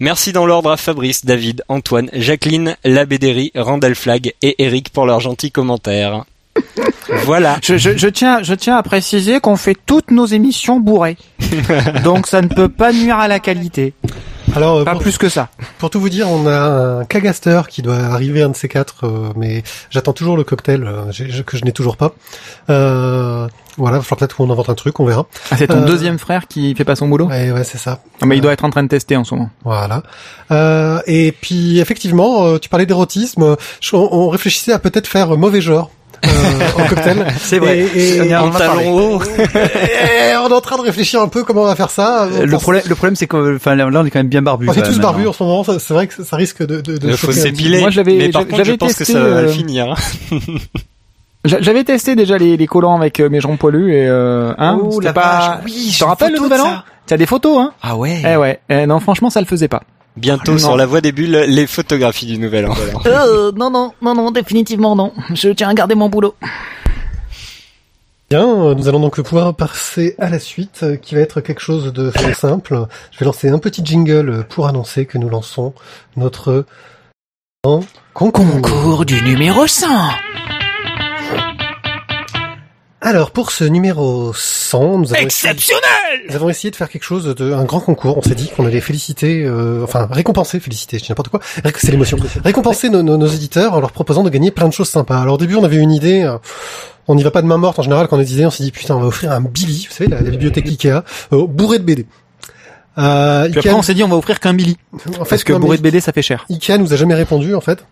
Merci 0.00 0.32
dans 0.32 0.46
l'ordre 0.46 0.70
à 0.70 0.76
Fabrice, 0.76 1.24
David, 1.24 1.62
Antoine, 1.68 2.10
Jacqueline, 2.12 2.76
Labédéry, 2.84 3.52
Randall 3.54 3.94
Flag 3.94 4.32
et 4.42 4.62
Eric 4.64 4.90
pour 4.90 5.06
leurs 5.06 5.20
gentils 5.20 5.50
commentaires. 5.52 6.24
Voilà. 7.24 7.56
Je, 7.62 7.78
je, 7.78 7.96
je 7.96 8.08
tiens, 8.08 8.42
je 8.42 8.52
tiens 8.52 8.76
à 8.76 8.82
préciser 8.82 9.40
qu'on 9.40 9.56
fait 9.56 9.76
toutes 9.86 10.10
nos 10.10 10.26
émissions 10.26 10.78
bourrées. 10.78 11.16
Donc 12.04 12.26
ça 12.26 12.42
ne 12.42 12.48
peut 12.48 12.68
pas 12.68 12.92
nuire 12.92 13.16
à 13.18 13.28
la 13.28 13.38
qualité. 13.38 13.94
Alors, 14.54 14.76
euh, 14.78 14.84
Pas 14.84 14.92
pour, 14.92 15.00
plus 15.02 15.16
que 15.16 15.28
ça. 15.30 15.48
pour 15.78 15.88
tout 15.88 16.00
vous 16.00 16.08
dire, 16.10 16.28
on 16.30 16.46
a 16.46 17.00
un 17.00 17.04
cagaster 17.06 17.62
qui 17.68 17.80
doit 17.80 17.96
arriver 17.96 18.42
un 18.42 18.50
de 18.50 18.56
ces 18.56 18.68
quatre, 18.68 19.04
euh, 19.06 19.30
mais 19.36 19.62
j'attends 19.90 20.12
toujours 20.12 20.36
le 20.36 20.44
cocktail 20.44 20.84
euh, 20.84 21.42
que 21.46 21.56
je 21.56 21.64
n'ai 21.64 21.72
toujours 21.72 21.96
pas. 21.96 22.12
Euh, 22.68 23.48
voilà, 23.78 24.00
falloir 24.02 24.18
peut-être 24.18 24.36
qu'on 24.36 24.50
invente 24.50 24.68
un 24.68 24.74
truc, 24.74 25.00
on 25.00 25.04
verra. 25.06 25.26
Ah, 25.50 25.56
c'est 25.56 25.66
ton 25.68 25.82
Euh, 25.82 25.86
deuxième 25.86 26.18
frère 26.18 26.46
qui 26.48 26.74
fait 26.74 26.84
pas 26.84 26.96
son 26.96 27.08
boulot? 27.08 27.26
Ouais, 27.26 27.50
ouais, 27.52 27.64
c'est 27.64 27.78
ça. 27.78 28.00
Ah, 28.20 28.26
Mais 28.26 28.36
il 28.36 28.40
doit 28.42 28.52
être 28.52 28.64
en 28.64 28.70
train 28.70 28.82
de 28.82 28.88
tester 28.88 29.16
en 29.16 29.24
ce 29.24 29.34
moment. 29.34 29.48
Voilà. 29.64 30.02
Euh, 30.50 31.00
et 31.06 31.32
puis 31.32 31.78
effectivement, 31.80 32.44
euh, 32.44 32.58
tu 32.58 32.68
parlais 32.68 32.86
d'érotisme. 32.86 33.56
On, 33.92 34.08
on 34.12 34.28
réfléchissait 34.28 34.72
à 34.72 34.78
peut-être 34.78 35.06
faire 35.06 35.36
mauvais 35.36 35.60
genre. 35.60 35.90
euh, 36.24 36.28
en 36.76 36.84
cocktail. 36.88 37.26
C'est 37.38 37.60
vrai. 37.60 37.78
Et, 37.78 38.16
et- 38.16 38.20
On 38.20 38.24
y 38.24 38.32
a- 38.32 38.42
En 38.42 38.50
et 38.50 40.36
on 40.44 40.48
est 40.48 40.52
en 40.52 40.60
train 40.60 40.76
de 40.76 40.82
réfléchir 40.82 41.20
un 41.22 41.28
peu 41.28 41.44
comment 41.44 41.62
on 41.62 41.66
va 41.66 41.76
faire 41.76 41.90
ça. 41.90 42.28
On 42.28 42.34
Euh, 42.34 42.44
Le 42.44 42.50
pense- 42.52 42.62
problème, 42.62 42.82
le 42.88 42.94
problème, 42.96 43.14
c'est 43.14 43.28
que, 43.28 43.54
enfin, 43.56 43.76
là, 43.76 43.86
on 43.86 44.04
est 44.04 44.10
quand 44.10 44.18
même 44.18 44.28
bien 44.28 44.42
barbu. 44.42 44.68
on 44.68 44.72
est 44.72 44.82
tous 44.82 44.98
barbus 44.98 45.24
maintenant. 45.26 45.30
en 45.30 45.62
ce 45.64 45.70
moment. 45.70 45.78
C'est 45.78 45.94
vrai 45.94 46.06
que 46.08 46.24
ça 46.24 46.34
risque 46.36 46.60
de. 46.66 46.80
de, 46.80 46.96
de 46.98 47.08
Il 47.10 47.16
faut 47.16 47.30
s'épiler. 47.30 47.78
Moi, 47.80 47.90
j'avais- 47.90 48.32
j'avais 48.32 48.76
pense 48.76 48.94
que 48.94 48.98
testé, 48.98 49.12
ça 49.12 49.20
va 49.20 49.26
euh, 49.26 49.48
finir. 49.48 49.94
J'a- 51.48 51.60
J'avais 51.60 51.84
testé 51.84 52.14
déjà 52.16 52.38
les, 52.38 52.56
les 52.56 52.66
collants 52.66 52.96
avec 52.96 53.20
euh, 53.20 53.28
mes 53.28 53.40
jambes 53.40 53.58
poilues 53.58 53.92
et 53.94 54.06
euh, 54.06 54.52
hein, 54.58 54.78
Oh, 54.82 55.00
la 55.00 55.12
pas. 55.12 55.60
oui, 55.64 55.72
tu 55.86 55.92
j'ai 55.92 55.98
te 56.00 56.04
rappelles 56.04 56.30
une 56.30 56.36
le 56.36 56.42
nouvel 56.42 56.60
an. 56.60 56.82
T'as 57.06 57.16
des 57.16 57.26
photos, 57.26 57.58
hein? 57.60 57.72
Ah 57.82 57.96
ouais. 57.96 58.22
Eh 58.26 58.36
ouais. 58.36 58.60
Eh 58.68 58.86
non, 58.86 59.00
franchement, 59.00 59.30
ça 59.30 59.40
le 59.40 59.46
faisait 59.46 59.68
pas. 59.68 59.82
Bientôt 60.16 60.58
sur 60.58 60.76
la 60.76 60.84
voie 60.84 61.00
des 61.00 61.12
bulles, 61.12 61.44
les 61.46 61.66
photographies 61.68 62.26
du 62.26 62.38
nouvel 62.38 62.66
an. 62.66 62.74
Euh, 63.06 63.52
non, 63.56 63.70
non, 63.70 63.92
non, 64.02 64.14
non, 64.14 64.30
définitivement 64.30 64.94
non. 64.96 65.12
Je 65.32 65.48
tiens 65.50 65.68
à 65.68 65.74
garder 65.74 65.94
mon 65.94 66.08
boulot. 66.08 66.34
Bien, 68.30 68.46
euh, 68.46 68.74
nous 68.74 68.88
allons 68.88 69.00
donc 69.00 69.18
pouvoir 69.22 69.54
passer 69.54 70.14
à 70.18 70.28
la 70.28 70.38
suite, 70.38 70.80
euh, 70.82 70.96
qui 70.96 71.14
va 71.14 71.22
être 71.22 71.40
quelque 71.40 71.60
chose 71.62 71.92
de 71.94 72.10
très 72.10 72.34
simple. 72.34 72.86
Je 73.12 73.18
vais 73.20 73.24
lancer 73.26 73.48
un 73.48 73.58
petit 73.58 73.80
jingle 73.82 74.44
pour 74.50 74.66
annoncer 74.66 75.06
que 75.06 75.16
nous 75.16 75.30
lançons 75.30 75.72
notre 76.16 76.66
grand 77.64 77.82
concours. 78.12 79.06
du 79.06 79.22
numéro 79.22 79.66
100. 79.66 79.86
Alors, 83.00 83.30
pour 83.30 83.52
ce 83.52 83.62
numéro 83.62 84.32
100, 84.34 84.98
nous 84.98 85.14
avons, 85.14 85.24
essayé, 85.24 85.54
nous 86.28 86.34
avons 86.34 86.48
essayé 86.48 86.72
de 86.72 86.76
faire 86.76 86.88
quelque 86.88 87.04
chose 87.04 87.26
de, 87.26 87.52
un 87.52 87.62
grand 87.64 87.78
concours. 87.78 88.18
On 88.18 88.22
s'est 88.22 88.34
dit 88.34 88.48
qu'on 88.48 88.66
allait 88.66 88.80
féliciter, 88.80 89.44
euh, 89.44 89.84
enfin, 89.84 90.08
récompenser, 90.10 90.58
féliciter, 90.58 90.98
je 90.98 91.04
dis 91.04 91.08
n'importe 91.10 91.28
quoi. 91.28 91.40
C'est 91.76 91.92
l'émotion. 91.92 92.18
Récompenser 92.44 92.90
nos, 92.90 93.04
nos, 93.04 93.16
nos 93.16 93.28
éditeurs 93.28 93.74
en 93.74 93.80
leur 93.80 93.92
proposant 93.92 94.24
de 94.24 94.30
gagner 94.30 94.50
plein 94.50 94.66
de 94.66 94.72
choses 94.72 94.88
sympas. 94.88 95.20
Alors, 95.20 95.34
au 95.34 95.38
début, 95.38 95.54
on 95.54 95.62
avait 95.62 95.76
une 95.76 95.92
idée, 95.92 96.24
euh, 96.24 96.38
on 97.06 97.14
n'y 97.14 97.22
va 97.22 97.30
pas 97.30 97.40
de 97.40 97.46
main 97.46 97.56
morte 97.56 97.78
en 97.78 97.82
général 97.82 98.08
quand 98.08 98.16
on 98.16 98.20
a 98.20 98.24
des 98.24 98.34
idées, 98.34 98.46
on 98.46 98.50
s'est 98.50 98.64
dit, 98.64 98.72
putain, 98.72 98.96
on 98.96 99.00
va 99.00 99.06
offrir 99.06 99.30
un 99.30 99.40
Billy, 99.40 99.86
vous 99.88 99.94
savez, 99.94 100.10
la, 100.10 100.20
la 100.20 100.30
bibliothèque 100.30 100.66
Ikea, 100.66 101.04
euh, 101.32 101.46
bourré 101.46 101.78
de 101.78 101.84
BD. 101.84 102.04
Euh, 102.98 103.44
Puis 103.44 103.58
Ikea, 103.58 103.58
après, 103.60 103.78
on 103.78 103.82
s'est 103.82 103.94
dit, 103.94 104.02
on 104.02 104.08
va 104.08 104.16
offrir 104.16 104.40
qu'un 104.40 104.54
Billy. 104.54 104.76
en 104.92 104.98
fait, 104.98 105.30
Parce 105.30 105.44
que 105.44 105.52
non, 105.52 105.60
bourré 105.60 105.76
de 105.76 105.82
BD, 105.82 106.00
ça 106.00 106.12
fait 106.12 106.22
cher. 106.22 106.46
Ikea 106.50 106.78
nous 106.78 106.92
a 106.92 106.96
jamais 106.96 107.14
répondu, 107.14 107.54
en 107.54 107.60
fait. 107.60 107.84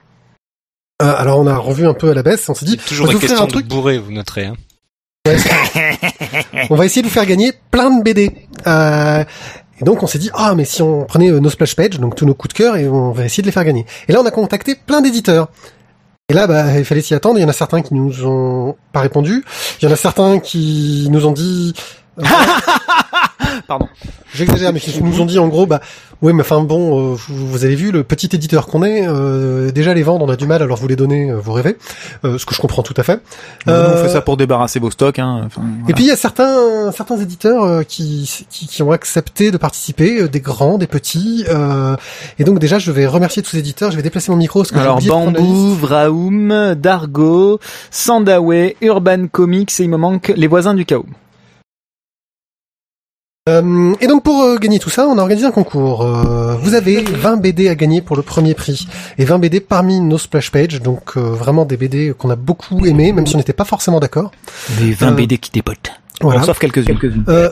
Euh, 1.01 1.15
alors, 1.17 1.39
on 1.39 1.47
a 1.47 1.57
revu 1.57 1.87
un 1.87 1.95
peu 1.95 2.11
à 2.11 2.15
la 2.15 2.25
baisse, 2.25 2.49
on 2.49 2.55
s'est 2.55 2.67
dit, 2.67 2.77
Toujours 2.77 3.07
offrir 3.07 3.21
question 3.21 3.43
un 3.43 3.47
de 3.47 3.53
truc 3.53 3.69
bourré, 3.69 3.99
vous 3.99 4.11
noterez. 4.11 4.47
Hein. 4.47 4.57
On 6.71 6.75
va 6.75 6.85
essayer 6.85 7.03
de 7.03 7.07
vous 7.07 7.13
faire 7.13 7.27
gagner 7.27 7.53
plein 7.71 7.97
de 7.97 8.03
BD. 8.03 8.33
Euh, 8.67 9.25
et 9.81 9.85
donc 9.85 10.03
on 10.03 10.07
s'est 10.07 10.19
dit 10.19 10.31
ah 10.35 10.55
mais 10.55 10.65
si 10.65 10.83
on 10.83 11.05
prenait 11.05 11.31
euh, 11.31 11.41
nos 11.41 11.51
splash 11.51 11.77
pages, 11.77 12.01
donc 12.01 12.15
tous 12.15 12.27
nos 12.27 12.35
coups 12.35 12.55
de 12.55 12.59
cœur 12.59 12.77
et 12.77 12.89
on 12.89 13.13
va 13.13 13.25
essayer 13.25 13.43
de 13.43 13.47
les 13.47 13.53
faire 13.53 13.65
gagner. 13.65 13.87
Et 14.09 14.13
là 14.13 14.21
on 14.21 14.27
a 14.27 14.31
contacté 14.31 14.75
plein 14.75 15.01
d'éditeurs. 15.01 15.49
Et 16.29 16.35
là 16.35 16.47
bah 16.47 16.79
il 16.79 16.85
fallait 16.85 17.03
s'y 17.03 17.15
attendre. 17.15 17.39
Il 17.39 17.43
y 17.43 17.45
en 17.45 17.49
a 17.49 17.53
certains 17.53 17.83
qui 17.83 17.95
nous 17.95 18.27
ont 18.27 18.77
pas 18.93 19.01
répondu. 19.01 19.45
Il 19.81 19.85
y 19.85 19.89
en 19.89 19.93
a 19.93 19.97
certains 19.97 20.39
qui 20.39 21.09
nous 21.11 21.27
ont 21.27 21.33
dit. 21.33 21.75
Pardon. 23.69 23.89
J'exagère, 24.35 24.73
mais 24.73 24.81
qui 24.81 25.03
nous 25.03 25.21
ont 25.21 25.25
dit 25.25 25.39
en 25.39 25.49
gros, 25.49 25.67
bah, 25.67 25.81
ouais, 26.21 26.33
mais 26.33 26.43
enfin 26.43 26.61
bon, 26.63 27.13
euh, 27.13 27.15
vous, 27.15 27.47
vous 27.49 27.65
avez 27.65 27.75
vu 27.75 27.91
le 27.91 28.03
petit 28.05 28.29
éditeur 28.33 28.67
qu'on 28.67 28.83
est. 28.85 29.07
euh, 29.09 29.71
déjà 29.71 29.95
les 29.95 30.03
vendre, 30.03 30.25
on 30.27 30.29
a 30.29 30.37
du 30.37 30.47
mal, 30.47 30.63
alors 30.63 30.77
vous 30.77 30.89
les 30.89 30.97
donner, 30.97 31.31
euh, 31.31 31.37
vous 31.39 31.53
rêvez, 31.53 31.77
euh, 32.25 32.37
ce 32.39 32.45
que 32.45 32.55
je 32.55 32.61
comprends 32.61 32.83
tout 32.83 32.93
à 32.99 33.03
fait. 33.03 33.21
Nous, 33.67 33.73
on 33.73 33.77
Euh, 33.77 34.03
fait 34.05 34.11
ça 34.13 34.21
pour 34.21 34.37
débarrasser 34.37 34.79
vos 34.79 34.91
stocks. 34.91 35.19
Hein. 35.19 35.43
Enfin, 35.47 35.63
et 35.63 35.81
voilà. 35.81 35.95
puis 35.95 36.05
il 36.05 36.09
y 36.09 36.11
a 36.11 36.17
certains 36.17 36.93
certains 36.93 37.17
éditeurs 37.19 37.63
euh, 37.65 37.83
qui, 37.83 38.47
qui 38.51 38.67
qui 38.67 38.83
ont 38.83 38.93
accepté 38.93 39.51
de 39.51 39.57
participer, 39.57 40.21
euh, 40.23 40.29
des 40.29 40.41
grands, 40.41 40.77
des 40.77 40.87
petits. 40.89 41.45
euh, 41.49 41.97
et 42.39 42.45
donc 42.45 42.59
déjà 42.59 42.79
je 42.79 42.91
vais 42.93 43.07
remercier 43.07 43.43
tous 43.43 43.51
ces 43.51 43.59
éditeurs. 43.59 43.91
Je 43.91 43.97
vais 43.97 44.03
déplacer 44.03 44.31
mon 44.31 44.39
micro 44.39 44.61
parce 44.61 44.71
que 44.71 44.77
j'ai 44.79 44.83
Alors 44.83 44.99
liste. 44.99 45.11
Vraoum, 45.81 46.75
Dargo, 46.75 47.59
Sandaway, 47.91 48.77
Urban 48.83 49.29
Comics 49.33 49.73
et 49.81 49.85
il 49.85 49.91
me 49.91 49.97
manque 49.97 50.33
les 50.37 50.47
voisins 50.47 50.75
du 50.75 50.85
chaos. 50.85 51.07
Euh, 53.49 53.95
et 54.01 54.07
donc 54.09 54.25
pour 54.25 54.43
euh, 54.43 54.57
gagner 54.57 54.79
tout 54.81 54.91
ça, 54.91 55.07
on 55.07 55.19
a 55.19 55.21
organisé 55.21 55.47
un 55.47 55.53
concours. 55.53 56.03
Euh, 56.03 56.57
vous 56.61 56.75
avez 56.75 57.03
20 57.03 57.37
BD 57.37 57.69
à 57.69 57.75
gagner 57.77 58.01
pour 58.03 58.17
le 58.17 58.23
premier 58.23 58.55
prix 58.55 58.89
et 59.19 59.25
20 59.25 59.39
BD 59.39 59.61
parmi 59.61 60.01
nos 60.01 60.19
splash 60.19 60.51
pages. 60.51 60.83
Donc 60.83 61.13
euh, 61.17 61.21
vraiment 61.21 61.65
des 61.65 61.77
BD 61.77 62.13
qu'on 62.19 62.31
a 62.31 62.37
beaucoup 62.37 62.85
aimé, 62.87 63.13
même 63.13 63.27
si 63.27 63.35
on 63.37 63.39
n'était 63.39 63.53
pas 63.53 63.65
forcément 63.65 64.01
d'accord. 64.01 64.33
Les 64.81 64.93
20 64.93 65.09
Euh, 65.09 65.11
BD 65.13 65.39
qui 65.39 65.51
dépotent. 65.53 65.93
Voilà. 66.21 66.43
Sauf 66.43 66.59
quelques-unes. 66.59 67.25
Euh, 67.29 67.51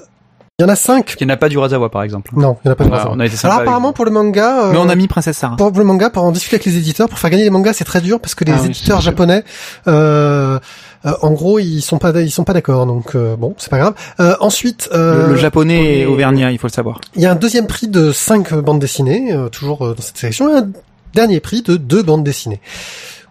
Il 0.61 0.63
y 0.63 0.67
en 0.67 0.69
a 0.69 0.77
5 0.77 1.17
Il 1.19 1.27
n'y 1.27 1.33
en 1.33 1.35
a 1.35 1.37
pas 1.37 1.49
du 1.49 1.59
Razawa, 1.59 1.91
par 1.91 2.05
exemple. 2.05 2.31
Non, 2.37 2.57
il 2.65 2.69
y 2.69 2.71
en 2.71 2.73
a 2.75 2.77
pas 2.77 2.85
de 2.85 2.91
Ah, 2.93 2.99
raison. 2.99 3.09
on 3.15 3.19
a 3.19 3.27
été 3.27 3.35
sympa 3.35 3.55
Alors 3.55 3.63
apparemment 3.63 3.93
pour 3.93 4.05
le 4.05 4.13
manga, 4.13 4.67
euh, 4.67 4.71
Mais 4.71 4.79
on 4.79 4.89
a 4.89 4.95
mis 4.95 5.09
Princesse 5.09 5.37
Sarah. 5.37 5.57
pour 5.57 5.73
le 5.77 5.83
manga, 5.83 6.11
pour 6.11 6.23
en 6.23 6.31
discuter 6.31 6.55
avec 6.55 6.65
les 6.67 6.77
éditeurs, 6.77 7.09
pour 7.09 7.19
faire 7.19 7.31
gagner 7.31 7.43
les 7.43 7.51
mangas, 7.51 7.73
c'est 7.73 7.83
très 7.85 8.01
dur 8.01 8.21
parce 8.21 8.37
que 8.37 8.45
les 8.45 8.53
Ah 8.53 8.65
éditeurs 8.65 9.01
japonais, 9.01 9.43
euh, 9.89 10.61
euh, 11.07 11.13
en 11.23 11.33
gros, 11.33 11.59
ils 11.59 11.81
sont 11.81 11.99
pas, 11.99 12.13
ils 12.21 12.31
sont 12.31 12.45
pas 12.45 12.53
d'accord. 12.53 12.87
Donc 12.87 13.17
euh, 13.17 13.35
bon, 13.35 13.57
c'est 13.59 13.69
pas 13.69 13.79
grave. 13.79 13.95
Euh, 14.21 14.37
ensuite, 14.39 14.89
euh, 14.93 15.27
Le, 15.27 15.33
le 15.33 15.37
japonais 15.39 15.99
est 16.03 16.07
auvergnat, 16.07 16.53
il 16.53 16.59
faut 16.61 16.69
le 16.69 16.73
savoir. 16.73 17.01
il 17.17 17.23
y 17.23 17.27
a 17.27 17.33
un 17.33 17.35
deuxième 17.35 17.67
prix 17.67 17.89
de 17.89 18.13
5 18.13 18.55
bandes 18.55 18.79
dessinées, 18.79 19.33
euh, 19.33 19.49
toujours 19.49 19.85
euh, 19.85 19.95
dans 19.95 20.03
cette 20.03 20.19
sélection, 20.19 20.55
et 20.55 20.59
un 20.61 20.69
dernier 21.15 21.41
prix 21.41 21.63
de 21.63 21.77
deux 21.77 22.05
bandes 22.05 22.23
dessinées. 22.23 22.61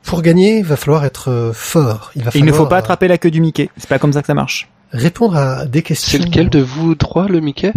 Pour 0.03 0.23
gagner, 0.23 0.57
il 0.57 0.65
va 0.65 0.75
falloir 0.75 1.05
être 1.05 1.31
euh, 1.31 1.53
fort. 1.53 2.11
Il 2.17 2.23
va 2.25 2.31
Et 2.35 2.39
il 2.39 2.43
ne 2.43 2.49
faut 2.51 2.55
falloir, 2.55 2.69
pas 2.71 2.77
attraper 2.79 3.07
la 3.07 3.17
queue 3.17 3.31
du 3.31 3.39
Mickey. 3.39 3.69
C'est 3.77 3.87
pas 3.87 3.97
comme 3.99 4.11
ça 4.11 4.19
que 4.19 4.27
ça 4.27 4.33
marche. 4.33 4.67
Répondre 4.93 5.35
à 5.35 5.65
des 5.65 5.81
questions. 5.81 6.17
C'est 6.19 6.25
lequel 6.25 6.49
de 6.49 6.59
vous 6.59 6.95
trois, 6.95 7.27
le 7.27 7.41
Mickey 7.41 7.73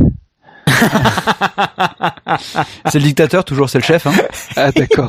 C'est 2.90 2.98
le 2.98 3.04
dictateur, 3.04 3.44
toujours, 3.44 3.68
c'est 3.70 3.78
le 3.78 3.84
chef. 3.84 4.06
Hein. 4.06 4.12
Ah 4.56 4.70
d'accord, 4.72 5.08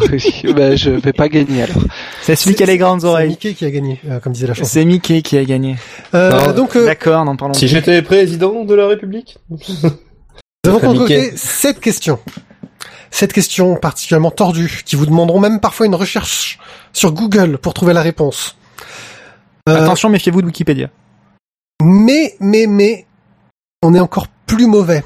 bah, 0.56 0.76
je 0.76 0.90
vais 0.92 1.14
pas 1.14 1.30
gagner 1.30 1.64
alors. 1.64 1.78
C'est 2.22 2.36
celui 2.36 2.56
qui 2.56 2.64
a 2.64 2.66
les 2.66 2.78
grandes 2.78 3.02
C'est 3.02 3.08
oreilles. 3.08 3.30
Mickey 3.30 3.54
qui 3.54 3.66
a 3.66 3.72
gagné, 3.72 4.00
euh, 4.10 4.20
comme 4.20 4.34
disait 4.34 4.48
la 4.48 4.54
chanson. 4.54 4.70
C'est 4.72 4.86
Mickey 4.86 5.22
qui 5.22 5.38
a 5.38 5.44
gagné. 5.46 5.76
Euh, 6.14 6.32
Non, 6.32 6.54
donc, 6.54 6.76
euh, 6.76 6.86
D'accord, 6.86 7.26
n'en 7.26 7.36
parlons 7.36 7.54
Si 7.54 7.68
j'étais 7.68 8.02
président 8.02 8.64
de 8.64 8.74
la 8.74 8.88
République 8.88 9.38
Nous 9.50 9.90
avons 10.66 10.80
concocté 10.80 11.18
Mickey. 11.22 11.38
sept 11.38 11.80
questions. 11.80 12.20
Sept 13.12 13.34
questions 13.34 13.76
particulièrement 13.76 14.32
tordues, 14.32 14.82
qui 14.86 14.96
vous 14.96 15.06
demanderont 15.06 15.40
même 15.40 15.60
parfois 15.60 15.86
une 15.86 15.96
recherche 15.96 16.60
sur 16.94 17.12
Google 17.14 17.58
pour 17.58 17.74
trouver 17.74 17.94
la 17.94 18.02
réponse. 18.02 18.58
Euh, 19.70 19.82
Attention, 19.84 20.10
méfiez-vous 20.10 20.42
de 20.42 20.48
Wikipédia. 20.48 20.90
Mais, 21.82 22.36
mais, 22.40 22.68
mais, 22.68 23.06
on 23.84 23.94
est 23.94 24.00
encore 24.00 24.28
plus 24.46 24.68
mauvais. 24.68 25.04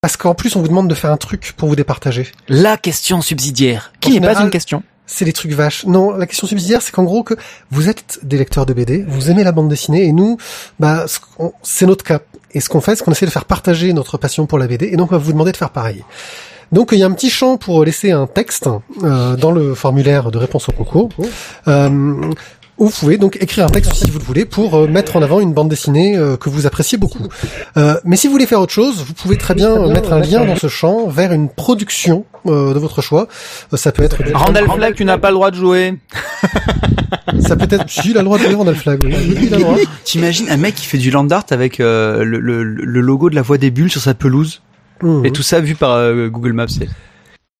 Parce 0.00 0.16
qu'en 0.16 0.34
plus, 0.34 0.54
on 0.56 0.60
vous 0.60 0.68
demande 0.68 0.88
de 0.88 0.94
faire 0.94 1.10
un 1.10 1.16
truc 1.16 1.54
pour 1.56 1.68
vous 1.68 1.76
départager. 1.76 2.28
La 2.48 2.76
question 2.76 3.20
subsidiaire. 3.20 3.92
Qui 4.00 4.12
n'est 4.12 4.20
pas 4.20 4.40
une 4.40 4.50
question. 4.50 4.82
C'est 5.06 5.24
les 5.24 5.32
trucs 5.32 5.52
vaches. 5.52 5.86
Non, 5.86 6.12
la 6.12 6.26
question 6.26 6.46
subsidiaire, 6.46 6.82
c'est 6.82 6.92
qu'en 6.92 7.04
gros 7.04 7.22
que 7.22 7.34
vous 7.70 7.88
êtes 7.88 8.20
des 8.22 8.38
lecteurs 8.38 8.66
de 8.66 8.72
BD, 8.72 9.04
vous 9.06 9.30
aimez 9.30 9.44
la 9.44 9.52
bande 9.52 9.68
dessinée, 9.68 10.04
et 10.04 10.12
nous, 10.12 10.36
bah, 10.80 11.06
c'est 11.62 11.86
notre 11.86 12.04
cas. 12.04 12.20
Et 12.52 12.60
ce 12.60 12.68
qu'on 12.68 12.80
fait, 12.80 12.96
c'est 12.96 13.04
qu'on 13.04 13.12
essaie 13.12 13.26
de 13.26 13.30
faire 13.30 13.44
partager 13.44 13.92
notre 13.92 14.18
passion 14.18 14.46
pour 14.46 14.58
la 14.58 14.66
BD, 14.66 14.86
et 14.86 14.96
donc 14.96 15.12
on 15.12 15.16
va 15.16 15.18
vous 15.18 15.32
demander 15.32 15.52
de 15.52 15.56
faire 15.56 15.70
pareil. 15.70 16.04
Donc 16.72 16.90
il 16.92 16.98
y 16.98 17.04
a 17.04 17.06
un 17.06 17.12
petit 17.12 17.30
champ 17.30 17.56
pour 17.56 17.84
laisser 17.84 18.10
un 18.10 18.26
texte 18.26 18.68
euh, 19.04 19.36
dans 19.36 19.52
le 19.52 19.74
formulaire 19.74 20.30
de 20.30 20.38
réponse 20.38 20.68
au 20.68 20.72
concours. 20.72 21.10
Euh, 21.68 22.32
Ou 22.78 22.86
vous 22.86 22.92
pouvez 22.92 23.16
donc 23.16 23.38
écrire 23.40 23.64
un 23.64 23.68
texte 23.70 23.94
si 23.94 24.10
vous 24.10 24.18
le 24.18 24.24
voulez 24.24 24.44
pour 24.44 24.74
euh, 24.74 24.86
mettre 24.86 25.16
en 25.16 25.22
avant 25.22 25.40
une 25.40 25.54
bande 25.54 25.68
dessinée 25.70 26.14
euh, 26.16 26.36
que 26.36 26.50
vous 26.50 26.66
appréciez 26.66 26.98
beaucoup. 26.98 27.26
Euh, 27.78 27.98
mais 28.04 28.16
si 28.16 28.26
vous 28.26 28.32
voulez 28.32 28.44
faire 28.46 28.60
autre 28.60 28.72
chose, 28.74 29.02
vous 29.06 29.14
pouvez 29.14 29.36
très 29.38 29.54
bien 29.54 29.70
euh, 29.70 29.88
mettre 29.92 30.12
un 30.12 30.20
lien 30.20 30.44
dans 30.44 30.56
ce 30.56 30.68
champ 30.68 31.06
vers 31.08 31.32
une 31.32 31.48
production 31.48 32.26
euh, 32.46 32.74
de 32.74 32.78
votre 32.78 33.00
choix. 33.00 33.28
Euh, 33.72 33.76
ça 33.78 33.92
peut 33.92 34.02
être 34.02 34.18
Randall 34.34 34.68
Flagg, 34.70 34.94
tu 34.94 35.06
n'as 35.06 35.16
pas 35.16 35.28
le 35.30 35.34
droit 35.36 35.50
de 35.50 35.56
jouer. 35.56 35.94
ça 37.40 37.56
peut 37.56 37.66
être 37.70 37.88
si 37.88 38.10
il 38.10 38.16
a 38.18 38.20
le 38.20 38.24
droit 38.26 38.38
de 38.38 38.44
jouer 38.44 38.54
Randall. 38.54 38.76
Oui, 39.04 39.48
droit. 39.48 39.76
T'imagines 40.04 40.48
un 40.50 40.56
mec 40.58 40.74
qui 40.74 40.84
fait 40.86 40.98
du 40.98 41.10
land 41.10 41.28
art 41.30 41.46
avec 41.50 41.80
euh, 41.80 42.24
le, 42.24 42.38
le, 42.40 42.62
le 42.62 43.00
logo 43.00 43.30
de 43.30 43.34
la 43.34 43.42
voix 43.42 43.58
des 43.58 43.70
bulles 43.70 43.90
sur 43.90 44.00
sa 44.00 44.14
pelouse? 44.14 44.60
Mhm. 45.02 45.26
et 45.26 45.30
tout 45.30 45.42
ça 45.42 45.60
vu 45.60 45.74
par 45.74 45.90
euh, 45.92 46.28
Google 46.28 46.54
Maps. 46.54 46.68
c'est- 46.68 46.88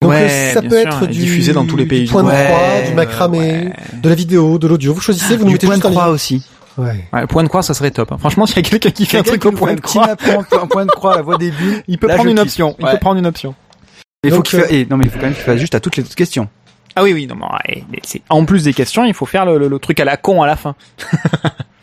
Donc 0.07 0.15
Ouais, 0.15 0.29
euh, 0.31 0.55
ça 0.55 0.61
bien 0.61 0.71
peut 0.71 0.81
sûr, 0.81 0.89
être 0.89 1.07
du 1.07 1.19
diffusé 1.19 1.53
dans 1.53 1.65
tous 1.67 1.77
les 1.77 1.87
pays 1.87 2.05
du 2.05 2.11
point 2.11 2.23
de 2.23 2.29
croix, 2.29 2.39
Ouais, 2.41 2.89
du 2.89 2.95
macramé, 2.95 3.39
ouais. 3.39 3.73
de 4.03 4.09
la 4.09 4.15
vidéo, 4.15 4.59
de 4.59 4.67
l'audio. 4.69 4.95
Vous 4.95 5.01
choisissez, 5.01 5.37
vous 5.37 5.45
nous 5.45 5.53
mettez 5.53 5.67
point 5.67 5.77
de 5.77 5.83
juste 5.83 5.93
croix 5.95 6.09
aussi. 6.09 6.45
Ouais. 6.79 7.05
Ouais, 7.13 7.27
point 7.27 7.43
de 7.43 7.49
croix, 7.49 7.63
ça 7.63 7.73
serait 7.75 7.91
top. 7.91 8.13
hein. 8.13 8.17
Franchement, 8.19 8.45
s'il 8.47 8.57
y 8.57 8.59
a 8.61 8.63
quelqu'un 8.63 8.91
qui 8.91 9.07
fait 9.07 9.19
un 9.19 9.23
truc 9.23 9.45
au 9.47 9.53
point 9.53 9.75
de 9.75 9.81
croix, 9.81 10.09
un 10.11 10.67
point 10.67 10.85
de 10.85 10.91
croix, 10.91 11.17
la 11.17 11.23
voix 11.23 11.39
des 11.39 11.51
bulles. 11.51 11.83
il 11.89 11.99
peut 11.99 12.07
Là, 12.07 12.15
prendre 12.17 12.29
une 12.31 12.37
kiffe. 12.37 12.45
option. 12.45 12.77
Il 12.79 12.85
Ouais. 12.85 12.93
peut 12.93 12.99
prendre 12.99 13.19
une 13.19 13.27
option. 13.27 13.55
Il 14.25 14.31
faut 14.33 14.43
qu'il 14.43 14.59
euh, 14.61 14.85
non 14.91 14.97
mais 14.97 15.05
il 15.07 15.11
faut 15.11 15.19
quand 15.19 15.25
même 15.25 15.35
qu'il 15.35 15.43
fasse 15.45 15.59
juste 15.59 15.75
à 15.75 15.81
toutes 15.81 15.97
les 15.97 16.03
autres 16.03 16.15
questions. 16.15 16.49
Ah 16.97 17.03
oui, 17.03 17.13
oui, 17.13 17.27
non, 17.27 17.35
mais, 17.37 17.83
ouais, 17.83 18.23
en 18.31 18.45
plus 18.45 18.65
des 18.65 18.73
questions, 18.73 19.05
il 19.05 19.13
faut 19.15 19.27
faire 19.27 19.45
le, 19.45 19.59
le- 19.59 19.69
le 19.69 19.79
truc 19.79 20.01
à 20.01 20.05
la 20.05 20.17
con 20.17 20.43
à 20.43 20.47
la 20.47 20.57
fin. 20.57 20.75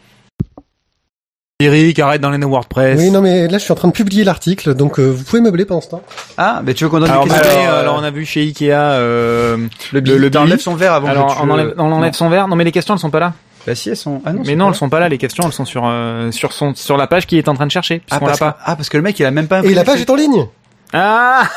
Eric, 1.60 2.00
arrête 2.00 2.20
dans 2.20 2.32
les 2.32 2.44
WordPress. 2.44 3.00
Oui, 3.00 3.12
non, 3.12 3.22
mais 3.22 3.48
là, 3.48 3.58
je 3.58 3.64
suis 3.64 3.72
en 3.72 3.76
train 3.76 3.88
de 3.88 3.94
publier 3.94 4.24
l'article, 4.24 4.74
donc 4.74 5.00
euh, 5.00 5.06
vous 5.06 5.24
pouvez 5.24 5.42
meubler 5.42 5.66
pendant 5.66 5.82
ce 5.82 5.90
temps. 5.90 6.02
Ah, 6.38 6.62
mais 6.66 6.74
tu 6.74 6.84
veux 6.84 6.90
qu'on 6.90 7.00
donne 7.00 7.12
alors, 7.12 7.24
des 7.26 7.30
questions 7.30 7.62
alors, 7.62 7.78
alors, 7.80 7.96
on 8.00 8.04
a 8.04 8.10
vu 8.10 8.26
chez 8.26 8.42
Ikea 8.42 8.72
euh, 8.74 9.58
le, 9.94 10.00
le- 10.00 10.30
Billy. 10.30 10.60
son 10.60 10.74
verre 10.76 10.94
avant 10.94 11.08
alors 11.08 11.28
que 11.28 11.34
tu 11.34 11.48
on 11.48 11.50
enlève, 11.52 11.74
on 11.78 11.92
enlève 11.92 12.14
son 12.14 12.30
verre. 12.30 12.48
Non, 12.48 12.56
mais 12.56 12.64
les 12.64 12.72
questions 12.72 12.96
elles 12.96 13.00
sont 13.00 13.12
pas 13.12 13.20
là. 13.20 13.34
Bah 13.68 13.76
si 13.76 13.90
elles 13.90 13.96
sont. 13.96 14.22
Ah 14.26 14.34
non. 14.34 14.42
mais 14.46 14.56
non, 14.56 14.70
elles 14.70 14.76
sont 14.76 14.90
pas 14.90 15.00
là. 15.00 15.08
Les 15.08 15.18
questions 15.20 15.44
elles 15.46 15.54
sont 15.54 15.64
sur 15.64 15.84
euh, 15.86 16.32
sur 16.32 16.52
son 16.54 16.74
sur 16.76 16.98
la 16.98 17.08
page 17.08 17.28
qu'il 17.28 17.38
est 17.38 17.48
en 17.48 17.54
train 17.54 17.68
de 17.68 17.72
chercher. 17.72 18.02
Ah 18.12 18.20
parce, 18.20 18.34
que, 18.34 18.40
pas. 18.40 18.58
ah 18.66 18.76
parce 18.76 18.90
que 18.90 18.98
le 18.98 19.04
mec 19.04 19.18
il 19.20 19.26
a 19.26 19.32
même 19.32 19.48
pas. 19.48 19.62
Et 19.64 19.74
la 19.76 19.84
page 19.84 20.02
est 20.02 20.10
en 20.10 20.16
ligne. 20.16 20.48
Ah, 20.96 21.50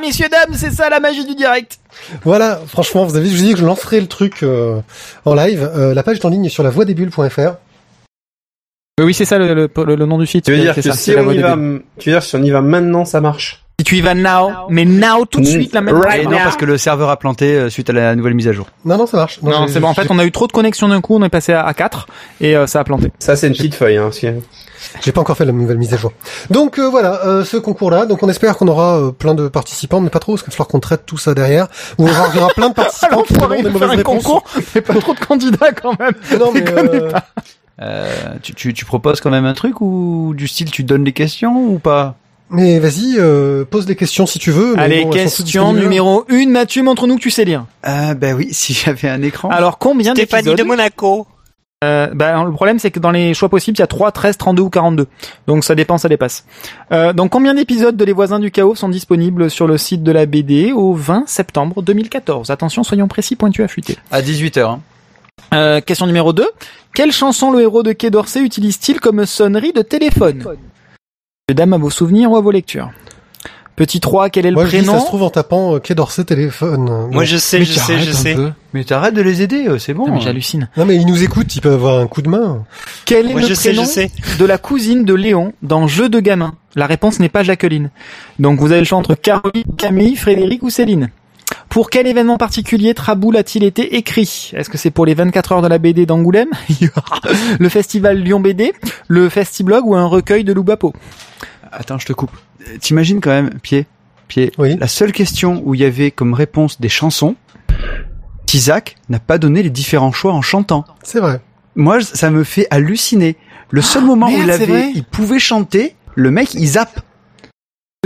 messieurs 0.00 0.28
dames, 0.30 0.54
c'est 0.56 0.70
ça 0.70 0.88
la 0.88 0.98
magie 0.98 1.26
du 1.26 1.34
direct. 1.34 1.78
Voilà, 2.24 2.58
franchement, 2.66 3.04
vous 3.04 3.16
avez, 3.16 3.26
je 3.28 3.34
vous 3.36 3.42
ai 3.42 3.46
dit 3.48 3.52
que 3.52 3.58
je 3.58 3.66
lancerai 3.66 4.00
le 4.00 4.06
truc 4.06 4.42
euh, 4.42 4.80
en 5.26 5.34
live. 5.34 5.70
Euh, 5.76 5.92
la 5.92 6.02
page 6.02 6.16
est 6.16 6.24
en 6.24 6.30
ligne 6.30 6.48
sur 6.48 6.62
la 6.62 6.70
voix 6.70 6.86
des 6.86 6.94
bulles.fr. 6.94 7.56
Oui, 8.98 9.04
oui, 9.04 9.14
c'est 9.14 9.24
ça 9.24 9.38
le, 9.38 9.54
le, 9.54 9.70
le- 9.84 9.94
le 9.94 10.06
nom 10.06 10.18
du 10.18 10.26
site. 10.26 10.44
Tu 10.44 10.52
veux 10.52 10.58
dire 10.58 10.74
que 10.74 10.82
ça, 10.82 10.92
si 10.92 11.14
la 11.14 11.22
on 11.22 11.30
y 11.30 11.38
va, 11.38 11.56
tu 11.98 12.10
veux 12.10 12.14
dire 12.16 12.22
si 12.22 12.36
on 12.36 12.42
y 12.42 12.50
va 12.50 12.60
maintenant, 12.60 13.04
ça 13.04 13.20
marche? 13.20 13.64
Si 13.80 13.84
tu 13.84 13.96
y 13.96 14.00
vas 14.00 14.14
now, 14.14 14.50
mais 14.70 14.84
now 14.84 15.24
tout 15.24 15.40
de 15.40 15.46
Mm. 15.46 15.50
suite 15.50 15.72
là 15.72 15.80
maintenant. 15.80 16.10
Et 16.10 16.24
non 16.24 16.38
parce 16.42 16.56
que 16.56 16.64
le 16.64 16.76
serveur 16.78 17.10
a 17.10 17.16
planté 17.16 17.54
euh, 17.54 17.70
suite 17.70 17.88
à 17.90 17.92
la 17.92 18.16
nouvelle 18.16 18.34
mise 18.34 18.48
à 18.48 18.52
jour. 18.52 18.66
Non, 18.84 18.98
non, 18.98 19.06
ça 19.06 19.16
marche. 19.18 19.38
Non, 19.40 19.66
j'ai- 19.68 19.74
c'est 19.74 19.78
bon. 19.80 19.86
En 19.86 19.94
fait, 19.94 20.08
on 20.10 20.18
a 20.18 20.24
eu 20.24 20.32
trop 20.32 20.48
de 20.48 20.52
connexions 20.52 20.88
d'un 20.88 21.00
coup. 21.00 21.14
On 21.16 21.22
est 21.22 21.28
passé 21.28 21.52
à, 21.52 21.64
à 21.64 21.72
4 21.74 22.08
et 22.40 22.56
euh, 22.56 22.66
ça 22.66 22.80
a 22.80 22.84
planté. 22.84 23.12
Ça, 23.20 23.36
c'est 23.36 23.46
une 23.46 23.52
petite 23.52 23.76
feuille. 23.76 23.96
Hein, 23.98 24.10
que- 24.10 24.26
J'ai 25.04 25.12
pas 25.12 25.20
encore 25.20 25.36
fait 25.36 25.44
la 25.44 25.52
nouvelle 25.52 25.78
mise 25.78 25.94
à 25.94 25.96
jour. 25.96 26.12
Donc 26.50 26.80
euh, 26.80 26.88
voilà, 26.88 27.24
euh, 27.24 27.44
ce 27.44 27.56
concours-là. 27.56 28.06
Donc 28.06 28.20
on 28.24 28.28
espère 28.28 28.56
qu'on 28.56 28.66
aura 28.66 28.98
euh, 28.98 29.10
plein 29.12 29.34
de 29.34 29.46
participants, 29.46 30.00
mais 30.00 30.10
pas 30.10 30.18
trop, 30.18 30.32
parce 30.32 30.42
qu'il 30.42 30.50
va 30.50 30.56
falloir 30.56 30.68
qu'on 30.68 30.80
traite 30.80 31.06
tout 31.06 31.18
ça 31.18 31.34
derrière. 31.34 31.68
Ou 31.98 32.08
y 32.08 32.10
aura- 32.10 32.28
il 32.34 32.36
y 32.36 32.42
aura 32.42 32.52
plein 32.54 32.70
de 32.70 32.74
participants 32.82 33.22
qui 33.22 33.32
L'enfoiré 33.34 33.58
demandent 33.62 33.72
des 33.74 33.74
de 33.74 33.78
faire 33.78 33.88
mauvaises 33.88 33.90
un 33.94 33.96
réponses. 34.10 34.24
concours, 34.24 34.44
mais 34.74 34.80
pas 34.80 34.94
trop 34.94 35.14
de 35.14 35.20
candidats 35.20 35.72
quand 35.72 35.96
même. 36.00 36.14
Non, 36.40 36.50
mais, 36.52 36.64
euh. 37.80 38.06
Euh, 38.08 38.34
tu, 38.42 38.54
tu, 38.54 38.74
tu 38.74 38.84
proposes 38.84 39.20
quand 39.20 39.30
même 39.30 39.44
un 39.44 39.54
truc 39.54 39.80
ou 39.80 40.34
du 40.36 40.48
style 40.48 40.70
tu 40.70 40.82
donnes 40.84 41.04
les 41.04 41.12
questions 41.12 41.56
ou 41.68 41.78
pas? 41.78 42.16
Mais 42.50 42.78
vas-y, 42.78 43.16
euh, 43.18 43.64
pose 43.64 43.84
des 43.86 43.94
questions 43.94 44.24
si 44.26 44.38
tu 44.38 44.50
veux. 44.50 44.74
mais 44.74 44.82
Allez, 44.82 45.02
bon, 45.04 45.10
question 45.10 45.72
numéro 45.74 46.24
1. 46.30 46.46
Mathieu, 46.48 46.82
montre-nous 46.82 47.16
que 47.16 47.20
tu 47.22 47.30
sais 47.30 47.44
lire. 47.44 47.66
Ah 47.82 48.14
ben 48.14 48.34
oui, 48.34 48.48
si 48.52 48.72
j'avais 48.72 49.08
un 49.08 49.22
écran. 49.22 49.50
Alors, 49.50 49.78
combien 49.78 50.14
Stéphanie 50.14 50.44
d'épisodes 50.44 50.58
de 50.58 50.64
Monaco. 50.64 51.26
euh, 51.84 52.08
bah, 52.14 52.42
Le 52.44 52.52
problème, 52.52 52.78
c'est 52.78 52.90
que 52.90 53.00
dans 53.00 53.10
les 53.10 53.34
choix 53.34 53.50
possibles, 53.50 53.76
il 53.76 53.80
y 53.80 53.82
a 53.82 53.86
3, 53.86 54.12
13, 54.12 54.38
32 54.38 54.62
ou 54.62 54.70
42. 54.70 55.06
Donc 55.46 55.62
ça 55.62 55.74
dépend, 55.74 55.98
ça 55.98 56.08
dépasse. 56.08 56.46
Euh, 56.90 57.12
donc 57.12 57.30
combien 57.30 57.52
d'épisodes 57.52 57.96
de 57.96 58.04
Les 58.06 58.14
Voisins 58.14 58.38
du 58.40 58.50
Chaos 58.50 58.74
sont 58.74 58.88
disponibles 58.88 59.50
sur 59.50 59.66
le 59.66 59.76
site 59.76 60.02
de 60.02 60.10
la 60.10 60.24
BD 60.24 60.72
au 60.72 60.94
20 60.94 61.24
septembre 61.28 61.82
2014 61.82 62.50
Attention, 62.50 62.82
soyons 62.82 63.08
précis, 63.08 63.36
pointu 63.36 63.62
affûté. 63.62 63.98
À 64.10 64.22
18h. 64.22 64.60
Hein. 64.60 64.80
Euh, 65.54 65.80
question 65.80 66.06
numéro 66.06 66.32
2. 66.32 66.46
Quelle 66.94 67.12
chanson 67.12 67.50
le 67.52 67.60
héros 67.62 67.82
de 67.82 67.92
Quai 67.92 68.10
d'Orsay 68.10 68.40
utilise-t-il 68.40 69.00
comme 69.00 69.24
sonnerie 69.26 69.72
de 69.72 69.82
téléphone? 69.82 70.44
Dame 71.52 71.72
à 71.72 71.78
vos 71.78 71.90
souvenirs 71.90 72.30
ou 72.32 72.36
à 72.36 72.40
vos 72.40 72.50
lectures? 72.50 72.90
Petit 73.76 74.00
3, 74.00 74.28
quel 74.28 74.44
est 74.44 74.50
le 74.50 74.56
Moi, 74.56 74.64
je 74.64 74.70
dis, 74.70 74.76
prénom? 74.78 74.94
ça 74.94 75.00
se 75.00 75.06
trouve 75.06 75.22
en 75.22 75.30
tapant 75.30 75.76
euh, 75.76 75.78
Quai 75.78 75.94
d'Orsay 75.94 76.24
téléphone. 76.24 77.08
Moi, 77.12 77.22
je 77.24 77.36
sais, 77.36 77.60
Mais 77.60 77.64
je 77.64 77.78
sais, 77.78 77.98
je 78.00 78.10
sais. 78.10 78.34
peu. 78.34 78.50
Mais 78.74 78.82
t'arrêtes 78.82 79.14
de 79.14 79.22
les 79.22 79.40
aider, 79.40 79.68
euh, 79.68 79.78
c'est 79.78 79.94
bon. 79.94 80.06
Ah, 80.08 80.10
mais 80.10 80.20
J'hallucine. 80.20 80.68
Non, 80.76 80.84
mais 80.84 80.96
ils 80.96 81.06
nous 81.06 81.22
écoutent, 81.22 81.54
ils 81.54 81.60
peuvent 81.60 81.74
avoir 81.74 82.00
un 82.00 82.08
coup 82.08 82.20
de 82.20 82.28
main. 82.28 82.64
Quel 83.04 83.28
est 83.30 83.32
Moi, 83.32 83.42
le 83.42 83.46
je 83.46 83.54
sais, 83.54 83.68
prénom 83.68 83.84
je 83.84 83.88
sais. 83.88 84.10
de 84.40 84.44
la 84.44 84.58
cousine 84.58 85.04
de 85.04 85.14
Léon 85.14 85.52
dans 85.62 85.86
Jeu 85.86 86.08
de 86.08 86.18
gamin 86.18 86.54
La 86.74 86.86
réponse 86.86 87.20
n'est 87.20 87.28
pas 87.28 87.44
Jacqueline. 87.44 87.90
Donc 88.40 88.58
vous 88.58 88.72
avez 88.72 88.80
le 88.80 88.84
choix 88.84 88.98
entre 88.98 89.14
Caroline, 89.14 89.62
Camille, 89.76 90.16
Frédéric 90.16 90.64
ou 90.64 90.70
Céline. 90.70 91.10
Pour 91.68 91.90
quel 91.90 92.06
événement 92.06 92.38
particulier 92.38 92.94
Traboul 92.94 93.36
a-t-il 93.36 93.64
été 93.64 93.96
écrit? 93.96 94.52
Est-ce 94.54 94.70
que 94.70 94.78
c'est 94.78 94.90
pour 94.90 95.06
les 95.06 95.14
24 95.14 95.52
heures 95.52 95.62
de 95.62 95.68
la 95.68 95.78
BD 95.78 96.06
d'Angoulême? 96.06 96.50
Le 97.58 97.68
festival 97.68 98.18
Lyon 98.18 98.40
BD 98.40 98.72
Le 99.06 99.28
Festiblog 99.28 99.86
ou 99.86 99.94
un 99.94 100.06
recueil 100.06 100.44
de 100.44 100.52
Loubapo? 100.52 100.94
Attends, 101.70 101.98
je 101.98 102.06
te 102.06 102.12
coupe. 102.12 102.32
T'imagines 102.80 103.20
quand 103.20 103.30
même, 103.30 103.50
pied, 103.60 103.86
pied. 104.28 104.52
Oui. 104.58 104.76
La 104.78 104.88
seule 104.88 105.12
question 105.12 105.62
où 105.64 105.74
il 105.74 105.80
y 105.80 105.84
avait 105.84 106.10
comme 106.10 106.34
réponse 106.34 106.80
des 106.80 106.88
chansons, 106.88 107.36
Isaac 108.54 108.96
n'a 109.08 109.20
pas 109.20 109.38
donné 109.38 109.62
les 109.62 109.70
différents 109.70 110.12
choix 110.12 110.32
en 110.32 110.42
chantant. 110.42 110.84
C'est 111.02 111.20
vrai. 111.20 111.40
Moi, 111.76 112.00
ça 112.00 112.30
me 112.30 112.44
fait 112.44 112.66
halluciner. 112.70 113.36
Le 113.70 113.82
seul 113.82 114.04
moment 114.04 114.26
où 114.26 114.42
il 114.42 114.50
avait, 114.50 114.90
il 114.94 115.04
pouvait 115.04 115.38
chanter, 115.38 115.94
le 116.14 116.30
mec 116.30 116.54
il 116.54 116.66
zappe 116.66 117.00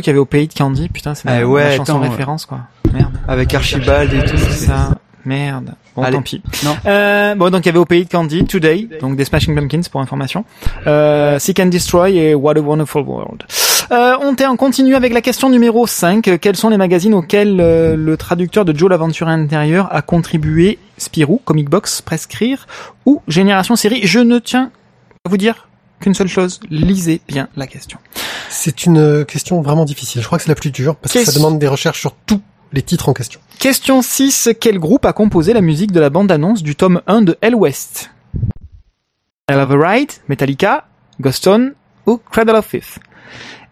qu'il 0.01 0.07
y 0.07 0.11
avait 0.11 0.19
au 0.21 0.25
pays 0.25 0.49
de 0.49 0.55
Candy, 0.55 0.89
putain, 0.89 1.15
c'est 1.15 1.29
Ah 1.29 1.41
la, 1.41 1.47
ouais, 1.47 1.65
la 1.65 1.77
chanson 1.77 1.97
attends, 1.97 2.01
référence, 2.11 2.47
quoi. 2.47 2.61
Merde. 2.95 3.13
avec 3.29 3.53
Archibald 3.53 4.11
et 4.15 4.25
tout. 4.25 4.39
C'est 4.39 4.67
ça. 4.67 4.93
Merde. 5.27 5.75
Bon, 5.95 6.03
Allez. 6.03 6.17
tant 6.17 6.23
pis. 6.23 6.43
Non. 6.65 6.75
Euh, 6.87 7.35
bon, 7.35 7.51
donc 7.51 7.65
il 7.65 7.67
y 7.67 7.69
avait 7.69 7.79
au 7.79 7.85
pays 7.85 8.05
de 8.07 8.11
Candy, 8.11 8.45
Today, 8.47 8.89
donc 9.03 9.17
des 9.17 9.25
Smashing 9.27 9.55
Pumpkins 9.55 9.83
pour 9.91 10.01
information. 10.01 10.47
Euh, 10.87 11.39
Seek 11.39 11.61
and 11.61 11.67
Destroy 11.67 12.17
et 12.17 12.35
What 12.35 12.57
a 12.57 12.61
Wonderful 12.61 13.03
World. 13.03 13.43
Euh, 13.91 14.17
on, 14.23 14.35
on 14.49 14.57
continue 14.57 14.95
avec 14.95 15.13
la 15.13 15.21
question 15.21 15.51
numéro 15.51 15.87
5. 15.87 16.39
Quels 16.41 16.57
sont 16.57 16.71
les 16.71 16.79
magazines 16.79 17.13
auxquels 17.13 17.61
euh, 17.61 17.95
le 17.95 18.17
traducteur 18.17 18.65
de 18.65 18.75
Joe 18.77 18.89
l'aventurier 18.89 19.33
intérieur 19.35 19.95
a 19.95 20.01
contribué? 20.01 20.79
Spirou, 20.97 21.41
Comic 21.45 21.69
Box, 21.69 22.01
Prescrire 22.01 22.67
ou 23.05 23.21
Génération 23.29 23.77
Série? 23.77 24.01
Je 24.07 24.21
ne 24.21 24.39
tiens 24.39 24.71
à 25.27 25.29
vous 25.29 25.37
dire 25.37 25.69
qu'une 26.03 26.15
seule 26.15 26.29
chose. 26.29 26.61
Lisez 26.71 27.23
bien 27.27 27.49
la 27.57 27.67
question. 27.67 27.99
C'est 28.51 28.85
une 28.85 28.99
euh, 28.99 29.25
question 29.25 29.63
vraiment 29.63 29.85
difficile. 29.87 30.21
Je 30.21 30.27
crois 30.27 30.37
que 30.39 30.45
c'est 30.45 30.51
la 30.51 30.55
plus 30.55 30.71
dure 30.71 30.97
parce 30.97 31.15
que 31.15 31.25
ça 31.25 31.33
demande 31.33 31.59
des 31.59 31.69
recherches 31.69 32.01
sur 32.01 32.15
tous 32.27 32.43
les 32.73 32.83
titres 32.83 33.09
en 33.09 33.15
question. 33.15 33.41
Question 33.59 34.03
6. 34.03 34.51
Quel 34.61 34.79
groupe 34.79 35.07
a 35.07 35.13
composé 35.15 35.53
la 35.55 35.61
musique 35.63 35.93
de 35.93 36.01
la 36.01 36.11
bande-annonce 36.11 36.63
du 36.63 36.77
tome 36.77 37.01
1 37.07 37.23
de 37.23 37.39
Hell 37.41 37.55
West? 37.55 38.11
Hell 39.49 39.59
of 39.61 39.71
a 39.71 39.77
Ride, 39.91 40.11
Metallica, 40.29 40.87
Ghostone 41.21 41.73
ou 42.07 42.19
Cradle 42.31 42.57
of 42.57 42.67
Filth? 42.67 42.99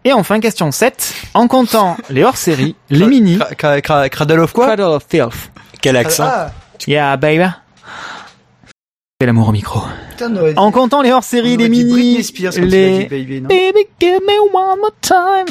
Et 0.03 0.13
enfin, 0.13 0.39
question 0.39 0.71
7. 0.71 1.13
En 1.35 1.47
comptant 1.47 1.95
les 2.09 2.23
hors-séries, 2.23 2.75
les 2.89 3.05
mini, 3.05 3.37
Cra- 3.37 3.53
cra- 3.55 3.81
cra- 3.81 4.09
Cradle 4.09 4.39
of 4.39 4.51
quoi? 4.51 4.65
Cradle 4.65 4.85
of 4.95 5.05
Filth. 5.07 5.51
Quel 5.81 5.95
accent? 5.97 6.27
Ah, 6.27 6.51
Yeah, 6.87 7.15
baby. 7.17 7.45
Fais 9.19 9.27
l'amour 9.27 9.49
au 9.49 9.51
micro. 9.51 9.81
En 10.57 10.71
comptant 10.71 11.01
les 11.01 11.11
hors-séries, 11.11 11.57
les 11.57 11.69
mini, 11.69 12.17
les... 12.57 13.07
Baby, 13.07 13.41
non 13.41 13.47
Baby, 13.49 13.87
give 13.99 14.19
me 14.21 14.39
one 14.53 14.79
more 14.79 14.91
time. 15.01 15.45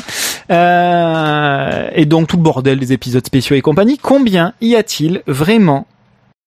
Euh, 0.51 1.89
et 1.95 2.07
donc 2.07 2.29
tout 2.29 2.37
le 2.37 2.43
bordel 2.43 2.79
des 2.79 2.93
épisodes 2.93 3.25
spéciaux 3.25 3.57
et 3.57 3.63
compagnie. 3.63 3.99
Combien 3.99 4.55
y 4.61 4.75
a-t-il 4.75 5.23
vraiment 5.27 5.87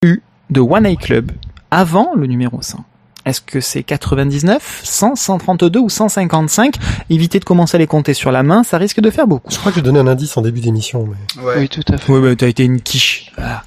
eu 0.03 0.21
de 0.49 0.61
One 0.61 0.85
Eye 0.85 0.97
Club 0.97 1.31
avant 1.71 2.11
le 2.15 2.27
numéro 2.27 2.61
100 2.61 2.83
Est-ce 3.25 3.41
que 3.41 3.61
c'est 3.61 3.83
99, 3.83 4.81
100, 4.83 5.15
132 5.15 5.79
ou 5.79 5.89
155 5.89 6.75
Évitez 7.09 7.39
de 7.39 7.45
commencer 7.45 7.75
à 7.75 7.79
les 7.79 7.87
compter 7.87 8.13
sur 8.13 8.31
la 8.31 8.43
main, 8.43 8.63
ça 8.63 8.77
risque 8.77 8.99
de 8.99 9.09
faire 9.09 9.27
beaucoup. 9.27 9.51
Je 9.51 9.57
crois 9.57 9.71
que 9.71 9.77
j'ai 9.77 9.81
donné 9.81 9.99
un 9.99 10.07
indice 10.07 10.37
en 10.37 10.41
début 10.41 10.59
d'émission. 10.59 11.07
Mais... 11.07 11.59
Oui, 11.59 11.69
tout 11.69 11.81
à 11.91 11.97
fait. 11.97 12.11
Oui, 12.11 12.21
bah, 12.21 12.35
t'as 12.35 12.47
été 12.47 12.63
une 12.63 12.81
quiche. 12.81 13.31
Voilà. 13.37 13.63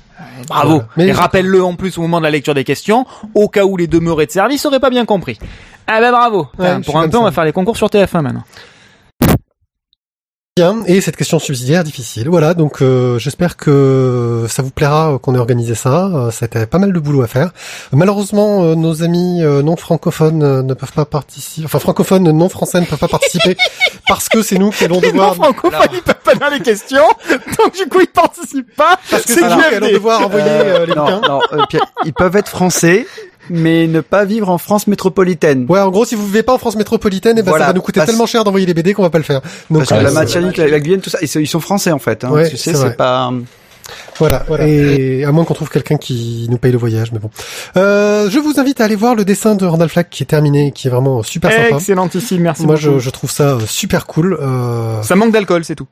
Bravo. 0.48 0.82
Mais- 0.96 1.08
Et 1.08 1.12
rappelle-le 1.12 1.62
en 1.64 1.74
plus 1.74 1.98
au 1.98 2.02
moment 2.02 2.18
de 2.18 2.24
la 2.24 2.30
lecture 2.30 2.54
des 2.54 2.64
questions, 2.64 3.06
au 3.34 3.48
cas 3.48 3.64
où 3.64 3.76
les 3.76 3.86
demeurés 3.86 4.26
de 4.26 4.30
service 4.30 4.64
n'auraient 4.64 4.80
pas 4.80 4.90
bien 4.90 5.04
compris. 5.04 5.38
Ah 5.86 6.00
ben 6.00 6.10
bravo. 6.10 6.48
Ouais, 6.58 6.66
Enfin, 6.68 6.80
pour 6.80 6.98
un 6.98 7.08
peu, 7.08 7.18
on 7.18 7.22
va 7.24 7.32
faire 7.32 7.44
les 7.44 7.52
concours 7.52 7.76
sur 7.76 7.88
TF1 7.88 8.22
maintenant. 8.22 8.42
Bien, 10.58 10.84
et 10.86 11.02
cette 11.02 11.16
question 11.18 11.38
subsidiaire 11.38 11.84
difficile. 11.84 12.30
Voilà, 12.30 12.54
donc 12.54 12.80
euh, 12.80 13.18
j'espère 13.18 13.58
que 13.58 14.46
ça 14.48 14.62
vous 14.62 14.70
plaira 14.70 15.12
euh, 15.12 15.18
qu'on 15.18 15.34
ait 15.34 15.38
organisé 15.38 15.74
ça. 15.74 16.06
Euh, 16.06 16.30
C'était 16.30 16.64
pas 16.64 16.78
mal 16.78 16.94
de 16.94 16.98
boulot 16.98 17.20
à 17.20 17.26
faire. 17.26 17.50
Malheureusement, 17.92 18.64
euh, 18.64 18.74
nos 18.74 19.02
amis 19.02 19.42
euh, 19.42 19.60
non 19.60 19.76
francophones 19.76 20.42
euh, 20.42 20.62
ne 20.62 20.72
peuvent 20.72 20.92
pas 20.94 21.04
participer. 21.04 21.66
Enfin, 21.66 21.78
francophones 21.78 22.30
non 22.30 22.48
français 22.48 22.80
ne 22.80 22.86
peuvent 22.86 22.98
pas 22.98 23.06
participer 23.06 23.54
parce 24.08 24.30
que 24.30 24.40
c'est 24.40 24.56
nous 24.56 24.70
qui 24.70 24.84
allons 24.86 24.98
Les 25.02 25.08
non 25.08 25.28
devoir. 25.28 25.34
francophones, 25.34 25.88
ils 25.92 26.00
peuvent 26.00 26.14
pas 26.24 26.34
dans 26.36 26.48
les 26.48 26.60
questions, 26.60 27.04
donc 27.28 27.74
du 27.76 27.86
coup 27.90 28.00
ils 28.00 28.06
participent 28.06 28.74
pas. 28.76 28.98
Parce 29.10 29.24
que 29.24 29.34
c'est 29.34 29.42
nous 29.42 29.58
qui 29.60 29.74
allons 29.74 29.92
devoir 29.92 30.22
envoyer 30.24 30.46
euh, 30.48 30.86
les 30.86 30.94
non, 30.94 31.04
bouquins. 31.04 31.28
non, 31.28 31.40
euh, 31.52 31.64
Pierre, 31.68 31.84
ils 32.06 32.14
peuvent 32.14 32.34
être 32.34 32.48
français, 32.48 33.06
mais 33.50 33.86
ne 33.86 34.00
pas 34.00 34.24
vivre 34.24 34.48
en 34.50 34.58
France 34.58 34.86
métropolitaine. 34.86 35.66
Ouais, 35.68 35.80
en 35.80 35.90
gros, 35.90 36.04
si 36.04 36.14
vous 36.14 36.26
vivez 36.26 36.42
pas 36.42 36.52
en 36.54 36.58
France 36.58 36.76
métropolitaine, 36.76 37.36
eh 37.38 37.42
ben, 37.42 37.50
Voilà, 37.50 37.66
ça 37.66 37.70
va 37.72 37.74
nous 37.76 37.82
coûter 37.82 38.00
parce- 38.00 38.08
tellement 38.10 38.26
cher 38.26 38.44
d'envoyer 38.44 38.66
les 38.66 38.74
BD 38.74 38.94
qu'on 38.94 39.02
va 39.02 39.10
pas 39.10 39.18
le 39.18 39.24
faire. 39.24 39.40
Donc, 39.70 39.80
Parce 39.80 39.90
que 39.90 39.94
euh, 39.94 40.02
la 40.02 40.08
c'est- 40.08 40.14
Martinique, 40.14 40.56
la, 40.56 40.68
la 40.68 40.80
Guyane, 40.80 41.00
tout 41.00 41.10
ça, 41.10 41.18
ils 41.22 41.28
sont- 41.28 41.40
ils 41.40 41.46
sont 41.46 41.60
français 41.60 41.92
en 41.92 41.98
fait. 41.98 42.24
Hein, 42.24 42.30
Ouais, 42.30 42.48
tu 42.48 42.56
sais, 42.56 42.74
c'est 42.74 42.96
pas. 42.96 43.32
Voilà. 44.18 44.44
Et 44.66 45.24
à 45.24 45.30
moins 45.30 45.44
qu'on 45.44 45.54
trouve 45.54 45.68
quelqu'un 45.70 45.96
qui 45.96 46.48
nous 46.50 46.58
paye 46.58 46.72
le 46.72 46.78
voyage, 46.78 47.12
mais 47.12 47.18
bon. 47.20 47.30
Euh, 47.76 48.28
je 48.30 48.38
vous 48.40 48.58
invite 48.58 48.80
à 48.80 48.84
aller 48.84 48.96
voir 48.96 49.14
le 49.14 49.24
dessin 49.24 49.54
de 49.54 49.64
Randall 49.64 49.88
Flagg 49.88 50.06
qui 50.10 50.22
est 50.22 50.26
terminé, 50.26 50.72
qui 50.72 50.88
est 50.88 50.90
vraiment 50.90 51.22
super 51.22 51.52
sympa. 51.52 51.76
Excellentissime, 51.76 52.40
merci 52.42 52.66
Moi, 52.66 52.74
beaucoup. 52.76 52.94
je, 52.94 52.98
je 52.98 53.10
trouve 53.10 53.30
ça 53.30 53.50
euh, 53.54 53.60
super 53.66 54.06
cool. 54.06 54.36
Euh, 54.40 55.00
Ça 55.02 55.14
manque 55.14 55.32
d'alcool, 55.32 55.64
c'est 55.64 55.76
tout. 55.76 55.86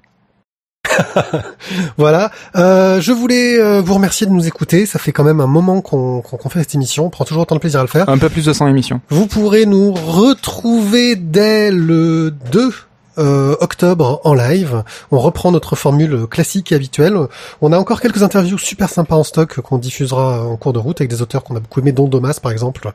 voilà. 1.96 2.30
Euh, 2.56 3.00
je 3.00 3.12
voulais 3.12 3.58
euh, 3.58 3.80
vous 3.80 3.94
remercier 3.94 4.26
de 4.26 4.32
nous 4.32 4.46
écouter. 4.46 4.86
Ça 4.86 4.98
fait 4.98 5.12
quand 5.12 5.24
même 5.24 5.40
un 5.40 5.46
moment 5.46 5.80
qu'on 5.80 6.20
qu'on 6.20 6.36
qu'on 6.36 6.48
fait 6.48 6.60
cette 6.60 6.74
émission. 6.74 7.06
On 7.06 7.10
prend 7.10 7.24
toujours 7.24 7.42
autant 7.42 7.54
de 7.54 7.60
plaisir 7.60 7.80
à 7.80 7.82
le 7.82 7.88
faire. 7.88 8.08
Un 8.08 8.18
peu 8.18 8.28
plus 8.28 8.44
de 8.46 8.52
100 8.52 8.68
émissions. 8.68 9.00
Vous 9.08 9.26
pourrez 9.26 9.66
nous 9.66 9.92
retrouver 9.92 11.16
dès 11.16 11.70
le 11.70 12.30
2 12.52 12.72
euh, 13.16 13.54
octobre 13.60 14.20
en 14.24 14.34
live. 14.34 14.82
On 15.12 15.18
reprend 15.18 15.52
notre 15.52 15.76
formule 15.76 16.26
classique 16.26 16.72
et 16.72 16.74
habituelle. 16.74 17.16
On 17.60 17.72
a 17.72 17.78
encore 17.78 18.00
quelques 18.00 18.22
interviews 18.22 18.58
super 18.58 18.88
sympas 18.88 19.16
en 19.16 19.24
stock 19.24 19.60
qu'on 19.60 19.78
diffusera 19.78 20.46
en 20.46 20.56
cours 20.56 20.72
de 20.72 20.80
route 20.80 21.00
avec 21.00 21.10
des 21.10 21.22
auteurs 21.22 21.44
qu'on 21.44 21.54
a 21.56 21.60
beaucoup 21.60 21.80
aimés, 21.80 21.92
dont 21.92 22.08
Domas 22.08 22.38
par 22.42 22.50
exemple. 22.50 22.90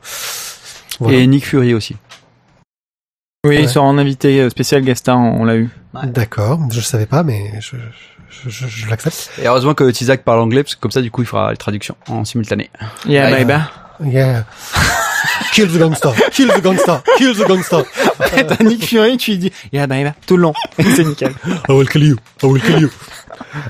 Voilà. 0.98 1.18
Et 1.18 1.26
Nick 1.26 1.46
Fury 1.46 1.72
aussi. 1.74 1.96
Oui, 3.46 3.56
Ouais. 3.56 3.62
il 3.62 3.68
sera 3.70 3.86
en 3.86 3.96
invité 3.96 4.40
euh, 4.42 4.50
spécial 4.50 4.82
Gaston, 4.82 5.14
on 5.14 5.44
l'a 5.44 5.56
eu. 5.56 5.70
D'accord, 5.94 6.60
je 6.70 6.80
savais 6.80 7.06
pas, 7.06 7.22
mais 7.22 7.52
je, 7.60 7.76
je, 8.30 8.48
je, 8.48 8.66
je 8.68 8.88
l'accepte. 8.88 9.30
Et 9.42 9.46
heureusement 9.46 9.74
que 9.74 9.90
Tizak 9.90 10.22
parle 10.22 10.40
anglais, 10.40 10.62
parce 10.62 10.76
que 10.76 10.80
comme 10.80 10.92
ça, 10.92 11.02
du 11.02 11.10
coup, 11.10 11.22
il 11.22 11.26
fera 11.26 11.50
les 11.50 11.56
traductions 11.56 11.96
en 12.08 12.24
simultané. 12.24 12.70
Yeah, 13.06 13.30
baby. 13.30 13.60
Yeah. 14.12 14.44
Kill 15.52 15.68
the 15.68 15.78
gangster, 15.78 16.12
kill 16.32 16.48
the 16.48 16.62
gangster, 16.62 17.02
kill 17.18 17.34
the 17.34 17.46
gangster. 17.46 17.84
T'as 18.18 18.64
Nick 18.64 18.86
Fury, 18.86 19.16
tu 19.18 19.32
lui 19.32 19.38
dis, 19.38 19.52
yeah, 19.72 19.86
baby, 19.86 20.10
tout 20.26 20.36
le 20.36 20.44
long. 20.44 20.54
c'est 20.78 21.04
nickel. 21.04 21.32
I 21.68 21.72
will 21.72 21.88
kill 21.88 22.04
you, 22.04 22.16
I 22.42 22.46
will 22.46 22.62
kill 22.62 22.80
you. 22.80 22.90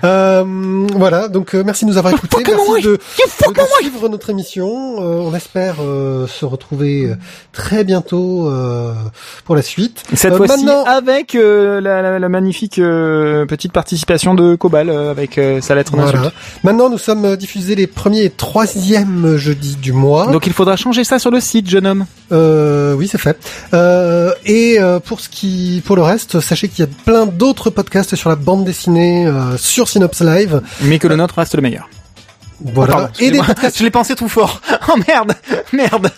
Euh, 0.04 0.86
voilà, 0.94 1.28
donc 1.28 1.54
euh, 1.54 1.62
merci 1.64 1.84
de 1.84 1.90
nous 1.90 1.98
avoir 1.98 2.12
écoutés, 2.14 2.36
merci 2.46 2.82
de, 2.82 2.90
de- 2.92 3.52
de 3.54 3.60
suivre 3.80 4.08
notre 4.08 4.30
émission. 4.30 4.68
Euh, 5.00 5.20
on 5.20 5.34
espère 5.34 5.76
euh, 5.80 6.26
se 6.26 6.44
retrouver 6.44 7.12
très 7.52 7.84
bientôt 7.84 8.48
euh, 8.48 8.92
pour 9.44 9.56
la 9.56 9.62
suite. 9.62 10.02
Cette 10.14 10.32
Euh, 10.32 10.36
fois-ci, 10.36 10.64
maintenant- 10.64 10.84
avec 10.84 11.34
euh, 11.34 11.80
la, 11.80 12.02
la- 12.02 12.18
la 12.18 12.28
magnifique 12.28 12.78
euh, 12.78 13.46
petite 13.46 13.72
participation 13.72 14.34
de 14.34 14.54
Cobal 14.54 14.90
euh, 14.90 15.10
avec 15.10 15.38
euh, 15.38 15.60
sa 15.60 15.74
lettre 15.74 15.92
Voilà. 15.96 16.32
Maintenant, 16.64 16.88
nous 16.90 16.98
sommes 16.98 17.36
diffusés 17.36 17.74
les 17.74 17.86
premiers 17.86 18.24
et 18.24 18.30
troisièmes 18.30 19.36
jeudis 19.36 19.76
du 19.76 19.92
mois. 19.92 20.26
Donc 20.28 20.46
il 20.46 20.52
faudra 20.52 20.76
changer 20.76 21.04
ça 21.04 21.18
sur 21.18 21.30
le 21.30 21.40
site, 21.40 21.68
jeune 21.68 21.86
homme. 21.86 22.06
Euh, 22.32 22.94
oui, 22.94 23.08
c'est 23.10 23.18
fait. 23.18 23.38
Euh, 23.74 24.32
et 24.44 24.78
euh, 24.80 25.00
pour 25.00 25.20
ce 25.20 25.28
qui, 25.28 25.82
pour 25.84 25.96
le 25.96 26.02
reste, 26.02 26.40
sachez 26.40 26.68
qu'il 26.68 26.84
y 26.84 26.88
a 26.88 26.90
plein 27.04 27.26
d'autres 27.26 27.70
podcasts 27.70 28.14
sur 28.16 28.28
la 28.30 28.36
bande 28.36 28.64
dessinée 28.64 29.26
euh, 29.26 29.56
sur 29.60 29.88
Synops 29.88 30.20
Live. 30.20 30.60
Mais 30.82 30.98
que 30.98 31.08
le 31.08 31.16
nôtre 31.16 31.34
reste 31.38 31.54
le 31.54 31.62
meilleur. 31.62 31.88
Voilà. 32.62 32.92
Oh, 32.92 32.96
pardon, 32.98 33.12
et 33.20 33.30
des 33.30 33.38
podcasts, 33.38 33.78
Je 33.78 33.84
l'ai 33.84 33.90
pensé 33.90 34.14
trop 34.14 34.28
fort. 34.28 34.60
Oh 34.92 34.98
merde, 35.06 35.34
merde. 35.72 36.10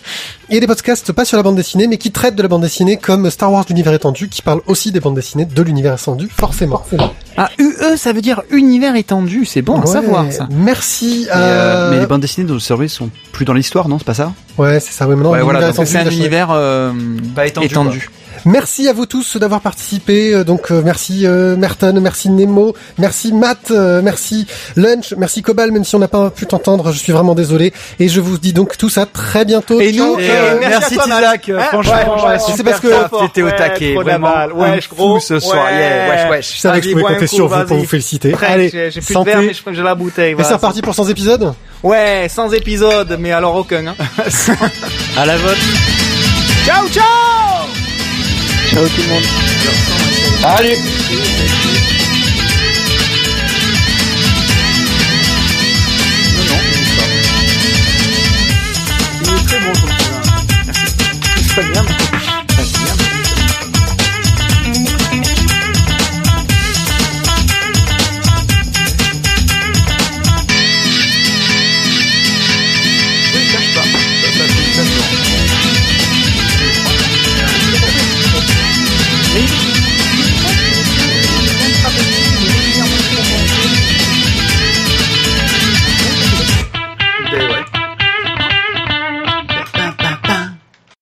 et 0.49 0.59
des 0.59 0.65
podcasts 0.65 1.11
pas 1.11 1.25
sur 1.25 1.37
la 1.37 1.43
bande 1.43 1.55
dessinée, 1.55 1.85
mais 1.87 1.97
qui 1.97 2.11
traitent 2.11 2.35
de 2.35 2.41
la 2.41 2.47
bande 2.47 2.63
dessinée 2.63 2.97
comme 2.97 3.29
Star 3.29 3.51
Wars 3.51 3.65
l'univers 3.69 3.93
étendu, 3.93 4.29
qui 4.29 4.41
parle 4.41 4.61
aussi 4.65 4.91
des 4.91 4.99
bandes 4.99 5.13
dessinées 5.15 5.45
de 5.45 5.61
l'univers 5.61 5.93
étendu, 5.93 6.27
forcément. 6.35 6.83
Ah, 7.37 7.49
UE, 7.59 7.95
ça 7.97 8.13
veut 8.13 8.21
dire 8.21 8.41
univers 8.49 8.95
étendu. 8.95 9.45
C'est 9.45 9.61
bon 9.61 9.75
à 9.79 9.81
Ouais. 9.81 9.85
savoir 9.85 10.25
ça. 10.31 10.47
Merci. 10.51 11.25
Mais, 11.27 11.31
à... 11.33 11.37
euh, 11.37 11.91
mais 11.91 11.99
les 11.99 12.07
bandes 12.07 12.21
dessinées 12.21 12.47
de 12.47 12.53
nos 12.53 12.59
services 12.59 12.93
sont 12.93 13.09
plus 13.31 13.45
dans 13.45 13.53
l'histoire, 13.53 13.87
non 13.89 13.99
C'est 13.99 14.05
pas 14.07 14.13
ça? 14.15 14.33
Ouais, 14.57 14.79
c'est 14.79 14.91
ça. 14.91 15.07
Oui, 15.07 15.15
maintenant 15.15 15.31
Ouais, 15.31 15.41
voilà, 15.41 15.71
C'est 15.71 15.97
un 15.97 16.09
univers 16.09 16.49
euh, 16.51 16.91
Pas 17.35 17.45
étendu, 17.45 17.67
étendu. 17.67 18.09
Merci 18.45 18.87
à 18.87 18.93
vous 18.93 19.05
tous 19.05 19.37
d'avoir 19.37 19.61
participé. 19.61 20.33
Euh, 20.33 20.43
Donc 20.43 20.71
euh, 20.71 20.81
merci 20.83 21.25
euh, 21.25 21.55
Merton, 21.55 21.97
merci 22.01 22.29
Nemo, 22.29 22.75
merci 22.97 23.31
Matt, 23.33 23.71
euh, 23.71 24.01
merci 24.03 24.45
Lunch, 24.75 25.13
merci 25.17 25.41
Cobal, 25.41 25.71
même 25.71 25.83
si 25.83 25.95
on 25.95 25.99
n'a 25.99 26.07
pas 26.07 26.29
pu 26.29 26.45
t'entendre, 26.45 26.91
je 26.91 26.97
suis 26.99 27.11
vraiment 27.13 27.35
désolé. 27.35 27.73
Et 27.99 28.09
je 28.09 28.19
vous 28.19 28.37
dis 28.37 28.53
donc 28.53 28.77
tous 28.77 28.97
à 28.97 29.05
très 29.05 29.45
bientôt. 29.45 29.79
Et 29.79 29.91
nous, 29.93 30.19
Et, 30.19 30.29
euh, 30.29 30.33
euh, 30.33 30.57
merci 30.59 30.95
merci 30.97 31.09
Tizak, 31.09 31.47
Matt. 31.49 31.65
franchement, 31.69 31.93
Ouais, 31.93 32.23
ouais, 32.23 32.27
ouais, 32.29 32.37
c'est 32.55 32.63
parce 32.63 32.79
que- 32.79 33.19
t'étais 33.25 33.41
au 33.41 33.45
ouais, 33.45 33.55
taquet, 33.55 33.93
trop 33.93 34.03
vraiment 34.03 34.33
Ouais, 34.55 34.81
je 34.81 34.87
fou 34.87 34.95
gros. 34.95 35.19
ce 35.19 35.39
soir, 35.39 35.65
Ouais. 35.65 35.77
yeah, 35.77 36.09
wesh, 36.09 36.29
wesh. 36.31 36.55
Je 36.55 36.59
savais 36.61 36.79
que 36.81 36.85
je 36.87 36.91
pouvais 36.91 37.03
compter 37.03 37.27
coup, 37.27 37.35
sur 37.35 37.47
vous 37.47 37.65
pour 37.65 37.77
vous 37.77 37.85
féliciter. 37.85 38.31
Prêt, 38.31 38.47
Allez, 38.47 38.69
j'ai 38.69 39.01
plus 39.01 39.15
de 39.15 39.23
verre, 39.23 39.41
mais 39.41 39.53
je 39.53 39.61
crois 39.61 39.71
que 39.71 39.77
j'ai 39.77 39.83
la 39.83 39.95
bouteille. 39.95 40.35
Et 40.37 40.43
c'est 40.43 40.53
reparti 40.53 40.81
pour 40.81 40.95
100 40.95 41.07
épisodes 41.09 41.53
Ouais, 41.81 42.27
sans 42.29 42.51
épisode, 42.53 43.17
mais 43.19 43.31
alors 43.31 43.55
aucun. 43.55 43.87
Hein. 43.87 43.95
À 45.17 45.25
la 45.25 45.37
vôtre. 45.37 45.57
ciao, 46.65 46.87
ciao 46.89 47.32
Ciao 48.73 48.87
tout 48.87 49.01
le 49.03 49.07
monde. 49.07 49.23
Allez. 50.43 50.77
Non, 56.35 56.43
non, 56.49 56.59
il 56.65 56.73
est. 56.73 56.83
C'est 61.53 61.65
bien. 61.71 61.85